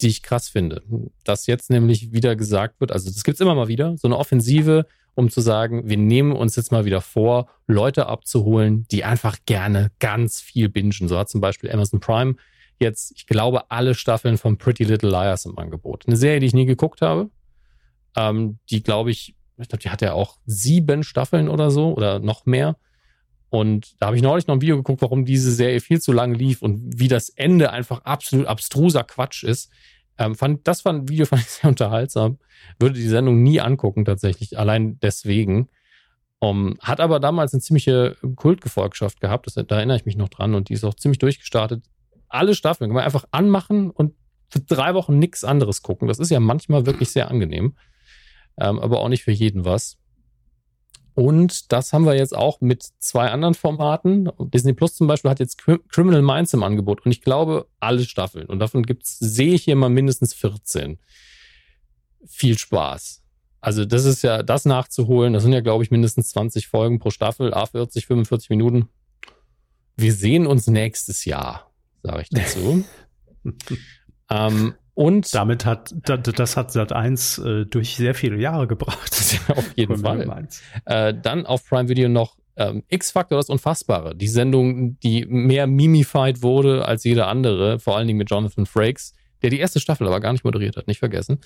die 0.00 0.08
ich 0.08 0.22
krass 0.22 0.48
finde. 0.48 0.82
Dass 1.24 1.46
jetzt 1.46 1.70
nämlich 1.70 2.12
wieder 2.12 2.36
gesagt 2.36 2.80
wird, 2.80 2.92
also 2.92 3.10
das 3.10 3.24
gibt's 3.24 3.40
immer 3.40 3.54
mal 3.54 3.68
wieder, 3.68 3.96
so 3.96 4.08
eine 4.08 4.16
Offensive, 4.16 4.86
um 5.14 5.30
zu 5.30 5.40
sagen, 5.40 5.88
wir 5.88 5.96
nehmen 5.96 6.32
uns 6.32 6.54
jetzt 6.54 6.70
mal 6.70 6.84
wieder 6.84 7.00
vor, 7.00 7.48
Leute 7.66 8.06
abzuholen, 8.06 8.86
die 8.90 9.02
einfach 9.04 9.38
gerne 9.46 9.90
ganz 9.98 10.40
viel 10.40 10.68
bingen. 10.68 11.08
So 11.08 11.18
hat 11.18 11.28
zum 11.28 11.40
Beispiel 11.40 11.70
Amazon 11.72 11.98
Prime 11.98 12.36
jetzt, 12.78 13.12
ich 13.16 13.26
glaube, 13.26 13.70
alle 13.70 13.94
Staffeln 13.96 14.38
von 14.38 14.58
Pretty 14.58 14.84
Little 14.84 15.10
Liars 15.10 15.44
im 15.44 15.58
Angebot. 15.58 16.06
Eine 16.06 16.16
Serie, 16.16 16.38
die 16.38 16.46
ich 16.46 16.54
nie 16.54 16.66
geguckt 16.66 17.02
habe, 17.02 17.30
ähm, 18.16 18.58
die, 18.70 18.82
glaube 18.82 19.10
ich, 19.10 19.34
ich 19.58 19.68
glaube, 19.68 19.82
die 19.82 19.90
hat 19.90 20.02
ja 20.02 20.12
auch 20.12 20.38
sieben 20.46 21.02
Staffeln 21.02 21.48
oder 21.48 21.70
so 21.70 21.94
oder 21.94 22.20
noch 22.20 22.46
mehr. 22.46 22.76
Und 23.50 24.00
da 24.00 24.06
habe 24.06 24.16
ich 24.16 24.22
neulich 24.22 24.46
noch 24.46 24.56
ein 24.56 24.60
Video 24.60 24.76
geguckt, 24.76 25.02
warum 25.02 25.24
diese 25.24 25.52
Serie 25.52 25.80
viel 25.80 26.00
zu 26.00 26.12
lang 26.12 26.34
lief 26.34 26.62
und 26.62 26.98
wie 26.98 27.08
das 27.08 27.30
Ende 27.30 27.70
einfach 27.70 28.02
absolut 28.02 28.46
abstruser 28.46 29.04
Quatsch 29.04 29.42
ist. 29.42 29.70
Ähm, 30.18 30.34
fand, 30.34 30.66
das 30.68 30.84
ein 30.86 31.08
Video, 31.08 31.26
fand 31.26 31.42
ich 31.42 31.48
sehr 31.48 31.70
unterhaltsam. 31.70 32.38
Würde 32.78 32.96
die 32.96 33.08
Sendung 33.08 33.42
nie 33.42 33.60
angucken, 33.60 34.04
tatsächlich, 34.04 34.58
allein 34.58 34.98
deswegen. 35.00 35.68
Um, 36.40 36.76
hat 36.80 37.00
aber 37.00 37.18
damals 37.18 37.52
eine 37.52 37.60
ziemliche 37.60 38.16
Kultgefolgschaft 38.36 39.20
gehabt, 39.20 39.46
das, 39.46 39.54
da 39.54 39.76
erinnere 39.76 39.96
ich 39.96 40.06
mich 40.06 40.16
noch 40.16 40.28
dran 40.28 40.54
und 40.54 40.68
die 40.68 40.74
ist 40.74 40.84
auch 40.84 40.94
ziemlich 40.94 41.18
durchgestartet. 41.18 41.82
Alle 42.28 42.54
Staffeln 42.54 42.90
kann 42.90 42.94
man 42.94 43.04
einfach 43.04 43.24
anmachen 43.32 43.90
und 43.90 44.14
für 44.48 44.60
drei 44.60 44.94
Wochen 44.94 45.18
nichts 45.18 45.42
anderes 45.42 45.82
gucken. 45.82 46.06
Das 46.06 46.20
ist 46.20 46.30
ja 46.30 46.38
manchmal 46.38 46.86
wirklich 46.86 47.10
sehr 47.10 47.28
angenehm 47.28 47.74
ähm, 48.60 48.78
aber 48.78 49.00
auch 49.00 49.08
nicht 49.08 49.24
für 49.24 49.32
jeden 49.32 49.64
was. 49.64 49.98
Und 51.14 51.72
das 51.72 51.92
haben 51.92 52.06
wir 52.06 52.14
jetzt 52.14 52.36
auch 52.36 52.60
mit 52.60 52.84
zwei 53.00 53.30
anderen 53.30 53.54
Formaten. 53.54 54.30
Disney 54.38 54.72
Plus 54.72 54.94
zum 54.94 55.08
Beispiel 55.08 55.30
hat 55.30 55.40
jetzt 55.40 55.58
Criminal 55.58 56.22
Minds 56.22 56.54
im 56.54 56.62
Angebot 56.62 57.04
und 57.04 57.10
ich 57.10 57.22
glaube 57.22 57.66
alle 57.80 58.04
Staffeln. 58.04 58.46
Und 58.46 58.60
davon 58.60 58.84
gibt's, 58.84 59.18
sehe 59.18 59.54
ich 59.54 59.64
hier 59.64 59.74
mal 59.74 59.88
mindestens 59.88 60.32
14. 60.34 60.98
Viel 62.24 62.56
Spaß. 62.56 63.24
Also 63.60 63.84
das 63.84 64.04
ist 64.04 64.22
ja 64.22 64.44
das 64.44 64.64
nachzuholen. 64.64 65.32
Das 65.32 65.42
sind 65.42 65.52
ja, 65.52 65.60
glaube 65.60 65.82
ich, 65.82 65.90
mindestens 65.90 66.28
20 66.28 66.68
Folgen 66.68 67.00
pro 67.00 67.10
Staffel, 67.10 67.52
A40, 67.52 68.06
45 68.06 68.50
Minuten. 68.50 68.88
Wir 69.96 70.12
sehen 70.12 70.46
uns 70.46 70.68
nächstes 70.68 71.24
Jahr, 71.24 71.72
sage 72.04 72.22
ich 72.22 72.28
dazu. 72.28 72.84
ähm, 74.30 74.74
und 74.98 75.32
damit 75.32 75.64
hat 75.64 75.94
das 76.02 76.56
hat 76.56 76.72
Sat 76.72 76.92
1 76.92 77.38
äh, 77.38 77.66
durch 77.66 77.94
sehr 77.94 78.16
viele 78.16 78.36
Jahre 78.36 78.66
gebracht. 78.66 79.38
auf 79.48 79.72
jeden 79.76 79.98
Fall. 79.98 80.48
Äh, 80.86 81.14
dann 81.14 81.46
auf 81.46 81.64
Prime 81.68 81.88
Video 81.88 82.08
noch 82.08 82.36
ähm, 82.56 82.82
X-Factor, 82.88 83.38
das 83.38 83.48
Unfassbare. 83.48 84.16
Die 84.16 84.26
Sendung, 84.26 84.98
die 84.98 85.24
mehr 85.26 85.68
mimified 85.68 86.42
wurde 86.42 86.84
als 86.84 87.04
jede 87.04 87.26
andere, 87.26 87.78
vor 87.78 87.96
allen 87.96 88.08
Dingen 88.08 88.18
mit 88.18 88.28
Jonathan 88.28 88.66
Frakes, 88.66 89.14
der 89.42 89.50
die 89.50 89.60
erste 89.60 89.78
Staffel 89.78 90.04
aber 90.04 90.18
gar 90.18 90.32
nicht 90.32 90.42
moderiert 90.42 90.76
hat, 90.76 90.88
nicht 90.88 90.98
vergessen. 90.98 91.42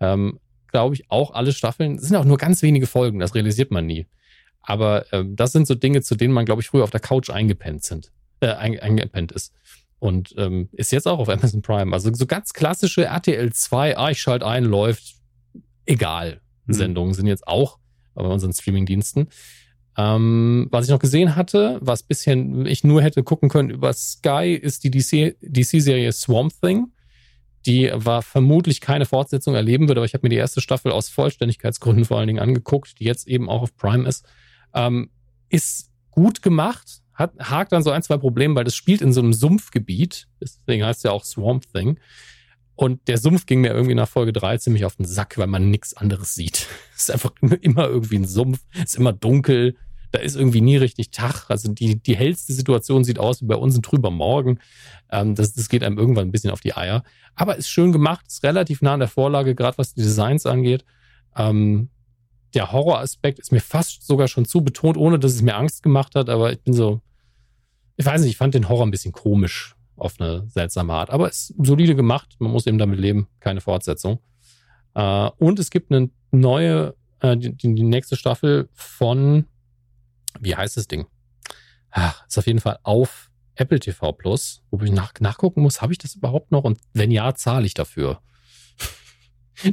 Ähm, 0.00 0.40
Glaube 0.68 0.94
ich, 0.94 1.10
auch 1.10 1.34
alle 1.34 1.52
Staffeln. 1.52 1.96
Es 1.96 2.04
sind 2.04 2.16
auch 2.16 2.24
nur 2.24 2.38
ganz 2.38 2.62
wenige 2.62 2.86
Folgen, 2.86 3.18
das 3.18 3.34
realisiert 3.34 3.70
man 3.70 3.84
nie. 3.84 4.06
Aber 4.62 5.04
ähm, 5.12 5.36
das 5.36 5.52
sind 5.52 5.66
so 5.66 5.74
Dinge, 5.74 6.00
zu 6.00 6.14
denen 6.14 6.32
man, 6.32 6.46
glaube 6.46 6.62
ich, 6.62 6.68
früher 6.68 6.84
auf 6.84 6.90
der 6.90 7.00
Couch 7.00 7.28
eingepennt 7.28 7.84
sind, 7.84 8.12
äh, 8.40 8.46
eingepennt 8.46 9.30
ist. 9.32 9.52
Und 10.04 10.34
ähm, 10.36 10.68
ist 10.72 10.92
jetzt 10.92 11.08
auch 11.08 11.18
auf 11.18 11.30
Amazon 11.30 11.62
Prime. 11.62 11.90
Also 11.94 12.12
so 12.12 12.26
ganz 12.26 12.52
klassische 12.52 13.06
RTL 13.06 13.50
2, 13.50 13.96
ah, 13.96 14.10
ich 14.10 14.20
schalte 14.20 14.46
ein, 14.46 14.64
läuft, 14.64 15.14
egal. 15.86 16.42
Mhm. 16.66 16.72
Sendungen 16.74 17.14
sind 17.14 17.26
jetzt 17.26 17.48
auch 17.48 17.78
bei 18.12 18.22
unseren 18.22 18.52
Streamingdiensten. 18.52 19.28
Ähm, 19.96 20.68
was 20.70 20.84
ich 20.84 20.90
noch 20.90 20.98
gesehen 20.98 21.36
hatte, 21.36 21.78
was 21.80 22.02
bisschen 22.02 22.66
ich 22.66 22.84
nur 22.84 23.00
hätte 23.00 23.22
gucken 23.22 23.48
können 23.48 23.70
über 23.70 23.94
Sky, 23.94 24.52
ist 24.52 24.84
die 24.84 24.90
DC-Serie 24.90 26.10
DC 26.10 26.14
Swamp 26.14 26.52
Thing. 26.60 26.88
Die 27.64 27.90
war 27.94 28.20
vermutlich 28.20 28.82
keine 28.82 29.06
Fortsetzung 29.06 29.54
erleben 29.54 29.88
wird, 29.88 29.96
aber 29.96 30.04
ich 30.04 30.12
habe 30.12 30.26
mir 30.26 30.28
die 30.28 30.36
erste 30.36 30.60
Staffel 30.60 30.92
aus 30.92 31.08
Vollständigkeitsgründen 31.08 32.04
vor 32.04 32.18
allen 32.18 32.26
Dingen 32.26 32.40
angeguckt, 32.40 33.00
die 33.00 33.04
jetzt 33.04 33.26
eben 33.26 33.48
auch 33.48 33.62
auf 33.62 33.74
Prime 33.74 34.06
ist. 34.06 34.26
Ähm, 34.74 35.08
ist 35.48 35.90
gut 36.10 36.42
gemacht, 36.42 37.00
hat, 37.14 37.32
hakt 37.38 37.72
dann 37.72 37.82
so 37.82 37.90
ein, 37.90 38.02
zwei 38.02 38.16
Probleme, 38.16 38.54
weil 38.54 38.64
das 38.64 38.74
spielt 38.74 39.02
in 39.02 39.12
so 39.12 39.20
einem 39.20 39.32
Sumpfgebiet. 39.32 40.28
Deswegen 40.40 40.84
heißt 40.84 40.98
es 40.98 41.02
ja 41.04 41.12
auch 41.12 41.24
Swamp 41.24 41.64
Thing. 41.72 41.98
Und 42.76 43.06
der 43.06 43.18
Sumpf 43.18 43.46
ging 43.46 43.60
mir 43.60 43.72
irgendwie 43.72 43.94
nach 43.94 44.08
Folge 44.08 44.32
drei 44.32 44.58
ziemlich 44.58 44.84
auf 44.84 44.96
den 44.96 45.06
Sack, 45.06 45.38
weil 45.38 45.46
man 45.46 45.70
nichts 45.70 45.94
anderes 45.94 46.34
sieht. 46.34 46.66
Es 46.96 47.08
ist 47.08 47.10
einfach 47.10 47.32
immer 47.60 47.88
irgendwie 47.88 48.16
ein 48.16 48.26
Sumpf, 48.26 48.60
es 48.72 48.92
ist 48.92 48.96
immer 48.96 49.12
dunkel, 49.12 49.76
da 50.12 50.20
ist 50.20 50.36
irgendwie 50.36 50.60
nie 50.60 50.76
richtig 50.76 51.10
Tag. 51.10 51.46
Also 51.48 51.72
die, 51.72 52.00
die 52.00 52.16
hellste 52.16 52.52
Situation 52.52 53.02
sieht 53.02 53.18
aus 53.18 53.42
wie 53.42 53.46
bei 53.46 53.56
uns 53.56 53.76
ein 53.76 53.82
trüber 53.82 54.12
Morgen. 54.12 54.60
Ähm, 55.10 55.34
das, 55.34 55.54
das 55.54 55.68
geht 55.68 55.82
einem 55.82 55.98
irgendwann 55.98 56.28
ein 56.28 56.30
bisschen 56.30 56.52
auf 56.52 56.60
die 56.60 56.76
Eier. 56.76 57.02
Aber 57.34 57.56
ist 57.56 57.68
schön 57.68 57.90
gemacht, 57.90 58.26
ist 58.28 58.44
relativ 58.44 58.80
nah 58.80 58.94
an 58.94 59.00
der 59.00 59.08
Vorlage, 59.08 59.56
gerade 59.56 59.76
was 59.76 59.94
die 59.94 60.02
Designs 60.02 60.46
angeht. 60.46 60.84
Ähm, 61.36 61.88
der 62.54 62.70
Horroraspekt 62.70 63.40
ist 63.40 63.50
mir 63.50 63.60
fast 63.60 64.06
sogar 64.06 64.28
schon 64.28 64.44
zu 64.44 64.62
betont, 64.62 64.96
ohne 64.96 65.18
dass 65.18 65.34
es 65.34 65.42
mir 65.42 65.56
Angst 65.56 65.82
gemacht 65.82 66.14
hat, 66.14 66.28
aber 66.28 66.52
ich 66.52 66.62
bin 66.62 66.72
so, 66.74 67.00
ich 67.96 68.06
weiß 68.06 68.22
nicht, 68.22 68.30
ich 68.30 68.36
fand 68.36 68.54
den 68.54 68.68
Horror 68.68 68.86
ein 68.86 68.90
bisschen 68.90 69.12
komisch 69.12 69.76
auf 69.96 70.20
eine 70.20 70.46
seltsame 70.48 70.92
Art, 70.92 71.10
aber 71.10 71.28
es 71.28 71.50
ist 71.50 71.54
solide 71.58 71.94
gemacht, 71.94 72.36
man 72.38 72.50
muss 72.50 72.66
eben 72.66 72.78
damit 72.78 72.98
leben, 72.98 73.28
keine 73.40 73.60
Fortsetzung. 73.60 74.18
Äh, 74.94 75.30
und 75.38 75.58
es 75.58 75.70
gibt 75.70 75.92
eine 75.92 76.10
neue, 76.30 76.94
äh, 77.20 77.36
die, 77.36 77.54
die 77.54 77.82
nächste 77.82 78.16
Staffel 78.16 78.68
von, 78.72 79.46
wie 80.40 80.56
heißt 80.56 80.76
das 80.76 80.88
Ding? 80.88 81.06
Ach, 81.90 82.26
ist 82.26 82.38
auf 82.38 82.46
jeden 82.46 82.60
Fall 82.60 82.78
auf 82.82 83.30
Apple 83.54 83.78
TV 83.78 84.12
Plus, 84.12 84.62
wo 84.70 84.84
ich 84.84 84.90
nach, 84.90 85.12
nachgucken 85.20 85.62
muss, 85.62 85.80
habe 85.80 85.92
ich 85.92 85.98
das 85.98 86.16
überhaupt 86.16 86.50
noch? 86.50 86.64
Und 86.64 86.80
wenn 86.92 87.10
ja, 87.10 87.34
zahle 87.34 87.66
ich 87.66 87.74
dafür. 87.74 88.20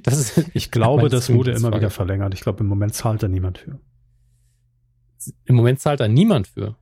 Das 0.03 0.19
ist, 0.19 0.51
ich 0.53 0.69
glaube, 0.69 1.09
das 1.09 1.33
wurde 1.33 1.53
immer 1.53 1.73
wieder 1.73 1.89
verlängert. 1.89 2.35
Ich 2.35 2.41
glaube, 2.41 2.59
im 2.59 2.67
Moment 2.67 2.93
zahlt 2.93 3.23
da 3.23 3.27
niemand 3.27 3.57
für. 3.57 3.79
Im 5.45 5.55
Moment 5.55 5.79
zahlt 5.79 5.99
da 5.99 6.07
niemand 6.07 6.47
für. 6.47 6.75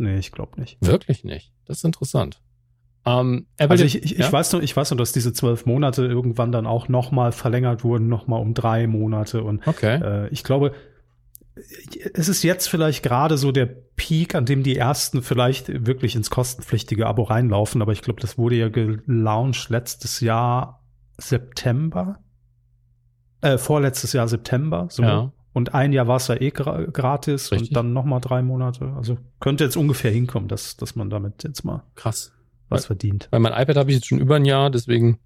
Nee, 0.00 0.16
ich 0.16 0.32
glaube 0.32 0.58
nicht. 0.58 0.78
Wirklich 0.80 1.24
nicht. 1.24 1.52
Das 1.66 1.78
ist 1.78 1.84
interessant. 1.84 2.40
Ähm, 3.04 3.46
also 3.58 3.84
ich, 3.84 4.02
ich, 4.02 4.12
ja? 4.12 4.26
ich, 4.26 4.32
weiß 4.32 4.52
noch, 4.54 4.62
ich 4.62 4.74
weiß 4.74 4.90
noch, 4.90 4.98
dass 4.98 5.12
diese 5.12 5.34
zwölf 5.34 5.66
Monate 5.66 6.06
irgendwann 6.06 6.52
dann 6.52 6.66
auch 6.66 6.88
nochmal 6.88 7.32
verlängert 7.32 7.84
wurden, 7.84 8.08
nochmal 8.08 8.40
um 8.40 8.54
drei 8.54 8.86
Monate. 8.86 9.44
Und 9.44 9.66
okay. 9.66 10.00
äh, 10.02 10.28
ich 10.28 10.42
glaube, 10.42 10.72
es 12.14 12.30
ist 12.30 12.42
jetzt 12.42 12.68
vielleicht 12.68 13.02
gerade 13.02 13.36
so 13.36 13.52
der 13.52 13.66
Peak, 13.66 14.34
an 14.34 14.46
dem 14.46 14.62
die 14.62 14.76
ersten 14.76 15.22
vielleicht 15.22 15.86
wirklich 15.86 16.16
ins 16.16 16.30
kostenpflichtige 16.30 17.06
Abo 17.06 17.24
reinlaufen, 17.24 17.82
aber 17.82 17.92
ich 17.92 18.00
glaube, 18.00 18.22
das 18.22 18.38
wurde 18.38 18.56
ja 18.56 18.70
gelauncht 18.70 19.68
letztes 19.68 20.20
Jahr 20.20 20.82
September. 21.18 22.20
Äh, 23.42 23.58
vorletztes 23.58 24.14
Jahr 24.14 24.28
September, 24.28 24.86
so. 24.90 25.02
Ja. 25.02 25.32
Und 25.52 25.74
ein 25.74 25.92
Jahr 25.92 26.06
war 26.06 26.16
es 26.16 26.28
ja 26.28 26.40
eh 26.40 26.50
gra 26.50 26.84
gratis 26.84 27.50
Richtig. 27.50 27.70
und 27.70 27.76
dann 27.76 27.92
nochmal 27.92 28.20
drei 28.20 28.40
Monate. 28.42 28.92
Also 28.96 29.18
könnte 29.40 29.64
jetzt 29.64 29.76
ungefähr 29.76 30.12
hinkommen, 30.12 30.48
dass, 30.48 30.76
dass 30.76 30.94
man 30.94 31.10
damit 31.10 31.42
jetzt 31.42 31.64
mal 31.64 31.82
krass 31.96 32.32
was 32.68 32.86
verdient. 32.86 33.28
Weil 33.30 33.40
mein 33.40 33.52
iPad 33.52 33.76
habe 33.76 33.90
ich 33.90 33.96
jetzt 33.96 34.06
schon 34.06 34.20
über 34.20 34.36
ein 34.36 34.44
Jahr, 34.44 34.70
deswegen 34.70 35.18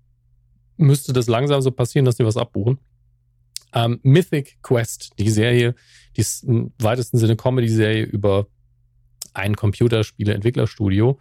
müsste 0.77 1.13
das 1.13 1.27
langsam 1.27 1.61
so 1.61 1.71
passieren, 1.71 2.07
dass 2.07 2.17
die 2.17 2.25
was 2.25 2.37
abbuchen. 2.37 2.79
Ähm, 3.75 4.01
Mythic 4.03 4.63
Quest, 4.63 5.13
die 5.19 5.31
Serie, 5.31 5.75
die 6.17 6.21
ist 6.21 6.45
im 6.45 6.73
weitesten 6.79 7.19
Sinne 7.19 7.37
Comedy-Serie 7.37 8.05
über 8.05 8.47
ein 9.35 9.57
Computerspiele-Entwicklerstudio, 9.57 11.19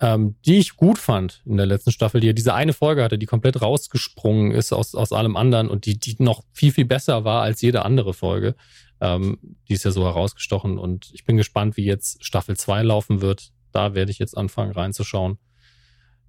ähm, 0.00 0.36
die 0.44 0.58
ich 0.58 0.76
gut 0.76 0.98
fand 0.98 1.42
in 1.46 1.56
der 1.56 1.66
letzten 1.66 1.90
Staffel, 1.90 2.20
die 2.20 2.26
ja 2.26 2.32
diese 2.32 2.54
eine 2.54 2.72
Folge 2.72 3.02
hatte, 3.02 3.18
die 3.18 3.26
komplett 3.26 3.62
rausgesprungen 3.62 4.52
ist 4.52 4.72
aus, 4.72 4.94
aus 4.94 5.12
allem 5.12 5.36
anderen 5.36 5.68
und 5.68 5.86
die, 5.86 5.98
die 5.98 6.16
noch 6.18 6.42
viel, 6.52 6.72
viel 6.72 6.84
besser 6.84 7.24
war 7.24 7.42
als 7.42 7.62
jede 7.62 7.84
andere 7.84 8.12
Folge. 8.12 8.54
Ähm, 9.00 9.38
die 9.68 9.74
ist 9.74 9.84
ja 9.84 9.90
so 9.90 10.04
herausgestochen 10.04 10.78
und 10.78 11.10
ich 11.12 11.24
bin 11.24 11.36
gespannt, 11.36 11.76
wie 11.76 11.84
jetzt 11.84 12.24
Staffel 12.24 12.56
2 12.56 12.82
laufen 12.82 13.20
wird. 13.20 13.52
Da 13.72 13.94
werde 13.94 14.10
ich 14.10 14.18
jetzt 14.18 14.36
anfangen 14.36 14.72
reinzuschauen. 14.72 15.38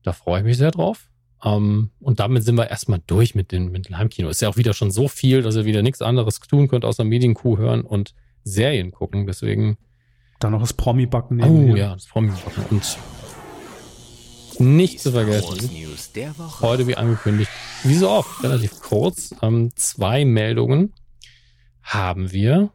Da 0.03 0.13
freue 0.13 0.39
ich 0.39 0.45
mich 0.45 0.57
sehr 0.57 0.71
drauf. 0.71 1.09
Um, 1.39 1.53
ähm, 1.53 1.89
und 1.99 2.19
damit 2.19 2.43
sind 2.43 2.55
wir 2.55 2.69
erstmal 2.69 2.99
durch 3.05 3.35
mit 3.35 3.51
dem, 3.51 3.71
mit 3.71 3.87
dem 3.87 3.97
Heimkino. 3.97 4.27
Ist 4.27 4.41
ja 4.41 4.49
auch 4.49 4.57
wieder 4.57 4.73
schon 4.73 4.89
so 4.89 5.07
viel, 5.07 5.43
dass 5.43 5.55
ihr 5.55 5.65
wieder 5.65 5.83
nichts 5.83 6.01
anderes 6.01 6.39
tun 6.39 6.67
könnt, 6.67 6.83
außer 6.83 7.03
Medienkuh 7.03 7.57
hören 7.57 7.81
und 7.81 8.15
Serien 8.43 8.91
gucken. 8.91 9.27
Deswegen. 9.27 9.77
Dann 10.39 10.53
noch 10.53 10.61
das 10.61 10.73
Promi-Backen 10.73 11.43
Oh 11.43 11.75
ja, 11.75 11.93
das 11.93 12.07
Promi-Backen. 12.07 12.65
Und 12.71 12.97
nicht 14.59 14.99
zu 14.99 15.11
vergessen, 15.11 15.69
heute 16.61 16.87
wie 16.87 16.95
angekündigt, 16.95 17.51
wie 17.83 17.95
so 17.95 18.09
oft, 18.09 18.43
relativ 18.43 18.79
kurz, 18.81 19.33
ähm, 19.41 19.71
zwei 19.75 20.25
Meldungen 20.25 20.93
haben 21.81 22.31
wir. 22.31 22.71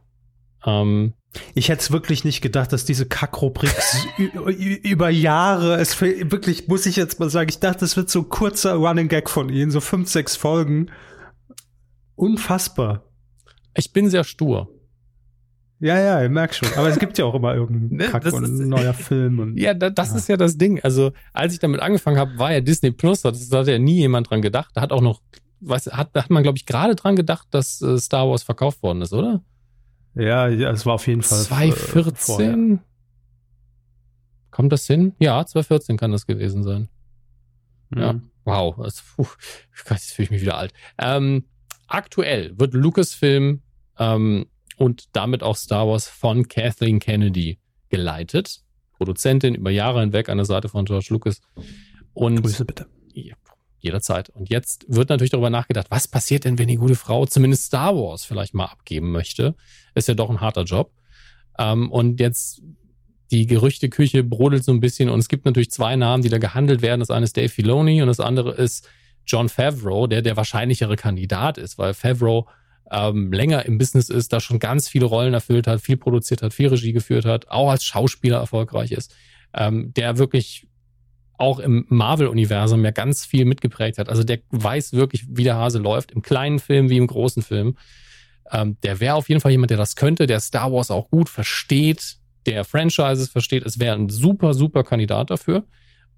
Ähm, 0.65 1.13
ich 1.55 1.69
hätte 1.69 1.81
es 1.81 1.91
wirklich 1.91 2.23
nicht 2.23 2.41
gedacht, 2.41 2.73
dass 2.73 2.85
diese 2.85 3.05
Kackrubrik 3.05 3.73
über 4.83 5.09
Jahre, 5.09 5.75
es 5.75 5.99
wirklich, 5.99 6.67
muss 6.67 6.85
ich 6.85 6.95
jetzt 6.95 7.19
mal 7.19 7.29
sagen, 7.29 7.49
ich 7.49 7.59
dachte, 7.59 7.85
es 7.85 7.97
wird 7.97 8.09
so 8.09 8.19
ein 8.19 8.29
kurzer 8.29 8.75
Running 8.75 9.07
Gag 9.07 9.29
von 9.29 9.49
Ihnen, 9.49 9.71
so 9.71 9.81
fünf, 9.81 10.09
sechs 10.09 10.35
Folgen. 10.35 10.91
Unfassbar. 12.15 13.09
Ich 13.75 13.91
bin 13.91 14.09
sehr 14.09 14.23
stur. 14.23 14.69
Ja, 15.83 15.99
ja, 15.99 16.23
ich 16.23 16.29
merk 16.29 16.55
schon. 16.55 16.69
Aber 16.77 16.87
es 16.87 16.97
gibt 16.97 17.17
ja 17.17 17.25
auch 17.25 17.35
immer 17.35 17.53
irgendeinen 17.55 17.97
ne, 17.97 18.05
Kack 18.05 18.31
und 18.31 18.45
ein 18.45 18.69
neuer 18.69 18.93
Film. 18.93 19.39
Und, 19.39 19.57
ja, 19.57 19.73
da, 19.73 19.89
das 19.89 20.11
ja. 20.11 20.15
ist 20.15 20.29
ja 20.29 20.37
das 20.37 20.57
Ding. 20.57 20.79
Also, 20.81 21.11
als 21.33 21.51
ich 21.51 21.59
damit 21.59 21.81
angefangen 21.81 22.17
habe, 22.17 22.37
war 22.37 22.53
ja 22.53 22.61
Disney 22.61 22.91
Plus, 22.91 23.21
da 23.21 23.31
hat 23.33 23.67
ja 23.67 23.77
nie 23.77 23.97
jemand 23.97 24.29
dran 24.29 24.41
gedacht. 24.41 24.71
Da 24.75 24.81
hat 24.81 24.93
auch 24.93 25.01
noch, 25.01 25.21
was, 25.59 25.87
hat, 25.87 26.11
da 26.13 26.23
hat 26.23 26.29
man, 26.29 26.41
glaube 26.41 26.57
ich, 26.57 26.65
gerade 26.65 26.95
dran 26.95 27.17
gedacht, 27.17 27.49
dass 27.51 27.81
äh, 27.81 27.97
Star 27.97 28.29
Wars 28.29 28.43
verkauft 28.43 28.81
worden 28.81 29.01
ist, 29.01 29.11
oder? 29.11 29.43
Ja, 30.15 30.47
ja, 30.47 30.71
es 30.71 30.85
war 30.85 30.93
auf 30.93 31.05
jeden 31.05 31.21
Fall. 31.21 31.41
2014? 31.41 32.75
Äh, 32.75 32.77
Kommt 34.51 34.71
das 34.71 34.87
hin? 34.87 35.15
Ja, 35.19 35.45
2014 35.45 35.97
kann 35.97 36.13
das 36.13 36.25
gewesen 36.25 36.63
sein. 36.63 36.87
Mhm. 37.89 38.01
Ja. 38.01 38.15
Wow. 38.45 38.75
Das, 38.77 39.01
puh, 39.01 39.27
jetzt 39.89 40.13
fühle 40.13 40.23
ich 40.23 40.31
mich 40.31 40.41
wieder 40.41 40.55
alt. 40.55 40.71
Ähm, 40.97 41.43
aktuell 41.87 42.57
wird 42.57 42.73
Lucasfilm 42.73 43.63
ähm, 43.99 44.45
und 44.77 45.05
damit 45.13 45.43
auch 45.43 45.55
Star 45.55 45.87
Wars 45.87 46.07
von 46.07 46.47
Kathleen 46.47 46.99
Kennedy 46.99 47.59
geleitet. 47.89 48.61
Produzentin 48.97 49.55
über 49.55 49.71
Jahre 49.71 50.01
hinweg 50.01 50.29
an 50.29 50.37
der 50.37 50.45
Seite 50.45 50.69
von 50.69 50.85
George 50.85 51.07
Lucas. 51.09 51.41
Und 52.13 52.41
Grüße 52.41 52.65
bitte. 52.65 52.87
Jederzeit. 53.83 54.29
Und 54.29 54.49
jetzt 54.49 54.85
wird 54.87 55.09
natürlich 55.09 55.31
darüber 55.31 55.49
nachgedacht, 55.49 55.87
was 55.89 56.07
passiert 56.07 56.45
denn, 56.45 56.57
wenn 56.57 56.69
die 56.69 56.77
gute 56.77 56.95
Frau 56.95 57.25
zumindest 57.25 57.65
Star 57.65 57.93
Wars 57.95 58.23
vielleicht 58.23 58.53
mal 58.53 58.65
abgeben 58.65 59.11
möchte? 59.11 59.55
Ist 59.93 60.07
ja 60.07 60.13
doch 60.13 60.29
ein 60.29 60.39
harter 60.39 60.63
Job. 60.63 60.93
Ähm, 61.59 61.91
und 61.91 62.21
jetzt 62.21 62.61
die 63.31 63.45
Gerüchteküche 63.45 64.23
brodelt 64.23 64.63
so 64.63 64.71
ein 64.71 64.79
bisschen 64.79 65.09
und 65.09 65.19
es 65.19 65.27
gibt 65.27 65.45
natürlich 65.45 65.71
zwei 65.71 65.95
Namen, 65.95 66.23
die 66.23 66.29
da 66.29 66.37
gehandelt 66.37 66.81
werden. 66.81 66.99
Das 66.99 67.09
eine 67.09 67.25
ist 67.25 67.35
Dave 67.35 67.49
Filoni 67.49 68.01
und 68.01 68.07
das 68.07 68.19
andere 68.19 68.53
ist 68.53 68.87
John 69.25 69.49
Favreau, 69.49 70.07
der 70.07 70.21
der 70.21 70.37
wahrscheinlichere 70.37 70.95
Kandidat 70.95 71.57
ist, 71.57 71.77
weil 71.77 71.93
Favreau 71.93 72.47
ähm, 72.91 73.31
länger 73.31 73.65
im 73.65 73.77
Business 73.77 74.09
ist, 74.09 74.33
da 74.33 74.39
schon 74.39 74.59
ganz 74.59 74.87
viele 74.87 75.05
Rollen 75.05 75.33
erfüllt 75.33 75.67
hat, 75.67 75.81
viel 75.81 75.97
produziert 75.97 76.41
hat, 76.41 76.53
viel 76.53 76.67
Regie 76.67 76.93
geführt 76.93 77.25
hat, 77.25 77.47
auch 77.49 77.69
als 77.69 77.83
Schauspieler 77.83 78.37
erfolgreich 78.37 78.91
ist, 78.91 79.15
ähm, 79.53 79.93
der 79.93 80.17
wirklich 80.17 80.67
auch 81.37 81.59
im 81.59 81.85
Marvel-Universum 81.89 82.83
ja 82.85 82.91
ganz 82.91 83.25
viel 83.25 83.45
mitgeprägt 83.45 83.97
hat. 83.97 84.09
Also 84.09 84.23
der 84.23 84.39
weiß 84.51 84.93
wirklich, 84.93 85.25
wie 85.29 85.43
der 85.43 85.55
Hase 85.55 85.79
läuft, 85.79 86.11
im 86.11 86.21
kleinen 86.21 86.59
Film 86.59 86.89
wie 86.89 86.97
im 86.97 87.07
großen 87.07 87.41
Film. 87.41 87.77
Ähm, 88.51 88.77
der 88.83 88.99
wäre 88.99 89.15
auf 89.15 89.29
jeden 89.29 89.41
Fall 89.41 89.51
jemand, 89.51 89.71
der 89.71 89.77
das 89.77 89.95
könnte, 89.95 90.27
der 90.27 90.39
Star 90.39 90.71
Wars 90.71 90.91
auch 90.91 91.09
gut 91.09 91.29
versteht, 91.29 92.17
der 92.45 92.63
Franchises 92.65 93.29
versteht. 93.29 93.65
Es 93.65 93.79
wäre 93.79 93.95
ein 93.95 94.09
super, 94.09 94.53
super 94.53 94.83
Kandidat 94.83 95.31
dafür. 95.31 95.63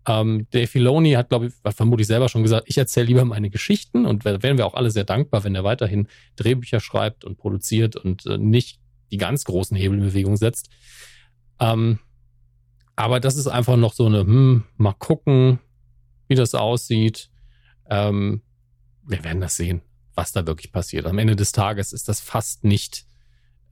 Ähm, 0.08 0.48
Dave 0.52 0.68
Filoni 0.68 1.14
hat, 1.14 1.30
glaube 1.30 1.48
ich, 1.48 1.54
vermutlich 1.74 2.08
selber 2.08 2.30
schon 2.30 2.44
gesagt, 2.44 2.66
ich 2.68 2.78
erzähle 2.78 3.08
lieber 3.08 3.26
meine 3.26 3.50
Geschichten 3.50 4.06
und 4.06 4.24
wären 4.24 4.58
wir 4.58 4.66
auch 4.66 4.76
alle 4.76 4.92
sehr 4.92 5.04
dankbar, 5.04 5.44
wenn 5.44 5.56
er 5.56 5.64
weiterhin 5.64 6.08
Drehbücher 6.36 6.80
schreibt 6.80 7.26
und 7.26 7.38
produziert 7.38 7.96
und 7.96 8.26
äh, 8.26 8.38
nicht 8.38 8.80
die 9.12 9.18
ganz 9.18 9.46
großen 9.46 9.76
Hebelbewegungen 9.76 10.38
setzt. 10.38 10.70
Ähm, 11.60 12.00
aber 12.96 13.20
das 13.20 13.36
ist 13.36 13.48
einfach 13.48 13.78
noch 13.78 13.94
so 13.94 14.06
eine, 14.06 14.20
hm, 14.20 14.64
mal 14.78 14.94
gucken, 14.94 15.60
wie 16.28 16.36
das 16.36 16.56
aussieht. 16.56 17.30
Ähm, 17.90 18.42
wir 19.06 19.24
werden 19.24 19.42
das 19.42 19.56
sehen, 19.56 19.82
was 20.14 20.32
da 20.32 20.46
wirklich 20.48 20.72
passiert. 20.72 21.06
Am 21.06 21.18
Ende 21.18 21.36
des 21.36 21.52
Tages 21.52 21.94
ist 21.94 22.08
das 22.08 22.22
fast 22.22 22.64
nicht 22.64 23.06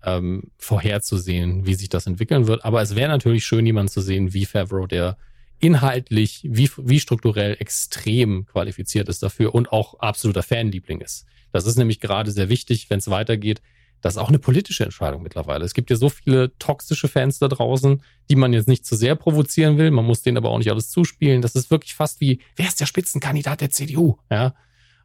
ähm, 0.04 0.52
vorherzusehen, 0.58 1.66
wie 1.66 1.76
sich 1.76 1.90
das 1.90 2.08
entwickeln 2.08 2.48
wird. 2.48 2.66
Aber 2.66 2.82
es 2.82 2.96
wäre 2.96 3.10
natürlich 3.10 3.46
schön, 3.46 3.66
jemanden 3.66 3.92
zu 3.92 4.02
sehen 4.02 4.34
wie 4.34 4.46
Favreau, 4.46 4.88
der 4.88 5.18
inhaltlich 5.60 6.42
wie, 6.44 6.70
wie 6.78 7.00
strukturell 7.00 7.56
extrem 7.60 8.46
qualifiziert 8.46 9.10
ist 9.10 9.24
dafür 9.24 9.56
und 9.56 9.72
auch 9.72 10.00
absoluter 10.00 10.44
Fanliebling 10.44 11.02
ist. 11.02 11.26
Das 11.52 11.66
ist 11.66 11.78
nämlich 11.78 12.00
gerade 12.00 12.32
sehr 12.32 12.50
wichtig, 12.50 12.90
wenn 12.90 13.00
es 13.00 13.10
weitergeht, 13.10 13.62
das 14.04 14.16
ist 14.16 14.18
auch 14.18 14.28
eine 14.28 14.40
politische 14.40 14.84
Entscheidung 14.84 15.24
mittlerweile. 15.24 15.64
Es 15.64 15.74
gibt 15.74 15.90
ja 15.90 15.96
so 15.96 16.10
viele 16.10 16.58
toxische 16.58 17.08
Fans 17.08 17.40
da 17.40 17.48
draußen, 17.48 18.02
die 18.30 18.36
man 18.36 18.52
jetzt 18.52 18.68
nicht 18.68 18.86
zu 18.86 18.98
sehr 18.98 19.16
provozieren 19.16 19.78
will. 19.78 19.92
Man 19.92 20.04
muss 20.04 20.22
denen 20.22 20.36
aber 20.36 20.50
auch 20.50 20.58
nicht 20.58 20.70
alles 20.70 20.90
zuspielen. 20.90 21.42
Das 21.42 21.56
ist 21.56 21.72
wirklich 21.72 21.96
fast 21.96 22.20
wie, 22.20 22.42
wer 22.58 22.68
ist 22.68 22.82
der 22.82 22.86
Spitzenkandidat 22.86 23.62
der 23.62 23.70
CDU? 23.70 24.18
Ja. 24.30 24.56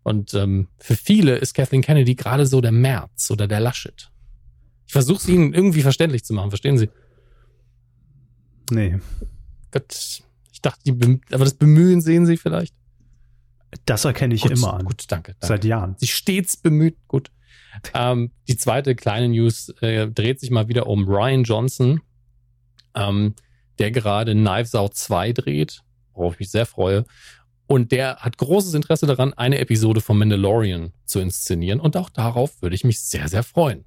Und 0.03 0.35
ähm, 0.35 0.67
für 0.79 0.97
viele 0.97 1.37
ist 1.37 1.55
Kathleen 1.55 1.83
Kennedy 1.83 2.17
gerade 2.17 2.45
so 2.45 2.61
der 2.61 2.73
Merz 2.73 3.31
oder 3.31 3.47
der 3.47 3.61
Laschet. 3.61 4.11
Ich 4.89 4.93
versuche 4.93 5.19
es 5.19 5.29
Ihnen 5.29 5.55
irgendwie 5.55 5.83
verständlich 5.83 6.25
zu 6.25 6.35
machen, 6.35 6.51
verstehen 6.51 6.77
Sie? 6.77 6.89
Nee. 8.71 8.99
Gott, 9.71 10.25
ich 10.59 10.63
dachte, 10.63 10.81
die, 10.85 11.21
aber 11.33 11.45
das 11.45 11.55
Bemühen 11.55 12.01
sehen 12.01 12.27
Sie 12.27 12.37
vielleicht? 12.37 12.75
Das 13.85 14.05
erkenne 14.05 14.35
ich 14.35 14.43
gut, 14.43 14.51
immer 14.51 14.75
an. 14.75 14.85
Gut, 14.85 15.05
danke, 15.09 15.35
danke. 15.35 15.47
Seit 15.47 15.65
Jahren. 15.65 15.95
Sie 15.99 16.09
stets 16.09 16.57
bemüht. 16.57 16.97
Gut. 17.07 17.31
Ähm, 17.95 18.33
die 18.49 18.57
zweite 18.57 18.97
kleine 18.97 19.29
News 19.29 19.69
äh, 19.83 20.09
dreht 20.09 20.41
sich 20.41 20.51
mal 20.51 20.67
wieder 20.67 20.89
um 20.89 21.07
Ryan 21.07 21.45
Johnson, 21.45 22.01
ähm, 22.97 23.35
der 23.79 23.93
gerade 23.93 24.33
Knives 24.33 24.75
Out 24.75 24.95
2 24.95 25.33
dreht, 25.33 25.83
worauf 26.15 26.35
ich 26.35 26.41
mich 26.41 26.51
sehr 26.51 26.67
freue. 26.67 27.05
Und 27.69 27.93
der 27.93 28.17
hat 28.17 28.39
großes 28.39 28.75
Interesse 28.75 29.07
daran, 29.07 29.33
eine 29.35 29.59
Episode 29.59 30.01
von 30.01 30.19
Mandalorian 30.19 30.93
zu 31.05 31.21
inszenieren. 31.21 31.79
Und 31.79 31.97
auch 31.97 32.11
darauf 32.11 32.61
würde 32.63 32.75
ich 32.75 32.83
mich 32.83 33.01
sehr, 33.01 33.29
sehr 33.29 33.45
freuen. 33.45 33.85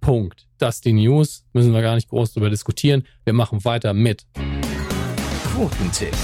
Punkt. 0.00 0.48
Das 0.58 0.76
ist 0.76 0.86
die 0.86 0.94
News. 0.94 1.44
Müssen 1.52 1.72
wir 1.72 1.82
gar 1.82 1.94
nicht 1.94 2.08
groß 2.08 2.32
darüber 2.32 2.50
diskutieren. 2.50 3.04
Wir 3.24 3.34
machen 3.34 3.64
weiter 3.64 3.92
mit 3.92 4.26
Quotentipp. 5.60 6.16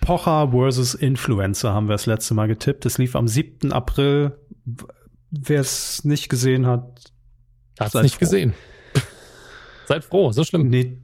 Pocher 0.00 0.52
versus 0.52 0.94
Influencer 0.94 1.74
haben 1.74 1.88
wir 1.88 1.94
das 1.94 2.06
letzte 2.06 2.32
Mal 2.32 2.46
getippt. 2.46 2.86
Es 2.86 2.96
lief 2.96 3.16
am 3.16 3.26
7. 3.26 3.72
April. 3.72 4.38
Wer 5.32 5.60
es 5.60 6.04
nicht 6.04 6.28
gesehen 6.28 6.64
hat, 6.64 7.12
hat 7.80 7.92
es 7.92 8.02
nicht 8.02 8.14
froh. 8.14 8.20
gesehen. 8.20 8.54
Seid 9.86 10.04
froh, 10.04 10.30
so 10.30 10.44
schlimm. 10.44 10.68
Nee, 10.68 11.02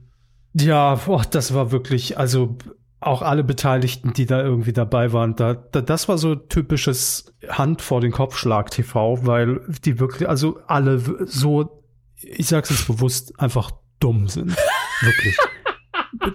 Ja, 0.53 0.95
boah, 0.95 1.25
das 1.29 1.53
war 1.53 1.73
wirklich, 1.73 2.17
also 2.17 2.57
auch 3.01 3.23
alle 3.23 3.43
Beteiligten, 3.43 4.13
die 4.13 4.25
da 4.25 4.41
irgendwie 4.41 4.71
dabei 4.71 5.11
waren, 5.11 5.35
da, 5.35 5.53
da 5.55 5.81
das 5.81 6.07
war 6.07 6.17
so 6.17 6.35
typisches 6.35 7.35
Hand 7.49 7.81
vor 7.81 7.99
den 7.99 8.13
Kopfschlag 8.13 8.71
TV, 8.71 9.25
weil 9.25 9.59
die 9.83 9.99
wirklich, 9.99 10.29
also 10.29 10.61
alle 10.65 10.97
so, 11.25 11.83
ich 12.15 12.47
sag's 12.47 12.69
jetzt 12.69 12.87
bewusst, 12.87 13.37
einfach 13.37 13.71
dumm 13.99 14.29
sind. 14.29 14.55
wirklich. 15.01 15.35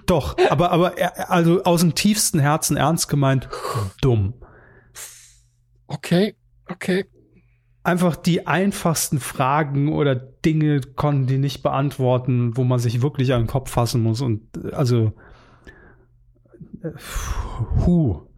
Doch, 0.07 0.37
aber, 0.51 0.73
aber, 0.73 0.95
also 1.31 1.63
aus 1.65 1.81
dem 1.81 1.95
tiefsten 1.95 2.39
Herzen 2.39 2.77
ernst 2.77 3.09
gemeint, 3.09 3.49
dumm. 4.01 4.35
Okay, 5.87 6.37
okay. 6.69 7.05
Einfach 7.83 8.17
die 8.17 8.49
einfachsten 8.49 9.21
Fragen 9.21 9.93
oder 9.93 10.17
Dinge 10.17 10.81
konnten 10.81 11.29
die 11.29 11.39
nicht 11.39 11.63
beantworten, 11.63 12.57
wo 12.57 12.65
man 12.65 12.81
sich 12.81 13.01
wirklich 13.01 13.33
an 13.33 13.43
den 13.43 13.47
Kopf 13.47 13.71
fassen 13.71 14.03
muss 14.03 14.21
und 14.21 14.43
also 14.75 15.13
Hu. 17.85 18.29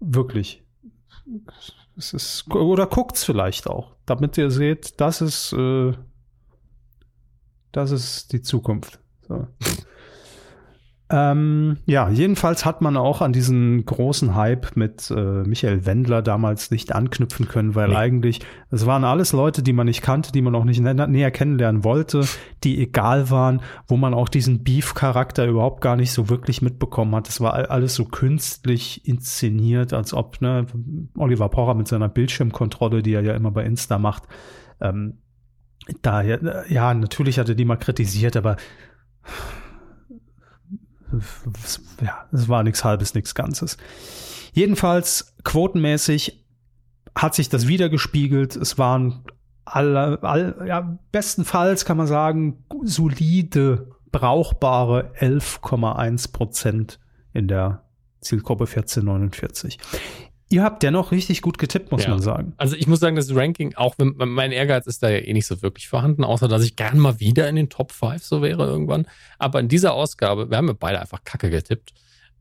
Wirklich. 0.00 0.62
Es 1.96 2.12
ist, 2.12 2.54
oder 2.54 2.86
guckt's 2.86 3.24
vielleicht 3.24 3.66
auch, 3.66 3.96
damit 4.06 4.38
ihr 4.38 4.50
seht, 4.50 5.00
das 5.00 5.20
ist, 5.20 5.52
äh, 5.52 5.92
das 7.72 7.90
ist 7.90 8.32
die 8.32 8.42
Zukunft. 8.42 9.00
So. 9.26 9.46
Ähm, 11.10 11.78
ja, 11.86 12.10
jedenfalls 12.10 12.66
hat 12.66 12.82
man 12.82 12.98
auch 12.98 13.22
an 13.22 13.32
diesen 13.32 13.86
großen 13.86 14.34
Hype 14.34 14.76
mit 14.76 15.10
äh, 15.10 15.42
Michael 15.42 15.86
Wendler 15.86 16.20
damals 16.20 16.70
nicht 16.70 16.94
anknüpfen 16.94 17.48
können, 17.48 17.74
weil 17.74 17.88
nee. 17.88 17.96
eigentlich, 17.96 18.40
es 18.70 18.84
waren 18.84 19.04
alles 19.04 19.32
Leute, 19.32 19.62
die 19.62 19.72
man 19.72 19.86
nicht 19.86 20.02
kannte, 20.02 20.32
die 20.32 20.42
man 20.42 20.54
auch 20.54 20.64
nicht 20.64 20.80
nä 20.80 20.92
näher 21.06 21.30
kennenlernen 21.30 21.82
wollte, 21.82 22.26
die 22.62 22.78
egal 22.78 23.30
waren, 23.30 23.62
wo 23.86 23.96
man 23.96 24.12
auch 24.12 24.28
diesen 24.28 24.64
Beef-Charakter 24.64 25.46
überhaupt 25.46 25.80
gar 25.80 25.96
nicht 25.96 26.12
so 26.12 26.28
wirklich 26.28 26.60
mitbekommen 26.60 27.14
hat. 27.14 27.26
Es 27.26 27.40
war 27.40 27.70
alles 27.70 27.94
so 27.94 28.04
künstlich 28.04 29.06
inszeniert, 29.08 29.94
als 29.94 30.12
ob 30.12 30.42
ne, 30.42 30.66
Oliver 31.16 31.48
Pocher 31.48 31.72
mit 31.72 31.88
seiner 31.88 32.10
Bildschirmkontrolle, 32.10 33.02
die 33.02 33.14
er 33.14 33.22
ja 33.22 33.34
immer 33.34 33.50
bei 33.50 33.64
Insta 33.64 33.98
macht, 33.98 34.24
ähm, 34.82 35.14
da 36.02 36.22
ja, 36.22 36.94
natürlich 36.94 37.38
hat 37.38 37.48
er 37.48 37.54
die 37.54 37.64
mal 37.64 37.76
kritisiert, 37.76 38.36
aber 38.36 38.56
ja, 42.02 42.26
es 42.32 42.48
war 42.48 42.62
nichts 42.62 42.84
halbes, 42.84 43.14
nichts 43.14 43.34
Ganzes. 43.34 43.78
Jedenfalls, 44.52 45.34
quotenmäßig 45.44 46.44
hat 47.14 47.34
sich 47.34 47.48
das 47.48 47.66
wieder 47.66 47.88
gespiegelt. 47.88 48.56
Es 48.56 48.78
waren 48.78 49.24
alle, 49.64 50.22
all, 50.22 50.64
ja, 50.66 50.98
bestenfalls 51.12 51.84
kann 51.84 51.96
man 51.96 52.06
sagen, 52.06 52.64
solide, 52.84 53.90
brauchbare 54.10 55.12
11,1 55.18 56.32
Prozent 56.32 56.98
in 57.32 57.48
der 57.48 57.84
Zielgruppe 58.20 58.64
1449. 58.64 59.78
Ihr 60.50 60.62
habt 60.62 60.82
dennoch 60.82 61.12
richtig 61.12 61.42
gut 61.42 61.58
getippt, 61.58 61.92
muss 61.92 62.04
ja. 62.04 62.10
man 62.10 62.20
sagen. 62.22 62.54
Also 62.56 62.74
ich 62.74 62.86
muss 62.86 63.00
sagen, 63.00 63.16
das 63.16 63.34
Ranking, 63.34 63.74
auch 63.74 63.96
wenn 63.98 64.14
mein 64.16 64.50
Ehrgeiz 64.50 64.86
ist 64.86 65.02
da 65.02 65.10
ja 65.10 65.18
eh 65.18 65.32
nicht 65.34 65.46
so 65.46 65.60
wirklich 65.60 65.88
vorhanden, 65.88 66.24
außer 66.24 66.48
dass 66.48 66.64
ich 66.64 66.74
gern 66.74 66.98
mal 66.98 67.20
wieder 67.20 67.48
in 67.48 67.56
den 67.56 67.68
Top 67.68 67.92
5 67.92 68.24
so 68.24 68.40
wäre 68.40 68.64
irgendwann. 68.64 69.06
Aber 69.38 69.60
in 69.60 69.68
dieser 69.68 69.92
Ausgabe, 69.92 70.50
wir 70.50 70.56
haben 70.56 70.68
ja 70.68 70.74
beide 70.78 71.00
einfach 71.00 71.22
Kacke 71.22 71.50
getippt, 71.50 71.92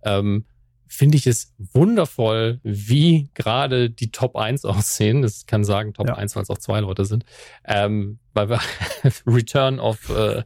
ähm, 0.04 0.46
finde 0.88 1.18
ich 1.18 1.28
es 1.28 1.54
wundervoll, 1.58 2.62
wie 2.64 3.30
gerade 3.34 3.90
die 3.90 4.12
Top 4.12 4.38
1 4.38 4.64
aussehen. 4.66 5.22
Das 5.22 5.46
kann 5.46 5.66
sagen 5.66 5.94
Top 5.94 6.08
ja. 6.08 6.16
1, 6.16 6.36
weil 6.36 6.44
es 6.44 6.50
auch 6.50 6.58
zwei 6.58 6.80
Leute 6.80 7.04
sind. 7.04 7.26
Ähm, 7.66 8.20
weil 8.34 8.50
wir 8.50 8.62
Return 9.26 9.80
of 9.80 10.10
äh, 10.10 10.44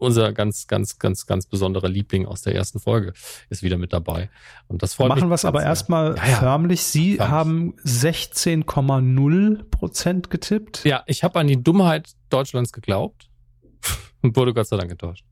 unser 0.00 0.32
ganz, 0.32 0.66
ganz, 0.66 0.98
ganz, 0.98 1.26
ganz 1.26 1.46
besonderer 1.46 1.88
Liebling 1.88 2.26
aus 2.26 2.42
der 2.42 2.54
ersten 2.54 2.80
Folge 2.80 3.12
ist 3.48 3.62
wieder 3.62 3.78
mit 3.78 3.92
dabei. 3.92 4.30
Und 4.68 4.82
das 4.82 4.94
freut 4.94 5.08
Machen 5.08 5.28
wir 5.28 5.34
es 5.34 5.44
aber 5.44 5.62
erstmal 5.62 6.16
ja, 6.16 6.26
ja. 6.26 6.36
förmlich. 6.36 6.82
Sie 6.82 7.16
förmlich. 7.16 7.30
haben 7.30 7.74
16,0 7.84 9.64
Prozent 9.70 10.30
getippt. 10.30 10.84
Ja, 10.84 11.02
ich 11.06 11.22
habe 11.22 11.38
an 11.38 11.46
die 11.46 11.62
Dummheit 11.62 12.12
Deutschlands 12.30 12.72
geglaubt 12.72 13.28
und 14.22 14.36
wurde 14.36 14.54
Gott 14.54 14.66
sei 14.66 14.76
Dank 14.76 14.90
enttäuscht. 14.90 15.24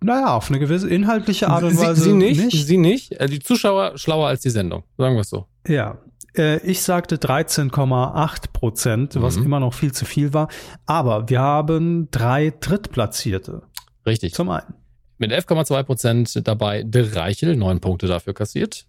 Naja, 0.00 0.34
auf 0.34 0.48
eine 0.48 0.60
gewisse 0.60 0.88
inhaltliche 0.88 1.48
Art 1.48 1.64
und 1.64 1.76
Weise. 1.76 1.96
Sie, 1.96 2.10
sie 2.10 2.16
nicht, 2.16 2.40
nicht. 2.40 2.66
Sie 2.66 2.76
nicht. 2.76 3.12
Äh, 3.12 3.26
die 3.26 3.40
Zuschauer 3.40 3.98
schlauer 3.98 4.28
als 4.28 4.42
die 4.42 4.50
Sendung, 4.50 4.84
sagen 4.96 5.16
wir 5.16 5.22
es 5.22 5.30
so. 5.30 5.46
Ja, 5.66 5.98
äh, 6.38 6.58
ich 6.58 6.82
sagte 6.82 7.16
13,8 7.16 8.52
Prozent, 8.52 9.20
was 9.20 9.36
mhm. 9.36 9.44
immer 9.44 9.60
noch 9.60 9.74
viel 9.74 9.92
zu 9.92 10.04
viel 10.04 10.32
war. 10.32 10.48
Aber 10.86 11.28
wir 11.28 11.40
haben 11.40 12.10
drei 12.10 12.52
Drittplatzierte. 12.58 13.62
Richtig. 14.06 14.34
Zum 14.34 14.50
einen. 14.50 14.74
Mit 15.18 15.32
11,2 15.32 15.82
Prozent 15.82 16.46
dabei 16.46 16.82
De 16.84 17.14
Reichel, 17.14 17.56
neun 17.56 17.80
Punkte 17.80 18.06
dafür 18.06 18.34
kassiert. 18.34 18.86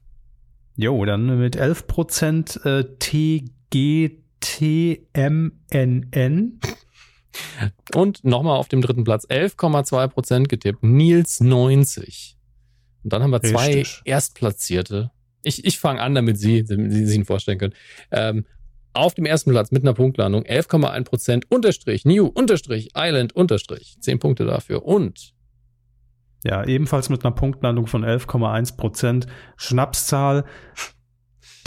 Jo, 0.76 1.04
dann 1.04 1.40
mit 1.40 1.56
11 1.56 1.88
Prozent 1.88 2.64
äh, 2.66 2.86
TGTMNN. 3.00 4.20
Und 7.96 8.24
nochmal 8.24 8.58
auf 8.58 8.70
dem 8.70 8.82
dritten 8.82 9.04
Platz 9.04 9.26
11,2 9.26 10.08
Prozent 10.08 10.50
getippt. 10.50 10.84
Nils 10.84 11.42
90. 11.42 12.38
Und 13.04 13.14
dann 13.14 13.24
haben 13.24 13.32
wir 13.32 13.42
zwei 13.42 13.68
Richtig. 13.68 14.02
Erstplatzierte 14.06 15.12
ich, 15.44 15.66
ich 15.66 15.80
fange 15.80 16.02
an, 16.02 16.16
damit 16.16 16.38
Sie, 16.38 16.64
Sie 16.66 17.06
sich 17.06 17.26
vorstellen 17.26 17.58
können. 17.58 17.74
Ähm, 18.12 18.46
auf 18.94 19.14
dem 19.14 19.26
ersten 19.26 19.52
Platz 19.52 19.72
mit 19.72 19.84
einer 19.84 19.94
Punktlandung 19.94 20.44
11,1 20.44 21.04
Prozent 21.04 21.52
unterstrich 21.52 22.06
New 22.06 22.26
unterstrich 22.26 22.90
Island 22.96 23.34
unterstrich 23.36 23.98
10 24.00 24.20
Punkte 24.20 24.46
dafür 24.46 24.84
und 24.86 25.34
ja, 26.44 26.64
ebenfalls 26.66 27.10
mit 27.10 27.26
einer 27.26 27.36
Punktlandung 27.36 27.88
von 27.88 28.06
11,1 28.06 28.78
Prozent. 28.78 29.28
Schnapszahl 29.58 30.46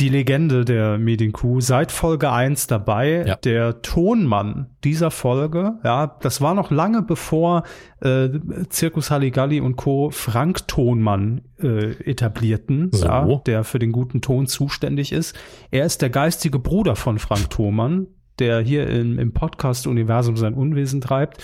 die 0.02 0.08
Legende 0.08 0.64
der 0.64 0.98
Medienkuh 0.98 1.60
seit 1.60 1.92
Folge 1.92 2.32
1 2.32 2.66
dabei. 2.66 3.24
Ja. 3.24 3.36
Der 3.36 3.82
Tonmann 3.82 4.66
dieser 4.82 5.12
Folge, 5.12 5.74
ja, 5.84 6.16
das 6.20 6.40
war 6.40 6.54
noch 6.54 6.72
lange 6.72 7.02
bevor 7.02 7.62
äh, 8.00 8.28
Zirkus 8.68 9.12
Halligalli 9.12 9.60
und 9.60 9.76
Co. 9.76 10.10
Frank 10.10 10.66
Tonmann 10.66 11.42
äh, 11.62 11.92
etablierten, 12.02 12.90
so. 12.90 13.06
ja, 13.06 13.24
der 13.46 13.62
für 13.62 13.78
den 13.78 13.92
guten 13.92 14.20
Ton 14.20 14.48
zuständig 14.48 15.12
ist. 15.12 15.38
Er 15.70 15.86
ist 15.86 16.02
der 16.02 16.10
geistige 16.10 16.58
Bruder 16.58 16.96
von 16.96 17.20
Frank 17.20 17.50
Tonmann, 17.50 18.08
der 18.40 18.58
hier 18.60 18.88
im, 18.88 19.20
im 19.20 19.32
Podcast-Universum 19.32 20.36
sein 20.36 20.54
Unwesen 20.54 21.00
treibt. 21.00 21.40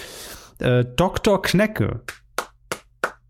Äh, 0.58 0.84
Dr. 0.96 1.40
Knecke, 1.42 2.00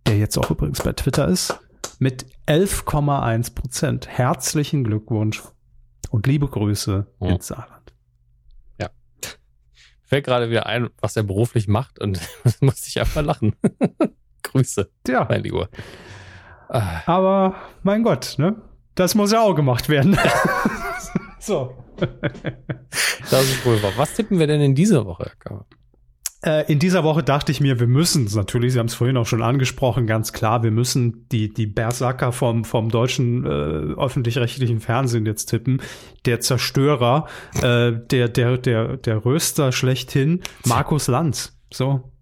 der 0.06 0.16
jetzt 0.16 0.38
auch 0.38 0.50
übrigens 0.50 0.82
bei 0.82 0.94
Twitter 0.94 1.28
ist 1.28 1.60
mit 1.98 2.26
11,1 2.46 3.54
Prozent. 3.54 4.08
Herzlichen 4.08 4.84
Glückwunsch 4.84 5.42
und 6.10 6.26
liebe 6.26 6.48
Grüße 6.48 7.06
ja. 7.20 7.28
ins 7.28 7.48
Saarland. 7.48 7.92
Ja. 8.80 8.90
Fällt 10.04 10.24
gerade 10.24 10.50
wieder 10.50 10.66
ein, 10.66 10.88
was 11.00 11.16
er 11.16 11.24
beruflich 11.24 11.68
macht 11.68 11.98
und 11.98 12.20
muss 12.60 12.86
ich 12.86 12.98
einfach 13.00 13.22
lachen. 13.22 13.54
Grüße. 14.42 14.90
Ja. 15.06 15.26
Mein 15.28 15.42
Lieber. 15.42 15.68
Ah. 16.68 17.02
Aber 17.06 17.56
mein 17.82 18.02
Gott, 18.02 18.36
ne? 18.38 18.56
Das 18.94 19.14
muss 19.14 19.32
ja 19.32 19.40
auch 19.40 19.54
gemacht 19.54 19.88
werden. 19.88 20.18
so. 21.38 21.76
Das 23.30 23.44
ist 23.44 23.64
wohl 23.64 23.82
wahr. 23.82 23.92
Was 23.96 24.14
tippen 24.14 24.38
wir 24.38 24.46
denn 24.46 24.60
in 24.60 24.74
dieser 24.74 25.06
Woche, 25.06 25.32
Herr? 25.44 25.64
Äh, 26.44 26.70
in 26.70 26.78
dieser 26.78 27.02
Woche 27.02 27.24
dachte 27.24 27.50
ich 27.50 27.60
mir, 27.60 27.80
wir 27.80 27.88
müssen 27.88 28.26
es 28.26 28.36
natürlich, 28.36 28.72
Sie 28.72 28.78
haben 28.78 28.86
es 28.86 28.94
vorhin 28.94 29.16
auch 29.16 29.26
schon 29.26 29.42
angesprochen, 29.42 30.06
ganz 30.06 30.32
klar, 30.32 30.62
wir 30.62 30.70
müssen 30.70 31.26
die, 31.30 31.52
die 31.52 31.66
Berserker 31.66 32.30
vom, 32.30 32.64
vom 32.64 32.90
deutschen 32.90 33.44
äh, 33.44 33.48
öffentlich-rechtlichen 33.48 34.78
Fernsehen 34.78 35.26
jetzt 35.26 35.46
tippen. 35.46 35.82
Der 36.26 36.38
Zerstörer, 36.40 37.26
äh, 37.56 37.92
der, 37.92 38.28
der, 38.28 38.56
der, 38.58 38.96
der 38.98 39.24
Röster 39.24 39.72
schlechthin, 39.72 40.42
Markus 40.64 41.08
Lanz. 41.08 41.58
So. 41.72 42.12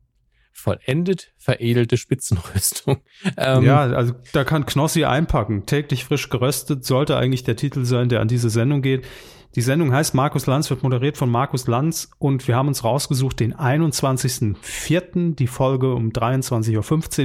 Vollendet 0.52 1.32
veredelte 1.36 1.96
Spitzenrüstung. 1.96 3.02
Ähm, 3.36 3.64
ja, 3.64 3.80
also 3.80 4.14
da 4.32 4.44
kann 4.44 4.66
Knossi 4.66 5.04
einpacken. 5.04 5.66
Täglich 5.66 6.04
frisch 6.04 6.28
geröstet 6.28 6.84
sollte 6.84 7.16
eigentlich 7.16 7.44
der 7.44 7.56
Titel 7.56 7.84
sein, 7.84 8.08
der 8.08 8.20
an 8.20 8.28
diese 8.28 8.50
Sendung 8.50 8.82
geht. 8.82 9.04
Die 9.56 9.62
Sendung 9.62 9.90
heißt 9.90 10.14
Markus 10.14 10.44
Lanz, 10.44 10.68
wird 10.68 10.82
moderiert 10.82 11.16
von 11.16 11.30
Markus 11.30 11.66
Lanz 11.66 12.10
und 12.18 12.46
wir 12.46 12.56
haben 12.56 12.68
uns 12.68 12.84
rausgesucht 12.84 13.40
den 13.40 13.54
21.04., 13.54 15.34
die 15.34 15.46
Folge 15.46 15.94
um 15.94 16.10
23.15 16.10 16.76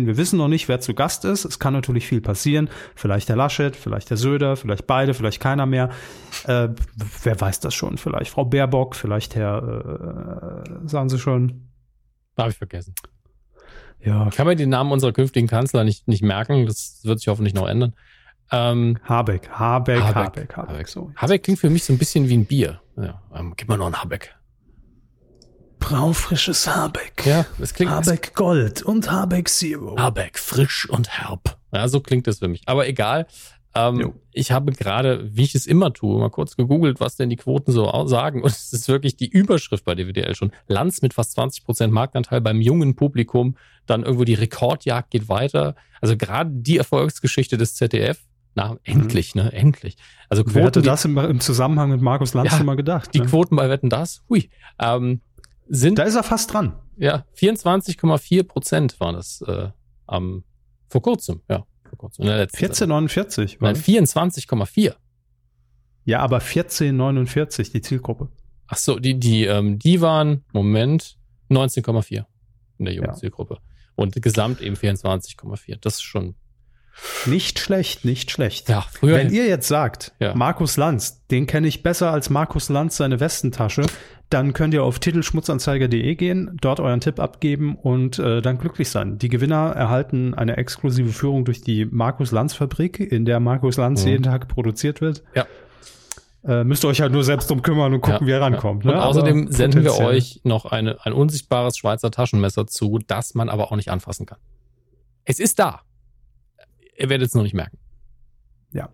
Uhr. 0.01 0.07
Wir 0.07 0.15
wissen 0.15 0.37
noch 0.37 0.47
nicht, 0.47 0.69
wer 0.69 0.79
zu 0.79 0.93
Gast 0.93 1.25
ist. 1.25 1.43
Es 1.43 1.59
kann 1.59 1.73
natürlich 1.73 2.07
viel 2.07 2.21
passieren. 2.21 2.69
Vielleicht 2.95 3.27
der 3.27 3.35
Laschet, 3.35 3.75
vielleicht 3.75 4.09
der 4.11 4.15
Söder, 4.15 4.55
vielleicht 4.55 4.87
beide, 4.87 5.13
vielleicht 5.13 5.41
keiner 5.41 5.65
mehr. 5.65 5.89
Äh, 6.47 6.69
wer 7.23 7.41
weiß 7.41 7.59
das 7.59 7.73
schon? 7.73 7.97
Vielleicht 7.97 8.31
Frau 8.31 8.45
Baerbock, 8.45 8.95
vielleicht 8.95 9.35
Herr, 9.35 10.63
äh, 10.65 10.87
sagen 10.87 11.09
Sie 11.09 11.19
schon. 11.19 11.67
Habe 12.37 12.51
ich 12.51 12.57
vergessen. 12.57 12.95
Ja. 13.99 14.29
Ich 14.29 14.37
kann 14.37 14.47
mir 14.47 14.55
den 14.55 14.69
Namen 14.69 14.93
unserer 14.93 15.11
künftigen 15.11 15.47
Kanzler 15.47 15.83
nicht, 15.83 16.07
nicht 16.07 16.23
merken. 16.23 16.65
Das 16.65 17.01
wird 17.03 17.19
sich 17.19 17.27
hoffentlich 17.27 17.53
noch 17.53 17.67
ändern. 17.67 17.93
Ähm, 18.51 18.97
Habeck, 19.03 19.49
Habeck, 19.49 20.01
Habeck, 20.01 20.15
Habeck, 20.15 20.57
Habeck. 20.57 20.57
Habeck, 20.57 20.87
so. 20.87 21.11
Habeck 21.15 21.43
klingt 21.43 21.59
für 21.59 21.69
mich 21.69 21.85
so 21.85 21.93
ein 21.93 21.97
bisschen 21.97 22.27
wie 22.27 22.37
ein 22.37 22.45
Bier. 22.45 22.81
Ja, 22.97 23.21
ähm, 23.33 23.53
gib 23.55 23.69
mal 23.69 23.77
noch 23.77 23.85
einen 23.85 24.01
Habeck. 24.01 24.35
Braufrisches 25.79 26.67
Habeck. 26.67 27.25
Ja, 27.25 27.45
es 27.59 27.73
klingt. 27.73 27.91
Habeck 27.91 28.35
Gold 28.35 28.83
und 28.83 29.09
Habeck 29.09 29.49
Zero. 29.49 29.97
Habeck, 29.97 30.37
frisch 30.37 30.87
und 30.87 31.09
herb. 31.09 31.57
Ja, 31.73 31.87
so 31.87 32.01
klingt 32.01 32.27
es 32.27 32.39
für 32.39 32.47
mich. 32.47 32.61
Aber 32.65 32.87
egal. 32.87 33.25
Ähm, 33.73 34.15
ich 34.33 34.51
habe 34.51 34.73
gerade, 34.73 35.33
wie 35.33 35.43
ich 35.43 35.55
es 35.55 35.65
immer 35.65 35.93
tue, 35.93 36.19
mal 36.19 36.29
kurz 36.29 36.57
gegoogelt, 36.57 36.99
was 36.99 37.15
denn 37.15 37.29
die 37.29 37.37
Quoten 37.37 37.71
so 37.71 37.89
sagen. 38.07 38.43
Und 38.43 38.51
es 38.51 38.73
ist 38.73 38.89
wirklich 38.89 39.15
die 39.15 39.29
Überschrift 39.29 39.85
bei 39.85 39.95
DWDL 39.95 40.35
schon. 40.35 40.51
Lanz 40.67 41.01
mit 41.01 41.13
fast 41.13 41.31
20 41.33 41.63
Prozent 41.63 41.93
Marktanteil 41.93 42.41
beim 42.41 42.59
jungen 42.59 42.95
Publikum. 42.95 43.55
Dann 43.85 44.03
irgendwo 44.03 44.25
die 44.25 44.33
Rekordjagd 44.33 45.09
geht 45.09 45.29
weiter. 45.29 45.75
Also 46.01 46.17
gerade 46.17 46.49
die 46.51 46.77
Erfolgsgeschichte 46.77 47.57
des 47.57 47.75
ZDF. 47.75 48.19
Na, 48.53 48.77
endlich, 48.83 49.35
mhm. 49.35 49.43
ne? 49.43 49.53
Endlich. 49.53 49.97
Also 50.29 50.43
Quoten, 50.43 50.55
Wer 50.55 50.65
hatte 50.65 50.81
das 50.81 51.05
im, 51.05 51.17
im 51.17 51.39
Zusammenhang 51.39 51.89
mit 51.89 52.01
Markus 52.01 52.33
Lanz 52.33 52.51
ja, 52.51 52.57
schon 52.57 52.65
mal 52.65 52.75
gedacht? 52.75 53.13
Die 53.13 53.19
ne? 53.19 53.25
Quoten 53.25 53.55
bei 53.55 53.69
Wetten 53.69 53.89
das, 53.89 54.23
hui, 54.29 54.49
ähm, 54.79 55.21
sind. 55.67 55.99
Da 55.99 56.03
ist 56.03 56.15
er 56.15 56.23
fast 56.23 56.53
dran. 56.53 56.73
Ja, 56.97 57.25
24,4 57.37 58.43
Prozent 58.43 58.99
waren 58.99 59.15
das 59.15 59.41
äh, 59.47 59.69
am, 60.05 60.43
vor 60.89 61.01
kurzem, 61.01 61.41
ja 61.49 61.65
vor 61.91 61.97
kurzem. 61.97 62.25
1449. 62.25 63.59
Nein, 63.59 63.75
24,4. 63.75 64.95
Ja, 66.05 66.19
aber 66.19 66.37
1449, 66.37 67.71
die 67.71 67.81
Zielgruppe. 67.81 68.29
Ach 68.67 68.77
so, 68.77 68.97
die, 68.97 69.19
die, 69.19 69.45
ähm, 69.45 69.77
die 69.77 70.01
waren, 70.01 70.43
Moment, 70.53 71.17
19,4 71.49 72.25
in 72.79 72.85
der 72.85 72.93
jungen 72.93 73.09
ja. 73.09 73.13
Zielgruppe. 73.13 73.59
Und 73.95 74.19
gesamt 74.21 74.61
eben 74.61 74.75
24,4. 74.75 75.77
Das 75.81 75.95
ist 75.95 76.03
schon. 76.03 76.35
Nicht 77.25 77.59
schlecht, 77.59 78.05
nicht 78.05 78.31
schlecht. 78.31 78.69
Ja, 78.69 78.85
früher. 78.91 79.15
Wenn 79.15 79.31
ihr 79.31 79.47
jetzt 79.47 79.67
sagt, 79.67 80.13
ja. 80.19 80.35
Markus 80.35 80.77
Lanz, 80.77 81.25
den 81.27 81.47
kenne 81.47 81.67
ich 81.67 81.83
besser 81.83 82.11
als 82.11 82.29
Markus 82.29 82.69
Lanz 82.69 82.97
seine 82.97 83.19
Westentasche, 83.19 83.85
dann 84.29 84.53
könnt 84.53 84.73
ihr 84.73 84.83
auf 84.83 84.99
titelschmutzanzeiger.de 84.99 86.15
gehen, 86.15 86.57
dort 86.61 86.79
euren 86.79 87.01
Tipp 87.01 87.19
abgeben 87.19 87.75
und 87.75 88.17
äh, 88.17 88.41
dann 88.41 88.57
glücklich 88.57 88.89
sein. 88.89 89.17
Die 89.17 89.29
Gewinner 89.29 89.71
erhalten 89.71 90.33
eine 90.33 90.57
exklusive 90.57 91.09
Führung 91.09 91.43
durch 91.43 91.61
die 91.61 91.85
Markus 91.85 92.31
Lanz 92.31 92.53
Fabrik, 92.53 92.99
in 92.99 93.25
der 93.25 93.39
Markus 93.39 93.77
Lanz 93.77 94.03
mhm. 94.03 94.09
jeden 94.09 94.23
Tag 94.23 94.47
produziert 94.47 95.01
wird. 95.01 95.23
Ja. 95.35 95.45
Äh, 96.43 96.63
müsst 96.63 96.83
ihr 96.83 96.87
euch 96.87 97.01
halt 97.01 97.11
nur 97.11 97.23
selbst 97.23 97.49
drum 97.49 97.61
kümmern 97.61 97.93
und 97.93 98.01
gucken, 98.01 98.21
ja, 98.21 98.27
wie 98.27 98.31
er 98.31 98.41
rankommt. 98.41 98.85
Ja. 98.85 98.91
Ne? 98.91 98.97
Und 98.97 99.03
außerdem 99.03 99.43
aber 99.43 99.51
senden 99.51 99.83
wir 99.83 99.97
euch 99.99 100.39
noch 100.43 100.65
eine, 100.65 100.97
ein 101.05 101.13
unsichtbares 101.13 101.77
Schweizer 101.77 102.09
Taschenmesser 102.09 102.65
zu, 102.67 102.99
das 103.05 103.35
man 103.35 103.49
aber 103.49 103.71
auch 103.71 103.75
nicht 103.75 103.91
anfassen 103.91 104.25
kann. 104.25 104.39
Es 105.25 105.39
ist 105.39 105.59
da. 105.59 105.81
Ihr 107.01 107.09
werdet 107.09 107.29
es 107.29 107.33
noch 107.35 107.43
nicht 107.43 107.55
merken. 107.55 107.79
Ja. 108.73 108.89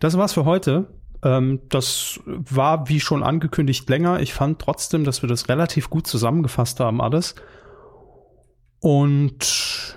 Das 0.00 0.18
war's 0.18 0.34
für 0.34 0.44
heute. 0.44 0.92
Ähm, 1.22 1.60
das 1.70 2.20
war, 2.26 2.88
wie 2.88 3.00
schon 3.00 3.22
angekündigt, 3.22 3.88
länger. 3.88 4.20
Ich 4.20 4.34
fand 4.34 4.60
trotzdem, 4.60 5.04
dass 5.04 5.22
wir 5.22 5.28
das 5.28 5.48
relativ 5.48 5.88
gut 5.88 6.06
zusammengefasst 6.06 6.78
haben, 6.78 7.00
alles. 7.00 7.34
Und 8.80 9.96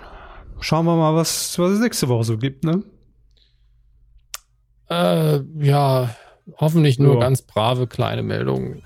schauen 0.59 0.85
wir 0.85 0.95
mal, 0.95 1.13
was, 1.13 1.59
was 1.59 1.71
es 1.71 1.79
nächste 1.79 2.07
Woche 2.07 2.23
so 2.23 2.37
gibt, 2.37 2.63
ne? 2.63 2.83
Äh, 4.89 5.41
ja, 5.59 6.15
hoffentlich 6.57 6.99
nur 6.99 7.15
ja. 7.15 7.19
ganz 7.19 7.41
brave 7.41 7.87
kleine 7.87 8.23
Meldungen. 8.23 8.83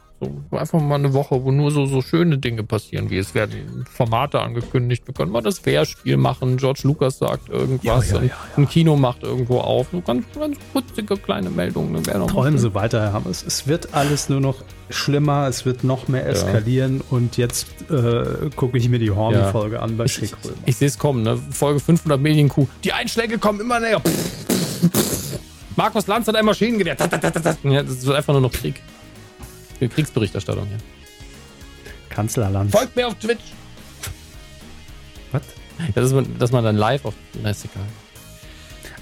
So 0.52 0.58
einfach 0.58 0.80
mal 0.80 0.96
eine 0.96 1.14
Woche, 1.14 1.44
wo 1.44 1.52
nur 1.52 1.72
so, 1.72 1.86
so 1.86 2.02
schöne 2.02 2.38
Dinge 2.38 2.64
passieren, 2.64 3.10
wie 3.10 3.18
es 3.18 3.36
werden 3.36 3.86
Formate 3.92 4.42
angekündigt. 4.42 5.08
Wir 5.08 5.14
können 5.14 5.32
mal 5.32 5.42
das 5.42 5.66
Wehrspiel 5.66 6.18
machen. 6.18 6.58
George 6.58 6.82
Lucas 6.84 7.20
sagt 7.20 7.50
irgendwas. 7.50 8.10
Ja, 8.12 8.18
ja, 8.18 8.24
ja, 8.24 8.36
ein 8.58 8.68
Kino 8.68 8.96
macht 8.96 9.24
irgendwo 9.24 9.60
auf. 9.60 9.88
So 9.92 10.02
ganz, 10.02 10.26
ganz 10.38 10.58
putzige 10.74 11.18
kleine 11.18 11.50
Meldungen. 11.50 12.04
Träumen 12.04 12.58
Sie 12.58 12.74
weiter, 12.74 13.02
Herr 13.02 13.14
Hammers. 13.14 13.44
Es 13.46 13.68
wird 13.68 13.94
alles 13.94 14.30
nur 14.30 14.40
noch 14.40 14.64
schlimmer. 14.90 15.48
Es 15.48 15.66
wird 15.66 15.84
noch 15.84 16.08
mehr 16.08 16.28
eskalieren. 16.28 17.02
Und 17.10 17.38
jetzt 17.38 17.68
äh, 17.90 18.50
gucke 18.56 18.78
ich 18.78 18.90
mir 18.90 19.00
die 19.00 19.12
Horn-Folge 19.12 19.82
an 19.82 19.98
bei 19.98 20.08
Schick 20.08 20.32
Ich, 20.44 20.50
ich 20.66 20.78
sehe 20.78 20.88
es 20.88 20.98
kommen. 20.98 21.24
Ne? 21.24 21.38
Folge 21.52 21.80
500 21.80 22.20
Medienkuh. 22.20 22.68
Die 22.84 22.94
Einschläge 22.94 23.38
kommen 23.38 23.60
immer 23.60 23.80
näher. 23.80 24.02
Markus 25.76 26.08
Lanz 26.08 26.28
hat 26.28 26.36
ein 26.36 26.46
Maschinengewehr. 26.46 26.96
Das 26.96 27.12
wird 27.12 28.16
einfach 28.16 28.34
nur 28.34 28.42
noch 28.42 28.52
Krieg. 28.52 28.82
Kriegsberichterstattung 29.80 30.68
hier. 30.68 30.78
Kanzlerland. 32.10 32.72
Folgt 32.72 32.96
mir 32.96 33.08
auf 33.08 33.16
Twitch. 33.16 33.44
Was? 35.32 35.42
Ja, 35.80 36.02
dass, 36.02 36.14
man, 36.14 36.38
dass 36.38 36.52
man 36.52 36.64
dann 36.64 36.78
live 36.78 37.06
auf. 37.06 37.14
Na, 37.42 37.50
ist 37.50 37.66
egal. 37.66 37.84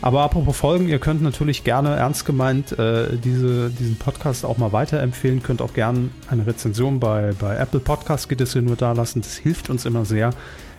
Aber 0.02 0.24
apropos 0.24 0.58
Folgen, 0.58 0.90
ihr 0.90 1.00
könnt 1.00 1.22
natürlich 1.22 1.64
gerne 1.64 1.95
ernst 1.95 2.26
gemeint 2.26 2.78
äh, 2.78 3.16
diese, 3.16 3.70
diesen 3.70 3.95
Podcast 3.95 4.44
auch 4.44 4.58
mal 4.58 4.74
weiterempfehlen. 4.74 5.41
Könnt 5.41 5.62
auch 5.62 5.74
gerne 5.74 6.10
eine 6.28 6.45
Rezension 6.45 7.00
bei, 7.00 7.34
bei 7.40 7.56
Apple 7.56 7.80
Podcast 7.80 8.28
geht 8.28 8.41
es 8.41 8.52
hier 8.52 8.64
nur 8.64 8.76
da 8.76 8.91
lassen. 8.91 9.22
Das 9.22 9.38
hilft 9.38 9.70
uns 9.70 9.86
immer 9.86 10.04
sehr. 10.04 10.32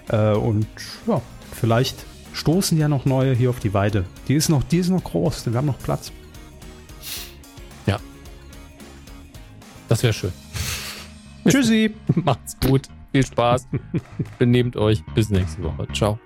Äh, 0.09 0.33
und 0.33 0.67
ja, 1.07 1.23
vielleicht 1.53 2.05
stoßen 2.35 2.77
ja 2.77 2.89
noch 2.89 3.07
neue 3.07 3.33
hier 3.35 3.49
auf 3.49 3.61
die 3.61 3.73
Weide. 3.73 4.05
Die 4.29 4.35
ist 4.35 4.51
noch, 4.51 4.63
die 4.63 4.79
ist 4.79 4.91
noch 4.91 5.05
groß, 5.05 5.47
wir 5.47 5.57
haben 5.57 5.67
noch 5.67 5.79
Platz. 5.79 6.13
Das 9.89 10.03
wäre 10.03 10.13
schön. 10.13 10.33
Tschüssi. 11.49 11.95
Macht's 12.15 12.57
gut. 12.61 12.89
Viel 13.13 13.25
Spaß. 13.27 13.69
Benehmt 14.39 14.77
euch. 14.77 15.03
Bis 15.15 15.31
nächste 15.31 15.63
Woche. 15.63 15.87
Ciao. 15.93 16.19